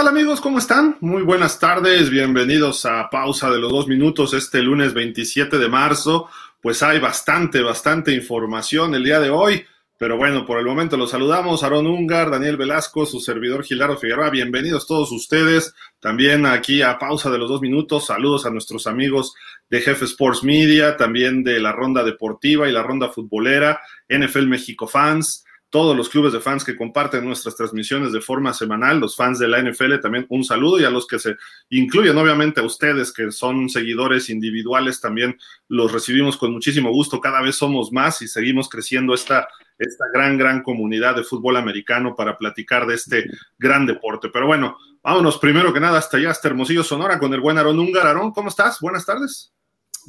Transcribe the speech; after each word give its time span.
¿Qué 0.00 0.06
tal 0.06 0.16
amigos? 0.16 0.40
¿Cómo 0.40 0.58
están? 0.58 0.96
Muy 1.00 1.20
buenas 1.20 1.58
tardes, 1.58 2.08
bienvenidos 2.08 2.86
a 2.86 3.10
Pausa 3.10 3.50
de 3.50 3.58
los 3.58 3.70
dos 3.70 3.86
minutos 3.86 4.32
este 4.32 4.62
lunes 4.62 4.94
27 4.94 5.58
de 5.58 5.68
marzo. 5.68 6.30
Pues 6.62 6.82
hay 6.82 6.98
bastante, 6.98 7.60
bastante 7.60 8.14
información 8.14 8.94
el 8.94 9.04
día 9.04 9.20
de 9.20 9.28
hoy, 9.28 9.62
pero 9.98 10.16
bueno, 10.16 10.46
por 10.46 10.58
el 10.58 10.64
momento 10.64 10.96
los 10.96 11.10
saludamos. 11.10 11.62
Aarón 11.62 11.86
Ungar, 11.86 12.30
Daniel 12.30 12.56
Velasco, 12.56 13.04
su 13.04 13.20
servidor 13.20 13.62
Gilardo 13.62 13.98
Figueroa, 13.98 14.30
bienvenidos 14.30 14.86
todos 14.86 15.12
ustedes. 15.12 15.74
También 16.00 16.46
aquí 16.46 16.80
a 16.80 16.98
Pausa 16.98 17.28
de 17.28 17.36
los 17.36 17.50
dos 17.50 17.60
minutos, 17.60 18.06
saludos 18.06 18.46
a 18.46 18.50
nuestros 18.50 18.86
amigos 18.86 19.34
de 19.68 19.82
Jefe 19.82 20.06
Sports 20.06 20.42
Media, 20.42 20.96
también 20.96 21.44
de 21.44 21.60
la 21.60 21.72
Ronda 21.72 22.04
Deportiva 22.04 22.66
y 22.66 22.72
la 22.72 22.82
Ronda 22.82 23.10
Futbolera, 23.10 23.82
NFL 24.08 24.46
México 24.46 24.88
Fans 24.88 25.44
todos 25.70 25.96
los 25.96 26.08
clubes 26.08 26.32
de 26.32 26.40
fans 26.40 26.64
que 26.64 26.76
comparten 26.76 27.24
nuestras 27.24 27.56
transmisiones 27.56 28.12
de 28.12 28.20
forma 28.20 28.52
semanal, 28.52 28.98
los 28.98 29.16
fans 29.16 29.38
de 29.38 29.48
la 29.48 29.62
NFL 29.62 30.00
también 30.00 30.26
un 30.28 30.44
saludo 30.44 30.80
y 30.80 30.84
a 30.84 30.90
los 30.90 31.06
que 31.06 31.18
se 31.18 31.36
incluyen 31.70 32.18
obviamente 32.18 32.60
a 32.60 32.64
ustedes 32.64 33.12
que 33.12 33.30
son 33.30 33.68
seguidores 33.68 34.30
individuales 34.30 35.00
también 35.00 35.38
los 35.68 35.92
recibimos 35.92 36.36
con 36.36 36.52
muchísimo 36.52 36.90
gusto, 36.90 37.20
cada 37.20 37.40
vez 37.40 37.54
somos 37.54 37.92
más 37.92 38.20
y 38.22 38.28
seguimos 38.28 38.68
creciendo 38.68 39.14
esta, 39.14 39.48
esta 39.78 40.04
gran, 40.12 40.36
gran 40.36 40.62
comunidad 40.62 41.14
de 41.14 41.24
fútbol 41.24 41.56
americano 41.56 42.14
para 42.16 42.36
platicar 42.36 42.86
de 42.86 42.94
este 42.94 43.30
gran 43.58 43.86
deporte. 43.86 44.28
Pero 44.32 44.46
bueno, 44.46 44.76
vámonos 45.02 45.38
primero 45.38 45.72
que 45.72 45.80
nada 45.80 45.98
hasta 45.98 46.16
allá, 46.16 46.30
hasta 46.30 46.48
Hermosillo, 46.48 46.82
Sonora, 46.82 47.18
con 47.18 47.32
el 47.32 47.40
buen 47.40 47.58
Aarón 47.58 47.78
Ungar. 47.78 48.06
Aarón, 48.06 48.32
¿cómo 48.32 48.48
estás? 48.48 48.80
Buenas 48.80 49.06
tardes. 49.06 49.52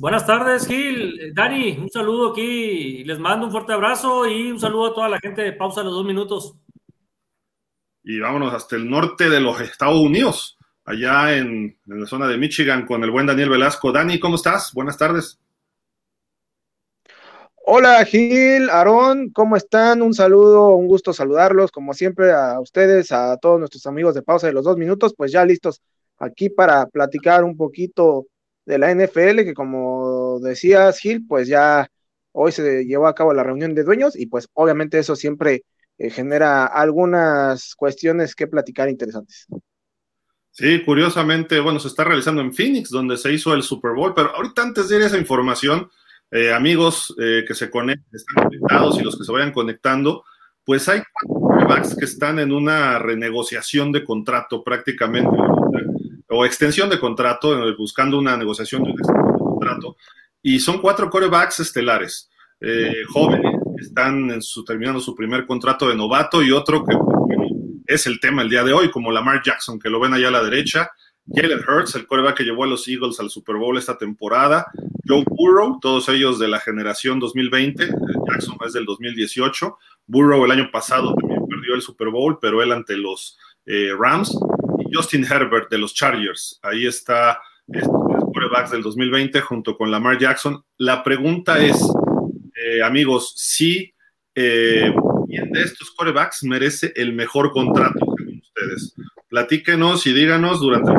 Buenas 0.02 0.26
tardes, 0.26 0.66
Gil. 0.66 1.32
Dani, 1.32 1.78
un 1.78 1.88
saludo 1.92 2.32
aquí. 2.32 3.04
Les 3.04 3.20
mando 3.20 3.46
un 3.46 3.52
fuerte 3.52 3.74
abrazo 3.74 4.28
y 4.28 4.52
un 4.52 4.60
saludo 4.60 4.88
a 4.88 4.94
toda 4.96 5.08
la 5.08 5.20
gente 5.20 5.44
de 5.44 5.54
Pausa 5.54 5.84
los 5.84 5.94
dos 5.94 6.04
minutos. 6.04 6.56
Y 8.04 8.20
vámonos 8.20 8.52
hasta 8.52 8.78
el 8.78 8.90
norte 8.90 9.30
de 9.30 9.40
los 9.40 9.62
Estados 9.62 10.00
Unidos, 10.00 10.58
allá 10.86 11.38
en, 11.38 11.78
la 11.86 12.08
zona 12.08 12.28
de 12.28 12.40
Michigan, 12.40 12.88
con 12.88 13.04
el 13.04 13.12
buen 13.12 13.28
Daniel 13.28 13.52
Velasco. 13.52 13.92
Dani, 13.92 14.20
¿cómo 14.20 14.38
estás? 14.38 14.74
Buenas 14.74 14.98
tardes. 14.98 15.40
Hola 17.64 18.04
Gil, 18.04 18.72
Aarón, 18.72 19.30
¿cómo 19.30 19.56
están? 19.56 20.02
Un 20.02 20.16
saludo, 20.16 20.70
un 20.70 20.88
gusto 20.88 21.14
saludarlos, 21.14 21.72
como 21.72 21.94
siempre, 21.94 22.32
a 22.32 22.60
ustedes, 22.60 23.12
a 23.12 23.38
todos 23.38 23.60
nuestros 23.60 23.86
amigos 23.86 24.16
de 24.16 24.24
Pausa 24.24 24.48
de 24.48 24.54
los 24.54 24.66
dos 24.66 24.78
minutos, 24.78 25.14
pues 25.16 25.32
ya 25.32 25.46
listos 25.46 25.80
aquí 26.18 26.50
para 26.50 26.88
platicar 26.88 27.44
un 27.44 27.56
poquito 27.56 28.26
de 28.72 28.78
la 28.78 28.90
NFL, 28.90 29.44
que 29.44 29.54
como 29.54 30.40
decías, 30.40 30.98
Gil, 30.98 31.26
pues 31.28 31.50
ya 31.50 31.90
hoy 32.32 32.54
se 32.54 32.86
llevó 32.86 33.08
a 33.08 33.16
cabo 33.16 33.34
la 33.34 33.44
reunión 33.44 33.76
de 33.76 33.84
dueños 33.84 34.18
y 34.18 34.28
pues 34.28 34.48
obviamente 34.54 34.98
eso 34.98 35.18
siempre 35.18 35.66
eh, 35.98 36.10
genera 36.10 36.66
algunas 36.66 37.76
cuestiones 37.76 38.34
que 38.34 38.48
platicar 38.48 38.88
interesantes. 38.88 39.46
Sí, 40.52 40.84
curiosamente, 40.86 41.60
bueno, 41.60 41.80
se 41.80 41.90
está 41.90 42.06
realizando 42.06 42.42
en 42.42 42.54
Phoenix, 42.54 42.90
donde 42.90 43.18
se 43.18 43.34
hizo 43.34 43.54
el 43.54 43.64
Super 43.64 43.92
Bowl, 43.92 44.14
pero 44.14 44.34
ahorita 44.36 44.62
antes 44.62 44.88
de 44.88 44.98
ir 44.98 45.04
a 45.04 45.08
esa 45.08 45.18
información, 45.18 45.90
eh, 46.32 46.54
amigos 46.54 47.14
eh, 47.20 47.44
que 47.46 47.54
se 47.54 47.70
conecten, 47.70 48.08
están 48.14 48.46
conectados 48.46 49.00
y 49.00 49.04
los 49.04 49.18
que 49.18 49.26
se 49.26 49.32
vayan 49.34 49.52
conectando, 49.52 50.24
pues 50.64 50.88
hay 50.88 51.02
cuatro 51.26 51.98
que 51.98 52.06
están 52.06 52.40
en 52.40 52.54
una 52.54 53.00
renegociación 53.00 53.92
de 53.92 54.06
contrato 54.06 54.64
prácticamente 54.64 55.30
o 56.32 56.46
extensión 56.46 56.90
de 56.90 57.00
contrato, 57.00 57.68
eh, 57.68 57.76
buscando 57.78 58.18
una 58.18 58.38
negociación 58.38 58.84
de, 58.84 58.92
de 58.92 59.38
contrato, 59.38 59.98
y 60.42 60.60
son 60.60 60.80
cuatro 60.80 61.10
corebacks 61.10 61.60
estelares, 61.60 62.30
eh, 62.62 63.04
jóvenes, 63.10 63.54
que 63.76 63.84
están 63.84 64.32
en 64.32 64.42
su, 64.42 64.64
terminando 64.64 65.02
su 65.02 65.14
primer 65.14 65.46
contrato 65.46 65.90
de 65.90 65.96
novato, 65.96 66.42
y 66.42 66.52
otro 66.52 66.84
que 66.86 66.96
es 67.88 68.08
el 68.08 68.20
tema 68.22 68.42
el 68.42 68.50
día 68.50 68.64
de 68.64 68.72
hoy, 68.72 68.90
como 68.90 69.12
Lamar 69.12 69.42
Jackson, 69.44 69.78
que 69.78 69.90
lo 69.90 70.00
ven 70.00 70.14
allá 70.14 70.30
a 70.30 70.32
la 70.32 70.44
derecha, 70.44 70.92
Jalen 71.28 71.60
Hurts, 71.60 71.96
el 71.96 72.08
coreback 72.08 72.38
que 72.38 72.44
llevó 72.44 72.64
a 72.64 72.68
los 72.68 72.88
Eagles 72.88 73.20
al 73.20 73.30
Super 73.30 73.58
Bowl 73.58 73.78
esta 73.78 73.98
temporada, 73.98 74.68
Joe 75.06 75.26
Burrow, 75.28 75.80
todos 75.82 76.08
ellos 76.08 76.40
de 76.40 76.48
la 76.48 76.60
generación 76.60 77.20
2020, 77.20 77.84
eh, 77.84 77.90
Jackson 78.30 78.58
es 78.66 78.74
del 78.74 78.86
2018, 78.86 79.78
Burrow 80.08 80.46
el 80.46 80.52
año 80.52 80.70
pasado 80.72 81.14
también 81.16 81.46
perdió 81.46 81.76
el 81.76 81.82
Super 81.82 82.10
Bowl, 82.10 82.40
pero 82.42 82.64
él 82.64 82.72
ante 82.72 82.96
los 82.96 83.38
Rams, 83.98 84.36
Justin 84.92 85.26
Herbert 85.26 85.70
de 85.70 85.78
los 85.78 85.94
Chargers. 85.94 86.60
Ahí 86.62 86.86
está 86.86 87.40
este, 87.68 87.88
los 87.88 88.26
quarterbacks 88.34 88.72
del 88.72 88.82
2020 88.82 89.40
junto 89.42 89.78
con 89.78 89.92
Lamar 89.92 90.18
Jackson. 90.18 90.64
La 90.78 91.04
pregunta 91.04 91.60
es, 91.60 91.82
eh, 92.56 92.84
amigos, 92.84 93.34
si 93.38 93.94
eh, 94.36 94.94
¿quién 95.28 95.52
de 95.52 95.62
estos 95.64 95.92
quarterbacks 95.92 96.44
merece 96.44 96.92
el 96.96 97.14
mejor 97.14 97.52
contrato 97.52 98.00
según 98.18 98.40
ustedes? 98.40 98.94
Platíquenos 99.30 100.06
y 100.08 100.14
díganos 100.14 100.60
durante 100.60 100.92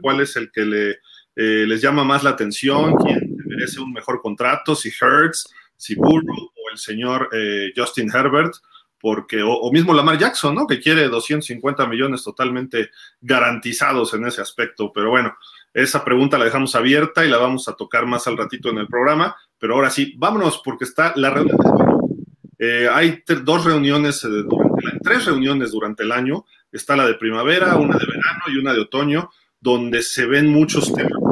cuál 0.00 0.20
es 0.20 0.36
el 0.36 0.50
que 0.50 0.64
le, 0.64 0.90
eh, 1.36 1.66
les 1.66 1.82
llama 1.82 2.04
más 2.04 2.22
la 2.22 2.30
atención, 2.30 2.94
quién 2.96 3.36
merece 3.44 3.80
un 3.80 3.92
mejor 3.92 4.20
contrato, 4.22 4.74
si 4.74 4.88
Hertz, 4.88 5.52
si 5.76 5.94
Burrow 5.94 6.50
o 6.54 6.70
el 6.72 6.78
señor 6.78 7.28
Justin 7.76 8.10
Herbert 8.14 8.54
porque, 9.04 9.42
o, 9.42 9.70
mismo 9.70 9.92
Lamar 9.92 10.16
Jackson, 10.16 10.54
¿no? 10.54 10.66
Que 10.66 10.80
quiere 10.80 11.08
250 11.08 11.86
millones 11.86 12.24
totalmente 12.24 12.88
garantizados 13.20 14.14
en 14.14 14.24
ese 14.24 14.40
aspecto. 14.40 14.90
Pero 14.94 15.10
bueno, 15.10 15.36
esa 15.74 16.02
pregunta 16.02 16.38
la 16.38 16.46
dejamos 16.46 16.74
abierta 16.74 17.22
y 17.22 17.28
la 17.28 17.36
vamos 17.36 17.68
a 17.68 17.74
tocar 17.74 18.06
más 18.06 18.26
al 18.28 18.38
ratito 18.38 18.70
en 18.70 18.78
el 18.78 18.86
programa. 18.86 19.36
Pero 19.58 19.74
ahora 19.74 19.90
sí, 19.90 20.14
vámonos, 20.16 20.62
porque 20.64 20.84
está 20.84 21.12
la 21.16 21.28
reunión. 21.28 21.58
Eh, 22.58 22.88
hay 22.90 23.22
dos 23.42 23.66
reuniones, 23.66 24.24
eh, 24.24 24.28
durante 24.28 24.98
tres 25.02 25.26
reuniones 25.26 25.72
durante 25.72 26.02
el 26.02 26.10
año. 26.10 26.46
Está 26.72 26.96
la 26.96 27.06
de 27.06 27.16
primavera, 27.16 27.76
una 27.76 27.98
de 27.98 28.06
verano 28.06 28.44
y 28.46 28.56
una 28.56 28.72
de 28.72 28.80
otoño, 28.80 29.28
donde 29.60 30.00
se 30.00 30.24
ven 30.24 30.48
muchos 30.48 30.90
temas 30.94 31.23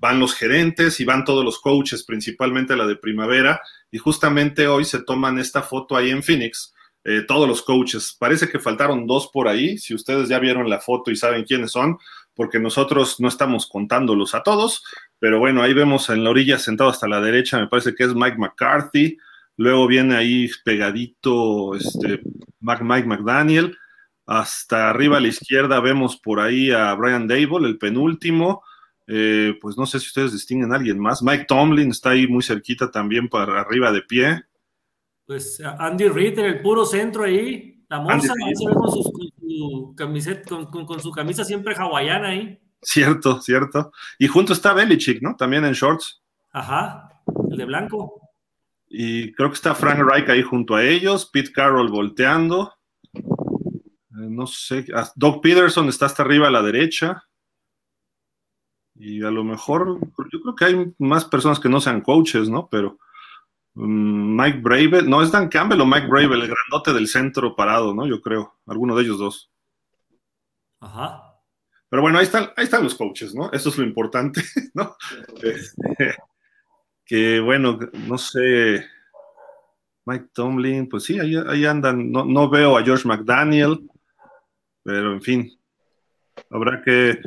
van 0.00 0.18
los 0.18 0.34
gerentes 0.34 0.98
y 0.98 1.04
van 1.04 1.24
todos 1.24 1.44
los 1.44 1.60
coaches, 1.60 2.04
principalmente 2.04 2.74
la 2.74 2.86
de 2.86 2.96
primavera, 2.96 3.60
y 3.92 3.98
justamente 3.98 4.66
hoy 4.66 4.84
se 4.84 5.02
toman 5.02 5.38
esta 5.38 5.62
foto 5.62 5.94
ahí 5.94 6.10
en 6.10 6.22
Phoenix, 6.22 6.74
eh, 7.04 7.22
todos 7.28 7.46
los 7.46 7.62
coaches. 7.62 8.16
Parece 8.18 8.48
que 8.48 8.58
faltaron 8.58 9.06
dos 9.06 9.28
por 9.30 9.46
ahí, 9.46 9.76
si 9.76 9.94
ustedes 9.94 10.28
ya 10.28 10.38
vieron 10.38 10.68
la 10.70 10.80
foto 10.80 11.10
y 11.10 11.16
saben 11.16 11.44
quiénes 11.44 11.72
son, 11.72 11.98
porque 12.34 12.58
nosotros 12.58 13.20
no 13.20 13.28
estamos 13.28 13.66
contándolos 13.66 14.34
a 14.34 14.42
todos, 14.42 14.82
pero 15.18 15.38
bueno, 15.38 15.62
ahí 15.62 15.74
vemos 15.74 16.08
en 16.08 16.24
la 16.24 16.30
orilla 16.30 16.58
sentado 16.58 16.88
hasta 16.88 17.06
la 17.06 17.20
derecha, 17.20 17.58
me 17.58 17.68
parece 17.68 17.94
que 17.94 18.04
es 18.04 18.14
Mike 18.14 18.38
McCarthy, 18.38 19.18
luego 19.58 19.86
viene 19.86 20.16
ahí 20.16 20.48
pegadito 20.64 21.74
este, 21.74 22.22
Mike 22.60 23.04
McDaniel, 23.04 23.76
hasta 24.24 24.88
arriba 24.88 25.18
a 25.18 25.20
la 25.20 25.28
izquierda 25.28 25.80
vemos 25.80 26.16
por 26.16 26.40
ahí 26.40 26.70
a 26.70 26.94
Brian 26.94 27.28
Dable, 27.28 27.68
el 27.68 27.76
penúltimo, 27.76 28.62
eh, 29.12 29.58
pues 29.60 29.76
no 29.76 29.86
sé 29.86 29.98
si 29.98 30.06
ustedes 30.06 30.32
distinguen 30.32 30.72
a 30.72 30.76
alguien 30.76 30.98
más. 30.98 31.20
Mike 31.20 31.46
Tomlin 31.48 31.90
está 31.90 32.10
ahí 32.10 32.28
muy 32.28 32.44
cerquita 32.44 32.92
también 32.92 33.28
para 33.28 33.60
arriba 33.60 33.90
de 33.90 34.02
pie. 34.02 34.44
Pues 35.26 35.60
Andy 35.60 36.08
Reid 36.08 36.38
en 36.38 36.44
el 36.44 36.62
puro 36.62 36.84
centro 36.84 37.24
ahí. 37.24 37.84
La 37.88 38.00
moza 38.00 38.32
con, 38.72 38.92
su 38.92 39.94
camiseta, 39.96 40.64
con, 40.70 41.00
su 41.00 41.10
camisa 41.10 41.44
siempre 41.44 41.74
hawaiana 41.74 42.28
ahí. 42.28 42.60
Cierto, 42.80 43.40
cierto. 43.40 43.90
Y 44.16 44.28
junto 44.28 44.52
está 44.52 44.72
Belichick, 44.74 45.20
¿no? 45.22 45.34
También 45.34 45.64
en 45.64 45.72
shorts. 45.72 46.22
Ajá, 46.52 47.20
el 47.50 47.56
de 47.58 47.64
blanco. 47.64 48.20
Y 48.88 49.32
creo 49.32 49.48
que 49.48 49.54
está 49.54 49.74
Frank 49.74 49.98
Reich 49.98 50.28
ahí 50.28 50.42
junto 50.42 50.76
a 50.76 50.84
ellos, 50.84 51.28
Pete 51.32 51.50
Carroll 51.52 51.90
volteando. 51.90 52.74
Eh, 53.12 53.20
no 54.12 54.46
sé, 54.46 54.86
ah, 54.94 55.10
Doug 55.16 55.40
Peterson 55.40 55.88
está 55.88 56.06
hasta 56.06 56.22
arriba 56.22 56.46
a 56.46 56.52
la 56.52 56.62
derecha. 56.62 57.24
Y 59.00 59.24
a 59.24 59.30
lo 59.30 59.42
mejor, 59.44 59.98
yo 60.30 60.42
creo 60.42 60.54
que 60.54 60.64
hay 60.66 60.94
más 60.98 61.24
personas 61.24 61.58
que 61.58 61.70
no 61.70 61.80
sean 61.80 62.02
coaches, 62.02 62.50
¿no? 62.50 62.68
Pero 62.70 62.98
mm, 63.72 64.36
Mike 64.36 64.58
Brave, 64.58 65.02
no, 65.04 65.22
es 65.22 65.32
Dan 65.32 65.48
Campbell 65.48 65.80
o 65.80 65.86
Mike 65.86 66.06
Brave, 66.06 66.34
el 66.34 66.48
grandote 66.48 66.92
del 66.92 67.08
centro 67.08 67.56
parado, 67.56 67.94
¿no? 67.94 68.06
Yo 68.06 68.20
creo, 68.20 68.58
alguno 68.66 68.94
de 68.94 69.04
ellos 69.04 69.18
dos. 69.18 69.50
Ajá. 70.80 71.34
Pero 71.88 72.02
bueno, 72.02 72.18
ahí 72.18 72.24
están, 72.24 72.50
ahí 72.58 72.64
están 72.64 72.84
los 72.84 72.94
coaches, 72.94 73.34
¿no? 73.34 73.50
Eso 73.52 73.70
es 73.70 73.78
lo 73.78 73.84
importante, 73.84 74.42
¿no? 74.74 74.94
Este, 75.42 76.16
que 77.06 77.40
bueno, 77.40 77.78
no 78.06 78.18
sé, 78.18 78.86
Mike 80.04 80.28
Tomlin, 80.34 80.90
pues 80.90 81.04
sí, 81.04 81.18
ahí, 81.18 81.36
ahí 81.48 81.64
andan, 81.64 82.12
no, 82.12 82.26
no 82.26 82.50
veo 82.50 82.76
a 82.76 82.84
George 82.84 83.08
McDaniel, 83.08 83.80
pero 84.82 85.14
en 85.14 85.22
fin, 85.22 85.58
habrá 86.50 86.82
que 86.82 87.18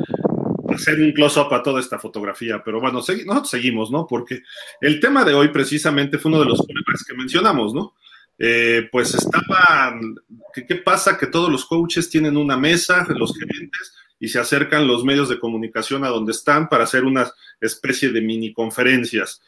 hacer 0.75 0.99
un 0.99 1.11
close-up 1.11 1.53
a 1.53 1.63
toda 1.63 1.79
esta 1.79 1.99
fotografía, 1.99 2.61
pero 2.63 2.79
bueno, 2.79 2.99
nosotros 2.99 3.49
seguimos, 3.49 3.91
¿no? 3.91 4.07
Porque 4.07 4.41
el 4.81 4.99
tema 4.99 5.23
de 5.23 5.33
hoy 5.33 5.49
precisamente 5.49 6.17
fue 6.17 6.31
uno 6.31 6.41
de 6.41 6.47
los 6.47 6.65
problemas 6.65 7.03
que 7.07 7.13
mencionamos, 7.13 7.73
¿no? 7.73 7.95
Eh, 8.37 8.89
pues 8.91 9.13
estaban, 9.13 10.15
¿qué, 10.53 10.75
pasa? 10.75 11.17
Que 11.17 11.27
todos 11.27 11.51
los 11.51 11.65
coaches 11.65 12.09
tienen 12.09 12.35
una 12.35 12.57
mesa, 12.57 13.05
los 13.09 13.37
gerentes, 13.37 13.93
y 14.19 14.27
se 14.27 14.39
acercan 14.39 14.87
los 14.87 15.03
medios 15.03 15.29
de 15.29 15.39
comunicación 15.39 16.03
a 16.03 16.09
donde 16.09 16.31
están 16.31 16.69
para 16.69 16.85
hacer 16.85 17.03
una 17.03 17.31
especie 17.61 18.09
de 18.09 18.21
mini 18.21 18.53
conferencias. 18.53 19.41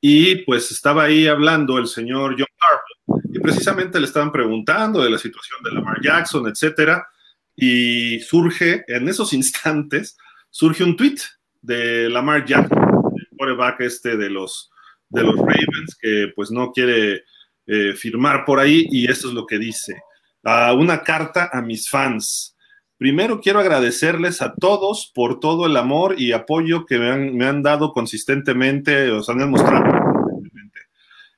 Y 0.00 0.36
pues 0.44 0.70
estaba 0.70 1.04
ahí 1.04 1.26
hablando 1.26 1.78
el 1.78 1.86
señor 1.86 2.34
John 2.38 2.46
Harbaugh, 2.58 3.22
y 3.32 3.38
precisamente 3.38 4.00
le 4.00 4.06
estaban 4.06 4.32
preguntando 4.32 5.02
de 5.02 5.10
la 5.10 5.18
situación 5.18 5.58
de 5.62 5.72
Lamar 5.72 6.00
Jackson, 6.02 6.48
etcétera, 6.48 7.06
y 7.54 8.20
surge, 8.20 8.84
en 8.88 9.08
esos 9.08 9.32
instantes, 9.34 10.16
surge 10.50 10.84
un 10.84 10.96
tweet 10.96 11.16
de 11.62 12.08
Lamar 12.10 12.44
Jackson, 12.44 12.78
el 13.16 13.28
quarterback 13.36 13.80
este 13.80 14.16
de 14.16 14.30
los, 14.30 14.70
de 15.08 15.22
los 15.22 15.36
Ravens, 15.36 15.96
que 16.00 16.32
pues 16.34 16.50
no 16.50 16.72
quiere 16.72 17.24
eh, 17.66 17.94
firmar 17.94 18.44
por 18.44 18.58
ahí 18.58 18.86
y 18.90 19.10
esto 19.10 19.28
es 19.28 19.34
lo 19.34 19.46
que 19.46 19.58
dice. 19.58 20.02
una 20.42 21.02
carta 21.02 21.50
a 21.52 21.62
mis 21.62 21.88
fans. 21.88 22.56
Primero 22.96 23.40
quiero 23.40 23.60
agradecerles 23.60 24.42
a 24.42 24.54
todos 24.54 25.10
por 25.14 25.40
todo 25.40 25.66
el 25.66 25.76
amor 25.76 26.20
y 26.20 26.32
apoyo 26.32 26.84
que 26.84 26.98
me 26.98 27.46
han, 27.46 27.62
dado 27.62 27.92
consistentemente, 27.92 29.10
os 29.10 29.28
han 29.28 29.38
demostrado. 29.38 29.84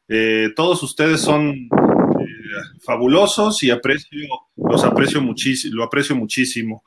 Eh, 0.09 0.51
todos 0.57 0.83
ustedes 0.83 1.21
son 1.21 1.51
eh, 1.51 1.69
fabulosos 2.85 3.63
y 3.63 3.71
aprecio, 3.71 4.29
los 4.57 4.85
aprecio 4.85 5.23
muchísimo, 5.23 5.77
lo 5.77 5.85
aprecio 5.85 6.17
muchísimo. 6.17 6.83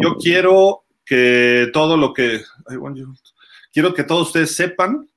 yo 0.00 0.16
quiero 0.16 0.84
que 1.04 1.70
todo 1.72 1.96
lo 1.96 2.12
que 2.12 2.42
quiero 3.72 3.92
que 3.94 4.04
todos 4.04 4.28
ustedes 4.28 4.54
sepan 4.56 5.08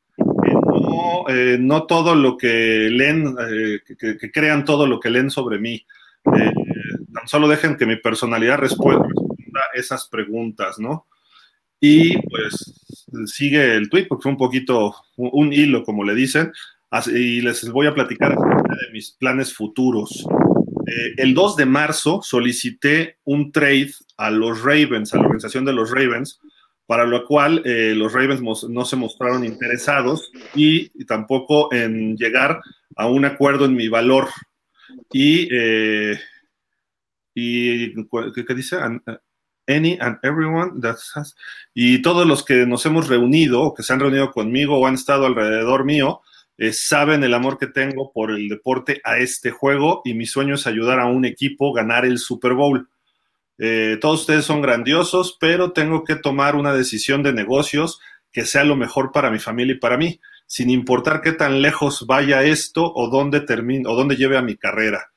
eh, 1.30 1.58
no, 1.60 1.86
todo 1.86 2.16
lo 2.16 2.38
que 2.38 2.90
leen, 2.92 3.36
eh, 3.50 3.80
que, 3.98 4.32
crean 4.32 4.64
todo 4.64 4.88
lo 4.88 5.00
que 5.00 5.10
leen 5.10 5.30
sobre 5.30 5.60
mí. 5.60 5.86
Eh, 6.36 6.54
tan 7.14 7.28
solo 7.28 7.48
dejen 7.48 7.76
que 7.76 7.86
mi 7.86 7.98
personalidad 7.98 8.58
responda 8.58 9.08
esas 9.74 10.08
preguntas, 10.08 10.80
¿no? 10.80 11.08
Y 11.80 12.18
pues 12.30 12.74
sigue 13.26 13.76
el 13.76 13.90
tweet 13.90 14.06
porque 14.08 14.24
fue 14.24 14.32
un 14.32 14.38
poquito 14.38 14.96
un, 15.16 15.54
hilo, 15.54 15.84
como 15.84 16.04
le 16.04 16.16
dicen, 16.16 16.52
y 17.08 17.42
les 17.42 17.70
voy 17.70 17.88
a 17.88 17.94
platicar 17.94 18.36
de 18.36 18.92
mis 18.94 19.12
planes 19.12 19.54
futuros. 19.54 20.26
El 21.18 21.34
2 21.34 21.56
de 21.58 21.66
marzo 21.66 22.22
solicité 22.24 23.18
un 23.26 23.52
trade 23.52 23.92
a 24.18 24.32
los 24.32 24.62
Ravens, 24.62 25.14
a 25.14 25.18
la 25.18 25.24
organización 25.24 25.66
de 25.66 25.74
los 25.74 25.92
Ravens, 25.92 26.40
para 26.88 27.06
lo 27.06 27.26
cual 27.26 27.62
eh, 27.66 27.94
los 27.96 28.14
Ravens 28.14 28.42
no 28.42 28.86
se 28.86 28.96
mostraron 28.96 29.44
interesados 29.44 30.32
y, 30.56 30.90
tampoco 31.06 31.72
en 31.74 32.16
llegar 32.16 32.62
a 32.96 33.08
un 33.08 33.26
acuerdo 33.26 33.66
en 33.66 33.76
mi 33.76 33.90
valor. 33.90 34.30
Y, 35.12 35.50
eh, 35.52 36.18
¿qué, 37.36 38.54
dice? 38.56 38.78
any 39.70 39.98
and 40.00 40.18
everyone 40.24 40.80
that 40.80 40.96
has, 41.14 41.36
y 41.74 42.02
todos 42.02 42.26
los 42.26 42.46
que 42.46 42.66
nos 42.66 42.86
hemos 42.86 43.10
reunido 43.10 43.74
que 43.74 43.84
se 43.84 43.92
han 43.92 44.00
reunido 44.00 44.32
conmigo 44.32 44.80
o 44.80 44.88
han 44.88 44.94
estado 44.94 45.26
alrededor 45.26 45.84
mío, 45.84 46.22
eh, 46.58 46.74
saben 46.74 47.24
el 47.24 47.34
amor 47.34 47.58
que 47.58 47.68
tengo 47.68 48.12
por 48.12 48.32
el 48.32 48.50
deporte 48.50 49.00
a 49.04 49.18
este 49.18 49.52
juego 49.52 50.02
y 50.04 50.14
mi 50.16 50.26
sueño 50.26 50.56
es 50.56 50.66
ayudar 50.66 51.00
a 51.00 51.06
un 51.06 51.26
equipo 51.26 51.72
a 51.72 51.82
ganar 51.82 52.06
el 52.06 52.18
Super 52.18 52.54
Bowl. 52.54 52.90
Eh, 53.60 53.98
todos 54.02 54.22
ustedes 54.22 54.46
son 54.46 54.62
grandiosos, 54.62 55.38
pero 55.40 55.72
tengo 55.72 56.04
que 56.04 56.16
tomar 56.16 56.56
una 56.56 56.74
decisión 56.74 57.24
de 57.24 57.34
negocios 57.34 58.00
que 58.32 58.46
sea 58.46 58.64
lo 58.64 58.76
mejor 58.76 59.12
para 59.12 59.32
mi 59.32 59.40
familia 59.40 59.76
y 59.76 59.80
para 59.80 59.98
mí, 59.98 60.20
sin 60.46 60.70
importar 60.70 61.22
qué 61.22 61.32
tan 61.32 61.62
lejos 61.62 62.06
vaya 62.08 62.44
esto 62.44 62.92
o 62.94 63.10
dónde 63.10 63.42
termine 63.42 63.88
o 63.88 63.96
dónde 63.96 64.16
lleve 64.16 64.38
a 64.38 64.42
mi 64.42 64.56
carrera. 64.58 65.12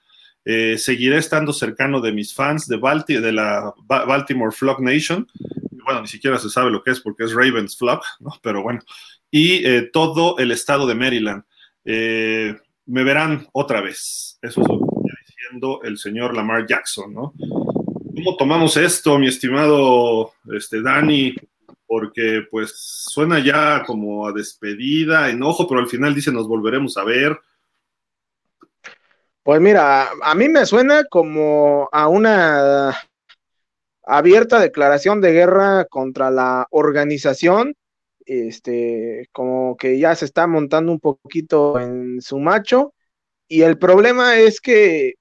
Eh, 0.45 0.79
seguiré 0.79 1.19
estando 1.19 1.53
cercano 1.53 2.01
de 2.01 2.13
mis 2.13 2.35
fans 2.35 2.67
de, 2.67 2.79
de 2.79 3.33
la 3.33 3.75
Baltimore 3.87 4.53
Flock 4.53 4.81
Nation. 4.81 5.27
Bueno, 5.85 6.03
ni 6.03 6.09
siquiera 6.09 6.39
se 6.39 6.51
sabe 6.51 6.71
lo 6.71 6.83
que 6.83 6.91
es 6.93 7.01
porque 7.01 7.25
es 7.25 7.33
Ravens 7.33 7.77
Flock, 7.77 8.05
¿no? 8.21 8.31
Pero 8.43 8.63
bueno. 8.63 8.81
Y 9.31 9.67
eh, 9.67 9.91
todo 9.93 10.39
el 10.39 10.51
estado 10.51 10.87
de 10.87 10.95
Maryland. 10.95 11.45
me 11.85 13.05
verán 13.05 13.47
otra 13.53 13.81
vez. 13.81 14.39
Eso 14.43 14.61
es 14.63 14.69
lo 14.69 14.79
que 14.79 14.85
está 14.85 15.19
diciendo 15.27 15.81
el 15.83 15.99
señor 15.99 16.35
Lamar 16.35 16.67
Jackson, 16.67 17.15
¿no? 17.15 17.35
¿Cómo 18.15 18.37
tomamos 18.37 18.77
esto, 18.77 19.19
mi 19.19 19.29
estimado 19.29 20.33
este, 20.53 20.83
Dani? 20.83 21.35
Porque 21.87 22.43
pues 22.51 22.73
suena 22.77 23.39
ya 23.39 23.83
como 23.87 24.27
a 24.27 24.33
despedida, 24.33 25.31
enojo, 25.31 25.67
pero 25.67 25.81
al 25.81 25.89
final 25.89 26.15
dice 26.15 26.33
nos 26.33 26.47
volveremos 26.47 26.97
a 26.97 27.05
ver. 27.05 27.39
Pues 29.43 29.61
mira, 29.61 30.11
a 30.23 30.35
mí 30.35 30.49
me 30.49 30.67
suena 30.67 31.05
como 31.05 31.89
a 31.93 32.09
una 32.09 32.95
abierta 34.05 34.59
declaración 34.59 35.21
de 35.21 35.33
guerra 35.33 35.87
contra 35.87 36.31
la 36.31 36.67
organización, 36.71 37.75
este, 38.31 39.29
como 39.33 39.77
que 39.77 39.99
ya 39.99 40.15
se 40.15 40.25
está 40.25 40.47
montando 40.47 40.93
un 40.93 41.01
poquito 41.01 41.81
en 41.81 42.21
su 42.23 42.39
macho, 42.39 42.95
y 43.49 43.63
el 43.63 43.79
problema 43.79 44.39
es 44.39 44.61
que 44.61 45.15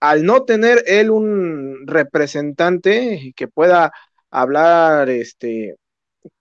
al 0.00 0.24
no 0.24 0.44
tener 0.44 0.82
él 0.86 1.10
un 1.10 1.86
representante 1.86 3.32
que 3.36 3.48
pueda 3.48 3.92
hablar 4.30 5.10
este, 5.10 5.76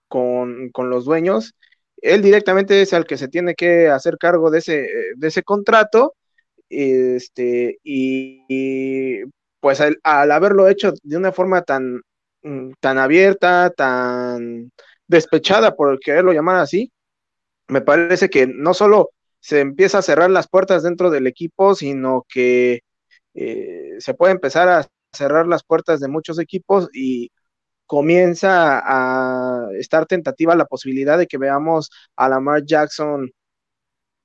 con, 0.08 0.72
los 0.76 1.06
dueños, 1.06 1.56
él 2.02 2.22
directamente 2.22 2.82
es 2.82 2.94
el 2.94 3.06
que 3.06 3.18
se 3.18 3.28
tiene 3.28 3.56
que 3.56 3.90
hacer 3.90 4.18
cargo 4.18 4.52
de 4.52 4.60
ese, 4.60 4.90
de 5.18 5.28
ese 5.28 5.44
contrato. 5.44 6.16
Este, 6.70 7.80
y, 7.84 9.24
pues 9.60 9.82
al, 9.82 10.00
haberlo 10.04 10.68
hecho 10.70 10.94
de 11.04 11.18
una 11.18 11.32
forma 11.34 11.64
tan, 11.64 12.02
tan 12.80 12.98
abierta, 12.98 13.72
tan 13.76 14.72
despechada, 15.10 15.76
por 15.76 16.00
quererlo 16.00 16.32
llamar 16.34 16.58
así, 16.58 16.94
me 17.68 17.82
parece 17.82 18.30
que 18.30 18.48
no 18.48 18.74
solo 18.74 19.12
se 19.42 19.60
empieza 19.62 20.00
a 20.00 20.04
cerrar 20.04 20.32
las 20.32 20.48
puertas 20.48 20.84
dentro 20.84 21.10
del 21.10 21.28
equipo, 21.28 21.76
sino 21.76 22.26
que 22.30 22.82
eh, 23.34 23.96
se 24.00 24.14
puede 24.14 24.34
empezar 24.34 24.70
a 24.70 24.88
cerrar 25.14 25.48
las 25.48 25.64
puertas 25.64 26.00
de 26.00 26.08
muchos 26.08 26.40
equipos 26.40 26.90
y 26.94 27.32
comienza 27.86 28.82
a 28.86 29.70
estar 29.80 30.06
tentativa 30.06 30.56
la 30.56 30.66
posibilidad 30.66 31.18
de 31.18 31.28
que 31.28 31.38
veamos 31.40 31.90
a 32.16 32.30
Lamar 32.30 32.64
Jackson 32.66 33.32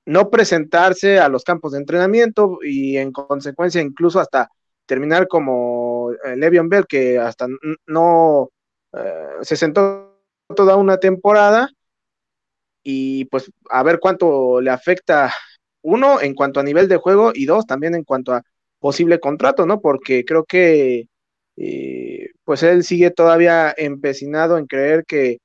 no 0.07 0.31
presentarse 0.31 1.19
a 1.19 1.31
los 1.31 1.45
campos 1.45 1.73
de 1.73 1.79
entrenamiento 1.79 2.59
y 2.63 2.99
en 2.99 3.11
consecuencia 3.13 3.81
incluso 3.81 4.21
hasta 4.21 4.51
terminar 4.85 5.29
como 5.29 6.13
eh, 6.13 6.37
Le'Veon 6.37 6.69
Bell 6.69 6.87
que 6.87 7.19
hasta 7.19 7.47
no 7.87 8.51
eh, 8.93 9.39
se 9.43 9.57
sentó 9.57 10.04
toda 10.55 10.77
una 10.77 10.99
temporada 10.99 11.71
y 12.83 13.25
pues 13.27 13.51
a 13.71 13.83
ver 13.83 13.99
cuánto 14.01 14.61
le 14.61 14.71
afecta 14.71 15.33
uno 15.83 16.21
en 16.21 16.35
cuanto 16.35 16.61
a 16.61 16.63
nivel 16.65 16.89
de 16.89 16.97
juego 16.97 17.33
y 17.35 17.47
dos 17.47 17.67
también 17.67 17.95
en 17.95 18.05
cuanto 18.05 18.33
a 18.33 18.43
posible 18.79 19.21
contrato, 19.21 19.67
¿no? 19.67 19.81
Porque 19.81 20.25
creo 20.25 20.45
que 20.45 21.09
eh, 21.57 22.31
pues 22.45 22.63
él 22.63 22.85
sigue 22.85 23.11
todavía 23.11 23.75
empecinado 23.77 24.59
en 24.59 24.67
creer 24.67 25.05
que 25.07 25.39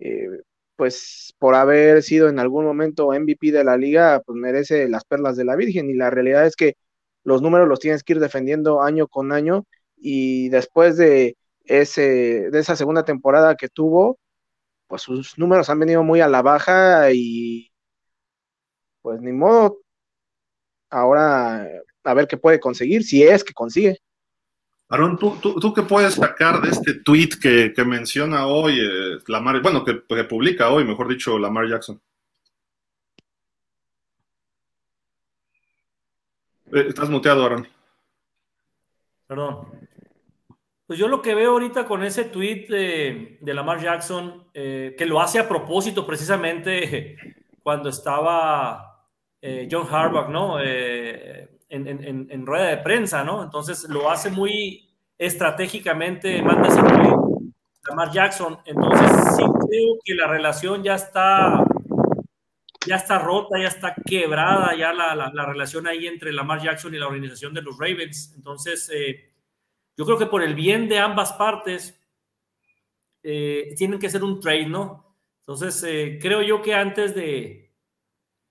eh, 0.00 0.28
pues 0.76 1.34
por 1.38 1.54
haber 1.54 2.02
sido 2.02 2.28
en 2.28 2.38
algún 2.38 2.64
momento 2.64 3.12
MVP 3.12 3.52
de 3.52 3.64
la 3.64 3.76
liga, 3.76 4.20
pues 4.26 4.36
merece 4.36 4.88
las 4.88 5.04
perlas 5.04 5.36
de 5.36 5.44
la 5.44 5.56
Virgen 5.56 5.90
y 5.90 5.94
la 5.94 6.10
realidad 6.10 6.46
es 6.46 6.56
que 6.56 6.76
los 7.24 7.42
números 7.42 7.68
los 7.68 7.80
tienes 7.80 8.02
que 8.04 8.14
ir 8.14 8.20
defendiendo 8.20 8.82
año 8.82 9.08
con 9.08 9.32
año 9.32 9.64
y 9.96 10.48
después 10.50 10.96
de 10.96 11.36
ese 11.64 12.50
de 12.50 12.58
esa 12.58 12.76
segunda 12.76 13.04
temporada 13.04 13.56
que 13.56 13.68
tuvo, 13.68 14.18
pues 14.92 15.00
sus 15.00 15.38
números 15.38 15.70
han 15.70 15.78
venido 15.78 16.02
muy 16.02 16.20
a 16.20 16.28
la 16.28 16.42
baja 16.42 17.10
y 17.14 17.72
pues 19.00 19.22
ni 19.22 19.32
modo, 19.32 19.78
ahora 20.90 21.66
a 22.04 22.12
ver 22.12 22.28
qué 22.28 22.36
puede 22.36 22.60
conseguir, 22.60 23.02
si 23.02 23.22
es 23.22 23.42
que 23.42 23.54
consigue. 23.54 24.02
Aaron, 24.90 25.16
¿tú, 25.16 25.38
tú, 25.40 25.72
qué 25.72 25.80
puedes 25.80 26.12
sacar 26.12 26.60
de 26.60 26.68
este 26.68 26.92
tweet 26.92 27.30
que, 27.40 27.72
menciona 27.86 28.46
hoy 28.46 28.80
eh, 28.80 29.18
Lamar, 29.28 29.62
bueno, 29.62 29.82
que, 29.82 29.94
publica 30.24 30.68
hoy, 30.68 30.84
mejor 30.84 31.08
dicho, 31.08 31.38
Lamar 31.38 31.66
Jackson? 31.70 31.98
Eh, 36.70 36.84
estás 36.88 37.08
muteado, 37.08 37.46
Aaron. 37.46 37.66
Perdón. 39.26 39.81
Pues 40.92 41.00
yo 41.00 41.08
lo 41.08 41.22
que 41.22 41.34
veo 41.34 41.52
ahorita 41.52 41.86
con 41.86 42.04
ese 42.04 42.24
tweet 42.24 42.66
de, 42.68 43.54
Lamar 43.54 43.80
Jackson, 43.80 44.44
eh, 44.52 44.94
que 44.98 45.06
lo 45.06 45.22
hace 45.22 45.38
a 45.38 45.48
propósito 45.48 46.06
precisamente 46.06 47.16
cuando 47.62 47.88
estaba 47.88 49.08
John 49.70 49.86
Harbaugh, 49.90 50.28
¿no? 50.28 50.60
en, 50.60 52.46
rueda 52.46 52.66
de 52.66 52.76
prensa, 52.76 53.24
¿no? 53.24 53.42
Entonces 53.42 53.88
lo 53.88 54.10
hace 54.10 54.28
muy 54.28 54.94
estratégicamente, 55.16 56.42
manda 56.42 56.68
ese 56.68 56.82
Lamar 57.88 58.10
Jackson. 58.12 58.58
Entonces 58.66 59.10
sí 59.34 59.42
creo 59.42 59.98
que 60.04 60.14
la 60.14 60.26
relación 60.26 60.82
ya 60.82 60.96
está, 60.96 61.64
ya 62.86 62.96
está 62.96 63.18
rota, 63.18 63.58
ya 63.58 63.68
está 63.68 63.94
quebrada, 63.94 64.76
ya 64.76 64.92
la, 64.92 65.14
la, 65.14 65.46
relación 65.46 65.86
ahí 65.86 66.06
entre 66.06 66.34
Lamar 66.34 66.60
Jackson 66.60 66.94
y 66.94 66.98
la 66.98 67.06
organización 67.06 67.54
de 67.54 67.62
los 67.62 67.78
Ravens. 67.78 68.34
Entonces, 68.36 68.90
eh, 68.92 69.31
yo 69.96 70.04
creo 70.04 70.18
que 70.18 70.26
por 70.26 70.42
el 70.42 70.54
bien 70.54 70.88
de 70.88 70.98
ambas 70.98 71.32
partes, 71.32 71.98
eh, 73.22 73.74
tienen 73.76 73.98
que 73.98 74.10
ser 74.10 74.24
un 74.24 74.40
trade, 74.40 74.66
¿no? 74.66 75.16
Entonces, 75.40 75.82
eh, 75.86 76.18
creo 76.20 76.42
yo 76.42 76.62
que 76.62 76.74
antes 76.74 77.14
de, 77.14 77.72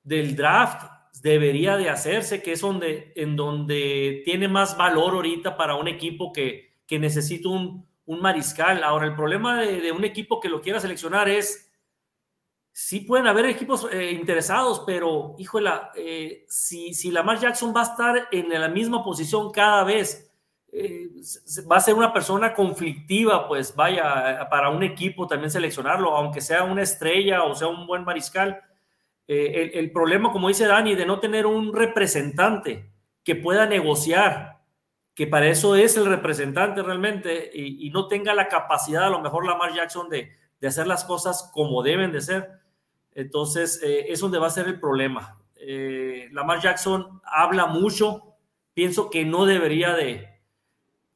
del 0.03 0.35
draft 0.35 0.89
debería 1.21 1.77
de 1.77 1.89
hacerse, 1.89 2.41
que 2.41 2.53
es 2.53 2.61
donde, 2.61 3.13
en 3.15 3.35
donde 3.35 4.21
tiene 4.25 4.47
más 4.47 4.77
valor 4.77 5.13
ahorita 5.13 5.57
para 5.57 5.75
un 5.75 5.87
equipo 5.87 6.31
que, 6.31 6.79
que 6.87 6.99
necesita 6.99 7.49
un, 7.49 7.87
un 8.05 8.21
mariscal. 8.21 8.83
Ahora, 8.83 9.07
el 9.07 9.15
problema 9.15 9.61
de, 9.61 9.91
un 9.91 10.03
equipo 10.03 10.39
que 10.39 10.49
lo 10.49 10.61
quiera 10.61 10.79
seleccionar 10.79 11.29
es, 11.29 11.71
sí 12.71 13.01
pueden 13.01 13.27
haber 13.27 13.45
equipos 13.45 13.87
eh, 13.91 14.11
interesados, 14.11 14.83
pero 14.85 15.35
híjole, 15.37 15.69
eh, 15.95 16.45
si, 16.47 16.93
si 16.93 17.11
Lamar 17.11 17.39
Jackson 17.39 17.73
va 17.75 17.81
a 17.81 17.91
estar 17.91 18.27
en 18.31 18.49
la 18.49 18.69
misma 18.69 19.03
posición 19.03 19.51
cada 19.51 19.83
vez, 19.83 20.30
eh, 20.71 21.09
va 21.69 21.77
a 21.77 21.81
ser 21.81 21.95
una 21.95 22.13
persona 22.13 22.53
conflictiva, 22.53 23.47
pues 23.47 23.75
vaya, 23.75 24.47
para 24.49 24.69
un 24.69 24.83
equipo 24.83 25.27
también 25.27 25.51
seleccionarlo, 25.51 26.15
aunque 26.15 26.41
sea 26.41 26.63
una 26.63 26.81
estrella 26.81 27.43
o 27.43 27.55
sea 27.55 27.67
un 27.67 27.85
buen 27.87 28.03
mariscal. 28.03 28.61
el, 29.27 29.71
el, 29.73 29.91
problema, 29.91 30.31
como 30.31 30.47
dice 30.47 30.67
Dani, 30.67 30.95
de 30.95 31.05
no 31.05 31.19
tener 31.19 31.45
un 31.45 31.73
representante 31.73 32.89
que 33.23 33.35
pueda 33.35 33.65
negociar 33.65 34.61
que 35.13 35.27
para 35.27 35.47
eso 35.47 35.75
es 35.75 35.97
el 35.97 36.05
representante 36.05 36.81
realmente 36.81 37.51
y, 37.53 37.89
no 37.89 38.07
tenga 38.07 38.33
la 38.33 38.47
capacidad, 38.47 39.05
a 39.05 39.09
lo 39.09 39.19
mejor 39.19 39.45
Lamar 39.45 39.73
Jackson, 39.73 40.09
de, 40.09 40.31
de 40.59 40.67
hacer 40.67 40.87
las 40.87 41.03
cosas 41.03 41.51
como 41.53 41.83
deben 41.83 42.11
de 42.11 42.21
ser. 42.21 42.49
Entonces, 43.13 43.81
eh, 43.83 44.05
es 44.07 44.19
donde 44.21 44.39
va 44.39 44.47
a 44.47 44.51
ser 44.51 44.67
el 44.67 44.79
problema. 44.79 45.37
Eh, 45.55 46.29
Lamar 46.31 46.61
Jackson 46.61 47.21
habla 47.23 47.67
mucho, 47.67 48.35
pienso 48.73 49.09
que 49.09 49.25
no 49.25 49.45
debería 49.45 49.93
de, 49.93 50.30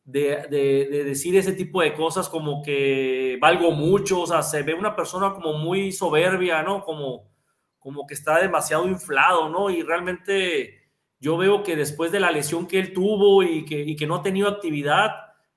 de, 0.05 0.47
de, 0.50 1.03
decir 1.03 1.35
ese 1.35 1.53
tipo 1.53 1.81
de 1.81 1.93
cosas 1.93 2.29
como 2.29 2.62
que 2.62 3.38
valgo 3.41 3.71
mucho, 3.71 4.21
o 4.21 4.27
sea, 4.27 4.43
se 4.43 4.62
ve 4.62 4.74
una 4.74 4.95
persona 4.95 5.33
como 5.33 5.53
muy 5.53 5.91
soberbia, 5.91 6.62
¿no? 6.62 6.83
Como, 6.83 7.31
como 7.79 8.05
que 8.05 8.13
está 8.13 8.39
demasiado 8.39 8.88
inflado, 8.88 9.50
¿no? 9.50 9.71
Y 9.71 9.81
realmente 9.81 10.85
yo 11.19 11.38
veo 11.38 11.63
que 11.63 11.75
después 11.75 12.12
de 12.12 12.19
la 12.19 12.31
lesión 12.31 12.67
que 12.67 12.79
él 12.79 12.93
tuvo 12.93 13.41
y 13.41 13.65
que, 13.65 13.95
que 13.95 14.07
no 14.07 14.15
ha 14.15 14.21
tenido 14.21 14.47
actividad, 14.47 15.12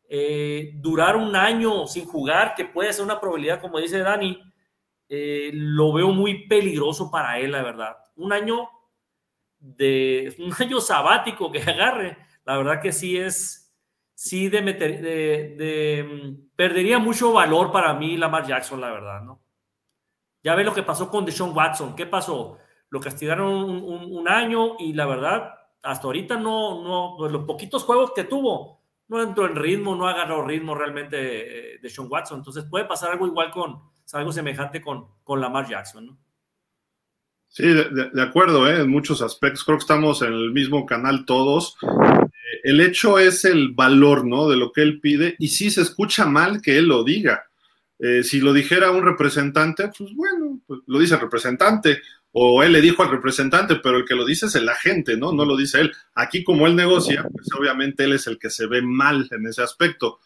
eh, 0.08 0.72
durar 0.76 1.16
un 1.16 1.36
año 1.36 1.86
sin 1.86 2.06
jugar, 2.06 2.54
que 2.54 2.64
puede 2.64 2.92
ser 2.94 3.04
una 3.04 3.20
probabilidad, 3.20 3.60
como 3.60 3.78
dice 3.78 3.98
Dani, 3.98 4.42
eh, 5.10 5.50
lo 5.52 5.92
veo 5.92 6.10
muy 6.12 6.48
peligroso 6.48 7.10
para 7.10 7.38
él, 7.38 7.52
la 7.52 7.62
verdad. 7.62 7.96
Un 8.16 8.32
año 8.32 8.68
de 9.58 10.34
un 10.38 10.54
año 10.58 10.80
sabático 10.80 11.52
que 11.52 11.60
agarre, 11.62 12.16
la 12.46 12.56
verdad 12.56 12.80
que 12.80 12.92
sí 12.92 13.18
es, 13.18 13.67
sí 14.18 14.48
de, 14.48 14.62
meter, 14.62 15.00
de, 15.00 16.02
mm, 16.02 16.56
perdería 16.56 16.98
mucho 16.98 17.32
valor 17.32 17.70
para 17.70 17.94
mí 17.94 18.16
Lamar 18.16 18.44
Jackson, 18.44 18.80
la 18.80 18.90
verdad, 18.90 19.22
¿no? 19.22 19.40
Ya 20.42 20.56
ve 20.56 20.64
lo 20.64 20.74
que 20.74 20.82
pasó 20.82 21.08
con 21.08 21.24
Deshaun 21.24 21.56
Watson, 21.56 21.94
¿qué 21.94 22.04
pasó? 22.04 22.58
Lo 22.90 22.98
castigaron 22.98 23.48
un, 23.48 24.28
año 24.28 24.74
y 24.80 24.92
la 24.92 25.06
verdad, 25.06 25.54
hasta 25.82 26.08
ahorita 26.08 26.36
no, 26.36 26.82
no, 26.82 27.14
pues 27.16 27.30
los 27.30 27.44
poquitos 27.44 27.84
juegos 27.84 28.10
que 28.12 28.24
tuvo, 28.24 28.80
no 29.06 29.22
entró 29.22 29.46
en 29.46 29.54
ritmo, 29.54 29.94
no 29.94 30.08
agarró 30.08 30.44
ritmo 30.44 30.74
realmente 30.74 31.74
eh, 31.74 31.78
de 31.80 31.88
Sean 31.88 32.08
Watson. 32.10 32.38
Entonces 32.38 32.64
puede 32.68 32.86
pasar 32.86 33.12
algo 33.12 33.26
igual 33.26 33.52
con, 33.52 33.80
algo 34.12 34.32
semejante 34.32 34.82
con, 34.82 35.06
con 35.22 35.40
Lamar 35.40 35.68
Jackson, 35.68 36.06
¿no? 36.06 36.18
Sí, 37.46 37.66
de, 37.66 38.22
acuerdo, 38.22 38.68
¿eh? 38.68 38.80
en 38.80 38.90
muchos 38.90 39.22
aspectos. 39.22 39.64
Creo 39.64 39.78
que 39.78 39.82
estamos 39.82 40.22
en 40.22 40.32
el 40.32 40.50
mismo 40.52 40.84
canal 40.84 41.24
todos. 41.24 41.76
Eh, 42.68 42.70
el 42.70 42.80
hecho 42.80 43.18
es 43.18 43.44
el 43.44 43.72
valor, 43.72 44.26
¿no? 44.26 44.48
De 44.48 44.56
lo 44.56 44.72
que 44.72 44.82
él 44.82 45.00
pide 45.00 45.36
y 45.38 45.48
sí 45.48 45.70
se 45.70 45.82
escucha 45.82 46.26
mal 46.26 46.60
que 46.60 46.78
él 46.78 46.86
lo 46.86 47.04
diga. 47.04 47.44
si 48.22 48.38
lo 48.40 48.52
dijera 48.52 48.92
un 48.92 49.04
representante, 49.04 49.90
pues 49.96 50.14
bueno, 50.14 50.60
pues 50.68 50.80
lo 50.86 51.00
dice 51.00 51.14
el 51.14 51.20
representante 51.20 51.98
o 52.32 52.62
él 52.62 52.72
le 52.72 52.80
dijo 52.80 53.02
al 53.02 53.10
representante, 53.10 53.76
pero 53.82 53.96
el 53.96 54.04
que 54.04 54.14
lo 54.14 54.24
dice 54.24 54.46
es 54.46 54.54
el 54.54 54.68
agente, 54.68 55.16
¿no? 55.16 55.32
No 55.32 55.44
lo 55.44 55.56
dice 55.56 55.80
él. 55.80 55.92
Aquí 56.14 56.44
como 56.44 56.66
él 56.66 56.76
negocia, 56.76 57.26
pues 57.32 57.48
obviamente 57.58 58.04
él 58.04 58.12
es 58.12 58.26
el 58.26 58.38
que 58.38 58.50
se 58.50 58.66
ve 58.66 58.82
mal 58.82 59.26
en 59.32 59.46
ese 59.46 59.62
aspecto. 59.62 60.20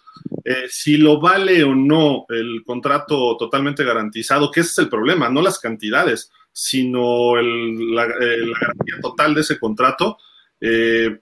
Eh, 0.44 0.64
si 0.68 0.96
lo 0.96 1.20
vale 1.20 1.62
o 1.62 1.74
no 1.74 2.26
el 2.28 2.64
contrato 2.66 3.36
totalmente 3.38 3.84
garantizado, 3.84 4.50
que 4.50 4.60
ese 4.60 4.70
es 4.70 4.78
el 4.78 4.88
problema, 4.88 5.30
no 5.30 5.40
las 5.40 5.58
cantidades, 5.58 6.30
sino 6.52 7.36
la, 7.36 8.04
eh, 8.04 8.52
garantía 8.60 9.00
total 9.00 9.34
de 9.34 9.40
ese 9.40 9.58
contrato, 9.58 10.18
eh, 10.60 11.18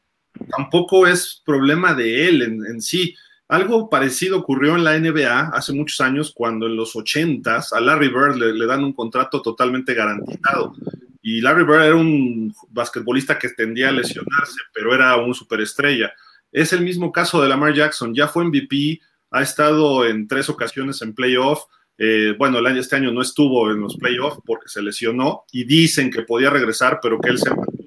tampoco 0.56 1.06
es 1.06 1.42
problema 1.44 1.94
de 1.94 2.28
él 2.28 2.42
en, 2.42 2.80
sí. 2.80 3.14
Algo 3.48 3.90
parecido 3.90 4.38
ocurrió 4.38 4.76
en 4.76 4.84
la 4.84 4.96
NBA 4.96 5.50
hace 5.52 5.72
muchos 5.72 6.00
años 6.00 6.32
cuando 6.32 6.66
en 6.66 6.76
los 6.76 6.94
80 6.94 7.64
a 7.72 7.80
Larry 7.80 8.06
Bird 8.06 8.36
le, 8.36 8.64
dan 8.64 8.84
un 8.84 8.92
contrato 8.92 9.42
totalmente 9.42 9.92
garantizado. 9.92 10.72
Y 11.20 11.40
Larry 11.40 11.64
Bird 11.64 11.82
era 11.82 11.96
un 11.96 12.54
basquetbolista 12.68 13.40
que 13.40 13.48
tendía 13.48 13.88
a 13.88 13.92
lesionarse, 13.92 14.60
pero 14.72 14.94
era 14.94 15.16
un 15.16 15.34
superestrella. 15.34 16.12
Es 16.52 16.72
el 16.72 16.82
mismo 16.82 17.10
caso 17.10 17.42
de 17.42 17.48
Lamar 17.48 17.74
Jackson. 17.74 18.14
Ya 18.14 18.28
fue 18.28 18.44
MVP, 18.44 19.00
ha 19.32 19.42
estado 19.42 20.06
en 20.06 20.28
tres 20.28 20.48
ocasiones 20.48 21.02
en 21.02 21.12
playoff. 21.12 21.64
Eh, 21.98 22.36
bueno, 22.38 22.58
el 22.58 22.66
año, 22.66 22.80
este 22.80 22.96
año 22.96 23.10
no 23.10 23.20
estuvo 23.20 23.68
en 23.72 23.80
los 23.80 23.96
playoffs 23.96 24.38
porque 24.46 24.68
se 24.68 24.80
lesionó 24.80 25.42
y 25.50 25.64
dicen 25.64 26.08
que 26.08 26.22
podía 26.22 26.50
regresar, 26.50 27.00
pero 27.02 27.20
que 27.20 27.30
él 27.30 27.38
se 27.38 27.50
mantuvo 27.50 27.79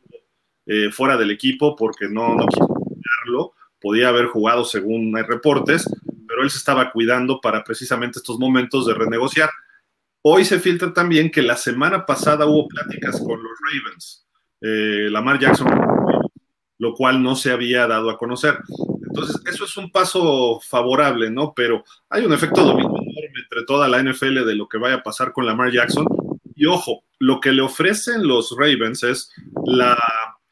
eh, 0.65 0.91
fuera 0.91 1.17
del 1.17 1.32
equipo 1.32 1.75
porque 1.75 2.08
no, 2.10 2.36
no 2.36 2.48
quiso 2.48 2.65
jugarlo 2.67 3.53
podía 3.84 4.08
haber 4.08 4.27
jugado 4.27 4.63
según 4.63 5.15
hay 5.17 5.24
reportes, 5.24 5.86
pero 6.25 6.41
él 6.41 6.50
se 6.50 6.58
estaba 6.58 6.89
cuidando 6.91 7.41
para 7.41 7.65
precisamente 7.65 8.17
estos 8.17 8.39
momentos 8.39 8.88
de 8.88 8.93
renegociar. 8.93 9.50
Hoy 10.22 10.46
se 10.46 10.58
filtra 10.62 10.93
también 10.93 11.29
que 11.29 11.41
la 11.41 11.58
semana 11.58 12.05
pasada 12.05 12.46
hubo 12.46 12.70
pláticas 12.70 13.20
con 13.20 13.43
los 13.43 13.51
Ravens, 13.67 14.25
eh, 14.62 15.10
Lamar 15.12 15.38
Jackson, 15.38 15.67
lo 16.77 16.93
cual 16.93 17.22
no 17.22 17.36
se 17.36 17.51
había 17.51 17.86
dado 17.86 18.10
a 18.10 18.17
conocer. 18.17 18.58
Entonces, 19.05 19.41
eso 19.53 19.65
es 19.65 19.75
un 19.75 19.91
paso 19.91 20.62
favorable, 20.62 21.29
¿no? 21.29 21.53
Pero 21.53 21.84
hay 22.10 22.25
un 22.25 22.32
efecto 22.32 22.63
domingo 22.63 22.96
enorme 22.96 23.41
entre 23.43 23.65
toda 23.65 23.89
la 23.89 24.01
NFL 24.01 24.46
de 24.46 24.55
lo 24.55 24.70
que 24.70 24.77
vaya 24.77 24.96
a 24.96 25.03
pasar 25.03 25.34
con 25.34 25.46
Lamar 25.46 25.74
Jackson. 25.74 26.08
Y 26.55 26.67
ojo, 26.67 27.03
lo 27.20 27.41
que 27.41 27.51
le 27.51 27.62
ofrecen 27.62 28.25
los 28.25 28.55
Ravens 28.58 29.03
es 29.03 29.29
la, 29.65 29.98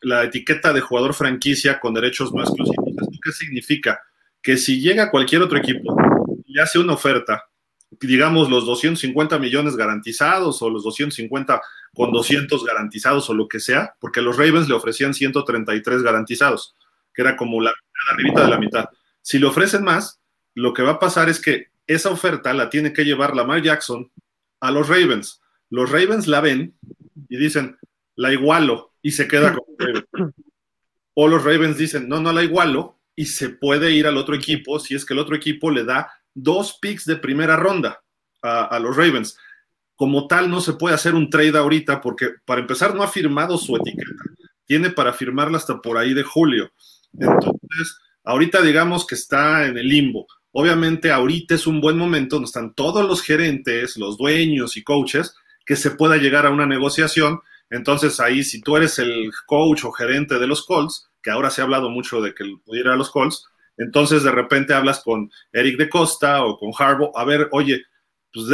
la 0.02 0.24
etiqueta 0.24 0.74
de 0.74 0.82
jugador 0.82 1.14
franquicia 1.14 1.80
con 1.80 1.94
derechos 1.94 2.34
no 2.34 2.42
exclusivos 2.42 2.82
qué 3.22 3.32
significa? 3.32 4.02
Que 4.42 4.58
si 4.58 4.82
llega 4.82 5.12
cualquier 5.12 5.42
otro 5.42 5.58
equipo 5.58 5.96
y 6.46 6.60
hace 6.60 6.80
una 6.80 6.94
oferta, 6.94 7.46
digamos 8.00 8.50
los 8.50 8.66
250 8.66 9.38
millones 9.40 9.76
garantizados 9.76 10.62
o 10.62 10.70
los 10.70 10.84
250 10.84 11.62
con 11.94 12.12
200 12.12 12.66
garantizados 12.66 13.30
o 13.30 13.34
lo 13.34 13.48
que 13.48 13.60
sea, 13.60 13.96
porque 14.00 14.22
los 14.22 14.38
Ravens 14.38 14.68
le 14.68 14.74
ofrecían 14.74 15.14
133 15.14 16.02
garantizados, 16.02 16.76
que 17.14 17.22
era 17.22 17.36
como 17.36 17.62
la, 17.62 17.70
la 17.72 18.14
arribita 18.14 18.44
de 18.44 18.50
la 18.50 18.60
mitad. 18.60 18.86
Si 19.22 19.38
le 19.38 19.46
ofrecen 19.46 19.84
más, 19.84 20.20
lo 20.56 20.74
que 20.74 20.84
va 20.84 20.92
a 20.92 21.00
pasar 21.00 21.30
es 21.30 21.40
que 21.40 21.68
esa 21.88 22.10
oferta 22.10 22.54
la 22.54 22.70
tiene 22.70 22.94
que 22.94 23.04
llevar 23.04 23.36
Lamar 23.36 23.62
Jackson 23.62 24.12
a 24.62 24.72
los 24.72 24.88
Ravens. 24.88 25.42
Los 25.70 25.92
Ravens 25.92 26.28
la 26.28 26.42
ven 26.42 26.76
y 27.30 27.38
dicen, 27.38 27.78
la 28.16 28.32
igualo 28.32 28.91
y 29.02 29.12
se 29.12 29.28
queda 29.28 29.54
con 29.54 29.66
Ravens. 29.78 30.34
O 31.14 31.28
los 31.28 31.44
Ravens 31.44 31.78
dicen, 31.78 32.08
no, 32.08 32.20
no 32.20 32.32
la 32.32 32.44
igualo 32.44 33.00
y 33.16 33.26
se 33.26 33.50
puede 33.50 33.92
ir 33.92 34.08
al 34.08 34.18
otro 34.18 34.36
equipo 34.36 34.80
si 34.80 34.96
es 34.96 35.06
que 35.06 35.14
el 35.14 35.20
otro 35.20 35.36
equipo 35.36 35.70
le 35.70 35.84
da 35.84 36.12
dos 36.34 36.78
picks 36.82 37.06
de 37.06 37.18
primera 37.18 37.56
ronda 37.56 38.02
a, 38.42 38.80
los 38.80 38.96
Ravens. 38.96 39.38
Como 39.96 40.28
tal, 40.28 40.50
no 40.50 40.62
se 40.62 40.74
puede 40.74 40.96
hacer 40.96 41.14
un 41.14 41.30
trade 41.30 41.58
ahorita 41.58 42.02
porque, 42.02 42.30
para 42.46 42.62
empezar, 42.62 42.96
no 42.96 43.04
ha 43.04 43.08
firmado 43.08 43.58
su 43.58 43.76
etiqueta. 43.76 44.24
Tiene 44.66 44.90
para 44.90 45.14
firmarla 45.14 45.58
hasta 45.58 45.80
por 45.80 45.98
ahí 45.98 46.14
de 46.14 46.24
julio. 46.24 46.72
Entonces, 47.14 48.00
ahorita 48.24 48.62
digamos 48.62 49.06
que 49.06 49.16
está 49.16 49.68
en 49.68 49.78
el 49.78 49.88
limbo. 49.88 50.26
Obviamente, 50.54 51.12
ahorita 51.12 51.56
es 51.56 51.68
un 51.68 51.82
buen 51.82 51.98
momento 51.98 52.38
donde 52.38 52.48
están 52.48 52.74
todos 52.74 53.08
los 53.08 53.22
gerentes, 53.22 53.98
los 53.98 54.18
dueños 54.18 54.76
y 54.76 54.84
coaches, 54.84 55.36
que 55.66 55.76
se 55.76 55.92
pueda 55.92 56.18
llegar 56.18 56.46
a 56.46 56.52
una 56.52 56.66
negociación. 56.66 57.42
Entonces, 57.72 58.20
ahí, 58.20 58.44
si 58.44 58.62
tú 58.62 58.78
eres 58.78 59.00
el 59.00 59.32
coach 59.48 59.86
o 59.86 59.92
gerente 59.92 60.38
de 60.38 60.46
los 60.46 60.66
Colts, 60.66 61.10
que 61.24 61.32
ahora 61.32 61.50
se 61.50 61.62
ha 61.62 61.64
hablado 61.64 61.90
mucho 61.90 62.22
de 62.22 62.36
que 62.36 62.44
pudiera 62.66 62.94
a 62.94 62.98
los 62.98 63.10
Colts, 63.10 63.46
entonces 63.78 64.24
de 64.24 64.32
repente 64.32 64.74
hablas 64.74 65.02
con 65.02 65.32
Eric 65.54 65.78
de 65.78 65.90
Costa 65.90 66.44
o 66.44 66.58
con 66.58 66.72
Harbaugh, 66.78 67.18
a 67.18 67.24
ver, 67.24 67.48
oye, 67.52 67.82
pues 68.34 68.46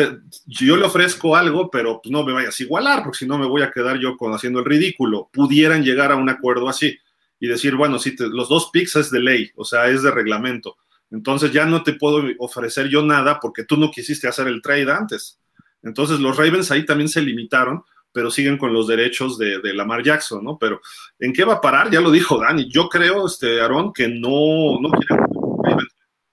yo 0.46 0.78
le 0.78 0.86
ofrezco 0.86 1.36
algo, 1.36 1.70
pero 1.70 2.00
pues 2.02 2.12
no 2.12 2.24
me 2.24 2.32
vayas 2.32 2.60
a 2.60 2.64
igualar, 2.64 3.04
porque 3.04 3.20
si 3.20 3.28
no 3.28 3.38
me 3.38 3.48
voy 3.48 3.64
a 3.64 3.72
quedar 3.72 3.98
yo 4.00 4.16
con 4.18 4.34
haciendo 4.34 4.60
el 4.60 4.66
ridículo. 4.66 5.30
Pudieran 5.34 5.84
llegar 5.84 6.12
a 6.12 6.16
un 6.16 6.30
acuerdo 6.30 6.70
así 6.70 6.98
y 7.40 7.48
decir, 7.48 7.76
bueno, 7.76 8.00
si 8.00 8.16
los 8.18 8.50
dos 8.50 8.70
picks 8.72 8.96
es 8.96 9.12
de 9.12 9.20
ley, 9.20 9.52
o 9.56 9.66
sea, 9.66 9.88
es 9.88 10.04
de 10.04 10.12
reglamento. 10.12 10.78
Entonces 11.10 11.52
ya 11.52 11.66
no 11.66 11.84
te 11.84 11.94
puedo 11.94 12.24
ofrecer 12.40 12.88
yo 12.88 13.02
nada 13.04 13.40
porque 13.40 13.64
tú 13.64 13.78
no 13.78 13.90
quisiste 13.92 14.28
hacer 14.28 14.48
el 14.48 14.62
trade 14.62 14.92
antes. 14.92 15.40
Entonces 15.84 16.20
los 16.20 16.38
Ravens 16.38 16.72
ahí 16.72 16.86
también 16.86 17.10
se 17.10 17.22
limitaron 17.22 17.84
pero 18.18 18.32
siguen 18.32 18.58
con 18.58 18.74
los 18.74 18.88
derechos 18.88 19.38
de, 19.38 19.60
de, 19.60 19.76
Lamar 19.76 20.02
Jackson, 20.02 20.44
¿no? 20.44 20.58
Pero 20.58 20.82
¿en 21.20 21.32
qué 21.32 21.44
va 21.44 21.54
a 21.54 21.62
parar? 21.62 21.92
Ya 21.92 22.02
lo 22.02 22.10
dijo 22.10 22.40
Dani. 22.40 22.68
Yo 22.68 22.90
creo, 22.90 23.28
este, 23.28 23.62
Aarón, 23.62 23.94
que 23.94 24.08
no, 24.08 24.80
no 24.82 24.90
quiere 24.90 25.22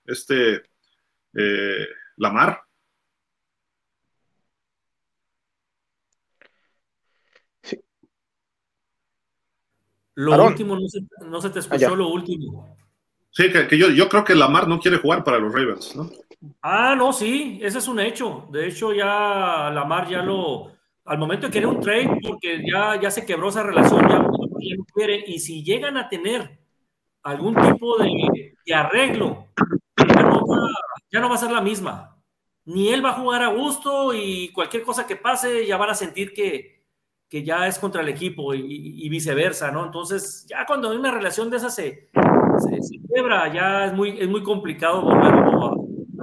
este 0.06 0.62
eh, 1.34 1.86
Lamar. 2.16 2.62
Lo 10.14 10.42
último, 10.42 10.78
no 11.20 11.40
se, 11.42 11.50
te 11.50 11.58
escuchó 11.58 11.94
lo 11.94 12.08
último. 12.08 12.78
Sí, 13.30 13.52
que, 13.52 13.76
yo, 13.76 13.90
yo, 13.90 14.08
creo 14.08 14.24
que 14.24 14.34
Lamar 14.34 14.66
no 14.66 14.80
quiere 14.80 14.96
jugar 14.96 15.22
para 15.22 15.38
los 15.38 15.52
Ravens, 15.52 15.94
¿no? 15.94 16.10
Ah, 16.62 16.94
no, 16.96 17.12
sí, 17.12 17.60
ese 17.62 17.76
es 17.76 17.88
un 17.88 18.00
hecho. 18.00 18.48
De 18.50 18.68
hecho, 18.68 18.94
ya 18.94 19.70
Lamar 19.70 20.08
ya 20.08 20.22
lo. 20.22 20.73
Al 21.06 21.18
momento 21.18 21.46
de 21.46 21.52
querer 21.52 21.68
un 21.68 21.80
trade, 21.80 22.18
porque 22.22 22.62
ya, 22.70 22.98
ya 23.00 23.10
se 23.10 23.26
quebró 23.26 23.48
esa 23.48 23.62
relación, 23.62 24.08
ya, 24.08 24.18
no 24.18 24.84
quiere. 24.94 25.22
Y 25.26 25.38
si 25.38 25.62
llegan 25.62 25.96
a 25.96 26.08
tener 26.08 26.58
algún 27.22 27.54
tipo 27.54 27.98
de, 27.98 28.54
arreglo, 28.74 29.48
ya 31.10 31.20
no, 31.20 31.28
va, 31.28 31.34
a 31.34 31.38
ser 31.38 31.50
la 31.50 31.60
misma. 31.60 32.16
Ni 32.64 32.88
él 32.88 33.04
va 33.04 33.10
a 33.10 33.20
jugar 33.20 33.42
a 33.42 33.48
gusto 33.48 34.14
y 34.14 34.50
cualquier 34.52 34.82
cosa 34.82 35.06
que 35.06 35.16
pase, 35.16 35.66
ya 35.66 35.76
van 35.76 35.90
a 35.90 35.94
sentir 35.94 36.32
que, 36.32 36.84
que 37.28 37.42
ya 37.42 37.66
es 37.66 37.78
contra 37.78 38.00
el 38.00 38.08
equipo 38.08 38.54
y, 38.54 39.08
viceversa, 39.10 39.70
¿no? 39.70 39.84
Entonces, 39.84 40.46
ya 40.48 40.64
cuando 40.64 40.90
hay 40.90 40.96
una 40.96 41.10
relación 41.10 41.50
de 41.50 41.58
esas 41.58 41.74
se, 41.74 42.10
se, 42.12 43.00
quiebra, 43.12 43.52
ya 43.52 43.86
es 43.86 43.92
muy, 43.92 44.18
es 44.18 44.28
muy 44.28 44.42
complicado 44.42 45.02
volver 45.02 45.43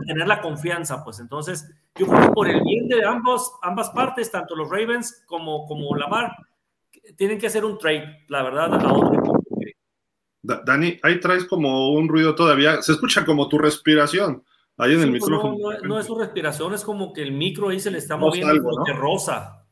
tener 0.06 0.28
la 0.28 0.42
confianza, 0.42 1.04
pues 1.04 1.20
entonces 1.20 1.70
yo 1.96 2.08
creo 2.08 2.22
que 2.22 2.34
por 2.34 2.48
el 2.50 2.62
bien 2.64 2.88
de 2.88 3.06
ambos, 3.06 3.54
ambas 3.62 3.90
partes, 3.92 4.32
tanto 4.32 4.56
los 4.56 4.70
Ravens 4.70 5.24
como, 5.26 5.66
como 5.66 5.96
Lamar, 5.96 6.36
tienen 7.16 7.38
que 7.38 7.48
hacer 7.48 7.66
un 7.66 7.78
trade, 7.78 8.26
la 8.28 8.44
verdad, 8.44 8.74
a 8.74 8.94
otro 8.94 9.14
equipo. 9.14 9.44
Dani, 10.44 11.00
ahí 11.04 11.20
traes 11.20 11.46
como 11.46 11.92
un 11.92 12.08
ruido 12.08 12.34
todavía, 12.34 12.82
se 12.82 12.94
escucha 12.94 13.26
como 13.26 13.48
tu 13.48 13.58
respiración 13.58 14.44
ahí 14.78 14.94
en 14.94 15.02
el 15.02 15.10
pues 15.12 15.22
micrófono. 15.24 15.58
No, 15.84 16.00
es 16.00 16.06
su 16.06 16.18
respiración, 16.18 16.74
es 16.74 16.84
como 16.84 17.14
que 17.14 17.22
el 17.22 17.32
micro 17.32 17.70
ahí 17.70 17.80
se 17.80 17.92
le 17.92 18.00
está 18.00 18.18
moviendo 18.18 18.52
algo, 18.52 18.72
¿no? 18.72 18.94
rosa. 18.94 19.66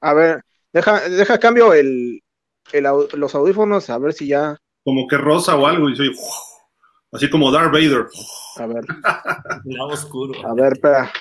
A 0.00 0.14
ver, 0.14 0.42
deja, 0.72 1.08
deja 1.08 1.38
cambio 1.38 1.72
el, 1.72 2.22
los 3.14 3.34
audífonos 3.34 3.88
a 3.90 3.98
ver 3.98 4.12
si 4.12 4.28
ya. 4.28 4.58
Como 4.84 5.06
que 5.08 5.16
rosa 5.16 5.56
o 5.56 5.66
algo, 5.66 5.88
y 5.88 5.96
soy 5.96 6.14
así 7.16 7.30
como 7.30 7.50
Darth 7.50 7.72
Vader. 7.72 8.06
A 8.56 8.66
ver. 8.66 8.84
Lado 9.64 9.88
oscuro. 9.88 10.46
A 10.46 10.54
ver, 10.54 10.72
espera. 10.74 11.12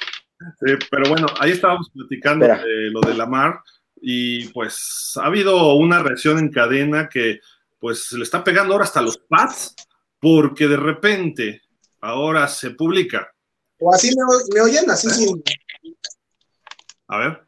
pero 0.92 1.10
bueno, 1.10 1.28
ahí 1.40 1.52
estábamos 1.52 1.90
platicando 1.90 2.46
de 2.46 2.92
lo 2.92 3.02
de 3.02 3.14
Lamar 3.14 3.62
y 4.02 4.48
pues 4.50 5.14
ha 5.22 5.26
habido 5.26 5.74
una 5.76 6.04
reacción 6.04 6.38
en 6.38 6.52
cadena 6.52 7.10
que 7.10 7.40
pues 7.80 8.12
le 8.12 8.24
está 8.24 8.44
pegando 8.44 8.74
ahora 8.74 8.86
hasta 8.86 9.02
los 9.02 9.18
pads 9.18 9.76
porque 10.20 10.68
de 10.68 10.78
repente 10.78 11.62
ahora 12.02 12.48
se 12.48 12.72
publica. 12.72 13.32
O 13.80 13.94
así 13.94 14.12
me, 14.54 14.62
oyen, 14.62 14.90
así 14.90 15.10
sí. 15.10 15.44
A 17.08 17.18
ver. 17.18 17.48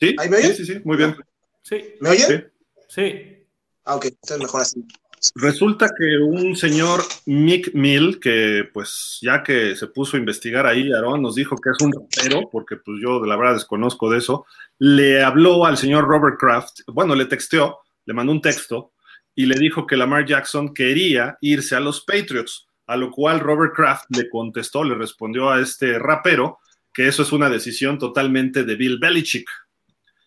¿Sí? 0.00 0.16
¿Ahí 0.18 0.28
me 0.28 0.36
oyen? 0.38 0.54
Sí, 0.54 0.64
sí, 0.64 0.74
sí, 0.74 0.80
muy 0.84 0.96
bien. 0.96 1.16
Sí. 1.62 1.94
¿Me 2.00 2.10
oyen? 2.10 2.52
Sí. 2.88 3.46
Ah, 3.84 3.96
ok, 3.96 4.06
entonces 4.06 4.38
mejor 4.38 4.60
así. 4.62 4.86
Resulta 5.34 5.88
que 5.96 6.18
un 6.18 6.56
señor 6.56 7.02
Mick 7.26 7.74
Mill, 7.74 8.18
que 8.20 8.68
pues 8.72 9.18
ya 9.22 9.42
que 9.42 9.76
se 9.76 9.86
puso 9.86 10.16
a 10.16 10.20
investigar 10.20 10.66
ahí, 10.66 10.92
Aaron 10.92 11.22
nos 11.22 11.36
dijo 11.36 11.56
que 11.56 11.70
es 11.70 11.80
un 11.80 11.92
rapero, 11.92 12.48
porque 12.50 12.76
pues 12.76 12.98
yo 13.00 13.20
de 13.20 13.28
la 13.28 13.36
verdad 13.36 13.54
desconozco 13.54 14.10
de 14.10 14.18
eso, 14.18 14.46
le 14.78 15.22
habló 15.22 15.64
al 15.64 15.76
señor 15.76 16.04
Robert 16.04 16.38
Kraft, 16.38 16.80
bueno, 16.88 17.14
le 17.14 17.26
texteó, 17.26 17.78
le 18.04 18.14
mandó 18.14 18.32
un 18.32 18.42
texto 18.42 18.92
y 19.34 19.46
le 19.46 19.58
dijo 19.58 19.86
que 19.86 19.96
Lamar 19.96 20.26
Jackson 20.26 20.74
quería 20.74 21.38
irse 21.40 21.76
a 21.76 21.80
los 21.80 22.00
Patriots, 22.04 22.66
a 22.86 22.96
lo 22.96 23.10
cual 23.10 23.40
Robert 23.40 23.74
Kraft 23.74 24.04
le 24.10 24.28
contestó, 24.28 24.84
le 24.84 24.94
respondió 24.94 25.50
a 25.50 25.60
este 25.60 25.98
rapero 25.98 26.58
que 26.92 27.08
eso 27.08 27.22
es 27.22 27.32
una 27.32 27.48
decisión 27.48 27.98
totalmente 27.98 28.64
de 28.64 28.76
Bill 28.76 28.98
Belichick. 28.98 29.48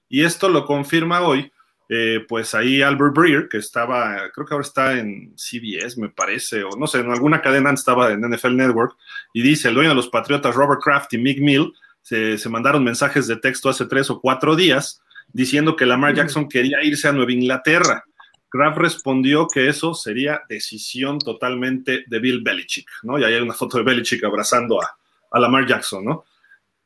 Y 0.10 0.24
esto 0.24 0.50
lo 0.50 0.66
confirma 0.66 1.22
hoy, 1.22 1.52
eh, 1.88 2.26
pues 2.28 2.56
ahí 2.56 2.82
Albert 2.82 3.16
Breer, 3.16 3.48
que 3.50 3.58
estaba, 3.58 4.30
creo 4.34 4.46
que 4.46 4.54
ahora 4.54 4.66
está 4.66 4.98
en 4.98 5.34
CBS, 5.36 6.00
me 6.00 6.10
parece, 6.10 6.64
o 6.64 6.72
no 6.78 6.88
sé, 6.88 7.00
en 7.00 7.12
alguna 7.12 7.42
cadena 7.42 7.72
estaba 7.72 8.12
en 8.12 8.22
NFL 8.22 8.56
Network, 8.56 8.96
y 9.34 9.44
dice, 9.44 9.70
el 9.70 9.76
dueño 9.76 9.90
de 9.90 9.96
los 9.96 10.10
Patriotas, 10.10 10.56
Robert 10.56 10.82
Kraft 10.84 11.14
y 11.14 11.18
Mick 11.20 11.40
Mill, 11.40 11.74
se, 12.02 12.38
mandaron 12.50 12.84
mensajes 12.84 13.28
de 13.28 13.36
texto 13.38 13.70
hace 13.70 13.86
tres 13.86 14.10
o 14.12 14.22
cuatro 14.22 14.56
días 14.56 15.02
diciendo 15.34 15.76
que 15.76 15.88
Lamar 15.88 16.14
Jackson 16.14 16.48
quería 16.48 16.84
irse 16.84 17.08
a 17.08 17.12
Nueva 17.12 17.32
Inglaterra. 17.32 18.04
Kraft 18.48 18.78
respondió 18.78 19.48
que 19.52 19.68
eso 19.68 19.96
sería 19.96 20.42
decisión 20.48 21.18
totalmente 21.18 22.06
de 22.06 22.20
Bill 22.20 22.42
Belichick, 22.42 22.88
¿no? 23.02 23.18
Y 23.18 23.24
ahí 23.24 23.34
hay 23.34 23.42
una 23.42 23.56
foto 23.56 23.80
de 23.80 23.84
Belichick 23.84 24.24
abrazando 24.24 24.82
a, 24.82 24.98
a 25.32 25.40
Lamar 25.40 25.66
Jackson, 25.66 26.06
¿no? 26.06 26.26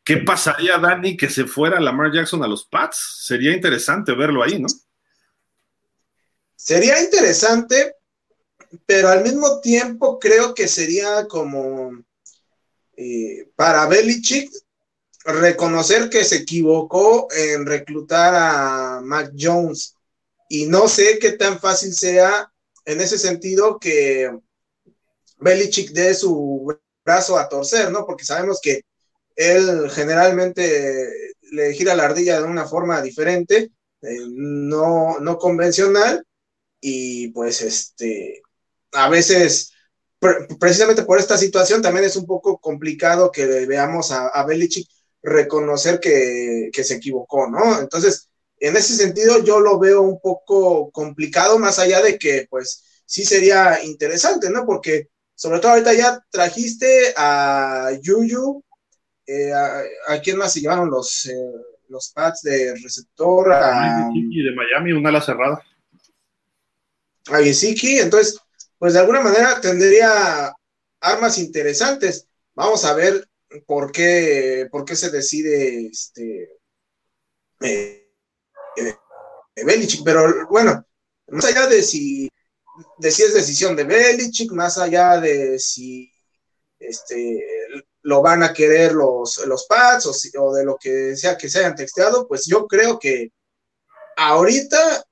¿Qué 0.05 0.17
pasaría, 0.17 0.77
Dani, 0.77 1.17
que 1.17 1.29
se 1.29 1.45
fuera 1.45 1.79
Lamar 1.79 2.11
Jackson 2.11 2.41
a 2.41 2.47
los 2.47 2.63
Pats? 2.63 3.19
Sería 3.25 3.53
interesante 3.53 4.13
verlo 4.13 4.41
ahí, 4.41 4.57
¿no? 4.57 4.67
Sería 6.61 7.01
interesante, 7.01 7.95
pero 8.85 9.07
al 9.07 9.23
mismo 9.23 9.61
tiempo 9.61 10.19
creo 10.19 10.53
que 10.53 10.67
sería 10.67 11.25
como 11.25 12.03
eh, 12.97 13.47
para 13.55 13.87
Belichick 13.87 14.51
reconocer 15.23 16.09
que 16.09 16.25
se 16.25 16.35
equivocó 16.35 17.29
en 17.31 17.65
reclutar 17.65 18.35
a 18.35 18.99
Mac 19.01 19.31
Jones. 19.39 19.95
Y 20.49 20.65
no 20.65 20.89
sé 20.89 21.17
qué 21.17 21.31
tan 21.31 21.61
fácil 21.61 21.93
sea 21.93 22.51
en 22.83 22.99
ese 22.99 23.17
sentido 23.17 23.79
que 23.79 24.29
Belichick 25.37 25.91
dé 25.91 26.13
su 26.13 26.77
brazo 27.05 27.37
a 27.39 27.47
torcer, 27.47 27.89
¿no? 27.89 28.05
Porque 28.05 28.25
sabemos 28.25 28.59
que 28.61 28.81
él 29.37 29.89
generalmente 29.91 31.09
le 31.53 31.71
gira 31.71 31.95
la 31.95 32.03
ardilla 32.03 32.41
de 32.41 32.47
una 32.47 32.67
forma 32.67 33.01
diferente, 33.01 33.71
eh, 34.01 34.17
no, 34.27 35.21
no 35.21 35.37
convencional, 35.37 36.25
y 36.81 37.29
pues 37.29 37.61
este, 37.61 38.41
a 38.91 39.09
veces, 39.09 39.73
precisamente 40.59 41.03
por 41.03 41.19
esta 41.19 41.37
situación, 41.37 41.81
también 41.81 42.05
es 42.05 42.15
un 42.15 42.25
poco 42.25 42.59
complicado 42.59 43.31
que 43.31 43.45
veamos 43.65 44.11
a, 44.11 44.27
a 44.27 44.45
Belichick 44.45 44.87
reconocer 45.21 45.99
que, 45.99 46.69
que, 46.71 46.83
se 46.83 46.95
equivocó, 46.95 47.49
¿no? 47.49 47.79
Entonces, 47.79 48.29
en 48.59 48.75
ese 48.75 48.95
sentido, 48.95 49.43
yo 49.43 49.59
lo 49.59 49.79
veo 49.79 50.01
un 50.01 50.19
poco 50.19 50.91
complicado, 50.91 51.59
más 51.59 51.79
allá 51.79 52.01
de 52.01 52.17
que, 52.17 52.47
pues, 52.49 53.01
sí 53.05 53.25
sería 53.25 53.83
interesante, 53.83 54.49
¿no? 54.49 54.65
Porque, 54.65 55.07
sobre 55.35 55.59
todo 55.59 55.71
ahorita 55.71 55.93
ya 55.93 56.23
trajiste 56.29 57.13
a 57.15 57.91
Yuyu, 58.01 58.63
eh, 59.25 59.51
a, 59.53 60.19
quién 60.21 60.37
más 60.37 60.53
se 60.53 60.61
llevaron 60.61 60.89
los, 60.89 61.25
eh, 61.25 61.35
los 61.87 62.09
pads 62.09 62.41
de 62.41 62.73
receptor? 62.81 63.53
A, 63.53 64.09
de 64.13 64.55
Miami, 64.55 64.91
una 64.91 65.09
ala 65.09 65.21
cerrada. 65.21 65.61
A 67.29 67.37
Gesicki, 67.37 67.99
entonces, 67.99 68.39
pues 68.77 68.93
de 68.93 68.99
alguna 68.99 69.21
manera 69.21 69.59
tendría 69.61 70.53
armas 71.01 71.37
interesantes. 71.37 72.27
Vamos 72.55 72.85
a 72.85 72.93
ver 72.93 73.27
por 73.65 73.91
qué, 73.91 74.67
por 74.71 74.85
qué 74.85 74.95
se 74.95 75.09
decide 75.09 75.87
este 75.87 76.59
eh, 77.61 78.09
Belichick, 79.55 80.03
pero 80.03 80.47
bueno, 80.49 80.85
más 81.27 81.45
allá 81.45 81.67
de 81.67 81.83
si, 81.83 82.29
de 82.97 83.11
si 83.11 83.23
es 83.23 83.33
decisión 83.33 83.75
de 83.75 83.83
Belichick, 83.83 84.51
más 84.51 84.77
allá 84.77 85.19
de 85.19 85.59
si 85.59 86.11
este, 86.79 87.43
lo 88.03 88.21
van 88.21 88.43
a 88.43 88.53
querer 88.53 88.93
los, 88.93 89.45
los 89.45 89.65
pads 89.65 90.31
o, 90.37 90.53
de 90.53 90.63
lo 90.63 90.77
que 90.77 91.15
sea 91.15 91.37
que 91.37 91.49
se 91.49 91.59
hayan 91.59 91.75
texteado, 91.75 92.27
pues 92.27 92.45
yo 92.45 92.67
creo 92.67 92.97
que 92.97 93.31
ahorita 94.15 95.03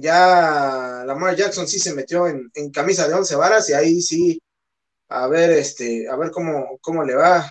ya 0.00 1.04
Lamar 1.06 1.36
Jackson 1.36 1.66
sí 1.66 1.78
se 1.78 1.94
metió 1.94 2.26
en, 2.26 2.50
camisa 2.72 3.08
de 3.08 3.14
once 3.14 3.36
varas 3.36 3.68
y 3.70 3.72
ahí 3.74 4.00
sí, 4.00 4.40
a 5.08 5.26
ver, 5.28 5.50
este, 5.50 6.08
a 6.08 6.16
ver 6.16 6.30
cómo, 6.30 6.78
cómo 6.80 7.04
le 7.04 7.14
va. 7.14 7.50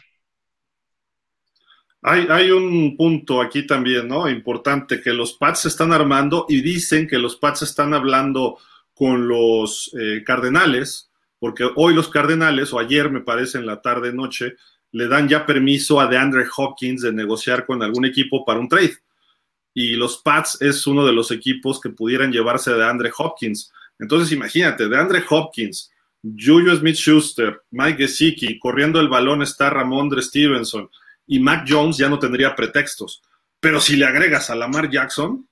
Hay, 2.03 2.25
hay, 2.29 2.49
un 2.49 2.97
punto 2.97 3.41
aquí 3.41 3.67
también, 3.67 4.07
¿no? 4.07 4.27
Importante, 4.27 5.01
que 5.01 5.13
los 5.13 5.33
Pats 5.33 5.59
se 5.61 5.67
están 5.67 5.93
armando 5.93 6.47
y 6.49 6.61
dicen 6.61 7.07
que 7.07 7.19
los 7.19 7.35
Pats 7.35 7.61
están 7.61 7.93
hablando 7.93 8.57
con 8.93 9.27
los 9.27 9.91
eh, 9.99 10.23
Cardenales 10.25 11.11
porque 11.41 11.67
hoy 11.75 11.95
los 11.95 12.07
Cardenales, 12.07 12.71
o 12.71 12.77
ayer 12.77 13.09
me 13.09 13.21
parece 13.21 13.57
en 13.57 13.65
la 13.65 13.81
tarde 13.81 14.13
noche, 14.13 14.57
le 14.91 15.07
dan 15.07 15.27
ya 15.27 15.43
permiso 15.43 15.99
a 15.99 16.05
DeAndre 16.05 16.45
Hopkins 16.55 17.01
de 17.01 17.11
negociar 17.11 17.65
con 17.65 17.81
algún 17.81 18.05
equipo 18.05 18.45
para 18.45 18.59
un 18.59 18.69
trade. 18.69 18.93
Y 19.73 19.93
los 19.93 20.17
Pats 20.17 20.61
es 20.61 20.85
uno 20.87 21.05
de 21.05 21.13
los 21.13 21.31
equipos 21.31 21.79
que 21.79 21.89
pudieran 21.89 22.31
llevarse 22.31 22.71
a 22.71 22.75
DeAndre 22.75 23.11
Hopkins. 23.17 23.71
Entonces 23.99 24.31
imagínate, 24.31 24.89
DeAndre 24.89 25.23
Hopkins, 25.29 25.91
Julio 26.21 26.75
Smith 26.75 26.95
Schuster, 26.95 27.61
Mike 27.71 27.97
Gesicki, 27.97 28.59
corriendo 28.59 28.99
el 28.99 29.09
balón 29.09 29.41
está 29.41 29.69
Ramondre 29.69 30.21
Stevenson 30.21 30.89
y 31.25 31.39
Mac 31.39 31.65
Jones 31.67 31.97
ya 31.97 32.09
no 32.09 32.19
tendría 32.19 32.55
pretextos. 32.55 33.21
Pero 33.59 33.79
si 33.79 33.95
le 33.95 34.05
agregas 34.05 34.49
a 34.49 34.55
Lamar 34.55 34.89
Jackson, 34.89 35.47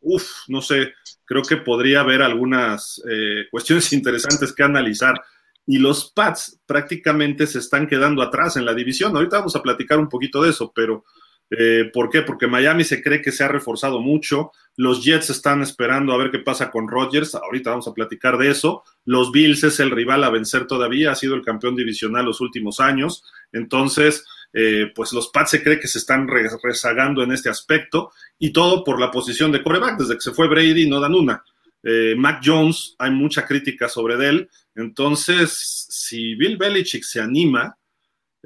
uff, 0.00 0.48
no 0.48 0.62
sé, 0.62 0.94
creo 1.24 1.42
que 1.42 1.58
podría 1.58 2.00
haber 2.00 2.22
algunas 2.22 3.02
eh, 3.08 3.46
cuestiones 3.50 3.92
interesantes 3.92 4.52
que 4.52 4.62
analizar. 4.62 5.20
Y 5.66 5.78
los 5.78 6.12
Pats 6.12 6.58
prácticamente 6.64 7.46
se 7.46 7.58
están 7.58 7.86
quedando 7.86 8.22
atrás 8.22 8.56
en 8.56 8.64
la 8.64 8.72
división. 8.72 9.14
Ahorita 9.14 9.38
vamos 9.38 9.54
a 9.54 9.62
platicar 9.62 9.98
un 9.98 10.08
poquito 10.08 10.42
de 10.42 10.50
eso, 10.50 10.72
pero 10.74 11.04
Eh, 11.50 11.90
¿Por 11.92 12.10
qué? 12.10 12.22
Porque 12.22 12.46
Miami 12.46 12.84
se 12.84 13.02
cree 13.02 13.22
que 13.22 13.32
se 13.32 13.42
ha 13.42 13.48
reforzado 13.48 14.00
mucho. 14.00 14.52
Los 14.76 15.02
Jets 15.02 15.30
están 15.30 15.62
esperando 15.62 16.12
a 16.12 16.18
ver 16.18 16.30
qué 16.30 16.38
pasa 16.40 16.70
con 16.70 16.88
Rodgers. 16.88 17.34
Ahorita 17.34 17.70
vamos 17.70 17.88
a 17.88 17.94
platicar 17.94 18.36
de 18.38 18.50
eso. 18.50 18.82
Los 19.04 19.32
Bills 19.32 19.64
es 19.64 19.80
el 19.80 19.90
rival 19.90 20.24
a 20.24 20.30
vencer 20.30 20.66
todavía. 20.66 21.12
Ha 21.12 21.14
sido 21.14 21.34
el 21.34 21.42
campeón 21.42 21.74
divisional 21.74 22.26
los 22.26 22.40
últimos 22.40 22.80
años. 22.80 23.24
Entonces, 23.52 24.24
eh, 24.52 24.92
pues 24.94 25.12
los 25.12 25.28
Pats 25.28 25.50
se 25.50 25.62
cree 25.62 25.80
que 25.80 25.88
se 25.88 25.98
están 25.98 26.28
rezagando 26.28 27.22
en 27.22 27.32
este 27.32 27.48
aspecto. 27.48 28.12
Y 28.38 28.52
todo 28.52 28.84
por 28.84 29.00
la 29.00 29.10
posición 29.10 29.50
de 29.50 29.62
coreback. 29.62 29.98
Desde 29.98 30.14
que 30.14 30.20
se 30.20 30.32
fue 30.32 30.48
Brady 30.48 30.88
no 30.88 31.00
dan 31.00 31.14
una. 31.14 31.42
Eh, 31.82 32.14
Mac 32.16 32.42
Jones, 32.44 32.94
hay 32.98 33.10
mucha 33.10 33.46
crítica 33.46 33.88
sobre 33.88 34.14
él. 34.28 34.50
Entonces, 34.74 35.86
si 35.88 36.34
Bill 36.34 36.58
Belichick 36.58 37.04
se 37.04 37.20
anima, 37.20 37.77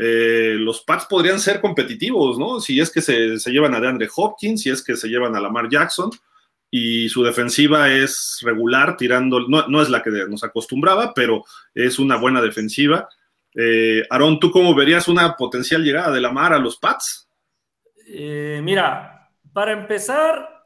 eh, 0.05 0.57
los 0.59 0.83
Pats 0.83 1.07
podrían 1.07 1.39
ser 1.39 1.61
competitivos, 1.61 2.37
¿no? 2.37 2.59
Si 2.59 2.81
es 2.81 2.91
que 2.91 3.01
se, 3.01 3.39
llevan 3.53 3.73
a 3.75 3.81
DeAndre 3.81 4.09
Hopkins, 4.15 4.63
si 4.63 4.69
es 4.69 4.83
que 4.83 4.97
se 4.97 5.07
llevan 5.07 5.37
a 5.37 5.41
Lamar 5.41 5.69
Jackson, 5.69 6.11
y 6.69 7.09
su 7.09 7.23
defensiva 7.23 7.89
es 7.89 8.41
regular, 8.43 8.97
tirando, 8.97 9.41
no, 9.47 9.81
es 9.81 9.91
la 9.91 10.03
que 10.03 10.11
nos 10.29 10.43
acostumbraba, 10.43 11.15
pero 11.15 11.45
es 11.73 12.01
una 12.01 12.17
buena 12.17 12.41
defensiva. 12.41 13.09
Eh, 13.55 14.03
Aaron, 14.11 14.41
¿tú 14.41 14.51
cómo 14.51 14.75
verías 14.75 15.07
una 15.07 15.37
potencial 15.37 15.85
llegada 15.85 16.11
de 16.11 16.21
Lamar 16.21 16.53
a 16.53 16.59
los 16.59 16.79
Pats? 16.79 17.29
Eh, 18.09 18.61
mira, 18.65 19.31
para 19.53 19.71
empezar, 19.71 20.65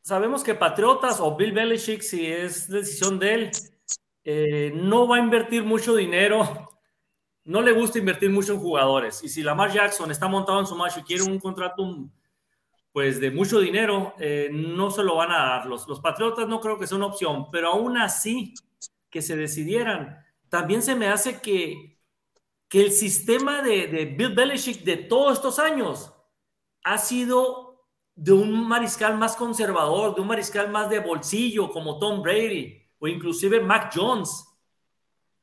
sabemos 0.00 0.42
que 0.42 0.54
Patriotas 0.54 1.20
o 1.20 1.36
Bill 1.36 1.52
Belichick, 1.52 2.00
si 2.00 2.26
es 2.26 2.66
decisión 2.66 3.18
de 3.18 3.34
él, 3.34 4.72
no 4.74 5.06
va 5.06 5.16
a 5.16 5.20
invertir 5.20 5.64
mucho 5.64 5.94
dinero 5.94 6.69
no 7.50 7.62
le 7.62 7.72
gusta 7.72 7.98
invertir 7.98 8.30
mucho 8.30 8.52
en 8.52 8.60
jugadores. 8.60 9.24
Y 9.24 9.28
si 9.28 9.42
Lamar 9.42 9.72
Jackson 9.72 10.08
está 10.12 10.28
montado 10.28 10.60
en 10.60 10.66
su 10.66 10.76
macho 10.76 11.00
y 11.00 11.02
quiere 11.02 11.24
un 11.24 11.40
contrato 11.40 12.08
pues 12.92 13.20
de 13.20 13.32
mucho 13.32 13.58
dinero, 13.58 14.14
eh, 14.20 14.50
no 14.52 14.92
se 14.92 15.02
lo 15.02 15.16
van 15.16 15.32
a 15.32 15.38
dar. 15.38 15.66
Los, 15.66 15.88
los 15.88 15.98
Patriotas 15.98 16.46
no 16.46 16.60
creo 16.60 16.78
que 16.78 16.86
sea 16.86 16.96
una 16.96 17.06
opción, 17.06 17.50
pero 17.50 17.72
aún 17.72 17.98
así 17.98 18.54
que 19.10 19.20
se 19.20 19.34
decidieran, 19.34 20.24
también 20.48 20.80
se 20.80 20.94
me 20.94 21.08
hace 21.08 21.40
que, 21.40 21.98
que 22.68 22.82
el 22.82 22.92
sistema 22.92 23.62
de, 23.62 23.88
de 23.88 24.04
Bill 24.04 24.32
Belichick 24.32 24.84
de 24.84 24.98
todos 24.98 25.32
estos 25.32 25.58
años 25.58 26.14
ha 26.84 26.98
sido 26.98 27.84
de 28.14 28.30
un 28.30 28.68
mariscal 28.68 29.18
más 29.18 29.34
conservador, 29.34 30.14
de 30.14 30.20
un 30.20 30.28
mariscal 30.28 30.70
más 30.70 30.88
de 30.88 31.00
bolsillo 31.00 31.72
como 31.72 31.98
Tom 31.98 32.22
Brady 32.22 32.80
o 33.00 33.08
inclusive 33.08 33.58
Mac 33.58 33.90
Jones. 33.92 34.46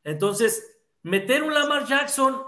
Entonces, 0.05 0.76
meter 1.03 1.43
un 1.43 1.53
Lamar 1.53 1.85
Jackson 1.85 2.43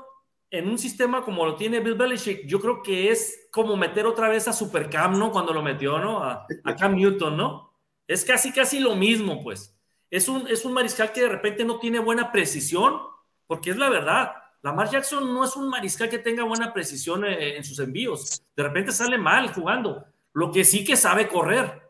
en 0.51 0.67
un 0.67 0.77
sistema 0.77 1.23
como 1.23 1.45
lo 1.45 1.55
tiene 1.55 1.79
Bill 1.79 1.95
Belichick, 1.95 2.45
yo 2.45 2.59
creo 2.59 2.81
que 2.81 3.11
es 3.11 3.47
como 3.51 3.77
meter 3.77 4.05
otra 4.05 4.29
vez 4.29 4.47
a 4.47 4.53
Supercam, 4.53 5.17
¿no? 5.17 5.31
Cuando 5.31 5.53
lo 5.53 5.61
metió, 5.61 5.99
¿no? 5.99 6.23
A, 6.23 6.47
Cam 6.77 6.95
Newton, 6.95 7.37
¿no? 7.37 7.73
Es 8.07 8.25
casi, 8.25 8.51
casi 8.51 8.79
lo 8.79 8.95
mismo, 8.95 9.43
pues. 9.43 9.75
Es 10.09 10.27
un, 10.27 10.47
es 10.47 10.65
un 10.65 10.73
mariscal 10.73 11.11
que 11.11 11.21
de 11.21 11.29
repente 11.29 11.63
no 11.63 11.79
tiene 11.79 11.99
buena 11.99 12.31
precisión, 12.31 12.99
porque 13.45 13.69
es 13.69 13.77
la 13.77 13.89
verdad. 13.89 14.33
Lamar 14.63 14.89
Jackson 14.89 15.31
no 15.31 15.43
es 15.43 15.55
un 15.55 15.69
mariscal 15.69 16.09
que 16.09 16.17
tenga 16.17 16.43
buena 16.43 16.73
precisión 16.73 17.23
eh, 17.25 17.55
en 17.57 17.63
sus 17.63 17.79
envíos. 17.79 18.41
De 18.55 18.63
repente 18.63 18.91
sale 18.91 19.17
mal 19.19 19.53
jugando. 19.53 20.03
Lo 20.33 20.51
que 20.51 20.65
sí 20.65 20.83
que 20.83 20.97
sabe 20.97 21.27
correr. 21.27 21.83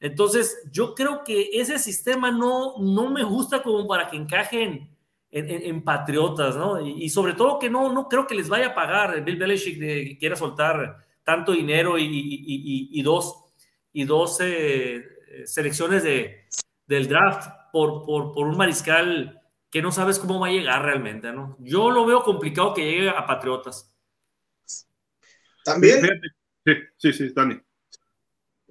Entonces, 0.00 0.62
yo 0.72 0.94
creo 0.94 1.22
que 1.22 1.50
ese 1.52 1.78
sistema 1.78 2.30
no, 2.30 2.74
no 2.78 3.10
me 3.10 3.22
gusta 3.22 3.62
como 3.62 3.86
para 3.86 4.08
que 4.08 4.16
encajen 4.16 4.91
en, 5.32 5.82
Patriotas, 5.82 6.56
¿no? 6.56 6.78
Y, 6.86 7.08
sobre 7.08 7.32
todo 7.32 7.58
que 7.58 7.70
no, 7.70 7.92
no 7.92 8.08
creo 8.08 8.26
que 8.26 8.34
les 8.34 8.48
vaya 8.48 8.68
a 8.68 8.74
pagar 8.74 9.24
Bill 9.24 9.38
Belichick 9.38 9.78
de 9.78 10.04
que 10.04 10.18
quiera 10.18 10.36
soltar 10.36 11.06
tanto 11.24 11.52
dinero 11.52 11.96
y, 11.98 13.02
dos, 13.02 13.44
y 13.92 14.04
dos 14.04 14.38
eh, 14.42 15.02
selecciones 15.46 16.02
de, 16.02 16.48
del 16.86 17.08
draft 17.08 17.48
por, 17.72 18.04
por, 18.04 18.46
un 18.46 18.56
mariscal 18.56 19.40
que 19.70 19.80
no 19.80 19.90
sabes 19.90 20.18
cómo 20.18 20.38
va 20.38 20.48
a 20.48 20.52
llegar 20.52 20.82
realmente, 20.82 21.32
¿no? 21.32 21.56
Yo 21.60 21.90
lo 21.90 22.04
veo 22.04 22.22
complicado 22.22 22.74
que 22.74 22.84
llegue 22.84 23.08
a 23.08 23.24
Patriotas. 23.24 23.90
También. 25.64 26.20
Sí, 26.64 26.72
sí, 26.98 27.12
sí, 27.12 27.32
Dani. 27.34 27.58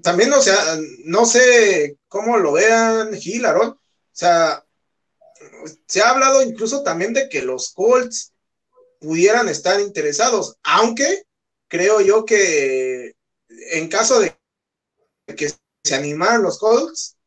También, 0.03 0.31
o 0.33 0.41
sea, 0.41 0.55
no 1.05 1.25
sé 1.25 1.97
cómo 2.07 2.37
lo 2.37 2.53
vean 2.53 3.13
Gil, 3.13 3.45
O 3.45 3.79
sea, 4.11 4.63
se 5.87 6.01
ha 6.01 6.09
hablado 6.09 6.41
incluso 6.41 6.83
también 6.83 7.13
de 7.13 7.29
que 7.29 7.41
los 7.41 7.71
Colts 7.73 8.33
pudieran 8.99 9.49
estar 9.49 9.79
interesados, 9.79 10.57
aunque 10.63 11.23
creo 11.67 12.01
yo 12.01 12.25
que 12.25 13.13
en 13.71 13.87
caso 13.87 14.19
de 14.19 14.37
que 15.35 15.51
se 15.83 15.95
animaran 15.95 16.43
los 16.43 16.59
Colts, 16.59 17.17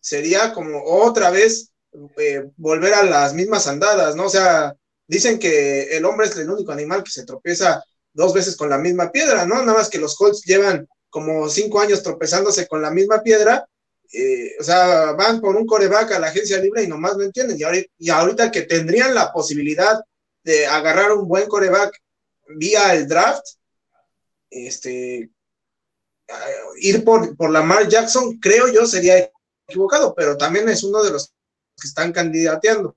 sería 0.00 0.52
como 0.52 0.84
otra 0.84 1.30
vez 1.30 1.72
eh, 2.18 2.44
volver 2.56 2.94
a 2.94 3.02
las 3.02 3.34
mismas 3.34 3.66
andadas, 3.66 4.14
¿no? 4.14 4.26
O 4.26 4.28
sea, 4.28 4.74
dicen 5.06 5.38
que 5.38 5.96
el 5.96 6.04
hombre 6.04 6.26
es 6.26 6.36
el 6.36 6.50
único 6.50 6.72
animal 6.72 7.02
que 7.02 7.10
se 7.10 7.24
tropieza 7.24 7.82
dos 8.12 8.34
veces 8.34 8.56
con 8.56 8.68
la 8.68 8.78
misma 8.78 9.10
piedra, 9.10 9.46
¿no? 9.46 9.56
Nada 9.56 9.78
más 9.78 9.88
que 9.88 9.98
los 9.98 10.16
Colts 10.16 10.42
llevan 10.44 10.86
como 11.10 11.48
cinco 11.48 11.80
años 11.80 12.02
tropezándose 12.02 12.68
con 12.68 12.82
la 12.82 12.90
misma 12.90 13.22
piedra 13.22 13.66
eh, 14.12 14.52
o 14.58 14.62
sea, 14.62 15.12
van 15.12 15.40
por 15.40 15.56
un 15.56 15.66
coreback 15.66 16.12
a 16.12 16.18
la 16.18 16.28
agencia 16.28 16.58
libre 16.58 16.84
y 16.84 16.88
nomás 16.88 17.16
no 17.16 17.24
entienden. 17.24 17.58
Y 17.98 18.10
ahorita, 18.10 18.50
que 18.50 18.62
tendrían 18.62 19.14
la 19.14 19.32
posibilidad 19.32 20.00
de 20.44 20.66
agarrar 20.66 21.12
un 21.12 21.26
buen 21.26 21.48
coreback 21.48 22.00
vía 22.56 22.94
el 22.94 23.08
draft, 23.08 23.44
este, 24.50 25.18
eh, 25.18 25.30
ir 26.80 27.04
por, 27.04 27.36
por 27.36 27.50
Lamar 27.50 27.88
Jackson, 27.88 28.38
creo 28.38 28.72
yo, 28.72 28.86
sería 28.86 29.30
equivocado, 29.66 30.14
pero 30.14 30.36
también 30.36 30.68
es 30.68 30.84
uno 30.84 31.02
de 31.02 31.10
los 31.10 31.28
que 31.80 31.88
están 31.88 32.12
candidateando. 32.12 32.96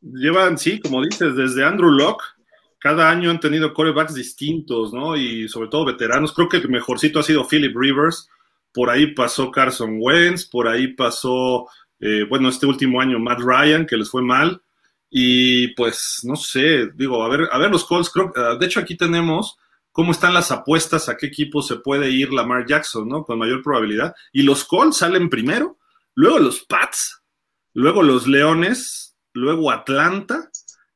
Llevan, 0.00 0.58
sí, 0.58 0.80
como 0.80 1.02
dices, 1.02 1.34
desde 1.36 1.64
Andrew 1.64 1.90
Locke, 1.90 2.24
cada 2.78 3.08
año 3.10 3.30
han 3.30 3.40
tenido 3.40 3.72
corebacks 3.72 4.14
distintos, 4.14 4.92
¿no? 4.92 5.16
Y 5.16 5.48
sobre 5.48 5.68
todo 5.68 5.84
veteranos. 5.84 6.34
Creo 6.34 6.48
que 6.48 6.56
el 6.56 6.68
mejorcito 6.68 7.20
ha 7.20 7.22
sido 7.22 7.46
Philip 7.46 7.76
Rivers 7.76 8.28
por 8.72 8.90
ahí 8.90 9.14
pasó 9.14 9.50
Carson 9.50 9.96
Wentz, 9.98 10.46
por 10.46 10.68
ahí 10.68 10.88
pasó, 10.88 11.68
eh, 12.00 12.24
bueno, 12.28 12.48
este 12.48 12.66
último 12.66 13.00
año 13.00 13.18
Matt 13.18 13.40
Ryan, 13.40 13.86
que 13.86 13.96
les 13.96 14.10
fue 14.10 14.22
mal. 14.22 14.62
Y 15.10 15.68
pues, 15.74 16.20
no 16.24 16.36
sé, 16.36 16.88
digo, 16.94 17.22
a 17.22 17.28
ver, 17.28 17.48
a 17.52 17.58
ver 17.58 17.70
los 17.70 17.84
Colts, 17.84 18.10
creo, 18.10 18.32
ah, 18.34 18.56
de 18.58 18.66
hecho 18.66 18.80
aquí 18.80 18.96
tenemos 18.96 19.58
cómo 19.92 20.10
están 20.12 20.32
las 20.32 20.50
apuestas 20.50 21.08
a 21.08 21.16
qué 21.16 21.26
equipo 21.26 21.60
se 21.60 21.76
puede 21.76 22.10
ir 22.10 22.32
Lamar 22.32 22.66
Jackson, 22.66 23.06
¿no? 23.08 23.24
Con 23.24 23.38
mayor 23.38 23.62
probabilidad. 23.62 24.14
Y 24.32 24.42
los 24.42 24.64
Colts 24.64 24.96
salen 24.96 25.28
primero, 25.28 25.78
luego 26.14 26.38
los 26.38 26.60
Pats, 26.60 27.22
luego 27.74 28.02
los 28.02 28.26
Leones, 28.26 29.14
luego 29.34 29.70
Atlanta, 29.70 30.50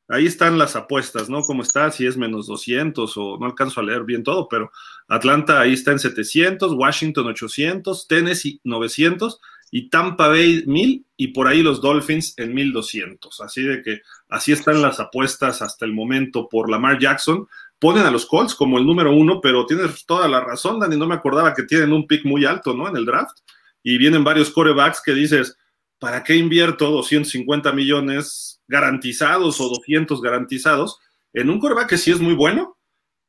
ahí 0.07 0.25
están 0.25 0.57
las 0.57 0.75
apuestas, 0.75 1.29
¿no? 1.29 1.41
¿Cómo 1.41 1.61
está? 1.61 1.91
Si 1.91 2.05
es 2.05 2.17
menos 2.17 2.47
200 2.47 3.15
o 3.17 3.37
no 3.39 3.45
alcanzo 3.45 3.81
a 3.81 3.83
leer 3.83 4.03
bien 4.03 4.23
todo, 4.23 4.47
pero 4.47 4.71
Atlanta 5.07 5.61
ahí 5.61 5.73
está 5.73 5.91
en 5.91 5.99
700, 5.99 6.73
Washington 6.73 7.27
800, 7.27 8.07
Tennessee 8.07 8.59
900 8.63 9.39
y 9.71 9.89
Tampa 9.89 10.27
Bay 10.27 10.63
1000 10.65 11.05
y 11.17 11.27
por 11.29 11.47
ahí 11.47 11.61
los 11.61 11.81
Dolphins 11.81 12.33
en 12.37 12.53
1200. 12.53 13.41
Así 13.41 13.63
de 13.63 13.81
que 13.81 14.01
así 14.29 14.51
están 14.51 14.81
las 14.81 14.99
apuestas 14.99 15.61
hasta 15.61 15.85
el 15.85 15.93
momento 15.93 16.47
por 16.49 16.69
Lamar 16.69 16.99
Jackson. 16.99 17.47
Ponen 17.79 18.05
a 18.05 18.11
los 18.11 18.25
Colts 18.25 18.55
como 18.55 18.77
el 18.77 18.85
número 18.85 19.13
uno, 19.13 19.39
pero 19.41 19.65
tienes 19.65 20.05
toda 20.05 20.27
la 20.27 20.41
razón, 20.41 20.79
Dani. 20.79 20.97
No 20.97 21.07
me 21.07 21.15
acordaba 21.15 21.53
que 21.53 21.63
tienen 21.63 21.93
un 21.93 22.07
pick 22.07 22.25
muy 22.25 22.45
alto, 22.45 22.73
¿no? 22.73 22.87
En 22.87 22.97
el 22.97 23.05
draft. 23.05 23.37
Y 23.83 23.97
vienen 23.97 24.23
varios 24.23 24.49
corebacks 24.49 25.01
que 25.01 25.13
dices, 25.13 25.57
¿para 25.99 26.23
qué 26.23 26.35
invierto 26.35 26.89
250 26.89 27.71
millones 27.73 28.61
garantizados 28.67 29.61
o 29.61 29.69
200 29.69 30.21
garantizados 30.21 30.99
en 31.33 31.49
un 31.49 31.59
coreback 31.59 31.89
que 31.89 31.97
sí 31.97 32.11
es 32.11 32.19
muy 32.19 32.33
bueno, 32.33 32.76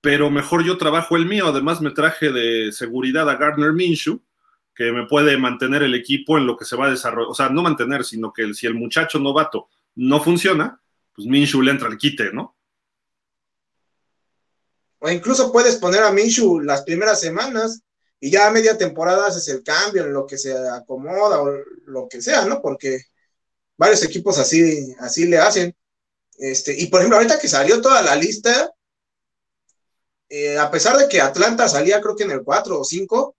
pero 0.01 0.31
mejor 0.31 0.65
yo 0.65 0.79
trabajo 0.79 1.17
el 1.17 1.27
mío. 1.27 1.49
Además, 1.49 1.81
me 1.81 1.91
traje 1.91 2.31
de 2.31 2.73
seguridad 2.73 3.29
a 3.29 3.37
Gardner 3.37 3.73
Minshew, 3.73 4.23
que 4.75 4.93
me 4.93 5.07
puede 5.07 5.37
mantener 5.37 5.83
el 5.83 5.95
equipo 5.95 6.39
en 6.39 6.47
lo 6.47 6.57
que 6.57 6.65
se 6.65 6.77
va 6.77 6.87
a 6.87 6.91
desarrollar. 6.91 7.31
O 7.31 7.35
sea, 7.35 7.49
no 7.49 7.63
mantener, 7.63 8.05
sino 8.05 8.33
que 8.33 8.55
si 8.55 8.67
el 8.67 8.75
muchacho 8.75 9.19
novato 9.19 9.69
no 9.97 10.23
funciona, 10.23 10.81
pues 11.15 11.27
Minshew 11.27 11.63
le 11.63 11.73
entra 11.73 11.89
al 11.89 11.99
quite, 11.99 12.33
¿no? 12.33 12.57
O 15.01 15.11
incluso 15.11 15.53
puedes 15.53 15.77
poner 15.77 16.03
a 16.03 16.13
Minshew 16.13 16.61
las 16.61 16.83
primeras 16.83 17.21
semanas 17.21 17.83
y 18.21 18.31
ya 18.31 18.49
a 18.49 18.51
media 18.51 18.77
temporada 18.77 19.27
haces 19.27 19.49
el 19.49 19.63
cambio 19.63 20.05
en 20.05 20.13
lo 20.13 20.27
que 20.27 20.39
se 20.39 20.57
acomoda 20.57 21.41
o 21.41 21.53
lo 21.87 22.09
que 22.09 22.21
sea, 22.21 22.45
¿no? 22.45 22.61
Porque 22.61 23.03
varios 23.77 24.03
equipos 24.05 24.39
así, 24.39 24.95
así 25.01 25.27
le 25.27 25.39
hacen. 25.39 25.75
Este, 26.37 26.79
y 26.79 26.87
por 26.87 27.01
ejemplo, 27.01 27.17
ahorita 27.17 27.39
que 27.39 27.49
salió 27.49 27.81
toda 27.81 28.03
la 28.03 28.17
lista, 28.17 28.71
eh, 30.29 30.59
a 30.59 30.71
pesar 30.71 30.97
de 30.97 31.09
que 31.09 31.21
Atlanta 31.21 31.69
salía 31.69 32.01
creo 32.01 32.17
que 32.17 32.25
en 32.25 32.33
el 32.33 32.43
4 32.43 32.81
o 32.81 32.85
5, 32.85 33.37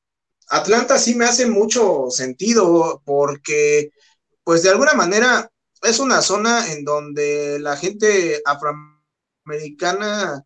Atlanta 0.49 0.97
sí 0.97 1.15
me 1.15 1.25
hace 1.25 1.45
mucho 1.45 2.07
sentido 2.09 3.01
porque, 3.05 3.91
pues 4.43 4.63
de 4.63 4.69
alguna 4.69 4.93
manera, 4.93 5.51
es 5.83 5.99
una 5.99 6.21
zona 6.21 6.71
en 6.71 6.83
donde 6.83 7.59
la 7.59 7.77
gente 7.77 8.41
afroamericana, 8.45 10.43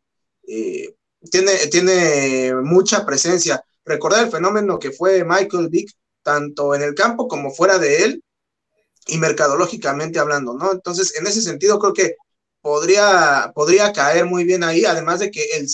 eh, 0.47 0.95
tiene, 1.32 1.56
tiene 1.67 2.53
mucha 2.63 3.06
presencia. 3.06 3.63
Recordar 3.86 4.25
el 4.25 4.32
fenómeno 4.32 4.79
que 4.79 4.91
fue 4.91 5.23
Michael 5.23 5.69
Vick, 5.69 5.91
tanto 6.21 6.75
en 6.75 6.82
el 6.82 6.95
campo 6.95 7.27
como 7.27 7.51
fuera 7.51 7.77
de 7.79 8.03
él, 8.03 8.23
y 9.08 9.17
mercadológicamente 9.17 10.19
hablando, 10.19 10.53
¿no? 10.53 10.71
Entonces, 10.71 11.15
en 11.17 11.27
ese 11.27 11.41
sentido, 11.41 11.79
creo 11.79 11.93
que 11.93 12.15
podría, 12.62 13.51
podría 13.53 13.91
caer 13.93 14.25
muy 14.25 14.45
bien 14.45 14.63
ahí, 14.63 14.86
además 14.86 15.19
de 15.19 15.32
que 15.32 15.43
el 15.56 15.67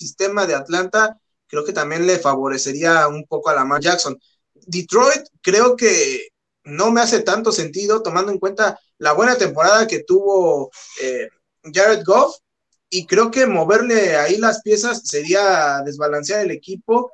sistema 0.00 0.46
de 0.46 0.54
Atlanta 0.54 1.20
creo 1.46 1.64
que 1.64 1.72
también 1.72 2.06
le 2.06 2.18
favorecería 2.18 3.08
un 3.08 3.26
poco 3.26 3.50
a 3.50 3.54
Lamar 3.54 3.80
Jackson. 3.80 4.18
Detroit 4.54 5.26
creo 5.42 5.76
que 5.76 6.28
no 6.64 6.90
me 6.90 7.00
hace 7.00 7.20
tanto 7.20 7.52
sentido 7.52 8.02
tomando 8.02 8.32
en 8.32 8.38
cuenta 8.38 8.78
la 8.98 9.12
buena 9.12 9.36
temporada 9.36 9.86
que 9.86 10.04
tuvo 10.04 10.70
eh, 11.02 11.28
Jared 11.64 12.04
Goff 12.04 12.36
y 12.88 13.06
creo 13.06 13.30
que 13.30 13.46
moverle 13.46 14.16
ahí 14.16 14.36
las 14.36 14.62
piezas 14.62 15.02
sería 15.04 15.82
desbalancear 15.84 16.44
el 16.44 16.50
equipo 16.50 17.10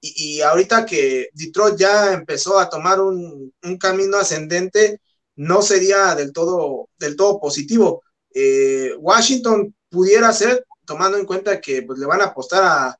y, 0.00 0.40
ahorita 0.40 0.86
que 0.86 1.30
Detroit 1.32 1.76
ya 1.76 2.12
empezó 2.12 2.60
a 2.60 2.68
tomar 2.68 3.00
un, 3.00 3.52
camino 3.80 4.18
ascendente 4.18 5.00
no 5.34 5.62
sería 5.62 6.14
del 6.14 6.32
todo, 6.32 6.88
del 6.98 7.16
todo 7.16 7.40
positivo. 7.40 8.02
Eh, 8.32 8.92
Washington 8.98 9.74
pudiera 9.88 10.32
ser, 10.32 10.64
tomando 10.86 11.18
en 11.18 11.26
cuenta 11.26 11.60
que 11.60 11.82
pues, 11.82 11.98
le 11.98 12.06
van 12.06 12.20
a 12.20 12.26
apostar 12.26 12.62
a, 12.64 12.98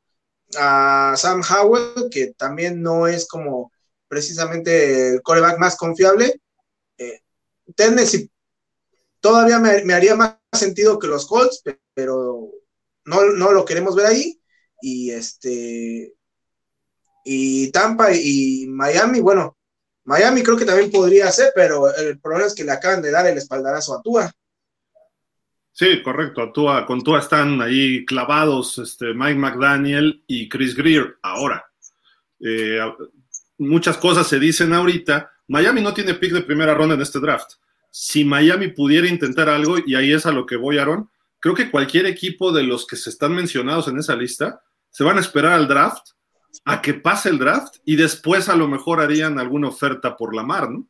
a 1.12 1.16
Sam 1.16 1.42
Howell, 1.42 2.10
que 2.10 2.34
también 2.34 2.82
no 2.82 3.06
es 3.06 3.26
como 3.26 3.72
precisamente 4.08 5.14
el 5.14 5.22
coreback 5.22 5.58
más 5.58 5.76
confiable. 5.76 6.40
Eh, 6.98 7.20
Tennessee 7.74 8.30
todavía 9.20 9.58
me, 9.58 9.92
haría 9.92 10.14
más 10.14 10.36
sentido 10.52 10.98
que 10.98 11.08
los 11.08 11.26
Colts, 11.26 11.62
pero 11.94 12.52
no, 13.04 13.24
no, 13.32 13.52
lo 13.52 13.64
queremos 13.64 13.96
ver 13.96 14.06
ahí. 14.06 14.40
Y 14.80 15.10
este 15.10 16.14
y 17.24 17.72
Tampa 17.72 18.12
y 18.12 18.66
Miami, 18.68 19.20
bueno, 19.20 19.56
Miami 20.04 20.44
creo 20.44 20.56
que 20.56 20.64
también 20.64 20.92
podría 20.92 21.32
ser, 21.32 21.50
pero 21.56 21.92
el 21.92 22.20
problema 22.20 22.46
es 22.46 22.54
que 22.54 22.62
le 22.62 22.70
acaban 22.70 23.02
de 23.02 23.10
dar 23.10 23.26
el 23.26 23.36
espaldarazo 23.36 23.94
a 23.94 24.02
Tua. 24.02 24.32
Sí, 25.78 26.02
correcto. 26.02 26.52
Tua, 26.52 26.86
con 26.86 27.02
Tua 27.02 27.18
están 27.18 27.60
ahí 27.60 28.06
clavados 28.06 28.78
este, 28.78 29.12
Mike 29.12 29.38
McDaniel 29.38 30.24
y 30.26 30.48
Chris 30.48 30.74
Greer 30.74 31.18
ahora. 31.20 31.70
Eh, 32.40 32.80
muchas 33.58 33.98
cosas 33.98 34.26
se 34.26 34.38
dicen 34.38 34.72
ahorita. 34.72 35.30
Miami 35.48 35.82
no 35.82 35.92
tiene 35.92 36.14
pick 36.14 36.32
de 36.32 36.40
primera 36.40 36.72
ronda 36.72 36.94
en 36.94 37.02
este 37.02 37.20
draft. 37.20 37.56
Si 37.90 38.24
Miami 38.24 38.68
pudiera 38.68 39.06
intentar 39.06 39.50
algo, 39.50 39.76
y 39.84 39.94
ahí 39.94 40.14
es 40.14 40.24
a 40.24 40.32
lo 40.32 40.46
que 40.46 40.56
voy, 40.56 40.78
Aaron, 40.78 41.10
creo 41.40 41.54
que 41.54 41.70
cualquier 41.70 42.06
equipo 42.06 42.52
de 42.52 42.62
los 42.62 42.86
que 42.86 42.96
se 42.96 43.10
están 43.10 43.34
mencionados 43.34 43.86
en 43.88 43.98
esa 43.98 44.16
lista 44.16 44.62
se 44.88 45.04
van 45.04 45.18
a 45.18 45.20
esperar 45.20 45.52
al 45.52 45.68
draft, 45.68 46.08
a 46.64 46.80
que 46.80 46.94
pase 46.94 47.28
el 47.28 47.38
draft, 47.38 47.76
y 47.84 47.96
después 47.96 48.48
a 48.48 48.56
lo 48.56 48.66
mejor 48.66 49.02
harían 49.02 49.38
alguna 49.38 49.68
oferta 49.68 50.16
por 50.16 50.34
la 50.34 50.42
mar, 50.42 50.70
¿no? 50.70 50.88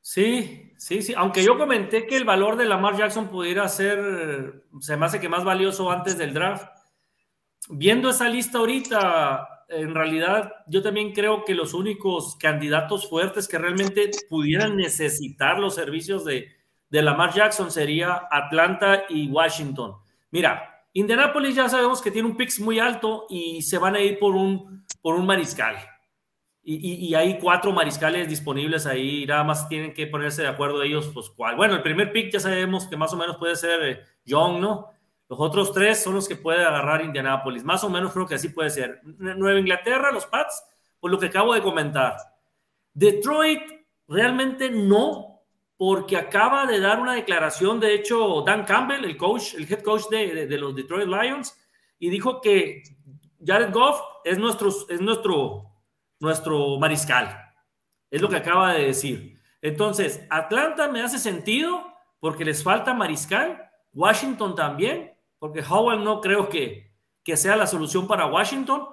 Sí, 0.00 0.67
sí, 0.78 1.02
sí. 1.02 1.12
Aunque 1.14 1.44
yo 1.44 1.58
comenté 1.58 2.06
que 2.06 2.16
el 2.16 2.24
valor 2.24 2.56
de 2.56 2.64
Lamar 2.64 2.96
Jackson 2.96 3.28
pudiera 3.28 3.68
ser, 3.68 4.64
se 4.80 4.96
me 4.96 5.04
hace 5.04 5.20
que 5.20 5.28
más 5.28 5.44
valioso 5.44 5.90
antes 5.90 6.16
del 6.16 6.32
draft. 6.32 6.66
Viendo 7.68 8.08
esa 8.08 8.28
lista 8.30 8.58
ahorita, 8.58 9.46
en 9.68 9.94
realidad 9.94 10.52
yo 10.66 10.82
también 10.82 11.12
creo 11.12 11.44
que 11.44 11.54
los 11.54 11.74
únicos 11.74 12.36
candidatos 12.36 13.08
fuertes 13.10 13.46
que 13.46 13.58
realmente 13.58 14.10
pudieran 14.30 14.76
necesitar 14.76 15.58
los 15.58 15.74
servicios 15.74 16.24
de, 16.24 16.48
de 16.88 17.02
Lamar 17.02 17.34
Jackson 17.34 17.70
sería 17.70 18.28
Atlanta 18.30 19.04
y 19.10 19.28
Washington. 19.28 19.96
Mira, 20.30 20.84
Indianapolis 20.94 21.54
ya 21.54 21.68
sabemos 21.68 22.00
que 22.00 22.10
tiene 22.10 22.28
un 22.28 22.36
pix 22.36 22.60
muy 22.60 22.78
alto 22.78 23.26
y 23.28 23.62
se 23.62 23.78
van 23.78 23.94
a 23.94 24.00
ir 24.00 24.18
por 24.18 24.34
un, 24.34 24.84
por 25.02 25.14
un 25.14 25.26
mariscal. 25.26 25.76
Y, 26.70 27.14
hay 27.14 27.38
cuatro 27.38 27.72
mariscales 27.72 28.28
disponibles 28.28 28.84
ahí, 28.84 29.24
nada 29.24 29.42
más 29.42 29.70
tienen 29.70 29.94
que 29.94 30.06
ponerse 30.06 30.42
de 30.42 30.48
acuerdo 30.48 30.82
ellos, 30.82 31.10
pues 31.14 31.30
cuál. 31.30 31.56
Bueno, 31.56 31.74
el 31.74 31.80
primer 31.80 32.12
pick 32.12 32.30
ya 32.30 32.40
sabemos 32.40 32.86
que 32.86 32.94
más 32.94 33.10
o 33.14 33.16
menos 33.16 33.38
puede 33.38 33.56
ser 33.56 33.82
eh, 33.82 34.00
Young, 34.26 34.60
¿no? 34.60 34.90
Los 35.30 35.40
otros 35.40 35.72
tres 35.72 36.02
son 36.02 36.16
los 36.16 36.28
que 36.28 36.36
puede 36.36 36.62
agarrar 36.62 37.02
Indianapolis, 37.02 37.64
más 37.64 37.82
o 37.84 37.88
menos 37.88 38.12
creo 38.12 38.26
que 38.26 38.34
así 38.34 38.50
puede 38.50 38.68
ser. 38.68 39.00
Nueva 39.02 39.58
Inglaterra, 39.58 40.12
los 40.12 40.26
Pats, 40.26 40.62
por 41.00 41.10
lo 41.10 41.18
que 41.18 41.26
acabo 41.28 41.54
de 41.54 41.62
comentar. 41.62 42.18
Detroit, 42.92 43.62
realmente 44.06 44.68
no, 44.68 45.40
porque 45.78 46.18
acaba 46.18 46.66
de 46.66 46.80
dar 46.80 47.00
una 47.00 47.14
declaración, 47.14 47.80
de 47.80 47.94
hecho, 47.94 48.42
Dan 48.42 48.66
Campbell, 48.66 49.06
el 49.06 49.16
coach, 49.16 49.54
el 49.54 49.72
head 49.72 49.80
coach 49.80 50.02
de, 50.10 50.46
de 50.46 50.58
los 50.58 50.76
Detroit 50.76 51.08
Lions, 51.08 51.58
y 51.98 52.10
dijo 52.10 52.42
que 52.42 52.82
Jared 53.42 53.72
Goff 53.72 54.02
es 54.22 54.36
nuestro, 54.36 54.68
es 54.68 55.00
nuestro 55.00 55.64
nuestro 56.20 56.78
mariscal. 56.78 57.52
Es 58.10 58.20
lo 58.22 58.28
que 58.28 58.36
acaba 58.36 58.72
de 58.72 58.86
decir. 58.86 59.38
Entonces, 59.60 60.26
Atlanta 60.30 60.88
me 60.88 61.02
hace 61.02 61.18
sentido 61.18 61.86
porque 62.20 62.44
les 62.44 62.62
falta 62.62 62.94
mariscal. 62.94 63.70
Washington 63.92 64.54
también, 64.54 65.14
porque 65.38 65.62
Howell 65.68 66.04
no 66.04 66.20
creo 66.20 66.48
que, 66.48 66.92
que 67.24 67.36
sea 67.36 67.56
la 67.56 67.66
solución 67.66 68.06
para 68.06 68.26
Washington. 68.26 68.88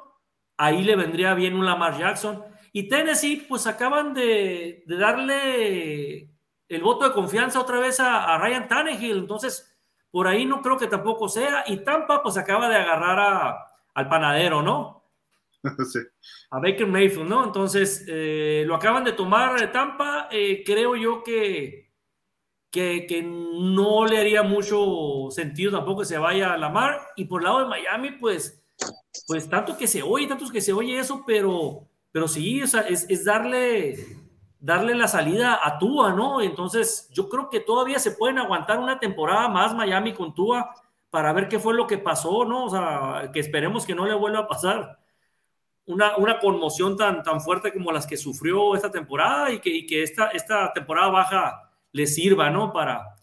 Ahí 0.57 0.83
le 0.83 0.95
vendría 0.95 1.33
bien 1.33 1.55
un 1.55 1.65
Lamar 1.65 1.97
Jackson. 1.97 2.43
Y 2.71 2.89
Tennessee, 2.89 3.45
pues 3.47 3.67
acaban 3.67 4.13
de, 4.13 4.83
darle 4.85 6.29
el 6.67 6.81
voto 6.81 7.05
de 7.07 7.13
confianza 7.13 7.59
otra 7.59 7.79
vez 7.79 7.99
a, 7.99 8.37
Ryan 8.37 8.67
Tannehill. 8.67 9.19
Entonces, 9.19 9.79
por 10.11 10.27
ahí 10.27 10.45
no 10.45 10.61
creo 10.61 10.77
que 10.77 10.87
tampoco 10.87 11.29
sea. 11.29 11.63
Y 11.67 11.77
Tampa, 11.77 12.21
pues 12.21 12.37
acaba 12.37 12.67
de 12.67 12.75
agarrar 12.75 13.57
al 13.93 14.09
panadero, 14.09 14.61
¿no? 14.61 15.04
A 16.51 16.59
Baker 16.59 16.87
Mayfield, 16.87 17.29
¿no? 17.29 17.43
Entonces, 17.43 18.05
eh, 18.07 18.63
lo 18.65 18.75
acaban 18.75 19.03
de 19.03 19.13
tomar 19.13 19.59
de 19.59 19.67
Tampa. 19.67 20.27
Eh, 20.31 20.63
creo 20.65 20.95
yo 20.95 21.23
que, 21.23 21.91
que, 22.71 23.23
no 23.23 24.05
le 24.05 24.19
haría 24.19 24.43
mucho 24.43 25.27
sentido 25.31 25.71
tampoco 25.71 26.01
que 26.01 26.07
se 26.07 26.17
vaya 26.17 26.53
a 26.53 26.57
la 26.57 26.69
mar. 26.69 26.99
Y 27.15 27.25
por 27.25 27.41
el 27.41 27.45
lado 27.45 27.59
de 27.59 27.67
Miami, 27.67 28.11
pues, 28.11 28.63
pues 29.27 29.49
tanto 29.49 29.77
que 29.77 29.87
se 29.87 30.03
oye, 30.03 30.27
tanto 30.27 30.49
que 30.51 30.61
se 30.61 30.73
oye 30.73 30.99
eso, 30.99 31.23
pero, 31.25 31.87
pero 32.11 32.27
sí, 32.27 32.59
es, 32.59 32.73
es 32.75 33.25
darle, 33.25 33.95
darle 34.59 34.95
la 34.95 35.07
salida 35.07 35.59
a 35.63 35.79
Tua, 35.79 36.13
¿no? 36.13 36.41
Entonces, 36.41 37.09
yo 37.11 37.29
creo 37.29 37.49
que 37.49 37.59
todavía 37.59 37.99
se 37.99 38.11
pueden 38.11 38.37
aguantar 38.37 38.79
una 38.79 38.99
temporada 38.99 39.47
más 39.47 39.73
Miami 39.73 40.13
con 40.13 40.33
Tua 40.33 40.73
para 41.09 41.31
ver 41.31 41.47
qué 41.47 41.59
fue 41.59 41.73
lo 41.73 41.87
que 41.87 41.97
pasó, 41.97 42.43
¿no? 42.43 42.65
O 42.65 42.69
sea, 42.69 43.31
que 43.31 43.39
esperemos 43.39 43.85
que 43.85 43.95
no 43.95 44.05
le 44.05 44.13
vuelva 44.13 44.39
a 44.39 44.47
pasar 44.47 44.99
una, 45.87 46.17
una, 46.17 46.39
conmoción 46.39 46.97
tan, 46.97 47.23
tan 47.23 47.41
fuerte 47.41 47.71
como 47.71 47.91
las 47.91 48.07
que 48.07 48.17
sufrió 48.17 48.75
esta 48.75 48.91
temporada 48.91 49.51
y 49.51 49.59
que, 49.59 49.69
y 49.69 49.85
que 49.85 50.03
esta, 50.03 50.27
esta 50.29 50.73
temporada 50.73 51.09
baja 51.09 51.71
le 51.91 52.07
sirva, 52.07 52.49
¿no? 52.49 52.73
Para, 52.73 53.15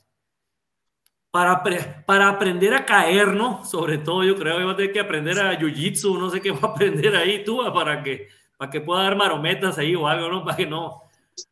para, 1.31 1.63
para 2.07 2.29
aprender 2.29 2.75
a 2.75 2.85
caer, 2.85 3.29
¿no? 3.29 3.65
Sobre 3.65 3.99
todo 3.99 4.25
yo 4.25 4.37
creo 4.37 4.59
que 4.59 4.65
va 4.65 4.73
a 4.73 4.77
tener 4.77 4.93
que 4.93 5.01
aprender 5.01 5.39
a 5.41 5.59
Jiu-Jitsu, 5.59 6.19
no 6.19 6.31
sé 6.31 6.41
qué 6.41 6.53
va 6.53 6.61
a 6.63 6.67
aprender 6.67 7.17
ahí 7.17 7.45
tú, 7.45 7.61
para 7.75 8.03
que, 8.03 8.29
para 8.57 8.71
que 8.71 8.81
pueda 8.81 9.03
dar 9.03 9.17
marometas 9.17 9.79
ahí 9.79 9.95
o 9.95 10.07
algo, 10.07 10.29
¿no? 10.29 10.45
Para 10.45 10.57
que 10.57 10.67
no, 10.67 11.03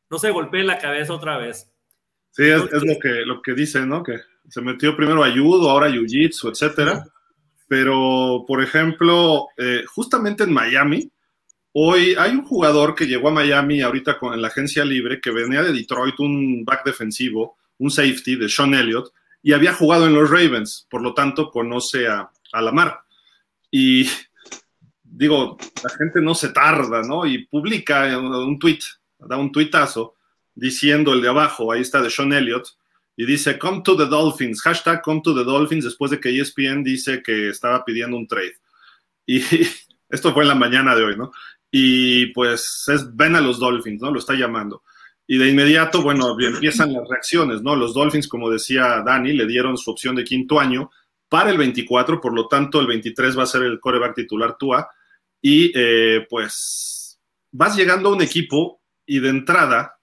no 0.09 0.19
se 0.19 0.31
golpee 0.31 0.63
la 0.63 0.79
cabeza 0.79 1.13
otra 1.13 1.39
vez. 1.39 1.73
Sí, 2.31 2.45
es, 2.45 2.61
lo, 2.73 2.99
que, 3.01 3.09
lo 3.27 3.43
que 3.43 3.55
dicen, 3.55 3.89
¿no? 3.89 4.03
Que 4.03 4.19
se 4.49 4.61
metió 4.61 4.97
primero 4.97 5.25
a 5.25 5.31
judo, 5.31 5.69
ahora 5.69 5.89
jiu-jitsu, 5.89 6.51
etcétera 6.51 7.05
pero 7.71 8.45
por 8.49 8.61
ejemplo, 8.65 9.47
eh, 9.57 9.85
justamente 9.87 10.43
en 10.43 10.53
Miami, 10.53 11.09
hoy 11.71 12.17
hay 12.19 12.33
un 12.33 12.45
jugador 12.45 12.97
que 12.97 13.07
llegó 13.07 13.29
a 13.29 13.33
Miami 13.33 13.81
ahorita 13.81 14.19
con 14.19 14.43
la 14.43 14.49
agencia 14.49 14.85
libre 14.85 15.21
que 15.21 15.31
venía 15.31 15.63
de 15.63 15.73
Detroit, 15.73 16.19
un 16.19 16.65
back 16.65 16.85
defensivo, 16.85 17.59
un 17.79 17.93
safety 17.93 18.35
de 18.35 18.49
Sean 18.49 18.75
Elliott, 18.75 19.13
y 19.41 19.53
había 19.53 19.73
jugado 19.73 20.09
en 20.09 20.15
los 20.15 20.29
Ravens, 20.29 20.89
por 20.91 21.01
lo 21.01 21.15
tanto 21.15 21.49
conoce 21.49 22.09
a, 22.09 22.29
a 22.53 22.61
Lamar. 22.61 23.03
Y 23.71 24.05
digo, 25.05 25.57
la 25.85 25.91
gente 25.91 26.21
no 26.21 26.35
se 26.35 26.49
tarda, 26.49 27.03
¿no? 27.03 27.25
Y 27.25 27.47
publica 27.47 28.19
un 28.19 28.59
tweet, 28.59 28.81
da 29.17 29.37
un 29.37 29.53
tuitazo 29.53 30.17
diciendo 30.57 31.13
el 31.13 31.23
de 31.23 31.29
abajo, 31.29 31.71
ahí 31.71 31.83
está 31.83 32.03
de 32.03 32.11
Sean 32.11 32.33
Elliott, 32.33 32.67
y 33.21 33.27
dice, 33.27 33.59
come 33.59 33.83
to 33.83 33.99
the 33.99 34.07
Dolphins, 34.07 34.63
hashtag 34.63 35.03
come 35.03 35.21
to 35.23 35.35
the 35.35 35.45
Dolphins, 35.45 35.85
después 35.85 36.11
de 36.11 36.19
que 36.19 36.31
ESPN 36.31 36.83
dice 36.83 37.23
que 37.23 37.51
estaba 37.51 37.85
pidiendo 37.85 38.17
un 38.17 38.27
trade. 38.27 38.55
Y 39.27 39.43
esto 40.09 40.33
fue 40.33 40.45
en 40.45 40.49
la 40.49 40.55
mañana 40.55 40.97
de 40.97 41.03
hoy, 41.03 41.19
¿no? 41.19 41.31
Y 41.71 42.29
pues 42.29 42.85
es, 42.89 43.15
ven 43.15 43.37
a 43.37 43.43
los 43.43 43.59
Dolphins, 43.59 44.01
¿no? 44.01 44.11
Lo 44.11 44.21
está 44.21 44.33
llamando. 44.33 44.85
Y 45.27 45.37
de 45.37 45.51
inmediato, 45.51 46.01
bueno, 46.01 46.35
empiezan 46.41 46.95
las 46.95 47.07
reacciones, 47.07 47.61
¿no? 47.61 47.77
Los 47.77 47.93
Dolphins, 47.93 48.27
como 48.27 48.49
decía 48.49 49.03
Dani, 49.05 49.35
le 49.35 49.45
dieron 49.45 49.77
su 49.77 49.91
opción 49.91 50.17
de 50.17 50.25
quinto 50.25 50.59
año 50.59 50.91
para 51.29 51.51
el 51.51 51.59
24, 51.59 52.23
por 52.23 52.33
lo 52.33 52.49
tanto 52.49 52.81
el 52.81 52.87
23 52.87 53.39
va 53.39 53.43
a 53.43 53.47
ser 53.47 53.65
el 53.65 53.81
coreback 53.81 54.15
titular 54.15 54.57
Tua. 54.57 54.89
Y 55.43 55.71
eh, 55.75 56.27
pues 56.27 57.21
vas 57.53 57.77
llegando 57.77 58.09
a 58.09 58.13
un 58.13 58.23
equipo 58.23 58.81
y 59.05 59.19
de 59.19 59.29
entrada 59.29 59.99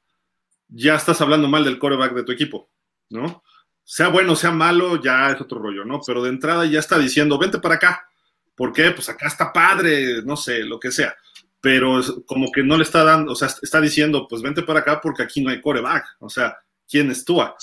ya 0.67 0.93
estás 0.93 1.19
hablando 1.19 1.47
mal 1.47 1.63
del 1.63 1.79
coreback 1.79 2.13
de 2.13 2.23
tu 2.23 2.31
equipo. 2.31 2.69
¿No? 3.09 3.43
Sea 3.83 4.09
bueno, 4.09 4.35
sea 4.35 4.51
malo, 4.51 5.01
ya 5.01 5.31
es 5.31 5.39
otro 5.41 5.59
rollo, 5.59 5.85
¿no? 5.85 6.01
Pero 6.05 6.21
de 6.23 6.29
entrada 6.29 6.65
ya 6.65 6.79
está 6.79 6.97
diciendo, 6.97 7.37
vente 7.37 7.59
para 7.59 7.75
acá, 7.75 8.07
¿Por 8.57 8.73
qué? 8.73 8.89
Pues 8.89 9.07
acá 9.07 9.27
está 9.27 9.53
padre, 9.53 10.23
no 10.23 10.35
sé, 10.35 10.63
lo 10.63 10.79
que 10.79 10.91
sea. 10.91 11.15
Pero 11.61 12.01
como 12.25 12.51
que 12.51 12.63
no 12.63 12.75
le 12.75 12.83
está 12.83 13.03
dando, 13.03 13.33
o 13.33 13.35
sea, 13.35 13.49
está 13.61 13.79
diciendo, 13.79 14.25
pues 14.27 14.41
vente 14.41 14.63
para 14.63 14.79
acá 14.79 14.99
porque 14.99 15.21
aquí 15.21 15.41
no 15.41 15.51
hay 15.51 15.61
coreback. 15.61 16.17
O 16.19 16.27
sea, 16.27 16.57
¿quién 16.89 17.11
es 17.11 17.23
Tua? 17.23 17.55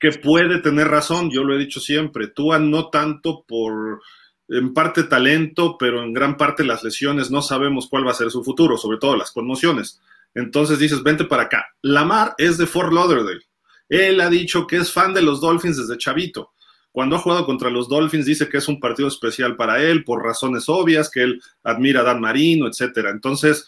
Que 0.00 0.10
puede 0.12 0.60
tener 0.62 0.88
razón, 0.88 1.30
yo 1.30 1.44
lo 1.44 1.54
he 1.54 1.58
dicho 1.58 1.80
siempre. 1.80 2.28
Tua 2.28 2.58
no 2.58 2.88
tanto 2.88 3.44
por, 3.46 4.00
en 4.48 4.72
parte 4.72 5.02
talento, 5.02 5.76
pero 5.78 6.02
en 6.02 6.14
gran 6.14 6.38
parte 6.38 6.64
las 6.64 6.82
lesiones 6.82 7.30
no 7.30 7.42
sabemos 7.42 7.86
cuál 7.86 8.06
va 8.06 8.12
a 8.12 8.14
ser 8.14 8.30
su 8.30 8.42
futuro, 8.42 8.78
sobre 8.78 8.96
todo 8.96 9.16
las 9.16 9.32
conmociones. 9.32 10.00
Entonces 10.34 10.78
dices, 10.78 11.02
vente 11.02 11.24
para 11.24 11.42
acá. 11.42 11.66
Lamar 11.82 12.34
es 12.38 12.56
de 12.56 12.66
Fort 12.66 12.90
Lauderdale. 12.90 13.44
Él 13.88 14.20
ha 14.20 14.28
dicho 14.28 14.66
que 14.66 14.76
es 14.76 14.92
fan 14.92 15.14
de 15.14 15.22
los 15.22 15.40
Dolphins 15.40 15.76
desde 15.76 15.98
chavito. 15.98 16.52
Cuando 16.90 17.16
ha 17.16 17.20
jugado 17.20 17.46
contra 17.46 17.70
los 17.70 17.88
Dolphins 17.88 18.26
dice 18.26 18.48
que 18.48 18.58
es 18.58 18.68
un 18.68 18.80
partido 18.80 19.08
especial 19.08 19.56
para 19.56 19.82
él 19.82 20.04
por 20.04 20.22
razones 20.22 20.68
obvias, 20.68 21.10
que 21.10 21.22
él 21.22 21.42
admira 21.62 22.00
a 22.00 22.04
Dan 22.04 22.20
Marino, 22.20 22.66
etcétera. 22.66 23.10
Entonces, 23.10 23.66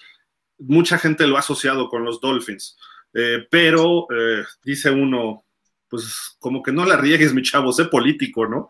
mucha 0.58 0.98
gente 0.98 1.26
lo 1.26 1.36
ha 1.36 1.40
asociado 1.40 1.88
con 1.88 2.04
los 2.04 2.20
Dolphins. 2.20 2.76
Eh, 3.14 3.46
pero 3.50 4.06
eh, 4.10 4.44
dice 4.64 4.90
uno, 4.90 5.44
pues 5.88 6.36
como 6.38 6.62
que 6.62 6.72
no 6.72 6.84
la 6.84 6.96
riegues, 6.96 7.34
mi 7.34 7.42
chavo, 7.42 7.72
sé 7.72 7.86
político, 7.86 8.46
¿no? 8.46 8.68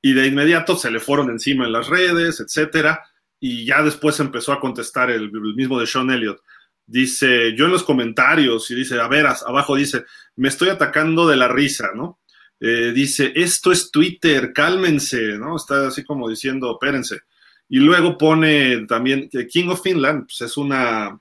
Y 0.00 0.14
de 0.14 0.26
inmediato 0.26 0.76
se 0.76 0.90
le 0.90 1.00
fueron 1.00 1.30
encima 1.30 1.64
en 1.64 1.72
las 1.72 1.88
redes, 1.88 2.40
etcétera. 2.40 3.04
Y 3.38 3.64
ya 3.66 3.82
después 3.82 4.18
empezó 4.20 4.52
a 4.52 4.60
contestar 4.60 5.10
el, 5.10 5.24
el 5.24 5.54
mismo 5.54 5.78
de 5.78 5.86
Sean 5.86 6.10
Elliott 6.10 6.40
dice, 6.86 7.54
yo 7.56 7.66
en 7.66 7.72
los 7.72 7.84
comentarios, 7.84 8.70
y 8.70 8.74
dice, 8.74 9.00
a 9.00 9.08
ver, 9.08 9.26
abajo 9.26 9.76
dice, 9.76 10.04
me 10.36 10.48
estoy 10.48 10.68
atacando 10.68 11.26
de 11.26 11.36
la 11.36 11.48
risa, 11.48 11.90
¿no? 11.94 12.20
Eh, 12.60 12.92
dice, 12.94 13.32
esto 13.34 13.72
es 13.72 13.90
Twitter, 13.90 14.52
cálmense, 14.52 15.38
¿no? 15.38 15.56
Está 15.56 15.88
así 15.88 16.04
como 16.04 16.28
diciendo, 16.28 16.72
espérense. 16.72 17.20
Y 17.68 17.78
luego 17.78 18.16
pone 18.16 18.86
también 18.86 19.28
King 19.50 19.68
of 19.68 19.82
Finland, 19.82 20.26
pues 20.26 20.42
es 20.42 20.56
una 20.56 21.18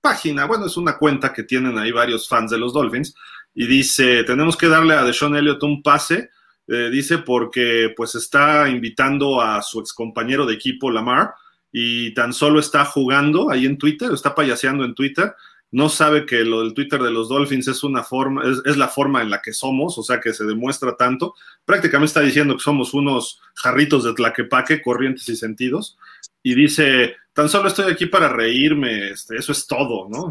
página, 0.00 0.44
bueno, 0.44 0.66
es 0.66 0.76
una 0.76 0.96
cuenta 0.98 1.32
que 1.32 1.42
tienen 1.42 1.78
ahí 1.78 1.90
varios 1.90 2.28
fans 2.28 2.50
de 2.50 2.58
los 2.58 2.72
Dolphins, 2.72 3.14
y 3.54 3.66
dice, 3.66 4.22
tenemos 4.24 4.56
que 4.56 4.68
darle 4.68 4.94
a 4.94 5.02
Deshaun 5.02 5.36
Elliott 5.36 5.62
un 5.62 5.82
pase, 5.82 6.30
eh, 6.68 6.90
dice, 6.90 7.18
porque 7.18 7.92
pues 7.96 8.14
está 8.14 8.68
invitando 8.68 9.40
a 9.40 9.62
su 9.62 9.80
ex 9.80 9.92
compañero 9.92 10.44
de 10.44 10.54
equipo, 10.54 10.90
Lamar, 10.90 11.32
y 11.78 12.14
tan 12.14 12.32
solo 12.32 12.58
está 12.58 12.86
jugando 12.86 13.50
ahí 13.50 13.66
en 13.66 13.76
Twitter, 13.76 14.10
está 14.10 14.34
payaseando 14.34 14.82
en 14.82 14.94
Twitter, 14.94 15.34
no 15.70 15.90
sabe 15.90 16.24
que 16.24 16.42
lo 16.42 16.62
del 16.62 16.72
Twitter 16.72 17.02
de 17.02 17.10
los 17.10 17.28
Dolphins 17.28 17.68
es 17.68 17.84
una 17.84 18.02
forma, 18.02 18.42
es, 18.64 18.78
la 18.78 18.88
forma 18.88 19.20
en 19.20 19.28
la 19.28 19.42
que 19.42 19.52
somos, 19.52 19.98
o 19.98 20.02
sea 20.02 20.18
que 20.18 20.32
se 20.32 20.46
demuestra 20.46 20.96
tanto. 20.96 21.34
Prácticamente 21.66 22.06
está 22.06 22.20
diciendo 22.22 22.56
que 22.56 22.62
somos 22.62 22.94
unos 22.94 23.42
jarritos 23.54 24.04
de 24.04 24.14
tlaquepaque, 24.14 24.80
corrientes 24.80 25.28
y 25.28 25.36
sentidos. 25.36 25.98
Y 26.42 26.54
dice, 26.54 27.16
tan 27.34 27.50
solo 27.50 27.68
estoy 27.68 27.92
aquí 27.92 28.06
para 28.06 28.30
reírme, 28.30 29.10
este, 29.10 29.36
eso 29.36 29.52
es 29.52 29.66
todo, 29.66 30.08
¿no? 30.08 30.30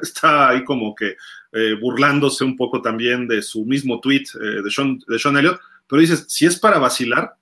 Está, 0.00 0.48
ahí 0.48 0.64
como 0.64 0.94
que 0.94 1.14
eh, 1.52 1.74
burlándose 1.78 2.42
un 2.42 2.56
poco 2.56 2.80
también 2.80 3.28
de 3.28 3.42
su 3.42 3.66
mismo 3.66 4.00
tweet 4.00 4.24
eh, 4.40 4.62
de, 4.62 4.70
Sean, 4.70 4.98
de 5.06 5.18
Sean 5.18 5.36
Elliott, 5.36 5.60
pero 5.86 6.00
dices, 6.00 6.24
si 6.26 6.46
es 6.46 6.58
para 6.58 6.78
vacilar, 6.78 7.34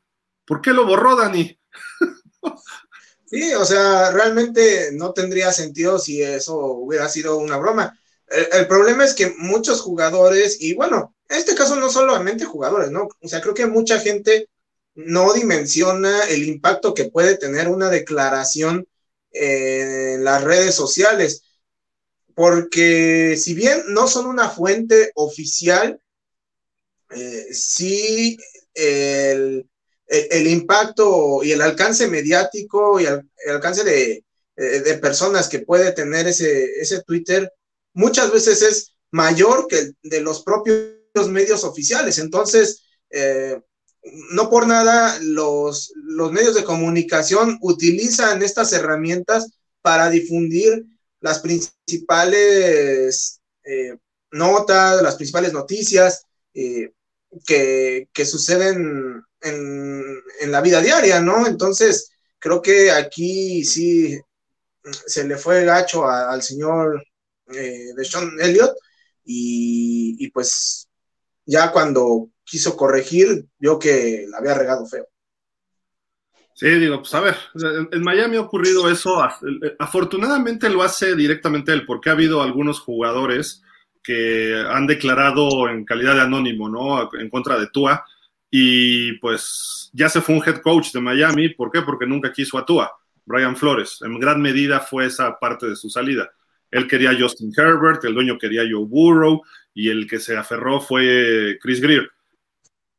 ¿por 0.44 0.60
qué 0.60 0.72
lo 0.72 0.84
borró, 0.84 1.14
Dani? 1.14 1.56
Sí, 3.30 3.52
o 3.52 3.64
sea, 3.64 4.10
realmente 4.10 4.90
no 4.92 5.12
tendría 5.12 5.52
sentido 5.52 5.98
si 5.98 6.22
eso 6.22 6.56
hubiera 6.58 7.08
sido 7.10 7.36
una 7.36 7.58
broma. 7.58 7.98
El, 8.28 8.66
problema 8.66 9.04
es 9.04 9.14
que 9.14 9.34
muchos 9.38 9.80
jugadores, 9.82 10.58
y 10.60 10.74
bueno, 10.74 11.14
en 11.28 11.38
este 11.38 11.54
caso 11.54 11.76
no 11.76 11.90
solamente 11.90 12.46
jugadores, 12.46 12.90
¿no? 12.90 13.08
O 13.20 13.28
sea, 13.28 13.40
creo 13.42 13.54
que 13.54 13.66
mucha 13.66 14.00
gente 14.00 14.48
no 14.94 15.32
dimensiona 15.34 16.24
el 16.24 16.44
impacto 16.44 16.94
que 16.94 17.10
puede 17.10 17.36
tener 17.36 17.68
una 17.68 17.90
declaración 17.90 18.86
en 19.32 20.24
las 20.24 20.42
redes 20.44 20.74
sociales, 20.74 21.42
porque 22.34 23.36
si 23.36 23.54
bien 23.54 23.82
no 23.88 24.08
son 24.08 24.26
una 24.26 24.48
fuente 24.48 25.12
oficial, 25.14 26.00
eh, 27.10 27.46
sí 27.52 28.38
el, 28.74 29.68
el, 30.08 30.46
impacto 30.46 31.42
y 31.42 31.52
el 31.52 31.60
alcance 31.60 32.08
mediático 32.08 33.00
y 33.00 33.04
el, 33.04 33.22
alcance 33.48 33.84
de, 33.84 34.24
eh, 34.56 34.80
de, 34.80 34.98
personas 34.98 35.48
que 35.48 35.60
puede 35.60 35.92
tener 35.92 36.26
ese, 36.26 36.80
ese 36.80 37.02
Twitter 37.02 37.52
muchas 37.92 38.32
veces 38.32 38.62
es 38.62 38.94
mayor 39.10 39.66
que 39.68 39.78
el 39.78 39.96
de 40.02 40.20
los 40.20 40.42
propios 40.42 41.28
medios 41.28 41.64
oficiales. 41.64 42.18
Entonces, 42.18 42.82
eh, 43.10 43.60
no 44.30 44.48
por 44.48 44.66
nada 44.66 45.18
los, 45.20 45.92
los 45.94 46.32
medios 46.32 46.54
de 46.54 46.64
comunicación 46.64 47.58
utilizan 47.60 48.42
estas 48.42 48.72
herramientas 48.72 49.50
para 49.82 50.08
difundir 50.08 50.86
las 51.20 51.40
principales 51.40 53.40
eh, 53.64 53.98
notas, 54.30 55.02
las 55.02 55.16
principales 55.16 55.52
noticias 55.52 56.22
que, 57.46 58.08
que, 58.12 58.26
suceden 58.26 59.22
en, 59.42 60.22
la 60.50 60.60
vida 60.60 60.80
diaria, 60.80 61.20
¿no? 61.20 61.46
Entonces, 61.46 62.10
creo 62.38 62.62
que 62.62 62.90
aquí 62.90 63.64
sí 63.64 64.18
se 64.82 65.26
le 65.26 65.36
fue 65.36 65.64
gacho 65.64 66.08
al 66.08 66.42
señor 66.42 67.04
eh, 67.52 67.92
de 67.94 68.04
Sean 68.04 68.30
Elliott 68.40 68.74
y, 69.24 70.30
pues 70.30 70.88
ya 71.44 71.70
cuando 71.72 72.30
quiso 72.44 72.76
corregir, 72.76 73.46
vio 73.58 73.78
que 73.78 74.26
la 74.28 74.38
había 74.38 74.54
regado 74.54 74.86
feo. 74.86 75.06
Sí, 76.54 76.70
digo, 76.70 76.98
pues 76.98 77.14
a 77.14 77.20
ver, 77.20 77.36
en 77.92 78.02
Miami 78.02 78.36
ha 78.36 78.40
ocurrido 78.40 78.90
eso, 78.90 79.22
afortunadamente 79.78 80.68
lo 80.68 80.82
hace 80.82 81.14
directamente 81.14 81.72
él, 81.72 81.86
porque 81.86 82.10
ha 82.10 82.14
habido 82.14 82.42
algunos 82.42 82.80
jugadores 82.80 83.62
que 84.02 84.60
han 84.68 84.86
declarado 84.86 85.68
en 85.68 85.84
calidad 85.84 86.14
de 86.14 86.22
anónimo, 86.22 86.68
¿no? 86.68 87.10
En 87.14 87.30
contra 87.30 87.58
de 87.58 87.68
Tua, 87.68 88.04
y 88.50 89.12
pues 89.14 89.90
ya 89.92 90.08
se 90.08 90.20
fue 90.20 90.36
un 90.36 90.42
head 90.46 90.60
coach 90.60 90.92
de 90.92 91.00
Miami. 91.00 91.50
¿Por 91.50 91.70
qué? 91.70 91.82
Porque 91.82 92.06
nunca 92.06 92.32
quiso 92.32 92.58
a 92.58 92.64
Tua, 92.64 92.90
Brian 93.24 93.56
Flores. 93.56 93.98
En 94.02 94.18
gran 94.18 94.40
medida 94.40 94.80
fue 94.80 95.06
esa 95.06 95.38
parte 95.38 95.68
de 95.68 95.76
su 95.76 95.90
salida. 95.90 96.30
Él 96.70 96.86
quería 96.86 97.16
Justin 97.18 97.52
Herbert, 97.56 98.04
el 98.04 98.14
dueño 98.14 98.38
quería 98.38 98.62
Joe 98.62 98.84
Burrow 98.86 99.42
y 99.74 99.88
el 99.88 100.06
que 100.06 100.18
se 100.18 100.36
aferró 100.36 100.80
fue 100.80 101.58
Chris 101.60 101.80
Greer. 101.80 102.10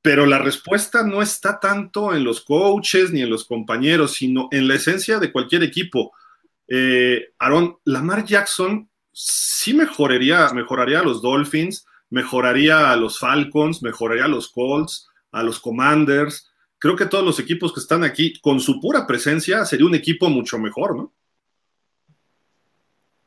Pero 0.02 0.26
la 0.26 0.40
respuesta 0.40 1.04
no 1.04 1.22
está 1.22 1.60
tanto 1.60 2.16
en 2.16 2.24
los 2.24 2.42
coaches 2.42 3.12
ni 3.12 3.22
en 3.22 3.30
los 3.30 3.46
compañeros, 3.46 4.14
sino 4.14 4.48
en 4.52 4.68
la 4.68 4.76
esencia 4.76 5.20
de 5.20 5.32
cualquier 5.32 5.64
equipo. 5.64 6.14
Eh, 6.68 7.34
Aaron, 7.38 7.78
Lamar 7.84 8.24
Jackson 8.24 8.90
sí 9.12 9.74
mejoraría, 9.74 10.50
mejoraría 10.54 11.02
a 11.02 11.04
los 11.04 11.22
Dolphins, 11.22 11.86
mejoraría 12.10 12.92
a 12.92 12.96
los 12.96 13.20
Falcons, 13.20 13.84
mejoraría 13.84 14.26
a 14.26 14.30
los 14.30 14.50
Colts, 14.50 15.10
a 15.32 15.44
los 15.44 15.60
Commanders. 15.60 16.52
Creo 16.78 16.96
que 16.96 17.06
todos 17.06 17.26
los 17.26 17.40
equipos 17.40 17.74
que 17.74 17.80
están 17.80 18.04
aquí, 18.04 18.40
con 18.40 18.60
su 18.60 18.80
pura 18.80 19.06
presencia, 19.06 19.66
sería 19.66 19.86
un 19.86 19.96
equipo 19.96 20.30
mucho 20.30 20.58
mejor, 20.58 20.96
¿no? 20.96 21.14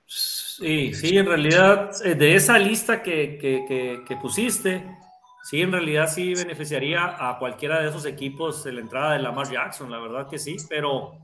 Sí, 0.07 0.94
sí, 0.94 1.16
en 1.16 1.26
realidad, 1.26 1.90
eh, 2.05 2.14
de 2.14 2.34
esa 2.34 2.59
lista 2.59 3.03
que, 3.03 4.05
pusiste, 4.20 4.96
sí, 5.42 5.61
en 5.61 5.72
realidad 5.72 6.09
sí 6.09 6.34
beneficiaría 6.34 7.16
a 7.18 7.38
cualquiera 7.38 7.80
de 7.80 7.88
esos 7.88 8.05
equipos 8.07 8.62
de 8.62 8.72
la 8.72 8.80
entrada 8.80 9.14
de 9.14 9.20
Lamar 9.20 9.50
Jackson, 9.50 9.90
la 9.90 9.98
verdad 9.98 10.28
que 10.28 10.38
sí, 10.38 10.57
pero 10.68 11.18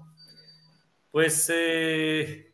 pues 1.10 1.50
eh, 1.54 2.52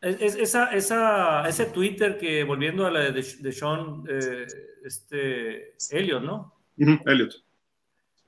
esa, 0.00 1.46
ese 1.48 1.66
Twitter 1.66 2.18
que 2.18 2.44
volviendo 2.44 2.86
a 2.86 2.90
la 2.90 3.10
de, 3.10 3.22
Sean 3.22 4.04
eh, 4.08 4.46
este, 4.84 5.74
¿no? 6.20 6.57
Elliot. 6.78 7.34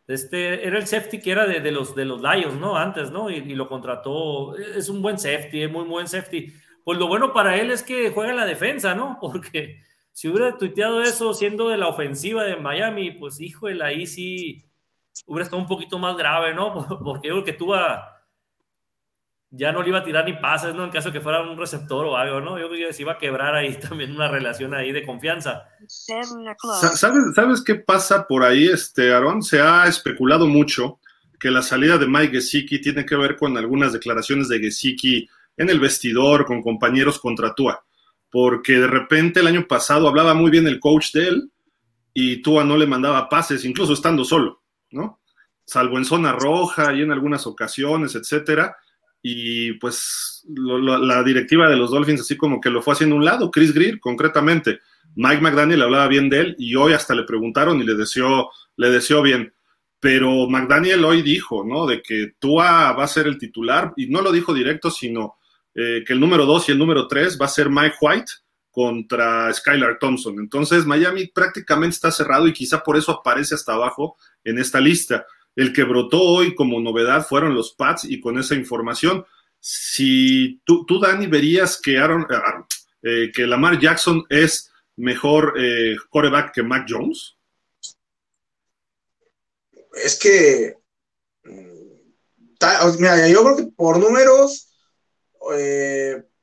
Este 0.07 0.67
era 0.67 0.77
el 0.77 0.87
safety 0.89 1.21
que 1.21 1.31
era 1.31 1.47
de, 1.47 1.71
los, 1.71 1.95
de 1.95 2.05
los 2.05 2.21
Lions, 2.21 2.59
¿no? 2.59 2.77
Antes, 2.77 3.13
¿no? 3.13 3.31
Y, 3.31 3.55
lo 3.55 3.69
contrató. 3.69 4.57
Es 4.57 4.89
un 4.89 5.01
buen 5.03 5.19
safety, 5.19 5.63
es 5.63 5.71
muy 5.71 5.85
buen 5.85 6.09
safety. 6.09 6.53
Pues 6.85 6.99
lo 6.99 7.07
bueno 7.07 7.33
para 7.33 7.57
él 7.57 7.71
es 7.71 7.83
que 7.83 8.11
juega 8.11 8.31
en 8.31 8.37
la 8.37 8.47
defensa, 8.47 8.95
¿no? 8.95 9.19
Porque 9.21 9.81
si 10.13 10.29
hubiera 10.29 10.59
tuiteado 10.59 11.01
eso 11.03 11.33
siendo 11.33 11.69
de 11.69 11.77
la 11.77 11.87
ofensiva 11.87 12.43
de 12.43 12.57
Miami, 12.57 13.13
pues 13.13 13.41
híjole, 13.41 13.85
ahí 13.85 14.07
sí 14.07 14.65
hubiera 15.27 15.45
estado 15.45 15.63
un 15.63 15.69
poquito 15.69 15.99
más 15.99 16.17
grave, 16.17 16.55
¿no? 16.55 16.75
Porque 17.05 17.29
yo 17.29 17.35
creo 17.35 17.45
que 17.45 17.53
tuvo 17.53 17.77
ya 19.51 19.73
no 19.73 19.83
le 19.83 19.89
iba 19.89 19.99
a 19.99 20.05
tirar 20.05 20.25
ni 20.25 20.35
pases, 20.35 20.75
¿no? 20.75 20.85
En 20.85 20.91
caso 20.91 21.09
de 21.09 21.15
que 21.15 21.21
fuera 21.21 21.43
un 21.43 21.59
receptor 21.59 22.07
o 22.07 22.17
algo, 22.17 22.41
¿no? 22.41 22.59
Yo 22.59 22.69
creo 22.69 22.89
que 22.89 22.93
se 22.93 23.03
iba 23.03 23.13
a 23.13 23.19
quebrar 23.19 23.55
ahí 23.55 23.79
también 23.89 24.13
una 24.13 24.29
relación 24.29 24.75
ahí 24.75 24.93
de 24.93 25.05
confianza. 25.05 25.65
¿Sabes, 25.89 27.35
¿Sabes 27.35 27.63
qué 27.65 27.75
pasa 27.75 28.27
por 28.27 28.45
ahí, 28.45 28.67
este, 28.67 29.13
Aaron? 29.13 29.43
Se 29.43 29.61
ha 29.61 29.87
especulado 29.87 30.47
mucho 30.47 31.01
que 31.39 31.51
la 31.51 31.63
salida 31.63 31.99
de 31.99 32.07
Mike 32.07 32.35
Gesicki 32.35 32.81
tiene 32.81 33.05
que 33.05 33.17
ver 33.17 33.37
con 33.37 33.57
algunas 33.57 33.93
declaraciones 33.93 34.49
de 34.49 34.61
Gesicki 34.61 35.29
en 35.57 35.71
el 35.71 35.81
vestidor, 35.81 36.45
con 36.45 36.63
compañeros 36.63 37.19
contra 37.19 37.55
Tua. 37.55 37.85
Porque 38.31 38.75
de 38.75 38.87
repente 38.87 39.41
el 39.41 39.47
año 39.47 39.67
pasado 39.67 40.07
hablaba 40.07 40.35
muy 40.35 40.51
bien 40.51 40.67
el 40.67 40.79
coach 40.79 41.13
de 41.13 41.29
él 41.29 41.51
y 42.15 42.43
Tua 42.43 42.65
no 42.65 42.77
le 42.77 42.87
mandaba 42.87 43.29
pases, 43.29 43.65
incluso 43.65 43.95
estando 43.95 44.25
solo, 44.25 44.63
¿no? 44.91 45.21
salvo 45.71 45.99
en 45.99 46.05
zona 46.05 46.33
roja 46.33 46.93
y 46.93 47.03
en 47.03 47.13
algunas 47.13 47.47
ocasiones, 47.47 48.17
etcétera. 48.17 48.77
Y 49.23 49.75
pues 49.75 50.45
la 50.47 51.23
directiva 51.23 51.69
de 51.69 51.77
los 51.77 51.91
Dolphins 51.91 52.23
así 52.23 52.37
como 52.37 52.61
que 52.61 52.71
lo 52.71 52.83
fue 52.83 52.95
haciendo 52.95 53.17
un 53.17 53.25
lado, 53.25 53.51
Chris 53.51 53.75
Greer 53.75 54.01
concretamente. 54.01 54.81
Mike 55.17 55.43
McDaniel 55.43 55.83
hablaba 55.83 56.09
bien 56.09 56.31
de 56.31 56.41
él 56.41 56.57
y 56.59 56.75
hoy 56.77 56.93
hasta 56.93 57.15
le 57.15 57.25
preguntaron 57.25 57.81
y 57.81 57.85
le 57.85 57.95
deseó, 57.95 58.51
le 58.77 58.91
deseó 58.91 59.23
bien. 59.23 59.53
Pero 59.99 60.49
McDaniel 60.49 61.05
hoy 61.05 61.21
dijo, 61.21 61.65
¿no? 61.65 61.87
De 61.87 62.01
que 62.01 62.33
Tua 62.39 62.93
va 62.93 63.05
a 63.05 63.09
ser 63.09 63.27
el 63.27 63.37
titular 63.37 63.93
y 63.97 64.07
no 64.07 64.23
lo 64.23 64.33
dijo 64.33 64.55
directo, 64.55 64.91
sino 64.91 65.37
eh, 65.75 66.03
que 66.07 66.15
el 66.15 66.21
número 66.21 66.47
dos 66.47 66.69
y 66.69 66.73
el 66.73 66.79
número 66.79 67.07
tres 67.07 67.39
va 67.41 67.47
a 67.47 67.51
ser 67.51 67.69
Mike 67.69 67.97
White 68.01 68.33
contra 68.71 69.53
Skylar 69.53 69.99
Thompson. 69.99 70.39
Entonces 70.39 70.87
Miami 70.87 71.27
prácticamente 71.27 71.95
está 71.95 72.11
cerrado 72.11 72.47
y 72.47 72.53
quizá 72.53 72.83
por 72.83 72.97
eso 72.97 73.13
aparece 73.13 73.55
hasta 73.55 73.75
abajo 73.75 74.17
en 74.45 74.59
esta 74.59 74.81
lista. 74.81 75.27
El 75.57 75.73
que 75.73 75.85
brotó 75.85 76.23
hoy 76.23 76.55
como 76.55 76.81
novedad 76.81 77.27
fueron 77.27 77.55
los 77.55 77.75
Pats 77.75 78.05
y 78.05 78.21
con 78.21 78.39
esa 78.39 78.55
información, 78.55 79.25
si 79.61 80.61
tú, 80.65 80.87
tú 80.87 80.99
Dani, 80.99 81.27
verías 81.27 81.79
que, 81.81 81.99
Aaron, 81.99 82.23
eh, 82.23 82.37
eh, 83.03 83.33
que 83.35 83.47
Lamar 83.47 83.79
Jackson 83.79 84.25
es 84.29 84.71
mejor 84.97 85.55
eh, 85.59 85.97
quarterback 86.09 86.55
que 86.55 86.63
Mac 86.63 86.87
Jones. 86.89 87.37
Es 90.03 90.19
que, 90.19 90.77
mm, 91.45 92.99
mira, 92.99 93.29
yo 93.29 93.43
creo 93.45 93.57
que 93.57 93.67
por 93.77 93.99
números 93.99 94.67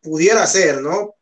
pudiera 0.02 0.46
ser, 0.48 0.82
¿no? 0.82 1.16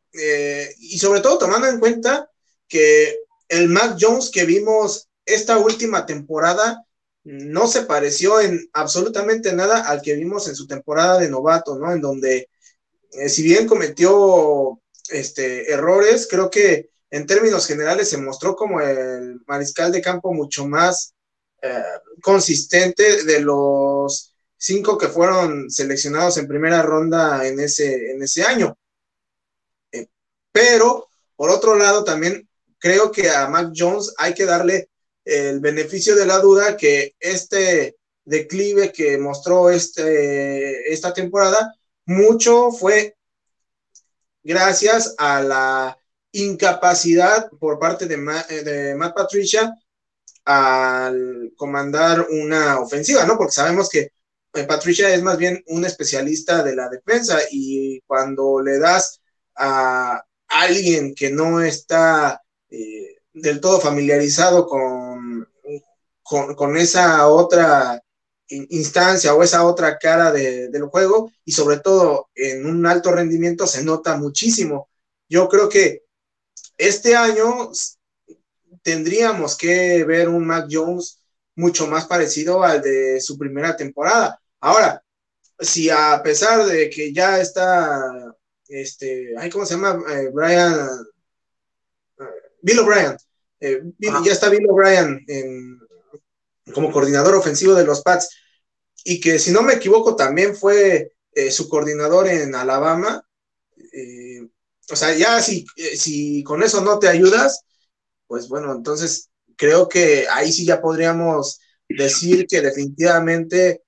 y 0.80 0.98
sobre 0.98 1.20
todo 1.20 1.38
tomando 1.38 1.68
en 1.68 1.78
cuenta 1.78 2.32
que 2.70 3.20
el 3.50 3.68
Mac 3.68 3.98
Jones 4.00 4.30
que 4.32 4.46
vimos 4.46 5.10
esta 5.26 5.58
última 5.58 6.06
temporada 6.06 6.85
no 7.26 7.68
se 7.68 7.82
pareció 7.82 8.40
en 8.40 8.70
absolutamente 8.72 9.52
nada 9.52 9.82
al 9.90 10.02
que 10.02 10.14
vimos 10.14 10.48
en 10.48 10.56
su 10.56 10.68
temporada 10.68 11.20
de 11.20 11.30
novato, 11.30 11.78
¿no? 11.78 11.92
En 11.92 12.00
donde, 12.00 12.50
eh, 13.12 13.30
si 13.30 13.42
bien 13.42 13.68
cometió 13.68 14.80
este, 15.10 15.72
errores, 15.72 16.28
creo 16.30 16.52
que 16.52 16.92
en 17.10 17.26
términos 17.26 17.66
generales 17.66 18.10
se 18.10 18.18
mostró 18.18 18.56
como 18.56 18.80
el 18.80 19.42
mariscal 19.48 19.92
de 19.92 20.02
campo 20.02 20.34
mucho 20.34 20.68
más 20.68 21.16
eh, 21.64 21.84
consistente 22.22 23.24
de 23.24 23.40
los 23.40 24.36
cinco 24.56 24.98
que 24.98 25.08
fueron 25.08 25.70
seleccionados 25.72 26.38
en 26.38 26.48
primera 26.48 26.84
ronda 26.84 27.48
en 27.48 27.60
ese, 27.60 28.12
en 28.12 28.22
ese 28.22 28.44
año. 28.44 28.78
Eh, 29.92 30.08
pero, 30.52 31.10
por 31.36 31.50
otro 31.50 31.76
lado, 31.76 32.04
también 32.04 32.48
creo 32.78 33.12
que 33.12 33.32
a 33.32 33.48
Mac 33.48 33.72
Jones 33.76 34.14
hay 34.18 34.36
que 34.36 34.46
darle 34.46 34.90
el 35.26 35.60
beneficio 35.60 36.16
de 36.16 36.26
la 36.26 36.40
duda 36.40 36.78
que 36.78 37.16
este 37.20 37.98
declive 38.24 38.92
que 38.92 39.18
mostró 39.18 39.70
este, 39.70 40.92
esta 40.92 41.14
temporada, 41.14 41.76
mucho 42.06 42.72
fue 42.72 43.16
gracias 44.44 45.16
a 45.18 45.42
la 45.42 45.98
incapacidad 46.32 47.50
por 47.60 47.80
parte 47.80 48.06
de, 48.08 48.18
de 48.64 48.96
Matt 48.96 49.16
Patricia 49.16 49.74
al 50.44 51.54
comandar 51.56 52.28
una 52.30 52.80
ofensiva, 52.80 53.26
¿no? 53.26 53.38
Porque 53.38 53.54
sabemos 53.54 53.90
que 53.90 54.12
eh, 54.54 54.64
Patricia 54.64 55.14
es 55.14 55.24
más 55.24 55.38
bien 55.38 55.64
un 55.68 55.86
especialista 55.86 56.64
de 56.64 56.76
la 56.76 56.88
defensa 56.90 57.40
y 57.52 58.00
cuando 58.02 58.62
le 58.62 58.78
das 58.78 59.22
a 59.56 60.24
alguien 60.48 61.16
que 61.16 61.32
no 61.32 61.62
está 61.62 62.42
eh, 62.70 63.18
del 63.34 63.60
todo 63.60 63.80
familiarizado 63.80 64.68
con, 64.68 65.05
con, 66.26 66.76
esa 66.76 67.28
otra 67.28 68.02
instancia 68.48 69.34
o 69.34 69.44
esa 69.44 69.66
otra 69.66 69.98
cara 69.98 70.32
del 70.32 70.84
juego 70.86 71.32
y 71.46 71.52
sobre 71.52 71.80
todo 71.80 72.30
en 72.36 72.66
un 72.66 72.86
alto 72.86 73.12
rendimiento 73.12 73.68
se 73.68 73.84
nota 73.84 74.18
muchísimo. 74.18 74.90
Yo 75.30 75.48
creo 75.48 75.70
que 75.70 76.04
este 76.78 77.16
año 77.16 77.72
tendríamos 78.82 79.56
que 79.56 80.04
ver 80.04 80.28
un 80.30 80.46
Mac 80.46 80.68
Jones 80.70 81.20
mucho 81.56 81.88
más 81.88 82.06
parecido 82.06 82.64
al 82.64 82.82
de 82.82 83.22
su 83.22 83.38
primera 83.38 83.76
temporada. 83.76 84.40
Ahora, 84.60 85.04
si 85.60 85.90
a 85.90 86.22
pesar 86.24 86.66
de 86.66 86.90
que 86.90 87.14
ya 87.14 87.40
está, 87.40 88.36
este, 88.68 89.34
¿cómo 89.52 89.66
se 89.66 89.76
llama? 89.76 90.04
Eh, 90.12 90.30
Brian, 90.34 90.90
eh, 92.20 92.24
Bill 92.62 92.80
O'Brien, 92.80 93.18
eh, 93.60 93.82
ya 94.00 94.32
está 94.32 94.50
Bill 94.50 94.68
O'Brien 94.70 95.24
como 96.74 96.92
coordinador 96.92 97.36
ofensivo 97.36 97.74
de 97.76 97.86
los 97.86 98.02
Pats 98.02 98.30
y 99.04 99.20
que 99.20 99.40
si 99.40 99.52
no 99.52 99.62
me 99.62 99.74
equivoco 99.74 100.16
también 100.16 100.56
fue 100.56 101.14
eh, 101.32 101.52
su 101.52 101.70
coordinador 101.70 102.28
en 102.28 102.56
Alabama. 102.56 103.24
Eh, 103.94 104.42
o 104.90 104.96
sea, 104.96 105.16
ya 105.16 105.42
si, 105.42 105.66
si 105.98 106.44
con 106.44 106.64
eso 106.64 106.82
no 106.82 107.00
te 107.00 107.08
ayudas, 107.08 107.62
pues 108.28 108.48
bueno, 108.48 108.72
entonces 108.74 109.30
creo 109.56 109.88
que 109.88 110.28
ahí 110.30 110.52
sí 110.52 110.66
ya 110.66 110.82
podríamos 110.82 111.60
decir 111.88 112.48
que 112.48 112.62
definitivamente 112.62 113.84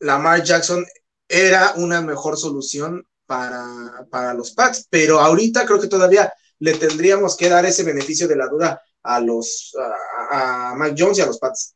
Lamar 0.00 0.42
Jackson 0.42 0.84
era 1.28 1.74
una 1.76 2.00
mejor 2.00 2.36
solución 2.36 3.06
para, 3.26 4.06
para 4.10 4.34
los 4.34 4.52
Pats, 4.52 4.86
pero 4.88 5.20
ahorita 5.20 5.66
creo 5.66 5.80
que 5.80 5.88
todavía 5.88 6.32
le 6.60 6.74
tendríamos 6.74 7.36
que 7.36 7.48
dar 7.48 7.66
ese 7.66 7.82
beneficio 7.82 8.26
de 8.26 8.36
la 8.36 8.48
duda 8.48 8.82
a 9.02 9.20
los 9.20 9.74
a, 10.30 10.74
Mac 10.76 10.94
Jones 10.96 11.18
y 11.18 11.22
a 11.22 11.26
los 11.26 11.38
Pats. 11.38 11.74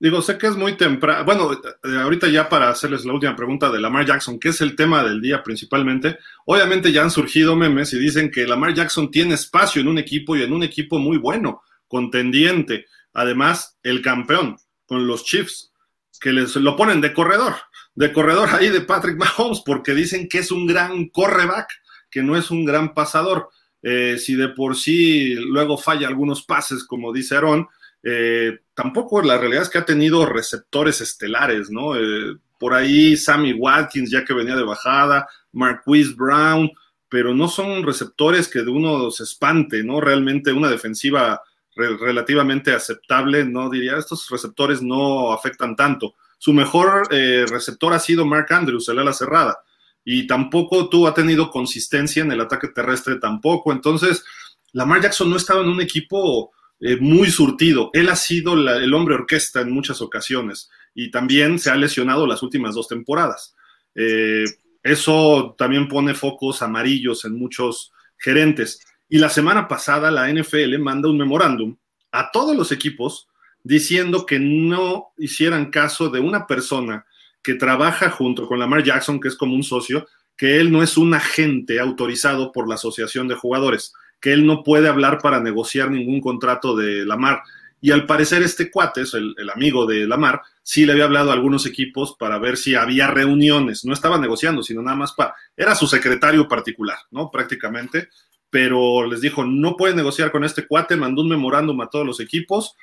Digo, 0.00 0.22
sé 0.22 0.38
que 0.38 0.46
es 0.46 0.56
muy 0.56 0.76
temprano. 0.76 1.24
Bueno, 1.24 1.52
eh, 1.52 1.96
ahorita 1.96 2.28
ya 2.28 2.48
para 2.48 2.68
hacerles 2.68 3.04
la 3.04 3.12
última 3.12 3.34
pregunta 3.34 3.68
de 3.68 3.80
Lamar 3.80 4.06
Jackson, 4.06 4.38
que 4.38 4.50
es 4.50 4.60
el 4.60 4.76
tema 4.76 5.02
del 5.02 5.20
día 5.20 5.42
principalmente. 5.42 6.18
Obviamente 6.46 6.92
ya 6.92 7.02
han 7.02 7.10
surgido 7.10 7.56
memes 7.56 7.92
y 7.92 7.98
dicen 7.98 8.30
que 8.30 8.46
Lamar 8.46 8.74
Jackson 8.74 9.10
tiene 9.10 9.34
espacio 9.34 9.80
en 9.80 9.88
un 9.88 9.98
equipo 9.98 10.36
y 10.36 10.42
en 10.42 10.52
un 10.52 10.62
equipo 10.62 11.00
muy 11.00 11.16
bueno, 11.18 11.62
contendiente. 11.88 12.86
Además, 13.12 13.76
el 13.82 14.00
campeón 14.00 14.56
con 14.86 15.08
los 15.08 15.24
Chiefs, 15.24 15.72
que 16.20 16.32
les 16.32 16.54
lo 16.54 16.76
ponen 16.76 17.00
de 17.00 17.12
corredor, 17.12 17.54
de 17.96 18.12
corredor 18.12 18.48
ahí 18.50 18.68
de 18.68 18.82
Patrick 18.82 19.16
Mahomes, 19.16 19.62
porque 19.66 19.94
dicen 19.94 20.28
que 20.28 20.38
es 20.38 20.52
un 20.52 20.66
gran 20.66 21.08
correback 21.08 21.68
que 22.10 22.22
no 22.22 22.36
es 22.36 22.52
un 22.52 22.64
gran 22.64 22.94
pasador. 22.94 23.50
Eh, 23.82 24.18
si 24.18 24.34
de 24.34 24.48
por 24.48 24.76
sí 24.76 25.34
luego 25.34 25.78
falla 25.78 26.08
algunos 26.08 26.42
pases, 26.42 26.84
como 26.84 27.12
dice 27.12 27.36
Aaron, 27.36 27.68
eh, 28.02 28.58
tampoco 28.74 29.22
la 29.22 29.38
realidad 29.38 29.62
es 29.62 29.68
que 29.68 29.78
ha 29.78 29.84
tenido 29.84 30.26
receptores 30.26 31.00
estelares, 31.00 31.70
¿no? 31.70 31.96
Eh, 31.96 32.36
por 32.58 32.74
ahí 32.74 33.16
Sammy 33.16 33.52
Watkins, 33.52 34.10
ya 34.10 34.24
que 34.24 34.34
venía 34.34 34.56
de 34.56 34.64
bajada, 34.64 35.28
Marquise 35.52 36.14
Brown, 36.16 36.70
pero 37.08 37.34
no 37.34 37.48
son 37.48 37.84
receptores 37.84 38.48
que 38.48 38.62
de 38.62 38.70
uno 38.70 39.10
se 39.10 39.22
espante, 39.22 39.84
¿no? 39.84 40.00
Realmente 40.00 40.52
una 40.52 40.68
defensiva 40.68 41.40
relativamente 41.76 42.72
aceptable, 42.72 43.44
no 43.44 43.70
diría, 43.70 43.96
estos 43.96 44.28
receptores 44.30 44.82
no 44.82 45.32
afectan 45.32 45.76
tanto. 45.76 46.14
Su 46.36 46.52
mejor 46.52 47.08
receptor 47.08 47.92
ha 47.92 48.00
sido 48.00 48.26
Mark 48.26 48.52
Andrews, 48.52 48.88
el 48.88 48.98
ala 48.98 49.12
cerrada 49.12 49.62
y 50.10 50.26
tampoco 50.26 50.88
tú 50.88 51.06
ha 51.06 51.12
tenido 51.12 51.50
consistencia 51.50 52.22
en 52.22 52.32
el 52.32 52.40
ataque 52.40 52.68
terrestre 52.68 53.16
tampoco. 53.16 53.72
Entonces, 53.72 54.24
Lamar 54.72 55.02
Jackson 55.02 55.28
no 55.28 55.34
ha 55.34 55.38
estado 55.38 55.60
en 55.60 55.68
un 55.68 55.82
equipo 55.82 56.50
eh, 56.80 56.96
muy 56.98 57.30
surtido. 57.30 57.90
Él 57.92 58.08
ha 58.08 58.16
sido 58.16 58.54
el 58.54 58.94
hombre 58.94 59.16
orquesta 59.16 59.60
en 59.60 59.70
muchas 59.70 60.00
ocasiones 60.00 60.70
y 60.94 61.10
también 61.10 61.58
se 61.58 61.68
ha 61.68 61.76
lesionado 61.76 62.26
las 62.26 62.42
últimas 62.42 62.74
dos 62.74 62.88
temporadas. 62.88 63.54
Eh, 63.94 64.46
eso 64.82 65.54
también 65.58 65.88
pone 65.88 66.14
focos 66.14 66.62
amarillos 66.62 67.26
en 67.26 67.38
muchos 67.38 67.92
gerentes. 68.16 68.80
Y 69.10 69.18
la 69.18 69.28
semana 69.28 69.68
pasada 69.68 70.10
la 70.10 70.32
NFL 70.32 70.78
manda 70.78 71.10
un 71.10 71.18
memorándum 71.18 71.76
a 72.12 72.30
todos 72.30 72.56
los 72.56 72.72
equipos 72.72 73.28
diciendo 73.62 74.24
que 74.24 74.38
no 74.38 75.08
hicieran 75.18 75.70
caso 75.70 76.08
de 76.08 76.20
una 76.20 76.46
persona 76.46 77.04
que 77.48 77.54
trabaja 77.54 78.10
junto 78.10 78.46
con 78.46 78.58
Lamar 78.58 78.82
Jackson, 78.82 79.18
que 79.18 79.28
es 79.28 79.34
como 79.34 79.54
un 79.54 79.62
socio, 79.62 80.06
que 80.36 80.60
él 80.60 80.70
no 80.70 80.82
es 80.82 80.98
un 80.98 81.14
agente 81.14 81.80
autorizado 81.80 82.52
por 82.52 82.68
la 82.68 82.74
Asociación 82.74 83.26
de 83.26 83.36
Jugadores, 83.36 83.94
que 84.20 84.34
él 84.34 84.44
no 84.44 84.62
puede 84.62 84.86
hablar 84.86 85.18
para 85.22 85.40
negociar 85.40 85.90
ningún 85.90 86.20
contrato 86.20 86.76
de 86.76 87.06
Lamar. 87.06 87.40
Y 87.80 87.90
al 87.90 88.04
parecer 88.04 88.42
este 88.42 88.70
cuate, 88.70 89.00
es 89.00 89.14
el, 89.14 89.34
amigo 89.48 89.86
de 89.86 90.06
Lamar, 90.06 90.42
sí 90.62 90.84
le 90.84 90.92
había 90.92 91.04
hablado 91.04 91.30
a 91.30 91.32
algunos 91.32 91.64
equipos 91.64 92.16
para 92.18 92.38
ver 92.38 92.58
si 92.58 92.74
había 92.74 93.06
reuniones. 93.06 93.82
No 93.86 93.94
estaba 93.94 94.18
negociando, 94.18 94.62
sino 94.62 94.82
nada 94.82 94.98
más 94.98 95.14
para... 95.14 95.34
Era 95.56 95.74
su 95.74 95.86
secretario 95.86 96.46
particular, 96.46 96.98
¿no? 97.10 97.30
Prácticamente. 97.30 98.10
Pero 98.50 99.06
les 99.06 99.22
dijo, 99.22 99.42
no 99.42 99.74
puede 99.74 99.94
negociar 99.94 100.30
con 100.30 100.44
este 100.44 100.66
cuate, 100.66 100.96
mandó 100.96 101.22
un 101.22 101.30
memorándum 101.30 101.80
a 101.80 101.88
todos 101.88 102.04
los 102.04 102.20
equipos. 102.20 102.74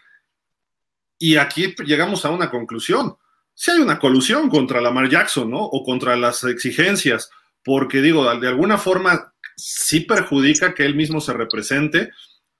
Y 1.20 1.36
aquí 1.36 1.76
llegamos 1.86 2.26
a 2.26 2.32
una 2.32 2.50
conclusión 2.50 3.18
si 3.56 3.72
hay 3.72 3.80
una 3.80 4.00
colusión 4.00 4.50
contra 4.50 4.82
Lamar 4.82 5.10
Jackson, 5.10 5.50
¿no? 5.50 5.64
O 5.64 5.84
contra 5.84 6.16
las 6.16 6.44
exigencias, 6.44 7.30
porque 7.64 8.02
digo, 8.02 8.24
de 8.36 8.48
alguna 8.48 8.78
forma 8.78 9.34
sí 9.56 10.02
perjudica 10.02 10.74
que 10.76 10.86
él 10.86 10.96
mismo 10.96 11.22
se 11.22 11.34
represente, 11.34 12.12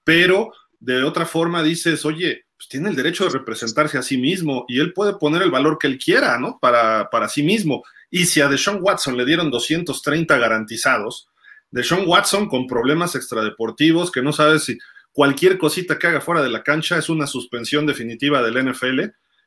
pero 0.02 0.52
de 0.80 1.04
otra 1.04 1.26
forma 1.26 1.62
dices, 1.62 2.04
oye, 2.04 2.46
pues 2.56 2.68
tiene 2.68 2.88
el 2.88 2.96
derecho 2.96 3.24
de 3.24 3.30
representarse 3.30 3.98
a 3.98 4.02
sí 4.02 4.16
mismo 4.16 4.64
y 4.68 4.80
él 4.80 4.94
puede 4.94 5.14
poner 5.18 5.42
el 5.42 5.50
valor 5.50 5.78
que 5.78 5.86
él 5.86 5.98
quiera, 5.98 6.38
¿no? 6.38 6.58
Para, 6.60 7.10
para 7.10 7.28
sí 7.28 7.42
mismo. 7.42 7.82
Y 8.10 8.24
si 8.24 8.40
a 8.40 8.48
Deshaun 8.48 8.78
Watson 8.80 9.16
le 9.16 9.26
dieron 9.26 9.50
230 9.50 10.38
garantizados, 10.38 11.28
Deshaun 11.70 12.04
Watson 12.06 12.48
con 12.48 12.66
problemas 12.66 13.14
extradeportivos 13.14 14.10
que 14.10 14.22
no 14.22 14.32
sabe 14.32 14.58
si 14.58 14.78
cualquier 15.12 15.58
cosita 15.58 15.98
que 15.98 16.06
haga 16.06 16.20
fuera 16.20 16.42
de 16.42 16.48
la 16.48 16.62
cancha 16.62 16.96
es 16.96 17.08
una 17.10 17.26
suspensión 17.26 17.86
definitiva 17.86 18.42
del 18.42 18.72
NFL, 18.72 19.00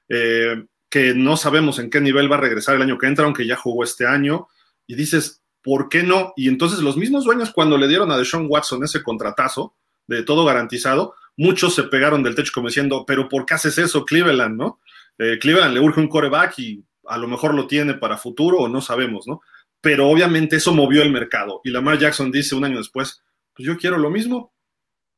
eh, 0.09 0.63
que 0.89 1.13
no 1.13 1.37
sabemos 1.37 1.79
en 1.79 1.89
qué 1.89 2.01
nivel 2.01 2.31
va 2.31 2.37
a 2.37 2.41
regresar 2.41 2.75
el 2.75 2.81
año 2.81 2.97
que 2.97 3.07
entra, 3.07 3.25
aunque 3.25 3.45
ya 3.45 3.55
jugó 3.55 3.83
este 3.83 4.05
año, 4.05 4.47
y 4.87 4.95
dices, 4.95 5.43
¿por 5.61 5.89
qué 5.89 6.03
no? 6.03 6.33
Y 6.35 6.47
entonces 6.47 6.79
los 6.79 6.97
mismos 6.97 7.25
dueños 7.25 7.51
cuando 7.51 7.77
le 7.77 7.87
dieron 7.87 8.11
a 8.11 8.17
Deshaun 8.17 8.47
Watson 8.49 8.83
ese 8.83 9.03
contratazo 9.03 9.75
de 10.07 10.23
todo 10.23 10.45
garantizado, 10.45 11.13
muchos 11.37 11.75
se 11.75 11.83
pegaron 11.83 12.23
del 12.23 12.35
techo 12.35 12.51
como 12.53 12.67
diciendo, 12.67 13.05
pero 13.05 13.29
¿por 13.29 13.45
qué 13.45 13.53
haces 13.53 13.77
eso, 13.77 14.03
Cleveland, 14.03 14.57
no? 14.57 14.79
Eh, 15.19 15.37
Cleveland 15.39 15.73
le 15.73 15.79
urge 15.79 15.99
un 15.99 16.07
coreback 16.07 16.57
y 16.59 16.83
a 17.07 17.17
lo 17.17 17.27
mejor 17.27 17.53
lo 17.53 17.67
tiene 17.67 17.93
para 17.93 18.17
futuro 18.17 18.57
o 18.57 18.67
no 18.67 18.81
sabemos, 18.81 19.27
¿no? 19.27 19.41
Pero 19.81 20.09
obviamente 20.09 20.55
eso 20.55 20.73
movió 20.73 21.01
el 21.01 21.11
mercado. 21.11 21.61
Y 21.63 21.69
Lamar 21.69 21.97
Jackson 21.97 22.31
dice 22.31 22.55
un 22.55 22.65
año 22.65 22.77
después, 22.77 23.21
pues 23.55 23.67
yo 23.67 23.77
quiero 23.77 23.97
lo 23.97 24.09
mismo. 24.09 24.53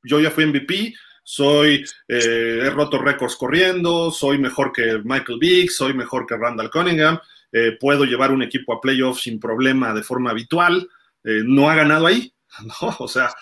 Yo 0.04 0.20
ya 0.20 0.32
fui 0.32 0.46
MVP, 0.46 0.94
soy, 1.32 1.86
eh, 2.10 2.60
he 2.62 2.70
roto 2.72 2.98
récords 2.98 3.38
corriendo, 3.38 4.12
soy 4.12 4.38
mejor 4.38 4.74
que 4.74 5.00
Michael 5.02 5.40
Vick, 5.40 5.70
soy 5.70 5.94
mejor 5.94 6.26
que 6.26 6.36
Randall 6.36 6.70
Cunningham, 6.70 7.20
eh, 7.54 7.78
puedo 7.80 8.04
llevar 8.04 8.34
un 8.34 8.44
equipo 8.44 8.74
a 8.74 8.82
playoffs 8.82 9.22
sin 9.22 9.40
problema 9.40 9.94
de 9.94 10.04
forma 10.04 10.32
habitual, 10.32 10.90
eh, 11.24 11.42
no 11.46 11.70
ha 11.70 11.76
ganado 11.76 12.06
ahí, 12.06 12.34
¿no? 12.66 12.98
O 13.00 13.08
sea, 13.08 13.34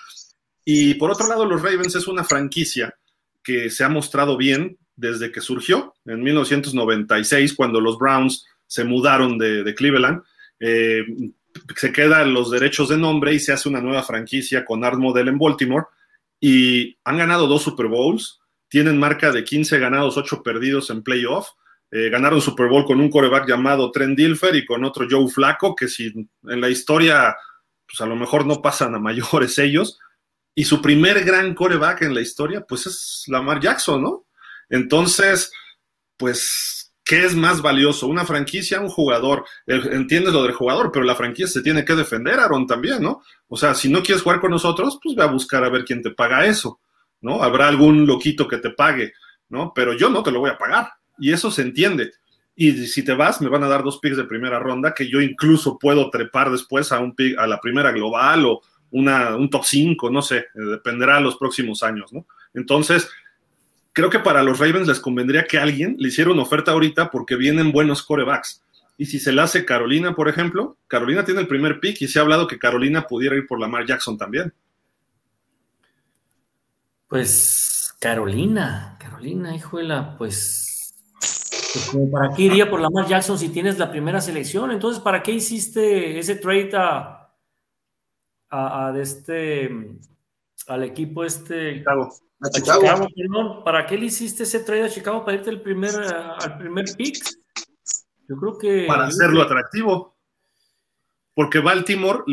y 0.63 0.93
por 0.93 1.09
otro 1.09 1.27
lado, 1.27 1.45
los 1.45 1.63
Ravens 1.63 1.95
es 1.95 2.07
una 2.07 2.23
franquicia 2.23 2.93
que 3.41 3.71
se 3.71 3.83
ha 3.83 3.89
mostrado 3.89 4.37
bien 4.37 4.77
desde 4.95 5.31
que 5.31 5.41
surgió 5.41 5.95
en 6.05 6.21
1996, 6.21 7.55
cuando 7.55 7.81
los 7.81 7.97
Browns 7.97 8.45
se 8.67 8.83
mudaron 8.83 9.39
de, 9.39 9.73
Cleveland. 9.73 10.21
Eh, 10.59 11.05
se 11.75 11.91
quedan 11.91 12.35
los 12.35 12.51
derechos 12.51 12.89
de 12.89 12.97
nombre 12.97 13.33
y 13.33 13.39
se 13.39 13.51
hace 13.51 13.67
una 13.67 13.81
nueva 13.81 14.03
franquicia 14.03 14.63
con 14.63 14.83
Art 14.83 14.99
Model 14.99 15.29
en 15.29 15.39
Baltimore 15.39 15.87
y 16.39 16.97
han 17.03 17.17
ganado 17.17 17.47
dos 17.47 17.63
Super 17.63 17.87
Bowls, 17.87 18.39
tienen 18.69 18.99
marca 18.99 19.31
de 19.31 19.43
15 19.43 19.79
ganados, 19.79 20.17
8 20.17 20.41
perdidos 20.43 20.89
en 20.89 21.03
playoff. 21.03 21.49
Eh, 21.91 22.09
ganaron 22.09 22.39
Super 22.39 22.67
Bowl 22.67 22.85
con 22.85 22.99
un 22.99 23.09
coreback 23.09 23.47
llamado 23.47 23.91
Trent 23.91 24.15
Dilfer 24.15 24.55
y 24.55 24.65
con 24.65 24.83
otro 24.85 25.07
Joe 25.09 25.27
Flaco, 25.27 25.75
que 25.75 25.87
si 25.87 26.13
en 26.43 26.61
la 26.61 26.69
historia, 26.69 27.35
pues 27.87 27.99
a 28.01 28.05
lo 28.05 28.15
mejor 28.15 28.45
no 28.45 28.61
pasan 28.61 28.93
a 28.93 28.99
mayores 28.99 29.57
ellos. 29.57 29.99
Y 30.53 30.65
su 30.65 30.81
primer 30.81 31.23
gran 31.23 31.55
coreback 31.55 32.03
en 32.03 32.13
la 32.13 32.21
historia, 32.21 32.61
pues 32.61 32.85
es 32.85 33.23
Lamar 33.27 33.59
Jackson, 33.59 34.03
¿no? 34.03 34.25
Entonces, 34.69 35.51
pues, 36.15 36.78
¿qué 37.09 37.25
es 37.25 37.35
más 37.35 37.63
valioso? 37.63 38.05
¿Una 38.05 38.23
franquicia, 38.23 38.79
un 38.79 38.87
jugador? 38.87 39.43
Entiendes 39.65 40.31
lo 40.31 40.43
del 40.43 40.51
jugador, 40.51 40.91
pero 40.93 41.03
la 41.03 41.15
franquicia 41.15 41.47
se 41.47 41.63
tiene 41.63 41.83
que 41.83 41.95
defender, 41.95 42.39
Aaron, 42.39 42.67
también, 42.67 43.01
¿no? 43.01 43.23
O 43.47 43.57
sea, 43.57 43.73
si 43.73 43.89
no 43.89 44.03
quieres 44.03 44.21
jugar 44.21 44.39
con 44.39 44.51
nosotros, 44.51 44.99
pues 45.01 45.15
ve 45.15 45.23
a 45.23 45.25
buscar 45.25 45.63
a 45.63 45.69
ver 45.69 45.85
quién 45.85 46.03
te 46.03 46.11
paga 46.11 46.45
eso, 46.45 46.79
¿no? 47.21 47.41
Habrá 47.41 47.67
algún 47.67 48.05
loquito 48.05 48.47
que 48.47 48.59
te 48.59 48.69
pague, 48.69 49.13
¿no? 49.49 49.73
Pero 49.73 49.93
yo 49.93 50.11
no 50.11 50.21
te 50.21 50.29
lo 50.29 50.39
voy 50.39 50.51
a 50.51 50.57
pagar. 50.59 50.91
Y 51.17 51.33
eso 51.33 51.49
se 51.49 51.63
entiende. 51.63 52.11
Y 52.55 52.73
si 52.85 53.03
te 53.03 53.15
vas, 53.15 53.41
me 53.41 53.49
van 53.49 53.63
a 53.63 53.67
dar 53.67 53.83
dos 53.83 53.97
picks 53.97 54.17
de 54.17 54.25
primera 54.25 54.59
ronda 54.59 54.93
que 54.93 55.09
yo 55.09 55.19
incluso 55.19 55.79
puedo 55.79 56.11
trepar 56.11 56.51
después 56.51 56.91
a, 56.91 56.99
un 56.99 57.15
pick, 57.15 57.39
a 57.39 57.47
la 57.47 57.59
primera 57.59 57.91
global 57.91 58.45
o 58.45 58.61
una, 58.91 59.35
un 59.35 59.49
top 59.49 59.63
5, 59.65 60.11
no 60.11 60.21
sé, 60.21 60.37
eh, 60.37 60.45
dependerá 60.53 61.15
de 61.15 61.21
los 61.21 61.37
próximos 61.37 61.81
años, 61.81 62.13
¿no? 62.13 62.27
Entonces, 62.53 63.09
creo 63.99 64.09
que 64.09 64.19
para 64.19 64.43
los 64.43 64.59
Ravens 64.59 64.87
les 64.87 65.01
convendría 65.01 65.43
que 65.43 65.57
alguien 65.57 65.97
le 65.99 66.07
hiciera 66.07 66.31
una 66.31 66.43
oferta 66.43 66.71
ahorita 66.71 67.11
porque 67.11 67.35
vienen 67.35 67.73
buenos 67.73 68.01
corebacks. 68.01 68.63
Y 68.97 69.07
si 69.07 69.19
se 69.19 69.33
la 69.33 69.43
hace 69.43 69.65
Carolina, 69.65 70.15
por 70.15 70.29
ejemplo, 70.29 70.77
Carolina 70.87 71.25
tiene 71.25 71.41
el 71.41 71.47
primer 71.47 71.81
pick 71.81 72.01
y 72.01 72.07
se 72.07 72.17
ha 72.17 72.21
hablado 72.21 72.47
que 72.47 72.57
Carolina 72.57 73.07
pudiera 73.07 73.35
ir 73.35 73.45
por 73.45 73.59
Lamar 73.59 73.85
Jackson 73.85 74.17
también. 74.17 74.53
Pues 77.09 77.93
Carolina, 77.99 78.95
Carolina, 79.01 79.53
hijuela, 79.53 80.15
pues, 80.17 80.95
pues 81.19 81.91
¿para 82.09 82.33
qué 82.33 82.43
iría 82.43 82.69
por 82.69 82.79
Lamar 82.79 83.05
Jackson 83.05 83.37
si 83.37 83.49
tienes 83.49 83.77
la 83.77 83.91
primera 83.91 84.21
selección? 84.21 84.71
Entonces, 84.71 85.03
¿para 85.03 85.21
qué 85.21 85.33
hiciste 85.33 86.17
ese 86.17 86.37
trade 86.37 86.71
a, 86.73 87.33
a, 88.49 88.93
este, 88.97 89.69
al 90.67 90.83
equipo 90.83 91.25
este? 91.25 91.83
A 92.41 92.49
Chicago. 92.49 93.63
¿Para 93.63 93.85
qué 93.85 93.97
le 93.97 94.05
hiciste 94.05 94.43
ese 94.43 94.59
trade 94.61 94.83
a 94.83 94.89
Chicago 94.89 95.25
para 95.25 95.37
irte 95.37 95.49
el 95.49 95.61
primer, 95.61 95.95
al 95.95 96.57
primer 96.57 96.85
pick? 96.95 97.23
Yo 98.27 98.37
creo 98.37 98.57
que. 98.57 98.85
Para 98.87 99.07
hacerlo 99.07 99.41
atractivo. 99.41 100.17
Porque 101.33 101.59
Baltimore, 101.59 102.23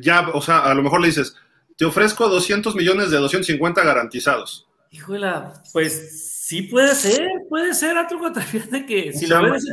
ya, 0.00 0.28
o 0.28 0.40
sea, 0.40 0.60
a 0.60 0.74
lo 0.74 0.82
mejor 0.82 1.00
le 1.00 1.08
dices, 1.08 1.34
te 1.76 1.84
ofrezco 1.84 2.28
200 2.28 2.76
millones 2.76 3.10
de 3.10 3.16
250 3.16 3.82
garantizados. 3.82 4.68
Híjole, 4.92 5.32
pues 5.72 6.36
sí 6.46 6.62
puede 6.62 6.94
ser, 6.94 7.26
puede 7.48 7.74
ser, 7.74 7.96
otro 7.96 8.20
de 8.30 8.86
que 8.86 9.12
si 9.12 9.26
lo 9.26 9.50
ves. 9.50 9.64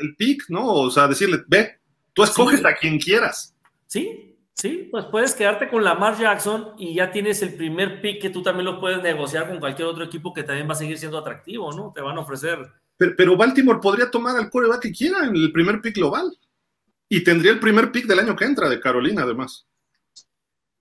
el 0.00 0.16
pick, 0.16 0.44
¿no? 0.48 0.66
O 0.66 0.90
sea, 0.90 1.06
decirle, 1.06 1.38
ve, 1.46 1.78
tú 2.12 2.24
escoges 2.24 2.64
a 2.64 2.74
quien 2.74 2.98
quieras. 2.98 3.54
Sí, 3.86 4.27
Sí, 4.60 4.88
pues 4.90 5.04
puedes 5.04 5.36
quedarte 5.36 5.68
con 5.68 5.84
Lamar 5.84 6.18
Jackson 6.18 6.74
y 6.78 6.92
ya 6.92 7.12
tienes 7.12 7.42
el 7.42 7.54
primer 7.54 8.00
pick 8.02 8.20
que 8.20 8.30
tú 8.30 8.42
también 8.42 8.64
lo 8.64 8.80
puedes 8.80 9.00
negociar 9.00 9.48
con 9.48 9.60
cualquier 9.60 9.86
otro 9.86 10.02
equipo 10.02 10.34
que 10.34 10.42
también 10.42 10.68
va 10.68 10.72
a 10.72 10.76
seguir 10.76 10.98
siendo 10.98 11.16
atractivo, 11.16 11.72
¿no? 11.72 11.92
Te 11.94 12.00
van 12.00 12.16
a 12.16 12.22
ofrecer. 12.22 12.58
Pero, 12.96 13.36
Baltimore 13.36 13.78
podría 13.80 14.10
tomar 14.10 14.36
al 14.36 14.50
coreback 14.50 14.82
que 14.82 14.92
quiera 14.92 15.24
en 15.24 15.36
el 15.36 15.52
primer 15.52 15.80
pick 15.80 15.94
global. 15.94 16.36
Y 17.08 17.22
tendría 17.22 17.52
el 17.52 17.60
primer 17.60 17.92
pick 17.92 18.06
del 18.06 18.18
año 18.18 18.34
que 18.34 18.46
entra 18.46 18.68
de 18.68 18.80
Carolina, 18.80 19.22
además. 19.22 19.68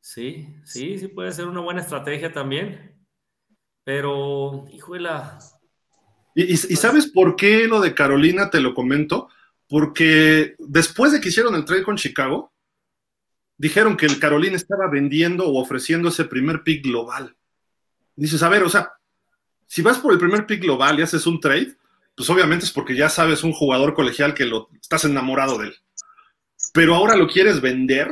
Sí, 0.02 0.48
sí, 0.66 0.98
sí 0.98 1.08
puede 1.10 1.32
ser 1.32 1.46
una 1.46 1.62
buena 1.62 1.82
estrategia 1.82 2.34
también. 2.34 3.00
Pero, 3.84 4.66
híjole. 4.72 5.12
¿Y, 6.34 6.46
y, 6.46 6.54
¿Y 6.54 6.56
sabes 6.56 7.06
por 7.12 7.36
qué 7.36 7.68
lo 7.68 7.80
de 7.80 7.94
Carolina 7.94 8.50
te 8.50 8.60
lo 8.60 8.74
comento? 8.74 9.30
Porque 9.70 10.56
después 10.58 11.12
de 11.12 11.22
que 11.22 11.30
hicieron 11.30 11.54
el 11.54 11.64
trade 11.64 11.84
con 11.84 11.96
Chicago, 11.96 12.52
dijeron 13.58 13.98
que 13.98 14.06
el 14.06 14.20
Carolina 14.20 14.56
estaba 14.56 14.90
vendiendo 14.90 15.48
o 15.48 15.62
ofreciendo 15.62 16.10
ese 16.10 16.26
primer 16.26 16.64
pick 16.64 16.84
global. 16.84 17.36
dices, 18.16 18.42
a 18.44 18.50
ver, 18.50 18.64
o 18.64 18.70
sea, 18.70 18.94
si 19.66 19.82
vas 19.82 20.00
por 20.00 20.14
el 20.14 20.20
primer 20.20 20.46
pick 20.46 20.62
global 20.62 20.98
y 20.98 21.02
haces 21.02 21.28
un 21.28 21.40
trade, 21.40 21.76
pues 22.16 22.30
obviamente 22.30 22.66
es 22.66 22.72
porque 22.72 22.96
ya 22.96 23.10
sabes 23.10 23.44
un 23.44 23.54
jugador 23.54 23.94
colegial 23.94 24.34
que 24.34 24.46
lo 24.46 24.70
estás 24.82 25.06
enamorado 25.06 25.58
de 25.58 25.68
él. 25.68 25.76
Pero 26.74 26.96
ahora 26.96 27.16
lo 27.16 27.28
quieres 27.28 27.62
vender, 27.62 28.10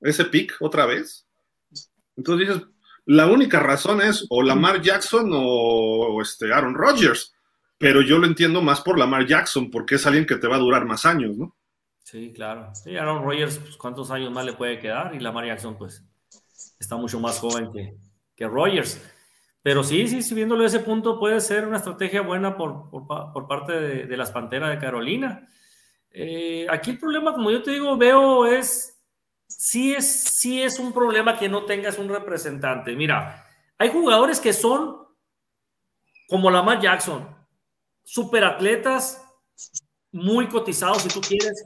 ese 0.00 0.24
pick, 0.24 0.54
otra 0.60 0.86
vez. 0.86 1.26
Entonces 2.16 2.48
dices, 2.48 2.62
la 3.06 3.26
única 3.26 3.58
razón 3.58 4.00
es 4.00 4.26
o 4.28 4.42
Lamar 4.42 4.80
Jackson 4.80 5.30
o, 5.32 6.20
este 6.22 6.52
Aaron 6.52 6.74
Rodgers. 6.74 7.34
Pero 7.78 8.00
yo 8.00 8.18
lo 8.18 8.26
entiendo 8.26 8.62
más 8.62 8.80
por 8.80 8.98
Lamar 8.98 9.26
Jackson, 9.26 9.70
porque 9.70 9.96
es 9.96 10.06
alguien 10.06 10.26
que 10.26 10.36
te 10.36 10.46
va 10.46 10.56
a 10.56 10.60
durar 10.60 10.84
más 10.84 11.04
años, 11.04 11.36
¿no? 11.36 11.56
Sí, 12.02 12.32
claro. 12.34 12.74
Sí, 12.74 12.96
Aaron 12.96 13.24
Rodgers, 13.24 13.58
pues, 13.58 13.76
¿cuántos 13.76 14.10
años 14.10 14.32
más 14.32 14.44
le 14.44 14.52
puede 14.52 14.78
quedar? 14.78 15.14
Y 15.14 15.20
Lamar 15.20 15.46
Jackson, 15.46 15.76
pues, 15.76 16.04
está 16.78 16.96
mucho 16.96 17.20
más 17.20 17.38
joven 17.38 17.72
que, 17.72 17.96
que 18.34 18.46
Rodgers. 18.46 19.00
Pero 19.62 19.84
sí, 19.84 20.22
sí, 20.22 20.34
viéndolo 20.34 20.66
ese 20.66 20.80
punto, 20.80 21.20
puede 21.20 21.40
ser 21.40 21.66
una 21.66 21.76
estrategia 21.76 22.22
buena 22.22 22.56
por, 22.56 22.90
por, 22.90 23.46
parte 23.46 23.72
de, 23.72 24.16
las 24.16 24.32
Panteras 24.32 24.70
de 24.70 24.78
Carolina. 24.78 25.48
Eh, 26.10 26.66
aquí 26.68 26.90
el 26.90 26.98
problema, 26.98 27.32
como 27.32 27.50
yo 27.50 27.62
te 27.62 27.70
digo, 27.70 27.96
veo 27.96 28.44
es, 28.44 29.00
sí 29.46 29.94
es, 29.94 30.24
sí 30.24 30.60
es 30.60 30.80
un 30.80 30.92
problema 30.92 31.38
que 31.38 31.48
no 31.48 31.64
tengas 31.64 31.96
un 31.98 32.08
representante. 32.08 32.96
Mira, 32.96 33.46
hay 33.78 33.90
jugadores 33.90 34.40
que 34.40 34.52
son 34.52 35.06
como 36.28 36.50
Lamar 36.50 36.80
Jackson, 36.80 37.28
superatletas, 38.02 39.24
muy 40.10 40.48
cotizados, 40.48 41.02
si 41.02 41.08
tú 41.08 41.20
quieres, 41.20 41.64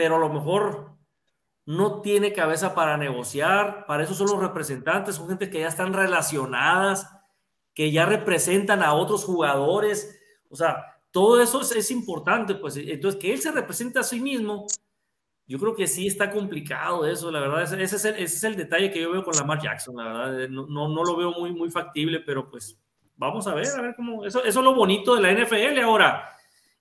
pero 0.00 0.16
a 0.16 0.18
lo 0.18 0.30
mejor 0.30 0.96
no 1.66 2.00
tiene 2.00 2.32
cabeza 2.32 2.74
para 2.74 2.96
negociar. 2.96 3.84
Para 3.84 4.02
eso 4.02 4.14
son 4.14 4.28
los 4.28 4.40
representantes, 4.40 5.16
son 5.16 5.28
gente 5.28 5.50
que 5.50 5.60
ya 5.60 5.68
están 5.68 5.92
relacionadas, 5.92 7.06
que 7.74 7.92
ya 7.92 8.06
representan 8.06 8.82
a 8.82 8.94
otros 8.94 9.24
jugadores. 9.24 10.18
O 10.48 10.56
sea, 10.56 10.86
todo 11.10 11.42
eso 11.42 11.60
es, 11.60 11.90
importante, 11.90 12.54
pues. 12.54 12.78
Entonces, 12.78 13.20
que 13.20 13.30
él 13.30 13.42
se 13.42 13.52
represente 13.52 13.98
a 13.98 14.02
sí 14.02 14.20
mismo, 14.20 14.66
yo 15.46 15.58
creo 15.58 15.74
que 15.74 15.86
sí 15.86 16.06
está 16.06 16.30
complicado 16.30 17.04
eso, 17.06 17.30
la 17.30 17.40
verdad. 17.40 17.62
Ese, 17.62 17.82
es, 17.82 18.04
el, 18.06 18.14
ese 18.14 18.24
es, 18.24 18.44
el, 18.44 18.56
detalle 18.56 18.90
que 18.90 19.02
yo 19.02 19.12
veo 19.12 19.22
con 19.22 19.36
Lamar 19.36 19.60
Jackson, 19.60 19.96
la 19.96 20.04
verdad. 20.04 20.48
No, 20.48 20.66
no, 20.66 21.04
lo 21.04 21.14
veo 21.14 21.32
muy, 21.32 21.52
muy 21.52 21.70
factible, 21.70 22.20
pero 22.20 22.48
pues 22.48 22.80
vamos 23.16 23.46
a 23.46 23.54
ver, 23.54 23.68
a 23.68 23.82
ver 23.82 23.94
cómo. 23.94 24.24
Eso, 24.24 24.42
eso 24.42 24.60
es 24.60 24.64
lo 24.64 24.74
bonito 24.74 25.14
de 25.14 25.20
la 25.20 25.30
NFL. 25.30 25.78
Ahora, 25.80 26.26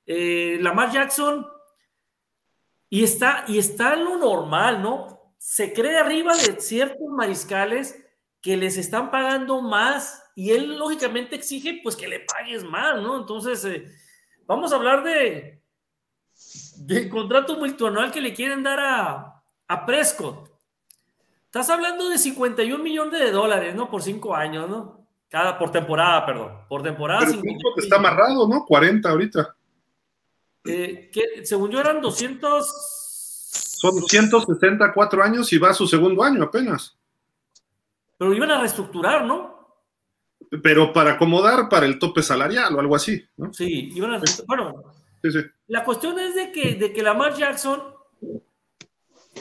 eh, 0.06 0.58
Lamar 0.62 0.90
Jackson 0.90 1.46
y 2.90 3.04
está, 3.04 3.46
y 3.48 3.58
está 3.58 3.96
lo 3.96 4.18
normal, 4.18 4.82
¿no? 4.82 5.34
Se 5.38 5.74
cree 5.74 5.98
arriba 5.98 6.36
de 6.36 6.60
ciertos 6.60 7.08
mariscales 7.10 8.04
que 8.42 8.58
les 8.58 8.78
están 8.78 9.12
pagando 9.12 9.62
más 9.62 10.24
y 10.36 10.52
él 10.52 10.78
lógicamente 10.78 11.36
exige 11.36 11.82
pues 11.84 11.96
que 11.96 12.08
le 12.08 12.22
pagues 12.22 12.64
más, 12.64 13.02
¿no? 13.02 13.18
Entonces, 13.18 13.64
eh, 13.66 13.86
vamos 14.46 14.72
a 14.72 14.76
hablar 14.76 15.04
de 15.04 15.60
del 16.78 17.10
contrato 17.10 17.58
multianual 17.58 18.12
que 18.12 18.22
le 18.22 18.34
quieren 18.34 18.64
dar 18.64 18.80
a, 18.80 19.44
a 19.68 19.86
Prescott. 19.86 20.50
Estás 21.46 21.70
hablando 21.70 22.10
de 22.10 22.18
51 22.18 22.82
millones 22.84 23.20
de 23.20 23.32
dólares, 23.32 23.76
¿no? 23.76 23.90
Por 23.90 24.02
cinco 24.02 24.36
años, 24.36 24.70
¿no? 24.70 25.06
Cada, 25.28 25.58
por 25.60 25.72
temporada, 25.72 26.26
perdón. 26.26 26.54
Por 26.68 26.82
temporada. 26.82 27.26
Pero 27.26 27.42
está 27.78 27.98
amarrado, 27.98 28.48
¿no? 28.48 28.66
40 28.66 29.10
ahorita. 29.10 29.56
Eh, 30.66 31.10
que, 31.12 31.46
según 31.46 31.72
yo 31.72 31.80
eran 31.80 32.02
200. 32.02 32.68
Son 33.80 34.00
264 34.00 35.24
años 35.24 35.52
y 35.54 35.58
va 35.58 35.70
a 35.70 35.74
su 35.74 35.88
segundo 35.88 36.24
año 36.24 36.44
apenas. 36.44 36.98
Pero 38.18 38.34
iban 38.34 38.52
a 38.52 38.60
reestructurar, 38.60 39.26
¿no? 39.26 39.58
Pero 40.62 40.92
para 40.92 41.14
acomodar 41.14 41.70
para 41.70 41.86
el 41.86 42.00
tope 42.00 42.22
salarial 42.22 42.76
o 42.76 42.80
algo 42.80 42.96
así, 42.96 43.24
¿no? 43.38 43.54
Sí, 43.54 43.90
iban 43.94 44.14
a. 44.14 44.22
Bueno, 44.46 44.84
sí, 45.22 45.32
sí. 45.32 45.40
la 45.68 45.84
cuestión 45.84 46.20
es 46.20 46.36
de 46.36 46.52
que, 46.52 46.76
de 46.76 46.92
que 46.92 47.04
Lamar 47.04 47.36
Jackson 47.36 47.82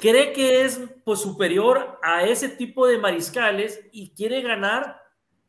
cree 0.00 0.32
que 0.32 0.62
es 0.64 0.80
pues, 1.04 1.20
superior 1.20 1.98
a 2.02 2.24
ese 2.24 2.48
tipo 2.48 2.86
de 2.86 2.98
mariscales 2.98 3.80
y 3.92 4.10
quiere 4.10 4.42
ganar, 4.42 5.00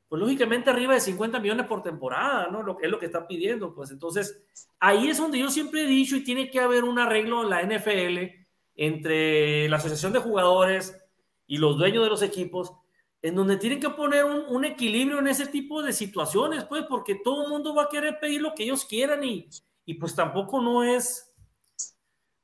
pues 0.09 0.19
lógicamente 0.19 0.71
arriba 0.71 0.95
de 0.95 0.99
50 0.99 1.39
millones 1.39 1.67
por 1.67 1.83
temporada, 1.83 2.49
¿no? 2.51 2.63
Lo 2.63 2.79
es 2.81 2.89
lo 2.89 2.99
que 2.99 3.05
está 3.05 3.27
pidiendo, 3.27 3.73
pues 3.73 3.91
entonces 3.91 4.43
ahí 4.79 5.07
es 5.07 5.19
donde 5.19 5.39
yo 5.39 5.49
siempre 5.49 5.83
he 5.83 5.87
dicho 5.87 6.15
y 6.15 6.23
tiene 6.23 6.49
que 6.49 6.59
haber 6.59 6.83
un 6.83 6.97
arreglo 6.99 7.43
en 7.43 7.49
la 7.49 7.61
NFL 7.61 8.17
entre 8.75 9.69
la 9.69 9.77
asociación 9.77 10.11
de 10.11 10.19
jugadores 10.19 10.97
y 11.45 11.57
los 11.57 11.77
dueños 11.77 12.03
de 12.03 12.09
los 12.09 12.23
equipos 12.23 12.73
en 13.21 13.35
donde 13.35 13.57
tienen 13.57 13.79
que 13.79 13.89
poner 13.89 14.23
un, 14.23 14.65
equilibrio 14.65 15.19
en 15.19 15.27
ese 15.27 15.45
tipo 15.45 15.83
de 15.83 15.91
situaciones, 15.91 16.63
pues, 16.63 16.85
porque 16.87 17.15
todo 17.15 17.43
el 17.43 17.49
mundo 17.49 17.75
va 17.75 17.83
a 17.83 17.89
querer 17.89 18.17
pedir 18.19 18.41
lo 18.41 18.55
que 18.55 18.63
ellos 18.63 18.85
quieran 18.85 19.23
y, 19.23 19.49
y 19.85 19.95
pues 19.95 20.15
tampoco 20.15 20.61
no 20.61 20.83
es, 20.83 21.28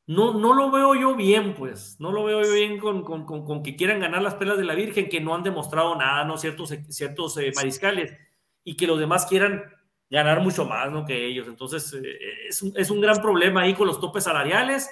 no, 0.07 0.33
no 0.33 0.53
lo 0.53 0.71
veo 0.71 0.93
yo 0.95 1.15
bien, 1.15 1.55
pues, 1.55 1.99
no 1.99 2.11
lo 2.11 2.23
veo 2.23 2.43
yo 2.43 2.53
bien 2.53 2.77
con, 2.77 3.03
con, 3.03 3.25
con, 3.25 3.63
que 3.63 3.75
quieran 3.75 3.99
ganar 3.99 4.21
las 4.21 4.35
pelas 4.35 4.57
de 4.57 4.63
la 4.63 4.75
Virgen, 4.75 5.09
que 5.09 5.19
no 5.19 5.33
han 5.33 5.43
demostrado 5.43 5.95
nada, 5.95 6.23
¿no? 6.25 6.37
Ciertos, 6.37 6.73
ciertos 6.89 7.37
eh, 7.37 7.51
mariscales, 7.55 8.15
y 8.63 8.75
que 8.77 8.87
los 8.87 8.99
demás 8.99 9.25
quieran 9.25 9.63
ganar 10.09 10.41
mucho 10.41 10.65
más, 10.65 10.91
¿no? 10.91 11.05
Que 11.05 11.25
ellos. 11.25 11.47
Entonces, 11.47 11.91
eh, 11.93 12.47
es, 12.47 12.61
un, 12.61 12.73
es, 12.75 12.89
un, 12.91 13.01
gran 13.01 13.21
problema 13.21 13.61
ahí 13.61 13.73
con 13.73 13.87
los 13.87 13.99
topes 13.99 14.25
salariales, 14.25 14.89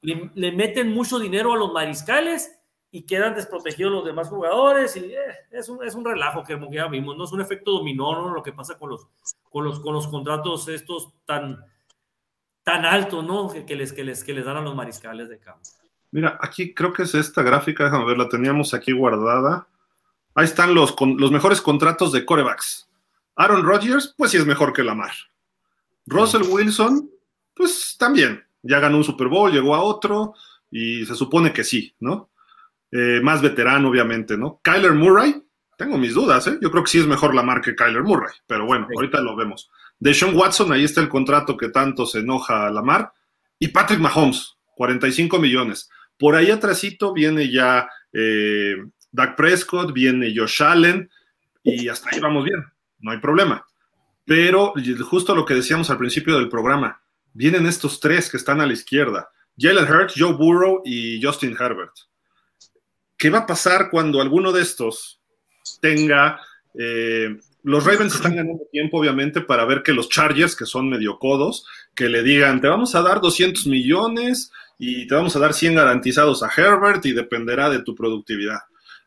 le, 0.00 0.30
le 0.34 0.52
meten 0.52 0.92
mucho 0.92 1.18
dinero 1.18 1.52
a 1.52 1.56
los 1.56 1.72
mariscales 1.72 2.62
y 2.94 3.02
quedan 3.06 3.34
desprotegidos 3.34 3.90
los 3.90 4.04
demás 4.04 4.28
jugadores 4.28 4.94
y 4.96 5.14
eh, 5.14 5.18
es, 5.50 5.68
un, 5.70 5.82
es 5.82 5.94
un 5.94 6.04
relajo 6.04 6.44
que 6.44 6.58
ya 6.70 6.86
vimos, 6.88 7.16
no 7.16 7.24
es 7.24 7.32
un 7.32 7.40
efecto 7.40 7.72
dominó 7.72 8.12
¿no? 8.12 8.34
lo 8.34 8.42
que 8.42 8.52
pasa 8.52 8.78
con 8.78 8.90
los, 8.90 9.08
con 9.50 9.64
los, 9.64 9.80
con 9.80 9.94
los 9.94 10.06
contratos 10.08 10.68
estos 10.68 11.10
tan, 11.24 11.64
tan 12.64 12.84
altos 12.84 13.24
¿no? 13.24 13.48
que, 13.48 13.76
les, 13.76 13.92
que, 13.92 14.04
les, 14.04 14.22
que 14.24 14.32
les 14.32 14.44
dan 14.44 14.56
a 14.56 14.60
los 14.60 14.74
mariscales 14.74 15.28
de 15.28 15.38
campo. 15.38 15.68
Mira, 16.10 16.38
aquí 16.40 16.74
creo 16.74 16.92
que 16.92 17.02
es 17.04 17.14
esta 17.14 17.42
gráfica, 17.42 17.84
déjame 17.84 18.04
ver, 18.04 18.18
la 18.18 18.28
teníamos 18.28 18.74
aquí 18.74 18.92
guardada. 18.92 19.66
Ahí 20.34 20.44
están 20.44 20.74
los, 20.74 20.94
los 21.00 21.30
mejores 21.30 21.60
contratos 21.60 22.12
de 22.12 22.24
corebacks. 22.24 22.88
Aaron 23.36 23.64
Rodgers, 23.64 24.14
pues 24.16 24.30
sí 24.30 24.36
es 24.36 24.46
mejor 24.46 24.72
que 24.72 24.82
Lamar. 24.82 25.12
Russell 26.06 26.42
Wilson, 26.42 27.10
pues 27.54 27.96
también. 27.98 28.44
Ya 28.62 28.78
ganó 28.78 28.98
un 28.98 29.04
Super 29.04 29.28
Bowl, 29.28 29.50
llegó 29.50 29.74
a 29.74 29.82
otro 29.82 30.34
y 30.70 31.04
se 31.06 31.14
supone 31.14 31.52
que 31.52 31.64
sí, 31.64 31.94
¿no? 32.00 32.30
Eh, 32.90 33.20
más 33.22 33.40
veterano, 33.40 33.88
obviamente, 33.88 34.36
¿no? 34.36 34.60
Kyler 34.62 34.92
Murray, 34.92 35.42
tengo 35.76 35.98
mis 35.98 36.14
dudas, 36.14 36.46
¿eh? 36.46 36.58
Yo 36.60 36.70
creo 36.70 36.84
que 36.84 36.90
sí 36.90 36.98
es 36.98 37.06
mejor 37.06 37.34
la 37.34 37.42
marca 37.42 37.70
que 37.70 37.74
Kyler 37.74 38.02
Murray, 38.02 38.34
pero 38.46 38.66
bueno, 38.66 38.86
ahorita 38.94 39.20
lo 39.20 39.34
vemos. 39.34 39.70
De 40.02 40.12
Sean 40.12 40.34
Watson, 40.34 40.72
ahí 40.72 40.82
está 40.82 41.00
el 41.00 41.08
contrato 41.08 41.56
que 41.56 41.68
tanto 41.68 42.06
se 42.06 42.18
enoja 42.18 42.66
a 42.66 42.72
la 42.72 42.82
mar. 42.82 43.12
Y 43.56 43.68
Patrick 43.68 44.00
Mahomes, 44.00 44.56
45 44.74 45.38
millones. 45.38 45.88
Por 46.18 46.34
ahí 46.34 46.50
atrásito 46.50 47.12
viene 47.12 47.48
ya 47.48 47.88
eh, 48.12 48.78
Prescott, 49.36 49.92
viene 49.92 50.34
Josh 50.36 50.60
Allen, 50.60 51.08
y 51.62 51.86
hasta 51.86 52.10
ahí 52.10 52.18
vamos 52.18 52.44
bien, 52.44 52.64
no 52.98 53.12
hay 53.12 53.18
problema. 53.18 53.64
Pero 54.24 54.74
justo 55.08 55.36
lo 55.36 55.44
que 55.44 55.54
decíamos 55.54 55.88
al 55.88 55.98
principio 55.98 56.36
del 56.36 56.48
programa, 56.48 57.00
vienen 57.32 57.66
estos 57.66 58.00
tres 58.00 58.28
que 58.28 58.38
están 58.38 58.60
a 58.60 58.66
la 58.66 58.72
izquierda, 58.72 59.30
Jalen 59.56 59.88
Hurts, 59.88 60.14
Joe 60.16 60.32
Burrow 60.32 60.82
y 60.84 61.22
Justin 61.22 61.56
Herbert. 61.56 61.92
¿Qué 63.16 63.30
va 63.30 63.38
a 63.38 63.46
pasar 63.46 63.88
cuando 63.88 64.20
alguno 64.20 64.50
de 64.50 64.62
estos 64.62 65.20
tenga... 65.80 66.40
Eh, 66.76 67.38
los 67.62 67.84
Ravens 67.84 68.14
están 68.14 68.36
ganando 68.36 68.64
tiempo, 68.70 68.98
obviamente, 68.98 69.40
para 69.40 69.64
ver 69.64 69.82
que 69.82 69.92
los 69.92 70.08
Chargers, 70.08 70.56
que 70.56 70.66
son 70.66 70.88
medio 70.88 71.18
codos, 71.18 71.66
que 71.94 72.08
le 72.08 72.22
digan, 72.22 72.60
te 72.60 72.68
vamos 72.68 72.94
a 72.94 73.02
dar 73.02 73.20
200 73.20 73.66
millones 73.66 74.50
y 74.78 75.06
te 75.06 75.14
vamos 75.14 75.36
a 75.36 75.38
dar 75.38 75.54
100 75.54 75.76
garantizados 75.76 76.42
a 76.42 76.50
Herbert 76.54 77.04
y 77.06 77.12
dependerá 77.12 77.70
de 77.70 77.82
tu 77.82 77.94
productividad. 77.94 78.58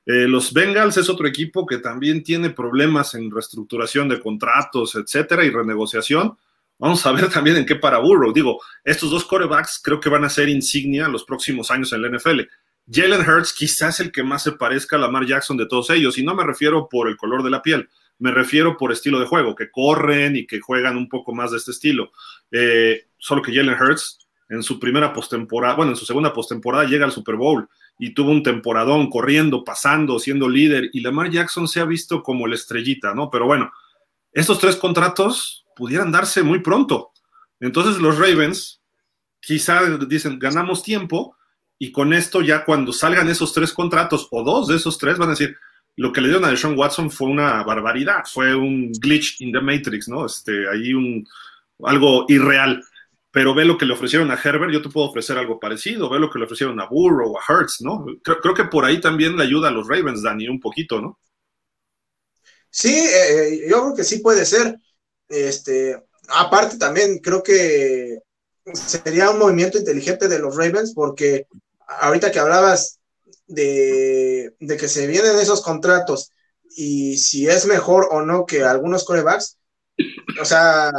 Eh, 0.06 0.28
los 0.28 0.54
Bengals 0.54 0.98
es 0.98 1.10
otro 1.10 1.28
equipo 1.28 1.66
que 1.66 1.80
también 1.80 2.24
tiene 2.24 2.52
problemas 2.52 3.16
en 3.16 3.32
reestructuración 3.32 4.08
de 4.08 4.20
contratos, 4.20 4.96
etcétera, 4.96 5.44
y 5.44 5.50
renegociación. 5.50 6.38
Vamos 6.78 7.06
a 7.06 7.12
ver 7.12 7.30
también 7.30 7.58
en 7.58 7.66
qué 7.66 7.76
para 7.76 7.98
Burrow. 7.98 8.32
Digo, 8.32 8.62
estos 8.84 9.10
dos 9.10 9.26
corebacks 9.26 9.82
creo 9.84 10.00
que 10.00 10.10
van 10.10 10.24
a 10.24 10.30
ser 10.30 10.48
insignia 10.50 11.08
los 11.08 11.24
próximos 11.24 11.72
años 11.72 11.92
en 11.94 12.02
la 12.04 12.10
NFL. 12.10 12.42
Jalen 12.90 13.28
Hurts 13.28 13.52
quizás 13.52 14.00
el 14.00 14.12
que 14.12 14.24
más 14.24 14.44
se 14.44 14.52
parezca 14.52 14.96
a 14.96 15.00
Lamar 15.00 15.26
Jackson 15.26 15.58
de 15.58 15.66
todos 15.66 15.90
ellos, 15.90 16.18
y 16.18 16.24
no 16.24 16.36
me 16.36 16.44
refiero 16.44 16.88
por 16.88 17.08
el 17.08 17.18
color 17.18 17.42
de 17.44 17.50
la 17.50 17.64
piel, 17.64 17.90
me 18.20 18.32
refiero 18.32 18.78
por 18.78 18.92
estilo 18.92 19.20
de 19.20 19.26
juego, 19.26 19.56
que 19.56 19.70
corren 19.70 20.36
y 20.36 20.48
que 20.48 20.60
juegan 20.60 20.98
un 20.98 21.10
poco 21.10 21.34
más 21.34 21.52
de 21.52 21.58
este 21.58 21.72
estilo. 21.72 22.12
Eh, 22.52 23.08
solo 23.18 23.42
que 23.42 23.54
Jalen 23.54 23.76
Hurts 23.80 24.20
en 24.50 24.64
su 24.64 24.80
primera 24.80 25.12
postemporada, 25.12 25.76
bueno, 25.76 25.92
en 25.92 25.98
su 25.98 26.06
segunda 26.06 26.34
postemporada 26.34 26.86
llega 26.86 27.06
al 27.06 27.12
Super 27.12 27.36
Bowl 27.36 27.68
y 27.98 28.14
tuvo 28.14 28.32
un 28.32 28.44
temporadón 28.44 29.10
corriendo, 29.10 29.64
pasando, 29.64 30.20
siendo 30.20 30.48
líder, 30.48 30.90
y 30.94 31.02
Lamar 31.02 31.30
Jackson 31.30 31.68
se 31.68 31.80
ha 31.80 31.86
visto 31.86 32.22
como 32.22 32.46
la 32.46 32.56
estrellita, 32.56 33.14
¿no? 33.14 33.30
Pero 33.30 33.46
bueno, 33.46 33.72
estos 34.32 34.60
tres 34.60 34.76
contratos 34.76 35.66
pudieran 35.76 36.12
darse 36.12 36.44
muy 36.44 36.60
pronto. 36.60 37.12
Entonces 37.60 38.02
los 38.02 38.18
Ravens 38.18 38.82
quizá 39.42 39.98
dicen, 39.98 40.40
ganamos 40.40 40.84
tiempo, 40.84 41.36
y 41.78 41.92
con 41.92 42.14
esto 42.14 42.42
ya 42.42 42.64
cuando 42.64 42.94
salgan 42.94 43.30
esos 43.30 43.54
tres 43.54 43.74
contratos 43.74 44.28
o 44.32 44.44
dos 44.44 44.68
de 44.68 44.78
esos 44.78 44.98
tres 44.98 45.18
van 45.18 45.30
a 45.30 45.32
decir, 45.32 45.58
lo 45.98 46.12
que 46.12 46.22
le 46.22 46.28
dieron 46.28 46.46
a 46.46 46.50
Deshaun 46.50 46.78
Watson 46.78 47.10
fue 47.10 47.30
una 47.30 47.64
barbaridad, 47.64 48.24
fue 48.32 48.54
un 48.54 48.92
glitch 48.92 49.42
in 49.42 49.52
the 49.52 49.62
Matrix, 49.62 50.08
¿no? 50.08 50.26
Este, 50.26 50.70
ahí 50.70 50.94
un, 50.94 51.26
algo 51.84 52.26
irreal. 52.28 52.84
Pero 53.32 53.54
ve 53.54 53.66
lo 53.66 53.78
que 53.78 53.86
le 53.86 53.94
ofrecieron 53.94 54.32
a 54.32 54.40
Herbert, 54.42 54.72
yo 54.72 54.82
te 54.82 54.90
puedo 54.90 55.08
ofrecer 55.08 55.38
algo 55.38 55.60
parecido, 55.60 56.10
ve 56.10 56.20
lo 56.20 56.30
que 56.30 56.40
le 56.40 56.46
ofrecieron 56.46 56.80
a 56.80 56.86
Burrow, 56.86 57.38
a 57.38 57.44
Hertz, 57.48 57.82
¿no? 57.82 58.06
Creo, 58.24 58.54
que 58.54 58.64
por 58.66 58.86
ahí 58.86 59.02
también 59.02 59.36
le 59.36 59.44
ayuda 59.44 59.68
a 59.68 59.72
los 59.72 59.88
Ravens, 59.88 60.24
Dani, 60.24 60.48
un 60.48 60.60
poquito, 60.60 61.02
¿no? 61.02 61.20
Sí, 62.70 62.94
eh, 62.94 63.68
yo 63.70 63.82
creo 63.82 63.96
que 63.96 64.04
sí 64.06 64.20
puede 64.20 64.46
ser. 64.46 64.78
Este, 65.28 66.02
aparte 66.30 66.78
también 66.78 67.20
creo 67.20 67.44
que 67.44 68.20
sería 68.74 69.32
un 69.32 69.40
movimiento 69.40 69.78
inteligente 69.78 70.28
de 70.28 70.40
los 70.40 70.56
Ravens 70.56 70.94
porque 70.94 71.48
ahorita 71.88 72.32
que 72.32 72.40
hablabas 72.40 73.00
de, 73.48 74.56
que 74.60 74.88
se 74.88 75.08
vienen 75.08 75.38
esos 75.38 75.62
contratos 75.62 76.32
y 76.76 77.18
si 77.18 77.48
es 77.48 77.66
mejor 77.66 78.08
o 78.12 78.22
no 78.22 78.46
que 78.46 78.64
algunos 78.64 79.06
corebacks, 79.06 79.58
o 80.42 80.46
sea, 80.46 80.92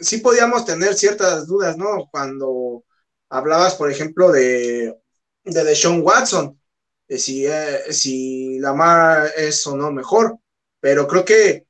sí 0.00 0.18
podíamos 0.18 0.64
tener 0.64 0.94
ciertas 0.94 1.46
dudas, 1.46 1.76
¿no? 1.76 2.08
Cuando 2.10 2.84
hablabas, 3.28 3.74
por 3.74 3.90
ejemplo, 3.90 4.30
de, 4.30 4.96
de 5.44 5.64
Deshaun 5.64 6.02
Watson, 6.02 6.60
de 7.08 7.18
si, 7.18 7.46
eh, 7.46 7.92
si 7.92 8.58
Lamar 8.58 9.32
es 9.36 9.66
o 9.66 9.76
no 9.76 9.90
mejor, 9.90 10.38
pero 10.80 11.06
creo 11.08 11.24
que 11.24 11.66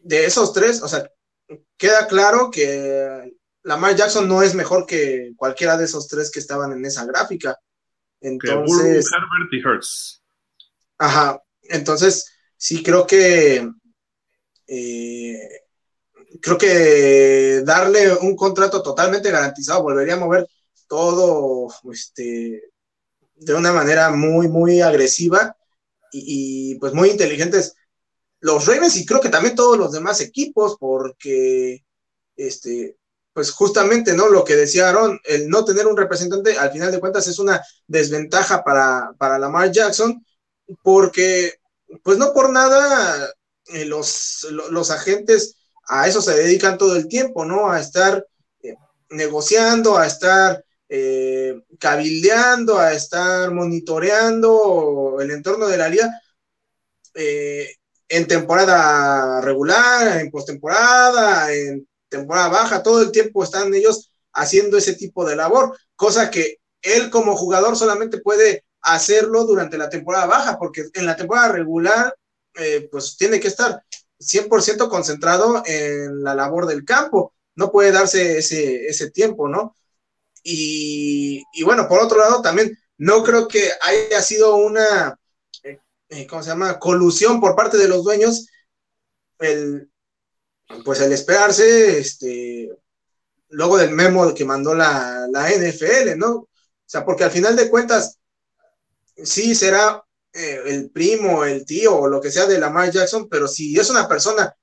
de 0.00 0.24
esos 0.24 0.52
tres, 0.52 0.82
o 0.82 0.88
sea, 0.88 1.08
queda 1.76 2.06
claro 2.06 2.50
que 2.50 3.32
Lamar 3.62 3.94
Jackson 3.94 4.26
no 4.28 4.42
es 4.42 4.54
mejor 4.54 4.86
que 4.86 5.32
cualquiera 5.36 5.76
de 5.76 5.84
esos 5.84 6.08
tres 6.08 6.30
que 6.30 6.40
estaban 6.40 6.72
en 6.72 6.84
esa 6.84 7.04
gráfica. 7.04 7.58
Entonces. 8.20 9.06
Herbert 9.12 9.52
y 9.52 9.66
Hurts. 9.66 10.22
Ajá. 10.98 11.42
Entonces, 11.62 12.30
sí 12.56 12.82
creo 12.82 13.06
que. 13.06 13.68
Eh, 14.66 15.38
creo 16.40 16.56
que 16.58 17.62
darle 17.64 18.14
un 18.14 18.36
contrato 18.36 18.82
totalmente 18.82 19.30
garantizado 19.30 19.82
volvería 19.82 20.14
a 20.14 20.18
mover 20.18 20.48
todo 20.86 21.68
este, 21.92 22.70
de 23.34 23.54
una 23.54 23.72
manera 23.72 24.10
muy, 24.10 24.48
muy 24.48 24.80
agresiva 24.80 25.56
y, 26.12 26.72
y, 26.72 26.74
pues 26.76 26.92
muy 26.94 27.10
inteligentes 27.10 27.74
los 28.40 28.66
Ravens 28.66 28.96
y 28.96 29.04
creo 29.04 29.20
que 29.20 29.28
también 29.28 29.54
todos 29.54 29.76
los 29.76 29.92
demás 29.92 30.20
equipos 30.20 30.76
porque 30.78 31.84
este, 32.36 32.96
pues 33.32 33.52
justamente, 33.52 34.14
¿no? 34.14 34.28
Lo 34.28 34.44
que 34.44 34.56
decía 34.56 34.88
Aaron, 34.88 35.20
el 35.24 35.48
no 35.48 35.64
tener 35.64 35.86
un 35.86 35.96
representante, 35.96 36.58
al 36.58 36.72
final 36.72 36.90
de 36.90 37.00
cuentas, 37.00 37.26
es 37.28 37.38
una 37.38 37.62
desventaja 37.86 38.64
para, 38.64 39.12
para 39.18 39.38
Lamar 39.38 39.70
Jackson, 39.70 40.24
porque 40.82 41.54
pues 42.02 42.18
no 42.18 42.32
por 42.32 42.50
nada 42.50 43.32
eh, 43.66 43.84
los, 43.84 44.46
los 44.70 44.90
agentes 44.90 45.56
a 45.88 46.06
eso 46.06 46.20
se 46.20 46.36
dedican 46.36 46.78
todo 46.78 46.96
el 46.96 47.08
tiempo, 47.08 47.44
¿no? 47.44 47.70
A 47.70 47.80
estar 47.80 48.24
eh, 48.62 48.74
negociando, 49.10 49.96
a 49.96 50.06
estar 50.06 50.64
eh, 50.88 51.54
cabildeando, 51.78 52.78
a 52.78 52.92
estar 52.92 53.52
monitoreando 53.52 55.18
el 55.20 55.30
entorno 55.30 55.66
de 55.66 55.76
la 55.76 55.88
liga 55.88 56.10
en 58.08 58.26
temporada 58.26 59.40
regular, 59.40 60.20
en 60.20 60.30
postemporada, 60.30 61.52
en 61.52 61.86
temporada 62.10 62.48
baja, 62.48 62.82
todo 62.82 63.00
el 63.02 63.10
tiempo 63.12 63.42
están 63.42 63.72
ellos 63.72 64.10
haciendo 64.32 64.76
ese 64.76 64.94
tipo 64.94 65.24
de 65.24 65.36
labor, 65.36 65.76
cosa 65.96 66.30
que 66.30 66.58
él 66.82 67.10
como 67.10 67.36
jugador 67.36 67.76
solamente 67.76 68.18
puede 68.18 68.64
hacerlo 68.82 69.44
durante 69.44 69.78
la 69.78 69.88
temporada 69.88 70.26
baja, 70.26 70.58
porque 70.58 70.88
en 70.94 71.06
la 71.06 71.16
temporada 71.16 71.52
regular, 71.52 72.14
eh, 72.54 72.88
pues 72.90 73.16
tiene 73.16 73.40
que 73.40 73.48
estar 73.48 73.82
100% 74.18 74.88
concentrado 74.88 75.62
en 75.66 76.22
la 76.22 76.34
labor 76.34 76.66
del 76.66 76.84
campo, 76.84 77.34
no 77.56 77.70
puede 77.70 77.92
darse 77.92 78.38
ese, 78.38 78.86
ese 78.86 79.10
tiempo, 79.10 79.48
¿no? 79.48 79.74
Y, 80.42 81.42
y, 81.52 81.62
bueno, 81.64 81.86
por 81.88 82.00
otro 82.00 82.18
lado, 82.18 82.40
también 82.40 82.76
no 82.96 83.22
creo 83.22 83.46
que 83.46 83.70
haya 83.82 84.22
sido 84.22 84.56
una, 84.56 85.18
eh, 85.62 85.78
eh, 86.08 86.26
¿cómo 86.26 86.42
se 86.42 86.50
llama?, 86.50 86.78
colusión 86.78 87.40
por 87.40 87.54
parte 87.54 87.76
de 87.76 87.88
los 87.88 88.02
dueños, 88.02 88.46
el, 89.38 89.89
pues 90.84 91.00
el 91.00 91.12
esperarse, 91.12 91.98
este, 91.98 92.70
luego 93.48 93.76
del 93.76 93.90
memo 93.90 94.34
que 94.34 94.44
mandó 94.44 94.74
la, 94.74 95.26
la 95.30 95.50
NFL, 95.50 96.16
¿no? 96.16 96.30
O 96.30 96.48
sea, 96.86 97.04
porque 97.04 97.24
al 97.24 97.30
final 97.30 97.56
de 97.56 97.70
cuentas, 97.70 98.18
sí 99.16 99.54
será 99.54 100.02
eh, 100.32 100.60
el 100.66 100.90
primo, 100.90 101.44
el 101.44 101.64
tío 101.64 101.96
o 101.96 102.08
lo 102.08 102.20
que 102.20 102.30
sea 102.30 102.46
de 102.46 102.58
Lamar 102.58 102.90
Jackson, 102.90 103.28
pero 103.28 103.48
si 103.48 103.78
es 103.78 103.90
una 103.90 104.08
persona, 104.08 104.54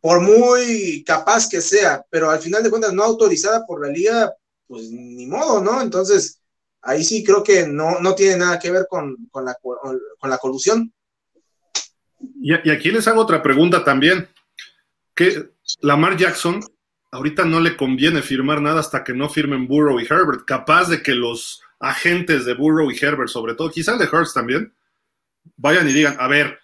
por 0.00 0.20
muy 0.20 1.02
capaz 1.04 1.48
que 1.48 1.60
sea, 1.60 2.04
pero 2.10 2.30
al 2.30 2.40
final 2.40 2.62
de 2.62 2.70
cuentas 2.70 2.92
no 2.92 3.04
autorizada 3.04 3.64
por 3.66 3.84
la 3.84 3.92
liga, 3.92 4.32
pues 4.66 4.90
ni 4.90 5.26
modo, 5.26 5.60
¿no? 5.60 5.80
Entonces, 5.80 6.40
ahí 6.82 7.02
sí 7.04 7.24
creo 7.24 7.42
que 7.42 7.66
no, 7.66 8.00
no 8.00 8.14
tiene 8.14 8.36
nada 8.36 8.58
que 8.58 8.70
ver 8.70 8.86
con, 8.88 9.16
con, 9.30 9.44
la, 9.44 9.56
con 9.62 10.30
la 10.30 10.38
colusión. 10.38 10.92
Y, 12.40 12.52
aquí 12.70 12.90
les 12.90 13.06
hago 13.08 13.20
otra 13.20 13.42
pregunta 13.42 13.84
también. 13.84 14.28
Que 15.18 15.50
Lamar 15.80 16.16
Jackson 16.16 16.60
ahorita 17.10 17.44
no 17.44 17.58
le 17.58 17.76
conviene 17.76 18.22
firmar 18.22 18.62
nada 18.62 18.78
hasta 18.78 19.02
que 19.02 19.14
no 19.14 19.28
firmen 19.28 19.66
Burrow 19.66 19.98
y 19.98 20.04
Herbert, 20.04 20.44
capaz 20.46 20.88
de 20.88 21.02
que 21.02 21.16
los 21.16 21.60
agentes 21.80 22.44
de 22.44 22.54
Burrow 22.54 22.88
y 22.92 22.96
Herbert, 22.96 23.28
sobre 23.28 23.54
todo, 23.54 23.68
quizá 23.68 23.96
de 23.96 24.04
Hurts 24.04 24.32
también, 24.32 24.72
vayan 25.56 25.88
y 25.88 25.92
digan, 25.92 26.16
a 26.20 26.28
ver, 26.28 26.60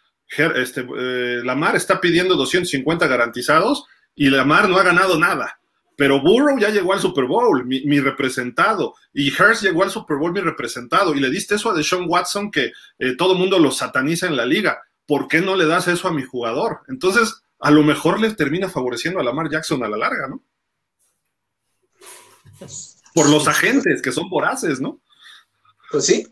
este, 0.54 0.86
eh, 0.96 1.40
Lamar 1.42 1.74
está 1.74 2.00
pidiendo 2.00 2.36
250 2.36 3.08
garantizados 3.08 3.86
y 4.14 4.30
Lamar 4.30 4.68
no 4.68 4.78
ha 4.78 4.84
ganado 4.84 5.18
nada. 5.18 5.58
Pero 5.96 6.20
Burrow 6.20 6.56
ya 6.56 6.70
llegó 6.70 6.92
al 6.92 7.00
Super 7.00 7.24
Bowl, 7.24 7.66
mi, 7.66 7.98
representado, 7.98 8.94
y 9.12 9.30
Hurts 9.30 9.62
llegó 9.62 9.82
al 9.82 9.90
Super 9.90 10.16
Bowl, 10.16 10.32
mi 10.32 10.40
representado, 10.40 11.12
y 11.12 11.18
le 11.18 11.28
diste 11.28 11.56
eso 11.56 11.72
a 11.72 11.74
Deshaun 11.74 12.06
Watson, 12.08 12.52
que 12.52 12.70
eh, 13.00 13.16
todo 13.16 13.32
el 13.32 13.40
mundo 13.40 13.58
lo 13.58 13.72
sataniza 13.72 14.28
en 14.28 14.36
la 14.36 14.46
liga. 14.46 14.80
¿Por 15.06 15.26
qué 15.26 15.40
no 15.40 15.56
le 15.56 15.66
das 15.66 15.88
eso 15.88 16.06
a 16.06 16.12
mi 16.12 16.22
jugador? 16.22 16.82
Entonces, 16.86 17.43
a 17.64 17.70
lo 17.70 17.82
mejor 17.82 18.20
le 18.20 18.30
termina 18.34 18.68
favoreciendo 18.68 19.18
a 19.18 19.24
Lamar 19.24 19.48
Jackson 19.48 19.82
a 19.82 19.88
la 19.88 19.96
larga, 19.96 20.28
¿no? 20.28 20.42
Por 23.14 23.30
los 23.30 23.48
agentes 23.48 24.02
que 24.02 24.12
son 24.12 24.28
voraces, 24.28 24.82
¿no? 24.82 25.00
Pues 25.90 26.04
sí. 26.04 26.26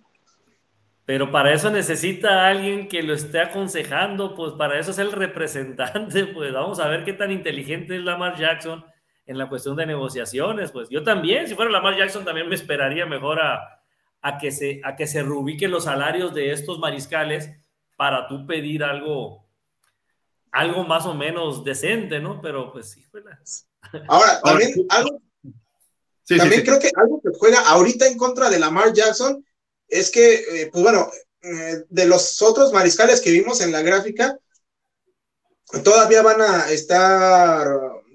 Pero 1.07 1.33
para 1.33 1.55
eso 1.55 1.71
necesita 1.71 2.47
alguien 2.47 2.87
que 2.87 3.03
lo 3.03 3.15
esté 3.15 3.41
aconsejando, 3.41 4.35
pues 4.35 4.53
para 4.53 4.79
eso 4.79 4.91
es 4.91 4.99
el 4.99 5.11
representante, 5.11 6.27
pues 6.35 6.53
vamos 6.53 6.81
a 6.81 6.89
ver 6.89 7.03
qué 7.05 7.15
tan 7.15 7.31
inteligente 7.31 7.97
es 7.97 8.03
Lamar 8.03 8.39
Jackson 8.39 8.85
en 9.25 9.39
la 9.39 9.49
cuestión 9.49 9.75
de 9.77 9.87
negociaciones, 9.87 10.71
pues 10.71 10.91
yo 10.91 11.03
también, 11.03 11.49
si 11.49 11.55
fuera 11.55 11.71
Lamar 11.71 11.97
Jackson, 11.97 12.27
también 12.27 12.47
me 12.47 12.57
esperaría 12.57 13.07
mejor 13.07 13.41
a, 13.41 14.39
que, 14.39 14.51
se, 14.51 14.83
a 14.85 14.97
que 14.97 15.07
se 15.07 15.23
reubiquen 15.23 15.71
los 15.71 15.85
salarios 15.85 16.35
de 16.35 16.53
estos 16.53 16.79
mariscales 16.79 17.51
para 17.97 18.29
tú 18.29 18.47
pedir 18.47 18.85
algo, 18.85 19.42
algo 20.53 20.85
más 20.85 21.07
o 21.07 21.15
menos 21.15 21.65
decente, 21.65 22.21
¿no? 22.21 22.41
Pero 22.41 22.71
pues 22.73 22.91
sí, 22.91 23.05
Ahora, 24.09 24.41
también 24.43 24.87
algo, 24.91 25.21
también 26.27 26.63
creo 26.63 26.79
que 26.79 26.91
algo 26.95 27.21
que 27.21 27.31
juega 27.37 27.61
ahorita 27.61 28.07
en 28.07 28.17
contra 28.17 28.49
de 28.49 28.59
Lamar 28.59 28.93
Jackson 28.93 29.45
es 29.89 30.11
que, 30.11 30.35
eh, 30.35 30.71
pues 30.71 30.83
bueno, 30.83 31.11
eh, 31.43 31.85
de 31.89 32.07
los 32.07 32.41
otros 32.43 32.73
mariscales 32.73 33.21
que 33.21 33.31
vimos 33.31 33.61
en 33.61 33.73
la 33.73 33.83
gráfica, 33.83 34.39
todavía 35.83 36.23
van 36.23 36.41
a 36.41 36.71
estar, 36.71 37.67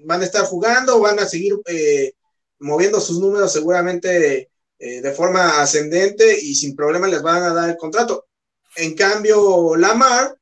van 0.04 0.22
a 0.22 0.24
estar 0.24 0.44
jugando, 0.44 1.00
van 1.00 1.18
a 1.18 1.26
seguir 1.26 1.54
eh, 1.66 2.12
moviendo 2.60 3.00
sus 3.00 3.18
números 3.20 3.52
seguramente 3.52 4.50
de 4.80 5.10
forma 5.10 5.60
ascendente 5.60 6.38
y 6.40 6.54
sin 6.54 6.76
problema 6.76 7.08
les 7.08 7.20
van 7.20 7.42
a 7.42 7.52
dar 7.52 7.68
el 7.68 7.76
contrato. 7.76 8.28
En 8.76 8.94
cambio, 8.94 9.74
Lamar, 9.74 10.37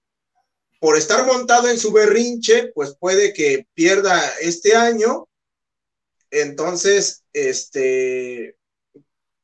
por 0.87 0.97
estar 0.97 1.27
montado 1.27 1.69
en 1.69 1.79
su 1.79 1.91
berrinche, 1.91 2.71
pues 2.73 2.95
puede 2.97 3.33
que 3.33 3.67
pierda 3.75 4.23
este 4.41 4.77
año. 4.77 5.27
Entonces, 6.31 7.25
este, 7.33 8.57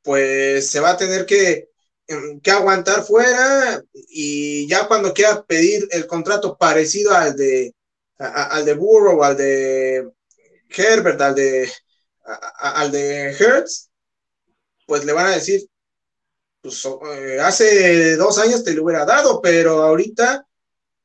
pues 0.03 0.69
se 0.69 0.79
va 0.79 0.91
a 0.91 0.97
tener 0.97 1.25
que 1.25 1.73
Em, 2.07 2.41
que 2.41 2.51
aguantar 2.51 3.03
fuera 3.03 3.81
y 3.93 4.67
ya 4.67 4.87
cuando 4.87 5.13
quiera 5.13 5.43
pedir 5.45 5.87
el 5.91 6.05
contrato 6.05 6.57
parecido 6.57 7.13
al 7.13 7.35
de 7.35 7.73
al 8.17 8.65
de 8.65 8.73
Burrow, 8.73 9.23
al 9.23 9.37
de 9.37 10.11
Herbert, 10.69 11.21
al 11.21 11.35
de 11.35 11.71
al 12.57 12.91
de 12.91 13.31
Hertz, 13.31 13.89
pues 14.85 15.05
le 15.05 15.13
van 15.13 15.27
a 15.27 15.35
decir, 15.35 15.65
pues 16.61 16.85
eh, 16.85 17.39
hace 17.41 18.15
dos 18.17 18.37
años 18.37 18.63
te 18.63 18.73
lo 18.73 18.83
hubiera 18.83 19.05
dado, 19.05 19.41
pero 19.41 19.83
ahorita 19.83 20.45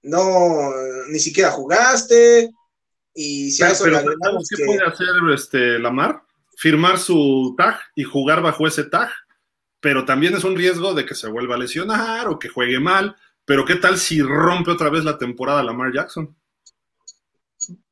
no, 0.02 0.70
ni 1.08 1.18
siquiera 1.18 1.50
jugaste. 1.50 2.50
Y 3.14 3.50
si 3.50 3.62
eso 3.62 3.86
le 3.86 3.98
¿Qué 3.98 4.64
puede 4.64 4.84
hacer 4.84 5.08
este 5.34 5.78
Lamar? 5.78 6.22
Firmar 6.56 6.98
su 6.98 7.54
tag 7.56 7.78
y 7.94 8.04
jugar 8.04 8.42
bajo 8.42 8.66
ese 8.66 8.84
tag 8.84 9.10
pero 9.80 10.04
también 10.04 10.34
es 10.34 10.44
un 10.44 10.56
riesgo 10.56 10.94
de 10.94 11.06
que 11.06 11.14
se 11.14 11.28
vuelva 11.28 11.54
a 11.54 11.58
lesionar 11.58 12.28
o 12.28 12.38
que 12.38 12.48
juegue 12.48 12.80
mal. 12.80 13.16
Pero 13.44 13.64
¿qué 13.64 13.76
tal 13.76 13.98
si 13.98 14.20
rompe 14.20 14.70
otra 14.70 14.90
vez 14.90 15.04
la 15.04 15.18
temporada 15.18 15.62
Lamar 15.62 15.92
Jackson? 15.92 16.36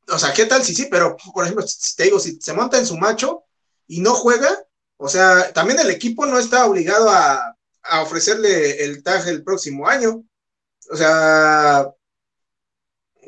O 0.09 0.19
sea, 0.19 0.33
¿qué 0.33 0.47
tal 0.47 0.63
si 0.63 0.75
sí? 0.75 0.89
Pero, 0.91 1.17
por 1.33 1.45
ejemplo, 1.45 1.67
si 1.67 1.97
te 1.97 2.05
digo, 2.05 2.19
si 2.19 2.39
se 2.41 2.53
monta 2.53 2.79
en 2.79 2.87
su 2.87 2.97
macho 2.97 3.45
y 3.87 4.01
no 4.01 4.15
juega, 4.15 4.51
o 4.97 5.09
sea, 5.09 5.53
también 5.53 5.79
el 5.81 5.91
equipo 5.91 6.27
no 6.27 6.39
está 6.39 6.67
obligado 6.67 7.11
a, 7.11 7.53
ofrecerle 8.03 8.85
el 8.85 9.05
tag 9.05 9.29
el 9.29 9.45
próximo 9.45 9.87
año. 9.87 10.25
O 10.91 10.97
sea, 10.97 11.89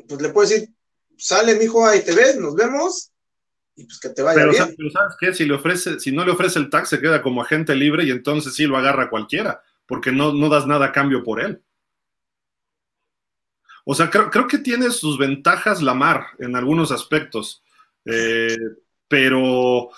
pues 0.09 0.21
le 0.21 0.29
puedo 0.29 0.49
decir, 0.49 0.69
sale, 1.17 1.55
mijo, 1.55 1.85
ahí 1.85 2.03
te 2.03 2.13
ves, 2.13 2.37
nos 2.37 2.55
vemos, 2.55 3.11
y 3.75 3.85
pues 3.85 3.99
que 3.99 4.09
te 4.09 4.21
vaya 4.21 4.39
pero, 4.39 4.51
bien. 4.51 4.75
Pero 4.75 4.89
¿sabes 4.89 5.15
qué? 5.19 5.33
Si, 5.33 5.45
le 5.45 5.53
ofrece, 5.53 5.99
si 5.99 6.11
no 6.11 6.25
le 6.25 6.31
ofrece 6.31 6.59
el 6.59 6.69
tag, 6.69 6.87
se 6.87 6.99
queda 6.99 7.21
como 7.21 7.41
agente 7.41 7.75
libre 7.75 8.03
y 8.03 8.11
entonces 8.11 8.53
sí 8.53 8.65
lo 8.65 8.77
agarra 8.77 9.09
cualquiera, 9.09 9.61
porque 9.85 10.11
no, 10.11 10.33
no 10.33 10.49
das 10.49 10.67
nada 10.67 10.87
a 10.87 10.91
cambio 10.91 11.23
por 11.23 11.39
él. 11.39 11.61
O 13.85 13.95
sea, 13.95 14.09
creo, 14.09 14.29
creo 14.29 14.47
que 14.47 14.57
tiene 14.57 14.91
sus 14.91 15.17
ventajas 15.17 15.81
Lamar 15.81 16.25
en 16.39 16.55
algunos 16.55 16.91
aspectos, 16.91 17.63
eh, 18.05 18.57
pero 19.07 19.89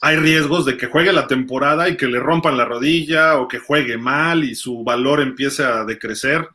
hay 0.00 0.16
riesgos 0.16 0.64
de 0.64 0.76
que 0.76 0.86
juegue 0.86 1.12
la 1.12 1.26
temporada 1.26 1.88
y 1.88 1.96
que 1.96 2.06
le 2.06 2.20
rompan 2.20 2.56
la 2.56 2.64
rodilla 2.64 3.36
o 3.36 3.48
que 3.48 3.58
juegue 3.58 3.98
mal 3.98 4.44
y 4.44 4.54
su 4.54 4.84
valor 4.84 5.20
empiece 5.20 5.64
a 5.64 5.84
decrecer. 5.84 6.48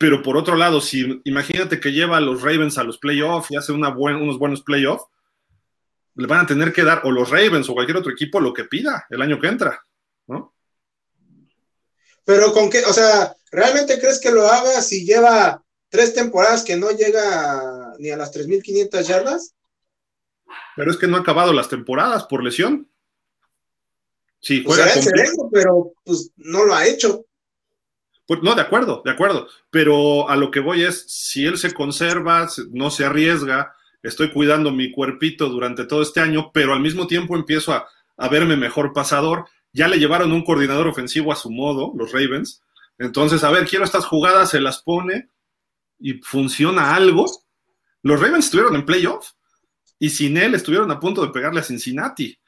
Pero 0.00 0.22
por 0.22 0.38
otro 0.38 0.56
lado, 0.56 0.80
si 0.80 1.20
imagínate 1.26 1.78
que 1.78 1.92
lleva 1.92 2.16
a 2.16 2.22
los 2.22 2.40
Ravens 2.40 2.78
a 2.78 2.84
los 2.84 2.96
playoffs 2.96 3.50
y 3.50 3.56
hace 3.56 3.72
una 3.72 3.90
buen, 3.90 4.16
unos 4.16 4.38
buenos 4.38 4.62
playoffs, 4.62 5.04
le 6.14 6.26
van 6.26 6.40
a 6.40 6.46
tener 6.46 6.72
que 6.72 6.84
dar 6.84 7.02
o 7.04 7.10
los 7.10 7.28
Ravens 7.28 7.68
o 7.68 7.74
cualquier 7.74 7.98
otro 7.98 8.10
equipo 8.10 8.40
lo 8.40 8.54
que 8.54 8.64
pida 8.64 9.04
el 9.10 9.20
año 9.20 9.38
que 9.38 9.48
entra, 9.48 9.84
¿no? 10.26 10.54
Pero 12.24 12.50
con 12.54 12.70
qué, 12.70 12.82
o 12.86 12.94
sea, 12.94 13.36
¿realmente 13.52 14.00
crees 14.00 14.18
que 14.18 14.30
lo 14.30 14.46
haga 14.46 14.80
si 14.80 15.04
lleva 15.04 15.62
tres 15.90 16.14
temporadas 16.14 16.64
que 16.64 16.76
no 16.76 16.92
llega 16.92 17.92
ni 17.98 18.08
a 18.08 18.16
las 18.16 18.32
3.500 18.32 19.02
yardas? 19.02 19.54
Pero 20.76 20.90
es 20.92 20.96
que 20.96 21.08
no 21.08 21.18
ha 21.18 21.20
acabado 21.20 21.52
las 21.52 21.68
temporadas 21.68 22.24
por 22.24 22.42
lesión. 22.42 22.90
Sí, 24.40 24.60
pues 24.60 24.78
juega 24.78 24.94
pero 25.52 25.92
pues 26.04 26.30
no 26.36 26.64
lo 26.64 26.74
ha 26.74 26.86
hecho. 26.86 27.26
Pues, 28.30 28.44
no, 28.44 28.54
de 28.54 28.62
acuerdo, 28.62 29.02
de 29.04 29.10
acuerdo. 29.10 29.48
Pero 29.70 30.30
a 30.30 30.36
lo 30.36 30.52
que 30.52 30.60
voy 30.60 30.84
es, 30.84 31.04
si 31.08 31.46
él 31.46 31.58
se 31.58 31.74
conserva, 31.74 32.48
no 32.70 32.88
se 32.92 33.04
arriesga, 33.04 33.74
estoy 34.04 34.30
cuidando 34.30 34.70
mi 34.70 34.92
cuerpito 34.92 35.48
durante 35.48 35.84
todo 35.84 36.00
este 36.00 36.20
año, 36.20 36.52
pero 36.54 36.72
al 36.72 36.78
mismo 36.78 37.08
tiempo 37.08 37.34
empiezo 37.34 37.72
a, 37.72 37.88
verme 38.28 38.56
mejor 38.56 38.92
pasador. 38.92 39.46
Ya 39.72 39.88
le 39.88 39.98
llevaron 39.98 40.30
un 40.30 40.44
coordinador 40.44 40.86
ofensivo 40.86 41.32
a 41.32 41.34
su 41.34 41.50
modo, 41.50 41.92
los 41.96 42.12
Ravens. 42.12 42.62
Entonces, 42.98 43.42
a 43.42 43.50
ver, 43.50 43.66
quiero 43.66 43.84
estas 43.84 44.04
jugadas, 44.04 44.50
se 44.50 44.60
las 44.60 44.80
pone 44.80 45.28
y 45.98 46.12
funciona 46.20 46.94
algo. 46.94 47.26
Los 48.04 48.20
Ravens 48.20 48.44
estuvieron 48.44 48.76
en 48.76 48.86
playoff 48.86 49.32
y 49.98 50.08
sin 50.08 50.36
él 50.36 50.54
estuvieron 50.54 50.88
a 50.92 51.00
punto 51.00 51.26
de 51.26 51.32
pegarle 51.32 51.58
a 51.58 51.64
Cincinnati. 51.64 52.38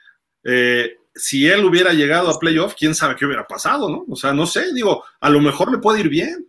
Eh, 0.44 0.94
si 1.14 1.48
él 1.48 1.64
hubiera 1.64 1.92
llegado 1.92 2.30
a 2.30 2.38
playoff, 2.38 2.74
quién 2.74 2.94
sabe 2.94 3.16
qué 3.16 3.26
hubiera 3.26 3.46
pasado, 3.46 3.88
¿no? 3.88 4.04
O 4.08 4.16
sea, 4.16 4.32
no 4.32 4.46
sé, 4.46 4.72
digo, 4.72 5.04
a 5.20 5.30
lo 5.30 5.40
mejor 5.40 5.70
le 5.70 5.78
puede 5.78 6.00
ir 6.00 6.08
bien. 6.08 6.48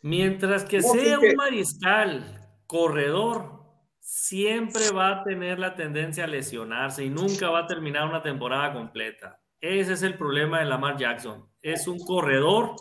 Mientras 0.00 0.64
que 0.64 0.82
sea 0.82 1.18
un 1.18 1.36
mariscal 1.36 2.48
corredor, 2.66 3.62
siempre 4.00 4.90
va 4.90 5.20
a 5.20 5.24
tener 5.24 5.58
la 5.58 5.74
tendencia 5.76 6.24
a 6.24 6.26
lesionarse 6.26 7.04
y 7.04 7.10
nunca 7.10 7.50
va 7.50 7.60
a 7.60 7.66
terminar 7.66 8.08
una 8.08 8.22
temporada 8.22 8.72
completa. 8.72 9.40
Ese 9.60 9.92
es 9.92 10.02
el 10.02 10.18
problema 10.18 10.58
de 10.58 10.64
Lamar 10.64 10.96
Jackson. 10.96 11.48
Es 11.62 11.86
un 11.86 12.00
corredor 12.00 12.74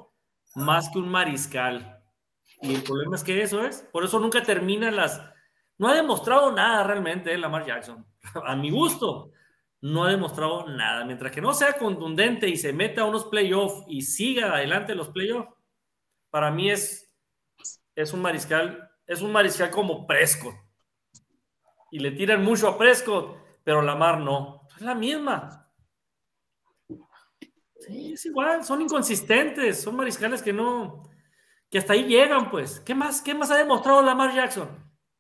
más 0.56 0.90
que 0.90 0.98
un 0.98 1.10
mariscal. 1.10 2.02
Y 2.62 2.74
el 2.74 2.84
problema 2.84 3.16
es 3.16 3.24
que 3.24 3.42
eso 3.44 3.64
es. 3.64 3.88
Por 3.92 4.04
eso 4.04 4.20
nunca 4.20 4.42
termina 4.42 4.90
las... 4.90 5.22
No 5.78 5.90
ha 5.90 5.96
demostrado 5.96 6.52
nada 6.52 6.84
realmente 6.84 7.38
Lamar 7.38 7.66
Jackson. 7.66 8.06
A 8.46 8.56
mi 8.56 8.72
gusto, 8.72 9.32
no 9.82 10.06
ha 10.06 10.12
demostrado 10.12 10.68
nada. 10.68 11.04
Mientras 11.06 11.32
que 11.32 11.42
no 11.42 11.54
sea 11.54 11.74
contundente 11.74 12.48
y 12.48 12.58
se 12.58 12.74
meta 12.74 13.02
a 13.02 13.06
unos 13.06 13.26
playoffs 13.26 13.84
y 13.88 14.04
siga 14.04 14.54
adelante 14.54 14.96
los 14.96 15.10
playoffs, 15.10 15.50
para 16.30 16.52
mí 16.52 16.70
es 16.72 17.12
es 17.96 18.14
un 18.14 18.22
mariscal, 18.22 18.90
es 19.06 19.22
un 19.22 19.32
mariscal 19.32 19.70
como 19.70 20.08
Prescott. 20.08 20.56
Y 21.92 22.00
le 22.00 22.12
tiran 22.12 22.44
mucho 22.44 22.68
a 22.68 22.78
Prescott, 22.78 23.38
pero 23.64 23.82
Lamar 23.82 24.20
no. 24.20 24.68
Es 24.76 24.82
la 24.82 24.96
misma. 24.96 25.70
Sí, 27.80 28.14
es 28.14 28.26
igual, 28.26 28.64
son 28.64 28.82
inconsistentes, 28.82 29.82
son 29.82 29.96
mariscales 29.96 30.42
que 30.42 30.54
no, 30.54 31.04
que 31.70 31.80
hasta 31.80 31.94
ahí 31.94 32.06
llegan, 32.06 32.50
pues. 32.50 32.80
¿Qué 32.80 32.96
más, 32.96 33.22
qué 33.22 33.34
más 33.34 33.52
ha 33.52 33.58
demostrado 33.58 34.02
Lamar 34.02 34.34
Jackson? 34.34 34.70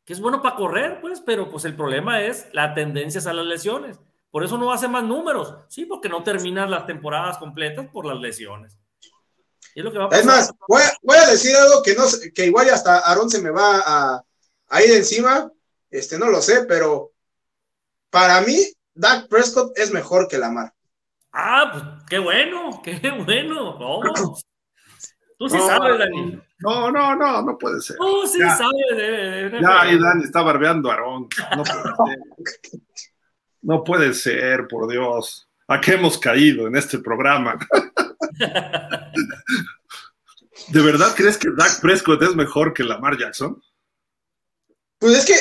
Que 0.05 0.13
es 0.13 0.21
bueno 0.21 0.41
para 0.41 0.55
correr, 0.55 1.01
pues, 1.01 1.19
pero 1.21 1.49
pues 1.49 1.65
el 1.65 1.75
problema 1.75 2.21
es 2.21 2.49
la 2.53 2.73
tendencia 2.73 3.21
a 3.29 3.33
las 3.33 3.45
lesiones. 3.45 3.99
Por 4.31 4.43
eso 4.45 4.57
no 4.57 4.71
hace 4.71 4.87
más 4.87 5.03
números. 5.03 5.55
Sí, 5.67 5.85
porque 5.85 6.09
no 6.09 6.23
termina 6.23 6.65
las 6.65 6.85
temporadas 6.85 7.37
completas 7.37 7.87
por 7.91 8.05
las 8.05 8.17
lesiones. 8.17 8.77
Es, 9.75 10.25
más, 10.25 10.51
voy 10.67 11.17
a, 11.17 11.27
decir 11.27 11.55
algo 11.55 11.81
que, 11.81 11.95
no, 11.95 12.03
que 12.33 12.45
igual 12.45 12.69
hasta 12.69 12.99
Aaron 12.99 13.29
se 13.29 13.41
me 13.41 13.51
va 13.51 13.81
a, 14.67 14.83
ir 14.83 14.91
encima, 14.91 15.49
este, 15.89 16.17
no 16.17 16.29
lo 16.29 16.41
sé, 16.41 16.65
pero 16.65 17.13
para 18.09 18.41
mí, 18.41 18.57
Dak 18.93 19.29
Prescott 19.29 19.77
es 19.77 19.93
mejor 19.93 20.27
que 20.27 20.37
Lamar. 20.37 20.73
Ah, 21.31 21.69
pues 21.71 21.83
qué 22.09 22.19
bueno, 22.19 22.81
qué 22.83 22.99
bueno. 23.25 23.77
Tú 25.37 25.49
sí 25.49 25.57
sabes, 25.57 25.97
Dani. 25.97 26.39
No, 26.59 26.91
no, 26.91 27.15
no, 27.15 27.41
no 27.41 27.57
puede 27.57 27.81
ser. 27.81 27.95
Tú 27.95 28.27
sí 28.27 28.39
sabes. 28.39 29.51
De, 29.51 29.59
ya, 29.61 29.81
ahí 29.81 29.97
Dani 29.97 30.23
está 30.25 30.41
barbeando 30.43 30.89
a 30.89 30.93
Aarón. 30.93 31.27
No 31.55 31.63
puede 31.63 31.81
ser. 32.63 32.81
No 33.61 33.83
puede 33.83 34.13
ser, 34.13 34.67
por 34.67 34.89
Dios. 34.89 35.47
¿A 35.67 35.79
qué 35.79 35.93
hemos 35.93 36.17
caído 36.17 36.67
en 36.67 36.75
este 36.75 36.99
programa? 36.99 37.57
¿De 40.67 40.81
verdad 40.81 41.13
crees 41.15 41.37
que 41.37 41.49
Dak 41.55 41.79
Prescott 41.81 42.21
es 42.23 42.35
mejor 42.35 42.73
que 42.73 42.83
Lamar 42.83 43.17
Jackson? 43.17 43.61
Pues 44.97 45.17
es 45.17 45.25
que, 45.25 45.35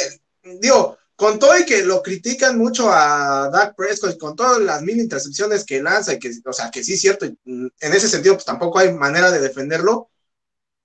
digo, 0.61 0.99
con 1.17 1.39
todo 1.39 1.59
y 1.59 1.65
que 1.65 1.85
lo 1.85 2.03
critican 2.03 2.57
mucho 2.57 2.91
a 2.91 3.51
Dak 3.51 3.75
Prescott, 3.77 4.19
con 4.19 4.35
todas 4.35 4.59
las 4.61 4.83
mil 4.83 4.99
intercepciones 4.99 5.65
que 5.65 5.83
lanza, 5.83 6.15
y 6.15 6.19
que, 6.19 6.33
o 6.45 6.53
sea, 6.53 6.71
que 6.71 6.83
sí 6.83 6.95
es 6.95 7.01
cierto, 7.01 7.27
en 7.27 7.73
ese 7.79 8.09
sentido, 8.09 8.35
pues 8.35 8.47
tampoco 8.47 8.79
hay 8.79 8.93
manera 8.93 9.31
de 9.31 9.41
defenderlo. 9.41 10.11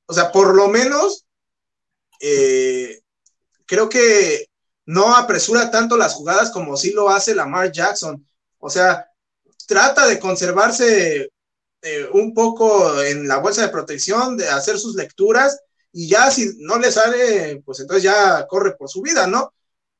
O 0.07 0.13
sea, 0.13 0.31
por 0.31 0.53
lo 0.53 0.67
menos, 0.67 1.25
eh, 2.19 2.99
creo 3.65 3.89
que 3.89 4.47
no 4.85 5.15
apresura 5.15 5.71
tanto 5.71 5.97
las 5.97 6.13
jugadas 6.13 6.51
como 6.51 6.77
sí 6.77 6.91
lo 6.91 7.09
hace 7.09 7.35
Lamar 7.35 7.71
Jackson. 7.71 8.25
O 8.59 8.69
sea, 8.69 9.09
trata 9.67 10.07
de 10.07 10.19
conservarse 10.19 11.29
eh, 11.81 12.09
un 12.13 12.33
poco 12.33 13.01
en 13.03 13.27
la 13.27 13.37
bolsa 13.37 13.63
de 13.63 13.69
protección, 13.69 14.37
de 14.37 14.49
hacer 14.49 14.77
sus 14.79 14.95
lecturas 14.95 15.59
y 15.91 16.07
ya 16.09 16.29
si 16.31 16.51
no 16.59 16.77
le 16.79 16.91
sale, 16.91 17.61
pues 17.65 17.79
entonces 17.79 18.03
ya 18.03 18.45
corre 18.47 18.75
por 18.75 18.89
su 18.89 19.01
vida, 19.01 19.27
¿no? 19.27 19.53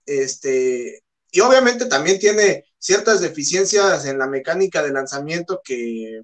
Este, 0.06 1.04
y 1.32 1.40
obviamente 1.42 1.86
también 1.86 2.20
tiene 2.20 2.66
ciertas 2.80 3.22
deficiencias 3.22 4.06
en 4.06 4.18
la 4.20 4.28
mecánica 4.28 4.84
de 4.84 4.92
lanzamiento 4.92 5.62
que, 5.64 6.22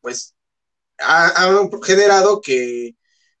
pues, 0.00 0.34
han 0.98 1.70
generado 1.82 2.40
que, 2.40 2.96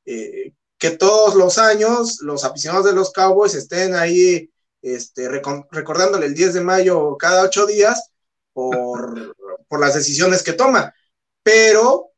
eh, 0.06 0.54
que 0.78 0.90
todos 0.90 1.34
los 1.34 1.58
años 1.58 2.20
los 2.22 2.44
aficionados 2.44 2.86
de 2.86 2.92
los 2.92 3.12
Cowboys 3.12 3.54
estén 3.54 3.94
ahí 3.94 4.50
este, 4.82 5.28
recordándole 5.28 6.26
el 6.26 6.34
10 6.34 6.54
de 6.54 6.60
mayo 6.60 7.16
cada 7.18 7.42
ocho 7.42 7.66
días 7.66 8.10
por, 8.52 9.36
por 9.68 9.80
las 9.80 9.94
decisiones 9.94 10.42
que 10.42 10.52
toma 10.52 10.94
pero 11.42 12.08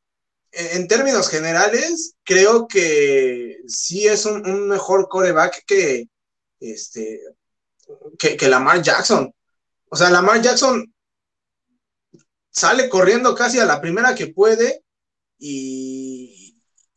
en 0.53 0.89
términos 0.89 1.29
generales, 1.29 2.15
creo 2.25 2.67
que 2.67 3.59
sí 3.69 4.07
es 4.07 4.27
un, 4.27 4.69
mejor 4.69 5.09
coreback 5.09 5.65
que, 5.67 6.09
este, 6.59 7.21
que, 8.19 8.49
Lamar 8.49 8.83
Jackson. 8.83 9.33
O 9.89 9.97
sea, 9.97 10.11
Lamar 10.11 10.43
Jackson 10.43 10.93
sale 12.51 12.89
corriendo 12.89 13.35
casi 13.35 13.61
a 13.61 13.65
la 13.65 13.81
primera 13.81 14.15
que 14.15 14.29
puede 14.29 14.83
y, 15.39 16.20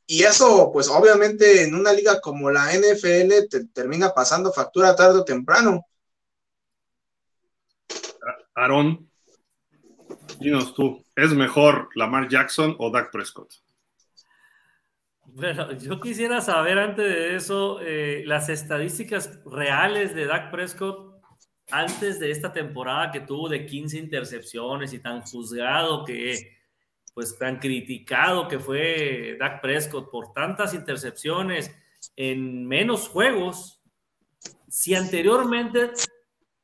y 0.06 0.24
eso, 0.24 0.70
pues 0.74 0.90
obviamente 0.90 1.64
en 1.64 1.76
una 1.76 1.94
liga 1.94 2.20
como 2.20 2.52
la 2.52 2.74
NFL 2.74 3.48
te 3.50 3.66
termina 3.74 4.14
pasando 4.14 4.52
factura 4.52 4.96
tarde 4.96 5.20
o 5.20 5.26
temprano. 5.26 5.86
Aaron, 8.56 9.10
dinos 10.40 10.74
tú. 10.74 11.04
¿Es 11.16 11.34
mejor 11.34 11.90
Lamar 11.96 12.28
Jackson 12.28 12.76
o 12.80 12.92
Dak 12.92 13.12
Prescott? 13.12 13.54
Bueno, 15.26 15.72
yo 15.72 16.00
quisiera 16.00 16.42
saber 16.42 16.78
antes 16.78 17.06
de 17.06 17.36
eso 17.36 17.80
eh, 17.82 18.24
las 18.26 18.50
estadísticas 18.50 19.40
reales 19.46 20.14
de 20.14 20.26
Dak 20.26 20.52
Prescott 20.52 21.14
antes 21.72 22.20
de 22.20 22.30
esta 22.30 22.52
temporada 22.52 23.10
que 23.12 23.22
tuvo 23.22 23.50
de 23.50 23.66
15 23.66 23.98
intercepciones 23.98 24.94
y 24.94 25.00
tan 25.00 25.22
juzgado 25.22 26.04
que, 26.06 26.53
pues 27.14 27.38
tan 27.38 27.60
criticado 27.60 28.48
que 28.48 28.60
fue 28.60 29.38
Dak 29.40 29.62
Prescott 29.62 30.10
por 30.10 30.34
tantas 30.34 30.74
intercepciones 30.74 31.76
en 32.16 32.68
menos 32.68 33.08
juegos. 33.08 33.82
Si 34.68 34.96
anteriormente 34.96 35.92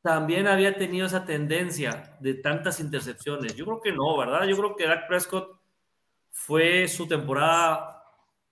también 0.01 0.47
había 0.47 0.77
tenido 0.77 1.05
esa 1.05 1.25
tendencia 1.25 2.17
de 2.19 2.35
tantas 2.35 2.79
intercepciones. 2.79 3.55
Yo 3.55 3.65
creo 3.65 3.81
que 3.81 3.91
no, 3.91 4.17
¿verdad? 4.17 4.45
Yo 4.47 4.57
creo 4.57 4.75
que 4.75 4.87
Dak 4.87 5.07
Prescott 5.07 5.59
fue 6.31 6.87
su 6.87 7.07
temporada 7.07 8.03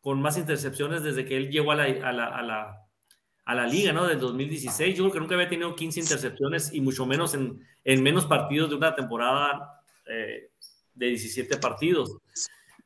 con 0.02 0.22
más 0.22 0.38
intercepciones 0.38 1.04
desde 1.04 1.26
que 1.26 1.38
él 1.38 1.50
llegó 1.50 1.72
a 1.72 1.76
la, 1.76 1.84
a 1.84 2.14
la, 2.14 2.26
a 2.28 2.42
la, 2.42 2.88
a 3.46 3.56
la 3.56 3.66
liga, 3.66 3.94
¿no? 3.94 4.06
Del 4.06 4.20
2016. 4.20 4.96
Yo 4.96 5.04
creo 5.06 5.14
que 5.14 5.20
nunca 5.20 5.36
había 5.36 5.50
tenido 5.50 5.76
15 5.76 6.02
intercepciones 6.02 6.74
y 6.74 6.82
mucho 6.82 7.06
menos 7.06 7.34
en, 7.34 7.66
en 7.84 8.04
menos 8.04 8.26
partidos 8.26 8.70
de 8.70 8.76
una 8.76 8.94
temporada 8.94 9.82
eh, 10.06 10.52
de 10.98 11.08
17 11.08 11.58
partidos. 11.58 12.18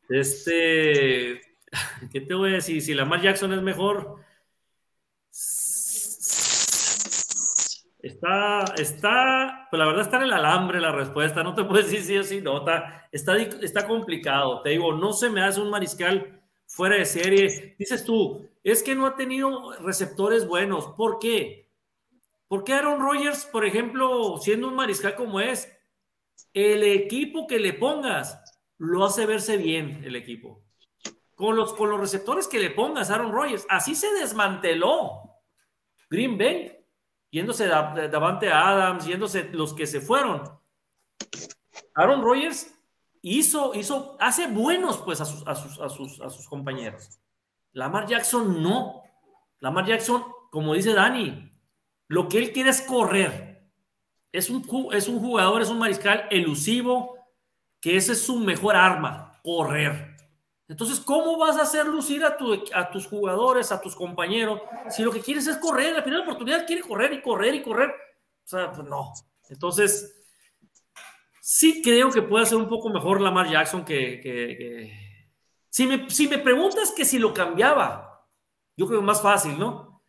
Este, 0.10 1.42
¿qué 2.12 2.22
te 2.22 2.34
voy 2.34 2.52
a 2.52 2.56
decir? 2.56 2.82
Si 2.82 2.94
Lamar 2.94 3.22
Jackson 3.22 3.54
es 3.54 3.62
mejor, 3.62 4.22
Está, 8.02 8.64
está, 8.78 9.68
pues 9.70 9.80
la 9.80 9.86
verdad 9.86 10.02
está 10.02 10.18
en 10.18 10.24
el 10.24 10.34
alambre 10.34 10.82
la 10.82 10.92
respuesta, 10.92 11.44
no 11.44 11.54
te 11.54 11.64
puedo 11.64 11.84
decir 11.84 12.02
sí 12.02 12.18
o 12.18 12.24
sí, 12.24 12.42
no, 12.42 12.58
está, 12.58 13.08
está, 13.12 13.88
complicado, 13.88 14.64
te 14.64 14.72
digo, 14.72 14.94
no 14.94 15.14
se 15.14 15.30
me 15.30 15.44
hace 15.44 15.62
un 15.62 15.70
mariscal 15.70 16.42
fuera 16.66 16.96
de 16.96 17.06
serie. 17.06 17.76
Dices 17.78 18.04
tú, 18.04 18.50
es 18.64 18.82
que 18.82 18.96
no 18.96 19.06
ha 19.06 19.16
tenido 19.16 19.74
receptores 19.82 20.48
buenos, 20.48 20.88
¿por 20.98 21.20
qué? 21.20 21.70
¿Por 22.48 22.64
qué 22.64 22.74
Aaron 22.74 23.02
Rodgers, 23.02 23.46
por 23.46 23.66
ejemplo, 23.66 24.38
siendo 24.42 24.68
un 24.68 24.76
mariscal 24.76 25.16
como 25.16 25.40
es, 25.40 25.72
el 26.54 26.84
equipo 26.84 27.48
que 27.48 27.60
le 27.60 27.74
pongas 27.74 28.40
lo 28.78 29.06
hace 29.06 29.26
verse 29.26 29.58
bien 29.58 30.02
el 30.04 30.16
equipo? 30.16 30.64
Con 31.36 31.56
los, 31.56 31.74
con 31.74 31.90
los 31.90 32.00
receptores 32.00 32.48
que 32.48 32.60
le 32.60 32.70
pongas 32.72 33.10
Aaron 33.10 33.32
Rodgers, 33.32 33.66
así 33.70 33.96
se 33.96 34.14
desmanteló 34.14 35.40
Green 36.10 36.38
Bay 36.38 36.82
yéndose 37.32 37.68
Davante 37.68 38.52
Adams, 38.52 39.06
yéndose 39.06 39.50
los 39.54 39.74
que 39.74 39.88
se 39.88 40.02
fueron. 40.02 40.44
Aaron 41.96 42.22
Rodgers 42.22 42.74
hizo, 43.22 43.74
hizo, 43.74 44.18
hace 44.20 44.48
buenos 44.48 44.98
pues 44.98 45.22
a 45.22 45.26
sus, 45.26 45.48
a 45.48 45.56
sus, 45.56 45.80
a 45.80 45.90
sus, 45.90 46.22
a 46.22 46.30
sus 46.30 46.48
compañeros. 46.48 47.20
Lamar 47.72 48.06
Jackson 48.06 48.62
no. 48.62 49.04
Lamar 49.60 49.86
Jackson, 49.86 50.24
como 50.52 50.74
dice 50.74 50.94
Dani, 50.94 51.52
lo 52.08 52.28
que 52.28 52.38
él 52.40 52.52
quiere 52.52 52.72
es 52.72 52.82
correr. 52.82 53.51
Es 54.32 54.50
un, 54.50 54.66
es 54.94 55.08
un 55.08 55.20
jugador, 55.20 55.62
es 55.62 55.70
un 55.70 55.80
mariscal 55.80 56.28
elusivo, 56.32 57.18
que 57.80 57.98
ese 57.98 58.14
es 58.14 58.22
su 58.22 58.38
mejor 58.38 58.76
arma. 58.76 59.40
correr. 59.44 60.16
Entonces, 60.68 61.00
¿cómo 61.02 61.38
vas 61.38 61.58
a 61.58 61.64
hacer 61.64 61.86
lucir 61.86 62.24
a, 62.24 62.38
a 62.76 62.92
tus 62.92 63.08
jugadores, 63.08 63.72
a 63.72 63.82
tus 63.82 63.94
compañeros, 63.96 64.62
si 64.90 65.04
lo 65.04 65.12
que 65.12 65.20
quieres 65.20 65.46
es 65.48 65.58
correr? 65.58 65.94
La 65.94 66.04
primera 66.04 66.24
oportunidad 66.24 66.66
quiere 66.66 66.82
correr 66.82 67.12
y 67.12 67.22
correr 67.22 67.56
y 67.56 67.62
correr. 67.62 67.90
O 67.90 68.48
sea, 68.48 68.72
pues 68.72 68.88
no. 68.88 69.12
Entonces, 69.50 70.18
sí 71.42 71.82
creo 71.82 72.10
que 72.10 72.22
puede 72.22 72.46
ser 72.46 72.58
un 72.58 72.70
poco 72.70 72.90
mejor 72.90 73.20
Lamar 73.20 73.50
Jackson 73.50 73.84
que... 73.84 74.92
Si, 75.70 75.88
me, 75.88 76.10
si 76.10 76.28
me 76.28 76.38
preguntas 76.38 76.92
que 76.92 77.06
si 77.06 77.18
lo 77.18 77.34
cambiaba, 77.34 78.26
yo 78.78 78.88
creo 78.88 79.00
que 79.00 79.06
más 79.06 79.22
fácil, 79.22 79.58
¿no? 79.58 80.04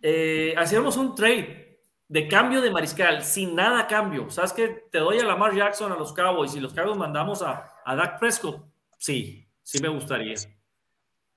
Eh, 0.00 0.54
hacíamos 0.56 0.96
un 0.96 1.14
trade 1.14 1.61
de 2.08 2.28
cambio 2.28 2.60
de 2.60 2.70
mariscal, 2.70 3.22
sin 3.22 3.54
nada 3.54 3.86
cambio. 3.86 4.30
¿Sabes 4.30 4.52
qué? 4.52 4.68
Te 4.90 4.98
doy 4.98 5.18
a 5.18 5.24
Lamar 5.24 5.54
Jackson 5.54 5.92
a 5.92 5.96
los 5.96 6.12
Cowboys 6.12 6.54
y 6.54 6.60
los 6.60 6.74
Cowboys 6.74 6.98
mandamos 6.98 7.42
a, 7.42 7.72
a 7.84 7.96
Dak 7.96 8.18
Prescott. 8.18 8.62
Sí, 8.98 9.48
sí 9.62 9.80
me 9.80 9.88
gustaría. 9.88 10.34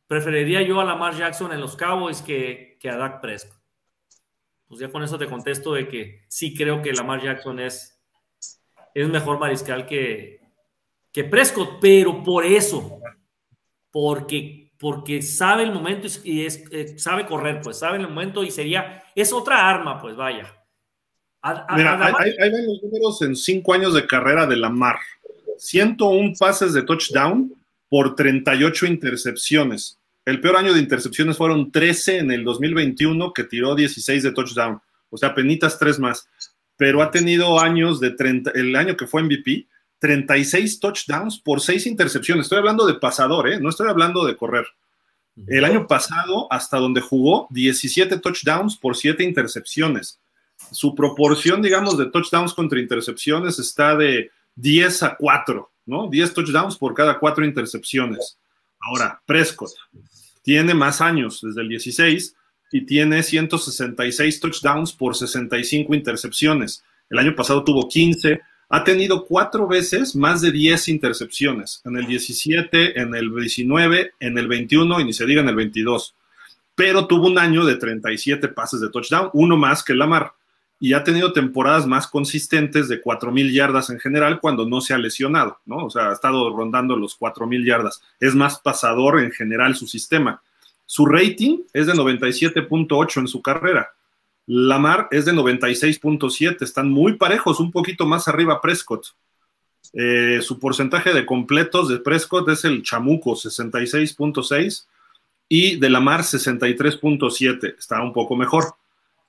Preferiría 0.08 0.62
yo 0.62 0.80
a 0.80 0.86
Lamar 0.86 1.16
Jackson 1.16 1.52
en 1.52 1.62
los 1.62 1.76
Cowboys 1.76 2.22
que, 2.22 2.78
que 2.80 2.90
a 2.90 2.98
Dak 2.98 3.22
Prescott. 3.22 3.60
Pues 4.68 4.80
ya 4.80 4.92
con 4.92 5.04
eso 5.04 5.18
te 5.18 5.28
contesto 5.28 5.74
de 5.74 5.88
que 5.88 6.26
sí 6.28 6.56
creo 6.56 6.82
que 6.82 6.94
Lamar 6.94 7.22
Jackson 7.22 7.60
es, 7.60 8.02
es 8.94 9.08
mejor 9.08 9.40
mariscal 9.40 9.86
que, 9.86 10.42
que 11.12 11.24
Prescott, 11.24 11.78
pero 11.80 12.24
por 12.24 12.46
eso, 12.46 13.00
porque, 13.92 14.65
porque 14.78 15.22
sabe 15.22 15.64
el 15.64 15.72
momento 15.72 16.08
y 16.24 16.46
es, 16.46 16.64
eh, 16.72 16.98
sabe 16.98 17.26
correr, 17.26 17.62
pues 17.62 17.80
sabe 17.80 17.98
el 17.98 18.08
momento 18.08 18.44
y 18.44 18.52
sería, 18.52 19.04
es 19.16 19.32
otra 19.32 19.70
arma, 19.70 20.02
pues 20.02 20.16
vaya. 20.16 20.54
Mira, 21.76 22.14
ahí, 22.18 22.34
ven 22.40 22.66
los 22.66 22.82
números 22.82 23.22
en 23.22 23.36
cinco 23.36 23.74
años 23.74 23.94
de 23.94 24.08
carrera 24.08 24.48
de 24.48 24.56
Lamar. 24.56 24.98
101 25.58 26.34
pases 26.40 26.74
de 26.74 26.82
touchdown 26.82 27.54
por 27.88 28.16
38 28.16 28.88
intercepciones. 28.88 30.00
El 30.26 30.42
peor 30.42 30.58
año 30.58 30.74
de 30.74 30.80
intercepciones 30.80 31.38
fueron 31.38 31.72
13 31.72 32.18
en 32.18 32.32
el 32.32 32.44
2021, 32.44 33.32
que 33.32 33.44
tiró 33.44 33.76
16 33.76 34.24
de 34.24 34.32
touchdown. 34.32 34.82
O 35.12 35.18
sea, 35.18 35.36
penitas 35.36 35.78
tres 35.78 36.00
más. 36.00 36.28
Pero 36.78 37.04
ha 37.04 37.12
tenido 37.12 37.60
años 37.60 38.00
de 38.00 38.12
30, 38.12 38.52
el 38.56 38.76
año 38.76 38.98
que 38.98 39.06
fue 39.06 39.22
MVP, 39.22 39.68
36 40.06 40.80
touchdowns 40.80 41.40
por 41.40 41.60
6 41.60 41.88
intercepciones. 41.88 42.46
Estoy 42.46 42.60
hablando 42.60 42.86
de 42.86 42.94
pasador, 42.94 43.50
¿eh? 43.50 43.60
no 43.60 43.70
estoy 43.70 43.90
hablando 43.90 44.24
de 44.24 44.38
correr. 44.38 44.68
El 45.48 45.66
año 45.66 45.88
pasado, 45.88 46.48
hasta 46.52 46.78
donde 46.78 47.02
jugó, 47.02 47.48
17 47.50 48.20
touchdowns 48.20 48.78
por 48.78 48.96
7 48.96 49.24
intercepciones. 49.24 50.20
Su 50.72 50.94
proporción, 50.94 51.60
digamos, 51.60 51.98
de 51.98 52.06
touchdowns 52.06 52.54
contra 52.54 52.80
intercepciones 52.80 53.58
está 53.58 53.96
de 53.96 54.30
10 54.58 55.04
a 55.04 55.16
4, 55.16 55.72
¿no? 55.88 56.08
10 56.08 56.34
touchdowns 56.36 56.78
por 56.78 56.94
cada 56.94 57.18
4 57.18 57.44
intercepciones. 57.44 58.38
Ahora, 58.80 59.20
Prescott 59.26 59.72
tiene 60.44 60.76
más 60.76 61.02
años, 61.02 61.40
desde 61.42 61.62
el 61.62 61.70
16, 61.70 62.36
y 62.72 62.86
tiene 62.86 63.24
166 63.24 64.40
touchdowns 64.40 64.94
por 64.94 65.16
65 65.16 65.96
intercepciones. 65.96 66.84
El 67.10 67.18
año 67.18 67.36
pasado 67.36 67.64
tuvo 67.64 67.88
15, 67.88 68.40
ha 68.70 68.84
tenido 68.84 69.26
cuatro 69.26 69.68
veces 69.68 70.16
más 70.16 70.42
de 70.42 70.52
10 70.52 70.90
intercepciones, 70.90 71.82
en 71.86 71.98
el 71.98 72.08
17, 72.08 73.00
en 73.00 73.16
el 73.16 73.34
19, 73.34 74.14
en 74.20 74.38
el 74.38 74.48
21 74.48 75.00
y 75.00 75.04
ni 75.06 75.14
se 75.14 75.26
diga 75.26 75.42
en 75.42 75.50
el 75.50 75.56
22. 75.56 76.16
Pero 76.76 77.08
tuvo 77.08 77.28
un 77.28 77.40
año 77.40 77.66
de 77.66 77.76
37 77.76 78.48
pases 78.50 78.82
de 78.82 78.90
touchdown, 78.90 79.30
uno 79.34 79.58
más 79.58 79.84
que 79.84 79.94
Lamar 79.94 80.34
y 80.80 80.94
ha 80.94 81.04
tenido 81.04 81.32
temporadas 81.32 81.88
más 81.88 82.08
consistentes 82.08 82.88
de 82.90 83.02
4.000 83.02 83.52
yardas 83.52 83.90
en 83.90 84.00
general 84.00 84.40
cuando 84.40 84.68
no 84.68 84.82
se 84.82 84.94
ha 84.94 84.98
lesionado, 84.98 85.60
¿no? 85.66 85.86
O 85.86 85.90
sea, 85.90 86.10
ha 86.10 86.14
estado 86.14 86.56
rondando 86.56 86.98
los 86.98 87.18
4.000 87.18 87.66
yardas. 87.66 88.02
Es 88.20 88.36
más 88.36 88.60
pasador 88.60 89.20
en 89.20 89.32
general 89.32 89.76
su 89.76 89.88
sistema. 89.88 90.42
Su 90.86 91.06
rating 91.06 91.60
es 91.74 91.88
de 91.88 91.94
97.8 91.94 93.22
en 93.22 93.28
su 93.28 93.42
carrera. 93.42 93.95
Lamar 94.48 95.08
es 95.12 95.26
de 95.26 95.34
96.7, 95.34 96.62
están 96.62 96.90
muy 96.90 97.14
parejos, 97.14 97.60
un 97.60 97.72
poquito 97.72 98.06
más 98.06 98.28
arriba 98.28 98.62
Prescott. 98.62 99.08
Eh, 99.94 100.40
su 100.42 100.60
porcentaje 100.60 101.14
de 101.14 101.26
completos 101.26 101.90
de 101.90 102.00
Prescott 102.00 102.50
es 102.50 102.66
el 102.66 102.84
chamuco, 102.84 103.32
66.6, 103.32 104.86
y 105.48 105.78
de 105.78 105.90
Lamar 105.90 106.22
63.7, 106.22 107.76
está 107.78 108.02
un 108.02 108.14
poco 108.14 108.36
mejor. 108.36 108.76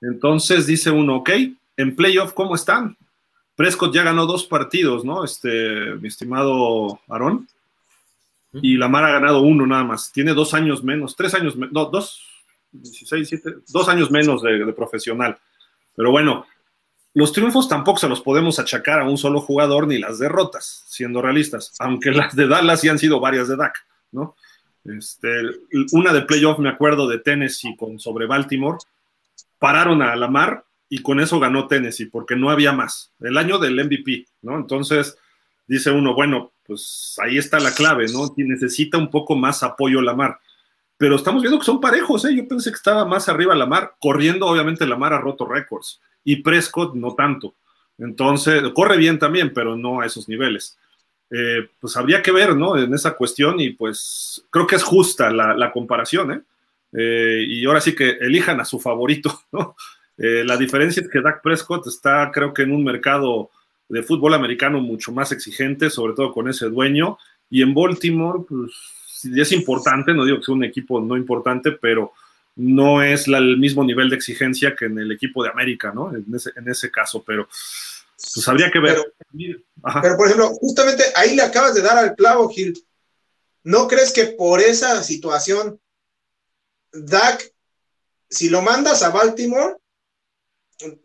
Entonces 0.01 0.67
dice 0.67 0.91
uno, 0.91 1.17
ok, 1.17 1.31
en 1.77 1.97
playoff, 1.97 2.33
¿cómo 2.33 2.55
están? 2.55 2.97
Prescott 3.55 3.95
ya 3.95 4.03
ganó 4.03 4.27
dos 4.27 4.45
partidos, 4.45 5.05
¿no? 5.05 5.25
Este, 5.25 5.95
mi 5.97 6.09
estimado 6.09 7.01
Aarón. 7.09 7.49
Y 8.63 8.77
Lamar 8.77 9.05
ha 9.05 9.13
ganado 9.13 9.41
uno 9.41 9.67
nada 9.67 9.85
más. 9.85 10.13
Tiene 10.13 10.33
dos 10.33 10.55
años 10.55 10.83
menos, 10.83 11.15
tres 11.15 11.35
años, 11.35 11.57
no, 11.57 11.87
dos, 11.87 12.23
16, 12.73 13.29
siete, 13.29 13.55
dos 13.69 13.89
años 13.89 14.11
menos 14.11 14.43
de, 14.43 14.65
de, 14.65 14.73
profesional. 14.73 15.39
Pero 15.95 16.11
bueno, 16.11 16.47
los 17.15 17.33
triunfos 17.33 17.69
tampoco 17.69 17.99
se 17.99 18.09
los 18.09 18.21
podemos 18.21 18.59
achacar 18.59 19.01
a 19.01 19.09
un 19.09 19.17
solo 19.17 19.41
jugador 19.41 19.87
ni 19.87 19.99
las 19.99 20.19
derrotas, 20.19 20.85
siendo 20.87 21.23
realistas, 21.23 21.73
aunque 21.79 22.11
las 22.11 22.37
de 22.37 22.47
Dallas 22.47 22.81
sí 22.81 22.89
han 22.89 22.99
sido 22.99 23.21
varias 23.21 23.49
de 23.49 23.57
Dak, 23.57 23.75
¿no? 24.13 24.37
Este, 24.85 25.29
una 25.93 26.13
de 26.13 26.23
playoff 26.23 26.59
me 26.59 26.69
acuerdo 26.69 27.09
de 27.09 27.19
Tennessee 27.19 27.77
con 27.77 27.99
sobre 27.99 28.27
Baltimore, 28.27 28.79
pararon 29.59 30.03
a 30.03 30.15
Lamar 30.17 30.65
y 30.89 31.03
con 31.03 31.21
eso 31.21 31.41
ganó 31.41 31.67
Tennessee, 31.67 32.07
porque 32.07 32.37
no 32.37 32.51
había 32.51 32.73
más. 32.73 33.13
El 33.21 33.37
año 33.39 33.59
del 33.59 33.85
MVP, 33.85 34.27
¿no? 34.43 34.57
Entonces 34.57 35.17
dice 35.67 35.91
uno, 35.91 36.15
bueno, 36.15 36.53
pues 36.65 37.17
ahí 37.23 37.39
está 37.39 37.59
la 37.59 37.73
clave, 37.73 38.07
¿no? 38.13 38.33
Y 38.37 38.45
necesita 38.45 38.99
un 38.99 39.11
poco 39.11 39.35
más 39.37 39.63
apoyo 39.63 40.01
Lamar. 40.01 40.39
Pero 40.99 41.17
estamos 41.17 41.43
viendo 41.43 41.59
que 41.59 41.65
son 41.65 41.81
parejos, 41.81 42.25
¿eh? 42.25 42.35
Yo 42.35 42.49
pensé 42.49 42.71
que 42.71 42.77
estaba 42.77 43.05
más 43.05 43.29
arriba 43.29 43.55
Lamar, 43.55 43.95
corriendo, 44.01 44.47
obviamente 44.47 44.87
Lamar 44.87 45.13
ha 45.13 45.21
roto 45.21 45.47
récords 45.47 46.01
y 46.25 46.37
Prescott 46.37 46.95
no 46.95 47.15
tanto. 47.15 47.55
Entonces, 47.99 48.63
corre 48.75 48.97
bien 48.97 49.19
también, 49.19 49.53
pero 49.55 49.77
no 49.77 50.01
a 50.01 50.07
esos 50.07 50.29
niveles. 50.29 50.79
Eh, 51.31 51.69
pues 51.81 51.97
habría 51.97 52.23
que 52.23 52.33
ver, 52.33 52.57
¿no? 52.57 52.77
En 52.77 52.93
esa 52.95 53.17
cuestión 53.17 53.61
y 53.61 53.71
pues 53.71 54.45
creo 54.51 54.67
que 54.67 54.77
es 54.77 54.83
justa 54.83 55.31
la, 55.31 55.55
la 55.55 55.73
comparación, 55.73 56.33
¿eh? 56.33 56.41
Eh, 56.93 57.45
y 57.47 57.67
ahora 57.67 57.81
sí 57.81 57.95
que 57.95 58.11
elijan 58.21 58.61
a 58.61 58.65
su 58.65 58.81
favorito, 58.81 59.43
¿no? 59.53 59.77
Eh, 60.19 60.45
la 60.45 60.57
diferencia 60.57 61.03
es 61.03 61.11
que 61.11 61.21
Dak 61.21 61.43
Prescott 61.43 61.87
está, 61.87 62.31
creo 62.33 62.55
que 62.55 62.63
en 62.63 62.73
un 62.73 62.83
mercado 62.83 63.51
de 63.89 64.03
fútbol 64.03 64.35
americano 64.35 64.81
mucho 64.81 65.13
más 65.13 65.31
exigente, 65.31 65.91
sobre 65.91 66.15
todo 66.15 66.33
con 66.33 66.49
ese 66.49 66.67
dueño, 66.67 67.19
y 67.51 67.63
en 67.63 67.75
Baltimore, 67.75 68.41
pues 68.49 68.73
es 69.35 69.53
importante, 69.53 70.13
no 70.13 70.25
digo 70.25 70.39
que 70.39 70.45
sea 70.45 70.55
un 70.55 70.65
equipo 70.65 71.01
no 71.01 71.17
importante, 71.17 71.73
pero 71.73 72.13
no 72.57 73.03
es 73.03 73.29
la, 73.29 73.39
el 73.39 73.59
mismo 73.59 73.85
nivel 73.85 74.09
de 74.11 74.17
exigencia 74.17 74.75
que 74.75 74.87
en 74.87 74.99
el 74.99 75.13
equipo 75.13 75.43
de 75.43 75.51
América, 75.51 75.93
¿no? 75.95 76.15
En 76.15 76.25
ese, 76.35 76.51
en 76.57 76.69
ese 76.69 76.91
caso, 76.91 77.23
pero 77.25 77.47
pues 77.47 78.49
habría 78.49 78.71
que 78.71 78.79
ver. 78.79 79.13
Pero, 79.33 80.01
pero, 80.03 80.17
por 80.17 80.27
ejemplo, 80.27 80.49
justamente 80.61 81.05
ahí 81.15 81.37
le 81.37 81.43
acabas 81.43 81.75
de 81.75 81.83
dar 81.83 81.99
al 81.99 82.15
clavo, 82.15 82.49
Gil. 82.49 82.83
¿No 83.63 83.87
crees 83.89 84.13
que 84.13 84.27
por 84.27 84.61
esa 84.61 85.03
situación 85.03 85.79
Dak, 86.93 87.53
si 88.31 88.49
lo 88.49 88.63
mandas 88.63 89.03
a 89.03 89.11
Baltimore, 89.11 89.77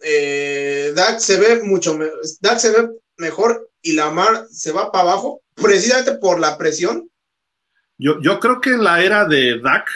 eh, 0.01 0.93
Dak 0.95 1.19
se 1.19 1.37
ve 1.37 1.63
mucho, 1.63 1.97
Dak 2.39 2.59
se 2.59 2.71
ve 2.71 2.89
mejor 3.17 3.69
y 3.81 3.93
Lamar 3.93 4.47
se 4.49 4.71
va 4.71 4.91
para 4.91 5.09
abajo, 5.09 5.41
precisamente 5.55 6.13
por 6.13 6.39
la 6.39 6.57
presión. 6.57 7.09
Yo, 8.03 8.39
creo 8.39 8.59
que 8.59 8.71
en 8.71 8.83
la 8.83 9.03
era 9.03 9.25
de 9.25 9.59
Dak 9.59 9.87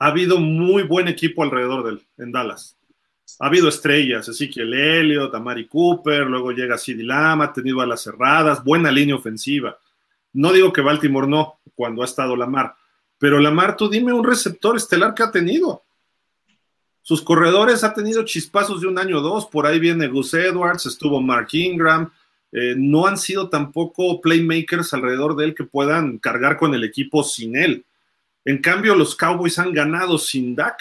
ha 0.00 0.06
habido 0.08 0.40
muy 0.40 0.82
buen 0.82 1.06
equipo 1.06 1.44
alrededor 1.44 1.84
de 1.84 1.90
él, 1.90 2.06
en 2.18 2.32
Dallas. 2.32 2.76
Ha 3.38 3.46
habido 3.46 3.68
estrellas, 3.68 4.26
Ezekiel 4.26 4.74
Elliott, 4.74 5.32
Amari 5.32 5.68
Cooper, 5.68 6.26
luego 6.26 6.50
llega 6.50 6.76
Sid 6.76 7.00
Lamb, 7.02 7.42
ha 7.42 7.52
tenido 7.52 7.80
alas 7.80 8.02
cerradas, 8.02 8.64
buena 8.64 8.90
línea 8.90 9.14
ofensiva. 9.14 9.78
No 10.32 10.52
digo 10.52 10.72
que 10.72 10.80
Baltimore 10.80 11.28
no, 11.28 11.60
cuando 11.76 12.02
ha 12.02 12.04
estado 12.04 12.34
Lamar, 12.34 12.74
pero 13.16 13.38
Lamar, 13.38 13.76
tú 13.76 13.88
dime 13.88 14.12
un 14.12 14.24
receptor 14.24 14.76
estelar 14.76 15.14
que 15.14 15.22
ha 15.22 15.30
tenido. 15.30 15.84
Sus 17.02 17.22
corredores 17.22 17.84
ha 17.84 17.94
tenido 17.94 18.24
chispazos 18.24 18.80
de 18.80 18.88
un 18.88 18.98
año 18.98 19.18
o 19.18 19.22
dos, 19.22 19.46
por 19.46 19.66
ahí 19.66 19.78
viene 19.78 20.08
Gus 20.08 20.34
Edwards, 20.34 20.86
estuvo 20.86 21.20
Mark 21.20 21.46
Ingram, 21.52 22.10
eh, 22.52 22.74
no 22.76 23.06
han 23.06 23.18
sido 23.18 23.48
tampoco 23.48 24.20
playmakers 24.20 24.94
alrededor 24.94 25.36
de 25.36 25.44
él 25.46 25.54
que 25.54 25.64
puedan 25.64 26.18
cargar 26.18 26.56
con 26.56 26.74
el 26.74 26.84
equipo 26.84 27.22
sin 27.22 27.56
él. 27.56 27.84
En 28.44 28.58
cambio, 28.58 28.94
los 28.94 29.14
Cowboys 29.14 29.58
han 29.58 29.72
ganado 29.72 30.16
sin 30.16 30.54
Dak, 30.54 30.78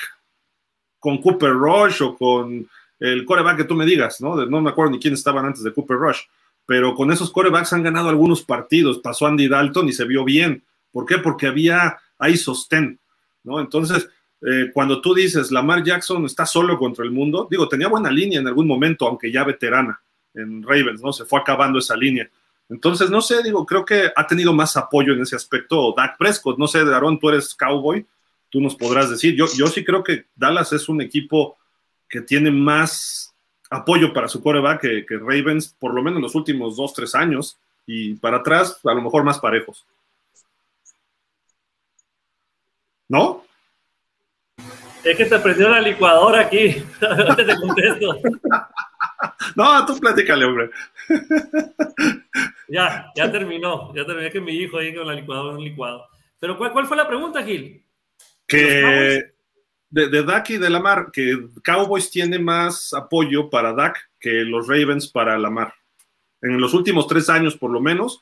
con 1.00 1.18
Cooper 1.22 1.52
Rush 1.52 2.02
o 2.02 2.18
con 2.18 2.68
el 3.00 3.26
coreback 3.26 3.58
que 3.58 3.64
tú 3.66 3.76
me 3.76 3.86
digas, 3.86 4.22
¿no? 4.22 4.36
No 4.46 4.62
me 4.62 4.70
acuerdo 4.70 4.92
ni 4.92 5.00
quién 5.00 5.14
estaban 5.14 5.46
antes 5.46 5.64
de 5.64 5.74
Cooper 5.74 5.98
Rush, 5.98 6.22
pero 6.66 6.96
con 6.96 7.12
esos 7.12 7.32
corebacks 7.32 7.74
han 7.74 7.84
ganado 7.84 8.10
algunos 8.10 8.42
partidos. 8.42 9.00
Pasó 9.00 9.28
Andy 9.28 9.48
Dalton 9.48 9.90
y 9.90 9.94
se 9.94 10.06
vio 10.06 10.24
bien. 10.24 10.64
¿Por 10.92 11.06
qué? 11.06 11.18
Porque 11.18 11.48
había 11.48 11.98
hay 12.18 12.36
sostén, 12.38 13.00
¿no? 13.44 13.60
Entonces, 13.60 14.10
eh, 14.42 14.72
cuando 14.74 15.02
tú 15.02 15.14
dices 15.14 15.52
Lamar 15.52 15.84
Jackson 15.84 16.26
está 16.26 16.46
solo 16.46 16.80
contra 16.80 17.06
el 17.06 17.12
mundo, 17.12 17.48
digo, 17.50 17.68
tenía 17.68 17.88
buena 17.88 18.10
línea 18.10 18.40
en 18.40 18.48
algún 18.48 18.68
momento, 18.68 19.08
aunque 19.08 19.32
ya 19.32 19.44
veterana 19.44 20.00
en 20.38 20.64
Ravens, 20.64 21.02
¿no? 21.02 21.12
Se 21.12 21.26
fue 21.26 21.40
acabando 21.40 21.80
esa 21.80 21.96
línea. 21.96 22.30
Entonces, 22.70 23.10
no 23.10 23.22
sé, 23.22 23.42
digo, 23.44 23.66
creo 23.66 23.86
que 23.86 24.12
ha 24.16 24.28
tenido 24.28 24.54
más 24.54 24.76
apoyo 24.76 25.14
en 25.14 25.22
ese 25.22 25.36
aspecto 25.36 25.94
Dak 25.96 26.18
Prescott. 26.18 26.58
No 26.58 26.68
sé, 26.68 26.80
Aaron, 26.80 27.20
tú 27.20 27.30
eres 27.30 27.56
cowboy, 27.56 28.06
tú 28.50 28.62
nos 28.62 28.76
podrás 28.76 29.10
decir. 29.10 29.36
Yo, 29.36 29.46
yo 29.56 29.68
sí 29.68 29.84
creo 29.84 30.04
que 30.04 30.26
Dallas 30.36 30.74
es 30.74 30.90
un 30.90 31.02
equipo 31.02 31.58
que 32.10 32.22
tiene 32.22 32.52
más 32.52 33.34
apoyo 33.70 34.14
para 34.14 34.28
su 34.28 34.42
coreback 34.42 34.82
que, 34.82 35.06
que 35.06 35.18
Ravens, 35.18 35.76
por 35.80 35.94
lo 35.94 36.02
menos 36.02 36.18
en 36.18 36.24
los 36.24 36.36
últimos 36.36 36.76
dos, 36.76 36.94
tres 36.94 37.16
años, 37.16 37.58
y 37.86 38.16
para 38.16 38.38
atrás, 38.38 38.80
a 38.84 38.94
lo 38.94 39.02
mejor 39.02 39.24
más 39.24 39.40
parejos. 39.40 39.86
¿No? 43.08 43.46
Es 45.04 45.16
que 45.16 45.26
te 45.26 45.40
prendió 45.40 45.70
la 45.70 45.80
licuadora 45.80 46.42
aquí. 46.42 46.84
te 47.00 47.56
contesto. 47.56 48.18
No, 49.56 49.86
tú 49.86 49.98
platícale, 50.00 50.46
hombre. 50.46 50.70
Ya, 52.68 53.12
ya 53.16 53.32
terminó. 53.32 53.94
Ya 53.96 54.06
terminé 54.06 54.30
que 54.30 54.42
mi 54.42 54.54
hijo 54.54 54.78
ahí 54.78 54.94
con 54.94 55.08
la 55.08 55.14
licuadora 55.14 55.58
un 55.58 55.64
licuado. 55.64 56.06
Pero 56.40 56.58
¿cuál, 56.58 56.72
cuál 56.72 56.86
fue 56.86 56.98
la 56.98 57.08
pregunta, 57.08 57.44
Gil? 57.44 57.84
Que 58.46 59.32
de, 59.90 60.10
de 60.10 60.24
Dak 60.24 60.50
y 60.52 60.58
de 60.58 60.70
Lamar, 60.70 61.12
que 61.12 61.48
Cowboys 61.64 62.10
tiene 62.10 62.40
más 62.40 62.94
apoyo 62.94 63.50
para 63.50 63.74
Dak 63.74 64.10
que 64.20 64.44
los 64.44 64.68
Ravens 64.68 65.08
para 65.08 65.38
Lamar. 65.38 65.74
En 66.42 66.60
los 66.60 66.74
últimos 66.74 67.08
tres 67.08 67.30
años, 67.30 67.56
por 67.56 67.72
lo 67.72 67.80
menos, 67.80 68.22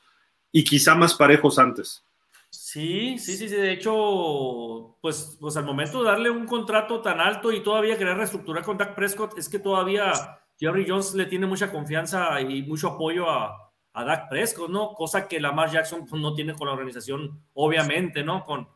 y 0.52 0.64
quizá 0.64 0.96
más 0.96 1.16
parejos 1.16 1.60
antes. 1.60 2.04
Sí, 2.50 3.18
sí, 3.18 3.36
sí, 3.36 3.50
sí. 3.50 3.56
De 3.56 3.72
hecho, 3.72 4.98
pues, 5.02 5.38
pues 5.39 5.58
al 5.58 5.66
momento 5.66 6.02
de 6.02 6.10
darle 6.10 6.30
un 6.30 6.46
contrato 6.46 7.02
tan 7.02 7.20
alto 7.20 7.52
y 7.52 7.62
todavía 7.62 7.98
querer 7.98 8.18
reestructurar 8.18 8.64
con 8.64 8.78
Dak 8.78 8.96
Prescott, 8.96 9.38
es 9.38 9.50
que 9.50 9.60
todavía 9.60 10.14
Jerry 10.58 10.86
Jones 10.88 11.14
le 11.14 11.26
tiene 11.26 11.45
mucha 11.45 11.72
confianza 11.72 12.39
y 12.41 12.64
mucho 12.64 12.89
apoyo 12.89 13.30
a, 13.30 13.62
Dak 13.93 14.28
Prescott, 14.28 14.70
¿no? 14.70 14.93
Cosa 14.93 15.26
que 15.26 15.39
Lamar 15.39 15.72
Jackson 15.72 16.06
pues, 16.06 16.22
no 16.22 16.34
tiene 16.34 16.53
con 16.53 16.68
la 16.68 16.74
organización, 16.74 17.41
obviamente, 17.53 18.26
¿no? 18.26 18.43
Con, 18.43 18.68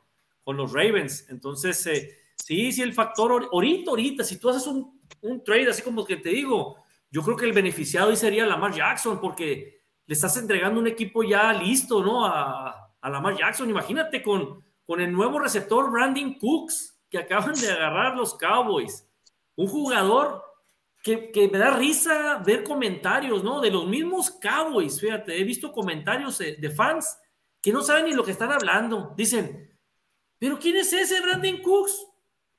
con 0.46 0.56
los 0.56 0.72
Ravens. 0.72 1.30
Entonces, 1.30 1.86
eh, 1.88 2.16
sí, 2.36 2.72
sí, 2.72 2.82
el 2.82 2.94
factor, 2.94 3.50
ahorita, 3.52 3.92
ahorita, 3.92 4.24
si 4.24 4.40
tú 4.40 4.50
haces 4.50 4.66
un, 4.66 5.02
un 5.22 5.44
trade, 5.44 5.72
así 5.72 5.82
como 5.82 6.06
que 6.06 6.16
te 6.16 6.30
digo, 6.30 6.78
yo 7.12 7.22
creo 7.22 7.36
que 7.36 7.44
el 7.44 7.52
beneficiado 7.52 8.12
ahí 8.12 8.16
sería 8.16 8.46
Lamar 8.46 8.74
Jackson, 8.74 9.20
porque 9.20 9.82
le 10.06 10.14
estás 10.14 10.38
entregando 10.38 10.80
un 10.80 10.88
equipo 10.88 11.22
ya 11.22 11.52
listo, 11.52 12.02
¿no? 12.02 12.26
A, 12.26 12.90
a 13.02 13.10
Lamar 13.10 13.38
Jackson. 13.38 13.70
Imagínate 13.70 14.24
con, 14.24 14.64
con 14.86 15.02
el 15.02 15.12
nuevo 15.12 15.40
receptor 15.40 15.92
Brandon 15.92 16.36
Cooks 16.36 16.98
que 17.10 17.18
acaban 17.18 17.56
de 17.56 17.70
agarrar 17.70 18.16
los 18.16 18.36
Cowboys. 18.36 19.08
Un 19.56 19.68
jugador 19.68 20.44
que, 21.02 21.32
que, 21.32 21.48
me 21.48 21.58
da 21.58 21.72
risa 21.72 22.42
ver 22.46 22.64
comentarios, 22.64 23.44
¿no? 23.44 23.62
De 23.62 23.72
los 23.72 23.88
mismos 23.88 24.32
Cowboys. 24.32 25.00
Fíjate, 25.00 25.40
he 25.40 25.44
visto 25.44 25.72
comentarios 25.72 26.38
de, 26.38 26.70
fans 26.72 27.18
que 27.62 27.72
no 27.72 27.82
saben 27.82 28.06
ni 28.06 28.14
lo 28.14 28.24
que 28.24 28.32
están 28.32 28.52
hablando. 28.52 29.14
Dicen, 29.16 29.78
¿pero 30.38 30.60
quién 30.60 30.78
es 30.78 30.92
ese 30.94 31.22
Brandon 31.22 31.62
Cooks? 31.62 32.06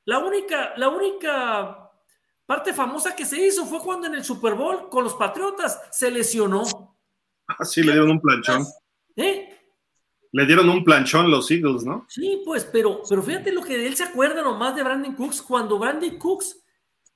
La 0.07 0.19
única, 0.19 0.73
la 0.77 0.89
única 0.89 1.91
parte 2.47 2.73
famosa 2.73 3.15
que 3.15 3.27
se 3.27 3.47
hizo 3.47 3.67
fue 3.67 3.81
cuando 3.81 4.07
en 4.07 4.15
el 4.15 4.25
Super 4.25 4.55
Bowl 4.55 4.89
con 4.89 5.05
los 5.05 5.15
Patriotas 5.15 5.81
se 5.93 6.11
lesionó. 6.11 6.97
Así 7.47 7.83
le 7.83 7.93
dieron 7.93 8.11
un 8.11 8.21
planchón. 8.21 8.67
¿Eh? 9.17 9.57
Le 10.33 10.47
dieron 10.47 10.69
un 10.69 10.85
planchón 10.85 11.31
los 11.31 11.51
Eagles, 11.51 11.85
¿no? 11.85 12.07
Sí, 12.09 12.43
pues, 12.45 12.65
pero, 12.65 13.03
pero 13.09 13.23
fíjate 13.23 13.53
lo 13.53 13.63
que 13.63 13.87
él 13.87 13.97
se 13.97 14.05
acuerda 14.05 14.43
nomás 14.43 14.77
de 14.77 14.83
Brandon 14.83 15.15
Cooks, 15.15 15.43
cuando 15.43 15.79
Brandon 15.79 16.17
Cooks 16.19 16.63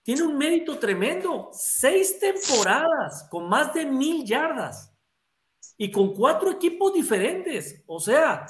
tiene 0.04 0.22
un 0.22 0.36
mérito 0.36 0.78
tremendo, 0.78 1.48
seis 1.52 2.18
temporadas 2.20 3.26
con 3.30 3.48
más 3.48 3.72
de 3.72 3.86
mil 3.86 4.22
yardas 4.22 4.94
y 5.78 5.90
con 5.90 6.14
cuatro 6.14 6.50
equipos 6.50 6.92
diferentes. 6.92 7.82
O 7.86 7.98
sea, 7.98 8.44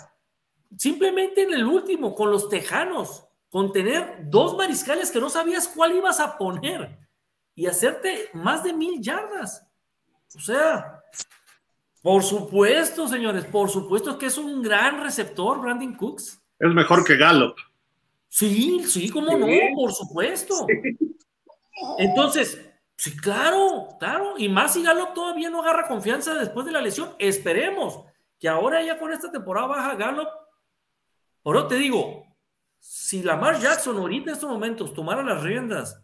simplemente 0.76 1.42
en 1.42 1.54
el 1.54 1.64
último, 1.64 2.12
con 2.12 2.32
los 2.32 2.48
Tejanos, 2.48 3.24
con 3.48 3.72
tener 3.72 4.28
dos 4.28 4.56
mariscales 4.56 5.12
que 5.12 5.20
no 5.20 5.30
sabías 5.30 5.68
cuál 5.68 5.96
ibas 5.96 6.18
a 6.18 6.36
poner 6.36 6.98
y 7.54 7.66
hacerte 7.66 8.30
más 8.32 8.64
de 8.64 8.72
mil 8.72 9.00
yardas. 9.00 9.64
O 10.34 10.40
sea, 10.40 11.04
por 12.02 12.24
supuesto, 12.24 13.06
señores, 13.06 13.44
por 13.44 13.70
supuesto 13.70 14.18
que 14.18 14.26
es 14.26 14.36
un 14.38 14.60
gran 14.60 15.00
receptor, 15.00 15.60
Brandon 15.60 15.94
Cooks. 15.94 16.42
Es 16.58 16.74
mejor 16.74 17.04
que 17.04 17.16
Gallup. 17.16 17.54
Sí, 18.28 18.82
sí, 18.88 19.08
cómo 19.08 19.38
no, 19.38 19.46
por 19.76 19.92
supuesto. 19.92 20.66
Entonces, 21.98 22.60
sí, 22.96 23.16
claro, 23.16 23.88
claro. 23.98 24.34
Y 24.38 24.48
más 24.48 24.74
si 24.74 24.82
Gallup 24.82 25.14
todavía 25.14 25.50
no 25.50 25.62
agarra 25.62 25.88
confianza 25.88 26.34
después 26.34 26.66
de 26.66 26.72
la 26.72 26.80
lesión. 26.80 27.14
Esperemos 27.18 28.04
que 28.38 28.48
ahora 28.48 28.82
ya 28.82 28.98
con 28.98 29.12
esta 29.12 29.30
temporada 29.30 29.66
baja 29.66 29.94
Gallup. 29.94 30.28
Ahora 31.44 31.68
te 31.68 31.76
digo, 31.76 32.24
si 32.78 33.22
Lamar 33.22 33.60
Jackson 33.60 33.96
ahorita 33.96 34.30
en 34.30 34.34
estos 34.34 34.50
momentos 34.50 34.94
tomara 34.94 35.22
las 35.22 35.42
riendas 35.42 36.02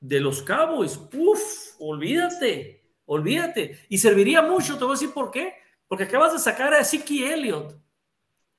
de 0.00 0.20
los 0.20 0.42
Cowboys, 0.42 1.00
uff, 1.12 1.76
olvídate 1.78 2.80
olvídate. 3.10 3.80
Y 3.88 3.98
serviría 3.98 4.40
mucho, 4.40 4.78
te 4.78 4.84
voy 4.84 4.92
a 4.92 4.98
decir 4.98 5.12
por 5.12 5.30
qué. 5.30 5.54
Porque 5.88 6.04
acabas 6.04 6.32
de 6.32 6.38
sacar 6.38 6.72
a 6.72 6.84
Siki 6.84 7.24
Elliott. 7.24 7.76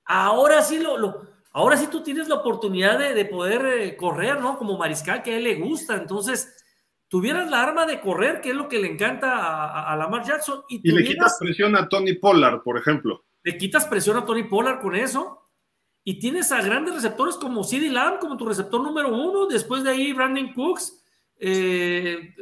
Ahora 0.04 0.62
sí 0.62 0.78
lo, 0.78 1.22
ahora 1.52 1.78
sí 1.78 1.88
tú 1.88 2.04
tienes 2.04 2.28
la 2.28 2.36
oportunidad 2.36 3.00
de, 3.00 3.14
de 3.14 3.26
poder 3.26 3.66
eh, 3.66 3.98
correr, 3.98 4.40
¿no? 4.40 4.58
Como 4.58 4.78
mariscal 4.78 5.24
que 5.24 5.34
a 5.34 5.38
él 5.38 5.44
le 5.44 5.56
gusta. 5.56 5.96
Entonces, 5.96 6.56
tuvieras 7.08 7.50
la 7.50 7.64
arma 7.64 7.86
de 7.86 8.00
correr, 8.00 8.42
que 8.42 8.52
es 8.52 8.56
lo 8.56 8.68
que 8.68 8.80
le 8.80 8.88
encanta 8.88 9.38
a, 9.38 9.92
a, 9.92 9.96
Lamar 9.96 10.26
Jackson. 10.26 10.64
Y, 10.70 10.82
y 10.84 10.92
le 10.92 11.04
quitas 11.04 11.38
presión 11.40 11.76
a 11.76 11.88
Tony 11.88 12.14
Pollard, 12.14 12.62
por 12.64 12.78
ejemplo. 12.78 13.26
Le 13.44 13.58
quitas 13.58 13.86
presión 13.86 14.18
a 14.18 14.26
Tony 14.26 14.44
Pollard 14.44 14.82
con 14.82 14.96
eso. 14.96 15.50
Y 16.04 16.20
tienes 16.20 16.52
a 16.52 16.62
grandes 16.62 16.96
receptores 16.96 17.36
como 17.36 17.64
CD 17.64 17.90
Lamb, 17.90 18.20
como 18.20 18.36
tu 18.38 18.48
receptor 18.48 18.82
número 18.82 19.10
uno. 19.10 19.46
Después 19.46 19.84
de 19.84 19.92
ahí, 19.92 20.14
Brandon 20.14 20.52
Cooks 20.54 21.02
eh, 21.44 22.36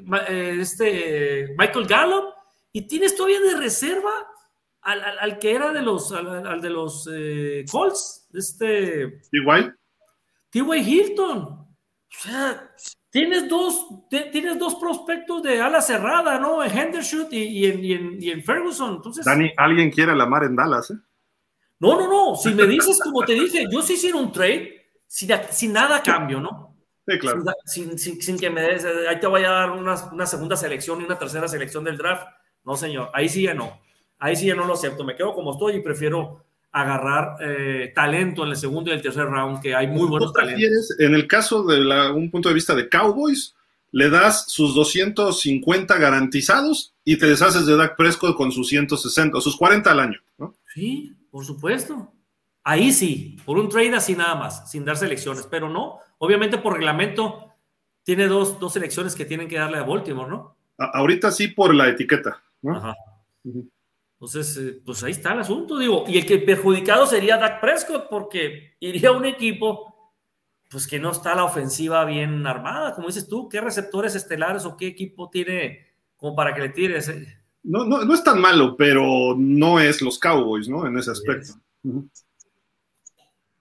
este 0.59 1.55
Michael 1.57 1.87
Gallup, 1.87 2.33
y 2.73 2.85
tienes 2.85 3.15
todavía 3.15 3.39
de 3.39 3.55
reserva 3.55 4.11
al, 4.89 5.03
al, 5.03 5.19
al 5.19 5.39
que 5.39 5.53
era 5.53 5.71
de 5.71 5.81
los, 5.81 6.11
al, 6.11 6.47
al 6.47 6.61
de 6.61 6.69
los 6.69 7.07
eh, 7.11 7.63
Colts, 7.69 8.27
este 8.33 9.21
T.Y. 9.31 9.71
T.Y. 10.49 10.79
Hilton. 10.79 11.37
O 11.37 11.67
sea, 12.09 12.71
tienes 13.11 13.47
dos, 13.47 13.85
tienes 14.09 14.57
dos 14.57 14.75
prospectos 14.75 15.43
de 15.43 15.61
ala 15.61 15.81
cerrada, 15.81 16.39
¿no? 16.39 16.63
En 16.63 16.75
Henderson 16.75 17.27
y, 17.29 17.37
y, 17.37 17.65
en, 17.67 17.85
y, 17.85 17.93
en, 17.93 18.17
y 18.23 18.31
en, 18.31 18.43
Ferguson. 18.43 18.95
Entonces, 18.95 19.23
Dani, 19.23 19.51
alguien 19.57 19.91
quiere 19.91 20.15
la 20.15 20.25
mar 20.25 20.43
en 20.43 20.55
Dallas, 20.55 20.89
¿eh? 20.89 20.95
No, 21.79 21.95
no, 21.95 22.07
no. 22.09 22.35
Si 22.35 22.49
me 22.49 22.65
dices, 22.65 22.99
como 23.01 23.23
te 23.23 23.33
dije, 23.33 23.65
yo 23.71 23.81
sí 23.81 23.93
hiciera 23.93 24.17
un 24.17 24.31
trade 24.31 24.85
sin, 25.07 25.29
sin 25.51 25.71
nada 25.71 26.01
cambio, 26.01 26.41
¿no? 26.41 26.75
Sí, 27.07 27.19
claro. 27.19 27.43
Sin, 27.65 27.97
sin, 27.97 28.21
sin, 28.21 28.37
que 28.37 28.49
me 28.49 28.61
des, 28.61 28.85
ahí 28.85 29.19
te 29.19 29.27
voy 29.27 29.43
a 29.43 29.49
dar 29.51 29.71
una, 29.71 29.95
una, 30.11 30.25
segunda 30.25 30.57
selección 30.57 30.99
y 30.99 31.05
una 31.05 31.17
tercera 31.17 31.47
selección 31.47 31.83
del 31.83 31.97
draft. 31.97 32.27
No, 32.65 32.75
señor, 32.75 33.11
ahí 33.13 33.29
sí 33.29 33.43
ya 33.43 33.53
no. 33.53 33.79
Ahí 34.19 34.35
sí 34.35 34.47
ya 34.47 34.55
no 34.55 34.65
lo 34.65 34.73
acepto. 34.73 35.03
Me 35.03 35.15
quedo 35.15 35.33
como 35.33 35.53
estoy 35.53 35.77
y 35.77 35.81
prefiero 35.81 36.43
agarrar 36.71 37.37
eh, 37.41 37.91
talento 37.95 38.43
en 38.43 38.49
el 38.49 38.55
segundo 38.55 38.91
y 38.91 38.93
el 38.93 39.01
tercer 39.01 39.25
round, 39.25 39.61
que 39.61 39.73
hay 39.73 39.87
muy 39.87 40.07
buenos 40.07 40.33
talentos. 40.33 40.95
En 40.99 41.15
el 41.15 41.27
caso 41.27 41.63
de 41.63 41.79
la, 41.79 42.11
un 42.11 42.29
punto 42.29 42.49
de 42.49 42.55
vista 42.55 42.75
de 42.75 42.89
Cowboys, 42.89 43.55
le 43.91 44.09
das 44.09 44.45
sus 44.51 44.75
250 44.75 45.97
garantizados 45.97 46.93
y 47.03 47.17
te 47.17 47.25
deshaces 47.25 47.65
de 47.65 47.75
Dak 47.75 47.95
Prescott 47.97 48.35
con 48.35 48.51
sus 48.51 48.67
160, 48.67 49.37
o 49.37 49.41
sus 49.41 49.57
40 49.57 49.91
al 49.91 49.99
año, 49.99 50.19
¿no? 50.37 50.53
Sí, 50.73 51.15
por 51.31 51.43
supuesto. 51.43 52.11
Ahí 52.63 52.91
sí, 52.91 53.37
por 53.45 53.57
un 53.57 53.69
trade 53.69 53.95
así 53.95 54.15
nada 54.15 54.35
más, 54.35 54.69
sin 54.69 54.85
dar 54.85 54.97
selecciones, 54.97 55.47
pero 55.49 55.69
no, 55.69 55.97
obviamente 56.19 56.59
por 56.59 56.73
reglamento 56.73 57.45
tiene 58.03 58.27
dos, 58.27 58.59
dos 58.59 58.73
selecciones 58.73 59.15
que 59.15 59.25
tienen 59.25 59.47
que 59.47 59.57
darle 59.57 59.79
a 59.79 59.83
Baltimore, 59.83 60.29
¿no? 60.29 60.55
A 60.77 60.85
ahorita 60.99 61.31
sí 61.31 61.47
por 61.47 61.73
la 61.73 61.89
etiqueta, 61.89 62.41
¿no? 62.61 62.77
Ajá. 62.77 62.95
Uh 63.43 63.53
-huh. 63.53 63.69
Entonces, 64.19 64.57
eh, 64.57 64.81
pues 64.85 65.01
ahí 65.01 65.11
está 65.11 65.31
el 65.31 65.39
asunto, 65.39 65.77
digo, 65.77 66.03
y 66.05 66.17
el 66.17 66.25
que 66.25 66.39
perjudicado 66.39 67.05
sería 67.05 67.37
Dak 67.37 67.61
Prescott 67.61 68.09
porque 68.09 68.75
iría 68.81 69.09
a 69.09 69.13
un 69.13 69.23
equipo 69.25 70.13
pues 70.69 70.85
que 70.85 70.99
no 70.99 71.11
está 71.11 71.33
la 71.35 71.45
ofensiva 71.45 72.03
bien 72.03 72.45
armada, 72.45 72.93
como 72.93 73.07
dices 73.07 73.27
tú, 73.29 73.47
¿qué 73.47 73.61
receptores 73.61 74.13
estelares 74.15 74.65
o 74.65 74.75
qué 74.75 74.87
equipo 74.87 75.29
tiene 75.29 75.87
como 76.17 76.35
para 76.35 76.53
que 76.53 76.61
le 76.61 76.69
tires? 76.69 77.11
No, 77.63 77.85
no, 77.85 78.03
no 78.03 78.13
es 78.13 78.23
tan 78.23 78.39
malo, 78.41 78.75
pero 78.77 79.35
no 79.37 79.79
es 79.79 80.01
los 80.01 80.19
Cowboys, 80.19 80.67
¿no? 80.67 80.85
En 80.85 80.97
ese 80.97 81.11
aspecto. 81.11 81.53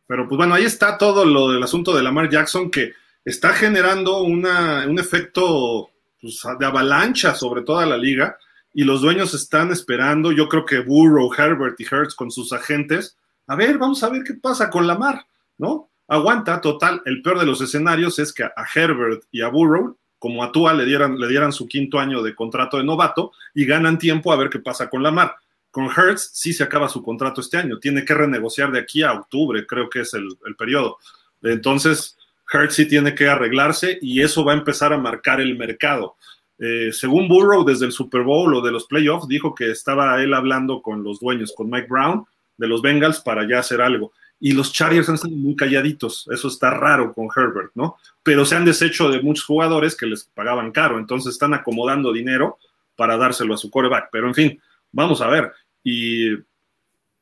Pero 0.07 0.29
pues 0.29 0.37
bueno, 0.37 0.55
ahí 0.55 0.65
está 0.65 0.99
todo 0.99 1.25
lo 1.25 1.53
del 1.53 1.63
asunto 1.63 1.97
de 1.97 2.03
Lamar 2.03 2.29
Jackson 2.29 2.69
que 2.69 2.93
está 3.25 3.51
generando 3.53 4.23
una, 4.23 4.87
un 4.89 4.99
efecto 4.99 5.91
pues, 6.21 6.43
de 6.59 6.67
avalancha 6.67 7.35
sobre 7.35 7.63
toda 7.63 7.87
la 7.87 7.97
liga 7.97 8.37
y 8.73 8.85
los 8.85 9.01
dueños 9.01 9.35
están 9.35 9.73
esperando, 9.73 10.33
yo 10.33 10.49
creo 10.49 10.65
que 10.65 10.81
Burrow, 10.81 11.33
Herbert 11.37 11.81
y 11.81 11.85
Hertz 11.85 12.15
con 12.15 12.31
sus 12.31 12.53
agentes, 12.53 13.17
a 13.47 13.57
ver, 13.57 13.79
vamos 13.79 14.03
a 14.03 14.09
ver 14.09 14.23
qué 14.25 14.35
pasa 14.35 14.71
con 14.71 14.87
Lamar, 14.87 15.27
¿no? 15.57 15.89
Aguanta, 16.07 16.61
total, 16.61 17.03
el 17.05 17.23
peor 17.23 17.39
de 17.39 17.47
los 17.47 17.61
escenarios 17.61 18.19
es 18.19 18.33
que 18.33 18.45
a 18.45 18.53
Herbert 18.75 19.25
y 19.31 19.43
a 19.43 19.49
Burrow, 19.49 19.97
como 20.19 20.43
a 20.43 20.53
Tua, 20.53 20.75
le 20.75 20.85
dieran, 20.85 21.19
le 21.19 21.29
dieran 21.29 21.53
su 21.53 21.67
quinto 21.69 21.99
año 21.99 22.23
de 22.23 22.35
contrato 22.35 22.77
de 22.77 22.85
novato 22.85 23.33
y 23.55 23.67
ganan 23.67 23.99
tiempo 23.99 24.33
a 24.33 24.37
ver 24.37 24.51
qué 24.51 24.59
pasa 24.59 24.89
con 24.89 25.03
Lamar. 25.03 25.37
Con 25.71 25.87
Hertz 25.87 26.31
sí 26.33 26.53
se 26.53 26.65
acaba 26.65 26.89
su 26.89 27.03
contrato 27.03 27.41
este 27.41 27.57
año, 27.59 27.79
tiene 27.79 28.05
que 28.05 28.15
renegociar 28.15 28.73
de 28.73 28.81
aquí 28.81 29.03
a 29.03 29.13
octubre, 29.13 29.67
creo 29.67 29.89
que 29.89 30.01
es 30.01 30.15
el, 30.15 30.29
el 30.47 30.57
periodo. 30.57 30.99
Entonces, 31.43 32.17
Hertz 32.51 32.75
sí 32.75 32.87
tiene 32.87 33.15
que 33.15 33.29
arreglarse 33.29 33.99
y 34.01 34.23
eso 34.23 34.45
va 34.45 34.53
a 34.53 34.57
empezar 34.57 34.93
a 34.93 34.99
marcar 34.99 35.41
el 35.41 35.57
mercado. 35.57 36.17
Eh, 36.59 36.91
según 36.93 37.29
Burrow, 37.29 37.65
desde 37.65 37.87
el 37.87 37.93
Super 37.93 38.23
Bowl 38.23 38.55
o 38.55 38.61
de 38.61 38.73
los 38.73 38.87
playoffs, 38.87 39.29
dijo 39.29 39.55
que 39.55 39.71
estaba 39.71 40.21
él 40.23 40.35
hablando 40.35 40.83
con 40.83 41.05
los 41.05 41.21
dueños, 41.21 41.53
con 41.57 41.71
Mike 41.71 41.87
Brown 41.89 42.27
de 42.57 42.67
los 42.67 42.83
Bengals 42.83 43.21
para 43.21 43.49
ya 43.49 43.61
hacer 43.61 43.81
algo. 43.81 44.13
Y 44.41 44.53
los 44.53 44.73
Chargers 44.73 45.09
han 45.09 45.17
estado 45.17 45.35
muy 45.35 45.57
calladitos. 45.57 46.29
Eso 46.31 46.49
está 46.49 46.71
raro 46.71 47.13
con 47.13 47.29
Herbert, 47.35 47.73
¿no? 47.75 47.97
Pero 48.23 48.45
se 48.45 48.57
han 48.57 48.65
deshecho 48.65 49.11
de 49.11 49.21
muchos 49.21 49.45
jugadores 49.45 49.97
que 49.97 50.07
les 50.07 50.25
pagaban 50.25 50.71
caro. 50.71 50.99
Entonces 50.99 51.33
están 51.33 51.55
acomodando 51.55 52.13
dinero 52.13 52.59
para 52.97 53.17
dárselo 53.17 53.55
a 53.55 53.59
su 53.59 53.71
coreback. 53.71 54.09
Pero 54.13 54.29
en 54.29 54.35
fin, 54.35 54.63
vamos 54.93 55.21
a 55.21 55.29
ver. 55.29 55.53
Y 55.83 56.37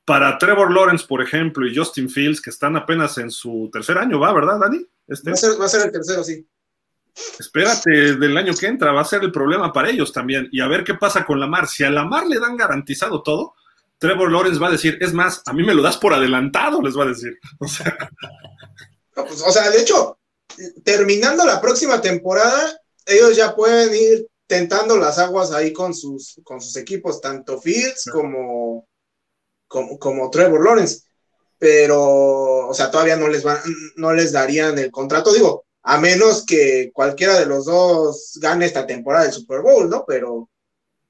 para 0.05 0.37
Trevor 0.39 0.73
Lawrence, 0.73 1.07
por 1.07 1.23
ejemplo, 1.23 1.67
y 1.67 1.75
Justin 1.75 2.09
Fields, 2.09 2.41
que 2.41 2.51
están 2.51 2.77
apenas 2.77 3.17
en 3.19 3.31
su 3.31 3.71
tercer 3.73 3.99
año, 3.99 4.19
¿va, 4.21 4.33
verdad, 4.33 4.59
Dani? 4.61 4.87
Este. 5.07 5.31
Va, 5.31 5.35
a 5.35 5.37
ser, 5.37 5.61
va 5.61 5.65
a 5.65 5.69
ser 5.69 5.87
el 5.87 5.93
tercero, 5.93 6.23
sí. 6.23 6.47
Espérate, 7.39 8.17
del 8.17 8.37
año 8.37 8.55
que 8.55 8.67
entra 8.67 8.93
va 8.93 9.01
a 9.01 9.05
ser 9.05 9.23
el 9.23 9.33
problema 9.33 9.73
para 9.73 9.91
ellos 9.91 10.13
también. 10.13 10.49
Y 10.53 10.61
a 10.61 10.69
ver 10.69 10.85
qué 10.85 10.95
pasa 10.95 11.25
con 11.25 11.41
Lamar. 11.41 11.67
Si 11.67 11.85
a 11.85 11.91
Lamar 11.91 12.27
le 12.27 12.39
dan 12.39 12.57
garantizado 12.57 13.23
todo, 13.23 13.55
Trevor 13.99 14.31
Lawrence 14.31 14.61
va 14.61 14.69
a 14.69 14.73
decir, 14.73 14.99
es 15.01 15.13
más, 15.13 15.43
a 15.47 15.53
mí 15.53 15.63
me 15.63 15.75
lo 15.75 15.83
das 15.83 15.97
por 15.97 16.13
adelantado, 16.13 16.83
les 16.83 16.97
va 16.97 17.05
a 17.05 17.09
decir. 17.09 17.39
O 17.61 17.69
sea, 17.69 17.97
pues, 19.15 19.41
o 19.41 19.51
sea 19.51 19.71
de 19.71 19.81
hecho, 19.81 20.19
terminando 20.85 21.47
la 21.47 21.59
próxima 21.59 22.03
temporada, 22.03 22.79
ellos 23.07 23.35
ya 23.35 23.55
pueden 23.55 23.95
ir 23.95 24.27
tentando 24.47 24.99
las 24.99 25.19
aguas 25.19 25.53
ahí 25.53 25.73
con 25.73 25.95
sus, 25.95 26.39
con 26.45 26.61
sus 26.61 26.77
equipos, 26.77 27.23
tanto 27.23 27.61
Fields 27.61 28.11
como, 28.13 28.87
como, 29.67 29.99
como, 29.99 30.31
Trevor 30.31 30.63
Lawrence. 30.63 31.01
Pero, 31.59 32.69
o 32.69 32.75
sea, 32.75 32.91
todavía 32.91 33.17
no 33.17 33.29
les, 33.29 33.43
van, 33.43 33.59
no 33.97 34.13
les 34.13 34.33
darían 34.33 34.79
el 34.79 34.91
contrato, 34.91 35.33
digo, 35.33 35.66
a 35.89 36.01
menos 36.01 36.45
que 36.45 36.91
cualquiera 36.93 37.39
de 37.39 37.47
los 37.47 37.67
dos 37.67 38.39
gane 38.43 38.67
esta 38.67 38.85
temporada 38.85 39.25
del 39.25 39.33
Super 39.33 39.61
Bowl, 39.61 39.89
¿no? 39.89 40.05
Pero 40.05 40.51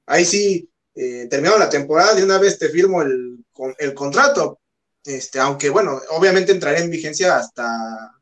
ahí 0.05 0.23
sí, 0.23 0.69
eh, 0.93 1.25
terminado 1.27 1.57
la 1.57 1.67
temporada, 1.69 2.13
de 2.13 2.23
una 2.23 2.37
vez 2.37 2.59
te 2.59 2.69
firmo 2.69 3.01
el, 3.01 3.43
el 3.79 3.93
contrato. 3.95 4.59
Este, 5.03 5.39
aunque 5.39 5.71
bueno, 5.71 5.99
obviamente 6.11 6.51
entraré 6.51 6.81
en 6.81 6.91
vigencia 6.91 7.37
hasta 7.37 8.13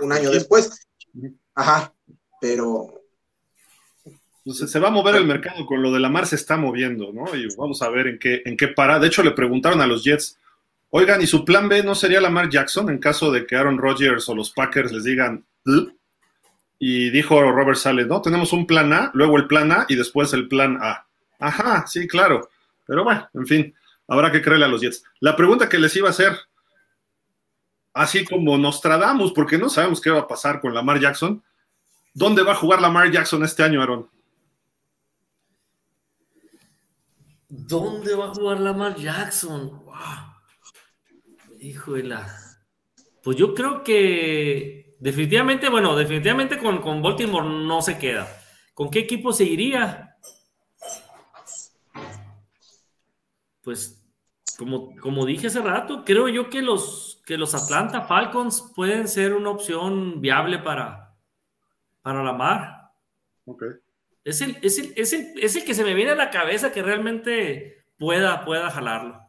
un 0.00 0.10
año 0.10 0.30
después. 0.30 0.88
Ajá, 1.54 1.92
pero. 2.40 2.94
Pues 4.42 4.56
se 4.56 4.78
va 4.78 4.88
a 4.88 4.92
mover 4.92 5.16
el 5.16 5.26
mercado 5.26 5.66
con 5.66 5.82
lo 5.82 5.92
de 5.92 6.00
la 6.00 6.08
mar 6.08 6.26
se 6.26 6.36
está 6.36 6.56
moviendo, 6.56 7.12
¿no? 7.12 7.36
Y 7.36 7.46
vamos 7.58 7.82
a 7.82 7.90
ver 7.90 8.06
en 8.06 8.18
qué, 8.18 8.40
en 8.46 8.56
qué 8.56 8.68
para. 8.68 8.98
De 8.98 9.08
hecho, 9.08 9.22
le 9.22 9.32
preguntaron 9.32 9.82
a 9.82 9.86
los 9.86 10.02
Jets, 10.02 10.38
oigan, 10.88 11.20
¿y 11.20 11.26
su 11.26 11.44
plan 11.44 11.68
B 11.68 11.82
no 11.82 11.94
sería 11.94 12.22
Lamar 12.22 12.48
Jackson 12.48 12.88
en 12.88 12.96
caso 12.96 13.30
de 13.30 13.46
que 13.46 13.54
Aaron 13.54 13.76
Rodgers 13.76 14.26
o 14.30 14.34
los 14.34 14.50
Packers 14.50 14.92
les 14.92 15.04
digan, 15.04 15.44
y 16.78 17.10
dijo 17.10 17.40
Robert 17.40 17.78
Sales, 17.78 18.06
no, 18.06 18.22
tenemos 18.22 18.52
un 18.52 18.66
plan 18.66 18.92
A, 18.92 19.10
luego 19.14 19.36
el 19.36 19.46
plan 19.46 19.70
A 19.70 19.86
y 19.88 19.96
después 19.96 20.32
el 20.32 20.48
plan 20.48 20.78
A. 20.80 21.06
Ajá, 21.38 21.86
sí, 21.86 22.08
claro. 22.08 22.48
Pero 22.86 23.04
bueno, 23.04 23.28
en 23.34 23.46
fin, 23.46 23.74
habrá 24.08 24.32
que 24.32 24.42
creerle 24.42 24.66
a 24.66 24.68
los 24.68 24.80
Jets. 24.80 25.04
La 25.20 25.36
pregunta 25.36 25.68
que 25.68 25.78
les 25.78 25.94
iba 25.96 26.08
a 26.08 26.12
hacer, 26.12 26.36
así 27.92 28.24
como 28.24 28.56
Nostradamus, 28.58 29.32
porque 29.32 29.58
no 29.58 29.68
sabemos 29.68 30.00
qué 30.00 30.10
va 30.10 30.20
a 30.20 30.28
pasar 30.28 30.60
con 30.60 30.74
Lamar 30.74 30.98
Jackson, 30.98 31.42
¿dónde 32.14 32.42
va 32.42 32.52
a 32.52 32.56
jugar 32.56 32.80
Lamar 32.80 33.10
Jackson 33.10 33.44
este 33.44 33.62
año, 33.62 33.82
Aaron? 33.82 34.08
¿Dónde 37.48 38.14
va 38.14 38.26
a 38.26 38.34
jugar 38.34 38.60
Lamar 38.60 38.96
Jackson? 38.96 39.84
Wow. 39.84 39.94
Híjole. 41.60 42.16
Pues 43.22 43.36
yo 43.36 43.54
creo 43.54 43.82
que 43.82 44.89
definitivamente, 45.00 45.68
bueno, 45.68 45.96
definitivamente 45.96 46.58
con, 46.58 46.80
con 46.80 47.02
Baltimore 47.02 47.48
no 47.48 47.82
se 47.82 47.98
queda. 47.98 48.28
¿Con 48.74 48.90
qué 48.90 49.00
equipo 49.00 49.32
se 49.32 49.44
iría? 49.44 50.10
pues 53.62 54.02
como, 54.58 54.96
como 54.96 55.24
dije 55.26 55.46
hace 55.46 55.60
rato, 55.60 56.04
creo 56.04 56.28
yo 56.28 56.50
que 56.50 56.62
los, 56.62 57.22
que 57.24 57.38
los 57.38 57.54
Atlanta 57.54 58.02
Falcons 58.02 58.72
pueden 58.74 59.08
ser 59.08 59.34
una 59.34 59.50
opción 59.50 60.20
viable 60.20 60.58
para, 60.58 61.14
para 62.02 62.22
la 62.22 62.32
mar. 62.32 62.90
Okay. 63.44 63.68
Es 64.24 64.40
el, 64.42 64.58
es, 64.62 64.78
el, 64.78 64.92
es, 64.96 65.12
el, 65.12 65.38
es 65.38 65.56
el 65.56 65.64
que 65.64 65.74
se 65.74 65.84
me 65.84 65.94
viene 65.94 66.12
a 66.12 66.16
la 66.16 66.30
cabeza 66.30 66.72
que 66.72 66.82
realmente 66.82 67.84
pueda, 67.98 68.44
pueda 68.44 68.70
jalarlo. 68.70 69.20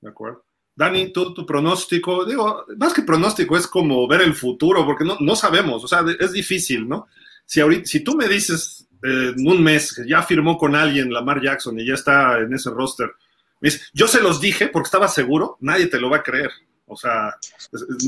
De 0.00 0.10
acuerdo. 0.10 0.44
Dani, 0.76 1.10
tú, 1.10 1.32
tu 1.32 1.46
pronóstico, 1.46 2.26
digo, 2.26 2.66
más 2.76 2.92
que 2.92 3.02
pronóstico, 3.02 3.56
es 3.56 3.66
como 3.66 4.06
ver 4.06 4.20
el 4.20 4.34
futuro, 4.34 4.84
porque 4.84 5.04
no, 5.04 5.16
no 5.20 5.34
sabemos, 5.34 5.82
o 5.82 5.88
sea, 5.88 6.04
es 6.20 6.32
difícil, 6.32 6.86
¿no? 6.86 7.08
Si, 7.46 7.60
ahorita, 7.60 7.86
si 7.86 8.00
tú 8.00 8.14
me 8.14 8.28
dices 8.28 8.86
eh, 9.02 9.32
en 9.34 9.48
un 9.48 9.62
mes 9.62 9.94
que 9.94 10.06
ya 10.06 10.22
firmó 10.22 10.58
con 10.58 10.74
alguien 10.74 11.12
Lamar 11.12 11.40
Jackson 11.42 11.80
y 11.80 11.86
ya 11.86 11.94
está 11.94 12.38
en 12.40 12.52
ese 12.52 12.70
roster, 12.70 13.10
yo 13.94 14.06
se 14.06 14.20
los 14.20 14.40
dije 14.40 14.68
porque 14.68 14.86
estaba 14.86 15.08
seguro, 15.08 15.56
nadie 15.60 15.86
te 15.86 15.98
lo 15.98 16.10
va 16.10 16.18
a 16.18 16.22
creer. 16.22 16.50
O 16.86 16.96
sea, 16.96 17.34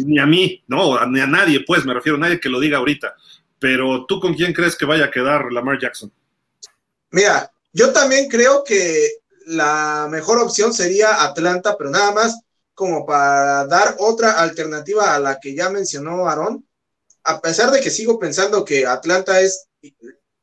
ni 0.04 0.18
a 0.18 0.26
mí, 0.26 0.62
¿no? 0.68 1.04
Ni 1.06 1.20
a 1.20 1.26
nadie, 1.26 1.64
pues, 1.66 1.84
me 1.84 1.94
refiero 1.94 2.16
a 2.16 2.20
nadie 2.20 2.38
que 2.38 2.48
lo 2.48 2.60
diga 2.60 2.78
ahorita. 2.78 3.14
Pero 3.58 4.06
tú 4.06 4.20
con 4.20 4.34
quién 4.34 4.52
crees 4.52 4.76
que 4.76 4.84
vaya 4.84 5.06
a 5.06 5.10
quedar 5.10 5.52
Lamar 5.52 5.80
Jackson? 5.80 6.12
Mira, 7.10 7.50
yo 7.72 7.92
también 7.92 8.28
creo 8.28 8.62
que 8.62 9.08
la 9.46 10.06
mejor 10.10 10.38
opción 10.38 10.72
sería 10.72 11.24
Atlanta, 11.24 11.76
pero 11.76 11.90
nada 11.90 12.12
más 12.12 12.40
como 12.78 13.04
para 13.04 13.66
dar 13.66 13.96
otra 13.98 14.38
alternativa 14.38 15.12
a 15.12 15.18
la 15.18 15.40
que 15.40 15.52
ya 15.52 15.68
mencionó 15.68 16.28
Aaron. 16.28 16.64
A 17.24 17.40
pesar 17.40 17.72
de 17.72 17.80
que 17.80 17.90
sigo 17.90 18.18
pensando 18.18 18.64
que 18.64 18.86
Atlanta 18.86 19.40
es 19.40 19.66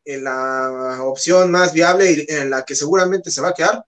la 0.05 0.99
opción 1.01 1.49
más 1.49 1.71
viable 1.73 2.11
y 2.11 2.25
en 2.29 2.49
la 2.49 2.63
que 2.65 2.75
seguramente 2.75 3.31
se 3.31 3.41
va 3.41 3.49
a 3.49 3.53
quedar, 3.53 3.85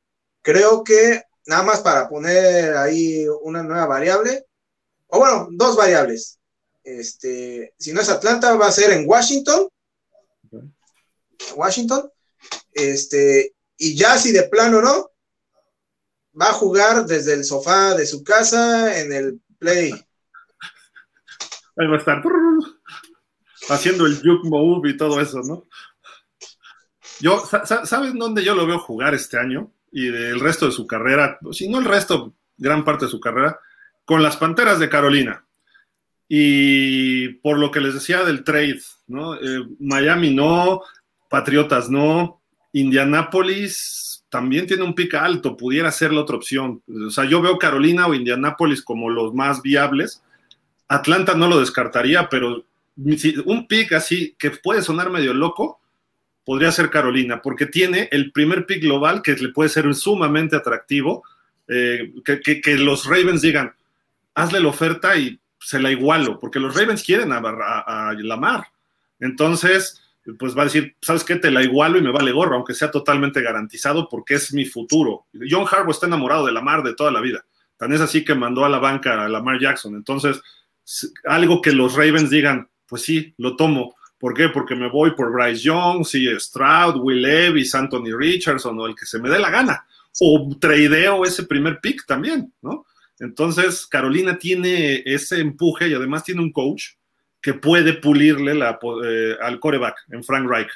Creo 0.47 0.81
que 0.81 1.23
nada 1.45 1.61
más 1.63 1.81
para 1.81 2.07
poner 2.07 2.77
ahí 2.77 3.27
una 3.41 3.63
nueva 3.63 3.85
variable, 3.85 4.45
o 5.07 5.19
bueno, 5.19 5.49
dos 5.51 5.75
variables. 5.75 6.39
Este, 6.85 7.73
si 7.77 7.91
no 7.91 7.99
es 7.99 8.07
Atlanta, 8.07 8.55
va 8.55 8.67
a 8.67 8.71
ser 8.71 8.93
en 8.93 9.05
Washington. 9.05 9.67
Washington. 11.53 12.09
Este, 12.71 13.55
y 13.75 13.97
ya 13.97 14.17
si 14.17 14.31
de 14.31 14.43
plano 14.43 14.81
no, 14.81 15.11
va 16.39 16.49
a 16.49 16.53
jugar 16.53 17.05
desde 17.05 17.33
el 17.33 17.43
sofá 17.43 17.95
de 17.95 18.05
su 18.05 18.23
casa 18.23 18.99
en 18.99 19.13
el 19.13 19.41
play. 19.57 19.91
Ahí 21.77 21.87
va 21.87 21.95
a 21.95 21.99
estar 21.99 22.23
haciendo 23.69 24.05
el 24.05 24.15
juke 24.15 24.47
move 24.47 24.89
y 24.89 24.97
todo 24.97 25.19
eso, 25.21 25.41
¿no? 25.41 25.67
Yo, 27.19 27.43
¿sabes 27.83 28.13
dónde 28.13 28.43
yo 28.43 28.53
lo 28.55 28.67
veo 28.67 28.79
jugar 28.79 29.15
este 29.15 29.39
año? 29.39 29.71
y 29.91 30.09
del 30.09 30.39
resto 30.39 30.67
de 30.67 30.71
su 30.71 30.85
carrera, 30.85 31.39
si 31.51 31.67
no 31.67 31.79
el 31.79 31.85
resto, 31.85 32.35
gran 32.57 32.83
parte 32.83 33.05
de 33.05 33.11
su 33.11 33.19
carrera, 33.19 33.59
con 34.05 34.21
las 34.21 34.37
Panteras 34.37 34.79
de 34.79 34.89
Carolina. 34.89 35.43
Y 36.27 37.29
por 37.39 37.57
lo 37.57 37.71
que 37.71 37.79
les 37.79 37.93
decía 37.93 38.23
del 38.23 38.43
trade, 38.43 38.81
¿no? 39.07 39.35
Eh, 39.35 39.65
Miami 39.79 40.33
no, 40.33 40.81
Patriotas 41.29 41.89
no, 41.89 42.41
Indianápolis 42.73 44.16
también 44.29 44.67
tiene 44.67 44.83
un 44.83 44.93
pick 44.93 45.13
alto, 45.13 45.55
pudiera 45.55 45.91
ser 45.91 46.11
la 46.13 46.21
otra 46.21 46.35
opción. 46.35 46.81
O 47.07 47.09
sea, 47.09 47.25
yo 47.25 47.41
veo 47.41 47.57
Carolina 47.57 48.07
o 48.07 48.13
Indianápolis 48.13 48.81
como 48.81 49.09
los 49.09 49.33
más 49.33 49.61
viables. 49.61 50.21
Atlanta 50.87 51.33
no 51.35 51.47
lo 51.47 51.59
descartaría, 51.59 52.27
pero 52.29 52.65
un 53.45 53.67
pick 53.67 53.93
así 53.93 54.35
que 54.37 54.51
puede 54.51 54.81
sonar 54.81 55.09
medio 55.09 55.33
loco, 55.33 55.79
podría 56.43 56.71
ser 56.71 56.89
Carolina, 56.89 57.41
porque 57.41 57.65
tiene 57.65 58.09
el 58.11 58.31
primer 58.31 58.65
pick 58.65 58.81
global 58.81 59.21
que 59.21 59.33
le 59.33 59.49
puede 59.49 59.69
ser 59.69 59.93
sumamente 59.93 60.55
atractivo, 60.55 61.23
eh, 61.67 62.13
que, 62.23 62.75
los 62.77 63.05
Ravens 63.05 63.41
digan, 63.41 63.73
hazle 64.33 64.61
la 64.61 64.69
oferta 64.69 65.17
y 65.17 65.39
se 65.59 65.79
la 65.79 65.91
igualo, 65.91 66.39
porque 66.39 66.59
los 66.59 66.75
Ravens 66.75 67.03
quieren 67.03 67.33
a, 67.33 67.37
a, 67.39 68.13
Lamar. 68.13 68.67
Entonces, 69.19 70.01
pues 70.37 70.57
va 70.57 70.63
a 70.63 70.65
decir, 70.65 70.95
¿sabes 71.01 71.23
qué? 71.23 71.35
Te 71.35 71.51
la 71.51 71.63
igualo 71.63 71.97
y 71.97 72.01
me 72.01 72.11
vale 72.11 72.31
gorro, 72.31 72.55
aunque 72.55 72.73
sea 72.73 72.91
totalmente 72.91 73.41
garantizado, 73.41 74.09
porque 74.09 74.35
es 74.35 74.53
mi 74.53 74.65
futuro. 74.65 75.27
John 75.49 75.65
Harbaugh 75.69 75.91
está 75.91 76.07
enamorado 76.07 76.45
de 76.45 76.51
Lamar 76.51 76.83
de 76.83 76.95
toda 76.95 77.11
la 77.11 77.21
vida. 77.21 77.45
Tan 77.77 77.93
es 77.93 78.01
así 78.01 78.25
que 78.25 78.35
mandó 78.35 78.65
a 78.65 78.69
la 78.69 78.79
banca 78.79 79.23
a 79.23 79.29
Lamar 79.29 79.59
Jackson. 79.59 79.95
Entonces, 79.95 80.41
algo 81.25 81.61
que 81.61 81.71
los 81.71 81.95
Ravens 81.95 82.29
digan, 82.29 82.69
pues 82.87 83.03
sí, 83.03 83.33
lo 83.37 83.55
tomo 83.55 83.97
¿Por 84.19 84.33
qué? 84.33 84.49
Porque 84.49 84.75
me 84.75 84.89
voy 84.89 85.11
por 85.11 85.31
Bryce 85.31 85.61
Young, 85.61 86.03
si 86.03 86.27
Stroud, 86.39 86.97
Will 87.01 87.21
Levis, 87.21 87.75
Anthony 87.75 88.17
Richardson 88.17 88.79
o 88.79 88.87
el 88.87 88.95
que 88.95 89.05
se 89.05 89.19
me 89.19 89.29
dé 89.29 89.37
la 89.37 89.51
gana. 89.51 89.85
O 90.19 90.49
tradeo 90.59 91.23
ese 91.23 91.43
primer 91.43 91.79
pick 91.79 92.05
también, 92.07 92.51
¿no? 92.61 92.85
Entonces, 93.19 93.85
Carolina 93.85 94.37
tiene 94.37 95.03
ese 95.05 95.39
empuje 95.39 95.87
y 95.87 95.93
además 95.93 96.23
tiene 96.23 96.41
un 96.41 96.51
coach 96.51 96.93
que 97.47 97.53
puede 97.53 97.93
pulirle 97.93 98.53
la, 98.53 98.77
eh, 99.05 99.37
al 99.41 99.61
coreback 99.61 100.03
en 100.09 100.21
Frank 100.21 100.49
Reich, 100.49 100.67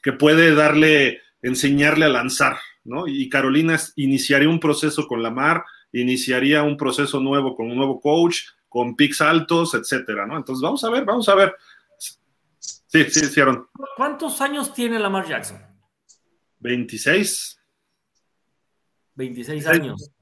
que 0.00 0.12
puede 0.12 0.54
darle, 0.54 1.20
enseñarle 1.42 2.04
a 2.04 2.10
lanzar 2.10 2.58
¿no? 2.84 3.08
Y 3.08 3.28
Carolina 3.28 3.76
iniciaría 3.96 4.48
un 4.48 4.60
proceso 4.60 5.08
con 5.08 5.20
Lamar, 5.20 5.64
iniciaría 5.90 6.62
un 6.62 6.76
proceso 6.76 7.18
nuevo 7.18 7.56
con 7.56 7.68
un 7.68 7.76
nuevo 7.76 8.00
coach, 8.00 8.36
con 8.68 8.94
picks 8.94 9.20
altos, 9.20 9.74
etcétera, 9.74 10.24
¿no? 10.24 10.36
Entonces 10.36 10.62
vamos 10.62 10.84
a 10.84 10.90
ver, 10.90 11.04
vamos 11.04 11.28
a 11.28 11.34
ver. 11.34 11.56
Sí, 11.98 13.02
sí, 13.10 13.24
hicieron. 13.24 13.66
¿Cuántos 13.96 14.40
años 14.40 14.72
tiene 14.72 15.00
Lamar 15.00 15.26
Jackson? 15.26 15.60
26. 16.60 17.60
26 19.16 19.66
años. 19.66 20.12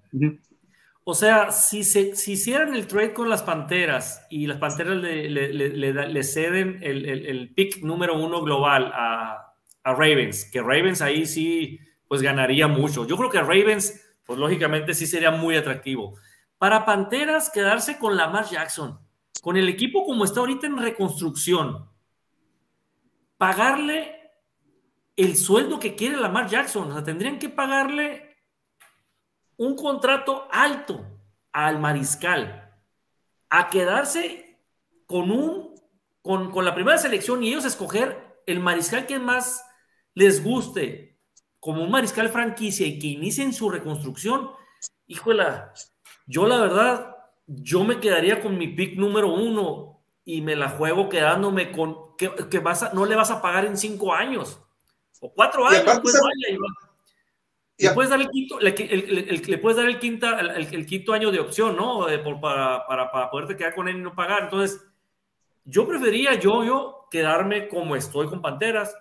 O 1.04 1.14
sea, 1.14 1.50
si, 1.50 1.82
se, 1.82 2.14
si 2.14 2.32
hicieran 2.32 2.74
el 2.74 2.86
trade 2.86 3.14
con 3.14 3.28
las 3.28 3.42
Panteras 3.42 4.26
y 4.30 4.46
las 4.46 4.58
Panteras 4.58 4.96
le, 4.96 6.24
ceden 6.24 6.78
el, 6.82 7.52
pick 7.54 7.82
número 7.82 8.18
uno 8.18 8.42
global 8.42 8.92
a, 8.94 9.54
a, 9.82 9.94
Ravens, 9.94 10.44
que 10.44 10.60
Ravens 10.60 11.00
ahí 11.00 11.26
sí, 11.26 11.80
pues 12.06 12.22
ganaría 12.22 12.68
mucho. 12.68 13.06
Yo 13.06 13.16
creo 13.16 13.30
que 13.30 13.40
Ravens, 13.40 14.00
pues 14.24 14.38
lógicamente 14.38 14.94
sí 14.94 15.06
sería 15.06 15.30
muy 15.30 15.56
atractivo. 15.56 16.18
Para 16.58 16.84
Panteras, 16.84 17.50
quedarse 17.50 17.98
con 17.98 18.16
Lamar 18.16 18.44
Jackson, 18.48 19.00
con 19.40 19.56
el 19.56 19.68
equipo 19.68 20.04
como 20.04 20.24
está 20.24 20.40
ahorita 20.40 20.66
en 20.66 20.76
reconstrucción, 20.76 21.88
pagarle 23.38 24.20
el 25.16 25.36
sueldo 25.36 25.78
que 25.78 25.96
quiere 25.96 26.16
Lamar 26.16 26.48
Jackson. 26.48 26.90
O 26.90 26.94
sea, 26.94 27.02
tendrían 27.02 27.38
que 27.38 27.48
pagarle 27.48 28.29
un 29.60 29.76
contrato 29.76 30.48
alto 30.50 31.04
al 31.52 31.78
mariscal 31.78 32.72
a 33.50 33.68
quedarse 33.68 34.58
con 35.04 35.30
un 35.30 35.74
con, 36.22 36.50
con, 36.50 36.64
la 36.64 36.74
primera 36.74 36.96
selección 36.96 37.42
y 37.42 37.50
ellos 37.50 37.66
escoger 37.66 38.42
el 38.46 38.60
mariscal 38.60 39.06
que 39.06 39.18
más 39.18 39.62
les 40.14 40.42
guste 40.42 41.18
como 41.58 41.82
un 41.82 41.90
mariscal 41.90 42.30
franquicia 42.30 42.86
y 42.86 42.98
que 42.98 43.08
inicien 43.08 43.52
su 43.52 43.68
reconstrucción. 43.68 44.50
Híjole, 45.06 45.44
yo 46.26 46.46
la 46.46 46.58
verdad, 46.58 47.16
yo 47.46 47.84
me 47.84 48.00
quedaría 48.00 48.40
con 48.40 48.56
mi 48.56 48.68
pick 48.68 48.96
número 48.96 49.30
uno 49.30 50.00
y 50.24 50.40
me 50.40 50.56
la 50.56 50.70
juego 50.70 51.10
quedándome 51.10 51.70
con 51.70 52.16
que, 52.16 52.58
vas 52.60 52.94
no 52.94 53.04
le 53.04 53.14
vas 53.14 53.30
a 53.30 53.42
pagar 53.42 53.66
en 53.66 53.76
cinco 53.76 54.14
años 54.14 54.58
o 55.20 55.30
cuatro 55.34 55.66
años. 55.66 56.00
Pues, 56.02 56.18
le 57.80 57.90
puedes 57.92 58.10
dar 58.10 58.20
el 58.20 58.28
quinto, 58.28 58.58
le, 58.60 59.58
puedes 59.58 59.76
dar 59.76 59.86
el, 59.88 60.74
el, 60.74 60.86
quinto 60.86 61.12
año 61.12 61.30
de 61.30 61.40
opción, 61.40 61.76
¿no? 61.76 62.06
para, 62.40 62.86
para, 62.86 63.10
para, 63.10 63.30
poderte 63.30 63.56
quedar 63.56 63.74
con 63.74 63.88
él 63.88 63.96
y 63.96 64.00
no 64.00 64.14
pagar. 64.14 64.44
Entonces, 64.44 64.80
yo 65.64 65.86
prefería 65.86 66.34
yo, 66.34 66.64
yo 66.64 67.08
quedarme 67.10 67.68
como 67.68 67.96
estoy 67.96 68.28
con 68.28 68.42
Panteras 68.42 68.96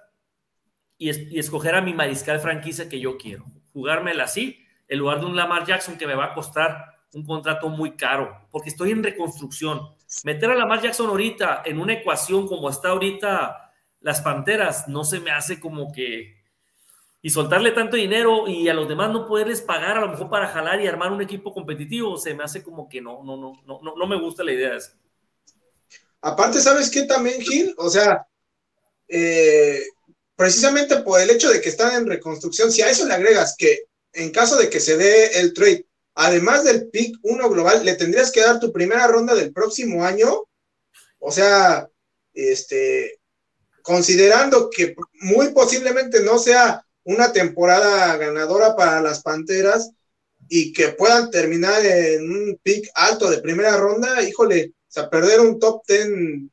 y, 0.98 1.10
y 1.36 1.40
escoger 1.40 1.76
a 1.76 1.82
mi 1.82 1.94
mariscal 1.94 2.40
franquicia 2.40 2.90
que 2.90 3.00
yo 3.00 3.18
quiero. 3.18 3.46
Jugármela 3.74 4.24
así, 4.24 4.64
en 4.88 5.00
lugar 5.00 5.20
de 5.20 5.26
un 5.26 5.36
Lamar 5.36 5.66
Jackson 5.66 5.98
que 5.98 6.08
me 6.08 6.16
va 6.16 6.26
a 6.26 6.34
costar 6.34 7.00
un 7.14 7.26
contrato 7.26 7.70
muy 7.70 7.96
caro, 7.96 8.48
porque 8.52 8.70
estoy 8.70 8.92
en 8.92 9.04
reconstrucción 9.04 9.82
meter 10.24 10.52
a 10.52 10.56
Lamar 10.56 10.82
Jackson 10.82 11.08
ahorita 11.08 11.64
en 11.66 11.80
una 11.80 11.94
ecuación 11.94 12.48
como 12.48 12.70
está 12.70 12.90
ahorita 12.90 13.72
las 14.02 14.22
Panteras, 14.22 14.88
no 14.88 15.04
se 15.04 15.20
me 15.20 15.32
hace 15.32 15.60
como 15.60 15.92
que... 15.92 16.39
Y 17.22 17.30
soltarle 17.30 17.72
tanto 17.72 17.98
dinero 17.98 18.48
y 18.48 18.70
a 18.70 18.74
los 18.74 18.88
demás 18.88 19.12
no 19.12 19.28
poderles 19.28 19.62
pagar 19.62 19.98
a 19.98 20.02
lo 20.02 20.10
mejor 20.10 20.30
para 20.30 20.48
jalar 20.48 20.80
y 20.82 20.88
armar 20.88 21.12
un 21.12 21.22
equipo 21.22 21.54
competitivo, 21.54 22.18
se 22.18 22.34
me 22.34 22.44
hace 22.44 22.64
como 22.64 22.88
que 22.88 23.02
no, 23.02 23.24
no, 23.24 23.36
no, 23.36 23.62
no, 23.66 23.96
no, 23.96 24.08
me 24.08 24.20
gusta 24.20 24.44
la 24.44 24.54
idea 24.54 24.72
de 24.72 24.78
eso. 24.78 24.92
Aparte, 26.22 26.62
¿sabes 26.62 26.90
qué 26.90 27.04
también, 27.04 27.42
Gil? 27.42 27.76
O 27.78 27.90
sea, 27.90 28.26
eh, 29.08 29.84
precisamente 30.36 30.98
por 30.98 31.20
el 31.20 31.30
hecho 31.30 31.50
de 31.50 31.60
que 31.60 31.70
están 31.70 31.94
en 31.96 32.08
reconstrucción, 32.08 32.72
si 32.72 32.82
a 32.82 32.90
eso 32.90 33.06
le 33.06 33.14
agregas 33.14 33.56
que 33.58 33.84
en 34.14 34.32
caso 34.32 34.58
de 34.58 34.70
que 34.70 34.80
se 34.80 34.98
dé 34.98 35.40
el 35.40 35.54
trade 35.54 35.86
además 36.16 36.66
del 36.66 36.90
pick 36.90 37.18
1 37.22 37.50
global, 37.50 37.86
le 37.86 37.96
tendrías 37.96 38.32
que 38.32 38.42
dar 38.42 38.60
tu 38.60 38.74
primera 38.74 39.08
ronda 39.08 39.34
del 39.36 39.54
próximo 39.54 40.04
año. 40.04 40.44
O 41.18 41.32
sea, 41.32 41.88
este, 42.34 43.20
considerando 43.82 44.70
que 44.70 44.96
muy 45.22 45.50
posiblemente 45.54 46.22
no 46.22 46.38
sea 46.38 46.86
una 47.04 47.32
temporada 47.32 48.18
ganadora 48.18 48.76
para 48.76 49.02
las 49.02 49.22
Panteras 49.22 49.92
y 50.48 50.74
que 50.74 50.90
puedan 50.90 51.30
terminar 51.30 51.86
en 51.86 52.30
un 52.30 52.60
pick 52.62 52.90
alto 52.96 53.30
de 53.30 53.40
primera 53.40 53.78
ronda, 53.78 54.22
híjole, 54.24 54.74
o 54.74 54.92
sea, 54.92 55.10
perder 55.10 55.40
un 55.40 55.60
top 55.60 55.84
10 55.88 56.08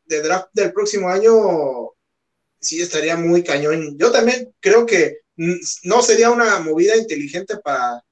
de 0.04 0.22
draft 0.22 0.48
del 0.52 0.72
próximo 0.72 1.08
año 1.08 1.92
sí 2.60 2.82
estaría 2.82 3.16
muy 3.16 3.42
cañón. 3.42 3.96
Yo 3.98 4.10
también 4.10 4.52
creo 4.60 4.84
que 4.84 5.18
no 5.36 6.02
sería 6.02 6.30
una 6.30 6.58
movida 6.60 6.96
inteligente 6.96 7.56
para, 7.58 8.02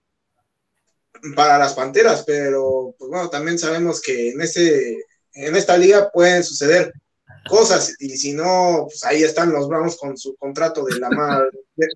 para 1.34 1.58
las 1.58 1.74
Panteras, 1.74 2.24
pero 2.26 2.94
pues 2.98 3.10
bueno, 3.10 3.28
también 3.30 3.58
sabemos 3.58 4.00
que 4.00 4.30
en, 4.30 4.40
ese, 4.40 4.98
en 5.34 5.56
esta 5.56 5.76
liga 5.76 6.10
pueden 6.10 6.44
suceder 6.44 6.92
cosas 7.48 7.94
y 8.00 8.10
si 8.10 8.32
no, 8.32 8.86
pues 8.88 9.04
ahí 9.04 9.22
están 9.22 9.52
los 9.52 9.68
Browns 9.68 9.96
con 9.96 10.16
su 10.16 10.34
contrato 10.36 10.84
de 10.84 10.98
la 10.98 11.08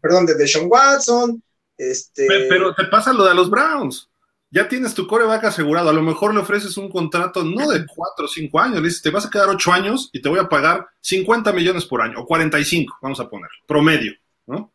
perdón, 0.00 0.26
de 0.26 0.34
Deshaun 0.34 0.68
Watson. 0.70 1.42
Este... 1.76 2.26
Pero 2.48 2.74
te 2.74 2.84
pasa 2.84 3.12
lo 3.12 3.24
de 3.24 3.34
los 3.34 3.50
Browns. 3.50 4.08
Ya 4.50 4.66
tienes 4.66 4.94
tu 4.94 5.06
coreback 5.06 5.44
asegurado. 5.44 5.90
A 5.90 5.92
lo 5.92 6.02
mejor 6.02 6.32
le 6.32 6.40
ofreces 6.40 6.76
un 6.76 6.90
contrato 6.90 7.44
no 7.44 7.68
de 7.68 7.84
cuatro 7.86 8.24
o 8.24 8.28
cinco 8.28 8.58
años. 8.60 8.76
Le 8.76 8.88
dices, 8.88 9.02
te 9.02 9.10
vas 9.10 9.26
a 9.26 9.30
quedar 9.30 9.48
ocho 9.48 9.72
años 9.72 10.08
y 10.12 10.22
te 10.22 10.28
voy 10.28 10.38
a 10.38 10.48
pagar 10.48 10.88
50 11.02 11.52
millones 11.52 11.84
por 11.84 12.00
año, 12.00 12.20
o 12.20 12.26
45, 12.26 12.98
vamos 13.02 13.20
a 13.20 13.28
poner, 13.28 13.50
promedio, 13.66 14.12
¿no? 14.46 14.72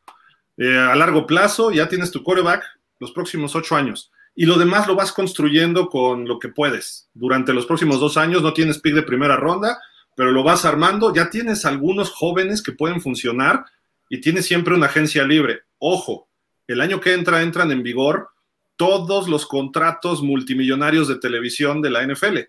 Eh, 0.58 0.78
a 0.78 0.96
largo 0.96 1.26
plazo 1.26 1.72
ya 1.72 1.90
tienes 1.90 2.12
tu 2.12 2.24
coreback 2.24 2.64
los 3.00 3.12
próximos 3.12 3.56
ocho 3.56 3.76
años 3.76 4.12
y 4.36 4.46
lo 4.46 4.58
demás 4.58 4.88
lo 4.88 4.96
vas 4.96 5.12
construyendo 5.12 5.90
con 5.90 6.28
lo 6.28 6.40
que 6.40 6.50
puedes. 6.50 7.10
Durante 7.14 7.54
los 7.54 7.66
próximos 7.66 8.00
dos 8.00 8.18
años 8.18 8.42
no 8.42 8.54
tienes 8.54 8.80
pick 8.80 8.96
de 8.96 9.04
primera 9.04 9.36
ronda, 9.36 9.80
pero 10.16 10.32
lo 10.32 10.44
vas 10.44 10.66
armando, 10.66 11.14
ya 11.14 11.30
tienes 11.30 11.66
algunos 11.66 12.12
jóvenes 12.12 12.62
que 12.62 12.72
pueden 12.72 13.02
funcionar 13.02 13.66
y 14.10 14.22
tienes 14.22 14.46
siempre 14.46 14.76
una 14.76 14.88
agencia 14.88 15.24
libre. 15.24 15.62
Ojo, 15.80 16.30
el 16.68 16.82
año 16.82 17.00
que 17.00 17.14
entra 17.14 17.42
entran 17.42 17.72
en 17.72 17.84
vigor 17.84 18.30
todos 18.76 19.28
los 19.28 19.46
contratos 19.46 20.22
multimillonarios 20.22 21.08
de 21.08 21.16
televisión 21.16 21.82
de 21.82 21.90
la 21.90 22.06
NFL. 22.06 22.40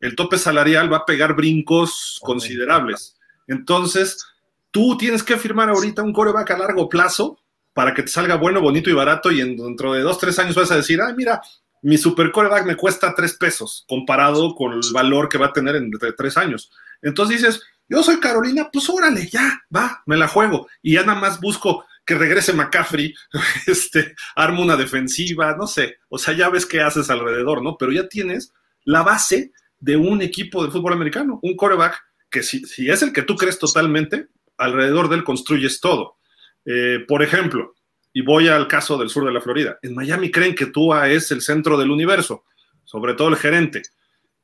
El 0.00 0.14
tope 0.14 0.38
salarial 0.38 0.92
va 0.92 0.98
a 0.98 1.06
pegar 1.06 1.34
brincos 1.34 2.20
considerables. 2.22 3.16
Entonces, 3.46 4.26
tú 4.70 4.96
tienes 4.96 5.22
que 5.22 5.36
firmar 5.36 5.68
ahorita 5.68 6.02
un 6.02 6.12
coreback 6.12 6.50
a 6.50 6.58
largo 6.58 6.88
plazo 6.88 7.38
para 7.72 7.94
que 7.94 8.02
te 8.02 8.08
salga 8.08 8.36
bueno, 8.36 8.60
bonito 8.60 8.90
y 8.90 8.94
barato 8.94 9.30
y 9.30 9.40
dentro 9.56 9.92
de 9.92 10.00
dos, 10.00 10.18
tres 10.18 10.38
años 10.38 10.54
vas 10.54 10.70
a 10.70 10.76
decir, 10.76 11.00
ay, 11.00 11.14
mira, 11.14 11.40
mi 11.82 11.98
super 11.98 12.32
coreback 12.32 12.66
me 12.66 12.76
cuesta 12.76 13.14
tres 13.14 13.34
pesos 13.34 13.84
comparado 13.88 14.54
con 14.54 14.72
el 14.72 14.80
valor 14.92 15.28
que 15.28 15.38
va 15.38 15.46
a 15.46 15.52
tener 15.52 15.76
en 15.76 15.90
tres 16.16 16.36
años. 16.36 16.70
Entonces 17.02 17.40
dices, 17.40 17.62
yo 17.88 18.02
soy 18.02 18.18
Carolina, 18.18 18.68
pues 18.72 18.88
órale, 18.88 19.28
ya, 19.28 19.60
va, 19.74 20.02
me 20.06 20.16
la 20.16 20.28
juego. 20.28 20.68
Y 20.82 20.94
ya 20.94 21.04
nada 21.04 21.20
más 21.20 21.40
busco 21.40 21.84
que 22.04 22.14
regrese 22.14 22.52
McCaffrey, 22.52 23.14
este, 23.66 24.14
armo 24.34 24.62
una 24.62 24.76
defensiva, 24.76 25.56
no 25.56 25.66
sé, 25.66 25.98
o 26.08 26.18
sea, 26.18 26.34
ya 26.34 26.48
ves 26.48 26.64
qué 26.64 26.80
haces 26.80 27.10
alrededor, 27.10 27.62
¿no? 27.62 27.76
Pero 27.76 27.92
ya 27.92 28.08
tienes 28.08 28.52
la 28.84 29.02
base 29.02 29.52
de 29.80 29.96
un 29.96 30.22
equipo 30.22 30.64
de 30.64 30.70
fútbol 30.70 30.92
americano, 30.92 31.40
un 31.42 31.56
coreback 31.56 32.00
que 32.30 32.42
si, 32.42 32.62
es 32.88 33.02
el 33.02 33.12
que 33.12 33.22
tú 33.22 33.36
crees 33.36 33.58
totalmente, 33.58 34.28
alrededor 34.56 35.08
de 35.08 35.16
él 35.16 35.24
construyes 35.24 35.80
todo. 35.80 36.16
Eh, 36.64 37.04
por 37.06 37.22
ejemplo, 37.22 37.74
y 38.12 38.22
voy 38.22 38.48
al 38.48 38.68
caso 38.68 38.96
del 38.96 39.10
sur 39.10 39.24
de 39.24 39.32
la 39.32 39.40
Florida, 39.40 39.78
en 39.82 39.94
Miami 39.94 40.30
creen 40.30 40.54
que 40.54 40.66
Tua 40.66 41.08
es 41.08 41.30
el 41.30 41.42
centro 41.42 41.76
del 41.76 41.90
universo, 41.90 42.44
sobre 42.84 43.14
todo 43.14 43.28
el 43.28 43.36
gerente. 43.36 43.82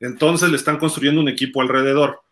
Entonces 0.01 0.51
le 0.51 0.57
están 0.57 0.79
construyendo 0.79 1.21
un 1.21 1.29
equipo 1.29 1.63
alrededor. 1.63 2.23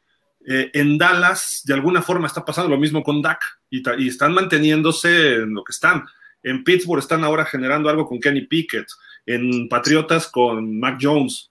Eh, 0.47 0.71
en 0.73 0.99
Dallas, 0.99 1.63
de 1.65 1.75
alguna 1.75 2.03
forma, 2.03 2.27
está 2.27 2.45
pasando 2.45 2.71
lo 2.71 2.79
mismo 2.79 3.03
con 3.03 3.21
Dak 3.23 3.41
y, 3.69 3.83
están 4.09 4.33
manteniéndose 4.33 5.35
en 5.35 5.55
lo 5.55 5.65
que 5.65 5.73
están. 5.73 6.05
En 6.43 6.65
Pittsburgh 6.65 7.01
están 7.01 7.25
ahora 7.25 7.45
generando 7.45 7.89
algo 7.89 8.07
con 8.07 8.21
Kenny 8.21 8.47
Pickett. 8.47 8.87
En 9.27 9.69
Patriotas 9.69 10.29
con 10.29 10.79
Mac 10.81 10.99
Jones. 11.01 11.51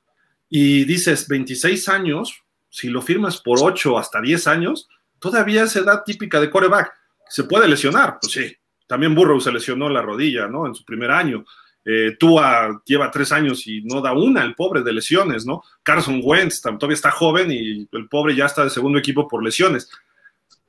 Y 0.49 0.85
dices, 0.85 1.27
26 1.27 1.89
años, 1.89 2.43
si 2.69 2.89
lo 2.89 3.01
firmas 3.01 3.37
por 3.37 3.59
8 3.61 3.99
hasta 3.99 4.19
10 4.19 4.47
años, 4.47 4.89
todavía 5.19 5.63
es 5.63 5.75
edad 5.75 6.03
típica 6.03 6.41
de 6.41 6.49
coreback 6.49 6.99
se 7.29 7.43
puede 7.43 7.67
lesionar, 7.67 8.17
pues 8.19 8.33
sí. 8.33 8.55
También 8.87 9.13
Burrow 9.13 9.39
se 9.39 9.51
lesionó 9.51 9.87
la 9.87 10.01
rodilla, 10.01 10.47
¿no? 10.47 10.65
En 10.65 10.73
su 10.73 10.83
primer 10.83 11.11
año. 11.11 11.45
Eh, 11.85 12.15
Tua 12.19 12.81
lleva 12.85 13.09
tres 13.09 13.31
años 13.31 13.65
y 13.67 13.81
no 13.81 14.01
da 14.01 14.13
una, 14.13 14.43
el 14.43 14.55
pobre, 14.55 14.83
de 14.83 14.93
lesiones, 14.93 15.45
¿no? 15.45 15.63
Carson 15.83 16.21
Wentz 16.23 16.61
todavía 16.61 16.93
está 16.93 17.11
joven 17.11 17.51
y 17.51 17.87
el 17.91 18.07
pobre 18.09 18.35
ya 18.35 18.45
está 18.45 18.63
de 18.63 18.69
segundo 18.69 18.99
equipo 18.99 19.27
por 19.27 19.43
lesiones. 19.43 19.89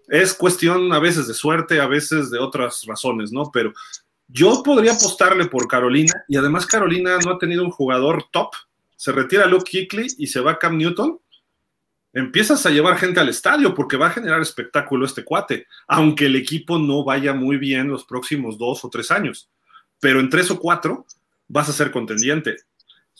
Es 0.09 0.35
cuestión 0.35 0.93
a 0.93 0.99
veces 0.99 1.27
de 1.28 1.35
suerte, 1.35 1.81
a 1.81 1.87
veces 1.87 2.31
de 2.31 2.39
otras 2.39 2.85
razones, 2.87 3.32
¿no? 3.32 3.51
Pero 3.53 3.73
yo 4.28 4.62
podría 4.62 4.93
apostarle 4.93 5.47
por 5.47 5.69
Carolina 5.69 6.12
y 6.28 6.37
además 6.37 6.66
Carolina 6.66 7.19
no 7.24 7.32
ha 7.32 7.39
tenido 7.39 7.65
un 7.65 7.70
jugador 7.70 8.24
top. 8.31 8.51
Se 8.97 9.12
retira 9.12 9.47
Luke 9.47 9.70
Kuechly 9.70 10.15
y 10.19 10.27
se 10.27 10.41
va 10.41 10.59
Cam 10.59 10.77
Newton 10.77 11.19
empiezas 12.12 12.65
a 12.66 12.70
llevar 12.70 12.99
gente 12.99 13.20
al 13.20 13.28
estadio 13.28 13.74
porque 13.74 13.97
va 13.97 14.09
a 14.09 14.12
generar 14.12 14.41
espectáculo 14.41 15.07
este 15.07 15.24
cuate, 15.24 15.66
aunque 15.87 16.27
el 16.27 16.37
equipo 16.37 16.78
no 16.78 17.05
vaya 17.05 17.32
muy 17.32 17.57
bien 17.57 17.89
los 17.89 18.05
próximos 18.05 18.59
dos 18.59 18.85
o 18.85 18.91
tres 18.91 19.11
años. 19.11 19.49
Pero 20.01 20.20
en 20.20 20.31
tres 20.31 20.51
o 20.51 20.59
cuatro 20.59 21.06
vas 21.48 21.68
a 21.68 21.72
ser 21.72 21.90
contendiente. 21.90 22.56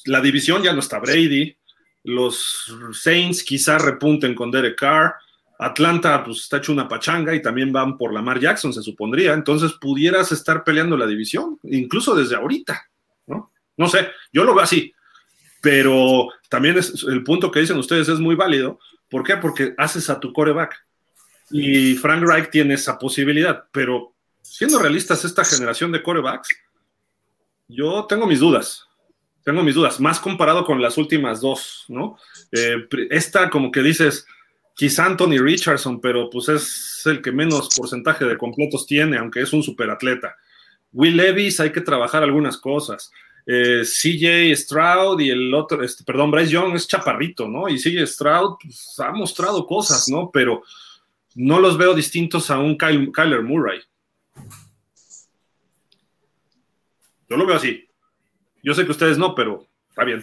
La 0.07 0.21
división 0.21 0.63
ya 0.63 0.73
no 0.73 0.81
está 0.81 0.99
Brady, 0.99 1.57
los 2.05 2.75
Saints 2.93 3.45
quizá 3.45 3.79
repunten 3.79 4.35
con 4.35 4.51
Derek 4.51 4.79
Carr, 4.79 5.15
Atlanta 5.59 6.25
pues 6.25 6.39
está 6.39 6.57
hecho 6.57 6.73
una 6.73 6.89
pachanga 6.89 7.35
y 7.35 7.43
también 7.43 7.71
van 7.71 7.99
por 7.99 8.15
Lamar 8.15 8.41
Jackson, 8.41 8.73
se 8.73 8.83
supondría, 8.83 9.35
entonces 9.35 9.73
pudieras 9.75 10.33
estar 10.33 10.65
peleando 10.65 10.97
la 10.97 11.07
división, 11.07 11.59
incluso 11.65 12.15
desde 12.15 12.37
ahorita, 12.37 12.89
¿no? 13.27 13.53
No 13.77 13.89
sé, 13.89 14.09
yo 14.33 14.45
lo 14.45 14.55
veo 14.55 14.65
así, 14.65 14.95
pero 15.61 16.29
también 16.49 16.79
es, 16.79 17.05
el 17.05 17.23
punto 17.23 17.51
que 17.51 17.61
dicen 17.61 17.77
ustedes 17.77 18.09
es 18.09 18.19
muy 18.19 18.35
válido. 18.35 18.79
¿Por 19.11 19.23
qué? 19.23 19.37
Porque 19.37 19.75
haces 19.77 20.09
a 20.09 20.21
tu 20.21 20.33
coreback. 20.33 20.75
Y 21.51 21.95
Frank 21.95 22.23
Reich 22.23 22.51
tiene 22.51 22.75
esa 22.75 22.99
posibilidad, 22.99 23.65
pero 23.73 24.15
siendo 24.41 24.79
realistas, 24.79 25.25
esta 25.25 25.45
generación 25.45 25.91
de 25.93 26.03
corebacks, 26.03 26.49
yo 27.71 28.07
tengo 28.09 28.27
mis 28.27 28.41
dudas. 28.41 28.87
Tengo 29.43 29.63
mis 29.63 29.75
dudas, 29.75 29.99
más 30.01 30.21
comparado 30.21 30.65
con 30.65 30.83
las 30.83 30.99
últimas 30.99 31.41
dos, 31.41 31.87
¿no? 31.89 32.19
Eh, 32.53 32.87
esta, 33.11 33.49
como 33.49 33.71
que 33.71 33.83
dices, 33.83 34.27
quizá 34.75 35.07
Anthony 35.07 35.39
Richardson, 35.39 36.01
pero 36.01 36.29
pues 36.29 36.49
es 36.51 37.03
el 37.07 37.23
que 37.23 37.33
menos 37.33 37.71
porcentaje 37.75 38.27
de 38.27 38.37
completos 38.37 38.87
tiene, 38.87 39.17
aunque 39.17 39.41
es 39.41 39.53
un 39.53 39.63
superatleta. 39.63 40.37
Will 40.93 41.17
Levis, 41.17 41.59
hay 41.61 41.73
que 41.73 41.81
trabajar 41.81 42.23
algunas 42.23 42.59
cosas. 42.59 43.11
Eh, 43.47 43.83
CJ 43.83 44.55
Stroud 44.55 45.21
y 45.21 45.31
el 45.31 45.53
otro, 45.55 45.83
este, 45.83 46.05
perdón, 46.05 46.31
Bryce 46.31 46.53
Young 46.53 46.75
es 46.75 46.87
chaparrito, 46.87 47.49
¿no? 47.49 47.69
Y 47.69 47.79
CJ 47.79 48.07
Stroud 48.07 48.57
pues, 48.63 49.01
ha 49.01 49.13
mostrado 49.13 49.67
cosas, 49.67 50.09
¿no? 50.09 50.31
Pero 50.31 50.63
no 51.35 51.61
los 51.61 51.79
veo 51.79 51.95
distintos 51.95 52.51
a 52.51 52.59
un 52.59 52.77
Kyler 52.77 53.43
Murray. 53.43 53.81
Yo 57.31 57.37
lo 57.37 57.47
veo 57.47 57.57
así. 57.57 57.89
Yo 58.63 58.75
sé 58.75 58.85
que 58.85 58.91
ustedes 58.91 59.17
no, 59.17 59.35
pero 59.35 59.67
está 59.89 60.05
bien. 60.05 60.23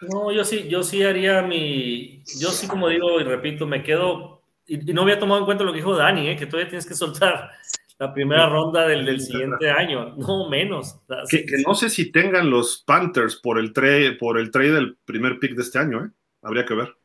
No, 0.00 0.32
yo 0.32 0.44
sí, 0.44 0.68
yo 0.68 0.82
sí 0.82 1.02
haría 1.02 1.42
mi, 1.42 2.22
yo 2.38 2.50
sí 2.50 2.68
como 2.68 2.88
digo 2.88 3.20
y 3.20 3.24
repito, 3.24 3.66
me 3.66 3.82
quedo, 3.82 4.42
y, 4.64 4.76
no 4.92 5.02
había 5.02 5.18
tomado 5.18 5.40
en 5.40 5.44
cuenta 5.44 5.64
lo 5.64 5.72
que 5.72 5.78
dijo 5.78 5.96
Dani, 5.96 6.28
¿eh? 6.28 6.36
que 6.36 6.46
todavía 6.46 6.68
tienes 6.68 6.86
que 6.86 6.94
soltar 6.94 7.50
la 7.98 8.14
primera 8.14 8.48
ronda 8.48 8.86
del, 8.86 9.04
del 9.04 9.20
siguiente 9.20 9.68
año, 9.70 10.14
no 10.16 10.48
menos. 10.48 11.00
Que, 11.28 11.44
no 11.66 11.74
sé 11.74 11.90
si 11.90 12.12
tengan 12.12 12.48
los 12.48 12.84
Panthers 12.86 13.36
por 13.36 13.58
el 13.58 13.72
trade, 13.72 14.12
por 14.12 14.38
el 14.38 14.52
trade 14.52 14.72
del 14.72 14.96
primer 15.04 15.40
pick 15.40 15.56
de 15.56 15.62
este 15.62 15.80
año, 15.80 16.04
¿eh? 16.04 16.10
Habría 16.42 16.64
que 16.64 16.74
ver. 16.74 16.96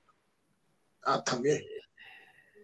Ah, 1.03 1.23
también. 1.23 1.63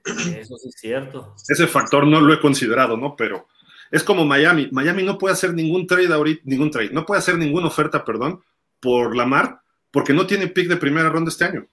Eso 0.05 0.57
sí 0.57 0.69
es 0.69 0.75
cierto. 0.79 1.35
Ese 1.47 1.65
factor 1.65 2.05
no 2.05 2.21
lo 2.21 2.31
he 2.33 2.39
considerado, 2.39 2.95
¿no? 2.95 3.15
Pero 3.15 3.47
es 3.91 4.03
como 4.03 4.25
Miami. 4.25 4.69
Miami 4.71 5.03
no 5.03 5.17
puede 5.17 5.33
hacer 5.33 5.53
ningún 5.53 5.87
trade 5.87 6.13
ahorita, 6.13 6.41
ningún 6.45 6.71
trade, 6.71 6.91
no 6.91 7.05
puede 7.05 7.19
hacer 7.19 7.37
ninguna 7.37 7.67
oferta, 7.67 8.05
perdón, 8.05 8.41
por 8.79 9.15
Lamar, 9.15 9.61
porque 9.91 10.13
no 10.13 10.27
tiene 10.27 10.47
pick 10.47 10.67
de 10.67 10.77
primera 10.77 11.09
ronda 11.09 11.29
este 11.29 11.45
año. 11.45 11.67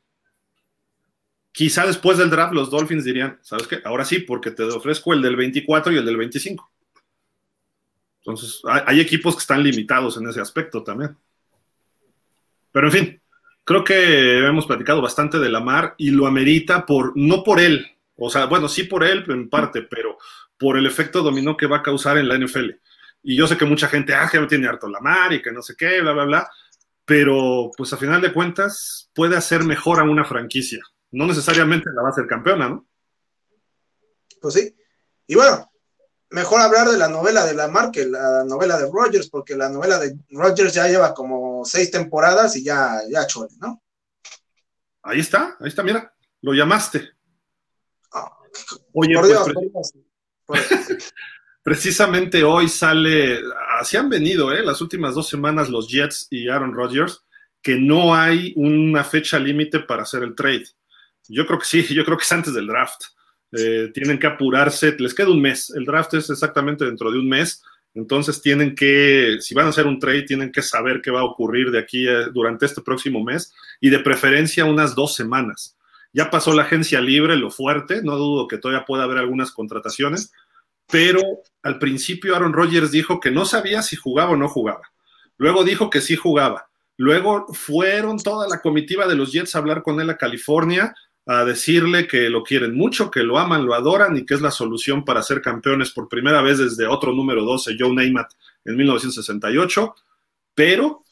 Quizá 1.52 1.86
después 1.86 2.18
del 2.18 2.30
draft 2.30 2.52
los 2.52 2.70
Dolphins 2.70 3.04
dirían, 3.04 3.38
¿sabes 3.42 3.66
qué? 3.66 3.80
Ahora 3.84 4.04
sí, 4.04 4.18
porque 4.18 4.50
te 4.50 4.62
ofrezco 4.64 5.14
el 5.14 5.22
del 5.22 5.36
24 5.36 5.92
y 5.92 5.96
el 5.96 6.04
del 6.04 6.16
25. 6.16 6.70
Entonces, 8.18 8.60
hay, 8.64 9.00
equipos 9.00 9.36
que 9.36 9.40
están 9.40 9.62
limitados 9.62 10.16
en 10.16 10.28
ese 10.28 10.40
aspecto 10.40 10.82
también. 10.82 11.16
Pero 12.72 12.88
en 12.88 12.92
fin, 12.92 13.22
creo 13.64 13.84
que 13.84 14.44
hemos 14.44 14.66
platicado 14.66 15.00
bastante 15.00 15.38
de 15.38 15.48
Lamar 15.48 15.94
y 15.96 16.10
lo 16.10 16.26
amerita 16.26 16.84
por, 16.84 17.16
no 17.16 17.44
por 17.44 17.60
él, 17.60 17.86
o 18.16 18.30
sea, 18.30 18.46
bueno, 18.46 18.68
sí 18.68 18.84
por 18.84 19.04
él 19.04 19.24
en 19.28 19.48
parte, 19.48 19.82
pero 19.82 20.18
por 20.58 20.76
el 20.76 20.86
efecto 20.86 21.22
dominó 21.22 21.56
que 21.56 21.66
va 21.66 21.78
a 21.78 21.82
causar 21.82 22.18
en 22.18 22.28
la 22.28 22.38
NFL. 22.38 22.70
Y 23.22 23.36
yo 23.36 23.46
sé 23.46 23.56
que 23.56 23.64
mucha 23.64 23.88
gente, 23.88 24.14
ah, 24.14 24.28
que 24.30 24.40
no 24.40 24.46
tiene 24.46 24.68
harto 24.68 24.88
Lamar 24.88 25.32
y 25.32 25.42
que 25.42 25.52
no 25.52 25.62
sé 25.62 25.74
qué, 25.76 26.00
bla, 26.00 26.12
bla, 26.12 26.24
bla, 26.24 26.50
pero 27.04 27.70
pues 27.76 27.92
a 27.92 27.96
final 27.96 28.20
de 28.20 28.32
cuentas 28.32 29.10
puede 29.14 29.36
hacer 29.36 29.64
mejor 29.64 30.00
a 30.00 30.04
una 30.04 30.24
franquicia 30.24 30.80
no 31.16 31.26
necesariamente 31.26 31.90
la 31.92 32.02
va 32.02 32.10
a 32.10 32.12
ser 32.12 32.26
campeona, 32.26 32.68
¿no? 32.68 32.86
Pues 34.40 34.54
sí. 34.54 34.76
Y 35.26 35.34
bueno, 35.34 35.70
mejor 36.30 36.60
hablar 36.60 36.88
de 36.88 36.98
la 36.98 37.08
novela 37.08 37.44
de 37.46 37.54
Lamar 37.54 37.90
que 37.90 38.04
la 38.04 38.44
novela 38.44 38.76
de 38.76 38.90
Rogers, 38.90 39.30
porque 39.30 39.56
la 39.56 39.68
novela 39.68 39.98
de 39.98 40.16
Rogers 40.30 40.74
ya 40.74 40.88
lleva 40.88 41.14
como 41.14 41.64
seis 41.64 41.90
temporadas 41.90 42.56
y 42.56 42.64
ya, 42.64 43.00
ya 43.10 43.26
chole, 43.26 43.50
¿no? 43.58 43.82
Ahí 45.02 45.20
está, 45.20 45.56
ahí 45.60 45.68
está, 45.68 45.82
mira, 45.82 46.12
lo 46.42 46.52
llamaste. 46.52 47.12
Oye, 48.92 49.14
por 49.14 49.28
pues, 49.28 49.54
Dios, 49.72 49.92
precisamente 51.62 52.44
hoy 52.44 52.68
sale, 52.68 53.40
así 53.78 53.96
han 53.96 54.08
venido, 54.08 54.52
¿eh? 54.52 54.64
Las 54.64 54.80
últimas 54.80 55.14
dos 55.14 55.28
semanas 55.28 55.68
los 55.68 55.88
Jets 55.88 56.28
y 56.30 56.48
Aaron 56.48 56.74
Rodgers, 56.74 57.24
que 57.62 57.76
no 57.76 58.14
hay 58.14 58.52
una 58.56 59.02
fecha 59.02 59.38
límite 59.38 59.80
para 59.80 60.02
hacer 60.02 60.22
el 60.22 60.34
trade. 60.34 60.66
Yo 61.28 61.46
creo 61.46 61.58
que 61.58 61.64
sí, 61.64 61.82
yo 61.94 62.04
creo 62.04 62.16
que 62.16 62.24
es 62.24 62.32
antes 62.32 62.54
del 62.54 62.66
draft. 62.66 63.02
Eh, 63.52 63.90
tienen 63.94 64.18
que 64.18 64.26
apurarse, 64.26 64.96
les 64.98 65.14
queda 65.14 65.30
un 65.30 65.40
mes. 65.40 65.70
El 65.70 65.84
draft 65.84 66.14
es 66.14 66.30
exactamente 66.30 66.84
dentro 66.84 67.10
de 67.10 67.18
un 67.18 67.28
mes. 67.28 67.62
Entonces 67.94 68.42
tienen 68.42 68.74
que, 68.74 69.38
si 69.40 69.54
van 69.54 69.66
a 69.66 69.70
hacer 69.70 69.86
un 69.86 69.98
trade, 69.98 70.22
tienen 70.22 70.52
que 70.52 70.60
saber 70.60 71.00
qué 71.00 71.10
va 71.10 71.20
a 71.20 71.24
ocurrir 71.24 71.70
de 71.70 71.78
aquí 71.78 72.06
eh, 72.06 72.26
durante 72.32 72.66
este 72.66 72.82
próximo 72.82 73.24
mes 73.24 73.54
y 73.80 73.88
de 73.88 74.00
preferencia 74.00 74.66
unas 74.66 74.94
dos 74.94 75.14
semanas. 75.14 75.75
Ya 76.12 76.30
pasó 76.30 76.52
la 76.54 76.62
agencia 76.62 77.00
libre, 77.00 77.36
lo 77.36 77.50
fuerte, 77.50 78.02
no 78.02 78.16
dudo 78.16 78.48
que 78.48 78.58
todavía 78.58 78.84
pueda 78.84 79.04
haber 79.04 79.18
algunas 79.18 79.52
contrataciones, 79.52 80.32
pero 80.88 81.20
al 81.62 81.78
principio 81.78 82.34
Aaron 82.34 82.52
Rodgers 82.52 82.90
dijo 82.90 83.20
que 83.20 83.30
no 83.30 83.44
sabía 83.44 83.82
si 83.82 83.96
jugaba 83.96 84.32
o 84.32 84.36
no 84.36 84.48
jugaba. 84.48 84.82
Luego 85.36 85.64
dijo 85.64 85.90
que 85.90 86.00
sí 86.00 86.16
jugaba. 86.16 86.68
Luego 86.96 87.46
fueron 87.52 88.18
toda 88.18 88.48
la 88.48 88.60
comitiva 88.60 89.06
de 89.06 89.16
los 89.16 89.32
Jets 89.32 89.54
a 89.54 89.58
hablar 89.58 89.82
con 89.82 90.00
él 90.00 90.08
a 90.08 90.16
California 90.16 90.94
a 91.26 91.44
decirle 91.44 92.06
que 92.06 92.30
lo 92.30 92.44
quieren 92.44 92.76
mucho, 92.76 93.10
que 93.10 93.24
lo 93.24 93.38
aman, 93.38 93.66
lo 93.66 93.74
adoran 93.74 94.16
y 94.16 94.24
que 94.24 94.34
es 94.34 94.40
la 94.40 94.52
solución 94.52 95.04
para 95.04 95.22
ser 95.22 95.42
campeones 95.42 95.90
por 95.90 96.08
primera 96.08 96.40
vez 96.40 96.58
desde 96.58 96.86
otro 96.86 97.12
número 97.12 97.44
12, 97.44 97.76
Joe 97.78 97.92
Namath, 97.92 98.32
en 98.64 98.76
1968. 98.76 99.94
Pero 100.54 101.02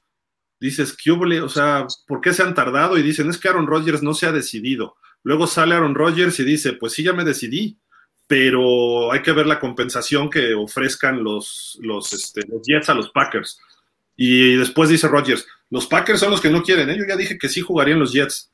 dices, 0.65 0.97
¿qué 0.97 1.11
O 1.13 1.49
sea, 1.49 1.87
¿por 2.07 2.21
qué 2.21 2.33
se 2.33 2.43
han 2.43 2.55
tardado? 2.55 2.99
Y 2.99 3.03
dicen, 3.03 3.29
es 3.29 3.39
que 3.39 3.49
Aaron 3.49 3.67
Rodgers 3.67 4.03
no 4.03 4.15
se 4.15 4.27
ha 4.27 4.33
decidido. 4.33 4.97
Luego 5.23 5.47
sale 5.47 5.75
Aaron 5.75 5.95
Rodgers 5.95 6.39
y 6.41 6.45
dice, 6.45 6.73
pues 6.75 6.93
sí, 6.93 7.03
ya 7.03 7.13
me 7.13 7.25
decidí, 7.25 7.79
pero 8.27 9.13
hay 9.13 9.23
que 9.23 9.33
ver 9.33 9.47
la 9.47 9.61
compensación 9.61 10.31
que 10.31 10.55
ofrezcan 10.55 11.23
los, 11.23 11.79
los, 11.83 12.13
este, 12.13 12.43
los 12.49 12.63
Jets 12.67 12.89
a 12.89 12.95
los 12.95 13.11
Packers. 13.11 13.59
Y 14.17 14.57
después 14.57 14.89
dice 14.89 15.09
Rodgers, 15.09 15.47
los 15.71 15.87
Packers 15.87 16.21
son 16.21 16.31
los 16.31 16.41
que 16.41 16.51
no 16.51 16.63
quieren, 16.63 16.89
¿eh? 16.91 16.97
yo 16.97 17.05
ya 17.07 17.17
dije 17.17 17.39
que 17.39 17.49
sí 17.49 17.61
jugarían 17.61 17.99
los 17.99 18.13
Jets. 18.13 18.51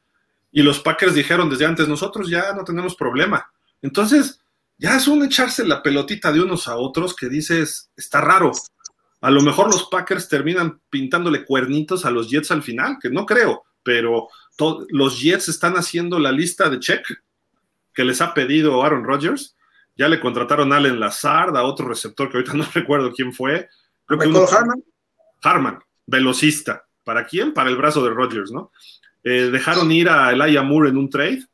Y 0.53 0.63
los 0.63 0.81
Packers 0.81 1.15
dijeron 1.15 1.49
desde 1.49 1.67
antes, 1.67 1.87
nosotros 1.87 2.29
ya 2.29 2.53
no 2.55 2.65
tenemos 2.65 2.97
problema. 2.97 3.51
Entonces, 3.83 4.41
ya 4.79 4.97
es 4.97 5.07
un 5.07 5.25
echarse 5.25 5.65
la 5.65 5.83
pelotita 5.83 6.33
de 6.33 6.41
unos 6.41 6.67
a 6.67 6.77
otros 6.77 7.15
que 7.15 7.29
dices, 7.29 7.91
está 7.97 8.21
raro. 8.21 8.53
A 9.21 9.31
lo 9.31 9.43
mejor 9.43 9.71
los 9.71 9.85
Packers 9.85 10.29
terminan 10.29 10.81
pintándole 10.89 11.45
cuernitos 11.45 12.05
a 12.05 12.11
los 12.11 12.31
Jets 12.31 12.51
al 12.51 12.63
final, 12.63 12.97
que 13.01 13.11
no 13.11 13.27
creo, 13.27 13.65
pero 13.83 14.29
los 14.89 15.21
Jets 15.21 15.49
están 15.49 15.75
haciendo 15.75 16.19
la 16.19 16.33
lista 16.33 16.69
de 16.69 16.81
check 16.81 17.07
que 17.93 18.05
les 18.05 18.21
ha 18.21 18.35
pedido 18.35 18.83
Aaron 18.83 19.05
Rodgers. 19.05 19.57
Ya 19.97 20.09
le 20.09 20.21
contrataron 20.21 20.73
a 20.73 20.77
Allen 20.77 21.01
Lazard, 21.01 21.57
a 21.57 21.65
otro 21.65 21.89
receptor 21.89 22.31
que 22.31 22.39
ahorita 22.39 22.55
no 22.57 22.67
recuerdo 22.73 23.13
quién 23.13 23.33
fue. 23.33 23.69
Creo 24.07 24.19
que 24.19 24.55
Harman. 24.57 24.83
Harman, 25.43 25.79
velocista. 26.07 26.87
¿Para 27.05 27.27
quién? 27.27 27.53
Para 27.53 27.71
el 27.71 27.77
brazo 27.77 28.03
de 28.05 28.11
Rodgers, 28.11 28.51
¿no? 28.51 28.73
Eh, 29.23 29.51
dejaron 29.53 29.91
ir 29.93 30.09
a 30.09 30.33
Elijah 30.33 30.63
Moore 30.63 30.91
en 30.91 30.97
un 30.97 31.11
trade 31.11 31.45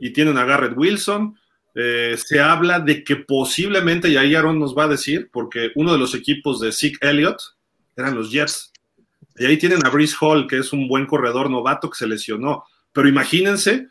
y 0.00 0.12
tienen 0.12 0.38
a 0.38 0.44
Garrett 0.44 0.76
Wilson. 0.76 1.38
Eh, 1.78 2.16
se 2.16 2.40
habla 2.40 2.80
de 2.80 3.04
que 3.04 3.16
posiblemente, 3.16 4.08
y 4.08 4.16
ahí 4.16 4.34
Aaron 4.34 4.58
nos 4.58 4.74
va 4.74 4.84
a 4.84 4.88
decir, 4.88 5.28
porque 5.30 5.72
uno 5.74 5.92
de 5.92 5.98
los 5.98 6.14
equipos 6.14 6.58
de 6.58 6.72
Zeke 6.72 6.96
Elliott 7.02 7.38
eran 7.94 8.14
los 8.14 8.32
Jets. 8.32 8.72
Y 9.36 9.44
ahí 9.44 9.58
tienen 9.58 9.84
a 9.84 9.90
Brice 9.90 10.16
Hall, 10.18 10.46
que 10.46 10.56
es 10.56 10.72
un 10.72 10.88
buen 10.88 11.04
corredor 11.04 11.50
novato 11.50 11.90
que 11.90 11.98
se 11.98 12.06
lesionó. 12.06 12.64
Pero 12.92 13.10
imagínense, 13.10 13.88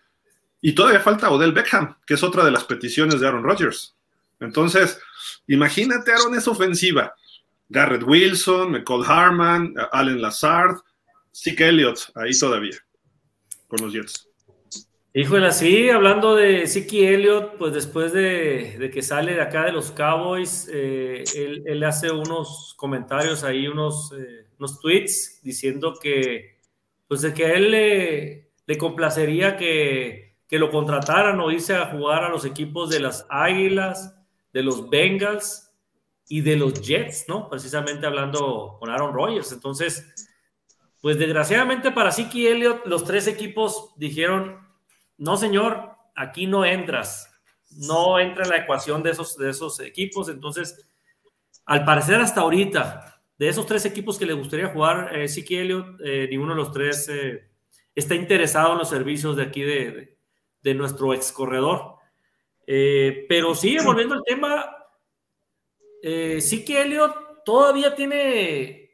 y 0.62 0.74
todavía 0.74 1.00
falta 1.00 1.30
Odell 1.30 1.52
Beckham, 1.52 1.96
que 2.08 2.16
es 2.16 2.24
otra 2.24 2.44
de 2.44 2.50
las 2.50 2.64
peticiones 2.64 3.20
de 3.20 3.28
Aaron 3.28 3.44
Rodgers. 3.44 3.96
Entonces, 4.40 5.00
imagínate, 5.46 6.12
Aaron 6.12 6.34
es 6.34 6.48
ofensiva. 6.48 7.14
Garrett 7.70 8.02
Wilson, 8.02 8.72
McCall 8.72 9.06
Harman, 9.06 9.76
Allen 9.92 10.24
Lazard, 10.24 10.78
Zeke 11.32 11.68
Elliott, 11.68 12.00
ahí 12.16 12.32
todavía 12.38 12.78
con 13.68 13.82
los 13.82 13.94
Jets. 13.94 14.28
Híjole, 15.18 15.50
sí, 15.54 15.90
hablando 15.90 16.36
de 16.36 16.68
Siki 16.68 17.06
Elliott, 17.06 17.56
pues 17.58 17.74
después 17.74 18.12
de, 18.12 18.92
que 18.94 19.02
sale 19.02 19.34
de 19.34 19.42
acá 19.42 19.64
de 19.64 19.72
los 19.72 19.92
Cowboys, 19.92 20.70
eh, 20.70 21.24
él, 21.66 21.82
hace 21.86 22.12
unos 22.12 22.74
comentarios 22.76 23.46
ahí, 23.46 23.66
unos, 23.66 24.12
eh, 24.12 24.48
unos 24.60 24.82
tweets 24.82 25.40
diciendo 25.42 25.98
que, 26.02 26.60
pues 27.08 27.26
que 27.28 27.46
a 27.46 27.54
él 27.54 27.72
le, 27.72 28.52
le 28.66 28.78
complacería 28.78 29.56
que, 29.56 30.36
que, 30.50 30.60
lo 30.60 30.70
contrataran 30.70 31.40
o 31.40 31.50
irse 31.50 31.78
a 31.78 31.86
jugar 31.86 32.26
a 32.26 32.30
los 32.30 32.44
equipos 32.44 32.90
de 32.90 33.00
las 33.00 33.26
Águilas, 33.30 34.18
de 34.52 34.64
los 34.64 34.90
Bengals 34.90 35.74
y 36.28 36.42
de 36.42 36.58
los 36.58 36.82
Jets, 36.82 37.24
¿no? 37.30 37.50
Precisamente 37.50 38.06
hablando 38.06 38.76
con 38.82 38.90
Aaron 38.90 39.14
Rodgers. 39.14 39.54
Entonces, 39.54 40.28
pues 41.00 41.18
desgraciadamente 41.18 41.94
para 41.94 42.12
Siki 42.12 42.48
Elliott, 42.48 42.86
los 42.86 43.06
tres 43.06 43.28
equipos 43.28 43.94
dijeron, 43.96 44.65
no 45.18 45.38
señor, 45.38 45.92
aquí 46.16 46.48
no 46.48 46.66
entras, 46.66 47.32
no 47.72 48.20
entra 48.20 48.44
en 48.44 48.50
la 48.50 48.58
ecuación 48.58 49.04
de 49.04 49.12
esos, 49.12 49.38
de 49.38 49.50
esos 49.50 49.80
equipos. 49.80 50.30
Entonces, 50.30 50.90
al 51.66 51.84
parecer 51.86 52.16
hasta 52.22 52.42
ahorita, 52.42 53.22
de 53.38 53.50
esos 53.50 53.66
tres 53.66 53.86
equipos 53.86 54.18
que 54.18 54.26
le 54.26 54.34
gustaría 54.34 54.70
jugar 54.70 55.16
eh, 55.16 55.28
Siki 55.28 55.58
Elliott, 55.58 56.00
eh, 56.04 56.28
ninguno 56.30 56.52
de 56.52 56.58
los 56.58 56.72
tres 56.72 57.10
eh, 57.10 57.50
está 57.94 58.16
interesado 58.16 58.74
en 58.74 58.80
los 58.80 58.90
servicios 58.90 59.36
de 59.36 59.44
aquí 59.44 59.62
de, 59.62 60.18
de, 60.62 60.74
nuestro 60.74 61.14
ex 61.14 61.32
corredor. 61.32 61.96
Eh, 62.68 63.26
pero 63.30 63.56
sí, 63.56 63.78
volviendo 63.84 64.16
al 64.16 64.24
tema, 64.24 64.76
eh, 66.02 66.40
que 66.66 66.82
Elliot 66.82 67.44
todavía 67.44 67.96
tiene, 67.96 68.85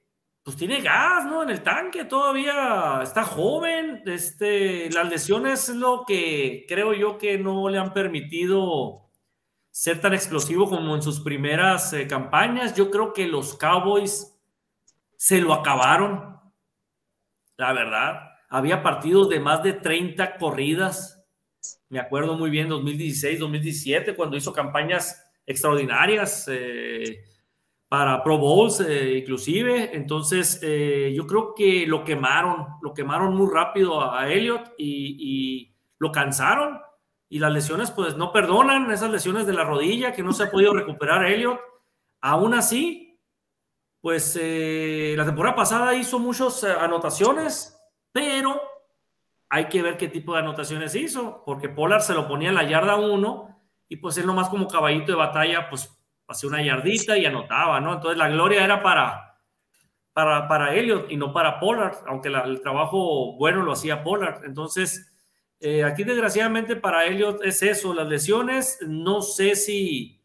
pues 0.43 0.57
tiene 0.57 0.81
gas, 0.81 1.25
¿no? 1.25 1.43
En 1.43 1.51
el 1.51 1.61
tanque, 1.61 2.05
todavía 2.05 2.99
está 3.03 3.23
joven. 3.23 4.01
Este, 4.05 4.89
las 4.89 5.07
lesiones 5.07 5.69
es 5.69 5.75
lo 5.75 6.03
que 6.05 6.65
creo 6.67 6.93
yo 6.93 7.17
que 7.17 7.37
no 7.37 7.69
le 7.69 7.77
han 7.77 7.93
permitido 7.93 9.09
ser 9.69 10.01
tan 10.01 10.13
explosivo 10.13 10.67
como 10.69 10.95
en 10.95 11.01
sus 11.01 11.19
primeras 11.19 11.93
eh, 11.93 12.07
campañas. 12.07 12.75
Yo 12.75 12.89
creo 12.89 13.13
que 13.13 13.27
los 13.27 13.55
Cowboys 13.55 14.35
se 15.15 15.39
lo 15.39 15.53
acabaron, 15.53 16.39
la 17.57 17.73
verdad. 17.73 18.31
Había 18.49 18.81
partidos 18.81 19.29
de 19.29 19.39
más 19.39 19.61
de 19.61 19.73
30 19.73 20.37
corridas. 20.37 21.23
Me 21.89 21.99
acuerdo 21.99 22.35
muy 22.35 22.49
bien 22.49 22.67
2016, 22.67 23.39
2017, 23.39 24.15
cuando 24.15 24.37
hizo 24.37 24.51
campañas 24.51 25.23
extraordinarias 25.45 26.47
eh, 26.51 27.23
para 27.91 28.23
Pro 28.23 28.37
Bowls, 28.37 28.79
eh, 28.79 29.17
inclusive. 29.17 29.93
Entonces, 29.93 30.61
eh, 30.63 31.11
yo 31.13 31.27
creo 31.27 31.53
que 31.53 31.85
lo 31.85 32.05
quemaron, 32.05 32.65
lo 32.81 32.93
quemaron 32.93 33.35
muy 33.35 33.49
rápido 33.53 34.09
a, 34.09 34.31
Elliot 34.31 34.75
y, 34.77 35.75
lo 35.99 36.09
cansaron. 36.09 36.79
Y 37.27 37.39
las 37.39 37.51
lesiones, 37.51 37.91
pues 37.91 38.15
no 38.15 38.31
perdonan 38.31 38.89
esas 38.91 39.11
lesiones 39.11 39.45
de 39.45 39.51
la 39.51 39.65
rodilla 39.65 40.13
que 40.13 40.23
no 40.23 40.31
se 40.31 40.43
ha 40.43 40.51
podido 40.51 40.73
recuperar 40.73 41.25
Elliot. 41.25 41.59
Aún 42.21 42.53
así, 42.53 43.19
pues 43.99 44.37
la 44.37 45.25
temporada 45.25 45.57
pasada 45.57 45.93
hizo 45.93 46.17
muchas 46.17 46.63
anotaciones, 46.63 47.77
pero 48.13 48.61
hay 49.49 49.65
que 49.65 49.81
ver 49.81 49.97
qué 49.97 50.07
tipo 50.07 50.31
de 50.33 50.39
anotaciones 50.39 50.95
hizo, 50.95 51.43
porque 51.45 51.67
Pollard 51.67 52.03
se 52.03 52.13
lo 52.13 52.25
ponía 52.25 52.49
en 52.49 52.55
la 52.55 52.63
yarda 52.63 52.95
1 52.95 53.63
y 53.89 53.97
pues 53.97 54.17
él 54.17 54.27
nomás 54.27 54.47
como 54.47 54.69
caballito 54.69 55.11
de 55.11 55.17
batalla, 55.17 55.69
pues 55.69 56.00
hacía 56.31 56.49
una 56.49 56.63
yardita 56.63 57.17
y 57.17 57.25
anotaba, 57.25 57.79
¿no? 57.79 57.93
Entonces 57.93 58.17
la 58.17 58.29
gloria 58.29 58.63
era 58.63 58.81
para, 58.81 59.37
para, 60.13 60.47
para 60.47 60.73
Elliot 60.73 61.11
y 61.11 61.17
no 61.17 61.33
para 61.33 61.59
Pollard, 61.59 61.97
aunque 62.07 62.29
el 62.29 62.61
trabajo 62.61 63.35
bueno 63.37 63.63
lo 63.63 63.73
hacía 63.73 64.03
Pollard. 64.03 64.45
Entonces, 64.45 65.13
eh, 65.59 65.83
aquí 65.83 66.03
desgraciadamente 66.03 66.75
para 66.75 67.05
Elliot 67.05 67.43
es 67.43 67.61
eso, 67.61 67.93
las 67.93 68.07
lesiones, 68.07 68.79
no 68.87 69.21
sé 69.21 69.55
si, 69.55 70.21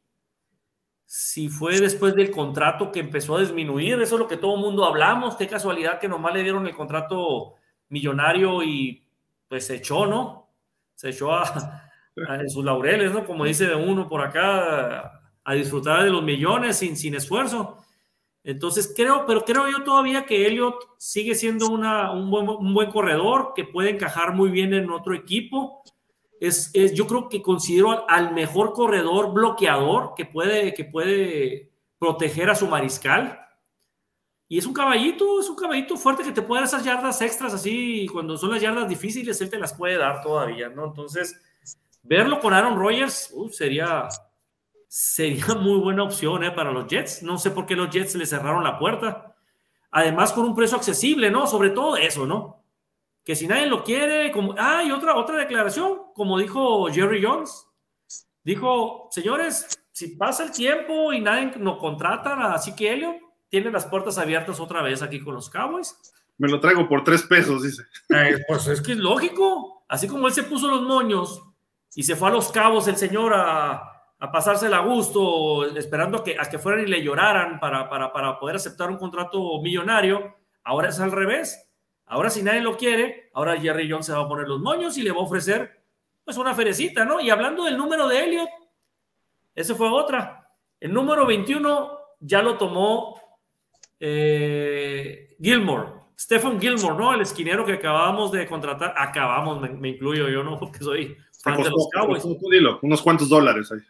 si 1.05 1.49
fue 1.49 1.79
después 1.79 2.15
del 2.15 2.31
contrato 2.31 2.91
que 2.91 3.01
empezó 3.01 3.37
a 3.37 3.41
disminuir, 3.41 4.01
eso 4.01 4.15
es 4.15 4.21
lo 4.21 4.29
que 4.29 4.39
todo 4.39 4.55
el 4.55 4.63
mundo 4.63 4.85
hablamos, 4.85 5.37
qué 5.37 5.47
casualidad 5.47 6.01
que 6.01 6.09
nomás 6.09 6.33
le 6.35 6.43
dieron 6.43 6.67
el 6.67 6.75
contrato 6.75 7.55
millonario 7.89 8.63
y 8.63 9.07
pues 9.49 9.67
se 9.67 9.77
echó, 9.77 10.07
¿no? 10.07 10.51
Se 10.95 11.11
echó 11.11 11.35
a, 11.35 11.91
en 12.17 12.49
sus 12.49 12.65
laureles, 12.65 13.13
¿no? 13.13 13.27
Como 13.27 13.45
dice 13.45 13.75
uno 13.75 14.09
por 14.09 14.23
acá, 14.23 15.16
a 15.47 15.55
disfrutar 15.55 16.03
de 16.03 16.11
los 16.11 16.25
millones 16.25 16.77
sin, 16.77 16.97
sin 16.97 17.15
esfuerzo. 17.15 17.79
Entonces 18.43 18.93
creo, 18.95 19.25
pero 19.27 19.45
creo 19.45 19.71
yo 19.71 19.85
todavía 19.85 20.27
que 20.27 20.45
Elliot 20.45 20.75
sigue 20.99 21.37
siendo 21.37 21.69
una, 21.69 22.11
un, 22.11 22.29
buen, 22.31 22.49
un, 22.49 22.75
buen, 22.75 22.91
corredor 22.91 23.53
que 23.55 23.65
puede 23.65 23.91
encajar 23.91 24.35
muy 24.35 24.51
bien 24.51 24.75
en 24.75 24.91
otro 24.91 25.15
equipo. 25.15 25.85
Es, 26.41 26.73
es, 26.75 26.95
yo 26.95 27.07
creo 27.07 27.29
que 27.29 27.43
considero 27.43 28.11
al 28.11 28.35
mejor 28.35 28.73
corredor 28.73 29.33
bloqueador 29.33 30.15
que 30.17 30.25
puede, 30.25 30.75
que 30.75 30.85
puede 30.85 31.71
proteger 31.97 32.51
a 32.51 32.57
su 32.57 32.67
mariscal. 32.67 33.41
Y 34.49 34.59
es 34.59 34.67
un 34.67 34.75
caballito, 34.75 35.39
es 35.39 35.49
un 35.49 35.57
caballito 35.57 35.97
fuerte 35.97 36.25
que 36.25 36.33
te 36.33 36.43
puede 36.43 36.63
dar 36.63 36.69
esas 36.69 36.85
yardas 36.85 37.23
extras 37.23 37.55
así, 37.55 38.09
cuando 38.13 38.37
son 38.37 38.51
las 38.51 38.61
yardas 38.61 38.89
difíciles, 38.89 39.41
él 39.41 39.51
te 39.51 39.59
las 39.59 39.75
puede 39.75 39.97
dar 39.97 40.23
todavía, 40.23 40.69
¿no? 40.69 40.87
Entonces, 40.87 41.41
Verlo 42.09 42.39
con 42.39 42.55
Aaron 42.55 42.79
Rodgers 42.79 43.33
uh, 43.35 43.49
sería, 43.49 44.09
sería 44.89 45.47
muy 45.61 45.79
buena 45.79 46.03
opción 46.03 46.45
eh, 46.45 46.51
para 46.51 46.73
los 46.73 46.87
Jets. 46.87 47.23
No 47.23 47.39
sé 47.39 47.51
por 47.51 47.67
qué 47.67 47.77
los 47.77 47.91
Jets 47.91 48.15
le 48.15 48.27
cerraron 48.27 48.65
la 48.65 48.79
puerta. 48.79 49.35
Además, 49.91 50.33
con 50.33 50.45
un 50.45 50.55
precio 50.55 50.77
accesible, 50.77 51.31
¿no? 51.31 51.47
Sobre 51.47 51.71
todo 51.71 51.97
eso, 51.97 52.27
¿no? 52.27 52.63
Que 53.25 53.35
si 53.35 53.47
nadie 53.47 53.67
lo 53.67 53.83
quiere, 53.83 54.31
como. 54.31 54.55
Ah, 54.59 54.83
y 54.85 54.91
otra, 54.91 55.17
otra 55.17 55.39
declaración, 55.39 56.13
como 56.15 56.39
dijo 56.39 56.87
Jerry 56.93 57.23
Jones. 57.23 57.67
Dijo, 58.45 59.09
señores, 59.11 59.67
si 59.91 60.09
pasa 60.09 60.45
el 60.45 60.53
tiempo 60.53 61.13
y 61.13 61.21
nadie 61.21 61.53
nos 61.59 61.79
contrata 61.79 62.53
así 62.53 62.77
que 62.77 62.93
Helio 62.93 63.17
tiene 63.49 63.71
las 63.71 63.87
puertas 63.87 64.19
abiertas 64.19 64.61
otra 64.61 64.83
vez 64.83 65.03
aquí 65.03 65.21
con 65.21 65.35
los 65.35 65.51
Cowboys. 65.51 65.97
Me 66.39 66.49
lo 66.49 66.61
traigo 66.61 66.89
por 66.89 67.03
tres 67.03 67.23
pesos, 67.23 67.63
dice. 67.63 67.83
Eh, 68.11 68.45
pues 68.47 68.67
es 68.67 68.81
que 68.81 68.93
es 68.93 68.99
lógico. 68.99 69.85
Así 69.89 70.07
como 70.07 70.27
él 70.27 70.35
se 70.35 70.43
puso 70.43 70.69
los 70.69 70.83
moños 70.83 71.43
y 71.95 72.03
se 72.03 72.15
fue 72.15 72.29
a 72.29 72.33
los 72.33 72.53
cabos 72.53 72.89
el 72.89 72.97
señor 72.97 73.33
a, 73.35 73.96
a 74.19 74.33
pasársela 74.33 74.79
a 74.79 74.85
gusto, 74.85 75.67
esperando 75.77 76.19
a 76.19 76.25
que, 76.25 76.37
a 76.39 76.49
que 76.49 76.59
fueran 76.59 76.85
y 76.85 76.91
le 76.91 77.03
lloraran 77.03 77.61
para, 77.61 77.89
para, 77.89 78.13
para 78.13 78.39
poder 78.39 78.57
aceptar 78.57 78.91
un 78.91 78.97
contrato 78.97 79.61
millonario. 79.61 80.37
Ahora 80.65 80.89
es 80.89 80.99
al 81.01 81.13
revés. 81.13 81.71
Ahora 82.07 82.31
si 82.31 82.43
nadie 82.43 82.61
lo 82.61 82.77
quiere, 82.77 83.31
ahora 83.35 83.61
Jerry 83.61 83.91
Jones 83.91 84.07
se 84.07 84.13
va 84.13 84.21
a 84.21 84.29
poner 84.29 84.49
los 84.49 84.61
moños 84.61 84.97
y 84.97 85.03
le 85.03 85.11
va 85.11 85.19
a 85.19 85.25
ofrecer 85.25 85.83
pues 86.25 86.37
una 86.39 86.55
ferecita, 86.55 87.05
¿no? 87.05 87.21
Y 87.21 87.31
hablando 87.31 87.65
del 87.65 87.77
número 87.77 88.09
de 88.09 88.25
Elliot, 88.25 88.49
ese 89.55 89.75
fue 89.75 89.89
otra. 89.89 90.51
El 90.81 90.93
número 90.93 91.27
21 91.27 91.99
ya 92.21 92.43
lo 92.43 92.57
tomó 92.59 93.21
eh, 94.01 95.37
Gilmore, 95.41 95.93
Stephen 96.19 96.61
Gilmore, 96.61 96.97
¿no? 96.97 97.15
El 97.15 97.21
esquinero 97.21 97.65
que 97.65 97.75
acabamos 97.75 98.33
de 98.33 98.47
contratar. 98.47 98.95
Acabamos, 98.97 99.61
me, 99.61 99.69
me 99.71 99.89
incluyo 99.91 100.29
yo, 100.29 100.43
¿no? 100.43 100.59
Porque 100.59 100.79
soy 100.79 101.17
unos 102.83 103.03
cuantos 103.03 103.29
dólares 103.29 103.71
ahí. 103.71 103.81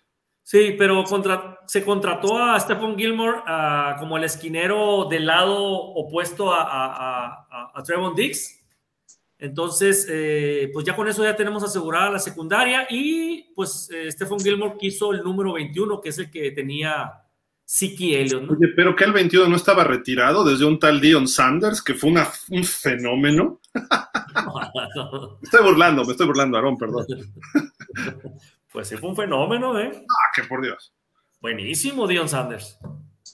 Sí, 0.46 0.76
pero 0.78 1.02
contra, 1.02 1.58
se 1.66 1.84
contrató 1.84 2.38
a 2.38 2.60
Stephen 2.60 2.96
Gilmore 2.96 3.40
como 3.98 4.16
el 4.16 4.22
esquinero 4.22 5.08
del 5.10 5.26
lado 5.26 5.58
opuesto 5.58 6.54
a, 6.54 6.62
a, 6.62 7.72
a, 7.74 7.82
Trevon 7.82 8.14
Dix. 8.14 8.56
Entonces, 9.40 10.06
eh, 10.08 10.70
pues 10.72 10.86
ya 10.86 10.94
con 10.94 11.08
eso 11.08 11.24
ya 11.24 11.34
tenemos 11.34 11.64
asegurada 11.64 12.12
la 12.12 12.20
secundaria 12.20 12.86
y 12.88 13.52
pues 13.56 13.90
eh, 13.92 14.08
Stephen 14.12 14.38
Gilmore 14.38 14.76
quiso 14.78 15.12
el 15.12 15.24
número 15.24 15.54
21, 15.54 16.00
que 16.00 16.10
es 16.10 16.18
el 16.18 16.30
que 16.30 16.52
tenía 16.52 17.12
Siki 17.64 18.14
Elliott. 18.14 18.42
¿no? 18.44 18.52
Oye, 18.52 18.68
pero 18.76 18.94
que 18.94 19.02
el 19.02 19.12
21 19.12 19.48
no 19.48 19.56
estaba 19.56 19.82
retirado 19.82 20.44
desde 20.44 20.64
un 20.64 20.78
tal 20.78 21.00
Dion 21.00 21.26
Sanders, 21.26 21.82
que 21.82 21.94
fue 21.94 22.10
una, 22.10 22.28
un 22.50 22.62
fenómeno. 22.62 23.60
Me 23.74 23.82
estoy 25.42 25.64
burlando, 25.64 26.04
me 26.04 26.12
estoy 26.12 26.26
burlando, 26.26 26.56
Aarón, 26.56 26.78
perdón. 26.78 27.04
Pues 28.76 28.88
sí 28.88 28.96
fue 28.98 29.08
un 29.08 29.16
fenómeno, 29.16 29.80
¿eh? 29.80 29.90
Ah, 29.94 30.30
que 30.34 30.42
por 30.42 30.60
Dios. 30.60 30.92
Buenísimo, 31.40 32.06
Dion 32.06 32.28
Sanders. 32.28 32.78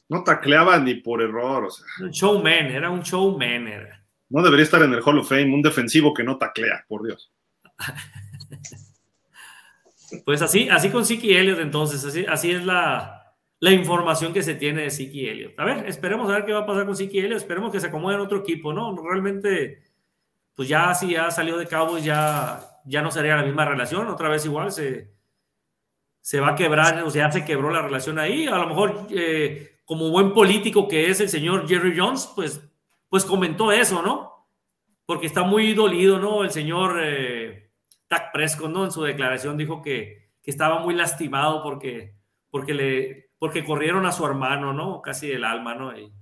No 0.08 0.22
tacleaba 0.22 0.78
ni 0.78 0.94
por 0.94 1.20
error, 1.20 1.64
o 1.64 1.68
sea. 1.68 1.84
Un 1.98 2.12
showman, 2.12 2.66
era 2.66 2.90
un 2.90 3.00
showman. 3.00 3.66
Era. 3.66 4.06
No 4.28 4.40
debería 4.40 4.62
estar 4.62 4.80
en 4.82 4.92
el 4.92 5.02
Hall 5.04 5.18
of 5.18 5.28
Fame, 5.28 5.52
un 5.52 5.60
defensivo 5.60 6.14
que 6.14 6.22
no 6.22 6.38
taclea, 6.38 6.84
por 6.86 7.04
Dios. 7.04 7.32
pues 10.24 10.42
así, 10.42 10.68
así 10.68 10.90
con 10.90 11.04
Siki 11.04 11.34
Elliott, 11.34 11.58
entonces, 11.58 12.04
así, 12.04 12.24
así 12.24 12.52
es 12.52 12.64
la, 12.64 13.34
la 13.58 13.72
información 13.72 14.32
que 14.32 14.44
se 14.44 14.54
tiene 14.54 14.82
de 14.82 14.90
Siki 14.92 15.28
Elliott. 15.28 15.58
A 15.58 15.64
ver, 15.64 15.88
esperemos 15.88 16.30
a 16.30 16.34
ver 16.34 16.44
qué 16.44 16.52
va 16.52 16.60
a 16.60 16.66
pasar 16.66 16.86
con 16.86 16.94
Siki 16.94 17.18
Elliott, 17.18 17.38
esperemos 17.38 17.72
que 17.72 17.80
se 17.80 17.88
acomode 17.88 18.14
en 18.14 18.20
otro 18.20 18.38
equipo, 18.38 18.72
¿no? 18.72 18.96
Realmente 18.96 19.82
pues 20.54 20.68
ya 20.68 20.94
si 20.94 21.10
ya 21.10 21.32
salió 21.32 21.58
de 21.58 21.66
cabo 21.66 21.98
ya, 21.98 22.60
ya 22.84 23.02
no 23.02 23.10
sería 23.10 23.34
la 23.34 23.42
misma 23.42 23.64
relación, 23.64 24.06
otra 24.06 24.28
vez 24.28 24.44
igual 24.44 24.70
se, 24.70 25.10
se 26.22 26.40
va 26.40 26.50
a 26.50 26.54
quebrar, 26.54 27.02
o 27.02 27.10
sea, 27.10 27.30
se 27.32 27.44
quebró 27.44 27.70
la 27.70 27.82
relación 27.82 28.18
ahí, 28.18 28.46
a 28.46 28.56
lo 28.56 28.68
mejor 28.68 29.08
eh, 29.10 29.80
como 29.84 30.10
buen 30.10 30.32
político 30.32 30.86
que 30.86 31.10
es 31.10 31.20
el 31.20 31.28
señor 31.28 31.68
Jerry 31.68 31.98
Jones, 31.98 32.30
pues, 32.34 32.62
pues 33.08 33.24
comentó 33.24 33.72
eso, 33.72 34.02
¿no? 34.02 34.46
Porque 35.04 35.26
está 35.26 35.42
muy 35.42 35.74
dolido, 35.74 36.20
¿no? 36.20 36.44
El 36.44 36.52
señor 36.52 37.00
eh, 37.02 37.70
Prescott, 38.32 38.70
¿no? 38.70 38.84
En 38.84 38.92
su 38.92 39.02
declaración 39.02 39.58
dijo 39.58 39.82
que, 39.82 40.30
que 40.40 40.50
estaba 40.50 40.78
muy 40.78 40.94
lastimado 40.94 41.60
porque, 41.60 42.14
porque, 42.50 42.72
le, 42.72 43.30
porque 43.38 43.64
corrieron 43.64 44.06
a 44.06 44.12
su 44.12 44.24
hermano, 44.24 44.72
¿no? 44.72 45.02
Casi 45.02 45.26
del 45.26 45.44
alma, 45.44 45.74
¿no? 45.74 45.98
Y, 45.98 46.12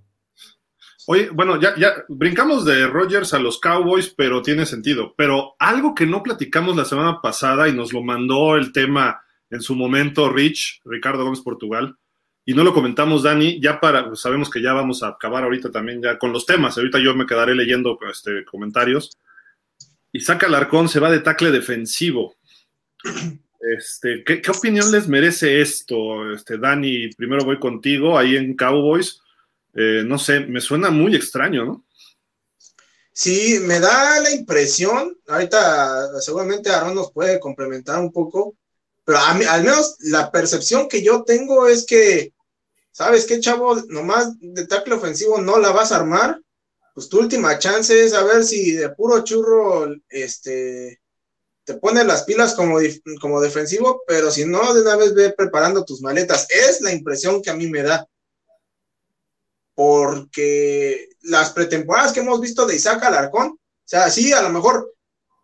Oye, 1.07 1.29
bueno, 1.31 1.61
ya, 1.61 1.75
ya 1.77 1.93
brincamos 2.09 2.65
de 2.65 2.87
Rogers 2.87 3.35
a 3.35 3.39
los 3.39 3.59
Cowboys, 3.59 4.09
pero 4.17 4.43
tiene 4.43 4.65
sentido. 4.65 5.15
Pero 5.17 5.57
algo 5.59 5.95
que 5.95 6.07
no 6.07 6.23
platicamos 6.23 6.77
la 6.77 6.85
semana 6.85 7.21
pasada 7.21 7.69
y 7.69 7.73
nos 7.73 7.93
lo 7.93 8.03
mandó 8.03 8.57
el 8.57 8.73
tema 8.73 9.21
en 9.51 9.61
su 9.61 9.75
momento 9.75 10.31
Rich, 10.31 10.81
Ricardo 10.85 11.25
Gómez 11.25 11.41
Portugal, 11.41 11.97
y 12.45 12.55
no 12.55 12.65
lo 12.65 12.73
comentamos, 12.73 13.23
Dani, 13.23 13.61
ya 13.61 13.81
para, 13.81 14.09
pues, 14.09 14.21
sabemos 14.21 14.51
que 14.51 14.63
ya 14.63 14.73
vamos 14.73 15.03
a 15.03 15.09
acabar 15.09 15.45
ahorita 15.45 15.71
también 15.71 16.03
ya 16.03 16.19
con 16.19 16.33
los 16.33 16.47
temas, 16.47 16.77
ahorita 16.77 16.99
yo 16.99 17.15
me 17.15 17.27
quedaré 17.27 17.55
leyendo 17.55 17.99
este, 18.11 18.45
comentarios. 18.45 19.17
Isaac 20.13 20.45
Alarcón 20.45 20.89
se 20.89 21.01
va 21.01 21.11
de 21.11 21.21
tackle 21.21 21.51
defensivo. 21.51 22.37
Este, 23.61 24.25
¿qué, 24.25 24.51
opinión 24.51 24.91
les 24.91 25.07
merece 25.07 25.61
esto? 25.61 26.33
Este, 26.33 26.57
Dani, 26.57 27.09
primero 27.09 27.45
voy 27.45 27.59
contigo, 27.59 28.19
ahí 28.19 28.37
en 28.37 28.57
Cowboys. 28.57 29.21
Eh, 29.75 30.03
no 30.05 30.19
sé, 30.19 30.41
me 30.41 30.61
suena 30.61 30.91
muy 30.91 31.15
extraño, 31.15 31.65
¿no? 31.65 31.85
Sí, 33.13 33.59
me 33.67 33.79
da 33.81 34.19
la 34.21 34.31
impresión, 34.31 35.15
ahorita 35.29 36.21
seguramente 36.21 36.71
Aaron 36.71 36.95
nos 36.95 37.13
puede 37.13 37.39
complementar 37.39 38.01
un 38.01 38.11
poco, 38.13 38.55
pero 39.05 39.19
a 39.19 39.35
mí, 39.35 39.45
al 39.45 39.65
menos 39.65 39.97
la 40.01 40.31
percepción 40.31 40.89
que 40.89 41.03
yo 41.03 41.25
tengo 41.25 41.67
es 41.67 41.87
que, 41.87 42.33
¿sabes 42.93 43.27
qué, 43.27 43.41
chavo? 43.41 43.77
Nomás 43.89 44.33
de 44.41 44.67
tackle 44.67 44.95
ofensivo 44.95 45.41
no 45.41 45.59
la 45.59 45.71
vas 45.73 45.93
a 45.93 45.97
armar, 45.97 46.41
pues 46.95 47.09
tu 47.09 47.19
última 47.19 47.59
chance 47.59 48.05
es 48.05 48.13
a 48.13 48.23
ver 48.25 48.45
si 48.45 48.73
de 48.73 48.91
puro 48.91 49.23
churro, 49.25 49.89
este, 50.09 51.01
te 51.65 51.75
pones 51.75 52.05
las 52.07 52.25
pilas 52.25 52.55
como, 52.55 52.79
como 53.21 53.41
defensivo, 53.41 54.03
pero 54.07 54.31
si 54.31 54.45
no, 54.45 54.75
de 54.75 54.83
una 54.83 54.97
vez 54.97 55.15
ve 55.15 55.33
preparando 55.33 55.85
tus 55.85 56.01
maletas. 56.03 56.47
Es 56.51 56.81
la 56.81 56.93
impresión 56.93 57.43
que 57.43 57.51
a 57.51 57.55
mí 57.55 57.69
me 57.69 57.83
da. 57.83 58.07
Porque 59.75 61.09
las 61.23 61.51
pretemporadas 61.51 62.13
que 62.13 62.21
hemos 62.21 62.41
visto 62.41 62.67
de 62.67 62.77
Isaac 62.77 63.05
Alarcón, 63.05 63.49
o 63.51 63.59
sea, 63.85 64.11
sí, 64.11 64.33
a 64.33 64.43
lo 64.43 64.51
mejor 64.51 64.95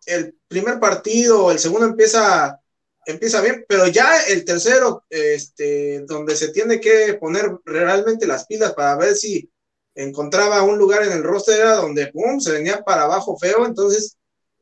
el 0.05 0.37
primer 0.47 0.79
partido 0.79 1.51
el 1.51 1.59
segundo 1.59 1.85
empieza, 1.85 2.59
empieza 3.07 3.41
bien, 3.41 3.65
pero 3.67 3.87
ya 3.87 4.21
el 4.27 4.45
tercero, 4.45 5.05
este, 5.09 6.01
donde 6.01 6.35
se 6.35 6.49
tiene 6.49 6.79
que 6.79 7.15
poner 7.19 7.57
realmente 7.65 8.27
las 8.27 8.45
pilas 8.45 8.73
para 8.73 8.95
ver 8.97 9.15
si 9.15 9.49
encontraba 9.95 10.61
un 10.61 10.77
lugar 10.77 11.03
en 11.03 11.11
el 11.11 11.23
roster, 11.23 11.59
era 11.59 11.75
donde, 11.75 12.07
pum, 12.07 12.39
se 12.39 12.51
venía 12.51 12.83
para 12.83 13.03
abajo 13.03 13.37
feo, 13.37 13.65
entonces 13.65 14.17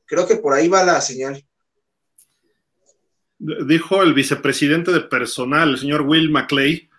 creo 0.06 0.26
que 0.26 0.38
por 0.38 0.54
ahí 0.54 0.70
va 0.70 0.84
la 0.84 1.02
señal 1.02 1.46
dijo 3.38 4.02
el 4.02 4.14
vicepresidente 4.14 4.92
de 4.92 5.02
personal, 5.02 5.70
el 5.72 5.78
señor 5.78 6.02
Will 6.02 6.30
McClay, 6.30 6.90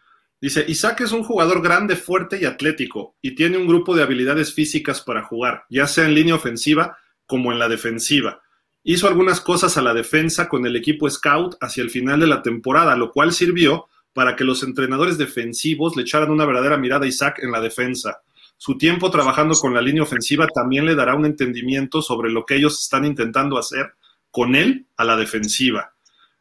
dice, 0.41 0.65
Isaac 0.69 1.01
es 1.01 1.13
un 1.13 1.25
jugador 1.25 1.63
grande, 1.63 1.97
fuerte 1.97 2.39
y 2.41 2.45
atlético, 2.45 3.17
y 3.23 3.35
tiene 3.35 3.59
un 3.59 3.67
grupo 3.67 3.97
de 3.97 4.03
habilidades 4.03 4.53
físicas 4.53 5.01
para 5.01 5.25
jugar, 5.25 5.65
ya 5.71 5.87
sea 5.87 6.05
en 6.05 6.15
línea 6.15 6.35
ofensiva 6.35 6.99
como 7.27 7.53
en 7.53 7.59
la 7.59 7.69
defensiva. 7.69 8.43
Hizo 8.89 9.09
algunas 9.09 9.41
cosas 9.41 9.77
a 9.77 9.83
la 9.83 9.93
defensa 9.93 10.49
con 10.49 10.65
el 10.65 10.77
equipo 10.77 11.11
Scout 11.11 11.57
hacia 11.61 11.83
el 11.83 11.91
final 11.91 12.21
de 12.21 12.29
la 12.29 12.41
temporada, 12.41 12.95
lo 12.95 13.11
cual 13.11 13.33
sirvió 13.33 13.89
para 14.13 14.37
que 14.37 14.45
los 14.45 14.63
entrenadores 14.63 15.19
defensivos 15.19 15.97
le 15.97 16.03
echaran 16.03 16.31
una 16.31 16.45
verdadera 16.45 16.77
mirada 16.77 17.05
a 17.05 17.09
Isaac 17.09 17.41
en 17.43 17.51
la 17.51 17.61
defensa. 17.61 18.23
Su 18.57 18.79
tiempo 18.79 19.11
trabajando 19.11 19.57
con 19.57 19.75
la 19.75 19.83
línea 19.83 20.05
ofensiva 20.05 20.47
también 20.47 20.87
le 20.87 20.95
dará 20.95 21.17
un 21.17 21.27
entendimiento 21.27 22.01
sobre 22.01 22.31
lo 22.31 22.47
que 22.47 22.55
ellos 22.55 22.81
están 22.81 23.05
intentando 23.05 23.59
hacer 23.59 23.95
con 24.31 24.55
él 24.55 24.87
a 24.97 25.05
la 25.05 25.17
defensiva. 25.17 25.93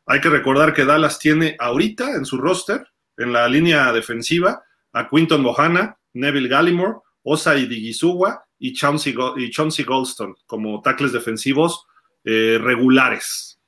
Hay 0.05 0.21
que 0.21 0.29
recordar 0.29 0.75
que 0.75 0.85
Dallas 0.85 1.17
tiene 1.17 1.55
ahorita 1.57 2.11
en 2.11 2.25
su 2.25 2.37
roster, 2.37 2.85
en 3.17 3.33
la 3.33 3.47
línea 3.47 3.91
defensiva, 3.91 4.61
a 4.93 5.09
Quinton 5.09 5.41
Mohana, 5.41 5.97
Neville 6.13 6.49
Gallimore, 6.49 6.99
Osa 7.23 7.55
Chauncey, 7.55 9.15
y 9.37 9.49
Chauncey 9.49 9.83
Goldstone 9.83 10.35
como 10.45 10.79
tackles 10.83 11.11
defensivos 11.11 11.87
eh, 12.25 12.57
regulares. 12.61 13.61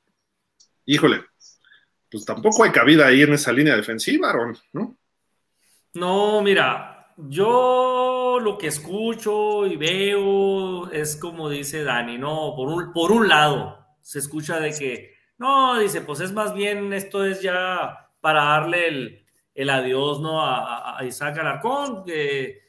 Híjole, 0.85 1.23
pues 2.09 2.25
tampoco 2.25 2.63
hay 2.63 2.71
cabida 2.71 3.07
ahí 3.07 3.21
en 3.21 3.33
esa 3.33 3.51
línea 3.51 3.75
defensiva, 3.75 4.33
¿no? 4.73 4.97
No, 5.93 6.41
mira, 6.41 7.13
yo 7.17 8.39
lo 8.41 8.57
que 8.57 8.67
escucho 8.67 9.65
y 9.65 9.75
veo 9.75 10.91
es 10.91 11.15
como 11.15 11.49
dice 11.49 11.83
Dani, 11.83 12.17
¿no? 12.17 12.53
Por 12.55 12.69
un, 12.69 12.93
por 12.93 13.11
un 13.11 13.27
lado, 13.27 13.77
se 14.01 14.19
escucha 14.19 14.59
de 14.59 14.71
que 14.71 15.17
no, 15.37 15.79
dice, 15.79 16.01
pues 16.01 16.19
es 16.19 16.31
más 16.33 16.53
bien, 16.53 16.93
esto 16.93 17.23
es 17.23 17.41
ya 17.41 18.09
para 18.21 18.43
darle 18.43 19.23
el, 19.53 19.69
adiós, 19.69 20.19
¿no? 20.19 20.41
A, 20.43 20.99
Isaac 21.05 21.37
Alarcón, 21.37 22.03
que, 22.03 22.66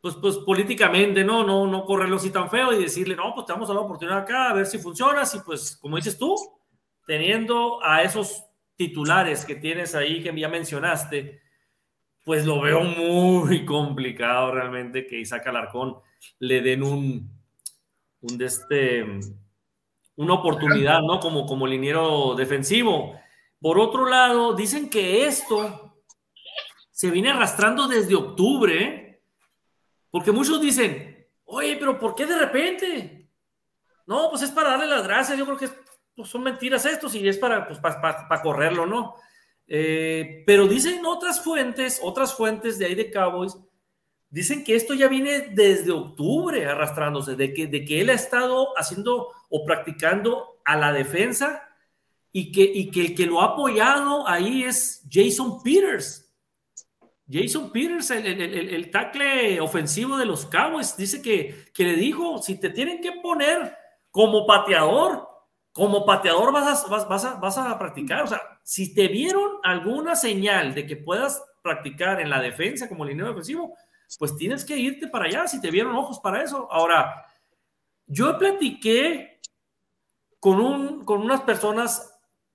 pues, 0.00 0.14
pues 0.16 0.36
políticamente, 0.38 1.24
¿no? 1.24 1.44
No, 1.44 1.66
no 1.66 1.84
correrlo 1.84 2.16
así 2.16 2.30
tan 2.30 2.50
feo 2.50 2.72
y 2.72 2.82
decirle, 2.82 3.16
no, 3.16 3.34
pues 3.34 3.46
te 3.46 3.52
vamos 3.52 3.68
a 3.70 3.74
la 3.74 3.80
oportunidad 3.80 4.18
acá, 4.18 4.50
a 4.50 4.54
ver 4.54 4.66
si 4.66 4.78
funciona, 4.78 5.24
si 5.26 5.40
pues, 5.40 5.76
como 5.76 5.96
dices 5.96 6.18
tú, 6.18 6.34
teniendo 7.06 7.82
a 7.82 8.02
esos 8.02 8.44
titulares 8.76 9.44
que 9.44 9.56
tienes 9.56 9.94
ahí, 9.94 10.22
que 10.22 10.38
ya 10.38 10.48
mencionaste, 10.48 11.40
pues 12.24 12.46
lo 12.46 12.60
veo 12.60 12.82
muy 12.82 13.64
complicado 13.66 14.52
realmente 14.52 15.06
que 15.06 15.20
Isaac 15.20 15.46
Alarcón 15.46 15.96
le 16.38 16.62
den 16.62 16.82
un, 16.82 17.30
un 18.20 18.38
de 18.38 18.46
este 18.46 19.04
una 20.16 20.34
oportunidad, 20.34 21.00
¿no? 21.00 21.18
Como, 21.18 21.46
como 21.46 21.66
liniero 21.66 22.34
defensivo. 22.34 23.18
Por 23.58 23.78
otro 23.78 24.06
lado, 24.06 24.52
dicen 24.54 24.90
que 24.90 25.26
esto 25.26 25.94
se 26.90 27.10
viene 27.10 27.30
arrastrando 27.30 27.88
desde 27.88 28.14
octubre, 28.14 28.84
¿eh? 28.84 29.09
Porque 30.10 30.32
muchos 30.32 30.60
dicen, 30.60 31.26
oye, 31.44 31.76
pero 31.76 31.98
¿por 31.98 32.14
qué 32.14 32.26
de 32.26 32.38
repente? 32.38 33.28
No, 34.06 34.28
pues 34.30 34.42
es 34.42 34.50
para 34.50 34.70
darle 34.70 34.86
las 34.86 35.04
gracias, 35.04 35.38
yo 35.38 35.46
creo 35.46 35.56
que 35.56 35.68
pues, 36.14 36.28
son 36.28 36.42
mentiras 36.42 36.84
estos 36.86 37.14
y 37.14 37.26
es 37.28 37.38
para, 37.38 37.66
pues, 37.66 37.78
para, 37.78 38.42
correrlo, 38.42 38.86
¿no? 38.86 39.14
Eh, 39.66 40.42
pero 40.46 40.66
dicen 40.66 41.04
otras 41.06 41.42
fuentes, 41.42 42.00
otras 42.02 42.34
fuentes 42.34 42.78
de 42.78 42.86
ahí 42.86 42.94
de 42.94 43.10
Cowboys, 43.10 43.56
Dicen 44.30 44.62
que 44.62 44.76
esto 44.76 44.94
ya 44.94 45.08
viene 45.08 45.48
desde 45.52 45.90
octubre 45.90 46.64
arrastrándose, 46.64 47.34
de 47.34 47.52
que, 47.52 47.66
de 47.66 47.84
que 47.84 48.00
él 48.00 48.10
ha 48.10 48.14
estado 48.14 48.78
haciendo 48.78 49.26
o 49.48 49.64
practicando 49.64 50.60
a 50.64 50.76
la 50.76 50.92
defensa 50.92 51.68
y 52.30 52.52
que, 52.52 52.62
y 52.62 52.92
que 52.92 53.00
el 53.00 53.14
que 53.16 53.26
lo 53.26 53.40
ha 53.40 53.46
apoyado 53.46 54.28
ahí 54.28 54.62
es 54.62 55.04
Jason 55.10 55.60
Peters. 55.64 56.29
Jason 57.30 57.70
Peters, 57.70 58.10
el, 58.10 58.26
el, 58.26 58.74
el, 58.74 58.90
tackle 58.90 59.60
ofensivo 59.60 60.16
de 60.16 60.26
los 60.26 60.46
Cowboys, 60.46 60.96
dice 60.96 61.22
que, 61.22 61.66
que, 61.72 61.84
le 61.84 61.94
dijo, 61.94 62.38
si 62.38 62.58
te 62.58 62.70
tienen 62.70 63.00
que 63.00 63.12
poner 63.12 63.76
como 64.10 64.46
pateador, 64.46 65.28
como 65.72 66.04
pateador 66.04 66.52
vas 66.52 66.84
a, 66.84 66.88
vas, 66.88 67.24
a, 67.24 67.34
vas 67.36 67.58
a 67.58 67.78
practicar. 67.78 68.24
O 68.24 68.26
sea, 68.26 68.40
si 68.64 68.92
te 68.94 69.06
vieron 69.06 69.58
alguna 69.62 70.16
señal 70.16 70.74
de 70.74 70.86
que 70.86 70.96
puedas 70.96 71.40
practicar 71.62 72.20
en 72.20 72.30
la 72.30 72.40
defensa 72.40 72.88
como 72.88 73.04
línea 73.04 73.30
ofensivo, 73.30 73.76
pues 74.18 74.36
tienes 74.36 74.64
que 74.64 74.76
irte 74.76 75.06
para 75.06 75.26
allá 75.26 75.46
si 75.46 75.60
te 75.60 75.70
vieron 75.70 75.94
ojos 75.94 76.18
para 76.18 76.42
eso. 76.42 76.66
Ahora, 76.70 77.26
yo 78.06 78.36
platiqué 78.38 79.40
con, 80.40 80.60
un, 80.60 81.04
con 81.04 81.20
unas 81.20 81.42
personas 81.42 82.12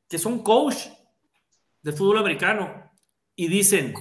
que 0.09 0.17
son 0.17 0.43
coach 0.43 0.87
de 1.81 1.93
fútbol 1.93 2.17
americano 2.17 2.91
y 3.35 3.47
dicen, 3.47 3.93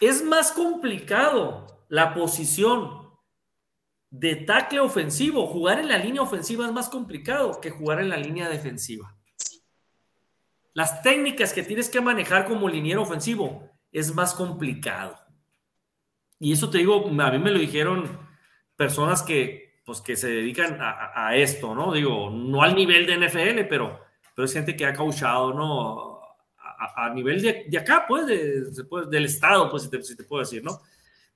es 0.00 0.24
más 0.24 0.52
complicado 0.52 1.84
la 1.88 2.14
posición 2.14 3.08
de 4.10 4.36
tackle 4.36 4.80
ofensivo. 4.80 5.46
Jugar 5.46 5.80
en 5.80 5.88
la 5.88 5.98
línea 5.98 6.22
ofensiva 6.22 6.66
es 6.66 6.72
más 6.72 6.88
complicado 6.88 7.60
que 7.60 7.70
jugar 7.70 8.00
en 8.00 8.08
la 8.08 8.16
línea 8.16 8.48
defensiva. 8.48 9.16
Las 10.74 11.02
técnicas 11.02 11.52
que 11.52 11.62
tienes 11.62 11.88
que 11.88 12.00
manejar 12.00 12.46
como 12.46 12.68
liniero 12.68 13.02
ofensivo 13.02 13.68
es 13.90 14.14
más 14.14 14.34
complicado. 14.34 15.18
Y 16.38 16.52
eso 16.52 16.70
te 16.70 16.78
digo, 16.78 17.04
a 17.04 17.30
mí 17.32 17.38
me 17.38 17.50
lo 17.50 17.58
dijeron 17.58 18.28
personas 18.76 19.22
que, 19.22 19.80
pues, 19.84 20.00
que 20.00 20.14
se 20.14 20.28
dedican 20.28 20.78
a, 20.80 21.34
esto, 21.34 21.74
¿no? 21.74 21.92
Digo, 21.92 22.30
no 22.30 22.62
al 22.62 22.76
nivel 22.76 23.06
de 23.06 23.26
NFL, 23.26 23.66
pero, 23.68 24.00
pero 24.36 24.46
es 24.46 24.52
gente 24.52 24.76
que 24.76 24.86
ha 24.86 24.92
cauchado, 24.92 25.52
¿no? 25.52 26.17
A, 26.78 27.10
nivel 27.10 27.42
de, 27.42 27.78
acá, 27.78 28.04
pues, 28.06 28.26
del 28.26 29.24
Estado, 29.24 29.68
pues, 29.70 29.90
si 30.02 30.16
te, 30.16 30.24
puedo 30.24 30.40
decir, 30.40 30.62
¿no? 30.62 30.80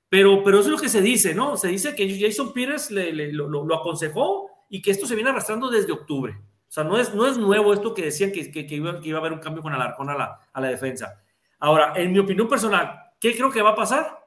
Pero, 0.07 0.43
pero 0.43 0.59
eso 0.59 0.67
es 0.67 0.71
lo 0.71 0.79
que 0.79 0.89
se 0.89 1.01
dice, 1.01 1.35
¿no? 1.35 1.57
Se 1.57 1.67
dice 1.67 1.95
que 1.95 2.19
Jason 2.19 2.53
Peters 2.53 2.91
le, 2.91 3.33
lo, 3.33 3.75
aconsejó 3.75 4.49
y 4.69 4.81
que 4.81 4.91
esto 4.91 5.05
se 5.05 5.15
viene 5.15 5.31
arrastrando 5.31 5.69
desde 5.69 5.91
octubre. 5.91 6.33
O 6.67 6.71
sea, 6.71 6.83
no 6.83 6.97
es, 6.97 7.13
no 7.13 7.27
es 7.27 7.37
nuevo 7.37 7.73
esto 7.73 7.93
que 7.93 8.03
decían 8.03 8.31
que, 8.31 8.51
que, 8.51 8.75
iba, 8.75 8.91
a 8.91 9.19
haber 9.19 9.33
un 9.33 9.39
cambio 9.39 9.61
con 9.61 9.73
Alarcón 9.73 10.09
a 10.09 10.15
la, 10.15 10.39
a 10.53 10.61
la 10.61 10.67
defensa. 10.69 11.21
Ahora, 11.59 11.93
en 11.95 12.11
mi 12.11 12.19
opinión 12.19 12.47
personal, 12.47 13.11
¿qué 13.19 13.35
creo 13.35 13.51
que 13.51 13.61
va 13.61 13.71
a 13.71 13.75
pasar? 13.75 14.23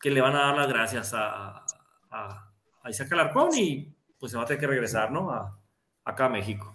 que 0.00 0.10
le 0.10 0.20
van 0.20 0.36
a 0.36 0.46
dar 0.46 0.56
las 0.56 0.68
gracias 0.68 1.14
a, 1.14 1.64
a, 2.10 2.44
Isaac 2.88 3.12
Alarcón 3.12 3.50
y 3.54 3.94
pues 4.18 4.32
se 4.32 4.38
va 4.38 4.44
a 4.44 4.46
tener 4.46 4.60
que 4.60 4.66
regresar, 4.66 5.10
¿no? 5.10 5.30
A, 5.30 5.58
acá 6.04 6.26
a 6.26 6.30
México. 6.30 6.74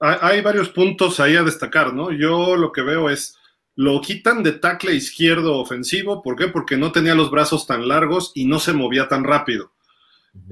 Hay, 0.00 0.40
varios 0.40 0.70
puntos 0.70 1.20
ahí 1.20 1.36
a 1.36 1.42
destacar, 1.42 1.92
¿no? 1.92 2.10
Yo 2.10 2.56
lo 2.56 2.72
que 2.72 2.80
veo 2.80 3.10
es, 3.10 3.36
lo 3.76 4.00
quitan 4.00 4.42
de 4.42 4.52
tackle 4.52 4.94
izquierdo 4.94 5.58
ofensivo, 5.58 6.22
¿por 6.22 6.36
qué? 6.36 6.48
Porque 6.48 6.78
no 6.78 6.90
tenía 6.90 7.14
los 7.14 7.30
brazos 7.30 7.66
tan 7.66 7.86
largos 7.86 8.32
y 8.34 8.46
no 8.46 8.58
se 8.58 8.72
movía 8.72 9.08
tan 9.08 9.24
rápido. 9.24 9.72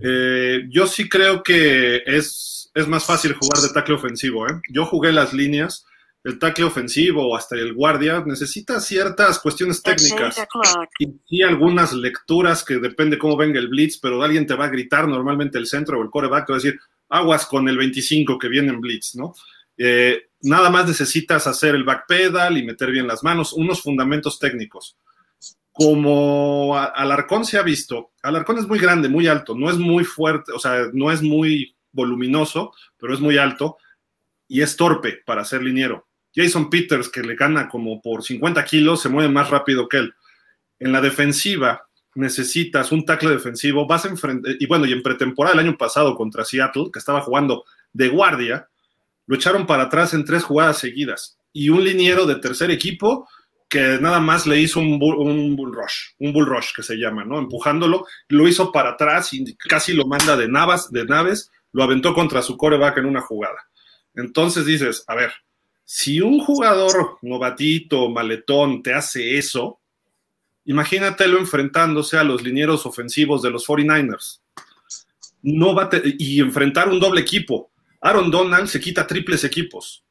Eh, 0.03 0.65
yo 0.69 0.87
sí 0.87 1.09
creo 1.09 1.43
que 1.43 2.03
es, 2.05 2.71
es 2.75 2.87
más 2.89 3.07
fácil 3.07 3.35
jugar 3.35 3.63
de 3.63 3.73
tackle 3.73 3.95
ofensivo, 3.95 4.47
¿eh? 4.47 4.61
Yo 4.69 4.85
jugué 4.85 5.13
las 5.13 5.33
líneas, 5.33 5.87
el 6.25 6.39
tackle 6.39 6.65
ofensivo 6.65 7.27
o 7.27 7.37
hasta 7.37 7.57
el 7.57 7.73
guardia 7.73 8.23
necesita 8.27 8.81
ciertas 8.81 9.39
cuestiones 9.39 9.83
técnicas 9.83 10.47
y, 11.27 11.43
algunas 11.43 11.95
lecturas 11.95 12.65
que 12.65 12.79
depende 12.79 13.19
cómo 13.19 13.37
venga 13.37 13.59
el 13.59 13.69
blitz, 13.69 13.99
pero 13.99 14.23
alguien 14.23 14.47
te 14.47 14.55
va 14.55 14.67
a 14.67 14.71
gritar 14.71 15.09
normalmente 15.09 15.57
el 15.57 15.67
centro 15.67 15.99
o 15.99 16.03
el 16.03 16.11
coreback 16.11 16.47
te 16.47 16.53
va 16.53 16.59
a 16.59 16.63
decir 16.63 16.79
aguas 17.09 17.47
con 17.47 17.69
el 17.69 17.77
25 17.77 18.39
que 18.39 18.49
viene 18.49 18.69
en 18.69 18.81
blitz, 18.81 19.15
¿no? 19.15 19.35
Eh, 19.77 20.29
nada 20.43 20.71
más 20.71 20.87
necesitas 20.87 21.47
hacer 21.47 21.75
el 21.75 21.85
backpedal 21.85 22.59
y 22.59 22.65
meter 22.65 22.91
bien 22.91 23.07
las 23.07 23.23
manos, 23.23 23.53
unos 23.53 23.83
fundamentos 23.83 24.39
técnicos. 24.39 24.97
Como 25.71 26.77
Alarcón 26.77 27.45
se 27.45 27.57
ha 27.57 27.63
visto, 27.63 28.11
Alarcón 28.23 28.59
es 28.59 28.67
muy 28.67 28.81
grande, 28.81 29.09
muy 29.09 29.29
alto, 29.29 29.55
no 29.55 29.71
es 29.71 29.79
muy 29.79 30.05
fuerte, 30.05 30.53
o 30.53 30.59
sea, 30.59 30.89
no 30.93 31.13
es 31.13 31.23
muy 31.23 31.77
voluminoso, 31.93 32.73
pero 32.99 33.15
es 33.15 33.21
muy 33.21 33.39
alto 33.39 33.79
y 34.49 34.63
es 34.63 34.77
torpe 34.77 35.21
para 35.25 35.45
ser 35.45 35.63
liniero. 35.63 36.09
Jason 36.35 36.69
Peters, 36.69 37.09
que 37.09 37.23
le 37.23 37.37
gana 37.37 37.69
como 37.69 38.03
por 38.03 38.25
50 38.25 38.65
kilos, 38.65 39.03
se 39.03 39.09
mueve 39.09 39.31
más 39.31 39.51
rápido 39.51 39.89
que 39.89 39.99
él. 39.99 40.15
En 40.81 40.93
la 40.93 41.01
defensiva 41.01 41.88
necesitas 42.19 42.91
un 42.91 43.05
tackle 43.05 43.31
defensivo, 43.31 43.87
vas 43.87 44.05
a 44.05 44.09
enfrentar, 44.09 44.57
y 44.59 44.67
bueno, 44.67 44.87
y 44.87 44.93
en 44.93 45.03
pretemporada 45.03 45.55
el 45.55 45.67
año 45.67 45.79
pasado 45.79 46.17
contra 46.17 46.45
Seattle, 46.45 46.91
que 46.93 46.99
estaba 46.99 47.21
jugando 47.21 47.65
de 47.93 48.09
guardia, 48.09 48.69
lo 49.27 49.37
echaron 49.37 49.67
para 49.67 49.85
atrás 49.85 50.15
en 50.15 50.25
tres 50.25 50.43
jugadas 50.43 50.79
seguidas. 50.79 51.39
Y 51.53 51.69
un 51.69 51.85
liniero 51.85 52.27
de 52.27 52.37
tercer 52.37 52.71
equipo 52.71 53.29
que 53.69 53.99
nada 54.01 54.19
más 54.19 54.47
le 54.47 54.59
hizo 54.59 54.81
un 54.81 54.99
bull, 54.99 55.73
rush, 55.73 56.15
un 56.19 56.33
bull 56.33 56.47
rush 56.47 56.71
que 56.75 56.83
se 56.83 56.97
llama, 56.97 57.25
¿no? 57.25 57.39
Empujándolo, 57.39 58.07
lo 58.29 58.49
hizo 58.49 58.73
para 58.73 58.91
atrás 58.91 59.33
y 59.33 59.55
casi 59.57 59.93
lo 59.93 60.07
manda 60.07 60.37
de, 60.37 60.49
navas, 60.49 60.91
de 60.91 61.05
naves, 61.05 61.53
lo 61.73 61.85
aventó 61.85 62.15
contra 62.15 62.43
su 62.43 62.57
coreback 62.57 62.99
en 62.99 63.07
una 63.07 63.21
jugada. 63.21 63.59
Entonces 64.15 64.65
dices, 64.65 65.05
a 65.07 65.15
ver, 65.15 65.33
si 65.85 66.21
un 66.21 66.41
jugador 66.41 67.19
novatito, 67.23 68.09
maletón, 68.09 68.83
te 68.83 68.95
hace 68.95 69.39
eso, 69.39 69.78
imagínatelo 70.69 71.39
enfrentándose 71.39 72.19
a 72.19 72.25
los 72.25 72.43
linieros 72.43 72.87
ofensivos 72.87 73.43
de 73.43 73.51
los 73.51 73.67
49ers. 73.67 74.41
No 75.43 75.75
va 75.75 75.89
y 76.19 76.41
enfrentar 76.41 76.89
un 76.89 77.01
doble 77.01 77.21
equipo. 77.23 77.71
Aaron 78.01 78.31
Donald 78.31 78.69
se 78.69 78.79
quita 78.79 79.07
triples 79.07 79.45
equipos. 79.45 80.05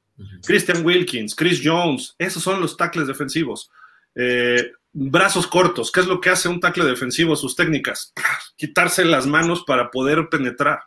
Christian 0.43 0.83
Wilkins, 0.83 1.35
Chris 1.35 1.61
Jones, 1.63 2.15
esos 2.17 2.41
son 2.41 2.59
los 2.59 2.75
tackles 2.75 3.07
defensivos. 3.07 3.69
Eh, 4.15 4.71
brazos 4.91 5.45
cortos, 5.45 5.91
¿qué 5.91 5.99
es 5.99 6.07
lo 6.07 6.19
que 6.19 6.31
hace 6.31 6.49
un 6.49 6.59
tackle 6.59 6.85
defensivo? 6.85 7.35
Sus 7.35 7.55
técnicas, 7.55 8.13
quitarse 8.57 9.05
las 9.05 9.27
manos 9.27 9.63
para 9.63 9.91
poder 9.91 10.27
penetrar. 10.29 10.79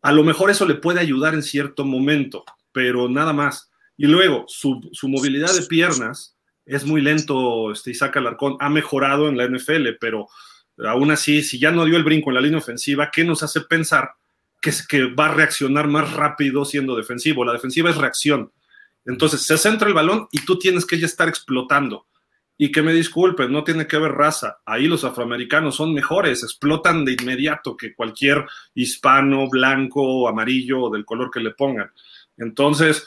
A 0.00 0.12
lo 0.12 0.24
mejor 0.24 0.50
eso 0.50 0.66
le 0.66 0.76
puede 0.76 1.00
ayudar 1.00 1.34
en 1.34 1.42
cierto 1.42 1.84
momento, 1.84 2.44
pero 2.72 3.10
nada 3.10 3.34
más. 3.34 3.70
Y 3.98 4.06
luego, 4.06 4.46
su, 4.48 4.80
movilidad 5.02 5.52
de 5.54 5.66
piernas 5.66 6.34
es 6.70 6.84
muy 6.84 7.00
lento, 7.00 7.72
este, 7.72 7.90
Isaac 7.90 8.16
Alarcón 8.16 8.56
ha 8.60 8.68
mejorado 8.68 9.28
en 9.28 9.36
la 9.36 9.46
NFL, 9.46 9.88
pero 10.00 10.28
aún 10.86 11.10
así, 11.10 11.42
si 11.42 11.58
ya 11.58 11.72
no 11.72 11.84
dio 11.84 11.96
el 11.96 12.04
brinco 12.04 12.30
en 12.30 12.36
la 12.36 12.40
línea 12.40 12.58
ofensiva, 12.58 13.10
¿qué 13.10 13.24
nos 13.24 13.42
hace 13.42 13.62
pensar 13.62 14.12
que, 14.60 14.70
que 14.88 15.04
va 15.06 15.26
a 15.26 15.34
reaccionar 15.34 15.88
más 15.88 16.12
rápido 16.12 16.64
siendo 16.64 16.94
defensivo. 16.96 17.44
La 17.44 17.52
defensiva 17.52 17.90
es 17.90 17.96
reacción. 17.96 18.52
Entonces 19.04 19.42
se 19.42 19.58
centra 19.58 19.88
el 19.88 19.94
balón 19.94 20.28
y 20.30 20.44
tú 20.44 20.58
tienes 20.58 20.86
que 20.86 20.98
ya 20.98 21.06
estar 21.06 21.28
explotando. 21.28 22.06
Y 22.56 22.70
que 22.70 22.82
me 22.82 22.92
disculpen, 22.92 23.50
no 23.50 23.64
tiene 23.64 23.86
que 23.86 23.98
ver 23.98 24.12
raza. 24.12 24.58
Ahí 24.66 24.86
los 24.86 25.02
afroamericanos 25.02 25.74
son 25.74 25.94
mejores, 25.94 26.42
explotan 26.42 27.04
de 27.06 27.16
inmediato 27.18 27.74
que 27.74 27.94
cualquier 27.94 28.44
hispano, 28.74 29.48
blanco, 29.48 30.28
amarillo 30.28 30.82
o 30.82 30.90
del 30.90 31.06
color 31.06 31.30
que 31.30 31.40
le 31.40 31.52
pongan. 31.52 31.90
Entonces, 32.36 33.06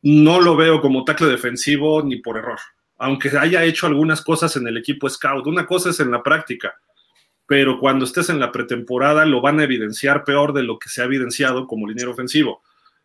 no 0.00 0.40
lo 0.40 0.56
veo 0.56 0.80
como 0.80 1.04
tackle 1.04 1.28
defensivo 1.28 2.02
ni 2.02 2.16
por 2.16 2.38
error. 2.38 2.58
Aunque 2.98 3.30
haya 3.38 3.64
hecho 3.64 3.86
algunas 3.86 4.22
cosas 4.22 4.56
en 4.56 4.66
el 4.66 4.76
equipo 4.76 5.08
scout. 5.08 5.46
Una 5.46 5.66
cosa 5.66 5.90
es 5.90 6.00
en 6.00 6.10
la 6.10 6.22
práctica 6.22 6.74
pero 7.46 7.78
cuando 7.78 8.04
estés 8.04 8.28
en 8.28 8.40
la 8.40 8.52
pretemporada 8.52 9.24
lo 9.24 9.40
van 9.40 9.60
a 9.60 9.64
evidenciar 9.64 10.24
peor 10.24 10.52
de 10.52 10.64
lo 10.64 10.78
que 10.78 10.88
se 10.88 11.00
ha 11.00 11.04
evidenciado 11.04 11.66
como 11.66 11.86
liniero 11.86 12.10
ofensivo. 12.10 12.62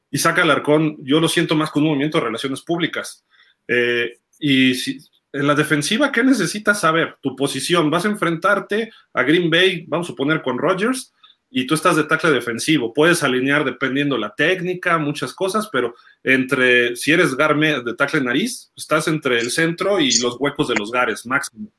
Y 0.09 0.17
saca 0.17 0.41
Alarcón, 0.41 0.97
yo 1.01 1.19
lo 1.19 1.29
siento 1.29 1.55
más 1.55 1.69
con 1.71 1.83
un 1.83 1.89
movimiento 1.89 2.17
de 2.17 2.25
relaciones 2.25 2.61
públicas. 2.61 3.23
Eh, 3.67 4.17
y 4.39 4.73
si, 4.73 4.97
en 5.31 5.47
la 5.47 5.55
defensiva, 5.55 6.11
¿qué 6.11 6.23
necesitas 6.23 6.81
saber? 6.81 7.17
Tu 7.21 7.35
posición. 7.35 7.89
Vas 7.89 8.05
a 8.05 8.09
enfrentarte 8.09 8.91
a 9.13 9.23
Green 9.23 9.49
Bay, 9.49 9.85
vamos 9.87 10.09
a 10.09 10.15
poner 10.15 10.41
con 10.41 10.57
Rodgers, 10.57 11.13
y 11.51 11.67
tú 11.67 11.75
estás 11.75 11.95
de 11.97 12.05
tackle 12.05 12.31
defensivo. 12.31 12.93
Puedes 12.93 13.21
alinear 13.21 13.63
dependiendo 13.63 14.17
la 14.17 14.33
técnica, 14.33 14.97
muchas 14.97 15.33
cosas, 15.33 15.69
pero 15.71 15.93
entre, 16.23 16.95
si 16.95 17.11
eres 17.11 17.35
garme 17.35 17.81
de 17.83 17.93
tackle 17.93 18.21
nariz, 18.21 18.71
estás 18.75 19.07
entre 19.07 19.39
el 19.39 19.51
centro 19.51 19.99
y 19.99 20.17
los 20.17 20.37
huecos 20.39 20.69
de 20.69 20.75
los 20.75 20.91
gares, 20.91 21.25
máximo 21.27 21.71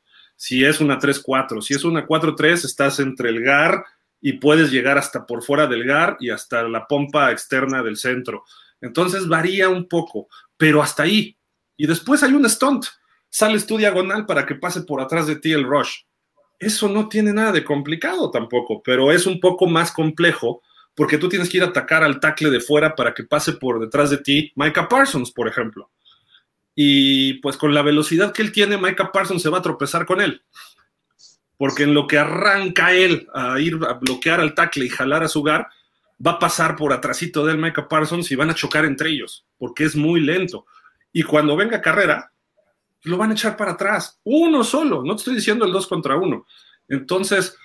si 0.42 0.64
es 0.64 0.80
una 0.80 0.98
3-4. 0.98 1.62
Si 1.62 1.72
es 1.72 1.84
una 1.84 2.04
4-3, 2.04 2.64
estás 2.64 2.98
entre 2.98 3.28
el 3.28 3.44
GAR 3.44 3.84
y 4.20 4.34
puedes 4.34 4.72
llegar 4.72 4.98
hasta 4.98 5.24
por 5.24 5.44
fuera 5.44 5.68
del 5.68 5.84
GAR 5.84 6.16
y 6.18 6.30
hasta 6.30 6.64
la 6.64 6.88
pompa 6.88 7.30
externa 7.30 7.80
del 7.80 7.96
centro. 7.96 8.42
Entonces 8.80 9.28
varía 9.28 9.68
un 9.68 9.88
poco, 9.88 10.26
pero 10.56 10.82
hasta 10.82 11.04
ahí. 11.04 11.38
Y 11.76 11.86
después 11.86 12.24
hay 12.24 12.32
un 12.32 12.50
stunt. 12.50 12.86
Sales 13.30 13.66
tú 13.66 13.78
diagonal 13.78 14.26
para 14.26 14.44
que 14.44 14.56
pase 14.56 14.82
por 14.82 15.00
atrás 15.00 15.28
de 15.28 15.36
ti 15.36 15.52
el 15.52 15.62
rush. 15.62 16.00
Eso 16.58 16.88
no 16.88 17.08
tiene 17.08 17.32
nada 17.32 17.52
de 17.52 17.64
complicado 17.64 18.30
tampoco, 18.30 18.82
pero 18.82 19.10
es 19.10 19.26
un 19.26 19.40
poco 19.40 19.66
más 19.66 19.92
complejo 19.92 20.62
porque 20.94 21.18
tú 21.18 21.28
tienes 21.28 21.48
que 21.48 21.56
ir 21.56 21.62
a 21.62 21.66
atacar 21.66 22.04
al 22.04 22.20
tackle 22.20 22.50
de 22.50 22.60
fuera 22.60 22.94
para 22.94 23.14
que 23.14 23.24
pase 23.24 23.52
por 23.52 23.80
detrás 23.80 24.10
de 24.10 24.18
ti 24.18 24.52
Micah 24.56 24.88
Parsons, 24.88 25.32
por 25.32 25.48
ejemplo 25.48 25.90
y 26.74 27.34
pues 27.34 27.56
con 27.56 27.74
la 27.74 27.82
velocidad 27.82 28.32
que 28.32 28.42
él 28.42 28.52
tiene, 28.52 28.78
Micah 28.78 29.12
Parsons 29.12 29.42
se 29.42 29.48
va 29.48 29.58
a 29.58 29.62
tropezar 29.62 30.06
con 30.06 30.20
él. 30.20 30.42
Porque 31.56 31.84
en 31.84 31.94
lo 31.94 32.06
que 32.06 32.18
arranca 32.18 32.92
él 32.92 33.28
a 33.34 33.60
ir 33.60 33.78
a 33.86 33.94
bloquear 33.94 34.40
al 34.40 34.54
tackle 34.54 34.86
y 34.86 34.88
jalar 34.88 35.22
a 35.22 35.28
su 35.28 35.42
gar, 35.42 35.68
va 36.24 36.32
a 36.32 36.38
pasar 36.38 36.76
por 36.76 36.92
atrásito 36.92 37.44
del 37.44 37.58
Micah 37.58 37.88
Parsons 37.88 38.30
y 38.30 38.36
van 38.36 38.50
a 38.50 38.54
chocar 38.54 38.84
entre 38.84 39.10
ellos, 39.10 39.44
porque 39.58 39.84
es 39.84 39.94
muy 39.94 40.20
lento. 40.20 40.66
Y 41.12 41.22
cuando 41.22 41.56
venga 41.56 41.80
carrera, 41.80 42.31
lo 43.04 43.16
van 43.16 43.30
a 43.30 43.34
echar 43.34 43.56
para 43.56 43.72
atrás, 43.72 44.20
uno 44.24 44.64
solo, 44.64 45.02
no 45.02 45.14
te 45.14 45.20
estoy 45.20 45.34
diciendo 45.34 45.64
el 45.64 45.72
dos 45.72 45.86
contra 45.86 46.16
uno. 46.16 46.46
Entonces, 46.88 47.56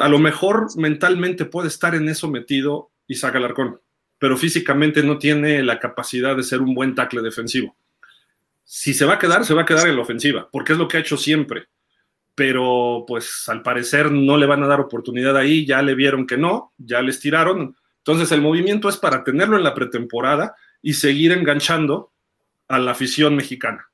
a 0.00 0.08
lo 0.08 0.18
mejor 0.18 0.68
mentalmente 0.76 1.44
puede 1.44 1.68
estar 1.68 1.94
en 1.94 2.08
eso 2.08 2.28
metido 2.28 2.90
y 3.06 3.14
saca 3.14 3.38
el 3.38 3.44
arcón, 3.44 3.80
pero 4.18 4.36
físicamente 4.36 5.02
no 5.02 5.18
tiene 5.18 5.62
la 5.62 5.78
capacidad 5.78 6.36
de 6.36 6.42
ser 6.42 6.60
un 6.60 6.74
buen 6.74 6.94
tackle 6.94 7.22
defensivo 7.22 7.76
si 8.64 8.94
se 8.94 9.04
va 9.04 9.14
a 9.14 9.18
quedar, 9.18 9.44
se 9.44 9.54
va 9.54 9.62
a 9.62 9.66
quedar 9.66 9.86
en 9.88 9.96
la 9.96 10.02
ofensiva, 10.02 10.48
porque 10.50 10.72
es 10.72 10.78
lo 10.78 10.88
que 10.88 10.96
ha 10.96 11.00
hecho 11.00 11.16
siempre. 11.16 11.68
Pero 12.34 13.04
pues 13.06 13.48
al 13.48 13.62
parecer 13.62 14.10
no 14.10 14.36
le 14.36 14.46
van 14.46 14.62
a 14.62 14.66
dar 14.66 14.80
oportunidad 14.80 15.36
ahí, 15.36 15.64
ya 15.64 15.82
le 15.82 15.94
vieron 15.94 16.26
que 16.26 16.36
no, 16.36 16.72
ya 16.78 17.00
les 17.00 17.20
tiraron. 17.20 17.76
Entonces 17.98 18.32
el 18.32 18.40
movimiento 18.40 18.88
es 18.88 18.96
para 18.96 19.22
tenerlo 19.22 19.56
en 19.56 19.62
la 19.62 19.74
pretemporada 19.74 20.56
y 20.82 20.94
seguir 20.94 21.32
enganchando 21.32 22.10
a 22.66 22.78
la 22.78 22.92
afición 22.92 23.36
mexicana. 23.36 23.88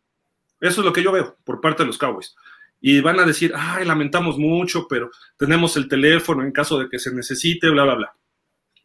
Eso 0.60 0.80
es 0.80 0.84
lo 0.84 0.92
que 0.92 1.02
yo 1.02 1.12
veo 1.12 1.36
por 1.44 1.60
parte 1.60 1.82
de 1.82 1.88
los 1.88 1.98
Cowboys. 1.98 2.36
Y 2.80 3.00
van 3.00 3.20
a 3.20 3.26
decir, 3.26 3.52
ay, 3.54 3.84
lamentamos 3.84 4.38
mucho, 4.38 4.86
pero 4.88 5.10
tenemos 5.36 5.76
el 5.76 5.88
teléfono 5.88 6.42
en 6.42 6.52
caso 6.52 6.78
de 6.78 6.88
que 6.88 6.98
se 6.98 7.14
necesite, 7.14 7.68
bla, 7.70 7.84
bla, 7.84 7.94
bla. 7.94 8.14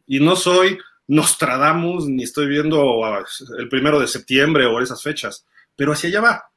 Y 0.06 0.20
no 0.20 0.36
soy 0.36 0.78
Nostradamus, 1.08 2.06
ni 2.06 2.24
estoy 2.24 2.46
viendo 2.46 3.02
el 3.58 3.68
primero 3.68 3.98
de 3.98 4.06
septiembre 4.06 4.66
o 4.66 4.80
esas 4.80 5.02
fechas 5.02 5.46
pero 5.76 5.92
hacia 5.92 6.08
allá 6.08 6.20
va. 6.20 6.50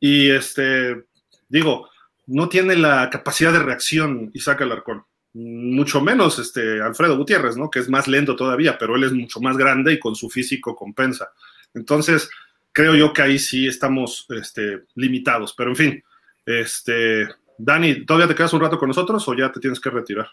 Y 0.00 0.30
este, 0.30 1.04
digo, 1.48 1.90
no 2.26 2.48
tiene 2.48 2.76
la 2.76 3.10
capacidad 3.10 3.52
de 3.52 3.58
reacción 3.58 4.30
Isaac 4.32 4.62
Alarcón, 4.62 5.04
mucho 5.34 6.00
menos 6.00 6.38
este 6.38 6.80
Alfredo 6.80 7.18
Gutiérrez, 7.18 7.56
¿no? 7.56 7.68
Que 7.68 7.80
es 7.80 7.88
más 7.90 8.08
lento 8.08 8.36
todavía, 8.36 8.78
pero 8.78 8.96
él 8.96 9.04
es 9.04 9.12
mucho 9.12 9.40
más 9.40 9.56
grande 9.56 9.92
y 9.92 9.98
con 9.98 10.14
su 10.14 10.30
físico 10.30 10.74
compensa. 10.74 11.30
Entonces, 11.74 12.30
creo 12.78 12.94
yo 12.94 13.12
que 13.12 13.22
ahí 13.22 13.40
sí 13.40 13.66
estamos 13.66 14.24
este, 14.28 14.84
limitados, 14.94 15.52
pero 15.58 15.70
en 15.70 15.76
fin, 15.76 16.04
este, 16.46 17.26
Dani, 17.58 18.06
¿todavía 18.06 18.28
te 18.28 18.36
quedas 18.36 18.52
un 18.52 18.60
rato 18.60 18.78
con 18.78 18.86
nosotros 18.86 19.26
o 19.26 19.34
ya 19.34 19.50
te 19.50 19.58
tienes 19.58 19.80
que 19.80 19.90
retirar? 19.90 20.28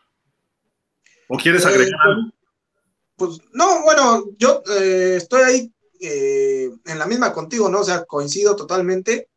¿O 1.27 1.37
quieres 1.37 1.65
eh, 1.65 1.69
agregar 1.69 1.99
algo? 2.03 2.31
Pues 3.15 3.39
no, 3.51 3.81
bueno, 3.81 4.25
yo 4.37 4.61
eh, 4.77 5.15
estoy 5.17 5.41
ahí 5.41 5.73
eh, 5.99 6.69
en 6.85 6.99
la 6.99 7.07
misma 7.07 7.33
contigo, 7.33 7.67
¿no? 7.67 7.79
O 7.79 7.83
sea, 7.83 8.05
coincido 8.05 8.55
totalmente. 8.55 9.27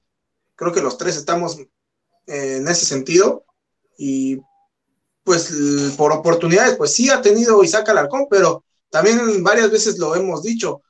Creo 0.54 0.74
que 0.74 0.82
los 0.82 0.98
tres 0.98 1.16
estamos 1.16 1.58
en 2.26 2.68
ese 2.68 2.84
sentido. 2.84 3.46
Y 3.96 4.36
pues 5.24 5.94
por 5.96 6.12
oportunidades, 6.12 6.76
pues 6.76 6.92
sí 6.92 7.08
ha 7.08 7.22
tenido 7.22 7.64
Isaac 7.64 7.88
Alarcón, 7.88 8.26
pero 8.28 8.64
también 8.90 9.42
varias 9.42 9.70
veces 9.70 9.98
lo 9.98 10.14
hemos 10.14 10.42
dicho. 10.42 10.82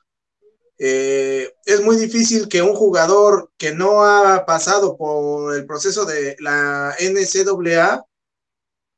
Eh, 0.81 1.53
es 1.65 1.81
muy 1.81 1.97
difícil 1.97 2.47
que 2.47 2.61
un 2.61 2.73
jugador 2.73 3.51
que 3.57 3.73
no 3.73 4.03
ha 4.05 4.45
pasado 4.45 4.95
por 4.95 5.53
el 5.53 5.65
proceso 5.65 6.05
de 6.05 6.37
la 6.39 6.95
NCAA 6.97 8.05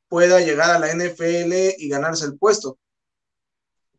pueda 0.08 0.40
llegar 0.40 0.70
a 0.70 0.78
la 0.78 0.90
NFL 0.92 1.74
y 1.78 1.88
ganarse 1.88 2.24
el 2.26 2.38
puesto. 2.38 2.78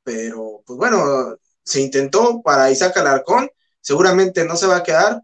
Pero, 0.04 0.64
pues 0.66 0.78
bueno, 0.78 1.38
se 1.64 1.82
intentó 1.82 2.42
para 2.42 2.72
Isaac 2.72 2.96
Alarcón, 2.98 3.50
seguramente 3.82 4.46
no 4.46 4.56
se 4.56 4.68
va 4.68 4.78
a 4.78 4.84
quedar, 4.84 5.22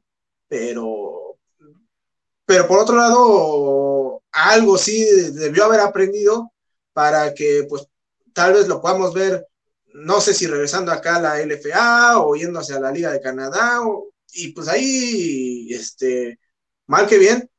pero, 0.48 1.38
pero 2.46 2.68
por 2.68 2.80
otro 2.80 2.98
lado, 2.98 4.22
algo 4.32 4.78
sí 4.78 5.06
debió 5.32 5.66
haber 5.66 5.80
aprendido 5.82 6.52
para 6.94 7.34
que 7.34 7.66
pues 7.70 7.88
tal 8.34 8.54
vez 8.54 8.68
lo 8.68 8.82
podamos 8.82 9.14
ver, 9.14 9.48
no 9.94 10.22
sé 10.22 10.34
si 10.34 10.48
regresando 10.48 10.92
acá 10.92 11.18
a 11.18 11.22
la 11.22 11.46
LFA 11.46 12.20
o 12.20 12.36
yendo 12.36 12.60
hacia 12.60 12.80
la 12.80 12.92
Liga 12.92 13.12
de 13.12 13.22
Canadá, 13.22 13.80
y 14.34 14.52
pues 14.52 14.68
ahí, 14.68 15.68
este, 15.72 16.40
mal 16.88 17.08
que 17.08 17.18
bien, 17.18 17.50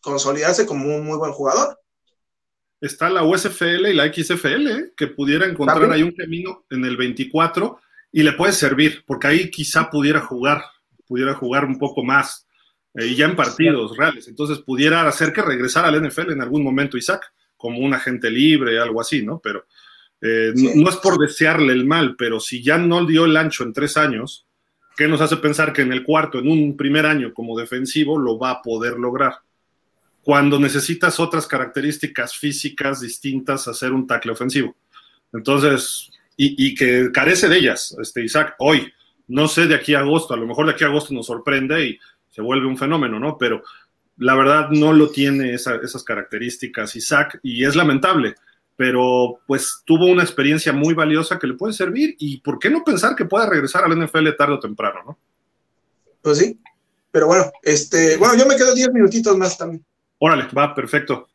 consolidarse 0.00 0.66
como 0.66 0.94
un 0.94 1.04
muy 1.04 1.16
buen 1.16 1.32
jugador. 1.32 1.78
Está 2.80 3.10
la 3.10 3.24
USFL 3.24 3.88
y 3.88 3.94
la 3.94 4.12
XFL, 4.12 4.66
¿eh? 4.68 4.92
que 4.96 5.08
pudiera 5.08 5.46
encontrar 5.46 5.90
ahí 5.90 6.02
un 6.02 6.12
camino 6.12 6.64
en 6.70 6.84
el 6.84 6.96
24 6.96 7.80
y 8.12 8.22
le 8.22 8.32
puede 8.32 8.52
servir, 8.52 9.04
porque 9.06 9.26
ahí 9.26 9.50
quizá 9.50 9.90
pudiera 9.90 10.20
jugar, 10.20 10.62
pudiera 11.06 11.34
jugar 11.34 11.64
un 11.64 11.78
poco 11.78 12.04
más, 12.04 12.46
eh, 12.94 13.06
y 13.06 13.16
ya 13.16 13.26
en 13.26 13.36
partidos 13.36 13.96
reales. 13.96 14.28
Entonces 14.28 14.58
pudiera 14.58 15.06
hacer 15.06 15.32
que 15.32 15.42
regresara 15.42 15.88
al 15.88 16.00
NFL 16.08 16.32
en 16.32 16.40
algún 16.40 16.62
momento 16.62 16.96
Isaac, 16.96 17.32
como 17.56 17.80
un 17.80 17.92
agente 17.92 18.30
libre, 18.30 18.78
algo 18.78 19.00
así, 19.00 19.24
¿no? 19.24 19.40
Pero 19.40 19.66
eh, 20.20 20.52
no 20.54 20.88
es 20.88 20.96
por 20.96 21.18
desearle 21.18 21.72
el 21.72 21.84
mal, 21.84 22.16
pero 22.16 22.40
si 22.40 22.62
ya 22.62 22.78
no 22.78 23.06
dio 23.06 23.24
el 23.24 23.36
ancho 23.36 23.64
en 23.64 23.72
tres 23.72 23.96
años, 23.96 24.46
¿qué 24.96 25.08
nos 25.08 25.20
hace 25.20 25.36
pensar 25.36 25.72
que 25.72 25.82
en 25.82 25.92
el 25.92 26.04
cuarto, 26.04 26.38
en 26.38 26.48
un 26.48 26.76
primer 26.76 27.06
año 27.06 27.32
como 27.32 27.58
defensivo, 27.58 28.18
lo 28.18 28.38
va 28.38 28.50
a 28.50 28.62
poder 28.62 28.98
lograr? 28.98 29.34
cuando 30.28 30.58
necesitas 30.60 31.20
otras 31.20 31.46
características 31.46 32.36
físicas 32.36 33.00
distintas 33.00 33.66
a 33.66 33.72
ser 33.72 33.94
un 33.94 34.06
tackle 34.06 34.32
ofensivo. 34.32 34.76
Entonces, 35.32 36.10
y, 36.36 36.74
que 36.74 37.10
carece 37.10 37.48
de 37.48 37.56
ellas, 37.56 37.96
este 37.98 38.22
Isaac, 38.22 38.54
hoy, 38.58 38.92
no 39.26 39.48
sé 39.48 39.66
de 39.66 39.74
aquí 39.74 39.94
a 39.94 40.00
agosto, 40.00 40.34
a 40.34 40.36
lo 40.36 40.46
mejor 40.46 40.66
de 40.66 40.72
aquí 40.72 40.84
a 40.84 40.88
agosto 40.88 41.14
nos 41.14 41.24
sorprende 41.24 41.82
y 41.82 41.98
se 42.28 42.42
vuelve 42.42 42.66
un 42.66 42.76
fenómeno, 42.76 43.18
¿no? 43.18 43.38
Pero 43.38 43.62
la 44.18 44.34
verdad 44.34 44.68
no 44.68 44.92
lo 44.92 45.08
tiene 45.08 45.54
esas 45.54 46.04
características 46.04 46.94
Isaac 46.94 47.40
y 47.42 47.64
es 47.64 47.74
lamentable, 47.74 48.34
pero 48.78 49.40
pues 49.48 49.82
tuvo 49.84 50.06
una 50.06 50.22
experiencia 50.22 50.72
muy 50.72 50.94
valiosa 50.94 51.36
que 51.36 51.48
le 51.48 51.54
puede 51.54 51.72
servir 51.72 52.14
y 52.20 52.38
¿por 52.38 52.60
qué 52.60 52.70
no 52.70 52.84
pensar 52.84 53.16
que 53.16 53.24
pueda 53.24 53.50
regresar 53.50 53.82
al 53.82 53.98
NFL 53.98 54.28
tarde 54.38 54.54
o 54.54 54.60
temprano, 54.60 55.00
¿no? 55.04 55.18
Pues 56.22 56.38
sí, 56.38 56.60
pero 57.10 57.26
bueno, 57.26 57.50
este, 57.64 58.16
bueno, 58.18 58.36
yo 58.36 58.46
me 58.46 58.54
quedo 58.54 58.72
10 58.72 58.92
minutitos 58.92 59.36
más 59.36 59.58
también. 59.58 59.84
Órale, 60.20 60.46
va, 60.56 60.76
perfecto. 60.76 61.26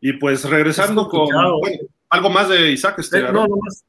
Y 0.00 0.14
pues 0.14 0.42
regresando 0.48 1.06
con 1.06 1.28
algo 2.08 2.30
más 2.30 2.48
de 2.48 2.72
Isaac. 2.72 2.98
Este, 3.00 3.18
eh, 3.18 3.22
no, 3.30 3.46
nomás, 3.46 3.84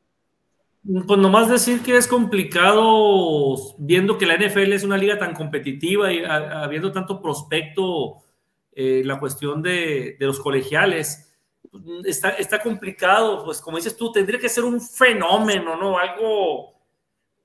pues 1.07 1.19
nomás 1.19 1.49
decir 1.49 1.79
que 1.83 1.95
es 1.95 2.07
complicado 2.07 3.55
viendo 3.77 4.17
que 4.17 4.25
la 4.25 4.35
NFL 4.35 4.73
es 4.73 4.83
una 4.83 4.97
liga 4.97 5.17
tan 5.17 5.33
competitiva 5.33 6.11
y 6.11 6.25
habiendo 6.25 6.91
tanto 6.91 7.21
prospecto, 7.21 8.17
eh, 8.73 9.01
la 9.05 9.17
cuestión 9.17 9.61
de, 9.61 10.17
los 10.19 10.41
colegiales. 10.41 11.26
Está, 12.05 12.31
está 12.31 12.61
complicado, 12.61 13.43
pues 13.45 13.61
como 13.61 13.77
dices 13.77 13.95
tú, 13.95 14.11
tendría 14.11 14.39
que 14.39 14.49
ser 14.49 14.63
un 14.63 14.81
fenómeno, 14.81 15.75
¿no? 15.75 15.97
Algo 15.97 16.73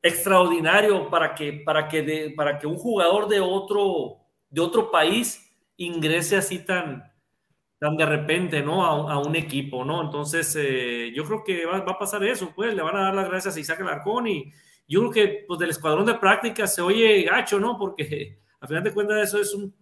extraordinario 0.03 1.09
para 1.09 1.35
que, 1.35 1.53
para 1.53 1.89
que, 1.89 2.33
para 2.37 2.59
que 2.59 2.67
un 2.67 2.77
jugador 2.77 3.29
de 3.29 3.41
otro, 3.41 4.19
de 4.51 4.61
otro 4.61 4.91
país 4.91 5.49
ingrese 5.77 6.37
así 6.37 6.59
tan, 6.59 7.05
tan 7.79 7.97
de 7.97 8.07
repente, 8.07 8.63
¿no? 8.63 8.85
A, 8.85 9.19
un 9.19 9.37
equipo, 9.37 9.85
¿no? 9.85 10.03
Entonces, 10.03 10.57
eh, 10.59 11.13
yo 11.15 11.25
creo 11.25 11.45
que 11.45 11.67
va, 11.67 11.79
a 11.79 11.99
pasar 11.99 12.23
eso, 12.25 12.53
pues, 12.55 12.75
le 12.75 12.83
van 12.83 12.97
a 12.97 13.03
dar 13.03 13.15
las 13.15 13.29
gracias 13.29 13.57
a 13.57 13.61
Isaac 13.61 13.81
Alarcón 13.81 14.27
y 14.29 14.53
yo 14.87 15.01
creo 15.01 15.11
que, 15.11 15.45
pues, 15.47 15.59
del 15.59 15.71
escuadrón 15.71 16.07
de 16.07 16.15
práctica 16.15 16.67
se 16.67 16.83
oye 16.83 17.23
gacho, 17.23 17.59
¿no? 17.61 17.79
Porque, 17.79 18.41
a 18.61 18.67
final 18.67 18.83
de 18.85 18.93
cuentas, 18.93 19.29
eso 19.29 19.41
es 19.41 19.55
un, 19.55 19.75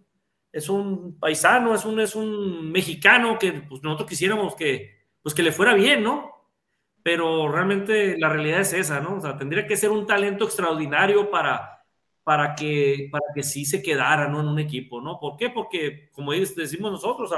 es 0.51 0.69
un 0.69 1.17
paisano, 1.19 1.73
es 1.75 1.85
un, 1.85 1.99
es 1.99 2.15
un 2.15 2.71
mexicano 2.71 3.37
que, 3.39 3.53
pues, 3.53 3.81
nosotros 3.83 4.09
quisiéramos 4.09 4.55
que, 4.55 5.07
pues, 5.21 5.33
que 5.35 5.43
le 5.43 5.51
fuera 5.51 5.73
bien, 5.73 6.03
¿no? 6.03 6.31
Pero 7.03 7.51
realmente 7.51 8.17
la 8.17 8.29
realidad 8.29 8.61
es 8.61 8.73
esa, 8.73 8.99
¿no? 9.01 9.15
O 9.15 9.21
sea, 9.21 9.37
tendría 9.37 9.65
que 9.65 9.77
ser 9.77 9.89
un 9.91 10.05
talento 10.05 10.45
extraordinario 10.45 11.31
para 11.31 11.81
para 12.23 12.55
que, 12.55 13.09
para 13.11 13.25
que 13.33 13.43
sí 13.43 13.65
se 13.65 13.81
quedara 13.81 14.27
¿no? 14.27 14.41
en 14.41 14.47
un 14.47 14.59
equipo, 14.59 15.01
¿no? 15.01 15.19
¿Por 15.19 15.37
qué? 15.37 15.49
Porque, 15.49 16.09
como 16.11 16.31
decimos 16.33 16.91
nosotros, 16.91 17.31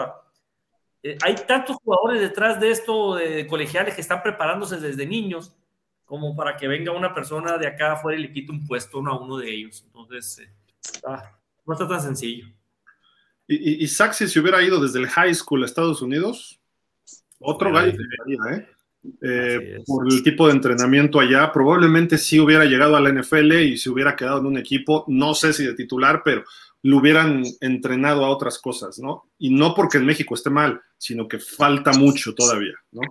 eh, 1.02 1.18
hay 1.24 1.36
tantos 1.36 1.78
jugadores 1.78 2.22
detrás 2.22 2.60
de 2.60 2.72
esto, 2.72 3.16
de 3.16 3.48
colegiales, 3.48 3.96
que 3.96 4.02
están 4.02 4.22
preparándose 4.22 4.80
desde 4.80 5.06
niños, 5.06 5.56
como 6.06 6.36
para 6.36 6.58
que 6.58 6.68
venga 6.68 6.92
una 6.92 7.14
persona 7.14 7.58
de 7.58 7.68
acá 7.68 7.94
afuera 7.94 8.20
y 8.20 8.24
le 8.24 8.32
quite 8.32 8.52
un 8.52 8.68
puesto 8.68 9.00
a 9.00 9.18
uno 9.18 9.38
de 9.38 9.50
ellos. 9.50 9.84
Entonces, 9.86 10.40
eh, 10.40 10.50
no 11.66 11.74
está 11.74 11.88
tan 11.88 12.02
sencillo. 12.02 12.48
Y, 13.48 13.84
y, 13.84 13.88
Saxi 13.88 14.28
se 14.28 14.40
hubiera 14.40 14.64
ido 14.64 14.80
desde 14.80 15.00
el 15.00 15.08
high 15.08 15.34
school 15.36 15.64
a 15.64 15.66
Estados 15.66 16.02
Unidos, 16.02 16.62
otro 17.40 17.74
gallo 17.74 17.92
de 17.92 18.56
¿eh? 18.56 18.68
Eh, 19.22 19.80
por 19.86 20.10
el 20.10 20.24
tipo 20.24 20.48
de 20.48 20.54
entrenamiento 20.54 21.20
allá, 21.20 21.52
probablemente 21.52 22.18
sí 22.18 22.40
hubiera 22.40 22.64
llegado 22.64 22.96
a 22.96 23.02
la 23.02 23.12
NFL 23.12 23.52
y 23.54 23.78
se 23.78 23.90
hubiera 23.90 24.16
quedado 24.16 24.40
en 24.40 24.46
un 24.46 24.58
equipo, 24.58 25.04
no 25.08 25.34
sé 25.34 25.52
si 25.52 25.66
de 25.66 25.74
titular, 25.74 26.22
pero 26.24 26.46
lo 26.84 26.98
hubieran 26.98 27.44
entrenado 27.60 28.24
a 28.24 28.30
otras 28.30 28.60
cosas, 28.60 29.00
¿no? 29.00 29.30
Y 29.38 29.50
no 29.54 29.74
porque 29.74 29.98
en 29.98 30.06
México 30.06 30.36
esté 30.36 30.50
mal, 30.50 30.82
sino 30.98 31.28
que 31.28 31.40
falta 31.40 31.92
mucho 31.92 32.34
todavía, 32.34 32.76
¿no? 32.92 33.02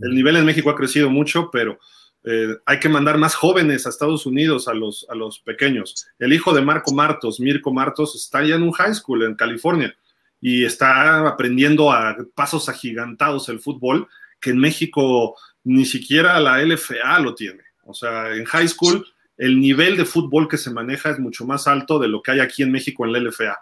El 0.00 0.14
nivel 0.14 0.36
en 0.36 0.46
México 0.46 0.70
ha 0.70 0.76
crecido 0.76 1.10
mucho, 1.10 1.48
pero 1.52 1.78
eh, 2.28 2.56
hay 2.66 2.80
que 2.80 2.88
mandar 2.88 3.18
más 3.18 3.36
jóvenes 3.36 3.86
a 3.86 3.88
Estados 3.88 4.26
Unidos, 4.26 4.66
a 4.66 4.74
los, 4.74 5.06
a 5.08 5.14
los 5.14 5.38
pequeños. 5.38 6.08
El 6.18 6.32
hijo 6.32 6.52
de 6.52 6.60
Marco 6.60 6.92
Martos, 6.92 7.38
Mirko 7.38 7.72
Martos, 7.72 8.16
está 8.16 8.44
ya 8.44 8.56
en 8.56 8.64
un 8.64 8.72
high 8.72 8.94
school 8.94 9.22
en 9.22 9.36
California 9.36 9.96
y 10.40 10.64
está 10.64 11.28
aprendiendo 11.28 11.92
a 11.92 12.16
pasos 12.34 12.68
agigantados 12.68 13.48
el 13.48 13.60
fútbol 13.60 14.08
que 14.40 14.50
en 14.50 14.58
México 14.58 15.36
ni 15.62 15.84
siquiera 15.84 16.40
la 16.40 16.60
LFA 16.60 17.20
lo 17.20 17.32
tiene. 17.32 17.62
O 17.84 17.94
sea, 17.94 18.34
en 18.34 18.44
high 18.44 18.68
school 18.68 19.06
el 19.36 19.60
nivel 19.60 19.96
de 19.96 20.04
fútbol 20.04 20.48
que 20.48 20.56
se 20.56 20.72
maneja 20.72 21.10
es 21.10 21.20
mucho 21.20 21.46
más 21.46 21.68
alto 21.68 22.00
de 22.00 22.08
lo 22.08 22.22
que 22.22 22.32
hay 22.32 22.40
aquí 22.40 22.64
en 22.64 22.72
México 22.72 23.04
en 23.04 23.12
la 23.12 23.20
LFA. 23.20 23.56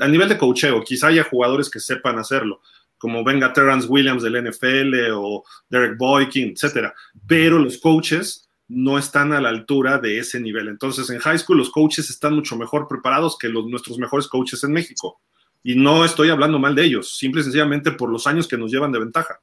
A 0.00 0.08
nivel 0.08 0.28
de 0.28 0.38
coacheo, 0.38 0.82
quizá 0.84 1.08
haya 1.08 1.24
jugadores 1.24 1.68
que 1.68 1.80
sepan 1.80 2.18
hacerlo, 2.18 2.62
como 2.98 3.24
venga 3.24 3.52
Terrence 3.52 3.86
Williams 3.88 4.22
del 4.22 4.48
NFL 4.48 5.10
o 5.14 5.44
Derek 5.68 5.96
Boykin, 5.98 6.50
etcétera. 6.50 6.94
Pero 7.26 7.58
los 7.58 7.78
coaches 7.78 8.48
no 8.68 8.98
están 8.98 9.32
a 9.32 9.40
la 9.40 9.48
altura 9.48 9.98
de 9.98 10.18
ese 10.18 10.40
nivel. 10.40 10.68
Entonces, 10.68 11.08
en 11.10 11.18
high 11.18 11.38
school 11.38 11.58
los 11.58 11.70
coaches 11.70 12.10
están 12.10 12.34
mucho 12.34 12.56
mejor 12.56 12.88
preparados 12.88 13.38
que 13.38 13.48
los, 13.48 13.66
nuestros 13.66 13.98
mejores 13.98 14.26
coaches 14.26 14.62
en 14.64 14.72
México. 14.72 15.20
Y 15.62 15.74
no 15.74 16.04
estoy 16.04 16.30
hablando 16.30 16.58
mal 16.58 16.74
de 16.74 16.84
ellos, 16.84 17.16
simple 17.16 17.40
y 17.40 17.44
sencillamente 17.44 17.92
por 17.92 18.10
los 18.10 18.26
años 18.26 18.46
que 18.48 18.56
nos 18.56 18.70
llevan 18.70 18.92
de 18.92 19.00
ventaja. 19.00 19.40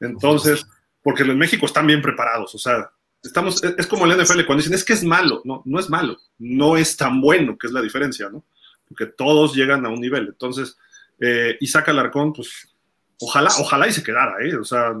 Entonces, 0.00 0.66
porque 1.02 1.24
los 1.24 1.36
México 1.36 1.66
están 1.66 1.86
bien 1.86 2.02
preparados, 2.02 2.54
o 2.54 2.58
sea, 2.58 2.90
estamos, 3.22 3.62
es 3.62 3.86
como 3.86 4.06
el 4.06 4.20
NFL 4.20 4.44
cuando 4.46 4.62
dicen, 4.62 4.74
es 4.74 4.84
que 4.84 4.94
es 4.94 5.04
malo, 5.04 5.42
no, 5.44 5.62
no 5.64 5.78
es 5.78 5.88
malo, 5.88 6.18
no 6.38 6.76
es 6.76 6.96
tan 6.96 7.20
bueno, 7.20 7.56
que 7.58 7.66
es 7.66 7.72
la 7.72 7.82
diferencia, 7.82 8.28
¿no? 8.30 8.44
Porque 8.88 9.06
todos 9.06 9.54
llegan 9.54 9.86
a 9.86 9.88
un 9.88 10.00
nivel. 10.00 10.28
Entonces, 10.28 10.76
eh, 11.20 11.56
Isaac 11.60 11.90
Alarcón, 11.90 12.32
pues, 12.32 12.69
ojalá, 13.20 13.50
ojalá 13.58 13.88
y 13.88 13.92
se 13.92 14.02
quedara, 14.02 14.34
¿eh? 14.44 14.56
O 14.56 14.64
sea, 14.64 14.94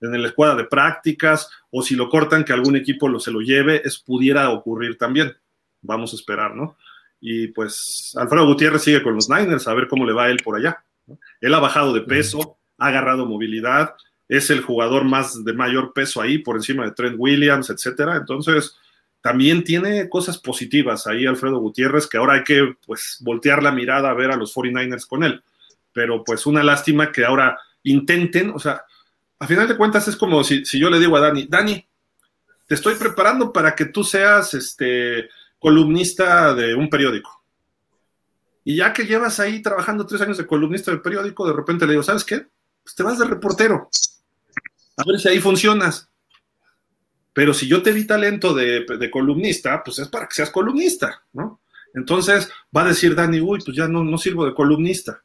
en 0.00 0.22
la 0.22 0.28
escuadra 0.28 0.56
de 0.56 0.64
prácticas, 0.64 1.48
o 1.70 1.82
si 1.82 1.94
lo 1.94 2.08
cortan, 2.08 2.44
que 2.44 2.52
algún 2.52 2.76
equipo 2.76 3.08
lo, 3.08 3.20
se 3.20 3.30
lo 3.30 3.40
lleve, 3.40 3.82
es 3.84 3.98
pudiera 3.98 4.50
ocurrir 4.50 4.98
también. 4.98 5.36
Vamos 5.80 6.12
a 6.12 6.16
esperar, 6.16 6.54
¿no? 6.54 6.76
Y 7.20 7.48
pues 7.48 8.14
Alfredo 8.16 8.46
Gutiérrez 8.46 8.82
sigue 8.82 9.02
con 9.02 9.14
los 9.14 9.28
Niners, 9.28 9.68
a 9.68 9.74
ver 9.74 9.86
cómo 9.88 10.04
le 10.04 10.12
va 10.12 10.24
a 10.24 10.30
él 10.30 10.38
por 10.42 10.56
allá. 10.56 10.84
Él 11.40 11.54
ha 11.54 11.60
bajado 11.60 11.92
de 11.92 12.02
peso, 12.02 12.58
ha 12.78 12.88
agarrado 12.88 13.26
movilidad, 13.26 13.94
es 14.28 14.50
el 14.50 14.60
jugador 14.60 15.04
más 15.04 15.44
de 15.44 15.52
mayor 15.52 15.92
peso 15.92 16.20
ahí, 16.20 16.38
por 16.38 16.56
encima 16.56 16.84
de 16.84 16.92
Trent 16.92 17.16
Williams, 17.18 17.70
etcétera. 17.70 18.16
Entonces, 18.16 18.76
también 19.20 19.62
tiene 19.62 20.08
cosas 20.08 20.38
positivas 20.38 21.06
ahí 21.06 21.26
Alfredo 21.26 21.58
Gutiérrez, 21.58 22.08
que 22.08 22.18
ahora 22.18 22.34
hay 22.34 22.44
que 22.44 22.74
pues 22.84 23.18
voltear 23.20 23.62
la 23.62 23.70
mirada 23.70 24.10
a 24.10 24.14
ver 24.14 24.32
a 24.32 24.36
los 24.36 24.54
49ers 24.54 25.06
con 25.06 25.22
él. 25.22 25.42
Pero 25.92 26.24
pues 26.24 26.46
una 26.46 26.62
lástima 26.62 27.12
que 27.12 27.24
ahora 27.24 27.58
intenten, 27.82 28.50
o 28.50 28.58
sea, 28.58 28.84
a 29.38 29.46
final 29.46 29.68
de 29.68 29.76
cuentas 29.76 30.06
es 30.08 30.16
como 30.16 30.44
si, 30.44 30.64
si 30.64 30.78
yo 30.78 30.88
le 30.88 30.98
digo 30.98 31.16
a 31.16 31.20
Dani, 31.20 31.46
Dani, 31.48 31.86
te 32.66 32.74
estoy 32.74 32.94
preparando 32.94 33.52
para 33.52 33.74
que 33.74 33.86
tú 33.86 34.04
seas 34.04 34.54
este 34.54 35.28
columnista 35.58 36.54
de 36.54 36.74
un 36.74 36.88
periódico. 36.88 37.42
Y 38.64 38.76
ya 38.76 38.92
que 38.92 39.04
llevas 39.04 39.40
ahí 39.40 39.60
trabajando 39.60 40.06
tres 40.06 40.20
años 40.20 40.38
de 40.38 40.46
columnista 40.46 40.90
del 40.90 41.02
periódico, 41.02 41.46
de 41.46 41.52
repente 41.52 41.86
le 41.86 41.92
digo, 41.92 42.02
¿sabes 42.02 42.24
qué? 42.24 42.46
Pues 42.82 42.94
te 42.94 43.02
vas 43.02 43.18
de 43.18 43.26
reportero 43.26 43.88
a 44.96 45.04
ver 45.04 45.18
si 45.18 45.28
ahí 45.28 45.40
funcionas. 45.40 46.08
Pero 47.32 47.54
si 47.54 47.66
yo 47.66 47.82
te 47.82 47.92
di 47.92 48.06
talento 48.06 48.52
de, 48.54 49.10
columnista, 49.10 49.82
pues 49.82 49.98
es 49.98 50.08
para 50.08 50.26
que 50.26 50.34
seas 50.34 50.50
columnista, 50.50 51.22
¿no? 51.32 51.60
Entonces 51.94 52.50
va 52.74 52.82
a 52.82 52.88
decir 52.88 53.14
Dani, 53.14 53.40
uy, 53.40 53.60
pues 53.64 53.76
ya 53.76 53.88
no, 53.88 54.04
no 54.04 54.18
sirvo 54.18 54.46
de 54.46 54.54
columnista. 54.54 55.22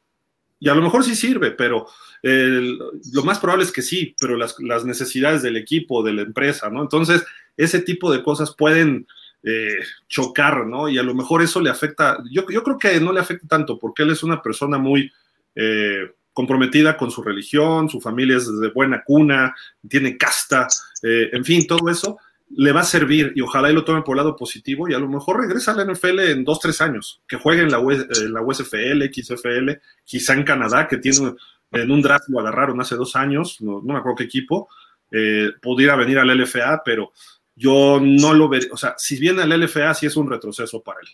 Y 0.60 0.68
a 0.68 0.74
lo 0.74 0.82
mejor 0.82 1.04
sí 1.04 1.14
sirve, 1.14 1.52
pero 1.52 1.86
lo 2.22 3.22
más 3.22 3.38
probable 3.38 3.64
es 3.64 3.72
que 3.72 3.82
sí, 3.82 4.16
pero 4.20 4.36
las, 4.36 4.58
necesidades 4.84 5.42
del 5.42 5.56
equipo, 5.56 6.02
de 6.02 6.12
la 6.12 6.22
empresa, 6.22 6.68
¿no? 6.68 6.82
Entonces, 6.82 7.24
ese 7.56 7.80
tipo 7.80 8.10
de 8.10 8.22
cosas 8.22 8.54
pueden 8.56 9.06
eh, 9.42 9.78
chocar, 10.08 10.66
¿no? 10.66 10.88
Y 10.88 10.98
a 10.98 11.02
lo 11.02 11.14
mejor 11.14 11.42
eso 11.42 11.60
le 11.60 11.70
afecta, 11.70 12.18
yo, 12.30 12.44
yo, 12.48 12.62
creo 12.62 12.78
que 12.78 13.00
no 13.00 13.12
le 13.12 13.20
afecta 13.20 13.46
tanto, 13.46 13.78
porque 13.78 14.02
él 14.02 14.10
es 14.10 14.22
una 14.22 14.42
persona 14.42 14.78
muy 14.78 15.12
eh, 15.54 16.10
comprometida 16.32 16.96
con 16.96 17.10
su 17.10 17.22
religión, 17.22 17.88
su 17.88 18.00
familia 18.00 18.36
es 18.36 18.46
de 18.60 18.70
buena 18.70 19.02
cuna, 19.04 19.54
tiene 19.88 20.16
casta, 20.16 20.66
eh, 21.02 21.30
en 21.32 21.44
fin, 21.44 21.66
todo 21.66 21.88
eso 21.88 22.18
le 22.50 22.72
va 22.72 22.80
a 22.80 22.84
servir 22.84 23.32
y 23.34 23.40
ojalá 23.40 23.68
él 23.68 23.74
lo 23.74 23.84
tome 23.84 24.02
por 24.02 24.16
el 24.16 24.18
lado 24.18 24.36
positivo 24.36 24.88
y 24.88 24.94
a 24.94 24.98
lo 24.98 25.08
mejor 25.08 25.40
regresa 25.40 25.72
a 25.72 25.76
la 25.76 25.92
NFL 25.92 26.20
en 26.20 26.44
dos, 26.44 26.60
tres 26.60 26.80
años, 26.80 27.22
que 27.28 27.36
juegue 27.36 27.62
en 27.62 27.70
la, 27.70 27.78
la 27.78 28.42
USFL, 28.42 29.02
XFL, 29.12 29.72
quizá 30.04 30.34
en 30.34 30.44
Canadá, 30.44 30.88
que 30.88 30.96
tiene 30.96 31.34
en 31.72 31.90
un 31.90 32.00
draft 32.00 32.28
lo 32.28 32.40
agarraron 32.40 32.80
hace 32.80 32.96
dos 32.96 33.14
años, 33.16 33.60
no, 33.60 33.82
me 33.82 33.98
acuerdo 33.98 34.16
qué 34.16 34.24
equipo, 34.24 34.68
eh, 35.10 35.50
pudiera 35.60 35.96
venir 35.96 36.18
al 36.18 36.28
LFA, 36.28 36.82
pero 36.84 37.12
yo 37.54 38.00
no 38.02 38.32
lo 38.32 38.48
vería, 38.48 38.68
o 38.72 38.76
sea, 38.76 38.94
si 38.96 39.18
viene 39.18 39.42
al 39.42 39.60
LFA 39.60 39.92
sí 39.94 40.06
es 40.06 40.16
un 40.16 40.30
retroceso 40.30 40.82
para 40.82 41.00
él. 41.00 41.08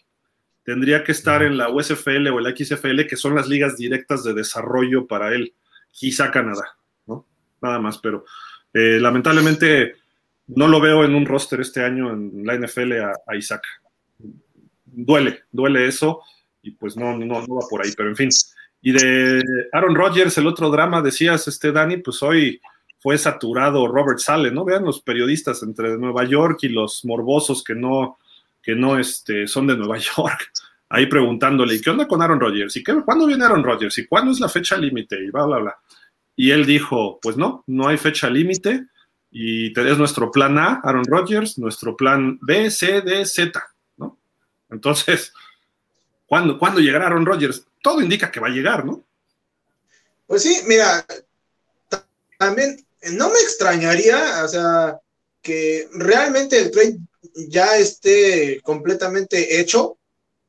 Tendría 0.62 1.04
que 1.04 1.12
estar 1.12 1.42
en 1.42 1.58
la 1.58 1.68
USFL 1.68 2.28
o 2.28 2.38
el 2.38 2.56
XFL, 2.56 3.06
que 3.06 3.16
son 3.16 3.34
las 3.34 3.48
ligas 3.48 3.76
directas 3.76 4.24
de 4.24 4.32
desarrollo 4.32 5.06
para 5.06 5.34
él, 5.34 5.54
quizá 5.90 6.30
Canadá, 6.30 6.78
¿no? 7.06 7.26
Nada 7.60 7.78
más, 7.78 7.98
pero 7.98 8.24
eh, 8.72 8.98
lamentablemente 9.00 9.96
no 10.46 10.68
lo 10.68 10.80
veo 10.80 11.04
en 11.04 11.14
un 11.14 11.26
roster 11.26 11.60
este 11.60 11.84
año 11.84 12.12
en 12.12 12.44
la 12.44 12.56
NFL 12.56 12.92
a, 13.26 13.36
Isaac. 13.36 13.62
Duele, 14.84 15.44
duele 15.50 15.86
eso 15.86 16.20
y 16.62 16.72
pues 16.72 16.96
no, 16.96 17.16
no, 17.18 17.46
no 17.46 17.54
va 17.54 17.66
por 17.68 17.84
ahí, 17.84 17.92
pero 17.96 18.08
en 18.08 18.16
fin. 18.16 18.28
Y 18.80 18.92
de 18.92 19.42
Aaron 19.72 19.94
Rodgers, 19.94 20.36
el 20.38 20.46
otro 20.46 20.70
drama, 20.70 21.02
decías, 21.02 21.48
este 21.48 21.72
Dani, 21.72 21.98
pues 21.98 22.22
hoy 22.22 22.60
fue 22.98 23.18
saturado 23.18 23.86
Robert 23.88 24.18
Sale, 24.18 24.50
¿no? 24.50 24.64
Vean 24.64 24.84
los 24.84 25.02
periodistas 25.02 25.62
entre 25.62 25.96
Nueva 25.98 26.24
York 26.24 26.58
y 26.62 26.68
los 26.68 27.04
morbosos 27.04 27.62
que 27.64 27.74
no, 27.74 28.18
que 28.62 28.74
no 28.74 28.98
este, 28.98 29.46
son 29.46 29.66
de 29.66 29.76
Nueva 29.76 29.98
York, 30.16 30.50
ahí 30.88 31.06
preguntándole, 31.06 31.80
¿qué 31.80 31.90
onda 31.90 32.06
con 32.06 32.22
Aaron 32.22 32.40
Rodgers? 32.40 32.76
¿Y 32.76 32.84
qué, 32.84 32.94
cuándo 33.04 33.26
viene 33.26 33.44
Aaron 33.44 33.64
Rodgers? 33.64 33.98
¿Y 33.98 34.06
cuándo 34.06 34.32
es 34.32 34.40
la 34.40 34.48
fecha 34.48 34.76
límite? 34.76 35.22
Y 35.22 35.30
bla, 35.30 35.44
bla, 35.44 35.58
bla. 35.58 35.76
Y 36.36 36.50
él 36.50 36.64
dijo, 36.66 37.18
pues 37.20 37.36
no, 37.36 37.62
no 37.66 37.88
hay 37.88 37.96
fecha 37.96 38.28
límite 38.28 38.86
y 39.36 39.78
es 39.78 39.98
nuestro 39.98 40.30
plan 40.30 40.56
A, 40.58 40.80
Aaron 40.84 41.04
Rodgers, 41.04 41.58
nuestro 41.58 41.96
plan 41.96 42.38
B, 42.40 42.70
C, 42.70 43.00
D, 43.00 43.26
Z, 43.26 43.60
¿no? 43.96 44.16
Entonces, 44.70 45.32
¿cuándo, 46.26 46.56
¿cuándo 46.56 46.80
llegará 46.80 47.06
Aaron 47.06 47.26
Rodgers? 47.26 47.66
todo 47.82 48.00
indica 48.00 48.30
que 48.30 48.40
va 48.40 48.46
a 48.46 48.50
llegar, 48.50 48.86
¿no? 48.86 49.04
Pues 50.26 50.42
sí, 50.42 50.62
mira, 50.66 51.04
también 52.38 52.82
no 53.12 53.28
me 53.28 53.38
extrañaría, 53.40 54.42
o 54.42 54.48
sea, 54.48 54.98
que 55.42 55.86
realmente 55.92 56.58
el 56.58 56.70
trade 56.70 56.98
ya 57.48 57.76
esté 57.76 58.60
completamente 58.62 59.60
hecho, 59.60 59.98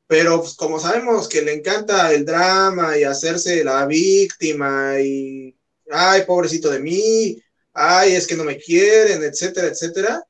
pero 0.06 0.40
pues, 0.40 0.54
como 0.54 0.80
sabemos 0.80 1.28
que 1.28 1.42
le 1.42 1.52
encanta 1.52 2.10
el 2.12 2.24
drama 2.24 2.96
y 2.96 3.02
hacerse 3.02 3.62
la 3.62 3.84
víctima 3.84 4.98
y, 5.00 5.54
ay, 5.90 6.22
pobrecito 6.22 6.70
de 6.70 6.80
mí, 6.80 7.42
ay, 7.76 8.14
es 8.14 8.26
que 8.26 8.36
no 8.36 8.44
me 8.44 8.56
quieren, 8.56 9.22
etcétera, 9.22 9.68
etcétera. 9.68 10.24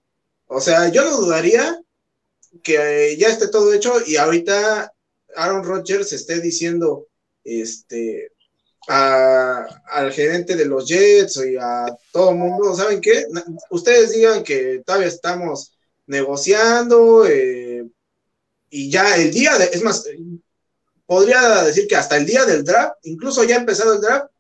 O 0.47 0.61
sea, 0.61 0.89
yo 0.89 1.05
no 1.05 1.17
dudaría 1.17 1.81
que 2.63 3.17
ya 3.19 3.29
esté 3.29 3.49
todo 3.49 3.73
hecho 3.73 3.95
y 4.05 4.17
ahorita 4.17 4.93
Aaron 5.37 5.65
Rodgers 5.65 6.13
esté 6.13 6.41
diciendo 6.41 7.07
este, 7.45 8.33
al 8.89 10.13
gerente 10.13 10.57
de 10.57 10.65
los 10.65 10.89
Jets 10.89 11.37
y 11.37 11.57
a 11.57 11.87
todo 12.13 12.31
el 12.31 12.37
mundo, 12.37 12.75
¿saben 12.75 13.01
qué? 13.01 13.27
Ustedes 13.71 14.13
digan 14.13 14.43
que 14.43 14.83
todavía 14.85 15.09
estamos 15.09 15.73
negociando 16.07 17.27
eh, 17.27 17.87
y 18.71 18.91
ya 18.91 19.17
el 19.17 19.33
día 19.33 19.57
de, 19.59 19.67
es 19.67 19.83
más, 19.83 20.05
podría 21.07 21.63
decir 21.63 21.87
que 21.87 21.97
hasta 21.97 22.17
el 22.17 22.27
día 22.27 22.45
del 22.45 22.65
draft, 22.65 22.97
incluso 23.05 23.45
ya 23.45 23.57
empezado 23.57 23.95
el 23.95 24.01
draft, 24.01 24.31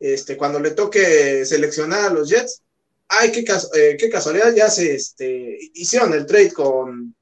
este, 0.00 0.36
cuando 0.36 0.60
le 0.60 0.72
toque 0.72 1.44
seleccionar 1.44 2.06
a 2.06 2.14
los 2.14 2.28
Jets, 2.28 2.62
ay, 3.08 3.32
qué, 3.32 3.44
eh, 3.74 3.96
qué 3.98 4.10
casualidad, 4.10 4.54
ya 4.54 4.68
se 4.68 4.94
este, 4.94 5.58
hicieron 5.74 6.12
el 6.12 6.26
trade 6.26 6.52
con, 6.52 7.14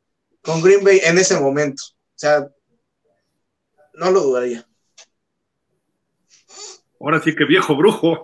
con 0.42 0.62
Green 0.62 0.84
Bay 0.84 1.00
en 1.04 1.18
ese 1.18 1.38
momento. 1.38 1.82
O 1.88 2.18
sea, 2.18 2.48
no 3.94 4.10
lo 4.10 4.20
dudaría. 4.20 4.66
Ahora 7.00 7.20
sí 7.22 7.34
que 7.34 7.44
viejo 7.44 7.76
brujo. 7.76 8.22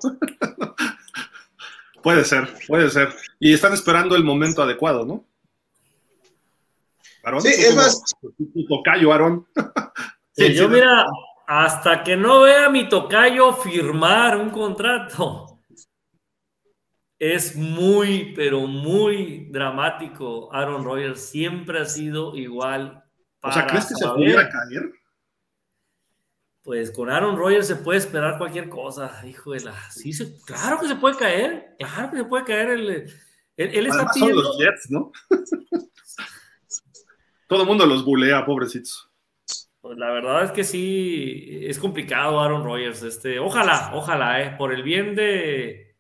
puede 2.03 2.25
ser, 2.25 2.49
puede 2.67 2.91
ser. 2.91 3.15
Y 3.39 3.53
están 3.53 3.73
esperando 3.73 4.17
el 4.17 4.25
momento 4.25 4.63
adecuado, 4.63 5.05
¿no? 5.05 5.25
sí, 7.41 7.49
es 7.49 7.75
más. 7.77 8.03
Tu 8.21 8.67
tocayo, 8.67 9.13
Aarón. 9.13 9.47
sí, 10.33 10.55
yo, 10.55 10.69
mira, 10.69 11.07
hasta 11.55 12.03
que 12.03 12.17
no 12.17 12.41
vea 12.41 12.67
a 12.67 12.71
mi 12.71 12.89
tocayo 12.89 13.53
firmar 13.53 14.39
un 14.39 14.49
contrato, 14.49 15.61
es 17.19 17.55
muy, 17.57 18.33
pero 18.35 18.61
muy 18.67 19.49
dramático. 19.51 20.49
Aaron 20.51 20.83
Rodgers 20.83 21.21
siempre 21.21 21.81
ha 21.81 21.85
sido 21.85 22.35
igual. 22.37 23.05
o 23.43 23.53
sea, 23.53 23.67
¿crees 23.67 23.87
que 23.87 23.95
se 23.97 24.09
pudiera 24.09 24.49
caer? 24.49 24.93
pues 26.63 26.91
con 26.91 27.11
Aaron 27.11 27.37
Rodgers 27.37 27.67
se 27.67 27.77
puede 27.77 27.99
esperar 27.99 28.39
cualquier 28.39 28.71
cosa, 28.71 29.21
hijo 29.27 29.53
de 29.53 29.61
la. 29.61 29.75
Sí, 29.91 30.13
claro 30.47 30.81
que 30.81 30.89
se 30.89 30.97
puede 30.97 31.19
caer, 31.19 31.77
claro 31.79 32.13
que 32.13 32.17
se 32.17 32.25
puede 32.25 32.45
caer. 32.45 32.71
El, 32.71 32.91
él, 33.59 33.87
está 33.87 34.07
pidiendo. 34.15 34.41
los 34.41 34.59
Jets, 34.59 34.91
¿no? 34.91 35.13
Todo 37.47 37.61
el 37.61 37.69
mundo 37.69 37.85
los 37.85 38.07
bulea, 38.07 38.47
pobrecitos. 38.47 39.12
Pues 39.83 39.99
la 39.99 40.13
verdad 40.13 40.45
es 40.45 40.53
que 40.53 40.63
sí, 40.63 41.59
es 41.65 41.77
complicado 41.77 42.39
Aaron 42.39 42.63
Rodgers. 42.63 43.03
Este, 43.03 43.41
ojalá, 43.41 43.91
ojalá, 43.95 44.41
eh, 44.41 44.55
por 44.57 44.73
el 44.73 44.85
bien 44.85 45.17
de, 45.17 45.97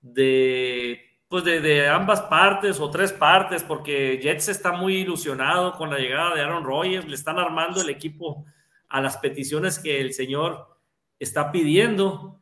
de, 0.00 1.00
pues 1.28 1.44
de, 1.44 1.60
de, 1.60 1.86
ambas 1.86 2.22
partes 2.22 2.80
o 2.80 2.90
tres 2.90 3.12
partes, 3.12 3.62
porque 3.62 4.18
Jets 4.22 4.48
está 4.48 4.72
muy 4.72 4.96
ilusionado 5.02 5.72
con 5.72 5.90
la 5.90 5.98
llegada 5.98 6.34
de 6.34 6.40
Aaron 6.40 6.64
Rodgers, 6.64 7.06
le 7.06 7.14
están 7.14 7.38
armando 7.38 7.82
el 7.82 7.90
equipo 7.90 8.46
a 8.88 9.02
las 9.02 9.18
peticiones 9.18 9.78
que 9.78 10.00
el 10.00 10.14
Señor 10.14 10.66
está 11.18 11.52
pidiendo. 11.52 12.40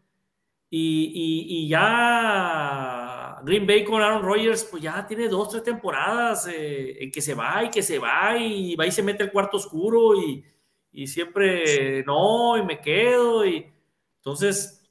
Y, 0.71 1.69
ya 1.69 3.41
Green 3.43 3.67
Bay 3.67 3.83
con 3.85 4.01
Aaron 4.01 4.23
Rodgers, 4.23 4.65
pues 4.71 4.81
ya 4.81 5.05
tiene 5.09 5.29
dos, 5.29 5.49
tres 5.51 5.65
temporadas 5.65 6.47
eh, 6.47 7.03
en 7.03 7.11
que 7.11 7.21
se 7.21 7.35
va 7.35 7.65
y 7.65 7.71
que 7.71 7.83
se 7.83 7.99
va 7.99 8.39
y 8.39 8.77
va 8.77 8.87
y 8.87 8.93
se 8.93 9.03
mete 9.03 9.25
el 9.25 9.33
cuarto 9.33 9.57
oscuro 9.57 10.15
y, 10.17 10.45
y 10.93 11.07
siempre 11.07 12.05
no, 12.05 12.57
y 12.57 12.63
me 12.63 12.81
quedo. 12.81 13.45
Y 13.47 13.73
entonces, 14.19 14.83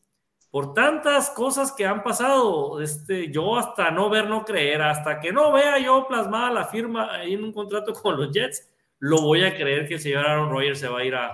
por 0.50 0.74
tantas 0.74 1.30
cosas 1.30 1.72
que 1.72 1.86
han 1.86 2.04
pasado, 2.04 2.82
este, 2.82 3.32
yo 3.32 3.58
hasta 3.58 3.92
no 3.92 4.10
ver, 4.10 4.28
no 4.28 4.44
creer, 4.44 4.82
hasta 4.82 5.20
que 5.20 5.32
no 5.32 5.52
vea 5.52 5.80
yo 5.80 6.08
plasmada 6.08 6.52
la 6.52 6.66
firma 6.66 7.24
en 7.24 7.44
un 7.44 7.54
contrato 7.54 7.94
con 8.02 8.18
los 8.18 8.32
Jets, 8.32 8.70
lo 9.00 9.22
voy 9.22 9.44
a 9.44 9.56
creer 9.56 9.88
que 9.88 9.96
el 9.96 10.00
señor 10.00 10.26
Aaron 10.26 10.50
Rodgers 10.50 10.80
se 10.80 10.88
va 10.88 11.00
a 11.00 11.06
ir 11.06 11.16
a, 11.16 11.32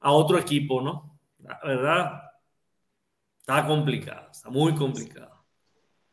a 0.00 0.12
otro 0.12 0.38
equipo, 0.38 0.80
¿no? 0.80 1.18
La 1.38 1.58
verdad, 1.64 2.22
está 3.40 3.66
complicado, 3.66 4.28
está 4.30 4.48
muy 4.48 4.74
complicado. 4.74 5.32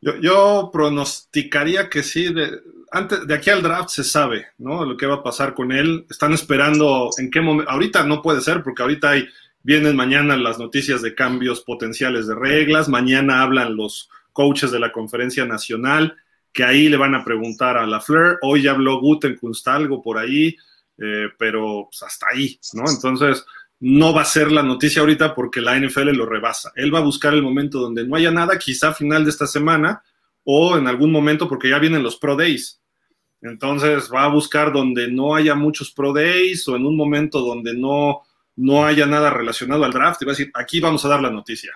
Yo, 0.00 0.70
pronosticaría 0.72 1.90
que 1.90 2.02
sí, 2.02 2.32
de, 2.32 2.62
antes, 2.90 3.26
de 3.26 3.34
aquí 3.34 3.50
al 3.50 3.62
draft 3.62 3.90
se 3.90 4.04
sabe, 4.04 4.46
¿no? 4.58 4.84
Lo 4.84 4.96
que 4.96 5.06
va 5.06 5.16
a 5.16 5.22
pasar 5.22 5.54
con 5.54 5.72
él. 5.72 6.06
Están 6.10 6.32
esperando 6.32 7.10
en 7.18 7.30
qué 7.30 7.40
momento. 7.40 7.70
Ahorita 7.70 8.04
no 8.04 8.22
puede 8.22 8.40
ser, 8.40 8.62
porque 8.62 8.82
ahorita 8.82 9.10
hay, 9.10 9.28
vienen 9.62 9.96
mañana 9.96 10.36
las 10.36 10.58
noticias 10.58 11.02
de 11.02 11.14
cambios 11.14 11.60
potenciales 11.60 12.26
de 12.26 12.34
reglas. 12.34 12.88
Mañana 12.88 13.42
hablan 13.42 13.76
los 13.76 14.10
coaches 14.32 14.70
de 14.70 14.80
la 14.80 14.92
conferencia 14.92 15.44
nacional, 15.44 16.16
que 16.52 16.64
ahí 16.64 16.88
le 16.88 16.96
van 16.96 17.14
a 17.14 17.24
preguntar 17.24 17.76
a 17.76 17.86
la 17.86 18.00
Fleur. 18.00 18.38
Hoy 18.42 18.62
ya 18.62 18.72
habló 18.72 19.00
Gutenkunst 19.00 19.66
algo 19.68 20.02
por 20.02 20.18
ahí, 20.18 20.56
eh, 20.98 21.28
pero 21.38 21.88
pues, 21.90 22.02
hasta 22.02 22.26
ahí, 22.32 22.58
¿no? 22.74 22.90
Entonces, 22.90 23.44
no 23.80 24.12
va 24.12 24.22
a 24.22 24.26
ser 24.26 24.52
la 24.52 24.62
noticia 24.62 25.00
ahorita 25.00 25.34
porque 25.34 25.60
la 25.60 25.78
NFL 25.78 26.10
lo 26.10 26.26
rebasa. 26.26 26.72
Él 26.74 26.94
va 26.94 26.98
a 26.98 27.02
buscar 27.02 27.32
el 27.32 27.42
momento 27.42 27.80
donde 27.80 28.06
no 28.06 28.16
haya 28.16 28.30
nada, 28.30 28.58
quizá 28.58 28.92
final 28.92 29.24
de 29.24 29.30
esta 29.30 29.46
semana 29.46 30.02
o 30.44 30.76
en 30.76 30.86
algún 30.86 31.12
momento 31.12 31.48
porque 31.48 31.70
ya 31.70 31.78
vienen 31.78 32.02
los 32.02 32.16
Pro 32.16 32.36
Days. 32.36 32.79
Entonces 33.42 34.10
va 34.12 34.24
a 34.24 34.28
buscar 34.28 34.72
donde 34.72 35.10
no 35.10 35.34
haya 35.34 35.54
muchos 35.54 35.92
Pro 35.92 36.12
Days 36.12 36.66
o 36.68 36.76
en 36.76 36.84
un 36.84 36.96
momento 36.96 37.40
donde 37.40 37.74
no, 37.74 38.22
no 38.56 38.84
haya 38.84 39.06
nada 39.06 39.30
relacionado 39.30 39.84
al 39.84 39.92
draft 39.92 40.20
y 40.22 40.26
va 40.26 40.32
a 40.32 40.34
decir, 40.34 40.50
aquí 40.54 40.80
vamos 40.80 41.04
a 41.04 41.08
dar 41.08 41.22
la 41.22 41.30
noticia. 41.30 41.72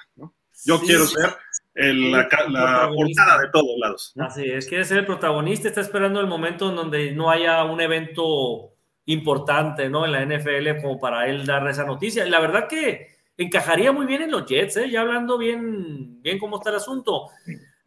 Yo 0.65 0.81
quiero 0.81 1.07
ser 1.07 1.35
la, 1.75 2.91
portada 2.95 3.41
de 3.41 3.49
todos 3.53 3.79
lados. 3.79 4.13
Así 4.19 4.45
es, 4.45 4.67
quiere 4.67 4.85
ser 4.85 4.99
el 4.99 5.07
protagonista, 5.07 5.69
está 5.69 5.81
esperando 5.81 6.21
el 6.21 6.27
momento 6.27 6.71
en 6.71 6.77
donde 6.77 7.13
no 7.13 7.31
haya 7.31 7.65
un 7.65 7.81
evento 7.81 8.75
importante, 9.07 9.89
¿no? 9.89 10.05
En 10.05 10.13
la 10.13 10.25
NFL 10.25 10.81
como 10.81 10.99
para 10.99 11.29
él 11.29 11.45
dar 11.45 11.67
esa 11.69 11.85
noticia. 11.85 12.25
La 12.27 12.41
verdad 12.41 12.69
que 12.69 13.09
encajaría 13.37 13.93
muy 13.93 14.07
bien 14.07 14.23
en 14.23 14.31
los 14.31 14.47
Jets, 14.47 14.77
¿eh? 14.79 14.91
ya 14.91 15.03
hablando 15.03 15.37
bien, 15.39 16.23
bien 16.23 16.39
cómo 16.39 16.57
está 16.57 16.71
el 16.71 16.77
asunto. 16.77 17.29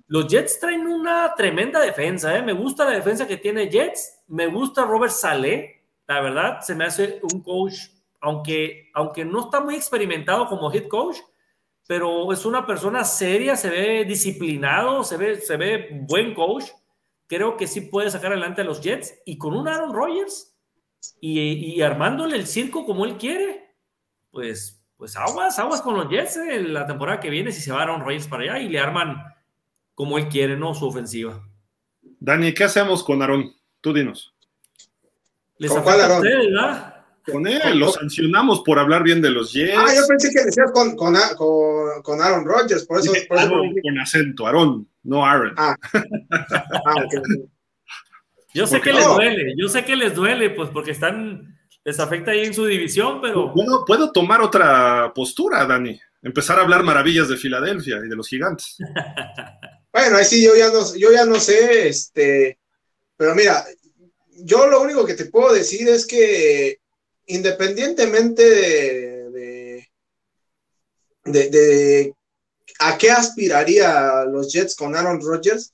Los 0.08 0.28
Jets 0.28 0.60
traen 0.60 0.88
una 0.88 1.34
tremenda 1.36 1.82
defensa, 1.82 2.36
¿eh? 2.38 2.42
me 2.42 2.54
gusta 2.54 2.86
la 2.86 2.92
defensa 2.92 3.28
que 3.28 3.38
tiene 3.38 3.70
Jets, 3.70 4.24
me 4.28 4.48
gusta 4.48 4.86
Robert 4.86 5.12
Saleh, 5.12 5.84
la 6.08 6.22
verdad, 6.22 6.62
se 6.62 6.76
me 6.76 6.86
hace 6.86 7.20
un 7.22 7.44
coach, 7.44 7.76
aunque, 8.22 8.90
aunque 8.94 9.26
no 9.26 9.42
está 9.42 9.60
muy 9.60 9.76
experimentado 9.76 10.48
como 10.48 10.72
head 10.72 10.88
coach, 10.88 11.18
pero 11.88 12.32
es 12.32 12.46
una 12.46 12.66
persona 12.66 13.04
seria, 13.04 13.58
se 13.58 13.70
ve 13.70 14.06
disciplinado, 14.06 15.04
se 15.04 15.18
ve, 15.18 15.42
se 15.42 15.58
ve 15.58 15.90
buen 16.08 16.34
coach. 16.34 16.66
Creo 17.28 17.58
que 17.58 17.68
sí 17.68 17.82
puede 17.82 18.10
sacar 18.10 18.32
adelante 18.32 18.62
a 18.62 18.66
los 18.66 18.82
Jets 18.82 19.22
y 19.26 19.38
con 19.38 19.54
un 19.56 19.68
Aaron 19.68 19.94
Rodgers 19.94 20.58
y, 21.20 21.40
y 21.40 21.82
armándole 21.82 22.38
el 22.38 22.48
circo 22.48 22.86
como 22.86 23.06
él 23.06 23.18
quiere, 23.18 23.76
pues, 24.32 24.82
pues 24.96 25.16
aguas, 25.18 25.60
aguas 25.60 25.82
con 25.82 25.96
los 25.96 26.10
Jets 26.10 26.38
eh, 26.38 26.62
la 26.62 26.86
temporada 26.86 27.20
que 27.20 27.30
viene 27.30 27.52
si 27.52 27.62
se 27.62 27.72
va 27.72 27.82
Aaron 27.82 28.02
Rodgers 28.02 28.28
para 28.28 28.44
allá 28.44 28.60
y 28.60 28.70
le 28.70 28.80
arman 28.80 29.22
como 29.98 30.20
él 30.20 30.30
quiere, 30.30 30.56
¿no? 30.56 30.76
Su 30.76 30.86
ofensiva. 30.86 31.42
Dani, 32.20 32.54
¿qué 32.54 32.66
hacemos 32.66 33.04
con 33.04 33.20
Aaron? 33.24 33.52
Tú 33.82 33.94
dinos. 33.94 34.32
Les 35.58 35.72
¿Con 35.72 35.82
cuál 35.82 36.02
Aaron? 36.02 36.18
Ustedes, 36.18 36.46
¿verdad? 36.52 36.96
Con 37.26 37.48
él, 37.48 37.80
lo 37.80 37.92
sancionamos 37.92 38.62
por 38.62 38.78
hablar 38.78 39.02
bien 39.02 39.24
de 39.24 39.32
los 39.32 39.52
Jets. 39.52 39.74
Ah, 39.76 39.92
yo 39.96 40.06
pensé 40.08 40.30
que 40.30 40.46
decías 40.46 40.72
con, 40.72 40.96
con, 40.96 41.16
con, 42.04 42.22
Aaron 42.22 42.46
Rodgers, 42.46 42.86
por 42.86 43.00
eso. 43.00 43.12
Por 43.28 43.40
Aaron 43.40 43.74
con 43.82 44.00
acento, 44.00 44.46
Aaron, 44.46 44.88
no 45.02 45.26
Aaron. 45.26 45.56
Ah. 45.58 45.76
ah 45.94 47.06
Yo 48.54 48.68
sé 48.68 48.80
que 48.80 48.94
les 48.94 49.04
duele, 49.04 49.56
yo 49.58 49.68
sé 49.68 49.84
que 49.84 49.96
les 49.96 50.14
duele, 50.14 50.52
pues 50.52 50.70
porque 50.70 50.92
están, 50.92 51.58
les 51.84 52.00
afecta 52.00 52.32
ahí 52.32 52.46
en 52.46 52.54
su 52.54 52.68
división, 52.68 53.20
pero. 53.20 53.52
Bueno, 53.52 53.84
puedo 53.84 54.12
tomar 54.12 54.42
otra 54.42 55.12
postura, 55.16 55.66
Dani. 55.66 56.00
Empezar 56.22 56.60
a 56.60 56.62
hablar 56.62 56.84
maravillas 56.84 57.28
de 57.30 57.38
Filadelfia 57.38 57.98
y 57.98 58.08
de 58.08 58.16
los 58.16 58.28
gigantes. 58.28 58.78
bueno, 59.98 60.18
ahí 60.18 60.26
sí, 60.26 60.44
yo 60.44 60.56
ya 60.56 60.70
no, 60.70 60.96
yo 60.96 61.12
ya 61.12 61.26
no 61.26 61.40
sé, 61.40 61.88
este, 61.88 62.60
pero 63.16 63.34
mira, 63.34 63.66
yo 64.44 64.68
lo 64.68 64.82
único 64.82 65.04
que 65.08 65.16
te 65.16 65.26
puedo 65.26 65.52
decir 65.54 65.90
es 65.90 66.06
que 66.06 66.80
independientemente 67.26 68.44
de, 68.44 69.90
de, 71.26 72.14
a 72.78 72.96
qué 72.96 73.10
aspiraría 73.10 74.24
los 74.26 74.54
Jets 74.54 74.76
con 74.76 74.96
Aaron 74.96 75.20
Rodgers, 75.20 75.74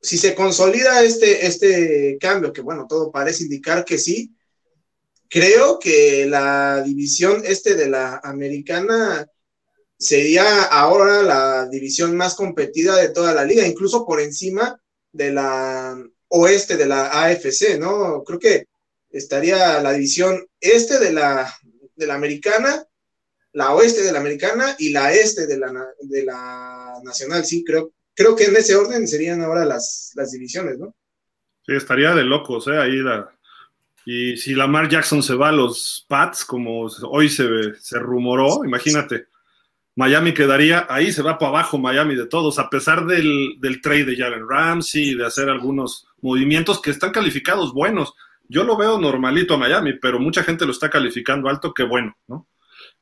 si 0.00 0.16
se 0.16 0.34
consolida 0.34 1.02
este, 1.02 1.46
este 1.46 2.16
cambio, 2.18 2.54
que 2.54 2.62
bueno, 2.62 2.86
todo 2.88 3.12
parece 3.12 3.42
indicar 3.42 3.84
que 3.84 3.98
sí, 3.98 4.34
creo 5.28 5.78
que 5.78 6.24
la 6.24 6.82
división 6.82 7.42
este 7.44 7.74
de 7.74 7.90
la 7.90 8.18
americana 8.24 9.30
sería 9.98 10.64
ahora 10.64 11.22
la 11.22 11.66
división 11.68 12.16
más 12.16 12.34
competida 12.34 12.96
de 12.96 13.08
toda 13.08 13.34
la 13.34 13.44
liga, 13.44 13.66
incluso 13.66 14.04
por 14.04 14.20
encima 14.20 14.80
de 15.12 15.32
la 15.32 15.96
oeste 16.28 16.76
de 16.76 16.86
la 16.86 17.24
AFC, 17.24 17.78
¿no? 17.78 18.22
Creo 18.24 18.38
que 18.38 18.66
estaría 19.10 19.80
la 19.80 19.92
división 19.92 20.46
este 20.60 20.98
de 20.98 21.12
la, 21.12 21.52
de 21.94 22.06
la 22.06 22.14
americana, 22.14 22.84
la 23.52 23.74
oeste 23.74 24.02
de 24.02 24.12
la 24.12 24.20
americana 24.20 24.76
y 24.78 24.90
la 24.90 25.12
este 25.12 25.46
de 25.46 25.58
la, 25.58 25.72
de 26.00 26.24
la 26.24 27.00
nacional, 27.02 27.44
sí, 27.44 27.64
creo, 27.64 27.92
creo 28.14 28.36
que 28.36 28.44
en 28.44 28.56
ese 28.56 28.76
orden 28.76 29.08
serían 29.08 29.42
ahora 29.42 29.64
las, 29.64 30.12
las 30.14 30.32
divisiones, 30.32 30.78
¿no? 30.78 30.94
Sí, 31.64 31.74
estaría 31.74 32.14
de 32.14 32.24
locos, 32.24 32.68
¿eh? 32.68 32.78
Ahí 32.78 32.96
la... 32.96 33.32
Y 34.08 34.36
si 34.36 34.54
Lamar 34.54 34.88
Jackson 34.88 35.20
se 35.20 35.34
va 35.34 35.48
a 35.48 35.52
los 35.52 36.06
Pats, 36.08 36.44
como 36.44 36.86
hoy 37.10 37.28
se, 37.28 37.44
se 37.80 37.98
rumoró, 37.98 38.64
imagínate, 38.64 39.26
Miami 39.96 40.34
quedaría, 40.34 40.86
ahí 40.90 41.10
se 41.10 41.22
va 41.22 41.38
para 41.38 41.48
abajo 41.48 41.78
Miami 41.78 42.14
de 42.14 42.26
todos, 42.26 42.58
a 42.58 42.68
pesar 42.68 43.06
del, 43.06 43.56
del 43.58 43.80
trade 43.80 44.04
de 44.04 44.16
Jalen 44.16 44.48
Ramsey, 44.48 45.14
de 45.14 45.24
hacer 45.24 45.48
algunos 45.48 46.06
movimientos 46.20 46.80
que 46.80 46.90
están 46.90 47.12
calificados 47.12 47.72
buenos. 47.72 48.12
Yo 48.48 48.62
lo 48.62 48.76
veo 48.76 48.98
normalito 48.98 49.54
a 49.54 49.58
Miami, 49.58 49.94
pero 49.94 50.20
mucha 50.20 50.44
gente 50.44 50.66
lo 50.66 50.72
está 50.72 50.90
calificando 50.90 51.48
alto, 51.48 51.72
que 51.72 51.82
bueno, 51.82 52.14
¿no? 52.28 52.46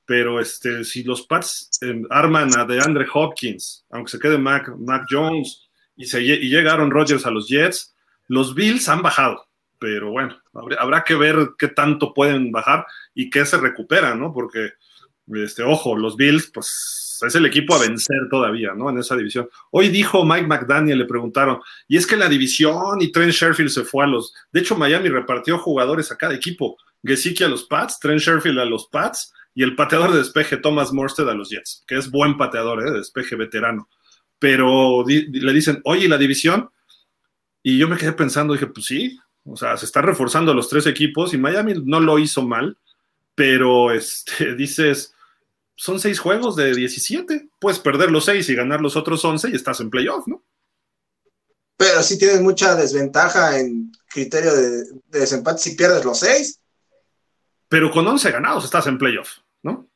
Pero 0.06 0.38
este, 0.38 0.84
si 0.84 1.02
los 1.02 1.26
Pats 1.26 1.70
eh, 1.82 2.02
arman 2.10 2.56
a 2.56 2.64
DeAndre 2.64 3.06
Hopkins, 3.12 3.84
aunque 3.90 4.12
se 4.12 4.18
quede 4.18 4.38
Mac, 4.38 4.72
Mac 4.78 5.06
Jones 5.10 5.68
y, 5.96 6.06
se, 6.06 6.22
y 6.22 6.48
llegaron 6.48 6.90
Rodgers 6.90 7.26
a 7.26 7.30
los 7.30 7.48
Jets, 7.48 7.94
los 8.28 8.54
Bills 8.54 8.88
han 8.88 9.02
bajado, 9.02 9.46
pero 9.78 10.10
bueno, 10.10 10.36
habrá, 10.78 11.02
que 11.04 11.14
ver 11.14 11.50
qué 11.58 11.68
tanto 11.68 12.14
pueden 12.14 12.52
bajar 12.52 12.86
y 13.14 13.30
qué 13.30 13.44
se 13.44 13.58
recupera, 13.58 14.14
¿no? 14.14 14.32
Porque, 14.32 14.72
este, 15.32 15.62
ojo, 15.62 15.96
los 15.96 16.16
Bills, 16.16 16.50
pues 16.52 17.20
es 17.26 17.34
el 17.34 17.46
equipo 17.46 17.74
a 17.74 17.80
vencer 17.80 18.28
todavía, 18.30 18.74
¿no? 18.74 18.90
En 18.90 18.98
esa 18.98 19.16
división. 19.16 19.48
Hoy 19.70 19.88
dijo 19.88 20.24
Mike 20.24 20.46
McDaniel, 20.46 20.98
le 20.98 21.04
preguntaron, 21.04 21.60
y 21.88 21.96
es 21.96 22.06
que 22.06 22.16
la 22.16 22.28
división 22.28 23.00
y 23.00 23.12
Trent 23.12 23.32
Sherfield 23.32 23.70
se 23.70 23.84
fue 23.84 24.04
a 24.04 24.08
los. 24.08 24.34
De 24.52 24.60
hecho, 24.60 24.76
Miami 24.76 25.08
repartió 25.08 25.58
jugadores 25.58 26.10
a 26.12 26.16
cada 26.16 26.34
equipo. 26.34 26.76
Gesicki 27.02 27.44
a 27.44 27.48
los 27.48 27.64
Pats, 27.64 27.98
Trent 28.00 28.20
Sherfield 28.20 28.58
a 28.58 28.64
los 28.64 28.88
Pats 28.88 29.32
y 29.54 29.62
el 29.62 29.76
pateador 29.76 30.12
de 30.12 30.18
despeje 30.18 30.56
Thomas 30.56 30.92
Morstead 30.92 31.28
a 31.28 31.34
los 31.34 31.50
Jets, 31.50 31.84
que 31.86 31.96
es 31.96 32.10
buen 32.10 32.36
pateador, 32.36 32.80
¿eh? 32.80 32.90
de 32.90 32.98
despeje 32.98 33.36
veterano. 33.36 33.88
Pero 34.38 35.04
le 35.06 35.52
dicen, 35.52 35.80
oye, 35.84 36.08
la 36.08 36.18
división? 36.18 36.70
Y 37.62 37.78
yo 37.78 37.88
me 37.88 37.96
quedé 37.96 38.12
pensando, 38.12 38.54
dije, 38.54 38.66
pues 38.66 38.86
sí, 38.86 39.18
o 39.44 39.56
sea, 39.56 39.76
se 39.76 39.86
están 39.86 40.04
reforzando 40.04 40.52
los 40.54 40.68
tres 40.68 40.86
equipos 40.86 41.32
y 41.34 41.38
Miami 41.38 41.74
no 41.84 42.00
lo 42.00 42.18
hizo 42.18 42.42
mal, 42.42 42.76
pero 43.34 43.92
este, 43.92 44.54
dices, 44.56 45.13
son 45.74 46.00
seis 46.00 46.18
juegos 46.18 46.56
de 46.56 46.74
17. 46.74 47.48
Puedes 47.60 47.78
perder 47.78 48.10
los 48.10 48.24
seis 48.24 48.48
y 48.48 48.54
ganar 48.54 48.80
los 48.80 48.96
otros 48.96 49.24
11 49.24 49.50
y 49.50 49.54
estás 49.54 49.80
en 49.80 49.90
playoff, 49.90 50.26
¿no? 50.26 50.44
Pero 51.76 52.02
sí 52.02 52.18
tienes 52.18 52.40
mucha 52.40 52.74
desventaja 52.76 53.58
en 53.58 53.90
criterio 54.08 54.54
de, 54.54 54.84
desempate 55.08 55.58
si 55.58 55.74
pierdes 55.74 56.04
los 56.04 56.18
seis. 56.18 56.60
Pero 57.68 57.90
con 57.90 58.06
11 58.06 58.30
ganados 58.30 58.64
estás 58.64 58.86
en 58.86 58.98
playoff, 58.98 59.38
¿no? 59.62 59.88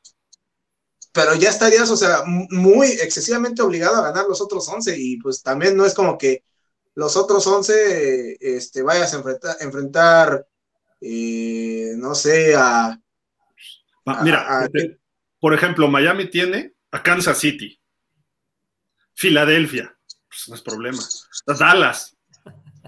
Pero 1.13 1.35
ya 1.35 1.49
estarías, 1.49 1.89
o 1.89 1.97
sea, 1.97 2.23
muy 2.25 2.87
excesivamente 2.87 3.61
obligado 3.61 3.95
a 3.95 4.03
ganar 4.03 4.25
los 4.27 4.41
otros 4.41 4.67
11 4.67 4.95
y 4.97 5.17
pues 5.17 5.41
también 5.41 5.75
no 5.75 5.85
es 5.85 5.93
como 5.93 6.17
que 6.17 6.43
los 6.95 7.15
otros 7.15 7.47
11 7.47 8.37
este, 8.41 8.81
vayas 8.83 9.13
a 9.13 9.17
enfrentar, 9.17 9.57
enfrentar 9.61 10.47
eh, 11.01 11.93
no 11.95 12.13
sé, 12.13 12.55
a... 12.55 12.99
Mira, 14.23 14.69
por 15.39 15.53
ejemplo, 15.53 15.87
Miami 15.87 16.29
tiene 16.29 16.73
a 16.91 17.01
Kansas 17.01 17.39
City, 17.39 17.79
Filadelfia, 19.13 19.95
pues 20.27 20.49
no 20.49 20.55
es 20.55 20.61
problema, 20.61 20.99
Dallas, 21.59 22.17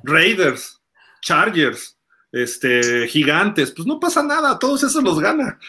Raiders, 0.04 0.82
Chargers, 1.22 1.98
este, 2.32 3.08
Gigantes, 3.08 3.72
pues 3.72 3.86
no 3.88 4.00
pasa 4.00 4.24
nada, 4.24 4.58
todos 4.58 4.84
esos 4.84 5.04
los 5.04 5.20
gana. 5.20 5.60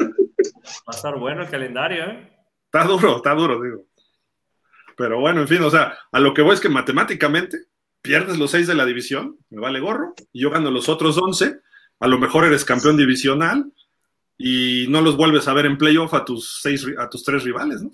Va 0.00 0.92
a 0.92 0.96
estar 0.96 1.18
bueno 1.18 1.42
el 1.42 1.50
calendario, 1.50 2.04
¿eh? 2.04 2.30
Está 2.66 2.84
duro, 2.84 3.16
está 3.16 3.34
duro, 3.34 3.60
digo. 3.60 3.86
Pero 4.96 5.18
bueno, 5.18 5.40
en 5.40 5.48
fin, 5.48 5.62
o 5.62 5.70
sea, 5.70 5.98
a 6.12 6.20
lo 6.20 6.34
que 6.34 6.42
voy 6.42 6.54
es 6.54 6.60
que 6.60 6.68
matemáticamente 6.68 7.58
pierdes 8.02 8.38
los 8.38 8.50
seis 8.50 8.66
de 8.66 8.74
la 8.74 8.86
división, 8.86 9.38
me 9.50 9.60
vale 9.60 9.80
gorro, 9.80 10.14
y 10.32 10.42
yo 10.42 10.50
gano 10.50 10.70
los 10.70 10.88
otros 10.88 11.18
once, 11.18 11.60
a 11.98 12.06
lo 12.06 12.18
mejor 12.18 12.44
eres 12.44 12.64
campeón 12.64 12.96
divisional, 12.96 13.72
y 14.42 14.86
no 14.88 15.02
los 15.02 15.18
vuelves 15.18 15.46
a 15.48 15.52
ver 15.52 15.66
en 15.66 15.76
playoff 15.76 16.14
a 16.14 16.24
tus 16.24 16.60
seis, 16.62 16.86
a 16.96 17.10
tus 17.10 17.22
tres 17.22 17.44
rivales, 17.44 17.82
¿no? 17.82 17.90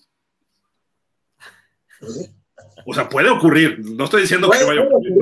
O 2.87 2.95
sea, 2.95 3.09
puede 3.09 3.29
ocurrir. 3.29 3.81
No 3.81 4.05
estoy 4.05 4.23
diciendo 4.23 4.49
que 4.49 4.63
vaya 4.65 4.83
a 4.83 4.85
ocurrir. 4.85 5.15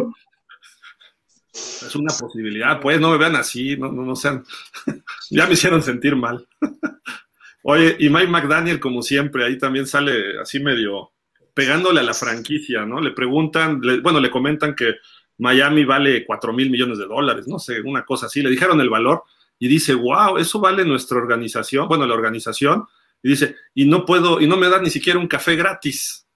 Es 1.51 1.97
una 1.97 2.13
posibilidad, 2.13 2.79
pues 2.79 3.01
no 3.01 3.11
me 3.11 3.17
vean 3.17 3.37
así, 3.37 3.75
no, 3.75 3.91
no, 3.91 4.03
no 4.03 4.15
sean. 4.15 4.45
ya 5.31 5.47
me 5.47 5.55
hicieron 5.55 5.83
sentir 5.83 6.15
mal. 6.15 6.47
Oye, 7.63 7.97
y 8.01 8.11
Mike 8.11 8.29
McDaniel, 8.29 8.79
como 8.79 9.01
siempre, 9.01 9.47
ahí 9.47 9.57
también 9.57 9.87
sale 9.87 10.39
así 10.39 10.61
medio 10.61 11.13
pegándole 11.55 12.01
a 12.01 12.05
la 12.05 12.13
franquicia, 12.13 12.85
¿no? 12.85 13.01
Le 13.01 13.13
preguntan, 13.13 13.81
bueno, 14.03 14.21
le 14.21 14.31
comentan 14.31 14.75
que 14.75 14.97
Miami 15.39 15.87
vale 15.87 16.27
4 16.27 16.53
mil 16.53 16.69
millones 16.69 16.99
de 16.99 17.07
dólares, 17.07 17.49
no 17.49 17.59
sé, 17.59 17.81
una 17.81 18.05
cosa 18.05 18.27
así. 18.27 18.43
Le 18.43 18.51
dijeron 18.51 18.79
el 18.83 18.91
valor 18.91 19.25
y 19.59 19.69
dice, 19.69 19.95
wow, 19.95 20.39
eso 20.39 20.61
vale 20.61 20.85
nuestra 20.85 21.19
organización, 21.19 21.89
bueno, 21.89 22.07
la 22.07 22.15
organización, 22.15 22.85
y 23.23 23.31
dice, 23.31 23.57
y 23.75 23.87
no 23.87 24.05
puedo, 24.05 24.41
y 24.41 24.47
no 24.47 24.57
me 24.57 24.69
da 24.69 24.81
ni 24.81 24.91
siquiera 24.91 25.19
un 25.19 25.29
café 25.29 25.57
gratis. 25.57 26.27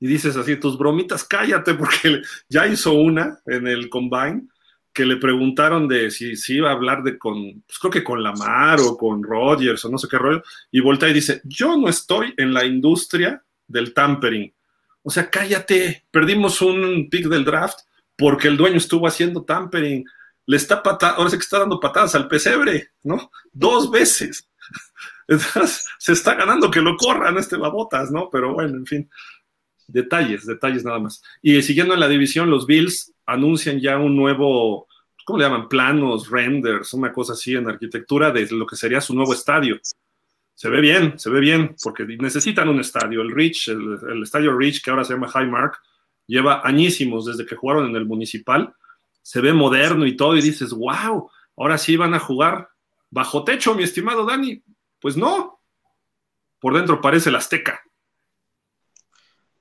Y 0.00 0.06
dices 0.06 0.36
así, 0.36 0.56
tus 0.56 0.76
bromitas, 0.76 1.24
cállate, 1.24 1.74
porque 1.74 2.22
ya 2.48 2.66
hizo 2.66 2.92
una 2.92 3.40
en 3.46 3.66
el 3.66 3.88
Combine, 3.88 4.48
que 4.92 5.04
le 5.04 5.16
preguntaron 5.16 5.88
de 5.88 6.10
si, 6.10 6.36
si 6.36 6.56
iba 6.56 6.70
a 6.70 6.74
hablar 6.74 7.02
de 7.02 7.18
con, 7.18 7.62
pues 7.66 7.78
creo 7.80 7.90
que 7.90 8.04
con 8.04 8.22
Lamar 8.22 8.80
o 8.80 8.96
con 8.96 9.22
Rogers 9.22 9.84
o 9.84 9.90
no 9.90 9.98
sé 9.98 10.06
qué 10.08 10.18
rollo, 10.18 10.42
y 10.70 10.80
voltea 10.80 11.08
y 11.08 11.14
dice, 11.14 11.40
yo 11.44 11.76
no 11.76 11.88
estoy 11.88 12.32
en 12.36 12.54
la 12.54 12.64
industria 12.64 13.42
del 13.66 13.92
tampering. 13.92 14.52
O 15.02 15.10
sea, 15.10 15.28
cállate, 15.28 16.04
perdimos 16.10 16.62
un 16.62 17.08
pick 17.10 17.26
del 17.26 17.44
draft 17.44 17.80
porque 18.16 18.48
el 18.48 18.56
dueño 18.56 18.76
estuvo 18.76 19.06
haciendo 19.06 19.44
tampering 19.44 20.04
le 20.46 20.56
está 20.56 20.82
ahora 20.84 21.30
sí 21.30 21.36
que 21.36 21.42
está 21.42 21.60
dando 21.60 21.80
patadas 21.80 22.14
al 22.14 22.28
pesebre, 22.28 22.90
¿no? 23.02 23.30
Dos 23.52 23.90
veces. 23.90 24.48
se 25.98 26.12
está 26.12 26.34
ganando 26.34 26.70
que 26.70 26.82
lo 26.82 26.96
corran 26.96 27.38
este 27.38 27.56
babotas, 27.56 28.10
¿no? 28.10 28.28
Pero 28.30 28.54
bueno, 28.54 28.76
en 28.76 28.86
fin. 28.86 29.10
Detalles, 29.86 30.46
detalles 30.46 30.84
nada 30.84 30.98
más. 30.98 31.22
Y 31.42 31.60
siguiendo 31.62 31.94
en 31.94 32.00
la 32.00 32.08
división, 32.08 32.50
los 32.50 32.66
Bills 32.66 33.12
anuncian 33.26 33.80
ya 33.80 33.98
un 33.98 34.16
nuevo, 34.16 34.86
¿cómo 35.24 35.38
le 35.38 35.44
llaman? 35.44 35.68
Planos, 35.68 36.30
renders, 36.30 36.94
una 36.94 37.12
cosa 37.12 37.34
así 37.34 37.54
en 37.54 37.68
arquitectura 37.68 38.30
de 38.30 38.46
lo 38.50 38.66
que 38.66 38.76
sería 38.76 39.00
su 39.00 39.14
nuevo 39.14 39.34
estadio. 39.34 39.78
Se 40.54 40.70
ve 40.70 40.80
bien, 40.80 41.18
se 41.18 41.30
ve 41.30 41.40
bien, 41.40 41.74
porque 41.82 42.04
necesitan 42.04 42.68
un 42.68 42.80
estadio. 42.80 43.20
El 43.20 43.34
Rich, 43.34 43.68
el, 43.68 43.98
el 44.10 44.22
estadio 44.22 44.56
Rich, 44.56 44.82
que 44.82 44.90
ahora 44.90 45.04
se 45.04 45.14
llama 45.14 45.30
Highmark, 45.34 45.78
lleva 46.26 46.62
añísimos 46.64 47.26
desde 47.26 47.44
que 47.44 47.56
jugaron 47.56 47.86
en 47.86 47.96
el 47.96 48.06
municipal. 48.06 48.74
Se 49.24 49.40
ve 49.40 49.54
moderno 49.54 50.06
y 50.06 50.16
todo, 50.16 50.36
y 50.36 50.42
dices, 50.42 50.70
wow, 50.70 51.30
ahora 51.56 51.78
sí 51.78 51.96
van 51.96 52.12
a 52.12 52.20
jugar 52.20 52.68
bajo 53.10 53.42
techo, 53.42 53.74
mi 53.74 53.82
estimado 53.82 54.26
Dani. 54.26 54.62
Pues 55.00 55.16
no, 55.16 55.60
por 56.60 56.74
dentro 56.74 57.00
parece 57.00 57.30
el 57.30 57.36
Azteca. 57.36 57.80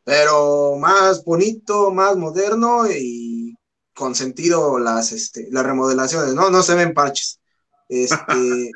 Pero 0.03 0.75
más 0.77 1.23
bonito, 1.23 1.91
más 1.91 2.17
moderno 2.17 2.85
y 2.91 3.57
con 3.95 4.15
sentido 4.15 4.79
las, 4.79 5.11
este, 5.11 5.47
las 5.51 5.65
remodelaciones, 5.65 6.33
¿no? 6.33 6.49
No 6.49 6.61
se 6.61 6.75
ven 6.75 6.93
parches. 6.93 7.39
Este, 7.87 8.15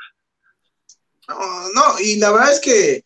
no, 1.27 1.69
no, 1.73 1.99
y 1.99 2.15
la 2.17 2.31
verdad 2.31 2.53
es 2.53 2.59
que 2.61 3.03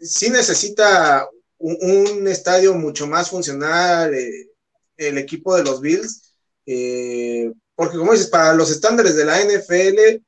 sí 0.00 0.30
necesita 0.30 1.28
un, 1.58 2.26
estadio 2.28 2.74
mucho 2.74 3.06
más 3.06 3.30
funcional 3.30 4.14
eh, 4.14 4.50
el 4.96 5.18
equipo 5.18 5.56
de 5.56 5.64
los 5.64 5.80
Bills, 5.80 6.27
eh, 6.70 7.50
porque 7.74 7.96
como 7.96 8.12
dices, 8.12 8.26
para 8.26 8.52
los 8.52 8.70
estándares 8.70 9.16
de 9.16 9.24
la 9.24 9.40
NFL 9.42 10.22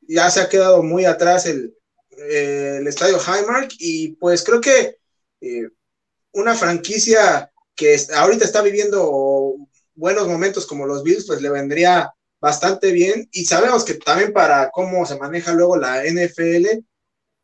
ya 0.00 0.28
se 0.28 0.40
ha 0.40 0.48
quedado 0.48 0.82
muy 0.82 1.04
atrás 1.04 1.46
el, 1.46 1.72
el 2.10 2.84
estadio 2.88 3.18
Highmark 3.18 3.70
y 3.78 4.16
pues 4.16 4.42
creo 4.42 4.60
que 4.60 4.98
eh, 5.40 5.68
una 6.32 6.56
franquicia 6.56 7.48
que 7.76 7.96
ahorita 8.16 8.44
está 8.44 8.60
viviendo 8.60 9.54
buenos 9.94 10.26
momentos 10.26 10.66
como 10.66 10.84
los 10.84 11.04
Bills, 11.04 11.26
pues 11.28 11.40
le 11.40 11.48
vendría 11.48 12.12
bastante 12.40 12.90
bien. 12.90 13.28
Y 13.30 13.44
sabemos 13.44 13.84
que 13.84 13.94
también 13.94 14.32
para 14.32 14.70
cómo 14.72 15.06
se 15.06 15.16
maneja 15.16 15.52
luego 15.52 15.76
la 15.76 16.02
NFL, 16.04 16.66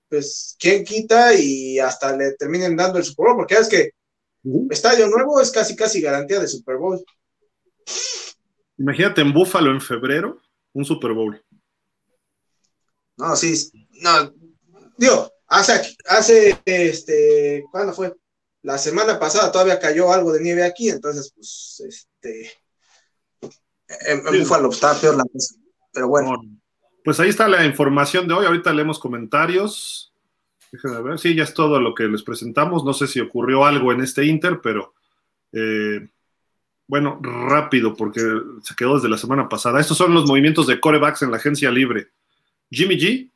pues 0.09 0.57
quién 0.59 0.85
quita 0.85 1.35
y 1.35 1.79
hasta 1.79 2.17
le 2.17 2.33
terminen 2.33 2.75
dando 2.75 2.99
el 2.99 3.05
Super 3.05 3.27
Bowl, 3.27 3.37
porque 3.37 3.55
es 3.55 3.69
que 3.69 3.91
estadio 4.71 5.07
nuevo 5.07 5.41
es 5.41 5.53
casi 5.53 5.77
casi 5.77 6.01
garantía 6.01 6.41
de 6.41 6.49
Super 6.49 6.79
Bowl. 6.79 7.05
Imagínate 8.81 9.21
en 9.21 9.35
Búfalo 9.35 9.71
en 9.71 9.81
febrero, 9.81 10.41
un 10.73 10.87
Super 10.87 11.13
Bowl. 11.13 11.45
No, 13.19 13.37
sí, 13.37 13.55
no, 14.01 14.33
digo, 14.97 15.31
hace, 15.49 15.95
hace, 16.07 16.59
este, 16.65 17.63
¿cuándo 17.71 17.93
fue? 17.93 18.17
La 18.63 18.79
semana 18.79 19.19
pasada 19.21 19.53
todavía 19.53 19.79
cayó 19.79 20.11
algo 20.11 20.33
de 20.33 20.41
nieve 20.41 20.65
aquí, 20.65 20.89
entonces, 20.89 21.31
pues, 21.35 21.83
este, 21.87 22.53
en, 24.07 24.25
Búfalo 24.25 24.71
está 24.71 24.99
peor 24.99 25.17
la 25.17 25.25
cosa, 25.31 25.57
pero 25.93 26.09
bueno. 26.09 26.41
Pues 27.05 27.21
ahí 27.21 27.29
está 27.29 27.49
la 27.49 27.67
información 27.67 28.27
de 28.29 28.35
hoy. 28.35 28.47
Ahorita 28.47 28.73
leemos 28.73 28.99
comentarios. 28.99 30.15
Déjenme 30.73 31.03
ver. 31.03 31.19
Sí, 31.19 31.35
ya 31.35 31.45
es 31.45 31.53
todo 31.53 31.81
lo 31.81 31.95
que 31.95 32.05
les 32.05 32.23
presentamos. 32.23 32.85
No 32.85 32.93
sé 32.93 33.07
si 33.07 33.21
ocurrió 33.21 33.65
algo 33.65 33.91
en 33.93 34.03
este 34.03 34.25
Inter, 34.27 34.61
pero 34.63 34.95
eh, 35.53 36.11
bueno, 36.91 37.21
rápido, 37.23 37.95
porque 37.95 38.21
se 38.63 38.75
quedó 38.75 38.97
desde 38.97 39.09
la 39.09 39.17
semana 39.17 39.49
pasada. 39.49 39.79
Estos 39.79 39.97
son 39.97 40.13
los 40.13 40.27
movimientos 40.27 40.67
de 40.67 40.81
corebacks 40.81 41.23
en 41.23 41.31
la 41.31 41.37
agencia 41.37 41.71
libre. 41.71 42.09
Jimmy 42.69 42.99
G 42.99 43.31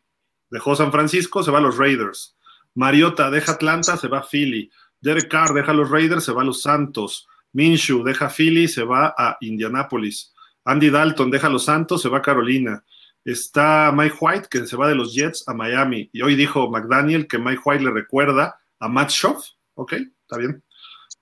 dejó 0.51 0.75
San 0.75 0.91
Francisco, 0.91 1.41
se 1.45 1.53
va 1.53 1.59
a 1.59 1.61
los 1.61 1.79
Raiders. 1.79 2.37
Mariota 2.75 3.31
deja 3.31 3.53
Atlanta, 3.53 3.97
se 3.97 4.09
va 4.09 4.19
a 4.19 4.27
Philly. 4.29 4.73
Derek 5.01 5.29
Carr 5.31 5.55
deja 5.55 5.73
los 5.73 5.89
Raiders, 5.89 6.25
se 6.25 6.33
va 6.33 6.43
a 6.43 6.45
los 6.45 6.63
Santos. 6.63 7.29
Minshew 7.53 8.03
deja 8.03 8.29
Philly, 8.29 8.67
se 8.67 8.83
va 8.83 9.15
a 9.17 9.37
Indianapolis. 9.41 10.35
Andy 10.65 10.91
Dalton 10.91 11.31
deja 11.31 11.49
los 11.49 11.65
Santos, 11.65 12.03
se 12.03 12.09
va 12.09 12.19
a 12.19 12.23
Carolina. 12.23 12.83
Está 13.25 13.93
Mike 13.95 14.17
White, 14.21 14.49
que 14.51 14.67
se 14.67 14.77
va 14.77 14.89
de 14.89 14.97
los 14.97 15.15
Jets 15.15 15.47
a 15.47 15.55
Miami. 15.55 16.11
Y 16.13 16.23
hoy 16.23 16.35
dijo 16.35 16.69
McDaniel 16.69 17.29
que 17.29 17.39
Mike 17.39 17.63
White 17.65 17.85
le 17.85 17.93
recuerda 17.93 18.59
a 18.81 18.89
Matt 18.89 19.11
Schaff. 19.11 19.45
Ok, 19.75 19.93
está 19.93 20.39
bien. 20.39 20.61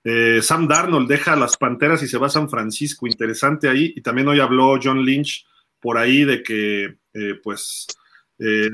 Eh, 0.03 0.41
Sam 0.41 0.67
Darnold 0.67 1.07
deja 1.07 1.35
las 1.35 1.55
Panteras 1.55 2.03
y 2.03 2.07
se 2.07 2.17
va 2.17 2.27
a 2.27 2.31
San 2.31 2.49
Francisco. 2.49 3.07
Interesante 3.07 3.69
ahí. 3.69 3.93
Y 3.95 4.01
también 4.01 4.27
hoy 4.27 4.39
habló 4.39 4.77
John 4.81 5.03
Lynch 5.03 5.45
por 5.79 5.97
ahí 5.97 6.25
de 6.25 6.43
que, 6.43 6.97
eh, 7.13 7.39
pues, 7.41 7.87
eh, 8.39 8.69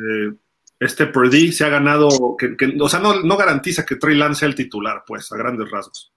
este 0.79 1.07
Purdy 1.07 1.51
se 1.51 1.65
ha 1.65 1.69
ganado, 1.69 2.37
que, 2.37 2.77
o 2.79 2.87
sea, 2.87 2.99
no, 2.99 3.21
no, 3.21 3.37
garantiza 3.37 3.85
que 3.85 3.97
Trey 3.97 4.15
Lance 4.15 4.39
sea 4.39 4.47
el 4.47 4.55
titular, 4.55 5.03
pues, 5.05 5.31
a 5.31 5.37
grandes 5.37 5.69
rasgos. 5.69 6.13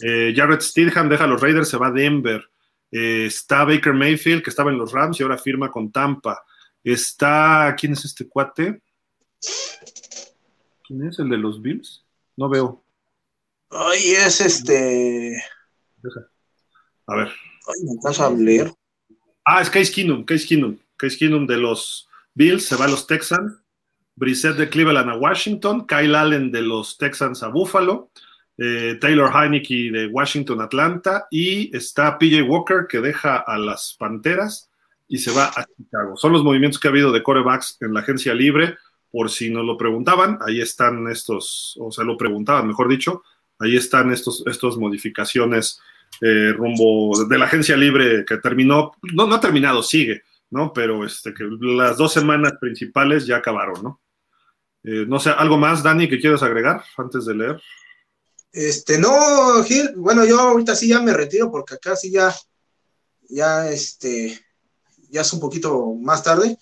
Jared 0.00 0.60
Stidham 0.60 1.08
deja 1.08 1.24
a 1.24 1.26
los 1.26 1.40
Raiders, 1.40 1.68
se 1.68 1.76
va 1.76 1.88
a 1.88 1.92
Denver. 1.92 2.48
está 2.90 3.64
Baker 3.64 3.92
Mayfield, 3.92 4.42
que 4.42 4.50
estaba 4.50 4.70
en 4.70 4.78
los 4.78 4.92
Rams 4.92 5.18
y 5.20 5.22
ahora 5.22 5.38
firma 5.38 5.70
con 5.70 5.92
Tampa. 5.92 6.44
Está, 6.82 7.74
¿quién 7.78 7.92
es 7.92 8.04
este 8.04 8.28
cuate? 8.28 8.82
¿Quién 10.86 11.06
es 11.06 11.18
el 11.18 11.28
de 11.28 11.36
los 11.36 11.60
Bills? 11.62 12.04
No 12.36 12.48
veo. 12.48 12.82
Ay, 13.70 14.12
es 14.12 14.40
este. 14.40 15.42
A 17.06 17.16
ver. 17.16 17.28
Ay, 17.28 17.84
me 17.84 18.00
vas 18.02 18.20
a 18.20 18.30
leer. 18.30 18.72
Ah, 19.44 19.62
es 19.62 19.70
Case 19.70 19.92
Keenum, 19.92 20.24
Case 20.24 20.46
Keenum. 20.46 20.76
Case 20.96 21.16
Keenum 21.16 21.46
de 21.46 21.56
los 21.56 22.08
Bills 22.34 22.64
se 22.64 22.76
va 22.76 22.86
a 22.86 22.88
los 22.88 23.06
Texans. 23.06 23.62
Brissett 24.16 24.56
de 24.56 24.68
Cleveland 24.68 25.10
a 25.10 25.16
Washington. 25.16 25.86
Kyle 25.86 26.14
Allen 26.14 26.50
de 26.50 26.62
los 26.62 26.98
Texans 26.98 27.42
a 27.42 27.48
Buffalo. 27.48 28.10
Eh, 28.58 28.98
Taylor 29.00 29.30
Heineke 29.32 29.90
de 29.90 30.06
Washington 30.08 30.60
Atlanta. 30.60 31.26
Y 31.30 31.74
está 31.76 32.18
PJ 32.18 32.42
Walker 32.42 32.86
que 32.88 33.00
deja 33.00 33.36
a 33.36 33.56
las 33.56 33.94
Panteras 33.98 34.70
y 35.10 35.18
se 35.18 35.32
va 35.32 35.46
a 35.46 35.66
Chicago. 35.76 36.16
Son 36.16 36.32
los 36.32 36.44
movimientos 36.44 36.78
que 36.78 36.86
ha 36.86 36.92
habido 36.92 37.10
de 37.10 37.22
corebacks 37.22 37.76
en 37.80 37.92
la 37.92 38.00
agencia 38.00 38.32
libre, 38.32 38.76
por 39.10 39.28
si 39.28 39.50
nos 39.50 39.66
lo 39.66 39.76
preguntaban, 39.76 40.38
ahí 40.40 40.60
están 40.60 41.08
estos, 41.08 41.76
o 41.80 41.90
sea, 41.90 42.04
lo 42.04 42.16
preguntaban, 42.16 42.68
mejor 42.68 42.88
dicho, 42.88 43.24
ahí 43.60 43.76
están 43.76 44.10
estos, 44.12 44.42
estos 44.46 44.76
modificaciones 44.76 45.80
eh, 46.20 46.52
rumbo 46.52 47.24
de 47.24 47.38
la 47.38 47.44
agencia 47.44 47.76
libre 47.76 48.24
que 48.26 48.38
terminó, 48.38 48.92
no, 49.14 49.26
no 49.26 49.34
ha 49.36 49.40
terminado, 49.40 49.82
sigue, 49.82 50.22
¿no? 50.50 50.72
Pero 50.72 51.04
este, 51.04 51.32
que 51.32 51.44
las 51.60 51.96
dos 51.96 52.12
semanas 52.12 52.54
principales 52.60 53.26
ya 53.26 53.36
acabaron, 53.36 53.82
¿no? 53.82 54.00
Eh, 54.82 55.04
no 55.06 55.20
sé, 55.20 55.30
¿algo 55.30 55.56
más, 55.56 55.82
Dani, 55.82 56.08
que 56.08 56.18
quieras 56.18 56.42
agregar 56.42 56.82
antes 56.96 57.26
de 57.26 57.34
leer? 57.34 57.62
Este, 58.52 58.98
no, 58.98 59.62
Gil, 59.62 59.92
bueno, 59.96 60.24
yo 60.24 60.40
ahorita 60.40 60.74
sí 60.74 60.88
ya 60.88 61.00
me 61.00 61.12
retiro 61.12 61.50
porque 61.50 61.74
acá 61.74 61.94
sí 61.94 62.10
ya, 62.10 62.34
ya, 63.28 63.70
este, 63.70 64.40
ya 65.08 65.20
es 65.20 65.32
un 65.32 65.40
poquito 65.40 65.94
más 65.94 66.24
tarde, 66.24 66.58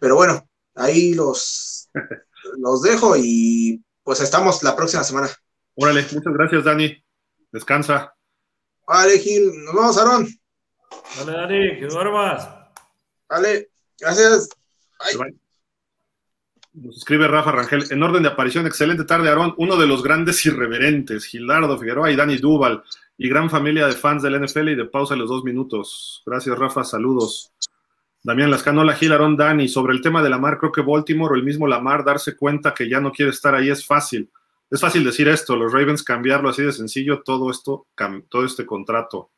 pero 0.00 0.16
bueno, 0.16 0.48
ahí 0.74 1.14
los, 1.14 1.88
los 2.58 2.82
dejo 2.82 3.14
y 3.16 3.82
pues 4.02 4.20
estamos 4.20 4.62
la 4.62 4.74
próxima 4.74 5.04
semana. 5.04 5.30
Órale, 5.80 6.02
muchas 6.12 6.34
gracias, 6.34 6.64
Dani. 6.64 7.04
Descansa. 7.52 8.12
Vale, 8.84 9.16
Gil, 9.20 9.52
nos 9.64 9.74
vemos, 9.74 9.98
Aarón. 9.98 10.28
Vale, 11.18 11.32
Dani, 11.32 11.78
que 11.78 11.86
duermas. 11.86 12.48
Vale, 13.28 13.70
gracias. 14.00 14.48
Nos 16.72 16.98
escribe 16.98 17.28
Rafa 17.28 17.52
Rangel. 17.52 17.84
En 17.90 18.02
orden 18.02 18.24
de 18.24 18.28
aparición, 18.28 18.66
excelente 18.66 19.04
tarde, 19.04 19.28
Aarón. 19.28 19.54
Uno 19.56 19.76
de 19.76 19.86
los 19.86 20.02
grandes 20.02 20.44
irreverentes, 20.46 21.26
Gilardo 21.26 21.78
Figueroa 21.78 22.10
y 22.10 22.16
Dani 22.16 22.38
Duval. 22.38 22.82
Y 23.16 23.28
gran 23.28 23.48
familia 23.48 23.86
de 23.86 23.92
fans 23.92 24.24
del 24.24 24.44
NFL 24.44 24.70
y 24.70 24.74
de 24.74 24.86
pausa 24.86 25.14
los 25.14 25.28
dos 25.28 25.44
minutos. 25.44 26.24
Gracias, 26.26 26.58
Rafa. 26.58 26.82
Saludos. 26.82 27.52
Damián 28.24 28.50
Lascano, 28.50 28.82
la 28.82 28.94
Gilarón 28.94 29.36
Dani, 29.36 29.68
sobre 29.68 29.94
el 29.94 30.02
tema 30.02 30.24
de 30.24 30.30
Lamar, 30.30 30.58
creo 30.58 30.72
que 30.72 30.82
Baltimore 30.82 31.34
o 31.34 31.36
el 31.36 31.44
mismo 31.44 31.68
Lamar 31.68 32.04
darse 32.04 32.36
cuenta 32.36 32.74
que 32.74 32.88
ya 32.88 33.00
no 33.00 33.12
quiere 33.12 33.30
estar 33.30 33.54
ahí 33.54 33.70
es 33.70 33.86
fácil. 33.86 34.28
Es 34.70 34.80
fácil 34.80 35.02
decir 35.02 35.28
esto, 35.28 35.56
los 35.56 35.72
Ravens 35.72 36.02
cambiarlo 36.02 36.50
así 36.50 36.62
de 36.62 36.72
sencillo, 36.72 37.22
todo 37.22 37.50
esto, 37.50 37.86
todo 38.28 38.44
este 38.44 38.66
contrato. 38.66 39.30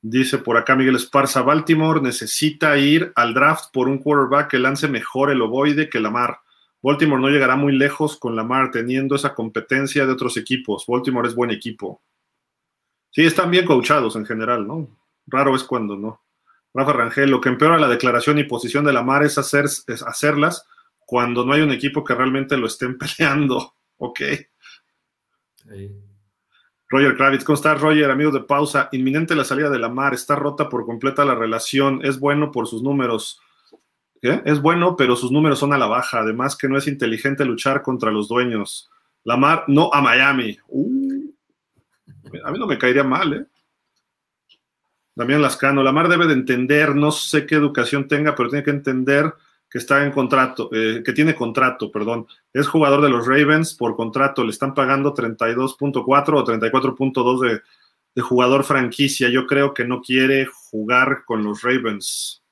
Dice 0.00 0.38
por 0.38 0.56
acá 0.56 0.74
Miguel 0.74 0.96
Esparza, 0.96 1.42
Baltimore 1.42 2.00
necesita 2.00 2.78
ir 2.78 3.12
al 3.14 3.34
draft 3.34 3.66
por 3.72 3.88
un 3.88 3.98
quarterback 3.98 4.50
que 4.50 4.58
lance 4.58 4.88
mejor 4.88 5.30
el 5.30 5.42
ovoide 5.42 5.90
que 5.90 6.00
Lamar. 6.00 6.38
Baltimore 6.80 7.20
no 7.20 7.28
llegará 7.28 7.56
muy 7.56 7.76
lejos 7.76 8.16
con 8.16 8.36
Lamar 8.36 8.70
teniendo 8.70 9.16
esa 9.16 9.34
competencia 9.34 10.06
de 10.06 10.12
otros 10.12 10.36
equipos. 10.36 10.84
Baltimore 10.86 11.28
es 11.28 11.34
buen 11.34 11.50
equipo. 11.50 12.00
Sí, 13.10 13.26
están 13.26 13.50
bien 13.50 13.66
coachados 13.66 14.14
en 14.16 14.24
general, 14.24 14.66
¿no? 14.66 14.88
Raro 15.26 15.56
es 15.56 15.64
cuando 15.64 15.96
no. 15.96 16.22
Rafa 16.72 16.92
Rangel, 16.92 17.30
lo 17.30 17.40
que 17.40 17.48
empeora 17.48 17.78
la 17.78 17.88
declaración 17.88 18.38
y 18.38 18.44
posición 18.44 18.84
de 18.84 18.92
la 18.92 19.02
mar 19.02 19.24
es, 19.24 19.36
es 19.36 20.02
hacerlas 20.02 20.64
cuando 21.08 21.42
no 21.42 21.54
hay 21.54 21.62
un 21.62 21.70
equipo 21.70 22.04
que 22.04 22.14
realmente 22.14 22.58
lo 22.58 22.66
estén 22.66 22.98
peleando. 23.16 23.76
Ok. 23.96 24.20
Roger 26.86 27.16
Kravitz, 27.16 27.44
¿cómo 27.44 27.54
estás, 27.54 27.80
Roger? 27.80 28.10
Amigos 28.10 28.34
de 28.34 28.40
pausa. 28.40 28.90
Inminente 28.92 29.34
la 29.34 29.44
salida 29.44 29.70
de 29.70 29.78
la 29.78 29.88
mar, 29.88 30.12
está 30.12 30.36
rota 30.36 30.68
por 30.68 30.84
completa 30.84 31.24
la 31.24 31.34
relación, 31.34 32.04
es 32.04 32.20
bueno 32.20 32.52
por 32.52 32.68
sus 32.68 32.82
números. 32.82 33.40
¿qué? 34.20 34.42
Es 34.44 34.60
bueno, 34.60 34.96
pero 34.96 35.16
sus 35.16 35.32
números 35.32 35.58
son 35.58 35.72
a 35.72 35.78
la 35.78 35.86
baja. 35.86 36.20
Además 36.20 36.58
que 36.58 36.68
no 36.68 36.76
es 36.76 36.86
inteligente 36.86 37.46
luchar 37.46 37.80
contra 37.80 38.10
los 38.10 38.28
dueños. 38.28 38.90
Lamar, 39.24 39.64
no 39.66 39.88
a 39.90 40.02
Miami. 40.02 40.58
Uh, 40.68 41.32
a 42.44 42.50
mí 42.52 42.58
no 42.58 42.66
me 42.66 42.76
caería 42.76 43.02
mal, 43.04 43.32
¿eh? 43.32 43.46
Damián 45.14 45.40
Lascano, 45.40 45.82
Lamar 45.82 46.08
debe 46.08 46.26
de 46.26 46.34
entender, 46.34 46.94
no 46.94 47.12
sé 47.12 47.46
qué 47.46 47.54
educación 47.54 48.08
tenga, 48.08 48.34
pero 48.34 48.50
tiene 48.50 48.62
que 48.62 48.72
entender 48.72 49.32
que 49.70 49.78
está 49.78 50.04
en 50.04 50.12
contrato, 50.12 50.70
eh, 50.72 51.02
que 51.04 51.12
tiene 51.12 51.34
contrato, 51.34 51.90
perdón. 51.90 52.26
Es 52.52 52.66
jugador 52.66 53.02
de 53.02 53.10
los 53.10 53.26
Ravens 53.26 53.74
por 53.74 53.96
contrato, 53.96 54.44
le 54.44 54.50
están 54.50 54.74
pagando 54.74 55.14
32.4 55.14 56.04
o 56.04 56.44
34.2 56.44 57.40
de, 57.40 57.60
de 58.14 58.22
jugador 58.22 58.64
franquicia. 58.64 59.28
Yo 59.28 59.46
creo 59.46 59.74
que 59.74 59.84
no 59.84 60.00
quiere 60.00 60.46
jugar 60.46 61.24
con 61.26 61.44
los 61.44 61.62
Ravens. 61.62 62.42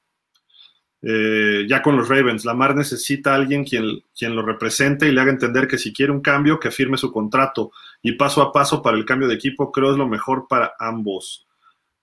Eh, 1.03 1.67
ya 1.69 1.83
con 1.83 1.97
los 1.97 2.09
Ravens, 2.09 2.45
Lamar 2.45 2.75
necesita 2.75 3.33
a 3.33 3.37
alguien 3.37 3.65
quien, 3.65 4.01
quien 4.19 4.35
lo 4.35 4.43
represente 4.43 5.07
y 5.07 5.13
le 5.13 5.21
haga 5.21 5.31
entender 5.31 5.69
que 5.69 5.79
si 5.79 5.93
quiere 5.93 6.11
un 6.11 6.21
cambio, 6.21 6.59
que 6.59 6.71
firme 6.71 6.97
su 6.97 7.13
contrato. 7.13 7.71
Y 8.03 8.13
paso 8.13 8.43
a 8.43 8.53
paso 8.53 8.83
para 8.83 8.97
el 8.97 9.05
cambio 9.05 9.29
de 9.29 9.35
equipo, 9.35 9.71
creo 9.71 9.93
es 9.93 9.97
lo 9.97 10.09
mejor 10.09 10.47
para 10.49 10.73
ambos. 10.79 11.46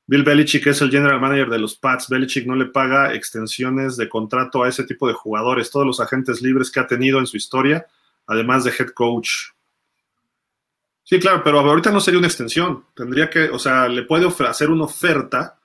Bill 0.06 0.24
Belichick 0.24 0.68
es 0.68 0.82
el 0.82 0.92
general 0.92 1.22
manager 1.22 1.50
de 1.50 1.60
los 1.60 1.76
Pats. 1.76 2.10
Belichick 2.10 2.46
no 2.46 2.56
le 2.56 2.66
paga 2.66 3.14
extensiones 3.14 3.96
de 3.96 4.10
contrato 4.10 4.64
a 4.64 4.70
ese 4.70 4.84
tipo 4.84 5.08
de 5.08 5.14
jugadores. 5.14 5.72
Todos 5.72 5.86
los 5.86 6.00
agentes 6.00 6.42
libres 6.42 6.70
que 6.70 6.82
ha 6.82 6.88
tenido 6.88 7.20
en 7.20 7.28
su 7.28 7.38
historia, 7.38 7.86
además 8.28 8.64
de 8.66 8.72
head 8.78 8.90
coach. 8.90 9.30
Sí, 11.04 11.20
claro, 11.20 11.42
pero 11.44 11.60
ahorita 11.60 11.92
no 11.92 12.02
sería 12.02 12.18
una 12.18 12.28
extensión. 12.28 12.86
Tendría 12.96 13.30
que, 13.30 13.44
o 13.46 13.60
sea, 13.60 13.88
le 13.88 14.04
puede 14.04 14.28
hacer 14.48 14.70
una 14.70 14.86
oferta 14.86 15.60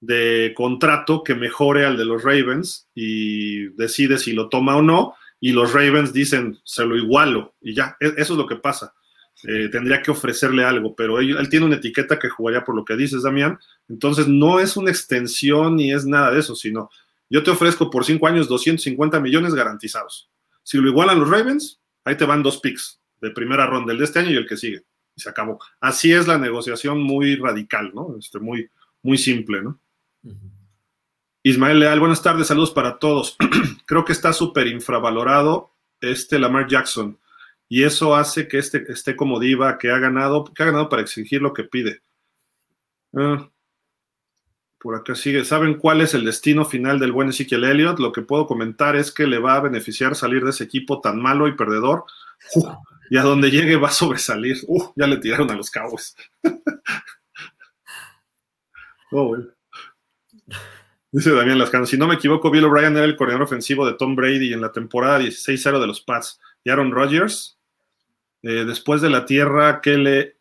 de 0.00 0.52
contrato 0.56 1.22
que 1.22 1.34
mejore 1.34 1.86
al 1.86 1.96
de 1.96 2.04
los 2.04 2.22
Ravens 2.22 2.88
y 2.94 3.68
decide 3.76 4.18
si 4.18 4.32
lo 4.32 4.48
toma 4.48 4.76
o 4.76 4.82
no. 4.82 5.14
Y 5.38 5.52
los 5.52 5.72
Ravens 5.72 6.12
dicen, 6.12 6.58
se 6.64 6.84
lo 6.84 6.96
igualo. 6.96 7.54
Y 7.60 7.74
ya, 7.74 7.96
e-, 8.00 8.14
eso 8.16 8.32
es 8.32 8.38
lo 8.38 8.46
que 8.46 8.56
pasa. 8.56 8.94
Eh, 9.44 9.68
tendría 9.70 10.02
que 10.02 10.10
ofrecerle 10.10 10.64
algo, 10.64 10.94
pero 10.96 11.18
él, 11.18 11.36
él, 11.36 11.48
tiene 11.48 11.66
una 11.66 11.76
etiqueta 11.76 12.18
que 12.18 12.30
jugaría 12.30 12.64
por 12.64 12.74
lo 12.74 12.84
que 12.84 12.96
dices, 12.96 13.22
Damián. 13.22 13.58
Entonces 13.88 14.26
no 14.28 14.60
es 14.60 14.76
una 14.76 14.90
extensión 14.90 15.76
ni 15.76 15.92
es 15.92 16.06
nada 16.06 16.30
de 16.30 16.40
eso, 16.40 16.54
sino 16.54 16.90
yo 17.28 17.42
te 17.42 17.50
ofrezco 17.50 17.90
por 17.90 18.04
cinco 18.04 18.26
años 18.26 18.48
250 18.48 19.20
millones 19.20 19.54
garantizados. 19.54 20.30
Si 20.62 20.78
lo 20.78 20.88
igualan 20.88 21.20
los 21.20 21.28
Ravens, 21.28 21.80
ahí 22.04 22.16
te 22.16 22.24
van 22.24 22.42
dos 22.42 22.60
picks 22.60 23.00
de 23.20 23.30
primera 23.30 23.66
ronda, 23.66 23.92
el 23.92 23.98
de 23.98 24.04
este 24.04 24.20
año 24.20 24.30
y 24.30 24.36
el 24.36 24.46
que 24.46 24.56
sigue. 24.56 24.84
Y 25.14 25.20
se 25.20 25.28
acabó. 25.28 25.58
Así 25.80 26.12
es 26.12 26.26
la 26.26 26.38
negociación 26.38 27.02
muy 27.02 27.36
radical, 27.36 27.92
¿no? 27.94 28.16
Este, 28.18 28.38
muy, 28.38 28.70
muy 29.02 29.18
simple, 29.18 29.62
¿no? 29.62 29.80
Uh 30.22 30.30
-huh. 30.30 30.50
Ismael 31.42 31.78
Leal, 31.78 32.00
buenas 32.00 32.22
tardes, 32.22 32.48
saludos 32.48 32.72
para 32.72 32.98
todos. 32.98 33.36
Creo 33.86 34.04
que 34.04 34.12
está 34.12 34.32
súper 34.32 34.66
infravalorado 34.66 35.70
este 36.00 36.38
Lamar 36.38 36.66
Jackson 36.66 37.18
y 37.68 37.82
eso 37.82 38.14
hace 38.14 38.48
que 38.48 38.58
este 38.58 38.90
esté 38.92 39.16
como 39.16 39.40
diva, 39.40 39.78
que 39.78 39.90
ha 39.90 39.98
ganado, 39.98 40.44
que 40.44 40.62
ha 40.62 40.66
ganado 40.66 40.88
para 40.88 41.02
exigir 41.02 41.42
lo 41.42 41.52
que 41.52 41.64
pide. 41.64 42.02
Uh, 43.12 43.48
por 44.78 44.94
acá 44.94 45.14
sigue. 45.14 45.44
¿Saben 45.44 45.74
cuál 45.74 46.00
es 46.00 46.14
el 46.14 46.24
destino 46.24 46.64
final 46.64 47.00
del 47.00 47.12
buen 47.12 47.30
Ezekiel 47.30 47.64
Elliott? 47.64 47.98
Lo 47.98 48.12
que 48.12 48.22
puedo 48.22 48.46
comentar 48.46 48.94
es 48.94 49.10
que 49.10 49.26
le 49.26 49.38
va 49.38 49.56
a 49.56 49.60
beneficiar 49.60 50.14
salir 50.14 50.44
de 50.44 50.50
ese 50.50 50.64
equipo 50.64 51.00
tan 51.00 51.20
malo 51.20 51.48
y 51.48 51.56
perdedor. 51.56 52.04
Y 53.10 53.16
a 53.16 53.22
donde 53.22 53.50
llegue 53.50 53.76
va 53.76 53.88
a 53.88 53.92
sobresalir. 53.92 54.58
Uh, 54.68 54.92
ya 54.94 55.06
le 55.06 55.16
tiraron 55.16 55.50
a 55.50 55.56
los 55.56 55.70
Cowboys. 55.70 56.14
oh, 59.10 59.28
bueno. 59.28 59.46
Dice 61.10 61.32
Daniel 61.32 61.58
Lascano, 61.58 61.86
si 61.86 61.96
no 61.96 62.06
me 62.06 62.16
equivoco, 62.16 62.50
Bill 62.50 62.64
O'Brien 62.64 62.96
era 62.96 63.06
el 63.06 63.16
coordinador 63.16 63.46
ofensivo 63.46 63.86
de 63.86 63.94
Tom 63.94 64.14
Brady 64.14 64.52
en 64.52 64.60
la 64.60 64.70
temporada 64.70 65.18
16-0 65.18 65.80
de 65.80 65.86
los 65.86 66.02
Pats. 66.02 66.38
Y 66.62 66.70
Aaron 66.70 66.92
Rodgers, 66.92 67.55
eh, 68.42 68.64
después 68.64 69.00
de 69.00 69.10
la 69.10 69.26
tierra 69.26 69.80
que 69.80 69.96
le, 69.98 70.36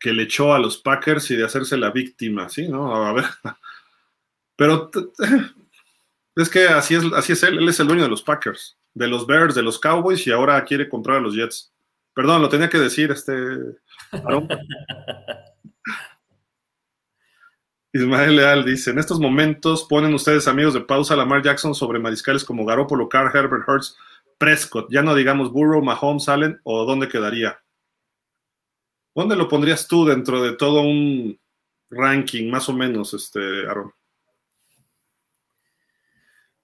que 0.00 0.12
le 0.12 0.24
echó 0.24 0.54
a 0.54 0.58
los 0.58 0.78
Packers 0.78 1.30
y 1.30 1.36
de 1.36 1.44
hacerse 1.44 1.76
la 1.76 1.90
víctima, 1.90 2.48
¿sí? 2.48 2.68
¿No? 2.68 3.04
A 3.04 3.12
ver. 3.12 3.24
Pero 4.56 4.90
es 6.36 6.48
que 6.48 6.66
así 6.68 6.94
es, 6.94 7.04
así 7.14 7.32
es 7.32 7.42
él, 7.42 7.58
él 7.58 7.68
es 7.68 7.78
el 7.80 7.86
dueño 7.86 8.02
de 8.02 8.08
los 8.08 8.22
Packers, 8.22 8.78
de 8.94 9.08
los 9.08 9.26
Bears, 9.26 9.54
de 9.54 9.62
los 9.62 9.78
Cowboys 9.78 10.26
y 10.26 10.32
ahora 10.32 10.64
quiere 10.64 10.88
comprar 10.88 11.18
a 11.18 11.20
los 11.20 11.34
Jets. 11.34 11.72
Perdón, 12.14 12.40
lo 12.40 12.48
tenía 12.48 12.70
que 12.70 12.78
decir, 12.78 13.10
este. 13.10 13.34
Ismael 17.92 18.36
Leal 18.36 18.64
dice, 18.64 18.90
en 18.90 18.98
estos 18.98 19.18
momentos 19.18 19.84
ponen 19.84 20.12
ustedes 20.14 20.48
amigos 20.48 20.74
de 20.74 20.82
pausa 20.82 21.14
a 21.14 21.16
Lamar 21.16 21.42
Jackson 21.42 21.74
sobre 21.74 21.98
mariscales 21.98 22.44
como 22.44 22.64
Garoppolo, 22.66 23.08
Carr, 23.08 23.34
Herbert, 23.34 23.66
Hurts, 23.66 23.96
Prescott, 24.38 24.88
ya 24.90 25.02
no 25.02 25.14
digamos 25.14 25.52
Burrow, 25.52 25.82
Mahomes, 25.82 26.28
Allen, 26.28 26.60
o 26.64 26.84
dónde 26.84 27.08
quedaría. 27.08 27.58
¿Dónde 29.14 29.36
lo 29.36 29.48
pondrías 29.48 29.88
tú 29.88 30.04
dentro 30.04 30.42
de 30.42 30.56
todo 30.56 30.82
un 30.82 31.38
ranking, 31.90 32.50
más 32.50 32.68
o 32.68 32.74
menos, 32.74 33.14
este, 33.14 33.66
Aaron? 33.66 33.92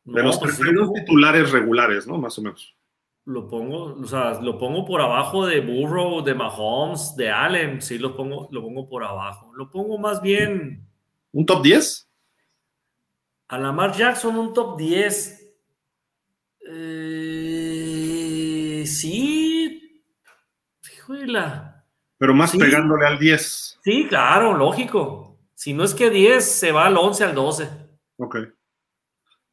De 0.04 0.20
no, 0.20 0.28
los 0.28 0.38
pues 0.38 0.56
sí, 0.56 0.64
titulares 0.94 1.50
regulares, 1.50 2.06
¿no? 2.06 2.18
Más 2.18 2.36
o 2.38 2.42
menos. 2.42 2.76
Lo 3.24 3.46
pongo, 3.48 3.94
o 3.94 4.06
sea, 4.06 4.40
lo 4.40 4.58
pongo 4.58 4.84
por 4.84 5.00
abajo 5.00 5.46
de 5.46 5.60
Burrow, 5.60 6.22
de 6.22 6.34
Mahomes, 6.34 7.14
de 7.16 7.30
Allen, 7.30 7.80
sí 7.80 7.98
lo 7.98 8.16
pongo, 8.16 8.48
lo 8.50 8.62
pongo 8.62 8.88
por 8.88 9.04
abajo. 9.04 9.52
Lo 9.54 9.70
pongo 9.70 9.96
más 9.96 10.20
bien 10.20 10.88
¿Un 11.32 11.46
top 11.46 11.62
10? 11.62 12.08
A 13.48 13.58
Lamar 13.58 13.96
Jackson, 13.96 14.36
un 14.36 14.52
top 14.52 14.78
10. 14.78 15.54
Eh, 16.68 17.21
sí. 19.02 20.02
Fíjula. 20.80 21.84
Pero 22.18 22.34
más 22.34 22.52
sí. 22.52 22.58
pegándole 22.58 23.06
al 23.06 23.18
10. 23.18 23.80
Sí, 23.82 24.06
claro, 24.08 24.56
lógico. 24.56 25.38
Si 25.54 25.74
no 25.74 25.84
es 25.84 25.94
que 25.94 26.10
10, 26.10 26.44
se 26.44 26.72
va 26.72 26.86
al 26.86 26.96
11, 26.96 27.24
al 27.24 27.34
12. 27.34 27.68
Ok. 28.16 28.36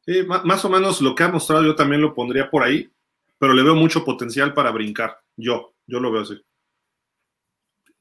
Sí, 0.06 0.24
más 0.24 0.64
o 0.64 0.68
menos 0.68 1.00
lo 1.00 1.14
que 1.14 1.22
ha 1.22 1.28
mostrado 1.28 1.62
yo 1.62 1.74
también 1.74 2.00
lo 2.00 2.14
pondría 2.14 2.50
por 2.50 2.62
ahí, 2.62 2.90
pero 3.38 3.52
le 3.52 3.62
veo 3.62 3.74
mucho 3.74 4.04
potencial 4.04 4.54
para 4.54 4.70
brincar. 4.70 5.20
Yo, 5.36 5.74
yo 5.86 6.00
lo 6.00 6.10
veo 6.10 6.22
así. 6.22 6.40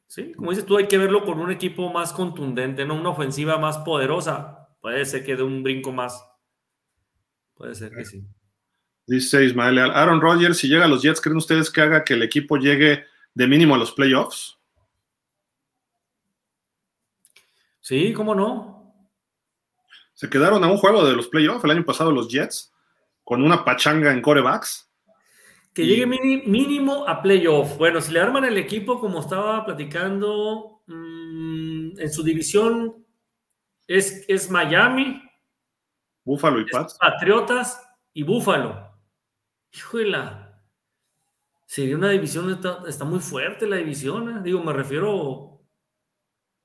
Sí, 0.07 0.33
como 0.33 0.49
dices 0.49 0.65
tú, 0.65 0.77
hay 0.77 0.87
que 0.87 0.97
verlo 0.97 1.23
con 1.23 1.39
un 1.39 1.51
equipo 1.51 1.91
más 1.91 2.13
contundente, 2.13 2.83
¿no? 2.83 2.95
Una 2.95 3.09
ofensiva 3.09 3.59
más 3.59 3.77
poderosa. 3.79 4.69
Puede 4.81 5.05
ser 5.05 5.23
que 5.23 5.35
dé 5.35 5.43
un 5.43 5.61
brinco 5.61 5.91
más. 5.91 6.25
Puede 7.53 7.75
ser 7.75 7.91
que 7.91 8.05
sí. 8.05 8.25
Dice 9.09 9.43
Ismael, 9.43 9.79
Aaron 9.79 10.21
Rodgers, 10.21 10.59
si 10.59 10.67
llega 10.67 10.85
a 10.85 10.87
los 10.87 11.01
Jets, 11.01 11.19
¿creen 11.19 11.37
ustedes 11.37 11.71
que 11.71 11.81
haga 11.81 12.03
que 12.03 12.13
el 12.13 12.21
equipo 12.21 12.57
llegue 12.57 13.05
de 13.33 13.47
mínimo 13.47 13.73
a 13.73 13.79
los 13.79 13.91
playoffs? 13.91 14.59
Sí, 17.79 18.13
¿cómo 18.13 18.35
no? 18.35 19.09
Se 20.13 20.29
quedaron 20.29 20.63
a 20.63 20.67
un 20.67 20.77
juego 20.77 21.03
de 21.03 21.15
los 21.15 21.27
playoffs 21.27 21.63
el 21.63 21.71
año 21.71 21.85
pasado 21.85 22.11
los 22.11 22.29
Jets, 22.29 22.71
con 23.23 23.41
una 23.41 23.65
pachanga 23.65 24.11
en 24.11 24.21
corebacks. 24.21 24.87
Que 25.73 25.87
llegue 25.87 26.05
mínimo 26.05 27.07
a 27.07 27.23
playoff. 27.23 27.79
Bueno, 27.79 28.01
si 28.01 28.11
le 28.11 28.19
arman 28.19 28.45
el 28.45 28.59
equipo, 28.59 28.99
como 28.99 29.21
estaba 29.21 29.65
platicando, 29.65 30.83
mmm, 30.85 31.99
en 31.99 32.13
su 32.13 32.21
división 32.21 33.03
es, 33.87 34.23
es 34.27 34.51
Miami, 34.51 35.19
Búfalo 36.23 36.59
y 36.59 36.65
Pats. 36.65 36.95
Patriotas 36.99 37.81
y 38.13 38.21
Búfalo. 38.21 38.88
Híjole. 39.71 40.17
Sería 41.65 41.95
una 41.95 42.09
división, 42.09 42.51
está, 42.51 42.83
está, 42.87 43.05
muy 43.05 43.19
fuerte 43.19 43.67
la 43.67 43.77
división. 43.77 44.37
¿eh? 44.37 44.41
Digo, 44.43 44.63
me 44.63 44.73
refiero. 44.73 45.61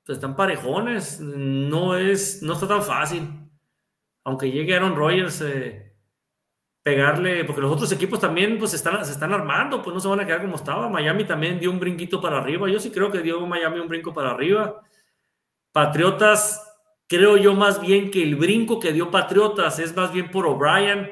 Pues, 0.05 0.17
están 0.17 0.35
parejones. 0.35 1.19
No 1.19 1.95
es. 1.97 2.41
No 2.41 2.53
está 2.53 2.67
tan 2.67 2.83
fácil. 2.83 3.49
Aunque 4.23 4.51
llegue 4.51 4.75
Aaron 4.75 4.95
Rodgers. 4.95 5.41
Eh, 5.41 5.85
pegarle, 6.85 7.43
porque 7.45 7.61
los 7.61 7.71
otros 7.71 7.91
equipos 7.91 8.19
también 8.19 8.59
pues 8.59 8.75
están, 8.75 9.03
se 9.03 9.11
están 9.11 9.33
armando, 9.33 9.81
pues 9.81 9.91
no 9.91 9.99
se 9.99 10.07
van 10.07 10.19
a 10.19 10.25
quedar 10.25 10.41
como 10.41 10.55
estaba. 10.55 10.87
Miami 10.87 11.23
también 11.23 11.59
dio 11.59 11.71
un 11.71 11.79
brinquito 11.79 12.21
para 12.21 12.37
arriba. 12.37 12.69
Yo 12.69 12.79
sí 12.79 12.91
creo 12.91 13.11
que 13.11 13.23
dio 13.23 13.43
Miami 13.47 13.79
un 13.79 13.87
brinco 13.87 14.13
para 14.13 14.29
arriba. 14.29 14.83
Patriotas, 15.71 16.79
creo 17.07 17.37
yo 17.37 17.55
más 17.55 17.81
bien 17.81 18.11
que 18.11 18.21
el 18.21 18.35
brinco 18.35 18.79
que 18.79 18.93
dio 18.93 19.09
Patriotas 19.09 19.79
es 19.79 19.95
más 19.95 20.13
bien 20.13 20.29
por 20.29 20.45
O'Brien, 20.45 21.09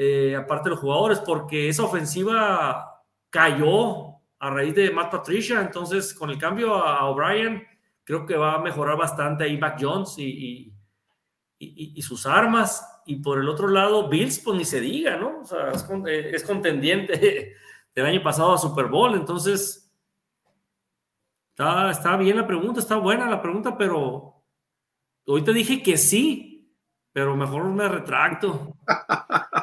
eh, 0.00 0.36
aparte 0.36 0.68
de 0.68 0.76
los 0.76 0.78
jugadores, 0.78 1.18
porque 1.18 1.68
esa 1.68 1.82
ofensiva 1.82 3.02
cayó 3.30 4.20
a 4.38 4.48
raíz 4.48 4.72
de 4.76 4.92
Matt 4.92 5.10
Patricia. 5.10 5.60
Entonces, 5.60 6.14
con 6.14 6.30
el 6.30 6.38
cambio 6.38 6.76
a 6.76 7.04
O'Brien, 7.06 7.66
creo 8.04 8.24
que 8.24 8.36
va 8.36 8.54
a 8.54 8.60
mejorar 8.60 8.96
bastante 8.96 9.42
ahí 9.42 9.58
Mac 9.58 9.76
Jones 9.80 10.14
y, 10.18 10.72
sus 12.00 12.26
armas 12.26 13.02
y 13.06 13.16
por 13.16 13.40
el 13.40 13.48
otro 13.48 13.66
lado, 13.66 14.08
Bills, 14.08 14.38
pues 14.38 14.56
ni 14.56 14.64
se 14.64 14.80
diga, 14.80 15.16
¿no? 15.16 15.42
Es, 15.42 15.84
es 16.06 16.44
contendiente 16.44 17.56
del 17.94 18.06
año 18.06 18.22
pasado 18.22 18.52
a 18.52 18.58
Super 18.58 18.86
Bowl, 18.86 19.16
entonces 19.16 19.92
está, 21.50 21.90
está, 21.90 22.16
bien 22.16 22.36
la 22.36 22.46
pregunta, 22.46 22.78
está 22.78 22.98
buena 22.98 23.28
la 23.28 23.42
pregunta, 23.42 23.76
pero 23.76 24.44
hoy 25.26 25.42
te 25.42 25.52
dije 25.52 25.82
que 25.82 25.96
sí, 25.96 26.72
pero 27.12 27.36
mejor 27.36 27.64
me 27.64 27.88
retracto. 27.88 28.76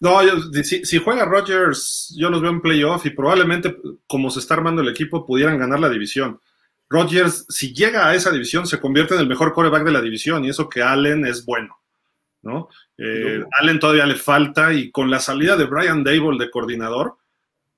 No, 0.00 0.20
si, 0.62 0.98
juega 0.98 1.24
Rodgers, 1.24 2.14
yo 2.16 2.30
los 2.30 2.40
veo 2.40 2.52
en 2.52 2.60
playoff 2.60 3.04
y 3.06 3.10
probablemente, 3.10 3.76
como 4.06 4.30
se 4.30 4.38
está 4.38 4.54
armando 4.54 4.80
el 4.82 4.88
equipo, 4.88 5.26
pudieran 5.26 5.58
ganar 5.58 5.80
la 5.80 5.88
división. 5.88 6.40
Rodgers, 6.88 7.44
si 7.48 7.74
llega 7.74 8.08
a 8.08 8.14
esa 8.14 8.30
división, 8.30 8.66
se 8.66 8.80
convierte 8.80 9.14
en 9.14 9.20
el 9.20 9.28
mejor 9.28 9.52
coreback 9.52 9.84
de 9.84 9.92
la 9.92 10.00
división 10.00 10.44
y 10.44 10.50
eso 10.50 10.68
que 10.68 10.82
Allen 10.82 11.26
es 11.26 11.44
bueno. 11.44 11.76
¿no? 12.42 12.68
Eh, 12.96 13.42
Allen 13.60 13.80
todavía 13.80 14.06
le 14.06 14.14
falta 14.14 14.72
y 14.72 14.90
con 14.90 15.10
la 15.10 15.18
salida 15.18 15.56
de 15.56 15.64
Brian 15.64 16.04
Dable 16.04 16.38
de 16.38 16.50
coordinador, 16.50 17.16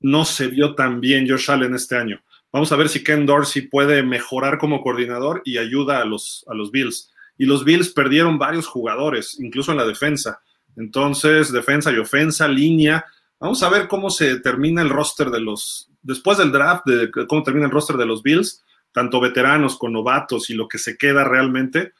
no 0.00 0.24
se 0.24 0.48
vio 0.48 0.74
tan 0.74 1.00
bien 1.00 1.28
Josh 1.28 1.50
Allen 1.50 1.74
este 1.74 1.96
año. 1.96 2.22
Vamos 2.52 2.72
a 2.72 2.76
ver 2.76 2.88
si 2.88 3.04
Ken 3.04 3.26
Dorsey 3.26 3.62
puede 3.62 4.02
mejorar 4.02 4.58
como 4.58 4.82
coordinador 4.82 5.42
y 5.44 5.58
ayuda 5.58 6.00
a 6.00 6.04
los, 6.04 6.44
a 6.48 6.54
los 6.54 6.70
Bills. 6.70 7.12
Y 7.38 7.46
los 7.46 7.64
Bills 7.64 7.90
perdieron 7.90 8.38
varios 8.38 8.66
jugadores, 8.66 9.38
incluso 9.40 9.72
en 9.72 9.78
la 9.78 9.86
defensa. 9.86 10.40
Entonces, 10.80 11.52
defensa 11.52 11.92
y 11.92 11.98
ofensa, 11.98 12.48
línea. 12.48 13.04
Vamos 13.38 13.62
a 13.62 13.68
ver 13.68 13.86
cómo 13.86 14.08
se 14.08 14.40
termina 14.40 14.80
el 14.80 14.88
roster 14.88 15.30
de 15.30 15.40
los, 15.40 15.90
después 16.00 16.38
del 16.38 16.52
draft, 16.52 16.86
de 16.86 17.10
cómo 17.26 17.42
termina 17.42 17.66
el 17.66 17.72
roster 17.72 17.96
de 17.96 18.06
los 18.06 18.22
Bills, 18.22 18.64
tanto 18.90 19.20
veteranos 19.20 19.76
con 19.76 19.92
novatos 19.92 20.48
y 20.48 20.54
lo 20.54 20.68
que 20.68 20.78
se 20.78 20.96
queda 20.96 21.22
realmente. 21.22 21.92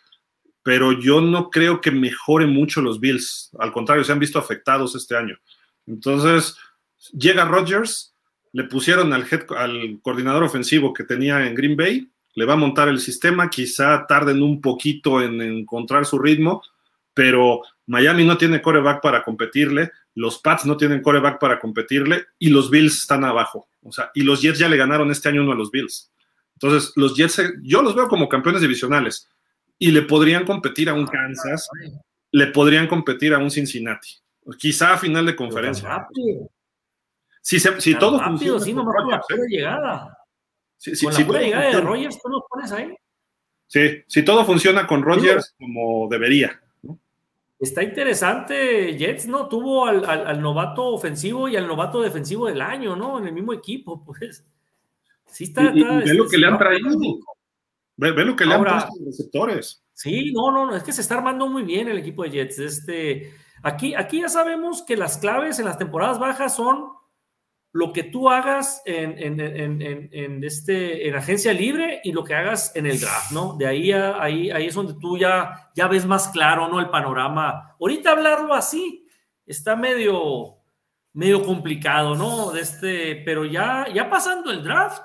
Pero 0.62 0.92
yo 0.92 1.20
no 1.20 1.50
creo 1.50 1.82
que 1.82 1.90
mejore 1.90 2.46
mucho 2.46 2.80
los 2.80 3.00
Bills. 3.00 3.50
Al 3.58 3.70
contrario, 3.70 4.02
se 4.02 4.12
han 4.12 4.18
visto 4.18 4.38
afectados 4.38 4.94
este 4.94 5.14
año. 5.14 5.38
Entonces, 5.86 6.56
llega 7.12 7.44
Rodgers, 7.44 8.14
le 8.52 8.64
pusieron 8.64 9.12
al, 9.12 9.26
al 9.58 10.00
coordinador 10.00 10.42
ofensivo 10.42 10.94
que 10.94 11.04
tenía 11.04 11.46
en 11.46 11.54
Green 11.54 11.76
Bay, 11.76 12.10
le 12.34 12.44
va 12.46 12.54
a 12.54 12.56
montar 12.56 12.88
el 12.88 13.00
sistema, 13.00 13.50
quizá 13.50 14.06
tarden 14.06 14.42
un 14.42 14.62
poquito 14.62 15.20
en 15.20 15.42
encontrar 15.42 16.06
su 16.06 16.18
ritmo, 16.18 16.62
pero 17.14 17.62
Miami 17.86 18.24
no 18.24 18.38
tiene 18.38 18.62
coreback 18.62 19.02
para 19.02 19.22
competirle, 19.22 19.90
los 20.14 20.38
Pats 20.38 20.64
no 20.64 20.76
tienen 20.76 21.02
coreback 21.02 21.40
para 21.40 21.58
competirle 21.58 22.26
y 22.38 22.50
los 22.50 22.70
Bills 22.70 22.98
están 22.98 23.24
abajo. 23.24 23.68
O 23.82 23.92
sea, 23.92 24.10
y 24.14 24.22
los 24.22 24.42
Jets 24.42 24.58
ya 24.58 24.68
le 24.68 24.76
ganaron 24.76 25.10
este 25.10 25.28
año 25.28 25.42
uno 25.42 25.52
a 25.52 25.56
los 25.56 25.70
Bills. 25.70 26.12
Entonces, 26.54 26.92
los 26.96 27.16
Jets, 27.16 27.42
yo 27.62 27.82
los 27.82 27.94
veo 27.94 28.08
como 28.08 28.28
campeones 28.28 28.60
divisionales 28.60 29.28
y 29.78 29.90
le 29.90 30.02
podrían 30.02 30.44
competir 30.44 30.88
a 30.88 30.94
un 30.94 31.06
Kansas, 31.06 31.68
le 32.32 32.46
podrían 32.48 32.86
competir 32.86 33.34
a 33.34 33.38
un 33.38 33.50
Cincinnati, 33.50 34.10
quizá 34.58 34.92
a 34.94 34.98
final 34.98 35.24
de 35.26 35.34
conferencia. 35.34 36.06
Si, 37.40 37.58
si 37.58 37.94
todo 37.94 38.18
rápido, 38.18 38.58
funciona. 38.58 38.64
Sí, 38.64 38.72
nomás 38.74 38.94
con 38.94 39.10
la 39.10 39.20
pura 39.20 39.42
llegada. 39.48 40.18
Sí, 40.76 40.94
sí, 40.94 41.06
con 41.06 41.14
la 41.14 41.26
pura 41.26 41.40
llegada 41.40 41.70
de 41.70 41.80
Rogers, 41.80 42.20
¿tú 42.22 42.28
lo 42.28 42.46
pones 42.46 42.70
ahí? 42.72 42.94
Sí, 43.66 44.04
si 44.06 44.22
todo 44.22 44.44
funciona 44.44 44.86
con 44.86 45.02
Rogers 45.02 45.54
como 45.58 46.08
debería. 46.08 46.60
Está 47.60 47.82
interesante, 47.82 48.96
Jets, 48.96 49.26
¿no? 49.26 49.46
Tuvo 49.46 49.86
al, 49.86 50.02
al, 50.06 50.40
novato 50.40 50.86
ofensivo 50.86 51.46
y 51.46 51.56
al 51.56 51.66
novato 51.66 52.00
defensivo 52.00 52.46
del 52.46 52.62
año, 52.62 52.96
¿no? 52.96 53.18
En 53.18 53.26
el 53.26 53.34
mismo 53.34 53.52
equipo, 53.52 54.02
pues. 54.06 54.46
Sí, 55.26 55.44
está. 55.44 55.64
Y, 55.74 55.84
ve 55.84 56.14
lo 56.14 56.26
que 56.26 56.38
le 56.38 56.46
han 56.46 56.58
traído. 56.58 56.88
Ve, 57.96 58.24
lo 58.24 58.34
que 58.34 58.46
le 58.46 58.54
han 58.54 58.64
puesto 58.64 58.88
los 58.98 59.06
receptores. 59.06 59.84
Sí, 59.92 60.32
no, 60.32 60.50
no, 60.50 60.66
no, 60.66 60.74
es 60.74 60.82
que 60.82 60.92
se 60.92 61.02
está 61.02 61.16
armando 61.16 61.46
muy 61.48 61.62
bien 61.62 61.86
el 61.88 61.98
equipo 61.98 62.22
de 62.22 62.30
Jets. 62.30 62.58
Este, 62.58 63.34
aquí, 63.62 63.94
aquí 63.94 64.22
ya 64.22 64.30
sabemos 64.30 64.82
que 64.82 64.96
las 64.96 65.18
claves 65.18 65.58
en 65.58 65.66
las 65.66 65.76
temporadas 65.76 66.18
bajas 66.18 66.56
son 66.56 66.86
lo 67.72 67.92
que 67.92 68.02
tú 68.02 68.28
hagas 68.28 68.82
en, 68.84 69.14
en, 69.18 70.44
este, 70.44 71.08
en 71.08 71.14
agencia 71.14 71.52
libre 71.52 72.00
y 72.02 72.12
lo 72.12 72.24
que 72.24 72.34
hagas 72.34 72.74
en 72.74 72.86
el 72.86 72.98
draft, 72.98 73.30
¿no? 73.30 73.56
De 73.56 73.66
ahí, 73.66 73.92
ahí, 73.92 74.50
ahí 74.50 74.66
es 74.66 74.74
donde 74.74 74.94
tú 74.94 75.16
ya, 75.16 75.70
ya 75.76 75.86
ves 75.86 76.04
más 76.04 76.28
claro, 76.28 76.68
¿no? 76.68 76.80
El 76.80 76.90
panorama. 76.90 77.76
Ahorita 77.80 78.10
hablarlo 78.10 78.54
así 78.54 79.06
está 79.46 79.76
medio, 79.76 80.56
medio 81.12 81.44
complicado, 81.44 82.16
¿no? 82.16 82.50
De 82.50 82.60
este, 82.60 83.22
pero 83.24 83.44
ya, 83.44 83.86
ya 83.92 84.10
pasando 84.10 84.50
el 84.50 84.64
draft, 84.64 85.02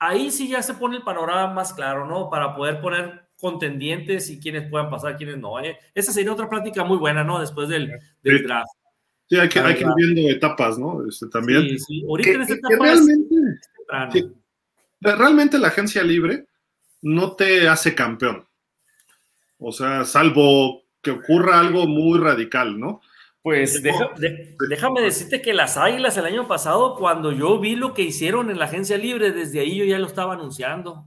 ahí 0.00 0.32
sí 0.32 0.48
ya 0.48 0.60
se 0.60 0.74
pone 0.74 0.96
el 0.96 1.02
panorama 1.02 1.54
más 1.54 1.72
claro, 1.72 2.04
¿no? 2.06 2.28
Para 2.28 2.56
poder 2.56 2.80
poner 2.80 3.28
contendientes 3.40 4.28
y 4.30 4.40
quienes 4.40 4.68
puedan 4.68 4.90
pasar, 4.90 5.16
quienes 5.16 5.38
no. 5.38 5.60
¿eh? 5.60 5.78
Esa 5.94 6.12
sería 6.12 6.32
otra 6.32 6.48
plática 6.48 6.82
muy 6.82 6.96
buena, 6.96 7.22
¿no? 7.22 7.38
Después 7.40 7.68
del, 7.68 7.92
del 8.22 8.42
draft. 8.42 8.81
Sí, 9.32 9.38
hay 9.38 9.48
que, 9.48 9.60
hay 9.60 9.76
que 9.76 9.80
ir 9.80 9.88
viendo 9.96 10.30
etapas, 10.30 10.78
¿no? 10.78 11.08
Este, 11.08 11.26
también. 11.26 11.62
Sí, 11.62 11.78
sí. 11.78 12.04
Ahorita 12.06 12.30
en 12.32 12.42
esta 12.42 12.52
etapa 12.52 12.76
realmente, 12.84 13.36
realmente 15.00 15.58
la 15.58 15.68
agencia 15.68 16.02
libre 16.02 16.44
no 17.00 17.32
te 17.34 17.66
hace 17.66 17.94
campeón. 17.94 18.46
O 19.56 19.72
sea, 19.72 20.04
salvo 20.04 20.82
que 21.00 21.12
ocurra 21.12 21.60
algo 21.60 21.86
muy 21.86 22.18
radical, 22.18 22.78
¿no? 22.78 23.00
Pues 23.40 23.82
déjame 24.68 25.00
decirte 25.00 25.40
que 25.40 25.54
las 25.54 25.78
Águilas 25.78 26.14
el 26.18 26.26
año 26.26 26.46
pasado, 26.46 26.94
cuando 26.96 27.32
yo 27.32 27.58
vi 27.58 27.74
lo 27.74 27.94
que 27.94 28.02
hicieron 28.02 28.50
en 28.50 28.58
la 28.58 28.66
agencia 28.66 28.98
libre, 28.98 29.32
desde 29.32 29.60
ahí 29.60 29.78
yo 29.78 29.86
ya 29.86 29.98
lo 29.98 30.08
estaba 30.08 30.34
anunciando. 30.34 31.06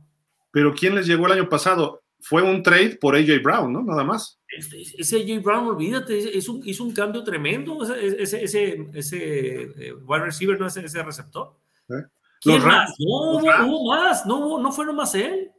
Pero 0.49 0.73
¿quién 0.73 0.95
les 0.95 1.06
llegó 1.06 1.27
el 1.27 1.34
año 1.34 1.47
pasado? 1.47 2.02
fue 2.27 2.41
un 2.41 2.64
trade 2.64 2.97
por 2.99 3.15
AJ 3.15 3.43
Brown, 3.43 3.72
¿no? 3.72 3.84
Nada 3.84 4.03
más. 4.03 4.39
Este, 4.56 4.82
ese 4.82 5.18
AJ 5.18 5.44
Brown, 5.44 5.68
olvídate, 5.68 6.18
hizo 6.18 6.53
un, 6.53 6.68
hizo 6.68 6.84
un 6.84 6.94
cambio 6.94 7.23
tremendo, 7.23 7.84
ese, 7.84 8.44
ese, 8.44 8.88
ese, 8.94 9.61
eh, 9.64 9.94
wide 10.06 10.23
receiver, 10.23 10.60
no 10.60 10.68
ese, 10.68 10.86
ese 10.86 11.03
receptor. 11.03 11.53
¿Eh? 11.90 12.03
¿Quién 12.41 12.64
más? 12.64 12.94
No, 12.99 13.40
hubo, 13.40 13.90
más, 13.90 14.26
no, 14.26 14.60
no 14.60 14.72
fue 14.72 14.86
nomás 14.86 15.14
él. 15.15 15.52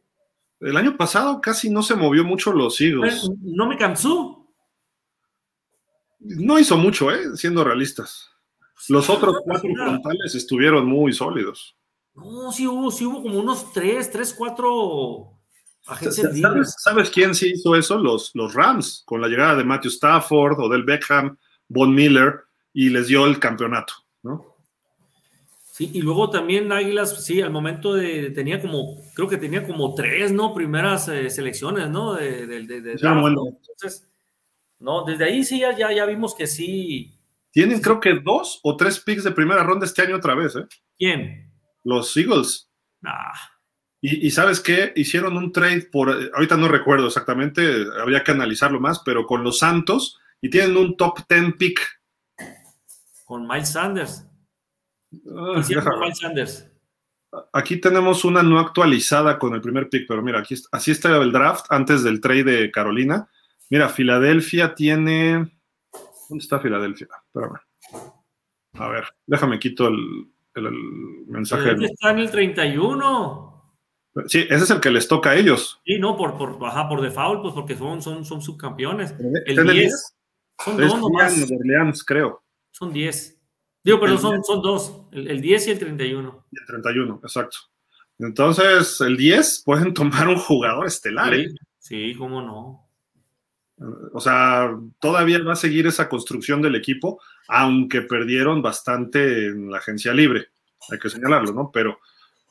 El 0.61 0.77
año 0.77 0.97
pasado 0.97 1.41
casi 1.41 1.69
no 1.69 1.83
se 1.83 1.95
movió 1.95 2.25
mucho 2.25 2.53
los 2.53 2.81
Eagles. 2.81 3.29
No 3.43 3.67
me 3.67 3.77
cansó. 3.77 4.47
No 6.19 6.59
hizo 6.59 6.77
mucho, 6.79 7.11
¿eh? 7.11 7.37
Siendo 7.37 7.63
realistas. 7.63 8.31
Los 8.89 9.11
otros 9.11 9.37
cuatro 9.45 9.69
frontales 9.75 10.35
estuvieron 10.35 10.87
muy 10.87 11.13
sólidos. 11.13 11.77
No, 12.15 12.51
sí 12.51 12.67
hubo, 12.67 12.91
sí 12.91 13.05
hubo 13.05 13.23
como 13.23 13.41
unos 13.41 13.73
tres, 13.73 14.11
tres, 14.11 14.33
cuatro 14.33 15.36
¿Sabes, 16.79 17.11
quién 17.11 17.35
sí 17.35 17.53
hizo 17.55 17.77
eso? 17.77 17.99
Los, 17.99 18.33
los 18.35 18.55
Rams, 18.55 19.03
con 19.07 19.21
la 19.21 19.29
llegada 19.29 19.57
de 19.57 19.65
Matthew 19.65 19.91
Stafford, 19.91 20.59
Odell 20.59 20.83
Beckham, 20.83 21.37
Von 21.69 21.95
Miller, 21.95 22.41
y 22.73 22.91
les 22.91 23.07
dio 23.07 23.25
el 23.27 23.39
campeonato, 23.39 23.95
¿no? 24.23 24.57
Sí, 25.73 25.91
y 25.93 26.01
luego 26.01 26.31
también 26.31 26.73
Águilas, 26.73 27.25
sí, 27.25 27.41
al 27.41 27.51
momento 27.51 27.95
de, 27.95 28.31
tenía 28.31 28.61
como, 28.61 28.97
creo 29.15 29.29
que 29.29 29.37
tenía 29.37 29.67
como 29.67 29.95
tres, 29.95 30.33
¿no? 30.33 30.55
Primeras 30.55 31.07
eh, 31.09 31.31
selecciones, 31.31 31.91
¿no? 31.91 32.15
De, 32.15 32.47
de, 32.47 32.57
Entonces, 32.57 34.09
no, 34.79 35.05
desde 35.05 35.25
ahí 35.25 35.45
sí 35.45 35.61
ya, 35.61 35.77
ya, 35.77 36.07
vimos 36.07 36.35
que 36.35 36.47
sí. 36.47 37.15
Tienen 37.51 37.81
creo 37.81 38.01
que 38.01 38.15
dos 38.15 38.61
o 38.63 38.77
tres 38.77 39.01
picks 39.01 39.25
de 39.25 39.33
primera 39.33 39.63
ronda 39.63 39.87
este 39.87 40.03
año 40.03 40.17
otra 40.17 40.35
vez, 40.35 40.57
¿eh? 40.57 40.67
¿Quién? 40.99 41.53
Los 41.85 42.17
Eagles. 42.17 42.71
Ah. 43.05 43.33
Y, 44.03 44.31
sabes 44.31 44.61
qué, 44.61 44.93
hicieron 44.95 45.37
un 45.37 45.53
trade 45.53 45.89
por, 45.91 46.11
ahorita 46.35 46.57
no 46.57 46.69
recuerdo 46.69 47.07
exactamente, 47.07 47.87
habría 48.01 48.23
que 48.23 48.31
analizarlo 48.31 48.79
más, 48.79 49.01
pero 49.01 49.27
con 49.27 49.43
los 49.43 49.59
Santos 49.59 50.21
y 50.41 50.51
tienen 50.51 50.77
un 50.77 50.97
top 50.97 51.21
10 51.29 51.55
pick. 51.57 51.81
Con 53.25 53.49
Miles 53.49 53.71
Sanders. 53.71 54.25
Ah, 55.13 55.63
con 55.83 56.01
Miles 56.01 56.19
Sanders. 56.19 56.71
Aquí 57.53 57.79
tenemos 57.79 58.25
una 58.25 58.43
no 58.43 58.61
actualizada 58.61 59.39
con 59.39 59.55
el 59.55 59.61
primer 59.61 59.89
pick, 59.89 60.07
pero 60.07 60.23
mira, 60.23 60.41
aquí 60.41 60.55
así 60.71 60.91
está 60.91 61.17
el 61.17 61.33
draft 61.33 61.67
antes 61.71 62.03
del 62.05 62.21
trade 62.21 62.45
de 62.45 62.71
Carolina. 62.71 63.29
Mira, 63.71 63.89
Filadelfia 63.89 64.75
tiene. 64.75 65.59
¿Dónde 66.29 66.43
está 66.43 66.61
Filadelfia? 66.61 67.09
Espérame. 67.27 67.59
A 68.75 68.89
ver, 68.89 69.05
déjame 69.27 69.59
quito 69.59 69.89
el, 69.89 70.29
el, 70.55 70.71
mensaje. 71.27 71.73
Está 71.73 72.11
en 72.11 72.19
el 72.19 72.31
31. 72.31 73.56
Sí, 74.27 74.47
ese 74.49 74.65
es 74.65 74.71
el 74.71 74.81
que 74.81 74.91
les 74.91 75.07
toca 75.09 75.31
a 75.31 75.37
ellos. 75.37 75.81
Sí, 75.85 75.99
no, 75.99 76.17
por, 76.17 76.39
por, 76.39 76.59
ajá, 76.67 76.89
por 76.89 77.03
default, 77.03 77.43
pues 77.43 77.55
porque 77.55 77.77
son, 77.77 78.01
son, 78.01 78.25
son 78.25 78.41
subcampeones. 78.41 79.15
El 79.45 79.67
10 79.67 80.17
son 80.65 80.77
dos 80.77 80.99
nomás. 80.99 81.51
Orleans, 81.51 82.05
creo. 82.05 82.43
Son 82.71 82.93
10. 82.93 83.39
Digo, 83.85 84.01
pero 84.01 84.19
son, 84.19 84.43
son 84.43 84.63
dos, 84.63 85.03
el, 85.13 85.29
el, 85.29 85.41
10 85.41 85.69
y 85.69 85.71
el 85.71 85.79
31. 85.79 86.47
Y 86.51 86.59
el 86.59 86.67
31, 86.67 87.21
exacto. 87.23 87.57
Entonces, 88.19 89.01
el 89.01 89.17
10 89.17 89.63
pueden 89.65 89.95
tomar 89.95 90.29
un 90.29 90.39
jugador 90.39 90.87
estelar. 90.87 91.35
Sí, 91.35 91.41
¿eh? 91.41 91.55
sí, 91.79 92.15
cómo 92.17 92.41
no. 92.43 92.89
O 94.13 94.21
sea, 94.21 94.75
todavía 94.99 95.43
va 95.43 95.53
a 95.53 95.57
seguir 95.57 95.87
esa 95.87 96.09
construcción 96.09 96.63
del 96.63 96.75
equipo, 96.75 97.21
aunque 97.47 98.01
perdieron 98.03 98.63
bastante 98.63 99.49
en 99.49 99.71
la 99.71 99.79
agencia 99.79 100.15
libre. 100.15 100.47
Hay 100.91 100.99
que 100.99 101.11
señalarlo, 101.11 101.53
¿no? 101.53 101.71
Pero 101.71 101.99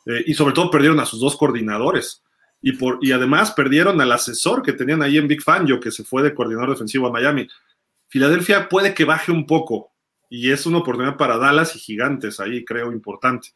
eh, 0.05 0.23
y 0.27 0.33
sobre 0.33 0.53
todo 0.53 0.69
perdieron 0.71 0.99
a 0.99 1.05
sus 1.05 1.19
dos 1.19 1.35
coordinadores. 1.35 2.23
Y, 2.61 2.73
por, 2.73 2.99
y 3.01 3.11
además 3.11 3.51
perdieron 3.51 4.01
al 4.01 4.11
asesor 4.11 4.63
que 4.63 4.73
tenían 4.73 5.03
ahí 5.03 5.17
en 5.17 5.27
Big 5.27 5.41
Fangio, 5.41 5.79
que 5.79 5.91
se 5.91 6.03
fue 6.03 6.23
de 6.23 6.33
coordinador 6.33 6.71
defensivo 6.71 7.07
a 7.07 7.11
Miami. 7.11 7.47
Filadelfia 8.07 8.69
puede 8.69 8.93
que 8.93 9.05
baje 9.05 9.31
un 9.31 9.45
poco 9.45 9.91
y 10.29 10.51
es 10.51 10.65
una 10.65 10.79
oportunidad 10.79 11.17
para 11.17 11.37
Dallas 11.37 11.75
y 11.75 11.79
Gigantes 11.79 12.39
ahí, 12.39 12.65
creo, 12.65 12.91
importante. 12.91 13.49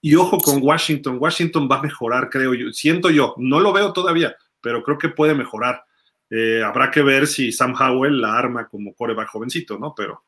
Y 0.00 0.14
ojo 0.14 0.38
con 0.38 0.62
Washington, 0.62 1.18
Washington 1.20 1.68
va 1.70 1.78
a 1.78 1.82
mejorar, 1.82 2.30
creo 2.30 2.54
yo, 2.54 2.72
siento 2.72 3.10
yo, 3.10 3.34
no 3.38 3.60
lo 3.60 3.72
veo 3.72 3.92
todavía, 3.92 4.36
pero 4.60 4.82
creo 4.82 4.98
que 4.98 5.08
puede 5.08 5.34
mejorar. 5.34 5.82
Eh, 6.30 6.62
habrá 6.62 6.90
que 6.90 7.02
ver 7.02 7.26
si 7.26 7.52
Sam 7.52 7.74
Howell 7.74 8.20
la 8.20 8.36
arma 8.36 8.68
como 8.68 8.94
coreback 8.94 9.28
jovencito, 9.28 9.78
¿no? 9.78 9.94
Pero, 9.96 10.24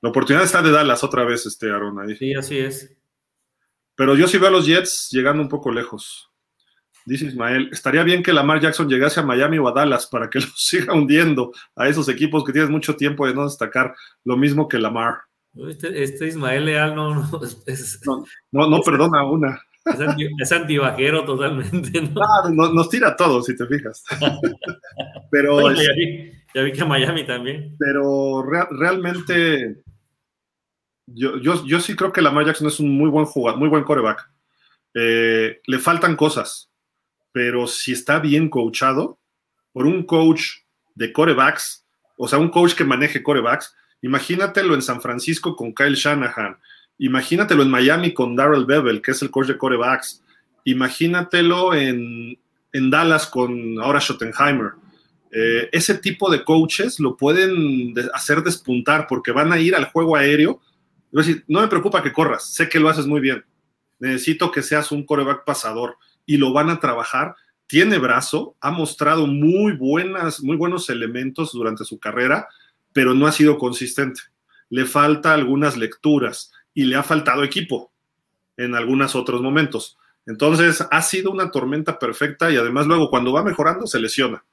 La 0.00 0.10
oportunidad 0.10 0.44
está 0.44 0.62
de 0.62 0.70
Dallas 0.70 1.04
otra 1.04 1.24
vez, 1.24 1.46
este 1.46 1.70
Aaron. 1.70 1.98
Ahí. 2.00 2.16
Sí, 2.16 2.34
así 2.34 2.58
es. 2.58 2.94
Pero 3.96 4.16
yo 4.16 4.26
sí 4.26 4.38
veo 4.38 4.48
a 4.48 4.52
los 4.52 4.66
Jets 4.66 5.08
llegando 5.10 5.42
un 5.42 5.48
poco 5.48 5.70
lejos. 5.70 6.30
Dice 7.06 7.26
Ismael, 7.26 7.68
estaría 7.70 8.02
bien 8.02 8.22
que 8.22 8.32
Lamar 8.32 8.60
Jackson 8.60 8.88
llegase 8.88 9.20
a 9.20 9.24
Miami 9.24 9.58
o 9.58 9.68
a 9.68 9.72
Dallas 9.72 10.06
para 10.06 10.30
que 10.30 10.40
los 10.40 10.54
siga 10.56 10.94
hundiendo 10.94 11.52
a 11.76 11.88
esos 11.88 12.08
equipos 12.08 12.44
que 12.44 12.52
tienes 12.52 12.70
mucho 12.70 12.96
tiempo 12.96 13.26
de 13.26 13.34
no 13.34 13.44
destacar, 13.44 13.94
lo 14.24 14.36
mismo 14.36 14.68
que 14.68 14.78
Lamar. 14.78 15.18
Este, 15.68 16.02
este 16.02 16.26
Ismael 16.26 16.64
Leal 16.64 16.94
no, 16.96 17.14
no, 17.14 17.40
es, 17.66 18.00
no, 18.06 18.24
no, 18.52 18.68
no 18.68 18.80
perdona 18.80 19.24
una. 19.24 19.60
Es, 19.84 20.00
anti, 20.00 20.28
es 20.40 20.50
antibajero 20.50 21.24
totalmente. 21.26 22.00
¿no? 22.00 22.22
Ah, 22.22 22.48
no, 22.50 22.72
nos 22.72 22.88
tira 22.88 23.14
todo, 23.14 23.42
si 23.42 23.54
te 23.54 23.66
fijas. 23.66 24.02
pero 25.30 25.70
ya, 25.72 25.92
vi, 25.94 26.32
ya, 26.54 26.62
vi, 26.62 26.72
que 26.72 26.80
a 26.80 26.86
Miami 26.86 27.24
también. 27.24 27.76
Pero 27.78 28.42
re, 28.42 28.66
realmente 28.70 29.83
yo, 31.06 31.38
yo, 31.38 31.64
yo, 31.64 31.80
sí 31.80 31.94
creo 31.96 32.12
que 32.12 32.22
Lamar 32.22 32.46
Jackson 32.46 32.66
es 32.66 32.80
un 32.80 32.96
muy 32.96 33.10
buen 33.10 33.26
jugador, 33.26 33.58
muy 33.58 33.68
buen 33.68 33.84
coreback. 33.84 34.30
Eh, 34.94 35.60
le 35.66 35.78
faltan 35.78 36.16
cosas, 36.16 36.70
pero 37.32 37.66
si 37.66 37.92
está 37.92 38.18
bien 38.20 38.48
coachado 38.48 39.18
por 39.72 39.86
un 39.86 40.04
coach 40.04 40.42
de 40.94 41.12
corebacks, 41.12 41.84
o 42.16 42.28
sea, 42.28 42.38
un 42.38 42.48
coach 42.48 42.74
que 42.74 42.84
maneje 42.84 43.22
corebacks, 43.22 43.74
imagínatelo 44.02 44.74
en 44.74 44.82
San 44.82 45.00
Francisco 45.00 45.56
con 45.56 45.74
Kyle 45.74 45.96
Shanahan, 45.96 46.56
imagínatelo 46.98 47.62
en 47.62 47.70
Miami 47.70 48.14
con 48.14 48.36
Darrell 48.36 48.66
Bevel, 48.66 49.02
que 49.02 49.10
es 49.10 49.22
el 49.22 49.30
coach 49.30 49.48
de 49.48 49.58
corebacks, 49.58 50.22
imagínatelo 50.64 51.74
en, 51.74 52.38
en 52.72 52.90
Dallas 52.90 53.26
con 53.26 53.80
ahora 53.80 54.00
Schottenheimer. 54.00 54.72
Eh, 55.32 55.68
ese 55.72 55.98
tipo 55.98 56.30
de 56.30 56.44
coaches 56.44 57.00
lo 57.00 57.16
pueden 57.16 57.92
de 57.92 58.08
hacer 58.14 58.42
despuntar 58.42 59.08
porque 59.08 59.32
van 59.32 59.52
a 59.52 59.58
ir 59.58 59.74
al 59.74 59.86
juego 59.86 60.14
aéreo 60.14 60.60
no 61.46 61.60
me 61.60 61.68
preocupa 61.68 62.02
que 62.02 62.12
corras, 62.12 62.52
sé 62.52 62.68
que 62.68 62.80
lo 62.80 62.88
haces 62.88 63.06
muy 63.06 63.20
bien. 63.20 63.44
Necesito 64.00 64.50
que 64.50 64.62
seas 64.62 64.90
un 64.90 65.06
coreback 65.06 65.44
pasador 65.44 65.96
y 66.26 66.38
lo 66.38 66.52
van 66.52 66.70
a 66.70 66.80
trabajar. 66.80 67.36
Tiene 67.66 67.98
brazo, 67.98 68.56
ha 68.60 68.70
mostrado 68.70 69.26
muy 69.26 69.76
buenas, 69.76 70.42
muy 70.42 70.56
buenos 70.56 70.90
elementos 70.90 71.52
durante 71.52 71.84
su 71.84 71.98
carrera, 71.98 72.48
pero 72.92 73.14
no 73.14 73.26
ha 73.26 73.32
sido 73.32 73.58
consistente. 73.58 74.20
Le 74.68 74.86
falta 74.86 75.34
algunas 75.34 75.76
lecturas 75.76 76.52
y 76.74 76.84
le 76.84 76.96
ha 76.96 77.02
faltado 77.02 77.44
equipo 77.44 77.92
en 78.56 78.74
algunos 78.74 79.14
otros 79.14 79.40
momentos. 79.40 79.96
Entonces, 80.26 80.84
ha 80.90 81.02
sido 81.02 81.30
una 81.30 81.50
tormenta 81.50 81.98
perfecta 81.98 82.50
y 82.50 82.56
además 82.56 82.86
luego 82.86 83.08
cuando 83.08 83.32
va 83.32 83.44
mejorando 83.44 83.86
se 83.86 84.00
lesiona. 84.00 84.44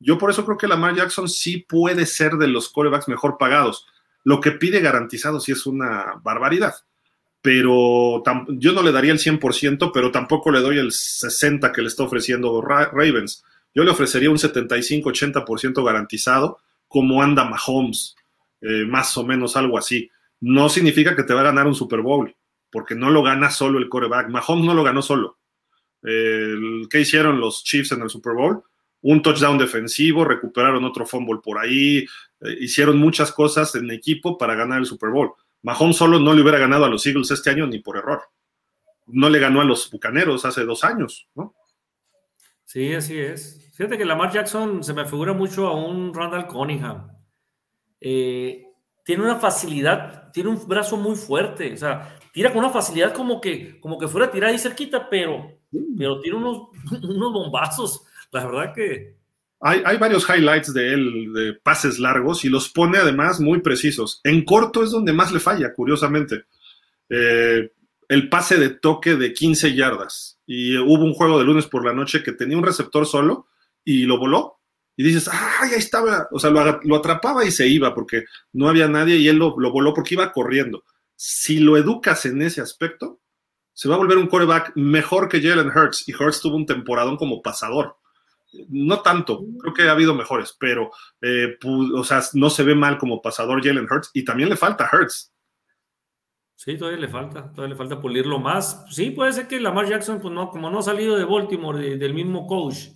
Yo 0.00 0.18
por 0.18 0.30
eso 0.30 0.44
creo 0.44 0.58
que 0.58 0.68
Lamar 0.68 0.94
Jackson 0.94 1.28
sí 1.28 1.64
puede 1.66 2.04
ser 2.04 2.32
de 2.32 2.48
los 2.48 2.68
corebacks 2.68 3.08
mejor 3.08 3.38
pagados 3.38 3.86
lo 4.24 4.40
que 4.40 4.52
pide 4.52 4.80
garantizado 4.80 5.38
sí 5.38 5.52
es 5.52 5.66
una 5.66 6.20
barbaridad. 6.22 6.74
Pero 7.40 8.22
yo 8.48 8.72
no 8.72 8.82
le 8.82 8.90
daría 8.90 9.12
el 9.12 9.18
100%, 9.18 9.90
pero 9.92 10.10
tampoco 10.10 10.50
le 10.50 10.60
doy 10.60 10.78
el 10.78 10.90
60% 10.90 11.72
que 11.72 11.82
le 11.82 11.88
está 11.88 12.02
ofreciendo 12.02 12.62
Ravens. 12.62 13.44
Yo 13.74 13.84
le 13.84 13.90
ofrecería 13.90 14.30
un 14.30 14.38
75-80% 14.38 15.84
garantizado, 15.84 16.58
como 16.88 17.22
anda 17.22 17.44
Mahomes, 17.44 18.16
eh, 18.62 18.86
más 18.86 19.16
o 19.18 19.24
menos 19.24 19.56
algo 19.56 19.76
así. 19.76 20.10
No 20.40 20.70
significa 20.70 21.14
que 21.14 21.24
te 21.24 21.34
va 21.34 21.40
a 21.40 21.44
ganar 21.44 21.66
un 21.66 21.74
Super 21.74 22.00
Bowl, 22.00 22.34
porque 22.70 22.94
no 22.94 23.10
lo 23.10 23.22
gana 23.22 23.50
solo 23.50 23.78
el 23.78 23.90
coreback. 23.90 24.30
Mahomes 24.30 24.64
no 24.64 24.74
lo 24.74 24.82
ganó 24.82 25.02
solo. 25.02 25.38
¿Qué 26.02 27.00
hicieron 27.00 27.40
los 27.40 27.64
Chiefs 27.64 27.92
en 27.92 28.02
el 28.02 28.10
Super 28.10 28.34
Bowl? 28.34 28.62
un 29.04 29.20
touchdown 29.20 29.58
defensivo, 29.58 30.24
recuperaron 30.24 30.82
otro 30.84 31.04
fumble 31.04 31.40
por 31.42 31.58
ahí, 31.58 32.06
eh, 32.44 32.56
hicieron 32.60 32.98
muchas 32.98 33.32
cosas 33.32 33.74
en 33.74 33.90
equipo 33.90 34.38
para 34.38 34.54
ganar 34.54 34.78
el 34.78 34.86
Super 34.86 35.10
Bowl. 35.10 35.32
Mahomes 35.62 35.96
solo 35.96 36.18
no 36.18 36.34
le 36.34 36.42
hubiera 36.42 36.58
ganado 36.58 36.84
a 36.84 36.88
los 36.88 37.06
Eagles 37.06 37.30
este 37.30 37.50
año 37.50 37.66
ni 37.66 37.78
por 37.78 37.96
error. 37.96 38.22
No 39.06 39.28
le 39.28 39.38
ganó 39.38 39.60
a 39.60 39.64
los 39.64 39.90
Bucaneros 39.90 40.44
hace 40.44 40.64
dos 40.64 40.84
años, 40.84 41.28
¿no? 41.34 41.54
Sí, 42.64 42.94
así 42.94 43.18
es. 43.18 43.70
Fíjate 43.74 43.98
que 43.98 44.04
Lamar 44.04 44.32
Jackson 44.32 44.82
se 44.82 44.94
me 44.94 45.04
figura 45.04 45.32
mucho 45.32 45.66
a 45.66 45.74
un 45.74 46.12
Randall 46.14 46.46
Cunningham. 46.46 47.08
Eh, 48.00 48.66
tiene 49.04 49.22
una 49.22 49.36
facilidad, 49.36 50.30
tiene 50.32 50.50
un 50.50 50.66
brazo 50.66 50.96
muy 50.96 51.16
fuerte, 51.16 51.72
o 51.72 51.76
sea, 51.76 52.18
tira 52.32 52.50
con 52.50 52.60
una 52.60 52.70
facilidad 52.70 53.12
como 53.12 53.40
que, 53.40 53.78
como 53.80 53.98
que 53.98 54.08
fuera 54.08 54.26
a 54.26 54.30
tirar 54.30 54.50
ahí 54.50 54.58
cerquita, 54.58 55.08
pero, 55.10 55.58
pero 55.98 56.20
tiene 56.20 56.38
unos, 56.38 56.68
unos 57.02 57.32
bombazos 57.32 58.06
la 58.34 58.44
verdad 58.44 58.74
que... 58.74 59.16
Hay, 59.66 59.96
varios 59.96 60.28
highlights 60.28 60.74
de 60.74 60.92
él, 60.92 61.32
de 61.32 61.54
pases 61.54 61.98
largos, 61.98 62.44
y 62.44 62.50
los 62.50 62.68
pone 62.68 62.98
además 62.98 63.40
muy 63.40 63.62
precisos. 63.62 64.20
En 64.22 64.44
corto 64.44 64.84
es 64.84 64.90
donde 64.90 65.14
más 65.14 65.32
le 65.32 65.40
falla, 65.40 65.72
curiosamente. 65.72 66.44
Eh, 67.08 67.72
el 68.10 68.28
pase 68.28 68.58
de 68.58 68.68
toque 68.68 69.14
de 69.14 69.32
15 69.32 69.74
yardas. 69.74 70.38
Y 70.44 70.76
hubo 70.76 71.02
un 71.02 71.14
juego 71.14 71.38
de 71.38 71.46
lunes 71.46 71.66
por 71.66 71.82
la 71.82 71.94
noche 71.94 72.22
que 72.22 72.32
tenía 72.32 72.58
un 72.58 72.64
receptor 72.64 73.06
solo 73.06 73.46
y 73.82 74.02
lo 74.02 74.18
voló. 74.18 74.60
Y 74.98 75.02
dices, 75.02 75.30
¡ay, 75.32 75.70
ahí 75.72 75.78
estaba! 75.78 76.28
O 76.30 76.38
sea, 76.38 76.50
lo, 76.50 76.96
atrapaba 76.96 77.46
y 77.46 77.50
se 77.50 77.66
iba 77.66 77.94
porque 77.94 78.26
no 78.52 78.68
había 78.68 78.86
nadie 78.86 79.16
y 79.16 79.28
él 79.28 79.36
lo, 79.36 79.54
lo 79.58 79.72
voló 79.72 79.94
porque 79.94 80.12
iba 80.12 80.30
corriendo. 80.30 80.84
Si 81.16 81.58
lo 81.58 81.78
educas 81.78 82.26
en 82.26 82.42
ese 82.42 82.60
aspecto, 82.60 83.18
se 83.72 83.88
va 83.88 83.94
a 83.94 83.98
volver 83.98 84.18
un 84.18 84.26
quarterback 84.26 84.72
mejor 84.74 85.30
que 85.30 85.40
Jalen 85.40 85.70
Hurts. 85.74 86.06
Y 86.06 86.12
Hurts 86.12 86.42
tuvo 86.42 86.56
un 86.56 86.66
temporadón 86.66 87.16
como 87.16 87.40
pasador 87.40 87.96
no 88.68 89.00
tanto, 89.00 89.44
creo 89.60 89.74
que 89.74 89.82
ha 89.82 89.92
habido 89.92 90.14
mejores, 90.14 90.56
pero, 90.58 90.90
eh, 91.20 91.56
o 91.62 92.04
sea, 92.04 92.22
no 92.34 92.50
se 92.50 92.62
ve 92.62 92.74
mal 92.74 92.98
como 92.98 93.22
pasador 93.22 93.64
Jalen 93.64 93.88
Hurts 93.90 94.10
y 94.14 94.24
también 94.24 94.48
le 94.48 94.56
falta 94.56 94.88
Hurts. 94.92 95.32
Sí, 96.56 96.78
todavía 96.78 97.00
le 97.00 97.08
falta, 97.08 97.50
todavía 97.52 97.74
le 97.74 97.78
falta 97.78 98.00
pulirlo 98.00 98.38
más. 98.38 98.84
Sí, 98.88 99.10
puede 99.10 99.32
ser 99.32 99.48
que 99.48 99.60
Lamar 99.60 99.86
Jackson, 99.86 100.20
pues 100.20 100.32
no, 100.32 100.50
como 100.50 100.70
no 100.70 100.78
ha 100.78 100.82
salido 100.82 101.16
de 101.16 101.24
Baltimore, 101.24 101.96
del 101.96 102.14
mismo 102.14 102.46
coach, 102.46 102.88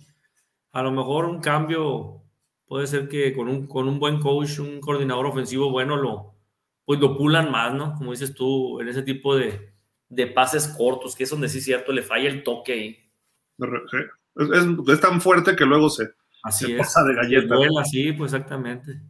a 0.71 0.81
lo 0.81 0.91
mejor 0.91 1.25
un 1.25 1.39
cambio, 1.39 2.23
puede 2.65 2.87
ser 2.87 3.07
que 3.07 3.33
con 3.33 3.47
un, 3.47 3.67
con 3.67 3.87
un 3.87 3.99
buen 3.99 4.19
coach, 4.19 4.59
un 4.59 4.79
coordinador 4.79 5.27
ofensivo 5.27 5.69
bueno, 5.69 5.97
lo, 5.97 6.35
pues 6.85 6.99
lo 6.99 7.17
pulan 7.17 7.51
más, 7.51 7.73
¿no? 7.73 7.93
Como 7.95 8.11
dices 8.11 8.33
tú, 8.33 8.79
en 8.79 8.87
ese 8.87 9.03
tipo 9.03 9.35
de, 9.35 9.73
de 10.07 10.27
pases 10.27 10.67
cortos, 10.69 11.15
que 11.15 11.23
es 11.23 11.29
donde 11.29 11.49
sí 11.49 11.59
es 11.59 11.65
cierto, 11.65 11.91
le 11.91 12.01
falla 12.01 12.29
el 12.29 12.43
toque 12.43 12.73
ahí. 12.73 13.11
Es, 14.35 14.65
es, 14.87 15.01
tan 15.01 15.19
fuerte 15.19 15.55
que 15.55 15.65
luego 15.65 15.89
se, 15.89 16.09
Así 16.43 16.65
se 16.65 16.73
es. 16.73 16.77
pasa 16.77 17.03
de 17.03 17.15
galleta. 17.15 17.55
Vuela, 17.55 17.83
sí, 17.83 18.13
pues 18.13 18.33
exactamente. 18.33 19.01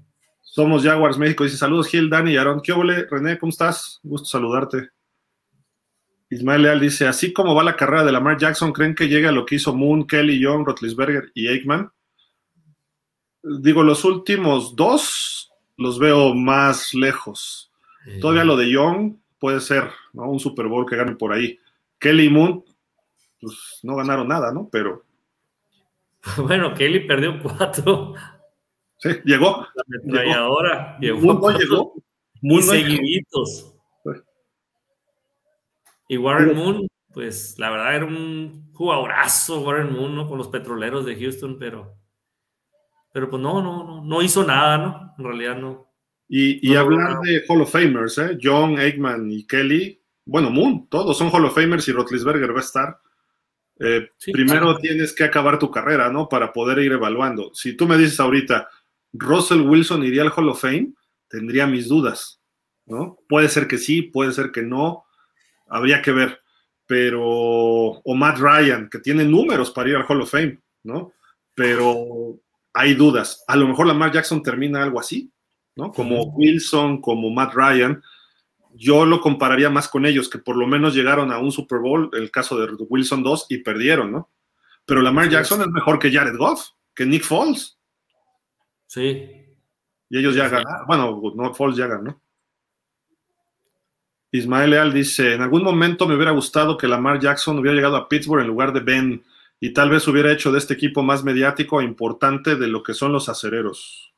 Somos 0.41 0.83
Jaguars 0.83 1.17
México. 1.17 1.43
Dice 1.43 1.57
saludos, 1.57 1.87
Gil, 1.87 2.09
Dani 2.09 2.31
y 2.31 2.37
Aaron. 2.37 2.61
¿Qué 2.61 2.71
ole, 2.71 3.05
René? 3.09 3.37
¿Cómo 3.37 3.51
estás? 3.51 3.99
Gusto 4.03 4.25
saludarte. 4.25 4.89
Ismael 6.29 6.63
Leal 6.63 6.79
dice: 6.79 7.07
Así 7.07 7.31
como 7.33 7.53
va 7.53 7.63
la 7.63 7.75
carrera 7.75 8.03
de 8.03 8.11
Lamar 8.11 8.37
Jackson, 8.37 8.73
¿creen 8.73 8.95
que 8.95 9.07
llega 9.07 9.29
a 9.29 9.31
lo 9.31 9.45
que 9.45 9.55
hizo 9.55 9.75
Moon, 9.75 10.07
Kelly, 10.07 10.39
Young, 10.39 10.65
Rotlisberger 10.65 11.31
y 11.33 11.47
Aikman? 11.47 11.91
Digo, 13.43 13.83
los 13.83 14.03
últimos 14.03 14.75
dos 14.75 15.51
los 15.77 15.97
veo 15.99 16.33
más 16.33 16.93
lejos. 16.93 17.71
Eh. 18.05 18.19
Todavía 18.19 18.43
lo 18.43 18.57
de 18.57 18.69
Young 18.69 19.15
puede 19.39 19.59
ser, 19.61 19.89
¿no? 20.13 20.29
Un 20.29 20.39
Super 20.39 20.67
Bowl 20.67 20.85
que 20.85 20.95
gane 20.95 21.15
por 21.15 21.31
ahí. 21.31 21.57
Kelly 21.99 22.25
y 22.25 22.29
Moon, 22.29 22.63
pues 23.39 23.79
no 23.83 23.95
ganaron 23.95 24.27
nada, 24.27 24.51
¿no? 24.51 24.67
Pero 24.71 25.05
Bueno, 26.41 26.73
Kelly 26.73 27.01
perdió 27.01 27.41
cuatro. 27.41 28.14
Sí, 28.97 29.10
llegó. 29.26 29.65
La 29.76 29.84
ametralladora 29.88 30.97
llegó. 30.99 31.51
Llegó. 31.51 31.93
Muy 32.41 32.61
seguiditos. 32.61 33.76
Y 36.07 36.18
Warren 36.18 36.56
Moon, 36.56 36.88
pues 37.14 37.56
la 37.60 37.69
verdad 37.69 37.95
era 37.95 38.06
un 38.06 38.72
jugadorazo 38.73 39.61
Warren 39.61 39.93
Moon, 39.93 40.15
¿no? 40.15 40.27
Con 40.27 40.39
los 40.39 40.47
petroleros 40.47 41.06
de 41.06 41.15
Houston, 41.15 41.57
pero, 41.60 41.95
pero 43.14 43.30
pues 43.30 43.41
no, 43.41 43.61
no, 43.61 43.84
no, 43.84 44.03
no 44.03 44.22
hizo 44.23 44.43
nada, 44.43 44.77
¿no? 44.80 45.14
En 45.18 45.23
realidad 45.23 45.57
no. 45.57 45.88
Y, 46.27 46.68
y 46.68 46.73
no, 46.73 46.80
hablar 46.80 47.15
no. 47.15 47.22
de 47.22 47.43
Hall 47.47 47.61
of 47.61 47.72
Famers, 47.72 48.18
¿eh? 48.18 48.39
John, 48.41 48.80
Aikman 48.80 49.31
y 49.31 49.45
Kelly, 49.45 50.01
bueno, 50.26 50.51
Moon, 50.51 50.88
todos 50.89 51.18
son 51.18 51.30
Hall 51.31 51.45
of 51.45 51.56
Famers 51.56 51.88
y 51.88 51.91
Rotlisberger 51.91 52.53
va 52.53 52.60
a 52.60 52.64
estar. 52.64 52.97
Eh, 53.80 54.10
sí, 54.18 54.31
primero 54.31 54.68
claro. 54.68 54.80
tienes 54.80 55.14
que 55.14 55.23
acabar 55.23 55.57
tu 55.57 55.72
carrera, 55.72 56.10
¿no? 56.10 56.27
Para 56.27 56.51
poder 56.51 56.80
ir 56.80 56.91
evaluando. 56.91 57.51
Si 57.53 57.73
tú 57.73 57.88
me 57.88 57.97
dices 57.97 58.19
ahorita, 58.19 58.69
Russell 59.14 59.61
Wilson 59.61 60.03
iría 60.03 60.23
al 60.23 60.34
Hall 60.35 60.49
of 60.49 60.61
Fame, 60.61 60.93
tendría 61.30 61.65
mis 61.65 61.88
dudas, 61.88 62.41
¿no? 62.85 63.18
Puede 63.27 63.47
ser 63.49 63.68
que 63.68 63.77
sí, 63.77 64.01
puede 64.01 64.34
ser 64.34 64.51
que 64.51 64.61
no, 64.61 65.06
habría 65.68 66.01
que 66.01 66.11
ver. 66.11 66.41
Pero, 66.85 67.23
o 67.23 68.15
Matt 68.15 68.39
Ryan, 68.39 68.89
que 68.89 68.99
tiene 68.99 69.23
números 69.23 69.72
para 69.72 69.89
ir 69.89 69.95
al 69.95 70.06
Hall 70.07 70.22
of 70.22 70.31
Fame, 70.31 70.60
¿no? 70.84 71.14
Pero 71.53 72.39
hay 72.73 72.95
dudas. 72.95 73.43
A 73.47 73.56
lo 73.56 73.68
mejor 73.68 73.88
Lamar 73.88 74.11
Jackson 74.11 74.41
termina 74.41 74.84
algo 74.84 74.99
así, 74.99 75.31
¿no? 75.76 75.91
Como 75.91 76.23
Wilson, 76.35 76.99
como 76.99 77.30
Matt 77.30 77.53
Ryan, 77.53 78.01
yo 78.75 79.05
lo 79.05 79.21
compararía 79.21 79.69
más 79.69 79.87
con 79.87 80.05
ellos, 80.05 80.29
que 80.29 80.37
por 80.39 80.55
lo 80.55 80.67
menos 80.67 80.93
llegaron 80.93 81.31
a 81.31 81.39
un 81.39 81.51
Super 81.51 81.79
Bowl, 81.79 82.09
el 82.13 82.31
caso 82.31 82.57
de 82.57 82.73
Wilson 82.89 83.23
2, 83.23 83.47
y 83.49 83.57
perdieron, 83.59 84.11
¿no? 84.11 84.29
Pero 84.85 85.01
Lamar 85.01 85.29
Jackson 85.29 85.61
es 85.61 85.67
mejor 85.67 85.99
que 85.99 86.11
Jared 86.11 86.37
Goff, 86.37 86.69
que 86.95 87.05
Nick 87.05 87.23
Foles. 87.23 87.77
Sí. 88.87 89.29
Y 90.09 90.17
ellos 90.17 90.35
ya 90.35 90.45
sí. 90.49 90.55
ganaron. 90.55 90.87
Bueno, 90.87 91.21
no 91.35 91.53
Foles 91.53 91.77
ya 91.77 91.87
ganó. 91.87 92.21
Ismael 94.31 94.69
Leal 94.69 94.93
dice, 94.93 95.33
en 95.33 95.41
algún 95.41 95.63
momento 95.63 96.07
me 96.07 96.15
hubiera 96.15 96.31
gustado 96.31 96.77
que 96.77 96.87
Lamar 96.87 97.19
Jackson 97.19 97.57
hubiera 97.57 97.75
llegado 97.75 97.95
a 97.95 98.07
Pittsburgh 98.07 98.41
en 98.41 98.47
lugar 98.47 98.73
de 98.73 98.79
Ben 98.79 99.23
y 99.59 99.73
tal 99.73 99.89
vez 99.89 100.07
hubiera 100.07 100.31
hecho 100.31 100.51
de 100.51 100.59
este 100.59 100.75
equipo 100.75 101.03
más 101.03 101.23
mediático 101.23 101.81
e 101.81 101.83
importante 101.83 102.55
de 102.55 102.67
lo 102.67 102.83
que 102.83 102.93
son 102.93 103.11
los 103.11 103.27
acereros. 103.27 104.13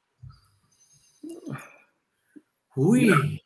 Uy. 2.75 3.41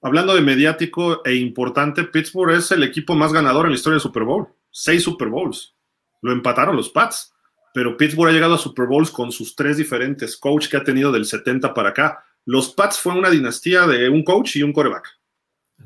Hablando 0.00 0.34
de 0.34 0.42
mediático 0.42 1.22
e 1.24 1.34
importante, 1.34 2.04
Pittsburgh 2.04 2.52
es 2.52 2.70
el 2.70 2.84
equipo 2.84 3.16
más 3.16 3.32
ganador 3.32 3.66
en 3.66 3.72
la 3.72 3.76
historia 3.76 3.94
del 3.94 4.02
Super 4.02 4.22
Bowl. 4.22 4.46
Seis 4.70 5.02
Super 5.02 5.28
Bowls. 5.28 5.74
Lo 6.22 6.32
empataron 6.32 6.76
los 6.76 6.90
Pats, 6.90 7.34
pero 7.74 7.96
Pittsburgh 7.96 8.30
ha 8.30 8.32
llegado 8.32 8.54
a 8.54 8.58
Super 8.58 8.86
Bowls 8.86 9.10
con 9.10 9.32
sus 9.32 9.56
tres 9.56 9.76
diferentes 9.76 10.36
coach 10.36 10.68
que 10.68 10.76
ha 10.76 10.84
tenido 10.84 11.10
del 11.10 11.24
70 11.24 11.74
para 11.74 11.88
acá. 11.90 12.24
Los 12.44 12.72
Pats 12.74 13.00
fue 13.00 13.12
una 13.12 13.28
dinastía 13.28 13.86
de 13.88 14.08
un 14.08 14.22
coach 14.22 14.56
y 14.56 14.62
un 14.62 14.72
coreback. 14.72 15.18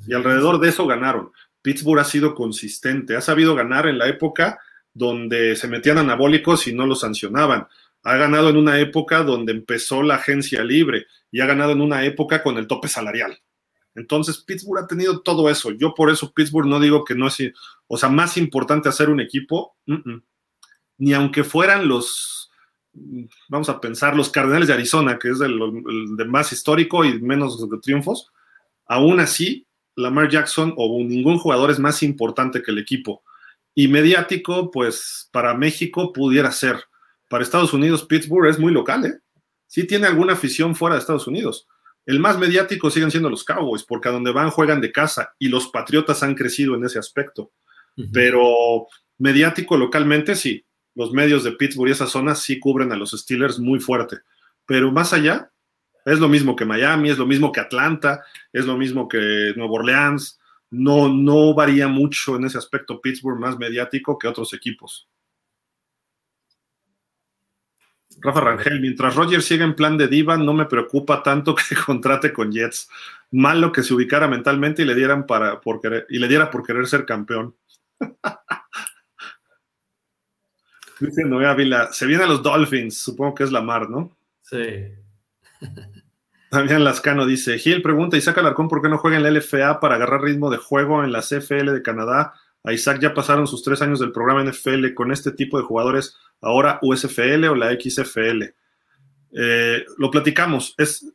Y 0.07 0.13
alrededor 0.13 0.61
de 0.61 0.69
eso 0.69 0.87
ganaron. 0.87 1.33
Pittsburgh 1.63 2.01
ha 2.01 2.05
sido 2.05 2.35
consistente, 2.35 3.17
ha 3.17 3.21
sabido 3.23 3.55
ganar 3.55 3.87
en 3.87 3.99
la 3.99 4.09
época 4.09 4.61
donde 4.93 5.57
se 5.57 5.69
metían 5.69 5.97
anabólicos 5.97 6.67
y 6.67 6.75
no 6.75 6.87
los 6.87 7.01
sancionaban. 7.01 7.67
Ha 8.03 8.17
ganado 8.17 8.51
en 8.51 8.59
una 8.59 8.79
época 8.79 9.23
donde 9.23 9.53
empezó 9.53 10.03
la 10.03 10.17
agencia 10.17 10.63
libre 10.65 11.07
y 11.31 11.41
ha 11.41 11.47
ganado 11.47 11.73
en 11.73 11.81
una 11.81 12.05
época 12.05 12.43
con 12.43 12.59
el 12.59 12.67
tope 12.67 12.89
salarial. 12.89 13.39
Entonces, 13.95 14.39
Pittsburgh 14.39 14.83
ha 14.83 14.87
tenido 14.87 15.21
todo 15.21 15.51
eso. 15.51 15.71
Yo 15.73 15.95
por 15.95 16.11
eso 16.11 16.33
Pittsburgh 16.33 16.67
no 16.67 16.81
digo 16.81 17.05
que 17.05 17.15
no 17.15 17.27
es, 17.27 17.39
o 17.87 17.97
sea, 17.97 18.09
más 18.09 18.37
importante 18.37 18.89
hacer 18.89 19.11
un 19.11 19.21
equipo, 19.21 19.77
ni 20.99 21.13
aunque 21.13 21.45
fueran 21.45 21.89
los, 21.89 22.51
vamos 23.49 23.69
a 23.69 23.81
pensar, 23.81 24.17
los 24.17 24.31
Cardenales 24.31 24.69
de 24.69 24.75
Arizona, 24.75 25.19
que 25.19 25.31
es 25.31 25.41
el, 25.41 25.59
de 26.17 26.25
más 26.25 26.53
histórico 26.53 27.05
y 27.05 27.21
menos 27.21 27.69
de 27.69 27.79
triunfos, 27.79 28.33
aún 28.87 29.21
así, 29.21 29.67
Lamar 29.95 30.31
Jackson 30.31 30.73
o 30.77 31.03
ningún 31.05 31.39
jugador 31.39 31.71
es 31.71 31.79
más 31.79 32.03
importante 32.03 32.63
que 32.63 32.71
el 32.71 32.79
equipo. 32.79 33.23
Y 33.75 33.89
mediático, 33.89 34.71
pues 34.71 35.29
para 35.33 35.55
México 35.55 36.13
pudiera 36.13 36.51
ser. 36.51 36.83
Para 37.29 37.43
Estados 37.43 37.73
Unidos, 37.73 38.05
Pittsburgh 38.05 38.49
es 38.49 38.59
muy 38.59 38.73
local, 38.73 39.07
¿eh? 39.07 39.19
Sí 39.67 39.87
tiene 39.87 40.07
alguna 40.07 40.35
afición 40.35 40.75
fuera 40.75 40.97
de 40.97 41.01
Estados 41.01 41.27
Unidos 41.27 41.67
el 42.07 42.21
más 42.21 42.39
mediático 42.39 42.91
siguen 42.91 43.11
siendo 43.11 43.31
los 43.31 43.45
Cowboys, 43.45 43.85
porque 43.85 44.09
a 44.09 44.13
donde 44.13 44.33
van 44.33 44.51
juegan 44.51 44.81
de 44.81 44.93
casa 44.93 45.35
y 45.39 45.49
los 45.49 45.69
Patriotas 45.69 46.23
han 46.23 46.35
crecido 46.35 46.75
en 46.75 46.85
ese 46.85 46.99
aspecto. 46.99 47.53
Pero 48.13 48.87
mediático 49.19 49.77
localmente 49.77 50.35
sí, 50.35 50.65
los 50.95 51.13
medios 51.13 51.45
de 51.45 51.53
Pittsburgh 51.53 51.91
y 51.91 51.93
esa 51.93 52.07
zona 52.07 52.35
sí 52.35 52.59
cubren 52.59 52.91
a 52.91 52.97
los 52.97 53.11
Steelers 53.13 53.59
muy 53.59 53.81
fuerte. 53.81 54.19
Pero 54.67 54.91
más 54.91 55.13
allá, 55.13 55.51
es 56.05 56.19
lo 56.19 56.29
mismo 56.29 56.57
que 56.57 56.65
Miami, 56.65 57.11
es 57.11 57.19
lo 57.19 57.27
mismo 57.27 57.53
que 57.53 57.61
Atlanta, 57.61 58.25
es 58.53 58.65
lo 58.65 58.77
mismo 58.77 59.09
que 59.09 59.53
Nueva 59.57 59.73
Orleans. 59.73 60.41
No, 60.71 61.09
no 61.09 61.55
varía 61.55 61.87
mucho 61.87 62.37
en 62.37 62.47
ese 62.47 62.59
aspecto 62.59 63.01
Pittsburgh 63.01 63.39
más 63.39 63.59
mediático 63.59 64.19
que 64.19 64.27
otros 64.27 64.53
equipos. 64.55 65.09
Rafa 68.23 68.41
Rangel, 68.41 68.81
mientras 68.81 69.17
Roger 69.17 69.43
siga 69.43 69.65
en 69.65 69.75
plan 69.75 69.99
de 69.99 70.07
diva, 70.07 70.37
no 70.37 70.55
me 70.55 70.67
preocupa 70.67 71.23
tanto 71.23 71.55
que 71.69 71.75
contrate 71.75 72.33
con 72.33 72.53
Jets. 72.53 72.89
Malo 73.33 73.73
que 73.73 73.83
se 73.83 73.95
ubicara 73.95 74.29
mentalmente 74.29 74.83
y 74.83 74.85
le 74.85 74.95
dieran 74.95 75.27
para 75.27 75.61
por 75.61 75.81
querer, 75.81 76.07
y 76.09 76.19
le 76.19 76.29
diera 76.29 76.51
por 76.51 76.65
querer 76.65 76.87
ser 76.87 77.05
campeón. 77.05 77.55
Dice 81.01 81.25
Noé 81.25 81.47
Ávila, 81.47 81.93
se 81.93 82.07
vienen 82.07 82.29
los 82.29 82.45
Dolphins, 82.45 82.97
supongo 82.97 83.35
que 83.35 83.43
es 83.43 83.51
la 83.51 83.61
mar, 83.61 83.91
¿no? 83.91 84.17
Sí. 84.43 84.87
También 86.51 86.85
Lascano 86.85 87.27
dice, 87.27 87.59
Gil 87.59 87.83
pregunta, 87.83 88.17
Isaac 88.17 88.39
Alarcón, 88.39 88.69
¿por 88.69 88.83
qué 88.83 88.89
no 88.89 88.99
juega 88.99 89.17
en 89.17 89.23
la 89.23 89.31
LFA 89.31 89.81
para 89.81 89.97
agarrar 89.97 90.21
ritmo 90.21 90.51
de 90.51 90.59
juego 90.59 91.03
en 91.03 91.11
la 91.11 91.23
CFL 91.23 91.73
de 91.73 91.83
Canadá? 91.83 92.35
A 92.65 92.73
Isaac 92.73 93.01
ya 93.01 93.13
pasaron 93.13 93.47
sus 93.47 93.63
tres 93.63 93.83
años 93.83 93.99
del 93.99 94.13
programa 94.13 94.45
NFL 94.45 94.95
con 94.95 95.11
este 95.11 95.33
tipo 95.33 95.59
de 95.59 95.65
jugadores, 95.65 96.17
ahora 96.41 96.79
USFL 96.83 97.45
o 97.47 97.57
la 97.57 97.73
XFL. 97.73 98.55
Eh, 99.35 99.85
lo 99.99 100.11
platicamos, 100.11 100.75
es, 100.79 101.13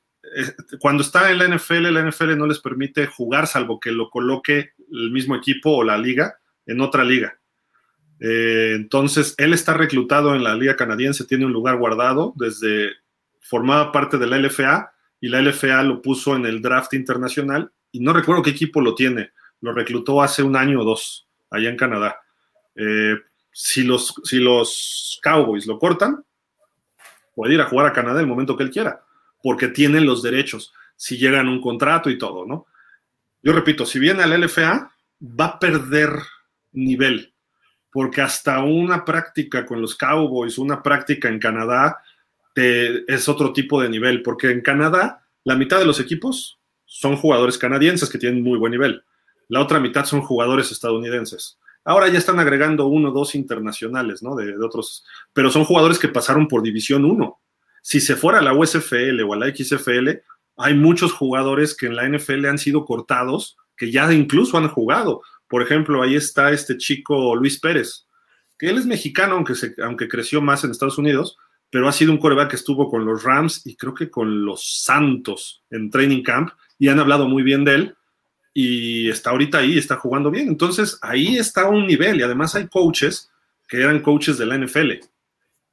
cuando 0.80 1.03
está 1.03 1.32
en 1.32 1.38
la 1.38 1.48
NFL, 1.48 1.93
la 1.93 2.03
NFL 2.03 2.38
no 2.38 2.48
les 2.48 2.59
permite 2.59 3.08
jugar 3.08 3.48
salvo 3.48 3.80
que 3.80 3.92
lo 3.92 4.09
coloque 4.09 4.72
el 4.92 5.11
mismo 5.11 5.35
equipo 5.35 5.72
o 5.72 5.84
la 5.84 5.98
liga 5.98 6.38
en 6.66 6.82
otra 6.82 7.06
liga. 7.06 7.40
Eh, 8.19 8.74
entonces, 8.76 9.34
él 9.38 9.53
está 9.53 9.74
reclutado 9.74 10.35
en 10.35 10.43
la 10.43 10.56
liga 10.56 10.76
canadiense, 10.76 11.26
tiene 11.26 11.45
un 11.45 11.53
lugar 11.53 11.77
guardado 11.77 12.34
desde, 12.35 12.92
formaba 13.40 13.93
parte 13.93 14.17
de 14.17 14.27
la 14.27 14.38
LFA 14.38 14.92
y 15.22 15.30
la 15.30 15.42
LFA 15.42 15.84
lo 15.84 16.01
puso 16.01 16.35
en 16.35 16.45
el 16.45 16.61
draft 16.61 16.93
internacional 16.93 17.72
y 17.92 18.01
no 18.01 18.11
recuerdo 18.11 18.43
qué 18.43 18.50
equipo 18.50 18.82
lo 18.82 18.95
tiene, 18.95 19.32
lo 19.61 19.72
reclutó 19.72 20.22
hace 20.22 20.43
un 20.43 20.58
año 20.58 20.82
o 20.82 20.84
dos 20.84 21.27
allá 21.50 21.69
en 21.69 21.77
Canadá. 21.77 22.19
Eh, 22.76 23.16
si, 23.51 23.84
los, 23.84 24.14
si 24.24 24.40
los 24.40 25.19
Cowboys 25.24 25.66
lo 25.66 25.80
cortan, 25.80 26.24
puede 27.35 27.53
ir 27.53 27.61
a 27.61 27.66
jugar 27.66 27.88
a 27.88 27.93
Canadá 27.93 28.19
el 28.19 28.27
momento 28.27 28.56
que 28.56 28.64
él 28.64 28.72
quiera, 28.72 29.03
porque 29.42 29.67
tienen 29.67 30.06
los 30.06 30.22
derechos, 30.22 30.74
si 30.95 31.17
llegan 31.17 31.48
un 31.48 31.61
contrato 31.61 32.09
y 32.09 32.17
todo, 32.17 32.45
¿no? 32.45 32.66
Yo 33.42 33.53
repito, 33.53 33.85
si 33.85 34.00
viene 34.00 34.24
al 34.24 34.42
LFA, 34.42 34.92
va 35.22 35.45
a 35.45 35.59
perder 35.59 36.09
nivel, 36.72 37.34
porque 37.92 38.22
hasta 38.22 38.64
una 38.64 39.06
práctica 39.06 39.66
con 39.66 39.82
los 39.82 39.95
Cowboys, 39.95 40.58
una 40.58 40.82
práctica 40.82 41.30
en 41.30 41.40
Canadá, 41.40 42.00
es 42.56 43.30
otro 43.30 43.53
tipo 43.53 43.82
de 43.82 43.90
nivel, 43.90 44.24
porque 44.24 44.50
en 44.50 44.61
Canadá 44.61 45.24
la 45.43 45.56
mitad 45.56 45.80
de 45.80 45.85
los 45.85 46.00
equipos 46.00 46.59
son 46.85 47.16
jugadores 47.16 47.58
canadienses 47.58 48.09
que 48.09 48.17
tienen 48.17 48.42
muy 48.42 48.58
buen 48.58 48.72
nivel. 48.72 49.03
La 49.50 49.61
otra 49.61 49.80
mitad 49.80 50.06
son 50.06 50.22
jugadores 50.22 50.72
estadounidenses. 50.72 51.58
Ahora 51.85 52.09
ya 52.09 52.17
están 52.17 52.40
agregando 52.40 52.88
uno 52.88 53.09
o 53.09 53.14
dos 53.14 53.34
internacionales, 53.34 54.22
¿no? 54.22 54.35
De, 54.35 54.53
otros, 54.58 55.06
pero 55.32 55.50
son 55.50 55.64
jugadores 55.64 55.98
que 55.98 56.09
pasaron 56.09 56.48
por 56.48 56.61
División 56.61 57.06
1. 57.06 57.40
Si 57.82 58.01
se 58.01 58.17
fuera 58.17 58.40
a 58.40 58.42
la 58.42 58.53
USFL 58.53 59.22
o 59.26 59.34
a 59.34 59.38
la 59.38 59.56
XFL, 59.56 60.09
hay 60.58 60.74
muchos 60.74 61.14
jugadores 61.14 61.76
que 61.77 61.85
en 61.85 61.95
la 61.95 62.09
NFL 62.09 62.45
han 62.45 62.58
sido 62.58 62.84
cortados, 62.84 63.56
que 63.77 63.90
ya 63.90 64.11
incluso 64.11 64.58
han 64.58 64.67
jugado. 64.67 65.22
Por 65.48 65.61
ejemplo, 65.61 66.01
ahí 66.03 66.16
está 66.16 66.51
este 66.51 66.77
chico 66.77 67.35
Luis 67.38 67.58
Pérez, 67.58 68.06
que 68.58 68.69
él 68.69 68.77
es 68.77 68.85
mexicano, 68.85 69.35
aunque, 69.35 69.53
aunque 69.82 70.09
creció 70.09 70.42
más 70.42 70.66
en 70.66 70.72
Estados 70.72 70.98
Unidos, 70.98 71.38
pero 71.69 71.88
ha 71.88 71.93
sido 71.93 72.11
un 72.11 72.17
coreback 72.17 72.50
que 72.50 72.56
estuvo 72.58 72.90
con 72.90 73.06
los 73.06 73.24
Rams 73.24 73.66
y 73.66 73.77
creo 73.77 73.93
que 73.93 74.09
con 74.09 74.45
los 74.45 74.84
Santos 74.84 75.64
en 75.69 75.90
training 75.90 76.24
camp 76.24 76.50
y 76.77 76.90
han 76.90 77.00
hablado 77.00 77.30
muy 77.30 77.43
bien 77.43 77.64
de 77.64 77.76
él 77.76 77.97
y 78.60 79.08
está 79.08 79.30
ahorita 79.30 79.60
ahí, 79.60 79.77
está 79.77 79.98
jugando 79.98 80.32
bien. 80.32 80.48
Entonces, 80.48 80.98
ahí 81.03 81.38
está 81.38 81.69
un 81.69 81.86
nivel 81.86 82.18
y 82.18 82.24
además 82.24 82.56
hay 82.56 82.68
coaches 82.68 83.30
que 83.68 83.77
eran 83.77 84.00
coaches 84.00 84.40
de 84.40 84.48
la 84.48 84.58
NFL. 84.58 84.94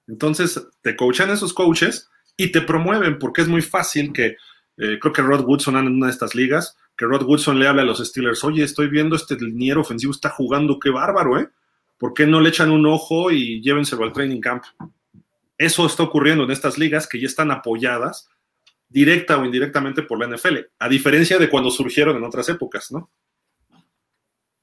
Entonces, 0.07 0.69
te 0.83 0.95
coachan 0.95 1.31
esos 1.31 1.55
coaches 1.55 2.11
y 2.37 2.53
te 2.53 2.61
promueven 2.61 3.19
porque 3.19 3.41
es 3.41 3.49
muy 3.49 3.63
fácil 3.63 4.13
que, 4.13 4.37
eh, 4.77 4.99
creo 5.01 5.15
que 5.15 5.23
Rod 5.23 5.47
Woodson 5.47 5.79
en 5.79 5.87
una 5.87 6.09
de 6.09 6.13
estas 6.13 6.35
ligas, 6.35 6.77
que 6.95 7.07
Rod 7.07 7.23
Woodson 7.23 7.59
le 7.59 7.69
habla 7.69 7.81
a 7.81 7.87
los 7.87 8.07
Steelers, 8.07 8.45
oye, 8.45 8.63
estoy 8.63 8.89
viendo 8.89 9.17
este 9.17 9.37
liniero 9.37 9.81
ofensivo, 9.81 10.13
está 10.13 10.29
jugando, 10.29 10.79
qué 10.79 10.91
bárbaro, 10.91 11.41
¿eh? 11.41 11.49
¿Por 11.97 12.13
qué 12.13 12.27
no 12.27 12.43
le 12.43 12.51
echan 12.51 12.71
un 12.71 12.85
ojo 12.85 13.31
y 13.31 13.63
llévenselo 13.63 14.05
al 14.05 14.13
training 14.13 14.43
camp? 14.43 14.63
Eso 15.57 15.87
está 15.87 16.03
ocurriendo 16.03 16.45
en 16.45 16.51
estas 16.51 16.77
ligas 16.77 17.07
que 17.09 17.19
ya 17.19 17.29
están 17.29 17.51
apoyadas 17.51 18.29
directa 18.95 19.37
o 19.37 19.45
indirectamente 19.45 20.05
por 20.05 20.21
la 20.21 20.29
NFL, 20.29 20.59
a 20.79 20.89
diferencia 20.89 21.37
de 21.37 21.51
cuando 21.51 21.69
surgieron 21.69 22.17
en 22.17 22.23
otras 22.23 22.49
épocas, 22.49 22.93
¿no? 22.93 23.11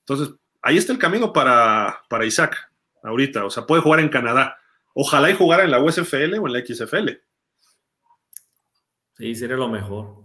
Entonces, 0.05 0.33
ahí 0.61 0.77
está 0.77 0.93
el 0.93 0.99
camino 0.99 1.33
para, 1.33 2.01
para 2.07 2.25
Isaac, 2.25 2.71
ahorita, 3.03 3.43
o 3.43 3.49
sea, 3.49 3.65
puede 3.65 3.81
jugar 3.81 3.99
en 3.99 4.07
Canadá. 4.07 4.57
Ojalá 4.93 5.29
y 5.29 5.35
jugara 5.35 5.65
en 5.65 5.71
la 5.71 5.83
USFL 5.83 6.39
o 6.39 6.47
en 6.47 6.53
la 6.53 6.65
XFL. 6.65 7.09
Sí, 9.17 9.35
sería 9.35 9.57
lo 9.57 9.67
mejor. 9.67 10.23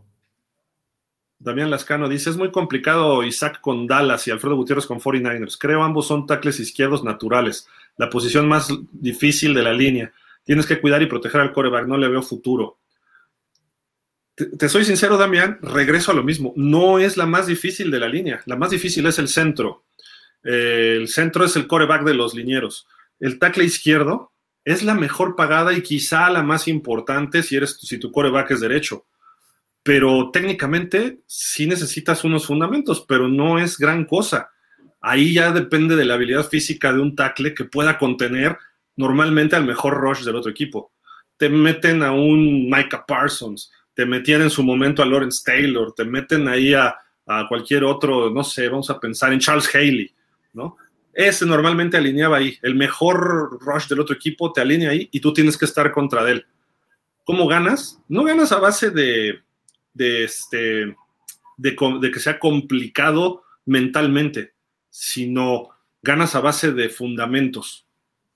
Damián 1.41 1.68
Lascano 1.70 2.09
dice, 2.09 2.31
es 2.31 2.36
muy 2.36 2.52
complicado 2.52 3.25
Isaac 3.25 3.60
con 3.60 3.89
Dallas 3.89 4.28
y 4.28 4.31
Alfredo 4.31 4.55
Gutiérrez 4.55 4.86
con 4.86 5.01
49ers. 5.01 5.57
Creo 5.59 5.83
ambos 5.83 6.07
son 6.07 6.26
tackles 6.26 6.60
izquierdos 6.60 7.02
naturales, 7.02 7.67
la 7.97 8.09
posición 8.09 8.47
más 8.47 8.73
difícil 8.93 9.52
de 9.52 9.62
la 9.62 9.73
línea. 9.73 10.12
Tienes 10.44 10.65
que 10.65 10.81
cuidar 10.81 11.02
y 11.02 11.07
proteger 11.07 11.41
al 11.41 11.52
coreback, 11.52 11.89
no 11.89 11.97
le 11.97 12.09
veo 12.09 12.23
futuro 12.23 12.78
te, 14.36 14.68
soy 14.68 14.84
sincero, 14.84 15.16
Damián, 15.16 15.58
regreso 15.62 16.12
a 16.12 16.15
lo 16.15 16.23
mismo. 16.23 16.52
No 16.56 16.98
es 16.98 17.16
la 17.16 17.26
más 17.26 17.47
difícil 17.47 17.90
de 17.90 18.00
la 18.00 18.08
línea. 18.08 18.42
La 18.44 18.56
más 18.56 18.70
difícil 18.70 19.06
es 19.06 19.18
el 19.18 19.28
centro. 19.28 19.84
Eh, 20.44 20.97
el 21.00 21.08
centro 21.08 21.44
es 21.44 21.56
el 21.56 21.66
coreback 21.66 22.05
de 22.05 22.15
los 22.15 22.34
linieros. 22.34 22.86
El 23.18 23.39
tackle 23.39 23.65
izquierdo 23.65 24.32
es 24.65 24.82
la 24.82 24.94
mejor 24.94 25.36
pagada 25.36 25.73
y 25.73 25.81
quizá 25.81 26.28
la 26.28 26.42
más 26.42 26.68
importante 26.68 27.42
si, 27.42 27.56
eres, 27.56 27.78
si 27.81 27.98
tu 27.98 28.12
coreback 28.12 28.50
es 28.50 28.60
derecho. 28.60 29.06
Pero 29.82 30.31
técnicamente 30.32 31.20
sí 31.26 31.66
necesitas 31.66 32.24
unos 32.24 32.47
fundamentos, 32.47 33.05
pero 33.08 33.28
no 33.28 33.58
es 33.58 33.78
gran 33.78 34.05
cosa. 34.05 34.50
Ahí 35.00 35.32
ya 35.32 35.52
depende 35.52 35.97
de 35.97 36.05
la 36.05 36.15
habilidad 36.15 36.48
física 36.48 36.92
de 36.92 37.00
un 37.00 37.15
tackle 37.15 37.55
que 37.55 37.65
pueda 37.65 37.97
contener 37.97 38.58
normalmente 38.97 39.56
al 39.56 39.65
mejor 39.65 39.94
rush 39.94 40.24
del 40.24 40.36
otro 40.36 40.50
equipo. 40.50 40.92
Te 41.36 41.48
meten 41.48 42.02
a 42.02 42.12
un 42.12 42.68
Micah 42.68 43.05
Parsons, 43.06 43.70
te 43.97 44.05
metían 44.05 44.42
en 44.42 44.50
su 44.50 44.62
momento 44.62 45.02
a 45.02 45.07
Lawrence 45.07 45.42
Taylor, 45.42 45.94
te 45.94 46.05
meten 46.05 46.47
ahí 46.49 46.75
a, 46.75 46.94
a 47.25 47.47
cualquier 47.49 47.83
otro, 47.83 48.28
no 48.28 48.44
sé, 48.44 48.68
vamos 48.68 48.91
a 48.91 49.00
pensar 49.00 49.33
en 49.33 49.41
Charles 49.41 49.75
Haley, 49.75 50.15
¿no? 50.52 50.76
Ese 51.15 51.47
normalmente 51.47 51.97
alineaba 51.97 52.36
ahí. 52.36 52.58
El 52.60 52.75
mejor 52.75 53.58
rush 53.58 53.89
del 53.89 54.00
otro 54.00 54.15
equipo 54.15 54.52
te 54.52 54.60
alinea 54.60 54.91
ahí 54.91 55.08
y 55.10 55.20
tú 55.20 55.33
tienes 55.33 55.57
que 55.57 55.65
estar 55.65 55.91
contra 55.91 56.31
él. 56.31 56.44
¿Cómo 57.25 57.49
ganas? 57.49 57.99
No 58.07 58.23
ganas 58.23 58.52
a 58.52 58.58
base 58.58 58.91
de, 58.91 59.41
este, 59.94 60.94
de, 61.57 62.10
que 62.12 62.20
sea 62.20 62.39
complicado 62.39 63.44
mentalmente, 63.65 64.52
sino 64.91 65.70
ganas 66.02 66.34
a 66.34 66.41
base 66.41 66.73
de 66.73 66.91
fundamentos. 66.91 67.86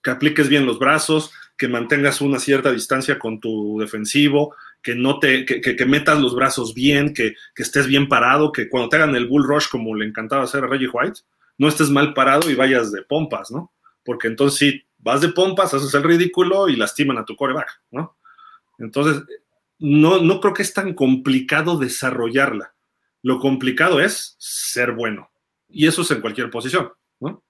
Que 0.02 0.10
apliques 0.10 0.48
bien 0.48 0.64
los 0.64 0.78
brazos, 0.78 1.32
que 1.58 1.68
mantengas 1.68 2.22
una 2.22 2.38
cierta 2.38 2.72
distancia 2.72 3.18
con 3.18 3.40
tu 3.40 3.78
defensivo, 3.78 4.56
que 4.82 4.94
no 4.94 5.18
te, 5.18 5.44
que, 5.44 5.86
metas 5.86 6.20
los 6.20 6.34
brazos 6.34 6.74
bien, 6.74 7.12
que, 7.12 7.34
que, 7.54 7.62
estés 7.62 7.86
bien 7.86 8.08
parado, 8.08 8.52
que 8.52 8.68
cuando 8.68 8.88
te 8.88 8.96
hagan 8.96 9.14
el 9.14 9.28
bull 9.28 9.46
rush 9.46 9.68
como 9.68 9.94
le 9.94 10.06
encantaba 10.06 10.44
hacer 10.44 10.64
a 10.64 10.66
Reggie 10.66 10.88
White, 10.88 11.20
no 11.58 11.68
estés 11.68 11.90
mal 11.90 12.14
parado 12.14 12.50
y 12.50 12.54
vayas 12.54 12.90
de 12.90 13.02
pompas, 13.02 13.50
¿no? 13.50 13.72
Porque 14.02 14.28
entonces 14.28 14.58
si 14.58 14.82
vas 14.98 15.20
de 15.20 15.28
pompas, 15.28 15.74
haces 15.74 15.92
el 15.94 16.02
ridículo 16.02 16.68
y 16.68 16.76
lastiman 16.76 17.18
a 17.18 17.24
tu 17.24 17.36
coreback, 17.36 17.82
¿no? 17.90 18.16
Entonces, 18.78 19.22
no, 19.78 20.20
no 20.20 20.40
creo 20.40 20.54
que 20.54 20.62
es 20.62 20.72
tan 20.72 20.94
complicado 20.94 21.78
desarrollarla. 21.78 22.74
Lo 23.22 23.38
complicado 23.38 24.00
es 24.00 24.36
ser 24.38 24.92
bueno. 24.92 25.30
Y 25.68 25.86
eso 25.86 26.02
es 26.02 26.10
en 26.10 26.20
cualquier 26.20 26.50
posición, 26.50 26.92
¿no? 27.20 27.42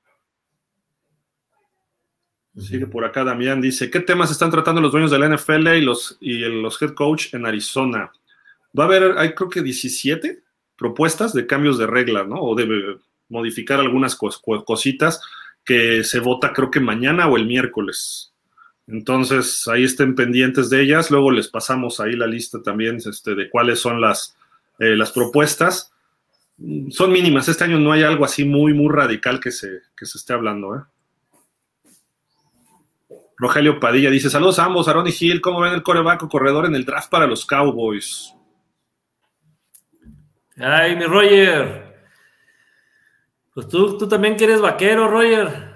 Sigue 2.56 2.86
por 2.86 3.04
acá 3.04 3.22
Damián, 3.22 3.60
dice, 3.60 3.90
¿qué 3.90 4.00
temas 4.00 4.30
están 4.30 4.50
tratando 4.50 4.80
los 4.80 4.90
dueños 4.90 5.10
de 5.10 5.18
la 5.18 5.28
NFL 5.28 5.68
y 5.68 5.82
los, 5.82 6.18
y 6.20 6.38
los 6.40 6.80
head 6.82 6.94
coach 6.94 7.32
en 7.32 7.46
Arizona? 7.46 8.10
Va 8.76 8.84
a 8.84 8.86
haber, 8.86 9.18
hay 9.18 9.34
creo 9.34 9.48
que 9.48 9.62
17 9.62 10.42
propuestas 10.76 11.32
de 11.32 11.46
cambios 11.46 11.78
de 11.78 11.86
regla, 11.86 12.24
¿no? 12.24 12.36
O 12.40 12.54
de 12.54 12.98
modificar 13.28 13.78
algunas 13.78 14.16
cositas 14.16 15.20
que 15.64 16.02
se 16.04 16.18
vota 16.20 16.52
creo 16.52 16.70
que 16.70 16.80
mañana 16.80 17.28
o 17.28 17.36
el 17.36 17.46
miércoles. 17.46 18.32
Entonces, 18.86 19.68
ahí 19.68 19.84
estén 19.84 20.14
pendientes 20.14 20.68
de 20.68 20.82
ellas. 20.82 21.10
Luego 21.10 21.30
les 21.30 21.48
pasamos 21.48 22.00
ahí 22.00 22.16
la 22.16 22.26
lista 22.26 22.60
también 22.62 22.96
este, 22.96 23.34
de 23.34 23.48
cuáles 23.48 23.78
son 23.78 24.00
las, 24.00 24.36
eh, 24.78 24.96
las 24.96 25.12
propuestas. 25.12 25.92
Son 26.90 27.12
mínimas. 27.12 27.48
Este 27.48 27.64
año 27.64 27.78
no 27.78 27.92
hay 27.92 28.02
algo 28.02 28.24
así 28.24 28.44
muy, 28.44 28.74
muy 28.74 28.92
radical 28.92 29.38
que 29.38 29.52
se, 29.52 29.82
que 29.96 30.06
se 30.06 30.18
esté 30.18 30.32
hablando. 30.32 30.76
¿eh? 30.76 30.80
Rogelio 33.40 33.80
Padilla 33.80 34.10
dice: 34.10 34.28
Saludos 34.28 34.58
a 34.58 34.66
ambos, 34.66 34.86
Aaron 34.86 35.06
y 35.08 35.12
Gil. 35.12 35.40
¿Cómo 35.40 35.60
ven 35.60 35.72
el 35.72 35.82
coreback 35.82 36.28
corredor 36.28 36.66
en 36.66 36.74
el 36.74 36.84
draft 36.84 37.10
para 37.10 37.26
los 37.26 37.46
Cowboys? 37.46 38.34
Ay, 40.58 40.94
mi 40.94 41.04
Roger. 41.04 41.96
Pues 43.54 43.66
tú, 43.66 43.96
tú 43.96 44.06
también 44.06 44.36
que 44.36 44.44
eres 44.44 44.60
vaquero, 44.60 45.08
Roger. 45.08 45.74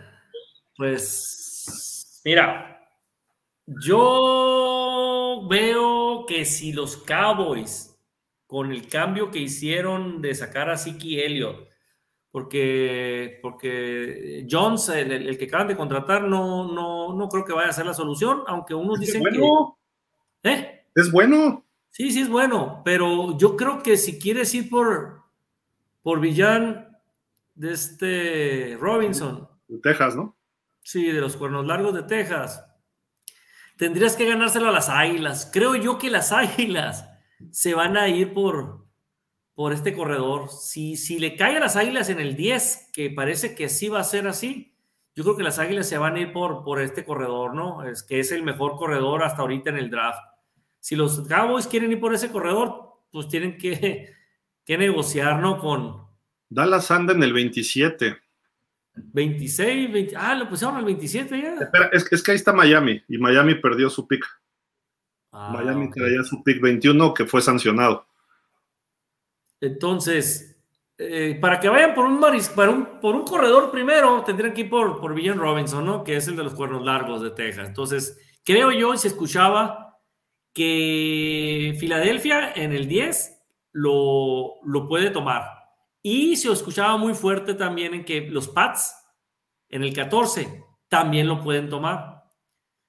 Pues, 0.77 2.21
mira, 2.23 2.87
yo 3.67 5.47
veo 5.49 6.27
que 6.27 6.45
si 6.45 6.75
los 6.75 6.99
Cowboys, 6.99 7.99
con 8.47 8.73
el 8.73 8.89
cambio 8.89 9.31
que 9.31 9.39
hicieron 9.39 10.21
de 10.21 10.35
sacar 10.35 10.69
a 10.69 10.77
Siki 10.77 11.19
Elliott, 11.19 11.67
porque, 12.35 13.39
porque 13.43 14.45
Jones, 14.51 14.89
el, 14.89 15.39
que 15.39 15.45
acaban 15.45 15.69
de 15.69 15.77
contratar, 15.77 16.25
no, 16.25 16.67
no, 16.67 17.15
no 17.15 17.29
creo 17.29 17.45
que 17.45 17.53
vaya 17.53 17.69
a 17.69 17.73
ser 17.73 17.87
la 17.87 17.95
solución, 17.95 18.43
aunque 18.49 18.75
unos 18.75 18.99
dicen 18.99 19.21
bueno. 19.21 19.79
que. 20.43 20.51
¿Eh? 20.51 20.85
Es 20.97 21.13
bueno. 21.13 21.65
Sí, 21.91 22.11
sí, 22.11 22.23
es 22.23 22.29
bueno, 22.29 22.83
pero 22.85 23.39
yo 23.39 23.55
creo 23.55 23.85
que 23.85 23.97
si 23.97 24.19
quieres 24.19 24.53
ir 24.53 24.69
por, 24.69 25.23
por 26.03 26.19
Villán, 26.19 26.99
de 27.55 27.73
este 27.73 28.77
Robinson. 28.81 29.49
De 29.69 29.79
Texas, 29.79 30.17
¿no? 30.17 30.37
Sí, 30.83 31.13
de 31.13 31.21
los 31.21 31.37
cuernos 31.37 31.65
largos 31.65 31.95
de 31.95 32.03
Texas. 32.03 32.67
Tendrías 33.77 34.17
que 34.17 34.27
ganárselo 34.27 34.71
a 34.71 34.73
las 34.73 34.89
águilas. 34.89 35.49
Creo 35.53 35.77
yo 35.77 35.99
que 35.99 36.11
las 36.11 36.33
águilas 36.33 37.09
se 37.53 37.75
van 37.75 37.97
a 37.97 38.09
ir 38.09 38.35
por, 38.35 38.84
por 39.55 39.73
este 39.73 39.95
corredor. 39.95 40.49
Si, 40.51 40.97
si 40.97 41.19
le 41.19 41.37
cae 41.37 41.57
a 41.57 41.61
las 41.61 41.77
águilas 41.77 42.11
en 42.11 42.21
el 42.21 42.37
10, 42.37 42.91
que 42.93 43.11
parece 43.11 43.55
que 43.55 43.69
sí 43.69 43.89
va 43.89 44.01
a 44.01 44.05
ser 44.05 44.27
así, 44.27 44.75
yo 45.15 45.23
creo 45.23 45.37
que 45.37 45.45
las 45.45 45.59
águilas 45.59 45.89
se 45.89 45.99
van 45.99 46.17
a 46.17 46.21
ir 46.21 46.33
por, 46.33 46.65
por 46.65 46.81
este 46.81 47.05
corredor, 47.05 47.55
¿no? 47.55 47.85
Es 47.85 48.03
que 48.03 48.19
es 48.19 48.33
el 48.33 48.43
mejor 48.43 48.77
corredor 48.77 49.23
hasta 49.23 49.43
ahorita 49.43 49.71
en 49.71 49.79
el 49.79 49.91
draft. 49.91 50.19
Si 50.81 50.97
los 50.97 51.27
Cowboys 51.29 51.67
quieren 51.67 51.93
ir 51.93 52.01
por 52.01 52.13
ese 52.15 52.31
corredor, 52.31 53.01
pues 53.11 53.29
tienen 53.29 53.57
que, 53.57 54.13
que 54.65 54.77
negociar, 54.77 55.41
¿no? 55.41 55.59
Con, 55.59 56.05
Dallas 56.49 56.91
anda 56.91 57.13
en 57.13 57.23
el 57.23 57.33
27. 57.33 58.17
26, 58.97 59.93
20, 59.93 60.17
ah, 60.17 60.37
lo 60.37 60.49
pusieron 60.49 60.77
al 60.77 60.85
27 60.85 61.43
ya. 61.43 61.55
Espera, 61.55 61.91
es, 61.93 62.07
es, 62.13 62.23
que 62.23 62.31
ahí 62.31 62.37
está 62.37 62.53
Miami 62.53 63.03
y 63.09 63.19
Miami 63.19 63.57
perdió 63.57 63.91
su 63.91 64.07
pick. 64.07 64.25
Ah, 65.33 65.51
Miami 65.53 65.91
traía 65.91 66.23
su 66.23 66.45
pick 66.45 66.61
21 66.61 67.13
que 67.13 67.27
fue 67.27 67.43
sancionado. 67.43 68.07
Entonces, 69.65 70.61
eh, 70.99 71.39
para 71.41 71.59
que 71.59 71.69
vayan 71.69 71.95
por 71.95 72.05
un, 72.05 72.21
maris, 72.21 72.53
un, 72.57 73.01
por 73.01 73.15
un 73.15 73.25
corredor 73.25 73.71
primero, 73.71 74.23
tendrían 74.23 74.53
que 74.53 74.63
ir 74.63 74.71
por, 74.71 75.01
por 75.01 75.15
Villan 75.15 75.39
Robinson, 75.39 75.85
¿no? 75.85 76.05
Que 76.05 76.17
es 76.17 76.29
el 76.29 76.37
de 76.37 76.45
los 76.45 76.55
cuernos 76.55 76.85
largos 76.85 77.23
de 77.23 77.31
Texas. 77.31 77.67
Entonces, 77.69 78.19
creo 78.45 78.71
yo, 78.71 78.97
se 78.97 79.09
escuchaba 79.09 79.99
que 80.53 81.77
Filadelfia 81.81 82.53
en 82.55 82.73
el 82.73 82.87
10 82.87 83.43
lo, 83.73 84.63
lo 84.63 84.87
puede 84.87 85.11
tomar 85.11 85.45
y 86.03 86.37
se 86.37 86.53
escuchaba 86.53 86.97
muy 86.97 87.15
fuerte 87.15 87.55
también 87.55 87.95
en 87.95 88.05
que 88.05 88.21
los 88.21 88.49
Pats 88.49 88.95
en 89.71 89.83
el 89.83 89.95
14 89.95 90.65
también 90.89 91.27
lo 91.27 91.41
pueden 91.41 91.69
tomar. 91.69 92.23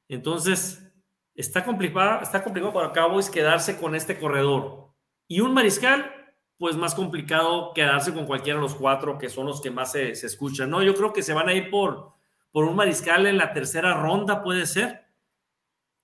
Entonces, 0.10 0.86
está 1.34 1.64
complicado, 1.64 2.22
está 2.22 2.44
complicado 2.44 2.74
para 2.74 2.92
Cowboys 2.92 3.30
quedarse 3.30 3.80
con 3.80 3.96
este 3.96 4.20
corredor. 4.20 4.94
Y 5.28 5.40
un 5.40 5.54
mariscal, 5.54 6.12
pues 6.58 6.78
más 6.78 6.96
complicado 6.96 7.74
quedarse 7.74 8.14
con 8.14 8.26
cualquiera 8.26 8.58
de 8.58 8.64
los 8.64 8.76
cuatro 8.76 9.18
que 9.18 9.30
son 9.30 9.46
los 9.46 9.62
que 9.62 9.72
más 9.72 9.92
se, 9.92 10.12
escuchan. 10.12 10.70
No, 10.70 10.82
yo 10.84 10.94
creo 10.94 11.14
que 11.14 11.24
se 11.24 11.34
van 11.34 11.50
a 11.50 11.54
ir 11.54 11.70
por, 11.70 12.14
por 12.52 12.66
un 12.66 12.76
mariscal 12.76 13.26
en 13.26 13.38
la 13.38 13.54
tercera 13.54 13.94
ronda, 13.94 14.44
puede 14.44 14.66
ser. 14.66 15.06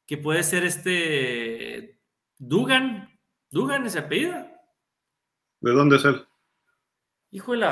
Que 0.06 0.18
puede 0.18 0.44
ser 0.44 0.64
este 0.64 2.02
Dugan. 2.38 3.10
Dugan 3.50 3.86
ese 3.86 4.00
apellido. 4.00 4.46
¿De 5.62 5.72
dónde 5.72 5.98
es 5.98 6.06
él? 6.06 6.26
híjole, 7.32 7.66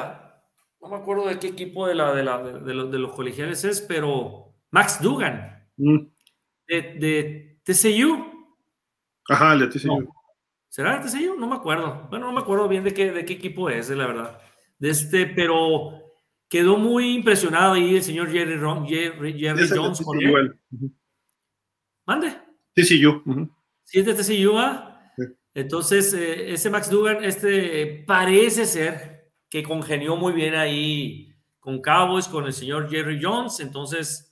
no 0.81 0.87
me 0.87 0.95
acuerdo 0.95 1.27
de 1.27 1.37
qué 1.37 1.47
equipo 1.47 1.85
de, 1.87 1.95
la, 1.95 2.13
de, 2.13 2.23
la, 2.23 2.41
de, 2.41 2.73
los, 2.73 3.13
colegiales 3.13 3.63
es, 3.65 3.81
pero 3.81 4.53
Max 4.71 5.01
Dugan, 5.01 5.67
mm. 5.77 5.97
de, 6.67 6.81
de, 6.93 7.61
TCU. 7.63 8.25
Ajá, 9.27 9.53
el 9.53 9.59
de 9.59 9.67
TCU. 9.67 10.13
¿Será 10.69 11.01
TCU? 11.01 11.35
No 11.37 11.47
me 11.47 11.55
acuerdo. 11.55 12.07
Bueno, 12.09 12.27
no 12.27 12.33
me 12.33 12.39
acuerdo 12.39 12.67
bien 12.67 12.83
de 12.83 12.93
qué, 12.93 13.11
de 13.11 13.25
qué 13.25 13.33
equipo 13.33 13.69
es, 13.69 13.89
la 13.89 14.07
verdad. 14.07 14.39
De 14.77 14.91
este, 14.91 15.25
pero 15.25 15.99
quedó 16.47 16.77
muy 16.77 17.15
impresionado 17.15 17.73
ahí 17.73 17.95
el 17.95 18.03
señor 18.03 18.31
Jerry, 18.31 18.59
Jerry, 18.87 19.45
Jones 19.69 20.01
con 20.01 20.21
él. 20.21 20.59
¿Mande? 22.05 22.37
TCU. 22.73 23.49
Sí, 23.83 23.99
es 23.99 24.05
de 24.05 24.13
TCU, 24.13 24.57
¿ah? 24.57 24.85
Entonces, 25.53 26.13
eh, 26.13 26.53
ese 26.53 26.69
Max 26.69 26.89
Dugan, 26.89 27.23
este 27.23 28.03
parece 28.05 28.65
ser 28.65 29.31
que 29.49 29.63
congenió 29.63 30.15
muy 30.15 30.31
bien 30.31 30.53
ahí 30.55 31.35
con 31.59 31.81
Cowboys, 31.81 32.27
con 32.27 32.45
el 32.45 32.53
señor 32.53 32.89
Jerry 32.89 33.19
Jones. 33.21 33.59
Entonces, 33.59 34.28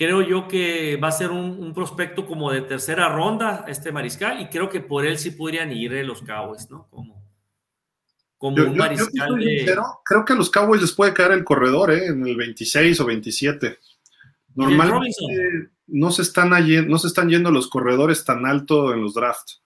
creo 0.00 0.22
yo 0.22 0.48
que 0.48 0.96
va 0.96 1.08
a 1.08 1.12
ser 1.12 1.30
un, 1.30 1.74
prospecto 1.74 2.24
como 2.24 2.50
de 2.50 2.62
tercera 2.62 3.10
ronda 3.10 3.66
este 3.68 3.92
mariscal 3.92 4.40
y 4.40 4.48
creo 4.48 4.70
que 4.70 4.80
por 4.80 5.04
él 5.04 5.18
sí 5.18 5.32
podrían 5.32 5.70
ir 5.72 5.92
eh, 5.92 6.02
los 6.02 6.22
Cowboys, 6.22 6.70
¿no? 6.70 6.88
Como, 6.88 7.22
como 8.38 8.62
un 8.62 8.78
mariscal. 8.78 9.38
creo 10.02 10.24
que 10.24 10.32
a 10.32 10.36
los 10.36 10.48
Cowboys 10.48 10.80
les 10.80 10.92
puede 10.92 11.12
caer 11.12 11.32
el 11.32 11.44
corredor, 11.44 11.90
¿eh? 11.90 12.06
En 12.06 12.26
el 12.26 12.34
26 12.34 12.98
o 13.00 13.04
27. 13.04 13.78
Normalmente 14.54 15.14
no 15.88 16.10
se, 16.10 16.22
están 16.22 16.50
no 16.88 16.98
se 16.98 17.06
están 17.06 17.28
yendo 17.28 17.50
los 17.50 17.68
corredores 17.68 18.24
tan 18.24 18.46
alto 18.46 18.94
en 18.94 19.02
los 19.02 19.12
drafts 19.12 19.60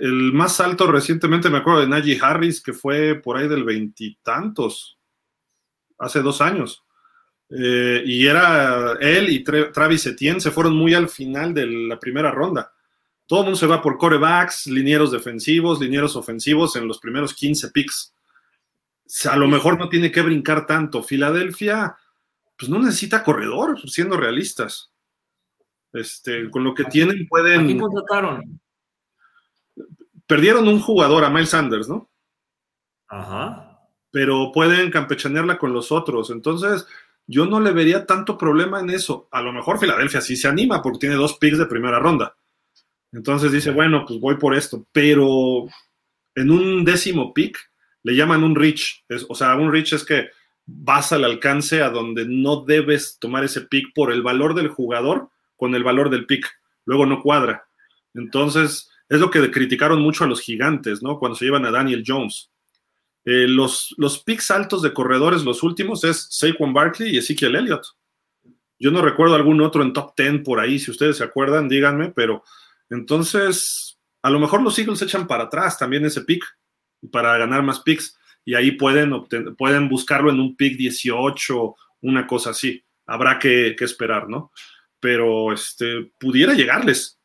el 0.00 0.32
más 0.32 0.60
alto 0.60 0.86
recientemente 0.86 1.50
me 1.50 1.58
acuerdo 1.58 1.80
de 1.80 1.88
Najee 1.88 2.18
Harris, 2.20 2.60
que 2.60 2.72
fue 2.72 3.14
por 3.14 3.36
ahí 3.36 3.48
del 3.48 3.64
veintitantos, 3.64 4.98
hace 5.98 6.20
dos 6.20 6.40
años. 6.40 6.85
Eh, 7.48 8.02
y 8.04 8.26
era 8.26 8.94
él 9.00 9.30
y 9.30 9.44
Travis 9.44 10.06
Etienne 10.06 10.40
se 10.40 10.50
fueron 10.50 10.76
muy 10.76 10.94
al 10.94 11.08
final 11.08 11.54
de 11.54 11.66
la 11.66 11.98
primera 11.98 12.30
ronda. 12.30 12.72
Todo 13.26 13.40
el 13.40 13.44
mundo 13.46 13.58
se 13.58 13.66
va 13.66 13.82
por 13.82 13.98
corebacks, 13.98 14.66
linieros 14.66 15.10
defensivos, 15.10 15.80
linieros 15.80 16.16
ofensivos 16.16 16.76
en 16.76 16.86
los 16.86 16.98
primeros 16.98 17.34
15 17.34 17.70
picks. 17.70 18.14
A 19.30 19.36
lo 19.36 19.48
mejor 19.48 19.78
no 19.78 19.88
tiene 19.88 20.10
que 20.10 20.22
brincar 20.22 20.66
tanto. 20.66 21.02
Filadelfia, 21.02 21.96
pues 22.56 22.70
no 22.70 22.78
necesita 22.78 23.24
corredor, 23.24 23.80
siendo 23.88 24.16
realistas. 24.16 24.92
Este, 25.92 26.50
con 26.50 26.62
lo 26.62 26.74
que 26.74 26.84
tienen 26.84 27.26
pueden. 27.26 27.76
¿A 27.76 27.80
contrataron? 27.80 28.60
Perdieron 30.26 30.68
un 30.68 30.80
jugador, 30.80 31.24
a 31.24 31.30
Miles 31.30 31.50
Sanders, 31.50 31.88
¿no? 31.88 32.10
Ajá. 33.08 33.80
Pero 34.10 34.50
pueden 34.52 34.90
campechanearla 34.90 35.58
con 35.58 35.72
los 35.72 35.90
otros. 35.92 36.30
Entonces, 36.30 36.86
yo 37.26 37.46
no 37.46 37.60
le 37.60 37.72
vería 37.72 38.06
tanto 38.06 38.38
problema 38.38 38.80
en 38.80 38.90
eso. 38.90 39.28
A 39.30 39.42
lo 39.42 39.52
mejor 39.52 39.78
Filadelfia 39.78 40.20
sí 40.20 40.36
se 40.36 40.48
anima 40.48 40.82
porque 40.82 41.00
tiene 41.00 41.16
dos 41.16 41.38
picks 41.38 41.58
de 41.58 41.66
primera 41.66 41.98
ronda. 41.98 42.36
Entonces 43.12 43.50
dice, 43.52 43.70
bueno, 43.70 44.04
pues 44.06 44.20
voy 44.20 44.36
por 44.36 44.54
esto. 44.54 44.86
Pero 44.92 45.66
en 46.34 46.50
un 46.50 46.84
décimo 46.84 47.34
pick 47.34 47.58
le 48.02 48.14
llaman 48.14 48.44
un 48.44 48.54
reach. 48.54 49.04
o 49.28 49.34
sea, 49.34 49.56
un 49.56 49.72
reach 49.72 49.94
es 49.94 50.04
que 50.04 50.28
vas 50.66 51.12
al 51.12 51.24
alcance 51.24 51.82
a 51.82 51.90
donde 51.90 52.26
no 52.26 52.64
debes 52.64 53.18
tomar 53.18 53.44
ese 53.44 53.62
pick 53.62 53.92
por 53.94 54.12
el 54.12 54.22
valor 54.22 54.54
del 54.54 54.68
jugador 54.68 55.30
con 55.56 55.74
el 55.74 55.82
valor 55.82 56.10
del 56.10 56.26
pick. 56.26 56.46
Luego 56.84 57.06
no 57.06 57.22
cuadra. 57.22 57.66
Entonces, 58.14 58.90
es 59.08 59.20
lo 59.20 59.30
que 59.30 59.50
criticaron 59.50 60.00
mucho 60.00 60.24
a 60.24 60.26
los 60.26 60.40
gigantes, 60.40 61.02
¿no? 61.02 61.18
Cuando 61.18 61.36
se 61.36 61.44
llevan 61.44 61.64
a 61.66 61.70
Daniel 61.70 62.04
Jones. 62.06 62.50
Eh, 63.28 63.48
los, 63.48 63.92
los 63.98 64.22
picks 64.22 64.52
altos 64.52 64.82
de 64.82 64.94
corredores, 64.94 65.42
los 65.42 65.64
últimos, 65.64 66.04
es 66.04 66.28
Saquon 66.30 66.72
Barkley 66.72 67.12
y 67.12 67.18
Ezekiel 67.18 67.56
Elliott. 67.56 67.84
Yo 68.78 68.92
no 68.92 69.02
recuerdo 69.02 69.34
algún 69.34 69.60
otro 69.62 69.82
en 69.82 69.92
top 69.92 70.14
10 70.16 70.44
por 70.44 70.60
ahí, 70.60 70.78
si 70.78 70.92
ustedes 70.92 71.16
se 71.16 71.24
acuerdan, 71.24 71.68
díganme, 71.68 72.12
pero 72.12 72.44
entonces, 72.88 73.98
a 74.22 74.30
lo 74.30 74.38
mejor 74.38 74.62
los 74.62 74.78
Eagles 74.78 75.02
echan 75.02 75.26
para 75.26 75.44
atrás 75.44 75.76
también 75.76 76.04
ese 76.04 76.20
pick 76.20 76.44
para 77.10 77.36
ganar 77.36 77.64
más 77.64 77.80
picks 77.80 78.16
y 78.44 78.54
ahí 78.54 78.70
pueden, 78.72 79.10
pueden 79.56 79.88
buscarlo 79.88 80.30
en 80.30 80.38
un 80.38 80.54
pick 80.54 80.76
18, 80.76 81.74
una 82.02 82.28
cosa 82.28 82.50
así. 82.50 82.84
Habrá 83.06 83.40
que, 83.40 83.74
que 83.76 83.84
esperar, 83.84 84.28
¿no? 84.28 84.52
Pero 85.00 85.52
este, 85.52 86.12
pudiera 86.16 86.54
llegarles. 86.54 87.18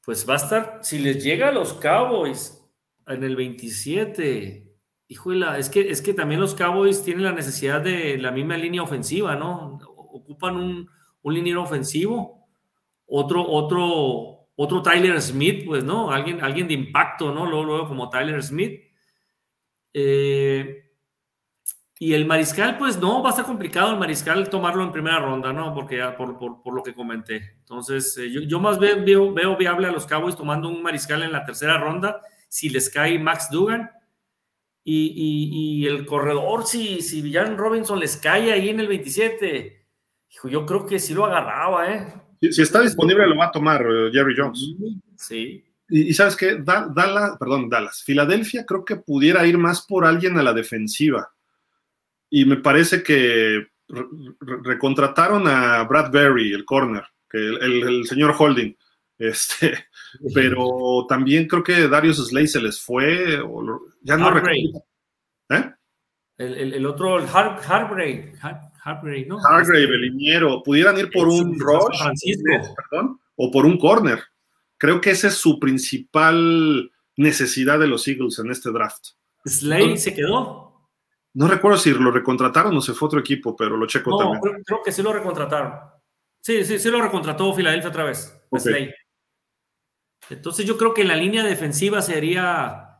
Pues 0.00 0.26
va 0.26 0.34
a 0.34 0.36
estar, 0.38 0.78
si 0.82 1.00
les 1.00 1.22
llega 1.22 1.48
a 1.48 1.52
los 1.52 1.74
Cowboys 1.74 2.59
en 3.10 3.24
el 3.24 3.36
27. 3.36 4.66
Híjole, 5.08 5.58
es 5.58 5.68
que, 5.68 5.90
es 5.90 6.02
que 6.02 6.14
también 6.14 6.40
los 6.40 6.54
Cowboys 6.54 7.02
tienen 7.02 7.24
la 7.24 7.32
necesidad 7.32 7.80
de 7.80 8.16
la 8.18 8.30
misma 8.30 8.56
línea 8.56 8.82
ofensiva, 8.82 9.36
¿no? 9.36 9.78
Ocupan 10.12 10.56
un, 10.56 10.90
un 11.22 11.34
liniero 11.34 11.62
ofensivo, 11.62 12.48
otro, 13.06 13.46
otro, 13.46 14.48
otro 14.56 14.82
Tyler 14.82 15.20
Smith, 15.20 15.64
pues, 15.66 15.84
¿no? 15.84 16.10
Alguien, 16.10 16.42
alguien 16.42 16.68
de 16.68 16.74
impacto, 16.74 17.34
¿no? 17.34 17.46
Luego, 17.46 17.64
luego 17.64 17.88
como 17.88 18.08
Tyler 18.08 18.42
Smith. 18.42 18.80
Eh, 19.92 20.86
y 21.98 22.14
el 22.14 22.24
mariscal, 22.24 22.78
pues 22.78 22.98
no, 22.98 23.22
va 23.22 23.28
a 23.28 23.32
estar 23.32 23.44
complicado 23.44 23.90
el 23.90 23.98
mariscal 23.98 24.48
tomarlo 24.48 24.82
en 24.82 24.92
primera 24.92 25.18
ronda, 25.18 25.52
¿no? 25.52 25.74
Porque 25.74 25.98
ya 25.98 26.16
por, 26.16 26.38
por, 26.38 26.72
lo 26.72 26.82
que 26.82 26.94
comenté. 26.94 27.56
Entonces, 27.58 28.16
eh, 28.16 28.30
yo, 28.30 28.40
yo, 28.40 28.58
más 28.58 28.78
veo, 28.78 29.34
veo, 29.34 29.56
viable 29.56 29.86
a 29.86 29.92
los 29.92 30.06
Cowboys 30.06 30.36
tomando 30.36 30.68
un 30.68 30.82
mariscal 30.82 31.22
en 31.22 31.32
la 31.32 31.44
tercera 31.44 31.76
ronda 31.76 32.22
si 32.50 32.68
les 32.68 32.90
cae 32.90 33.18
Max 33.18 33.48
Dugan. 33.50 33.90
Y, 34.82 35.86
el 35.86 36.04
corredor, 36.04 36.66
si, 36.66 37.00
si 37.00 37.22
Villan 37.22 37.56
Robinson 37.56 38.00
les 38.00 38.16
cae 38.16 38.52
ahí 38.52 38.70
en 38.70 38.80
el 38.80 38.88
27, 38.88 39.86
yo 40.44 40.66
creo 40.66 40.84
que 40.84 40.98
sí 40.98 41.14
lo 41.14 41.26
agarraba, 41.26 41.92
¿eh? 41.92 42.12
Si, 42.50 42.60
está 42.60 42.80
disponible, 42.80 43.26
lo 43.28 43.36
va 43.36 43.46
a 43.46 43.52
tomar 43.52 43.82
eh, 43.82 44.10
Jerry 44.12 44.34
Jones. 44.36 44.74
Sí. 45.16 45.64
Y, 45.88 46.12
sabes 46.12 46.34
qué, 46.34 46.56
Dallas, 46.56 47.36
perdón, 47.38 47.68
Dallas, 47.68 48.02
Filadelfia 48.02 48.66
creo 48.66 48.84
que 48.84 48.96
pudiera 48.96 49.46
ir 49.46 49.58
más 49.58 49.86
por 49.86 50.04
alguien 50.04 50.36
a 50.36 50.42
la 50.42 50.52
defensiva. 50.52 51.32
Y 52.28 52.44
me 52.44 52.56
parece 52.56 53.04
que 53.04 53.68
recontrataron 54.40 55.46
a 55.46 55.84
Brad 55.84 56.10
Berry, 56.10 56.52
el 56.52 56.64
corner, 56.64 57.04
que 57.28 57.38
el 57.38 58.06
señor 58.06 58.34
Holding 58.36 58.76
este, 59.18 59.86
pero 60.34 61.04
también 61.08 61.46
creo 61.46 61.62
que 61.62 61.88
Darius 61.88 62.28
Slay 62.28 62.46
se 62.46 62.60
les 62.60 62.80
fue, 62.80 63.40
o 63.40 63.80
ya 64.02 64.16
no 64.16 64.30
recuerdo. 64.30 64.84
¿Eh? 65.50 65.70
El, 66.38 66.72
el, 66.74 66.86
otro, 66.86 67.18
el 67.18 67.26
Har 67.26 67.60
Hargrave, 67.68 68.32
Hargrave, 68.82 69.26
¿no? 69.26 69.38
Hargrave, 69.44 69.84
el 69.84 70.00
liniero, 70.00 70.62
pudieran 70.62 70.96
ir 70.98 71.10
por 71.10 71.28
un 71.28 71.58
rush, 71.60 72.00
perdón, 72.90 73.20
o 73.36 73.50
por 73.50 73.66
un 73.66 73.76
corner. 73.76 74.20
Creo 74.78 75.02
que 75.02 75.10
esa 75.10 75.28
es 75.28 75.34
su 75.34 75.60
principal 75.60 76.90
necesidad 77.16 77.78
de 77.78 77.88
los 77.88 78.08
Eagles 78.08 78.38
en 78.38 78.50
este 78.50 78.70
draft. 78.70 79.08
Slay 79.44 79.98
se 79.98 80.14
quedó. 80.14 80.88
No 81.34 81.46
recuerdo 81.46 81.78
si 81.78 81.92
lo 81.92 82.10
recontrataron 82.10 82.76
o 82.76 82.80
se 82.80 82.94
fue 82.94 83.06
otro 83.06 83.20
equipo, 83.20 83.54
pero 83.54 83.76
lo 83.76 83.86
checo 83.86 84.16
también. 84.16 84.40
Creo, 84.40 84.54
creo, 84.64 84.82
que 84.82 84.92
sí 84.92 85.02
lo 85.02 85.12
recontrataron. 85.12 85.74
Sí, 86.40 86.64
sí, 86.64 86.78
sí 86.78 86.90
lo 86.90 87.02
recontrató 87.02 87.52
Filadelfia 87.54 87.90
otra 87.90 88.04
vez. 88.04 88.34
Slay. 88.56 88.92
Entonces 90.28 90.66
yo 90.66 90.76
creo 90.76 90.94
que 90.94 91.04
la 91.04 91.16
línea 91.16 91.42
defensiva 91.42 92.02
sería 92.02 92.90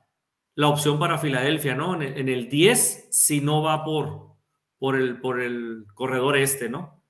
la 0.54 0.68
opción 0.68 0.98
para 0.98 1.18
Filadelfia, 1.18 1.74
¿no? 1.74 2.00
En 2.00 2.28
el, 2.28 2.48
10, 2.48 3.08
si 3.10 3.40
no 3.40 3.62
va 3.62 3.84
por, 3.84 4.36
por, 4.78 4.96
el, 4.96 5.20
por 5.20 5.40
el 5.40 5.86
corredor 5.94 6.36
este, 6.36 6.68
¿no? 6.68 7.02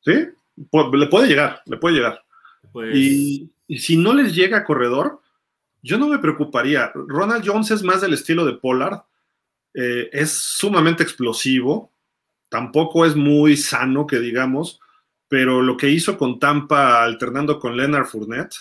Sí, 0.00 0.12
le 0.56 1.06
puede 1.06 1.28
llegar, 1.28 1.62
le 1.66 1.76
puede 1.76 1.96
llegar. 1.96 2.22
Pues 2.72 2.96
y, 2.96 3.52
si 3.68 3.96
no 3.96 4.12
les 4.12 4.34
llega 4.34 4.64
corredor, 4.64 5.20
yo 5.82 5.98
no 5.98 6.08
me 6.08 6.18
preocuparía. 6.18 6.92
Ronald 6.94 7.44
Jones 7.46 7.70
es 7.70 7.82
más 7.82 8.00
del 8.00 8.12
estilo 8.12 8.44
de 8.44 8.54
Pollard, 8.54 9.00
eh, 9.74 10.10
es 10.12 10.32
sumamente 10.32 11.02
explosivo, 11.02 11.92
tampoco 12.48 13.06
es 13.06 13.16
muy 13.16 13.56
sano, 13.56 14.06
que 14.06 14.18
digamos, 14.18 14.80
pero 15.28 15.62
lo 15.62 15.76
que 15.76 15.88
hizo 15.88 16.18
con 16.18 16.38
Tampa 16.38 17.02
alternando 17.02 17.58
con 17.58 17.76
Leonard 17.76 18.06
Fournette, 18.06 18.54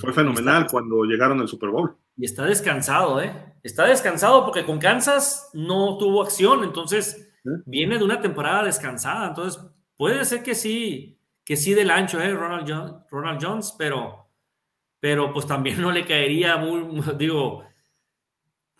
fue 0.00 0.12
fenomenal 0.12 0.66
cuando 0.70 1.04
llegaron 1.04 1.40
al 1.40 1.48
Super 1.48 1.70
Bowl. 1.70 1.96
Y 2.16 2.24
está 2.24 2.44
descansado, 2.44 3.20
¿eh? 3.20 3.32
Está 3.62 3.86
descansado 3.86 4.44
porque 4.44 4.64
con 4.64 4.78
Kansas 4.78 5.50
no 5.52 5.98
tuvo 5.98 6.22
acción, 6.22 6.64
entonces 6.64 7.32
viene 7.64 7.98
de 7.98 8.04
una 8.04 8.20
temporada 8.20 8.64
descansada, 8.64 9.28
entonces 9.28 9.62
puede 9.96 10.24
ser 10.24 10.42
que 10.42 10.54
sí, 10.54 11.20
que 11.44 11.56
sí 11.56 11.74
del 11.74 11.90
ancho, 11.90 12.20
¿eh? 12.20 12.32
Ronald, 12.32 13.06
Ronald 13.10 13.42
Jones, 13.42 13.74
pero, 13.78 14.28
pero 15.00 15.32
pues 15.32 15.46
también 15.46 15.80
no 15.82 15.92
le 15.92 16.06
caería 16.06 16.56
muy, 16.56 17.02
digo, 17.18 17.64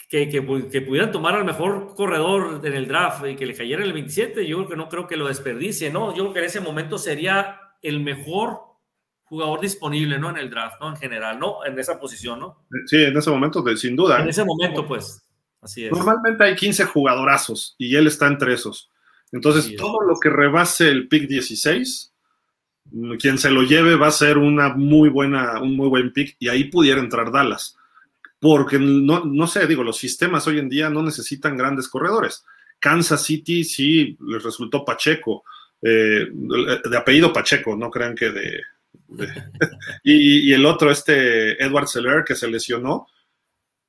que, 0.09 0.29
que, 0.29 0.69
que, 0.71 0.81
pudieran 0.83 1.11
tomar 1.11 1.35
al 1.35 1.45
mejor 1.45 1.95
corredor 1.95 2.61
en 2.65 2.73
el 2.75 2.87
draft 2.87 3.27
y 3.27 3.35
que 3.35 3.47
le 3.47 3.55
cayera 3.55 3.85
el 3.85 3.93
27, 3.93 4.47
yo 4.47 4.59
creo 4.59 4.69
que 4.69 4.77
no 4.77 4.89
creo 4.89 5.07
que 5.07 5.17
lo 5.17 5.27
desperdicie, 5.27 5.91
¿no? 5.91 6.15
Yo 6.15 6.25
creo 6.25 6.33
que 6.33 6.39
en 6.41 6.45
ese 6.45 6.61
momento 6.61 6.97
sería 6.97 7.61
el 7.83 8.01
mejor 8.01 8.66
jugador 9.27 9.61
disponible, 9.61 10.19
¿no? 10.19 10.31
En 10.31 10.39
el 10.39 10.49
draft, 10.49 10.81
¿no? 10.81 10.89
En 10.91 10.97
general, 10.97 11.39
¿no? 11.39 11.65
En 11.65 11.79
esa 11.79 11.99
posición, 11.99 12.41
¿no? 12.41 12.65
Sí, 12.87 13.03
en 13.03 13.17
ese 13.17 13.31
momento, 13.31 13.65
sin 13.77 13.97
duda. 13.97 14.23
En 14.23 14.29
ese 14.29 14.45
momento, 14.45 14.87
pues, 14.87 15.23
así 15.61 15.85
es. 15.85 15.93
Normalmente 15.93 16.45
hay 16.45 16.55
15 16.55 16.85
jugadorazos 16.85 17.75
y 17.77 17.97
él 17.97 18.07
está 18.07 18.29
entre 18.29 18.55
esos. 18.55 18.91
Entonces, 19.33 19.75
todo 19.77 20.03
lo 20.03 20.19
que 20.21 20.31
rebase 20.31 20.89
el 20.89 21.09
pick 21.09 21.27
16, 21.29 22.13
quien 23.19 23.39
se 23.39 23.51
lo 23.51 23.63
lleve 23.65 23.97
va 23.97 24.07
a 24.07 24.13
ser 24.13 24.39
una 24.39 24.75
muy 24.75 25.09
buena, 25.09 25.61
un 25.61 25.77
muy 25.77 25.89
buen 25.89 26.13
pick 26.13 26.37
y 26.39 26.49
ahí 26.49 26.65
pudiera 26.65 27.01
entrar 27.01 27.33
Dallas. 27.33 27.77
Porque 28.39 28.79
no, 28.79 29.25
no 29.25 29.47
sé, 29.49 29.67
digo, 29.67 29.83
los 29.83 29.97
sistemas 29.97 30.47
hoy 30.47 30.61
en 30.61 30.69
día 30.69 30.89
no 30.89 31.03
necesitan 31.03 31.57
grandes 31.57 31.89
corredores. 31.89 32.45
Kansas 32.79 33.25
City 33.25 33.65
sí 33.65 34.17
les 34.21 34.43
resultó 34.43 34.85
Pacheco, 34.85 35.43
eh, 35.83 36.29
de 36.31 36.97
apellido 36.97 37.33
Pacheco, 37.33 37.75
no 37.75 37.91
crean 37.91 38.15
que 38.15 38.31
de, 38.31 38.61
y, 40.05 40.53
el 40.53 40.67
otro, 40.67 40.91
este 40.91 41.63
Edward 41.63 41.89
Seller, 41.89 42.25
que 42.25 42.35
se 42.35 42.49
lesionó, 42.49 43.07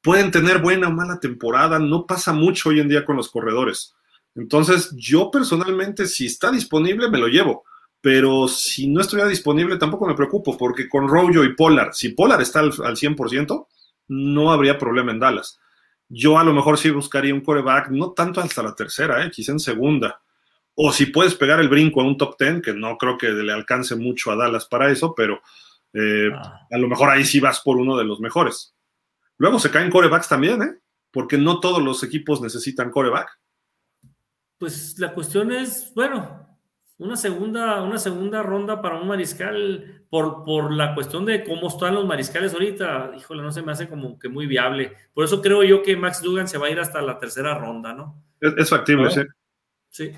pueden 0.01 0.31
tener 0.31 0.59
buena 0.59 0.87
o 0.87 0.91
mala 0.91 1.19
temporada, 1.19 1.79
no 1.79 2.05
pasa 2.05 2.33
mucho 2.33 2.69
hoy 2.69 2.79
en 2.79 2.89
día 2.89 3.05
con 3.05 3.15
los 3.15 3.29
corredores. 3.29 3.95
Entonces, 4.35 4.93
yo 4.95 5.31
personalmente, 5.31 6.05
si 6.05 6.27
está 6.27 6.51
disponible, 6.51 7.09
me 7.09 7.17
lo 7.17 7.27
llevo. 7.27 7.63
Pero 7.99 8.47
si 8.47 8.87
no 8.87 9.01
estuviera 9.01 9.27
disponible, 9.27 9.77
tampoco 9.77 10.05
me 10.05 10.13
preocupo, 10.13 10.55
porque 10.55 10.87
con 10.87 11.07
Rojo 11.07 11.43
y 11.43 11.55
Polar, 11.55 11.93
si 11.93 12.09
Polar 12.09 12.41
está 12.41 12.59
al, 12.59 12.71
al 12.83 12.95
100%, 12.95 13.67
no 14.09 14.51
habría 14.51 14.77
problema 14.77 15.11
en 15.11 15.19
Dallas. 15.19 15.59
Yo 16.07 16.37
a 16.37 16.43
lo 16.43 16.53
mejor 16.53 16.77
sí 16.77 16.89
buscaría 16.91 17.33
un 17.33 17.41
coreback, 17.41 17.89
no 17.89 18.11
tanto 18.11 18.39
hasta 18.39 18.63
la 18.63 18.75
tercera, 18.75 19.25
¿eh? 19.25 19.31
quizá 19.31 19.51
en 19.51 19.59
segunda 19.59 20.21
o 20.79 20.91
si 20.93 21.07
puedes 21.07 21.33
pegar 21.33 21.59
el 21.59 21.69
brinco 21.69 22.01
a 22.01 22.03
un 22.03 22.17
top 22.17 22.35
10, 22.39 22.61
que 22.61 22.73
no 22.73 22.97
creo 22.99 23.17
que 23.17 23.29
le 23.29 23.51
alcance 23.51 23.95
mucho 23.95 24.31
a 24.31 24.35
Dallas 24.35 24.67
para 24.67 24.91
eso, 24.91 25.15
pero 25.15 25.41
eh, 25.91 26.29
ah. 26.31 26.67
a 26.69 26.77
lo 26.77 26.87
mejor 26.87 27.09
ahí 27.09 27.25
sí 27.25 27.39
vas 27.39 27.61
por 27.61 27.77
uno 27.77 27.97
de 27.97 28.05
los 28.05 28.19
mejores. 28.19 28.75
Luego 29.37 29.57
se 29.57 29.71
caen 29.71 29.89
corebacks 29.89 30.29
también, 30.29 30.61
¿eh? 30.61 30.77
Porque 31.11 31.39
no 31.39 31.59
todos 31.59 31.81
los 31.81 32.03
equipos 32.03 32.41
necesitan 32.41 32.91
coreback. 32.91 33.39
Pues 34.59 34.99
la 34.99 35.15
cuestión 35.15 35.51
es, 35.51 35.91
bueno, 35.95 36.47
una 36.99 37.17
segunda, 37.17 37.81
una 37.81 37.97
segunda 37.97 38.43
ronda 38.43 38.79
para 38.79 39.01
un 39.01 39.07
mariscal 39.07 40.05
por, 40.11 40.43
por 40.43 40.71
la 40.71 40.93
cuestión 40.93 41.25
de 41.25 41.43
cómo 41.43 41.69
están 41.69 41.95
los 41.95 42.05
mariscales 42.05 42.53
ahorita, 42.53 43.13
híjole, 43.17 43.41
no 43.41 43.51
se 43.51 43.63
me 43.63 43.71
hace 43.71 43.89
como 43.89 44.19
que 44.19 44.29
muy 44.29 44.45
viable. 44.45 44.93
Por 45.11 45.25
eso 45.25 45.41
creo 45.41 45.63
yo 45.63 45.81
que 45.81 45.97
Max 45.97 46.21
Dugan 46.21 46.47
se 46.47 46.59
va 46.59 46.67
a 46.67 46.69
ir 46.69 46.79
hasta 46.79 47.01
la 47.01 47.17
tercera 47.17 47.57
ronda, 47.57 47.93
¿no? 47.93 48.23
Es, 48.39 48.69
factible, 48.69 49.09
sí. 49.09 49.21
Sí. 49.89 50.11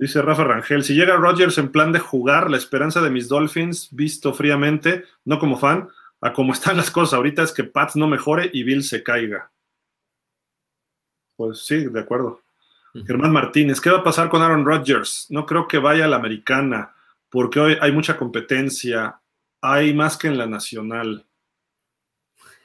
Dice 0.00 0.22
Rafa 0.22 0.44
Rangel, 0.44 0.82
si 0.82 0.94
llega 0.94 1.14
Rodgers 1.16 1.58
en 1.58 1.70
plan 1.70 1.92
de 1.92 1.98
jugar, 1.98 2.50
la 2.50 2.56
esperanza 2.56 3.02
de 3.02 3.10
mis 3.10 3.28
Dolphins, 3.28 3.90
visto 3.90 4.32
fríamente, 4.32 5.04
no 5.26 5.38
como 5.38 5.58
fan, 5.58 5.90
a 6.22 6.32
cómo 6.32 6.54
están 6.54 6.78
las 6.78 6.90
cosas 6.90 7.12
ahorita 7.12 7.42
es 7.42 7.52
que 7.52 7.64
Pats 7.64 7.96
no 7.96 8.08
mejore 8.08 8.48
y 8.50 8.62
Bill 8.62 8.82
se 8.82 9.02
caiga. 9.02 9.52
Pues 11.36 11.66
sí, 11.66 11.84
de 11.84 12.00
acuerdo. 12.00 12.40
Germán 13.06 13.30
Martínez, 13.30 13.78
¿qué 13.78 13.90
va 13.90 13.98
a 13.98 14.02
pasar 14.02 14.30
con 14.30 14.40
Aaron 14.40 14.64
Rodgers? 14.64 15.26
No 15.28 15.44
creo 15.44 15.68
que 15.68 15.76
vaya 15.76 16.06
a 16.06 16.08
la 16.08 16.16
americana, 16.16 16.94
porque 17.28 17.60
hoy 17.60 17.76
hay 17.78 17.92
mucha 17.92 18.16
competencia. 18.16 19.20
Hay 19.60 19.92
más 19.92 20.16
que 20.16 20.28
en 20.28 20.38
la 20.38 20.46
nacional. 20.46 21.26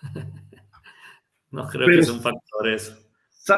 no 1.51 1.67
creo 1.67 1.85
que 1.85 2.01
sea 2.01 2.13
un 2.13 2.21
factor 2.21 2.69
eso. 2.69 3.04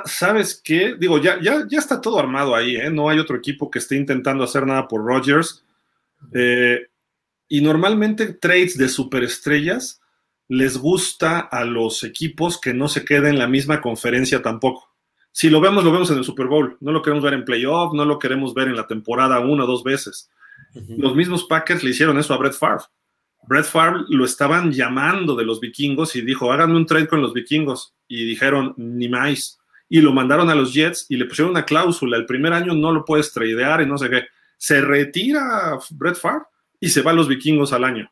¿Sabes 0.06 0.62
qué? 0.64 0.96
Digo, 1.00 1.18
ya, 1.18 1.40
ya, 1.42 1.66
ya 1.70 1.80
está 1.80 2.02
todo 2.02 2.20
armado 2.20 2.56
ahí, 2.56 2.76
¿eh? 2.76 2.90
No 2.90 3.10
hay 3.10 3.20
otro 3.20 3.38
equipo 3.38 3.72
que 3.72 3.80
esté 3.80 3.96
intentando 3.96 4.44
hacer 4.44 4.66
nada 4.66 4.88
por 4.88 5.06
Rodgers. 5.06 5.64
Eh, 6.34 6.88
y 7.48 7.62
normalmente 7.62 8.34
trades 8.34 8.78
de 8.78 8.90
superestrellas 8.90 10.02
les 10.50 10.78
gusta 10.78 11.40
a 11.40 11.64
los 11.64 12.04
equipos 12.04 12.60
que 12.60 12.74
no 12.74 12.88
se 12.88 13.06
queden 13.06 13.34
en 13.34 13.40
la 13.40 13.48
misma 13.48 13.82
conferencia 13.82 14.42
tampoco. 14.42 14.90
Si 15.32 15.50
lo 15.50 15.62
vemos, 15.62 15.84
lo 15.84 15.92
vemos 15.92 16.10
en 16.10 16.18
el 16.18 16.24
Super 16.24 16.48
Bowl. 16.48 16.78
No 16.80 16.92
lo 16.92 17.02
queremos 17.02 17.24
ver 17.24 17.34
en 17.34 17.46
playoff, 17.46 17.94
no 17.94 18.06
lo 18.06 18.18
queremos 18.18 18.54
ver 18.54 18.68
en 18.68 18.76
la 18.76 18.88
temporada 18.88 19.40
una 19.40 19.66
o 19.66 19.68
dos 19.68 19.84
veces. 19.84 20.30
Los 20.74 21.16
mismos 21.16 21.46
Packers 21.46 21.84
le 21.84 21.92
hicieron 21.92 22.18
eso 22.18 22.34
a 22.34 22.38
Brett 22.38 22.54
Favre. 22.54 22.84
Brett 23.48 23.66
Favre 23.66 24.02
lo 24.10 24.26
estaban 24.26 24.72
llamando 24.72 25.36
de 25.36 25.46
los 25.46 25.60
vikingos 25.60 26.16
y 26.16 26.22
dijo, 26.22 26.52
háganme 26.52 26.76
un 26.76 26.86
trade 26.86 27.08
con 27.08 27.22
los 27.22 27.34
vikingos. 27.34 27.94
Y 28.08 28.26
dijeron, 28.26 28.74
ni 28.78 29.08
más. 29.10 29.60
Y 29.90 30.02
lo 30.02 30.12
mandaron 30.12 30.50
a 30.50 30.56
los 30.56 30.74
Jets 30.74 31.06
y 31.10 31.16
le 31.16 31.26
pusieron 31.26 31.52
una 31.52 31.66
cláusula. 31.66 32.18
El 32.18 32.26
primer 32.26 32.54
año 32.54 32.74
no 32.74 32.92
lo 32.92 33.06
puedes 33.06 33.32
tradear 33.32 33.82
y 33.82 33.86
no 33.86 33.98
sé 33.98 34.10
qué. 34.10 34.26
Se 34.58 34.82
retira 34.82 35.78
Brett 35.92 36.18
Favre 36.18 36.46
y 36.80 36.90
se 36.90 37.02
va 37.02 37.12
a 37.12 37.14
los 37.14 37.28
vikingos 37.28 37.74
al 37.74 37.84
año. 37.84 38.12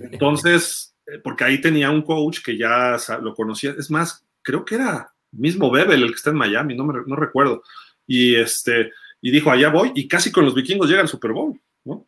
Entonces, 0.00 0.96
eh, 1.06 1.18
porque 1.18 1.44
ahí 1.44 1.60
tenía 1.60 1.90
un 1.90 2.02
coach 2.02 2.40
que 2.44 2.56
ya 2.56 2.96
lo 3.22 3.34
conocía. 3.34 3.74
Es 3.78 3.90
más, 3.90 4.24
creo 4.42 4.64
que 4.64 4.76
era 4.76 5.12
mismo 5.32 5.70
Bebel, 5.70 6.02
el 6.02 6.10
que 6.10 6.16
está 6.16 6.30
en 6.30 6.36
Miami, 6.36 6.74
no, 6.74 6.84
me, 6.84 7.00
no 7.06 7.16
recuerdo. 7.16 7.62
Y, 8.06 8.34
este, 8.34 8.92
y 9.20 9.30
dijo, 9.30 9.50
allá 9.50 9.68
voy, 9.68 9.92
y 9.94 10.08
casi 10.08 10.32
con 10.32 10.44
los 10.44 10.54
vikingos 10.54 10.88
llega 10.88 11.02
al 11.02 11.08
Super 11.08 11.32
Bowl, 11.32 11.60
¿no? 11.84 12.06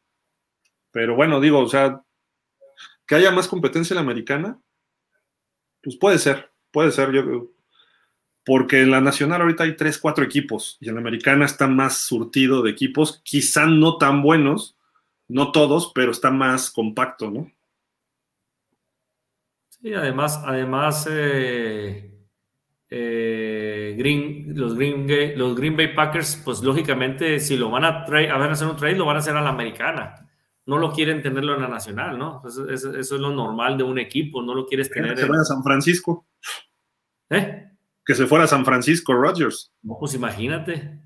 Pero 0.90 1.14
bueno, 1.14 1.40
digo, 1.40 1.58
o 1.60 1.68
sea, 1.68 2.02
que 3.06 3.14
haya 3.14 3.30
más 3.30 3.48
competencia 3.48 3.94
en 3.94 3.96
la 3.96 4.02
americana, 4.02 4.58
pues 5.82 5.96
puede 5.96 6.18
ser, 6.18 6.50
puede 6.70 6.90
ser, 6.92 7.12
yo 7.12 7.50
porque 8.50 8.80
en 8.80 8.90
la 8.90 9.00
nacional 9.00 9.42
ahorita 9.42 9.62
hay 9.62 9.76
tres, 9.76 9.96
cuatro 9.96 10.24
equipos, 10.24 10.76
y 10.80 10.88
en 10.88 10.96
la 10.96 11.00
americana 11.00 11.44
está 11.44 11.68
más 11.68 11.98
surtido 11.98 12.62
de 12.62 12.72
equipos, 12.72 13.20
quizá 13.22 13.66
no 13.66 13.96
tan 13.96 14.22
buenos, 14.22 14.76
no 15.28 15.52
todos, 15.52 15.92
pero 15.94 16.10
está 16.10 16.32
más 16.32 16.72
compacto, 16.72 17.30
¿no? 17.30 17.48
Sí, 19.68 19.94
además, 19.94 20.42
además, 20.44 21.06
eh, 21.08 22.12
eh, 22.88 23.94
Green, 23.96 24.58
los, 24.58 24.74
Green, 24.74 25.06
los 25.38 25.54
Green 25.54 25.76
Bay 25.76 25.94
Packers, 25.94 26.42
pues 26.44 26.60
lógicamente, 26.60 27.38
si 27.38 27.56
lo 27.56 27.70
van 27.70 27.84
a, 27.84 28.02
hacer 28.02 28.66
un 28.66 28.76
trade, 28.76 28.96
lo 28.96 29.06
van 29.06 29.14
a 29.14 29.20
hacer 29.20 29.36
a 29.36 29.42
la 29.42 29.50
americana. 29.50 30.28
No 30.66 30.78
lo 30.78 30.90
quieren 30.90 31.22
tenerlo 31.22 31.54
en 31.54 31.62
la 31.62 31.68
nacional, 31.68 32.18
¿no? 32.18 32.42
Eso, 32.44 32.68
es 32.68 33.12
lo 33.12 33.30
normal 33.30 33.78
de 33.78 33.84
un 33.84 34.00
equipo, 34.00 34.42
no 34.42 34.54
lo 34.54 34.66
quieres 34.66 34.90
tener. 34.90 35.14
Que 35.14 35.20
se 35.20 35.28
vaya 35.28 35.42
a 35.42 35.44
San 35.44 35.62
Francisco. 35.62 36.26
¿Eh? 37.30 37.69
Que 38.10 38.16
se 38.16 38.26
fuera 38.26 38.44
a 38.44 38.48
San 38.48 38.64
Francisco 38.64 39.14
Rodgers. 39.14 39.72
No, 39.82 39.96
pues 39.96 40.14
imagínate. 40.14 40.98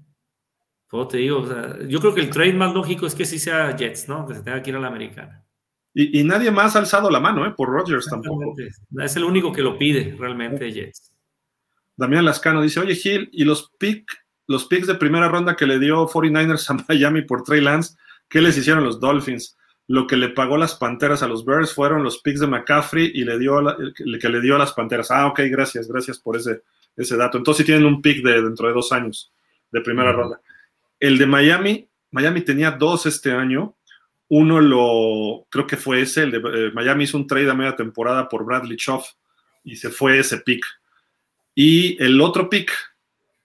Todo 0.88 1.06
te 1.06 1.18
digo, 1.18 1.46
yo 1.86 2.00
creo 2.00 2.14
que 2.14 2.22
el 2.22 2.30
trade 2.30 2.54
más 2.54 2.72
lógico 2.72 3.04
es 3.04 3.14
que 3.14 3.26
sí 3.26 3.38
sea 3.38 3.76
Jets, 3.76 4.08
¿no? 4.08 4.26
Que 4.26 4.32
se 4.32 4.40
tenga 4.40 4.62
que 4.62 4.70
ir 4.70 4.76
a 4.76 4.80
la 4.80 4.86
americana. 4.88 5.44
Y, 5.92 6.18
y 6.18 6.24
nadie 6.24 6.50
más 6.50 6.76
ha 6.76 6.78
alzado 6.78 7.10
la 7.10 7.20
mano, 7.20 7.44
¿eh? 7.44 7.52
Por 7.54 7.68
Rodgers 7.68 8.06
tampoco. 8.06 8.54
Es 9.02 9.16
el 9.16 9.24
único 9.24 9.52
que 9.52 9.60
lo 9.60 9.76
pide 9.76 10.16
realmente 10.18 10.72
Jets. 10.72 11.12
Damián 11.94 12.24
Lascano 12.24 12.62
dice, 12.62 12.80
oye 12.80 12.94
Gil, 12.94 13.28
¿y 13.32 13.44
los, 13.44 13.70
pick, 13.78 14.10
los 14.46 14.64
picks 14.64 14.86
de 14.86 14.94
primera 14.94 15.28
ronda 15.28 15.56
que 15.56 15.66
le 15.66 15.78
dio 15.78 16.08
49ers 16.08 16.70
a 16.70 16.84
Miami 16.88 17.20
por 17.20 17.42
Trey 17.42 17.60
Lance, 17.60 17.98
qué 18.30 18.40
les 18.40 18.56
hicieron 18.56 18.82
los 18.82 18.98
Dolphins? 18.98 19.58
Lo 19.88 20.06
que 20.06 20.16
le 20.16 20.30
pagó 20.30 20.56
las 20.56 20.74
Panteras 20.74 21.22
a 21.22 21.28
los 21.28 21.44
Bears 21.44 21.74
fueron 21.74 22.02
los 22.02 22.22
picks 22.22 22.40
de 22.40 22.46
McCaffrey 22.46 23.12
y 23.14 23.24
le 23.24 23.38
dio 23.38 23.62
que 24.18 24.28
le 24.30 24.40
dio 24.40 24.56
a 24.56 24.58
las 24.58 24.72
Panteras. 24.72 25.10
Ah, 25.10 25.26
ok, 25.26 25.40
gracias, 25.50 25.86
gracias 25.86 26.18
por 26.18 26.38
ese, 26.38 26.62
ese 26.96 27.16
dato. 27.16 27.38
Entonces 27.38 27.64
sí 27.64 27.66
tienen 27.66 27.86
un 27.86 28.02
pick 28.02 28.24
de 28.24 28.42
dentro 28.42 28.68
de 28.68 28.74
dos 28.74 28.92
años 28.92 29.32
de 29.70 29.80
primera 29.80 30.12
ronda. 30.12 30.40
El 31.00 31.18
de 31.18 31.26
Miami, 31.26 31.88
Miami 32.10 32.42
tenía 32.42 32.70
dos 32.70 33.06
este 33.06 33.32
año. 33.32 33.74
Uno 34.28 34.60
lo, 34.60 35.46
creo 35.50 35.66
que 35.66 35.76
fue 35.76 36.00
ese, 36.00 36.22
el 36.22 36.30
de 36.30 36.38
eh, 36.38 36.70
Miami 36.72 37.04
hizo 37.04 37.16
un 37.16 37.26
trade 37.26 37.50
a 37.50 37.54
media 37.54 37.76
temporada 37.76 38.28
por 38.28 38.44
Bradley 38.44 38.76
Choff 38.76 39.06
y 39.64 39.76
se 39.76 39.90
fue 39.90 40.18
ese 40.18 40.38
pick. 40.38 40.64
Y 41.54 42.02
el 42.02 42.20
otro 42.20 42.48
pick 42.48 42.72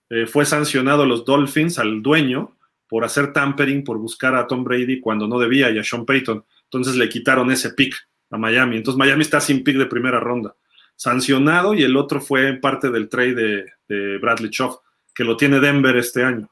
eh, 0.10 0.26
fue 0.26 0.46
sancionado 0.46 1.04
a 1.04 1.06
los 1.06 1.26
Dolphins, 1.26 1.80
al 1.80 2.02
dueño, 2.02 2.56
por 2.88 3.04
hacer 3.04 3.34
tampering, 3.34 3.84
por 3.84 4.00
buscar 4.00 4.36
a 4.36 4.48
Tom 4.48 4.64
Brady 4.64 5.00
cuando 5.00 5.28
no 5.28 5.38
debía 5.38 5.70
y 5.70 5.78
a 5.78 5.84
Sean 5.84 6.06
Payton. 6.06 6.44
Entonces 6.64 6.96
le 6.96 7.10
quitaron 7.10 7.52
ese 7.52 7.72
pick 7.72 7.96
a 8.32 8.38
Miami. 8.38 8.78
Entonces 8.78 8.98
Miami 8.98 9.22
está 9.22 9.40
sin 9.40 9.64
pick 9.64 9.78
de 9.78 9.86
primera 9.86 10.20
ronda. 10.20 10.56
Sancionado 11.00 11.74
y 11.74 11.84
el 11.84 11.96
otro 11.96 12.20
fue 12.20 12.56
parte 12.56 12.90
del 12.90 13.08
trade 13.08 13.66
de, 13.88 14.18
Bradley 14.18 14.50
Choff, 14.50 14.80
que 15.16 15.24
lo 15.24 15.38
tiene 15.38 15.62
Denver 15.62 15.96
este 15.96 16.26
año. 16.26 16.52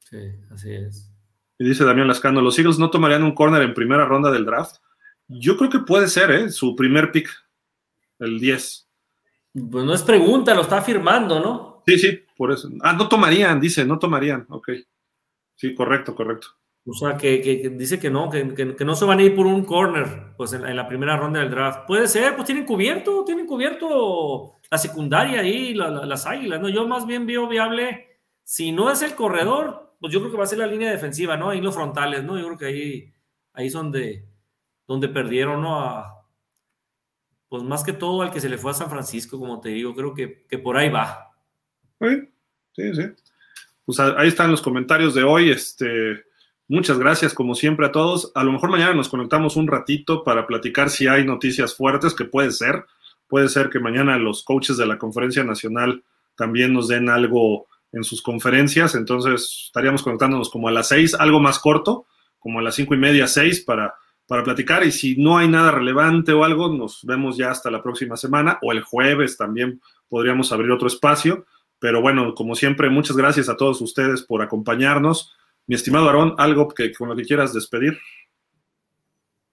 Sí, 0.00 0.18
así 0.50 0.70
es. 0.70 1.10
Y 1.58 1.64
dice 1.64 1.82
Damián 1.82 2.08
Lascano, 2.08 2.42
¿los 2.42 2.58
Eagles 2.58 2.78
no 2.78 2.90
tomarían 2.90 3.22
un 3.22 3.34
corner 3.34 3.62
en 3.62 3.72
primera 3.72 4.04
ronda 4.04 4.30
del 4.30 4.44
draft? 4.44 4.76
Yo 5.28 5.56
creo 5.56 5.70
que 5.70 5.78
puede 5.78 6.08
ser, 6.08 6.30
¿eh? 6.30 6.50
Su 6.50 6.76
primer 6.76 7.10
pick, 7.10 7.30
el 8.18 8.38
10. 8.38 8.88
Pues 9.70 9.84
no 9.86 9.94
es 9.94 10.02
pregunta, 10.02 10.54
lo 10.54 10.60
está 10.60 10.76
afirmando, 10.76 11.40
¿no? 11.40 11.82
Sí, 11.86 11.98
sí, 11.98 12.20
por 12.36 12.52
eso. 12.52 12.68
Ah, 12.82 12.92
no 12.92 13.08
tomarían, 13.08 13.58
dice, 13.58 13.86
no 13.86 13.98
tomarían. 13.98 14.44
Ok. 14.50 14.72
Sí, 15.54 15.74
correcto, 15.74 16.14
correcto. 16.14 16.48
O 16.84 16.92
sea, 16.94 17.16
que, 17.16 17.72
dice 17.76 18.00
que 18.00 18.10
no, 18.10 18.28
que, 18.28 18.44
no 18.84 18.94
se 18.96 19.04
van 19.04 19.20
a 19.20 19.22
ir 19.22 19.36
por 19.36 19.46
un 19.46 19.64
corner, 19.64 20.34
pues 20.36 20.52
en, 20.52 20.74
la 20.74 20.88
primera 20.88 21.16
ronda 21.16 21.38
del 21.38 21.50
draft. 21.50 21.86
Puede 21.86 22.08
ser, 22.08 22.34
pues 22.34 22.46
tienen 22.46 22.66
cubierto, 22.66 23.24
tienen 23.24 23.46
cubierto 23.46 24.58
la 24.68 24.78
secundaria 24.78 25.40
ahí, 25.40 25.74
las 25.74 26.26
águilas, 26.26 26.60
¿no? 26.60 26.68
Yo 26.68 26.88
más 26.88 27.06
bien 27.06 27.24
veo 27.24 27.46
viable, 27.46 28.18
si 28.42 28.72
no 28.72 28.90
es 28.90 29.02
el 29.02 29.14
corredor, 29.14 29.94
pues 30.00 30.12
yo 30.12 30.18
creo 30.20 30.32
que 30.32 30.38
va 30.38 30.44
a 30.44 30.48
ser 30.48 30.58
la 30.58 30.66
línea 30.66 30.90
defensiva, 30.90 31.36
¿no? 31.36 31.50
Ahí 31.50 31.60
los 31.60 31.74
frontales, 31.74 32.24
¿no? 32.24 32.36
Yo 32.36 32.46
creo 32.46 32.58
que 32.58 32.66
ahí, 32.66 33.14
ahí 33.52 33.66
es 33.68 33.72
donde, 33.72 34.26
donde 34.86 35.08
perdieron, 35.08 35.62
¿no? 35.62 35.80
A, 35.80 36.22
pues 37.52 37.62
más 37.62 37.84
que 37.84 37.92
todo 37.92 38.22
al 38.22 38.32
que 38.32 38.40
se 38.40 38.48
le 38.48 38.56
fue 38.56 38.70
a 38.70 38.74
San 38.74 38.88
Francisco, 38.88 39.38
como 39.38 39.60
te 39.60 39.68
digo, 39.68 39.94
creo 39.94 40.14
que, 40.14 40.58
por 40.58 40.76
ahí 40.76 40.88
va. 40.88 41.32
Sí, 42.00 42.28
sí, 42.72 42.94
sí. 42.94 43.02
Pues 43.84 44.00
ahí 44.00 44.28
están 44.28 44.50
los 44.50 44.62
comentarios 44.62 45.14
de 45.14 45.22
hoy. 45.22 45.50
Este, 45.50 46.24
muchas 46.68 46.98
gracias, 46.98 47.34
como 47.34 47.54
siempre, 47.54 47.86
a 47.86 47.92
todos. 47.92 48.32
A 48.34 48.44
lo 48.44 48.52
mejor 48.52 48.70
mañana 48.70 48.94
nos 48.94 49.08
conectamos 49.08 49.56
un 49.56 49.68
ratito 49.68 50.24
para 50.24 50.46
platicar 50.46 50.90
si 50.90 51.06
hay 51.06 51.24
noticias 51.24 51.74
fuertes, 51.74 52.14
que 52.14 52.24
puede 52.24 52.50
ser. 52.50 52.86
Puede 53.28 53.48
ser 53.48 53.70
que 53.70 53.80
mañana 53.80 54.18
los 54.18 54.44
coaches 54.44 54.76
de 54.76 54.86
la 54.86 54.98
Conferencia 54.98 55.44
Nacional 55.44 56.04
también 56.36 56.72
nos 56.72 56.88
den 56.88 57.08
algo 57.08 57.66
en 57.92 58.04
sus 58.04 58.22
conferencias. 58.22 58.94
Entonces 58.94 59.64
estaríamos 59.66 60.02
conectándonos 60.02 60.50
como 60.50 60.68
a 60.68 60.72
las 60.72 60.88
seis, 60.88 61.14
algo 61.14 61.40
más 61.40 61.58
corto, 61.58 62.06
como 62.38 62.58
a 62.58 62.62
las 62.62 62.74
cinco 62.74 62.94
y 62.94 62.98
media, 62.98 63.26
seis, 63.26 63.60
para 63.60 63.94
para 64.32 64.44
platicar 64.44 64.82
y 64.82 64.92
si 64.92 65.16
no 65.16 65.36
hay 65.36 65.46
nada 65.46 65.70
relevante 65.70 66.32
o 66.32 66.42
algo, 66.42 66.68
nos 66.70 67.04
vemos 67.04 67.36
ya 67.36 67.50
hasta 67.50 67.70
la 67.70 67.82
próxima 67.82 68.16
semana 68.16 68.58
o 68.62 68.72
el 68.72 68.82
jueves 68.82 69.36
también 69.36 69.82
podríamos 70.08 70.52
abrir 70.52 70.70
otro 70.70 70.88
espacio. 70.88 71.44
Pero 71.78 72.00
bueno, 72.00 72.34
como 72.34 72.54
siempre, 72.54 72.88
muchas 72.88 73.16
gracias 73.16 73.50
a 73.50 73.58
todos 73.58 73.82
ustedes 73.82 74.22
por 74.22 74.40
acompañarnos. 74.40 75.34
Mi 75.66 75.74
estimado 75.74 76.06
Aarón, 76.06 76.34
algo 76.38 76.68
que 76.68 76.92
con 76.92 77.08
lo 77.08 77.16
que 77.16 77.24
quieras 77.24 77.52
despedir. 77.52 77.98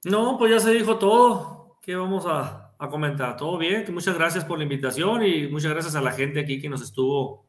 No, 0.05 0.37
pues 0.37 0.51
ya 0.51 0.59
se 0.59 0.73
dijo 0.73 0.97
todo. 0.97 1.77
¿Qué 1.81 1.95
vamos 1.95 2.25
a, 2.25 2.75
a 2.77 2.89
comentar? 2.89 3.37
Todo 3.37 3.57
bien. 3.57 3.85
muchas 3.93 4.15
gracias 4.15 4.45
por 4.45 4.57
la 4.57 4.63
invitación 4.63 5.25
y 5.25 5.47
muchas 5.47 5.71
gracias 5.71 5.95
a 5.95 6.01
la 6.01 6.11
gente 6.11 6.39
aquí 6.39 6.61
que 6.61 6.69
nos 6.69 6.81
estuvo 6.81 7.45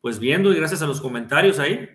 pues 0.00 0.18
viendo 0.18 0.52
y 0.52 0.56
gracias 0.56 0.82
a 0.82 0.86
los 0.86 1.00
comentarios 1.00 1.58
ahí. 1.58 1.88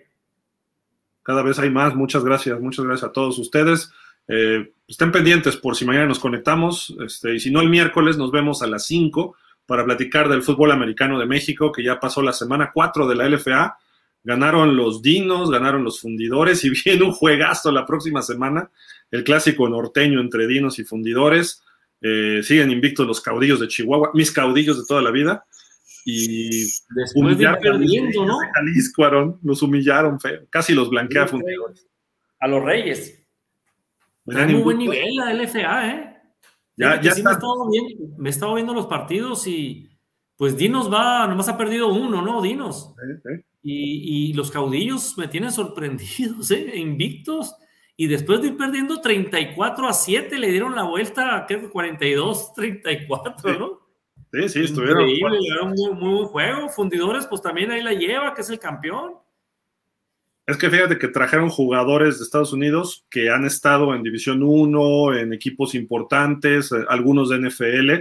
Cada 1.23 1.43
vez 1.43 1.59
hay 1.59 1.69
más. 1.69 1.95
Muchas 1.95 2.23
gracias. 2.23 2.59
Muchas 2.59 2.85
gracias 2.85 3.09
a 3.09 3.13
todos 3.13 3.37
ustedes. 3.39 3.91
Eh, 4.27 4.73
estén 4.87 5.11
pendientes 5.11 5.57
por 5.57 5.75
si 5.75 5.85
mañana 5.85 6.05
nos 6.05 6.19
conectamos, 6.19 6.95
este, 7.05 7.35
y 7.35 7.39
si 7.39 7.51
no 7.51 7.61
el 7.61 7.69
miércoles 7.69 8.17
nos 8.17 8.31
vemos 8.31 8.61
a 8.61 8.67
las 8.67 8.85
5 8.85 9.35
para 9.65 9.83
platicar 9.83 10.29
del 10.29 10.43
fútbol 10.43 10.71
americano 10.71 11.19
de 11.19 11.25
México, 11.25 11.71
que 11.71 11.83
ya 11.83 11.99
pasó 11.99 12.21
la 12.21 12.33
semana 12.33 12.71
4 12.73 13.07
de 13.07 13.15
la 13.15 13.27
LFA. 13.27 13.77
Ganaron 14.23 14.75
los 14.75 15.01
Dinos, 15.01 15.49
ganaron 15.49 15.83
los 15.83 15.99
Fundidores 15.99 16.63
y 16.63 16.69
viene 16.85 17.03
un 17.03 17.11
juegazo 17.11 17.71
la 17.71 17.85
próxima 17.85 18.21
semana, 18.21 18.69
el 19.09 19.23
clásico 19.23 19.67
norteño 19.67 20.19
entre 20.19 20.47
Dinos 20.47 20.79
y 20.79 20.83
Fundidores. 20.83 21.63
Eh, 22.01 22.41
siguen 22.43 22.71
invictos 22.71 23.05
los 23.05 23.21
caudillos 23.21 23.59
de 23.59 23.67
Chihuahua, 23.67 24.11
mis 24.13 24.31
caudillos 24.31 24.77
de 24.77 24.85
toda 24.87 25.01
la 25.01 25.11
vida. 25.11 25.45
Y 26.03 26.65
después 26.89 27.37
de 27.37 27.47
perdiendo, 27.61 28.25
¿no? 28.25 28.39
Jalisco, 28.53 29.37
los 29.43 29.61
humillaron 29.61 30.19
feo, 30.19 30.47
casi 30.49 30.73
los 30.73 30.89
blanquea 30.89 31.27
Fundidores. 31.27 31.87
A 32.39 32.47
los 32.47 32.63
Reyes. 32.63 33.23
Está 34.25 34.47
muy 34.47 34.61
buen 34.61 34.77
nivel 34.79 35.15
la 35.15 35.33
LFA, 35.33 35.91
¿eh? 35.91 36.11
Ya, 36.77 36.99
ya 37.01 37.11
sí 37.11 37.21
me, 37.21 37.29
he 37.29 37.33
estado 37.33 37.69
viendo, 37.69 38.17
me 38.17 38.29
he 38.29 38.31
estado 38.31 38.55
viendo 38.55 38.73
los 38.73 38.87
partidos 38.87 39.45
y 39.45 39.90
pues 40.41 40.57
Dinos 40.57 40.91
va, 40.91 41.27
nomás 41.27 41.49
ha 41.49 41.55
perdido 41.55 41.89
uno, 41.89 42.23
¿no? 42.23 42.41
Dinos. 42.41 42.95
Y, 43.61 44.29
y, 44.31 44.33
los 44.33 44.49
caudillos 44.49 45.15
me 45.15 45.27
tienen 45.27 45.51
sorprendidos, 45.51 46.49
¿eh? 46.51 46.79
Invictos. 46.79 47.55
Y 47.95 48.07
después 48.07 48.41
de 48.41 48.47
ir 48.47 48.57
perdiendo 48.57 49.01
34 49.01 49.87
a 49.87 49.93
7, 49.93 50.39
le 50.39 50.49
dieron 50.49 50.73
la 50.73 50.81
vuelta, 50.81 51.45
creo 51.47 51.61
que 51.61 51.69
42, 51.69 52.55
34, 52.55 53.53
¿no? 53.59 53.81
Sí, 54.33 54.49
sí, 54.49 54.59
estuvieron. 54.61 55.07
Increíble, 55.07 55.61
un 55.61 55.73
muy, 55.75 55.93
muy 55.93 56.13
buen 56.15 56.25
juego. 56.29 56.69
Fundidores, 56.69 57.27
pues 57.27 57.43
también 57.43 57.69
ahí 57.69 57.83
la 57.83 57.93
lleva, 57.93 58.33
que 58.33 58.41
es 58.41 58.49
el 58.49 58.57
campeón. 58.57 59.13
Es 60.47 60.57
que 60.57 60.71
fíjate 60.71 60.97
que 60.97 61.09
trajeron 61.09 61.49
jugadores 61.49 62.17
de 62.17 62.23
Estados 62.23 62.51
Unidos 62.51 63.05
que 63.11 63.29
han 63.29 63.45
estado 63.45 63.93
en 63.93 64.01
División 64.01 64.41
1, 64.41 65.17
en 65.19 65.33
equipos 65.33 65.75
importantes, 65.75 66.71
eh, 66.71 66.83
algunos 66.89 67.29
de 67.29 67.47
NFL, 67.47 67.91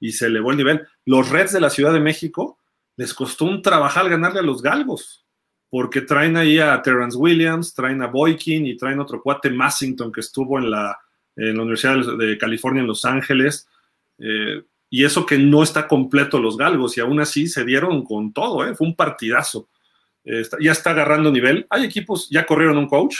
y 0.00 0.12
se 0.12 0.26
elevó 0.26 0.50
el 0.50 0.56
nivel. 0.56 0.86
Los 1.04 1.30
Reds 1.30 1.52
de 1.52 1.60
la 1.60 1.70
Ciudad 1.70 1.92
de 1.92 2.00
México 2.00 2.58
les 2.96 3.14
costó 3.14 3.44
un 3.44 3.62
trabajar 3.62 4.08
ganarle 4.08 4.40
a 4.40 4.42
los 4.42 4.62
Galgos, 4.62 5.24
porque 5.70 6.00
traen 6.00 6.36
ahí 6.36 6.58
a 6.58 6.80
Terrence 6.82 7.16
Williams, 7.16 7.74
traen 7.74 8.02
a 8.02 8.06
Boykin 8.06 8.66
y 8.66 8.76
traen 8.76 9.00
otro 9.00 9.22
cuate 9.22 9.50
Massington 9.50 10.10
que 10.10 10.20
estuvo 10.20 10.58
en 10.58 10.70
la, 10.70 10.98
en 11.36 11.56
la 11.56 11.62
Universidad 11.62 12.16
de 12.16 12.38
California 12.38 12.80
en 12.80 12.88
Los 12.88 13.04
Ángeles. 13.04 13.68
Eh, 14.18 14.62
y 14.90 15.04
eso 15.04 15.26
que 15.26 15.38
no 15.38 15.62
está 15.62 15.86
completo 15.86 16.38
los 16.38 16.56
Galgos, 16.56 16.96
y 16.96 17.00
aún 17.00 17.20
así 17.20 17.46
se 17.46 17.64
dieron 17.64 18.02
con 18.04 18.32
todo, 18.32 18.66
¿eh? 18.66 18.74
fue 18.74 18.86
un 18.86 18.96
partidazo 18.96 19.68
ya 20.60 20.72
está 20.72 20.90
agarrando 20.90 21.30
nivel. 21.30 21.66
Hay 21.70 21.84
equipos, 21.84 22.28
ya 22.30 22.46
corrieron 22.46 22.78
un 22.78 22.88
coach, 22.88 23.16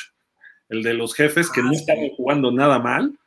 el 0.69 0.83
de 0.83 0.95
los 0.95 1.15
jefes, 1.15 1.51
que 1.51 1.63
no 1.63 1.71
ah, 1.71 1.75
estaban 1.75 2.09
jugando 2.11 2.53
nada 2.53 2.79
mal, 2.79 3.19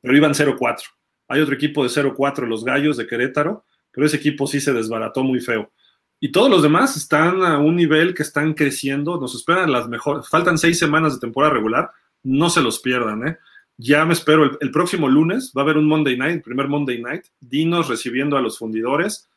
pero 0.00 0.16
iban 0.16 0.32
0-4. 0.32 0.82
Hay 1.30 1.40
otro 1.40 1.54
equipo 1.54 1.84
de 1.84 1.88
0-4, 1.88 2.46
los 2.46 2.64
Gallos 2.64 2.96
de 2.96 3.06
Querétaro, 3.06 3.64
pero 3.92 4.04
ese 4.04 4.16
equipo 4.16 4.48
sí 4.48 4.60
se 4.60 4.72
desbarató 4.72 5.22
muy 5.22 5.40
feo. 5.40 5.70
Y 6.18 6.32
todos 6.32 6.50
los 6.50 6.62
demás 6.62 6.96
están 6.96 7.42
a 7.42 7.58
un 7.58 7.76
nivel 7.76 8.14
que 8.14 8.24
están 8.24 8.52
creciendo, 8.52 9.18
nos 9.20 9.36
esperan 9.36 9.70
las 9.70 9.88
mejores, 9.88 10.28
faltan 10.28 10.58
seis 10.58 10.78
semanas 10.78 11.14
de 11.14 11.20
temporada 11.20 11.54
regular, 11.54 11.90
no 12.24 12.50
se 12.50 12.60
los 12.60 12.80
pierdan, 12.80 13.28
¿eh? 13.28 13.38
Ya 13.76 14.04
me 14.04 14.12
espero, 14.12 14.44
el, 14.44 14.58
el, 14.60 14.70
próximo 14.72 15.08
lunes 15.08 15.52
va 15.56 15.62
a 15.62 15.64
haber 15.64 15.78
un 15.78 15.86
Monday 15.86 16.18
Night, 16.18 16.42
primer 16.42 16.68
Monday 16.68 17.00
Night, 17.00 17.22
Dinos 17.40 17.88
recibiendo 17.88 18.36
a 18.36 18.42
los 18.42 18.58
fundidores, 18.58 19.30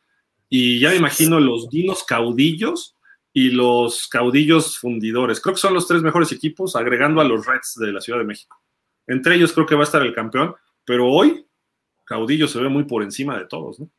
y 0.50 0.80
ya 0.80 0.90
me 0.90 0.98
imagino 0.98 1.40
los 1.40 1.70
Dinos 1.70 2.04
caudillos 2.04 2.98
y 3.32 3.52
los 3.52 4.08
caudillos 4.08 4.78
fundidores. 4.80 5.40
Creo 5.40 5.56
que 5.56 5.62
son 5.62 5.74
los 5.74 5.88
tres 5.88 6.02
mejores 6.02 6.32
equipos, 6.32 6.76
agregando 6.76 7.22
a 7.22 7.24
los 7.24 7.46
Reds 7.46 7.76
de 7.80 7.94
la 7.94 8.02
Ciudad 8.02 8.20
de 8.20 8.26
México. 8.26 8.62
Entre 9.08 9.36
ellos 9.36 9.54
creo 9.54 9.66
que 9.66 9.76
va 9.76 9.82
a 9.82 9.86
estar 9.86 10.02
el 10.02 10.14
campeón, 10.14 10.56
pero 10.86 11.08
hoy 11.08 11.46
caudillo 12.04 12.48
se 12.48 12.60
ve 12.60 12.70
muy 12.70 12.84
por 12.84 13.04
encima 13.04 13.38
de 13.38 13.46
todos, 13.46 13.80
¿no? 13.80 13.90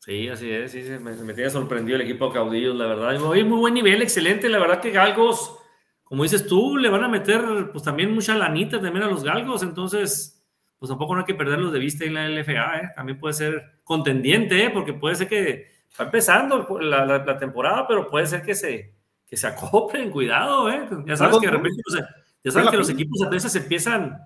Sí, 0.00 0.28
así 0.28 0.50
es, 0.50 0.70
sí, 0.70 0.82
me, 1.00 1.12
me 1.14 1.34
tiene 1.34 1.50
sorprendido 1.50 1.96
el 1.96 2.02
equipo 2.02 2.32
caudillos, 2.32 2.76
la 2.76 2.86
verdad. 2.86 3.18
Muy, 3.20 3.42
muy 3.42 3.58
buen 3.58 3.74
nivel, 3.74 4.02
excelente. 4.02 4.48
La 4.48 4.58
verdad 4.58 4.80
que 4.80 4.92
Galgos, 4.92 5.58
como 6.04 6.22
dices 6.22 6.46
tú, 6.46 6.76
le 6.76 6.88
van 6.88 7.02
a 7.02 7.08
meter 7.08 7.70
pues 7.72 7.82
también 7.82 8.14
mucha 8.14 8.36
lanita 8.36 8.80
también 8.80 9.04
a 9.04 9.10
los 9.10 9.24
Galgos, 9.24 9.62
entonces 9.62 10.44
pues 10.78 10.90
tampoco 10.90 11.14
no 11.14 11.20
hay 11.20 11.26
que 11.26 11.34
perderlos 11.34 11.72
de 11.72 11.78
vista 11.78 12.04
en 12.04 12.14
la 12.14 12.28
LFA, 12.28 12.78
¿eh? 12.78 12.90
También 12.94 13.18
puede 13.18 13.34
ser 13.34 13.80
contendiente, 13.82 14.64
¿eh? 14.64 14.70
Porque 14.70 14.92
puede 14.92 15.16
ser 15.16 15.28
que 15.28 15.76
Está 15.96 16.04
empezando 16.04 16.78
la, 16.78 17.38
temporada, 17.38 17.88
pero 17.88 18.06
puede 18.06 18.26
ser 18.26 18.42
que 18.42 18.54
se, 18.54 18.92
que 19.26 19.34
se 19.34 19.46
acoplen, 19.46 20.10
cuidado, 20.10 20.70
¿eh? 20.70 20.86
Ya 21.06 21.16
sabes 21.16 21.38
que 21.38 21.46
de 21.46 21.52
repente, 21.52 21.82
ya 22.44 22.50
sabes 22.50 22.68
que 22.68 22.76
los 22.76 22.90
equipos 22.90 23.22
a 23.22 23.30
veces 23.30 23.56
empiezan 23.56 24.18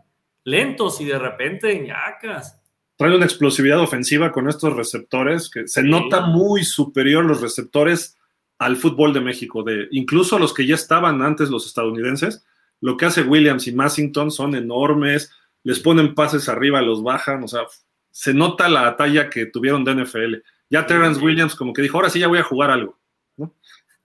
lentos 0.44 1.00
y 1.00 1.04
de 1.04 1.18
repente 1.18 1.80
ñacas. 1.80 2.60
Trae 2.96 3.14
una 3.14 3.24
explosividad 3.24 3.80
ofensiva 3.80 4.30
con 4.30 4.48
estos 4.48 4.74
receptores 4.74 5.48
que 5.50 5.66
se 5.66 5.82
nota 5.82 6.20
muy 6.20 6.64
superior 6.64 7.24
los 7.24 7.40
receptores 7.40 8.18
al 8.58 8.76
fútbol 8.76 9.14
de 9.14 9.22
México, 9.22 9.62
de 9.62 9.88
incluso 9.90 10.38
los 10.38 10.52
que 10.52 10.66
ya 10.66 10.74
estaban 10.74 11.22
antes 11.22 11.48
los 11.48 11.66
estadounidenses. 11.66 12.44
Lo 12.80 12.96
que 12.96 13.06
hace 13.06 13.22
Williams 13.22 13.66
y 13.66 13.72
Massington 13.72 14.30
son 14.30 14.54
enormes, 14.54 15.32
les 15.62 15.80
ponen 15.80 16.14
pases 16.14 16.48
arriba, 16.48 16.82
los 16.82 17.02
bajan, 17.02 17.42
o 17.42 17.48
sea, 17.48 17.62
se 18.10 18.34
nota 18.34 18.68
la 18.68 18.96
talla 18.96 19.30
que 19.30 19.46
tuvieron 19.46 19.84
de 19.84 19.94
NFL. 19.94 20.34
Ya 20.68 20.86
Terrence 20.86 21.20
Williams 21.20 21.54
como 21.54 21.72
que 21.72 21.82
dijo, 21.82 21.96
ahora 21.96 22.10
sí 22.10 22.18
ya 22.18 22.28
voy 22.28 22.38
a 22.38 22.44
jugar 22.44 22.70
algo. 22.70 22.98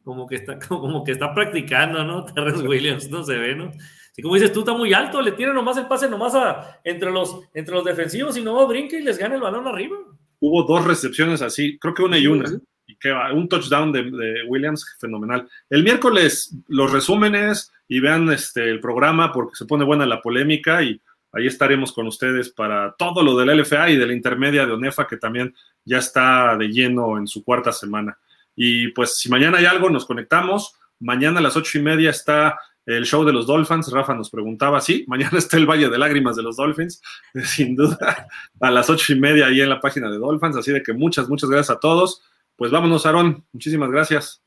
Como, 0.03 0.27
que 0.27 0.35
está, 0.35 0.59
como 0.67 1.03
que 1.03 1.11
está 1.11 1.33
practicando, 1.33 2.03
¿no? 2.03 2.25
Terrence 2.25 2.65
Williams, 2.65 3.09
no 3.09 3.23
se 3.23 3.37
ve, 3.37 3.55
¿no? 3.55 3.71
Y 4.17 4.21
como 4.21 4.35
dices 4.35 4.53
tú, 4.53 4.61
está 4.61 4.73
muy 4.73 4.93
alto, 4.93 5.21
le 5.21 5.33
tiene 5.33 5.53
nomás 5.53 5.77
el 5.77 5.87
pase 5.87 6.09
nomás 6.09 6.35
a, 6.35 6.79
entre, 6.83 7.11
los, 7.11 7.41
entre 7.53 7.75
los 7.75 7.83
defensivos 7.83 8.37
y 8.37 8.41
no 8.41 8.65
brinca 8.67 8.97
y 8.97 9.01
les 9.01 9.17
gana 9.17 9.35
el 9.35 9.41
balón 9.41 9.67
arriba. 9.67 9.97
Hubo 10.39 10.63
dos 10.63 10.85
recepciones 10.85 11.41
así, 11.41 11.77
creo 11.79 11.93
que 11.93 12.03
una 12.03 12.17
y 12.17 12.27
una. 12.27 12.45
Y 12.87 12.95
que 12.97 13.11
un 13.33 13.49
touchdown 13.49 13.91
de, 13.91 14.43
Williams 14.47 14.95
fenomenal. 14.99 15.49
El 15.69 15.83
miércoles 15.83 16.55
los 16.67 16.91
resúmenes 16.91 17.71
y 17.87 17.99
vean 17.99 18.31
este, 18.31 18.69
el 18.69 18.79
programa 18.79 19.33
porque 19.33 19.55
se 19.55 19.65
pone 19.65 19.83
buena 19.83 20.05
la 20.05 20.21
polémica 20.21 20.81
y 20.83 21.01
ahí 21.33 21.47
estaremos 21.47 21.91
con 21.91 22.07
ustedes 22.07 22.49
para 22.49 22.95
todo 22.97 23.21
lo 23.21 23.35
del 23.35 23.59
LFA 23.59 23.89
y 23.89 23.97
de 23.97 24.07
la 24.07 24.13
intermedia 24.13 24.65
de 24.65 24.71
ONEFA 24.71 25.07
que 25.07 25.17
también 25.17 25.53
ya 25.83 25.97
está 25.97 26.55
de 26.57 26.67
lleno 26.67 27.17
en 27.17 27.27
su 27.27 27.43
cuarta 27.43 27.71
semana. 27.71 28.17
Y 28.55 28.89
pues 28.89 29.17
si 29.17 29.29
mañana 29.29 29.57
hay 29.57 29.65
algo, 29.65 29.89
nos 29.89 30.05
conectamos. 30.05 30.75
Mañana 30.99 31.39
a 31.39 31.43
las 31.43 31.57
ocho 31.57 31.77
y 31.77 31.81
media 31.81 32.11
está 32.11 32.57
el 32.85 33.05
show 33.05 33.23
de 33.25 33.33
los 33.33 33.47
Dolphins. 33.47 33.91
Rafa 33.91 34.13
nos 34.13 34.29
preguntaba, 34.29 34.81
sí, 34.81 35.05
mañana 35.07 35.31
está 35.37 35.57
el 35.57 35.65
Valle 35.65 35.89
de 35.89 35.97
Lágrimas 35.97 36.35
de 36.35 36.43
los 36.43 36.57
Dolphins, 36.57 37.01
sin 37.43 37.75
duda, 37.75 38.27
a 38.59 38.71
las 38.71 38.89
ocho 38.89 39.13
y 39.13 39.19
media 39.19 39.47
ahí 39.47 39.61
en 39.61 39.69
la 39.69 39.79
página 39.79 40.09
de 40.09 40.17
Dolphins. 40.17 40.57
Así 40.57 40.71
de 40.71 40.83
que 40.83 40.93
muchas, 40.93 41.29
muchas 41.29 41.49
gracias 41.49 41.75
a 41.75 41.79
todos. 41.79 42.21
Pues 42.55 42.71
vámonos, 42.71 43.05
Aarón. 43.05 43.45
Muchísimas 43.51 43.89
gracias. 43.89 44.41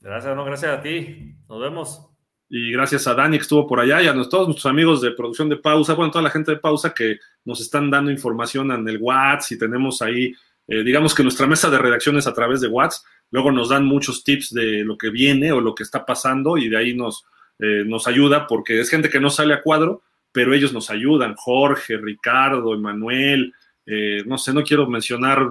Gracias, 0.00 0.34
no, 0.34 0.44
gracias 0.44 0.78
a 0.78 0.82
ti. 0.82 1.36
Nos 1.48 1.60
vemos. 1.60 2.08
Y 2.48 2.70
gracias 2.72 3.06
a 3.06 3.14
Dani 3.14 3.38
que 3.38 3.42
estuvo 3.42 3.66
por 3.66 3.80
allá 3.80 4.02
y 4.02 4.08
a 4.08 4.12
todos 4.28 4.46
nuestros 4.46 4.66
amigos 4.66 5.00
de 5.00 5.12
producción 5.12 5.48
de 5.48 5.56
pausa, 5.56 5.94
bueno, 5.94 6.10
toda 6.10 6.22
la 6.22 6.30
gente 6.30 6.50
de 6.50 6.58
pausa 6.58 6.92
que 6.92 7.18
nos 7.46 7.62
están 7.62 7.90
dando 7.90 8.10
información 8.10 8.70
en 8.72 8.86
el 8.86 8.98
WhatsApp 9.00 9.52
y 9.52 9.58
tenemos 9.58 10.02
ahí 10.02 10.34
eh, 10.68 10.84
digamos 10.84 11.14
que 11.14 11.22
nuestra 11.22 11.46
mesa 11.46 11.68
de 11.70 11.78
redacciones 11.78 12.26
a 12.26 12.32
través 12.32 12.60
de 12.60 12.68
WhatsApp, 12.68 13.04
luego 13.30 13.50
nos 13.50 13.70
dan 13.70 13.84
muchos 13.84 14.22
tips 14.22 14.54
de 14.54 14.84
lo 14.84 14.96
que 14.96 15.10
viene 15.10 15.52
o 15.52 15.60
lo 15.60 15.74
que 15.74 15.82
está 15.82 16.06
pasando 16.06 16.56
y 16.56 16.68
de 16.68 16.76
ahí 16.76 16.94
nos, 16.94 17.24
eh, 17.58 17.84
nos 17.86 18.06
ayuda 18.06 18.46
porque 18.46 18.80
es 18.80 18.90
gente 18.90 19.10
que 19.10 19.20
no 19.20 19.30
sale 19.30 19.54
a 19.54 19.62
cuadro, 19.62 20.02
pero 20.32 20.54
ellos 20.54 20.72
nos 20.72 20.90
ayudan, 20.90 21.34
Jorge, 21.36 21.96
Ricardo, 21.96 22.74
Emanuel, 22.74 23.52
eh, 23.84 24.22
no 24.26 24.38
sé, 24.38 24.52
no 24.52 24.62
quiero 24.62 24.86
mencionar 24.86 25.44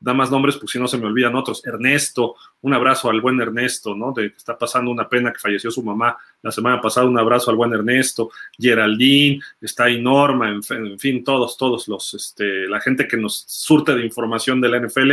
da 0.00 0.12
más 0.12 0.28
nombres 0.28 0.56
porque 0.56 0.72
si 0.72 0.78
no 0.78 0.88
se 0.88 0.98
me 0.98 1.06
olvidan 1.06 1.36
otros. 1.36 1.64
Ernesto, 1.64 2.34
un 2.62 2.74
abrazo 2.74 3.08
al 3.08 3.20
buen 3.20 3.40
Ernesto, 3.40 3.94
¿no? 3.94 4.12
De 4.12 4.26
está 4.26 4.58
pasando 4.58 4.90
una 4.90 5.08
pena 5.08 5.32
que 5.32 5.38
falleció 5.38 5.70
su 5.70 5.82
mamá 5.82 6.16
la 6.42 6.50
semana 6.50 6.80
pasada, 6.80 7.06
un 7.06 7.18
abrazo 7.18 7.50
al 7.50 7.56
buen 7.56 7.72
Ernesto, 7.72 8.30
Geraldine, 8.58 9.40
está 9.60 9.84
ahí 9.84 10.02
Norma, 10.02 10.50
en, 10.50 10.98
fin, 10.98 11.22
todos, 11.22 11.56
todos 11.56 11.86
los, 11.86 12.14
este, 12.14 12.66
la 12.68 12.80
gente 12.80 13.06
que 13.06 13.16
nos 13.16 13.44
surte 13.46 13.94
de 13.94 14.04
información 14.04 14.60
de 14.60 14.68
la 14.68 14.80
NFL 14.80 15.12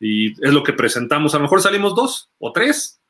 y 0.00 0.32
es 0.32 0.52
lo 0.52 0.62
que 0.62 0.72
presentamos. 0.72 1.34
A 1.34 1.38
lo 1.38 1.44
mejor 1.44 1.60
salimos 1.60 1.94
dos 1.94 2.30
o 2.38 2.52
tres, 2.52 3.00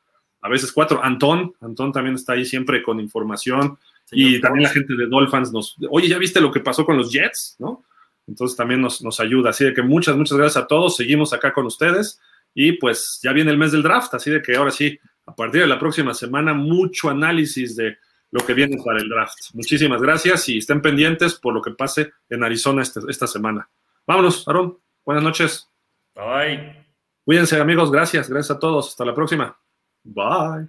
a 0.45 0.49
veces 0.49 0.71
cuatro. 0.71 1.03
Antón, 1.03 1.55
Antón 1.59 1.91
también 1.91 2.15
está 2.15 2.33
ahí 2.33 2.45
siempre 2.45 2.83
con 2.83 2.99
información. 2.99 3.79
y 4.11 4.39
también 4.39 4.63
la 4.63 4.69
gente 4.69 4.95
de 4.95 5.07
Dolphins 5.07 5.51
nos, 5.51 5.75
oye, 5.89 6.07
¿ya 6.07 6.19
viste 6.19 6.39
lo 6.39 6.51
que 6.51 6.59
pasó 6.59 6.85
con 6.85 6.97
los 6.97 7.11
Jets? 7.11 7.55
¿No? 7.57 7.83
Entonces 8.27 8.55
también 8.55 8.79
nos, 8.79 9.01
nos 9.01 9.19
ayuda. 9.19 9.49
Así 9.49 9.65
de 9.65 9.73
que 9.73 9.81
muchas, 9.81 10.15
muchas 10.15 10.37
gracias 10.37 10.63
a 10.63 10.67
todos. 10.67 10.95
Seguimos 10.95 11.33
acá 11.33 11.51
con 11.51 11.65
ustedes. 11.65 12.21
Y 12.53 12.73
pues 12.73 13.19
ya 13.23 13.33
viene 13.33 13.49
el 13.49 13.57
mes 13.57 13.71
del 13.71 13.81
draft, 13.81 14.13
así 14.13 14.29
de 14.29 14.41
que 14.43 14.55
ahora 14.55 14.69
sí, 14.69 14.99
a 15.25 15.35
partir 15.35 15.61
de 15.61 15.67
la 15.67 15.79
próxima 15.79 16.13
semana, 16.13 16.53
mucho 16.53 17.09
análisis 17.09 17.75
de 17.75 17.97
lo 18.29 18.45
que 18.45 18.53
viene 18.53 18.77
para 18.85 18.99
el 18.99 19.09
draft. 19.09 19.37
Muchísimas 19.53 19.99
gracias 19.99 20.47
y 20.47 20.59
estén 20.59 20.79
pendientes 20.79 21.33
por 21.33 21.55
lo 21.55 21.61
que 21.61 21.71
pase 21.71 22.11
en 22.29 22.43
Arizona 22.43 22.83
este, 22.83 22.99
esta 23.09 23.25
semana. 23.25 23.67
Vámonos, 24.05 24.47
Aarón. 24.47 24.77
Buenas 25.03 25.23
noches. 25.23 25.67
Bye. 26.13 26.85
Cuídense, 27.23 27.59
amigos. 27.59 27.91
Gracias. 27.91 28.29
Gracias 28.29 28.55
a 28.55 28.59
todos. 28.59 28.89
Hasta 28.89 29.05
la 29.05 29.15
próxima. 29.15 29.57
Bye. 30.05 30.67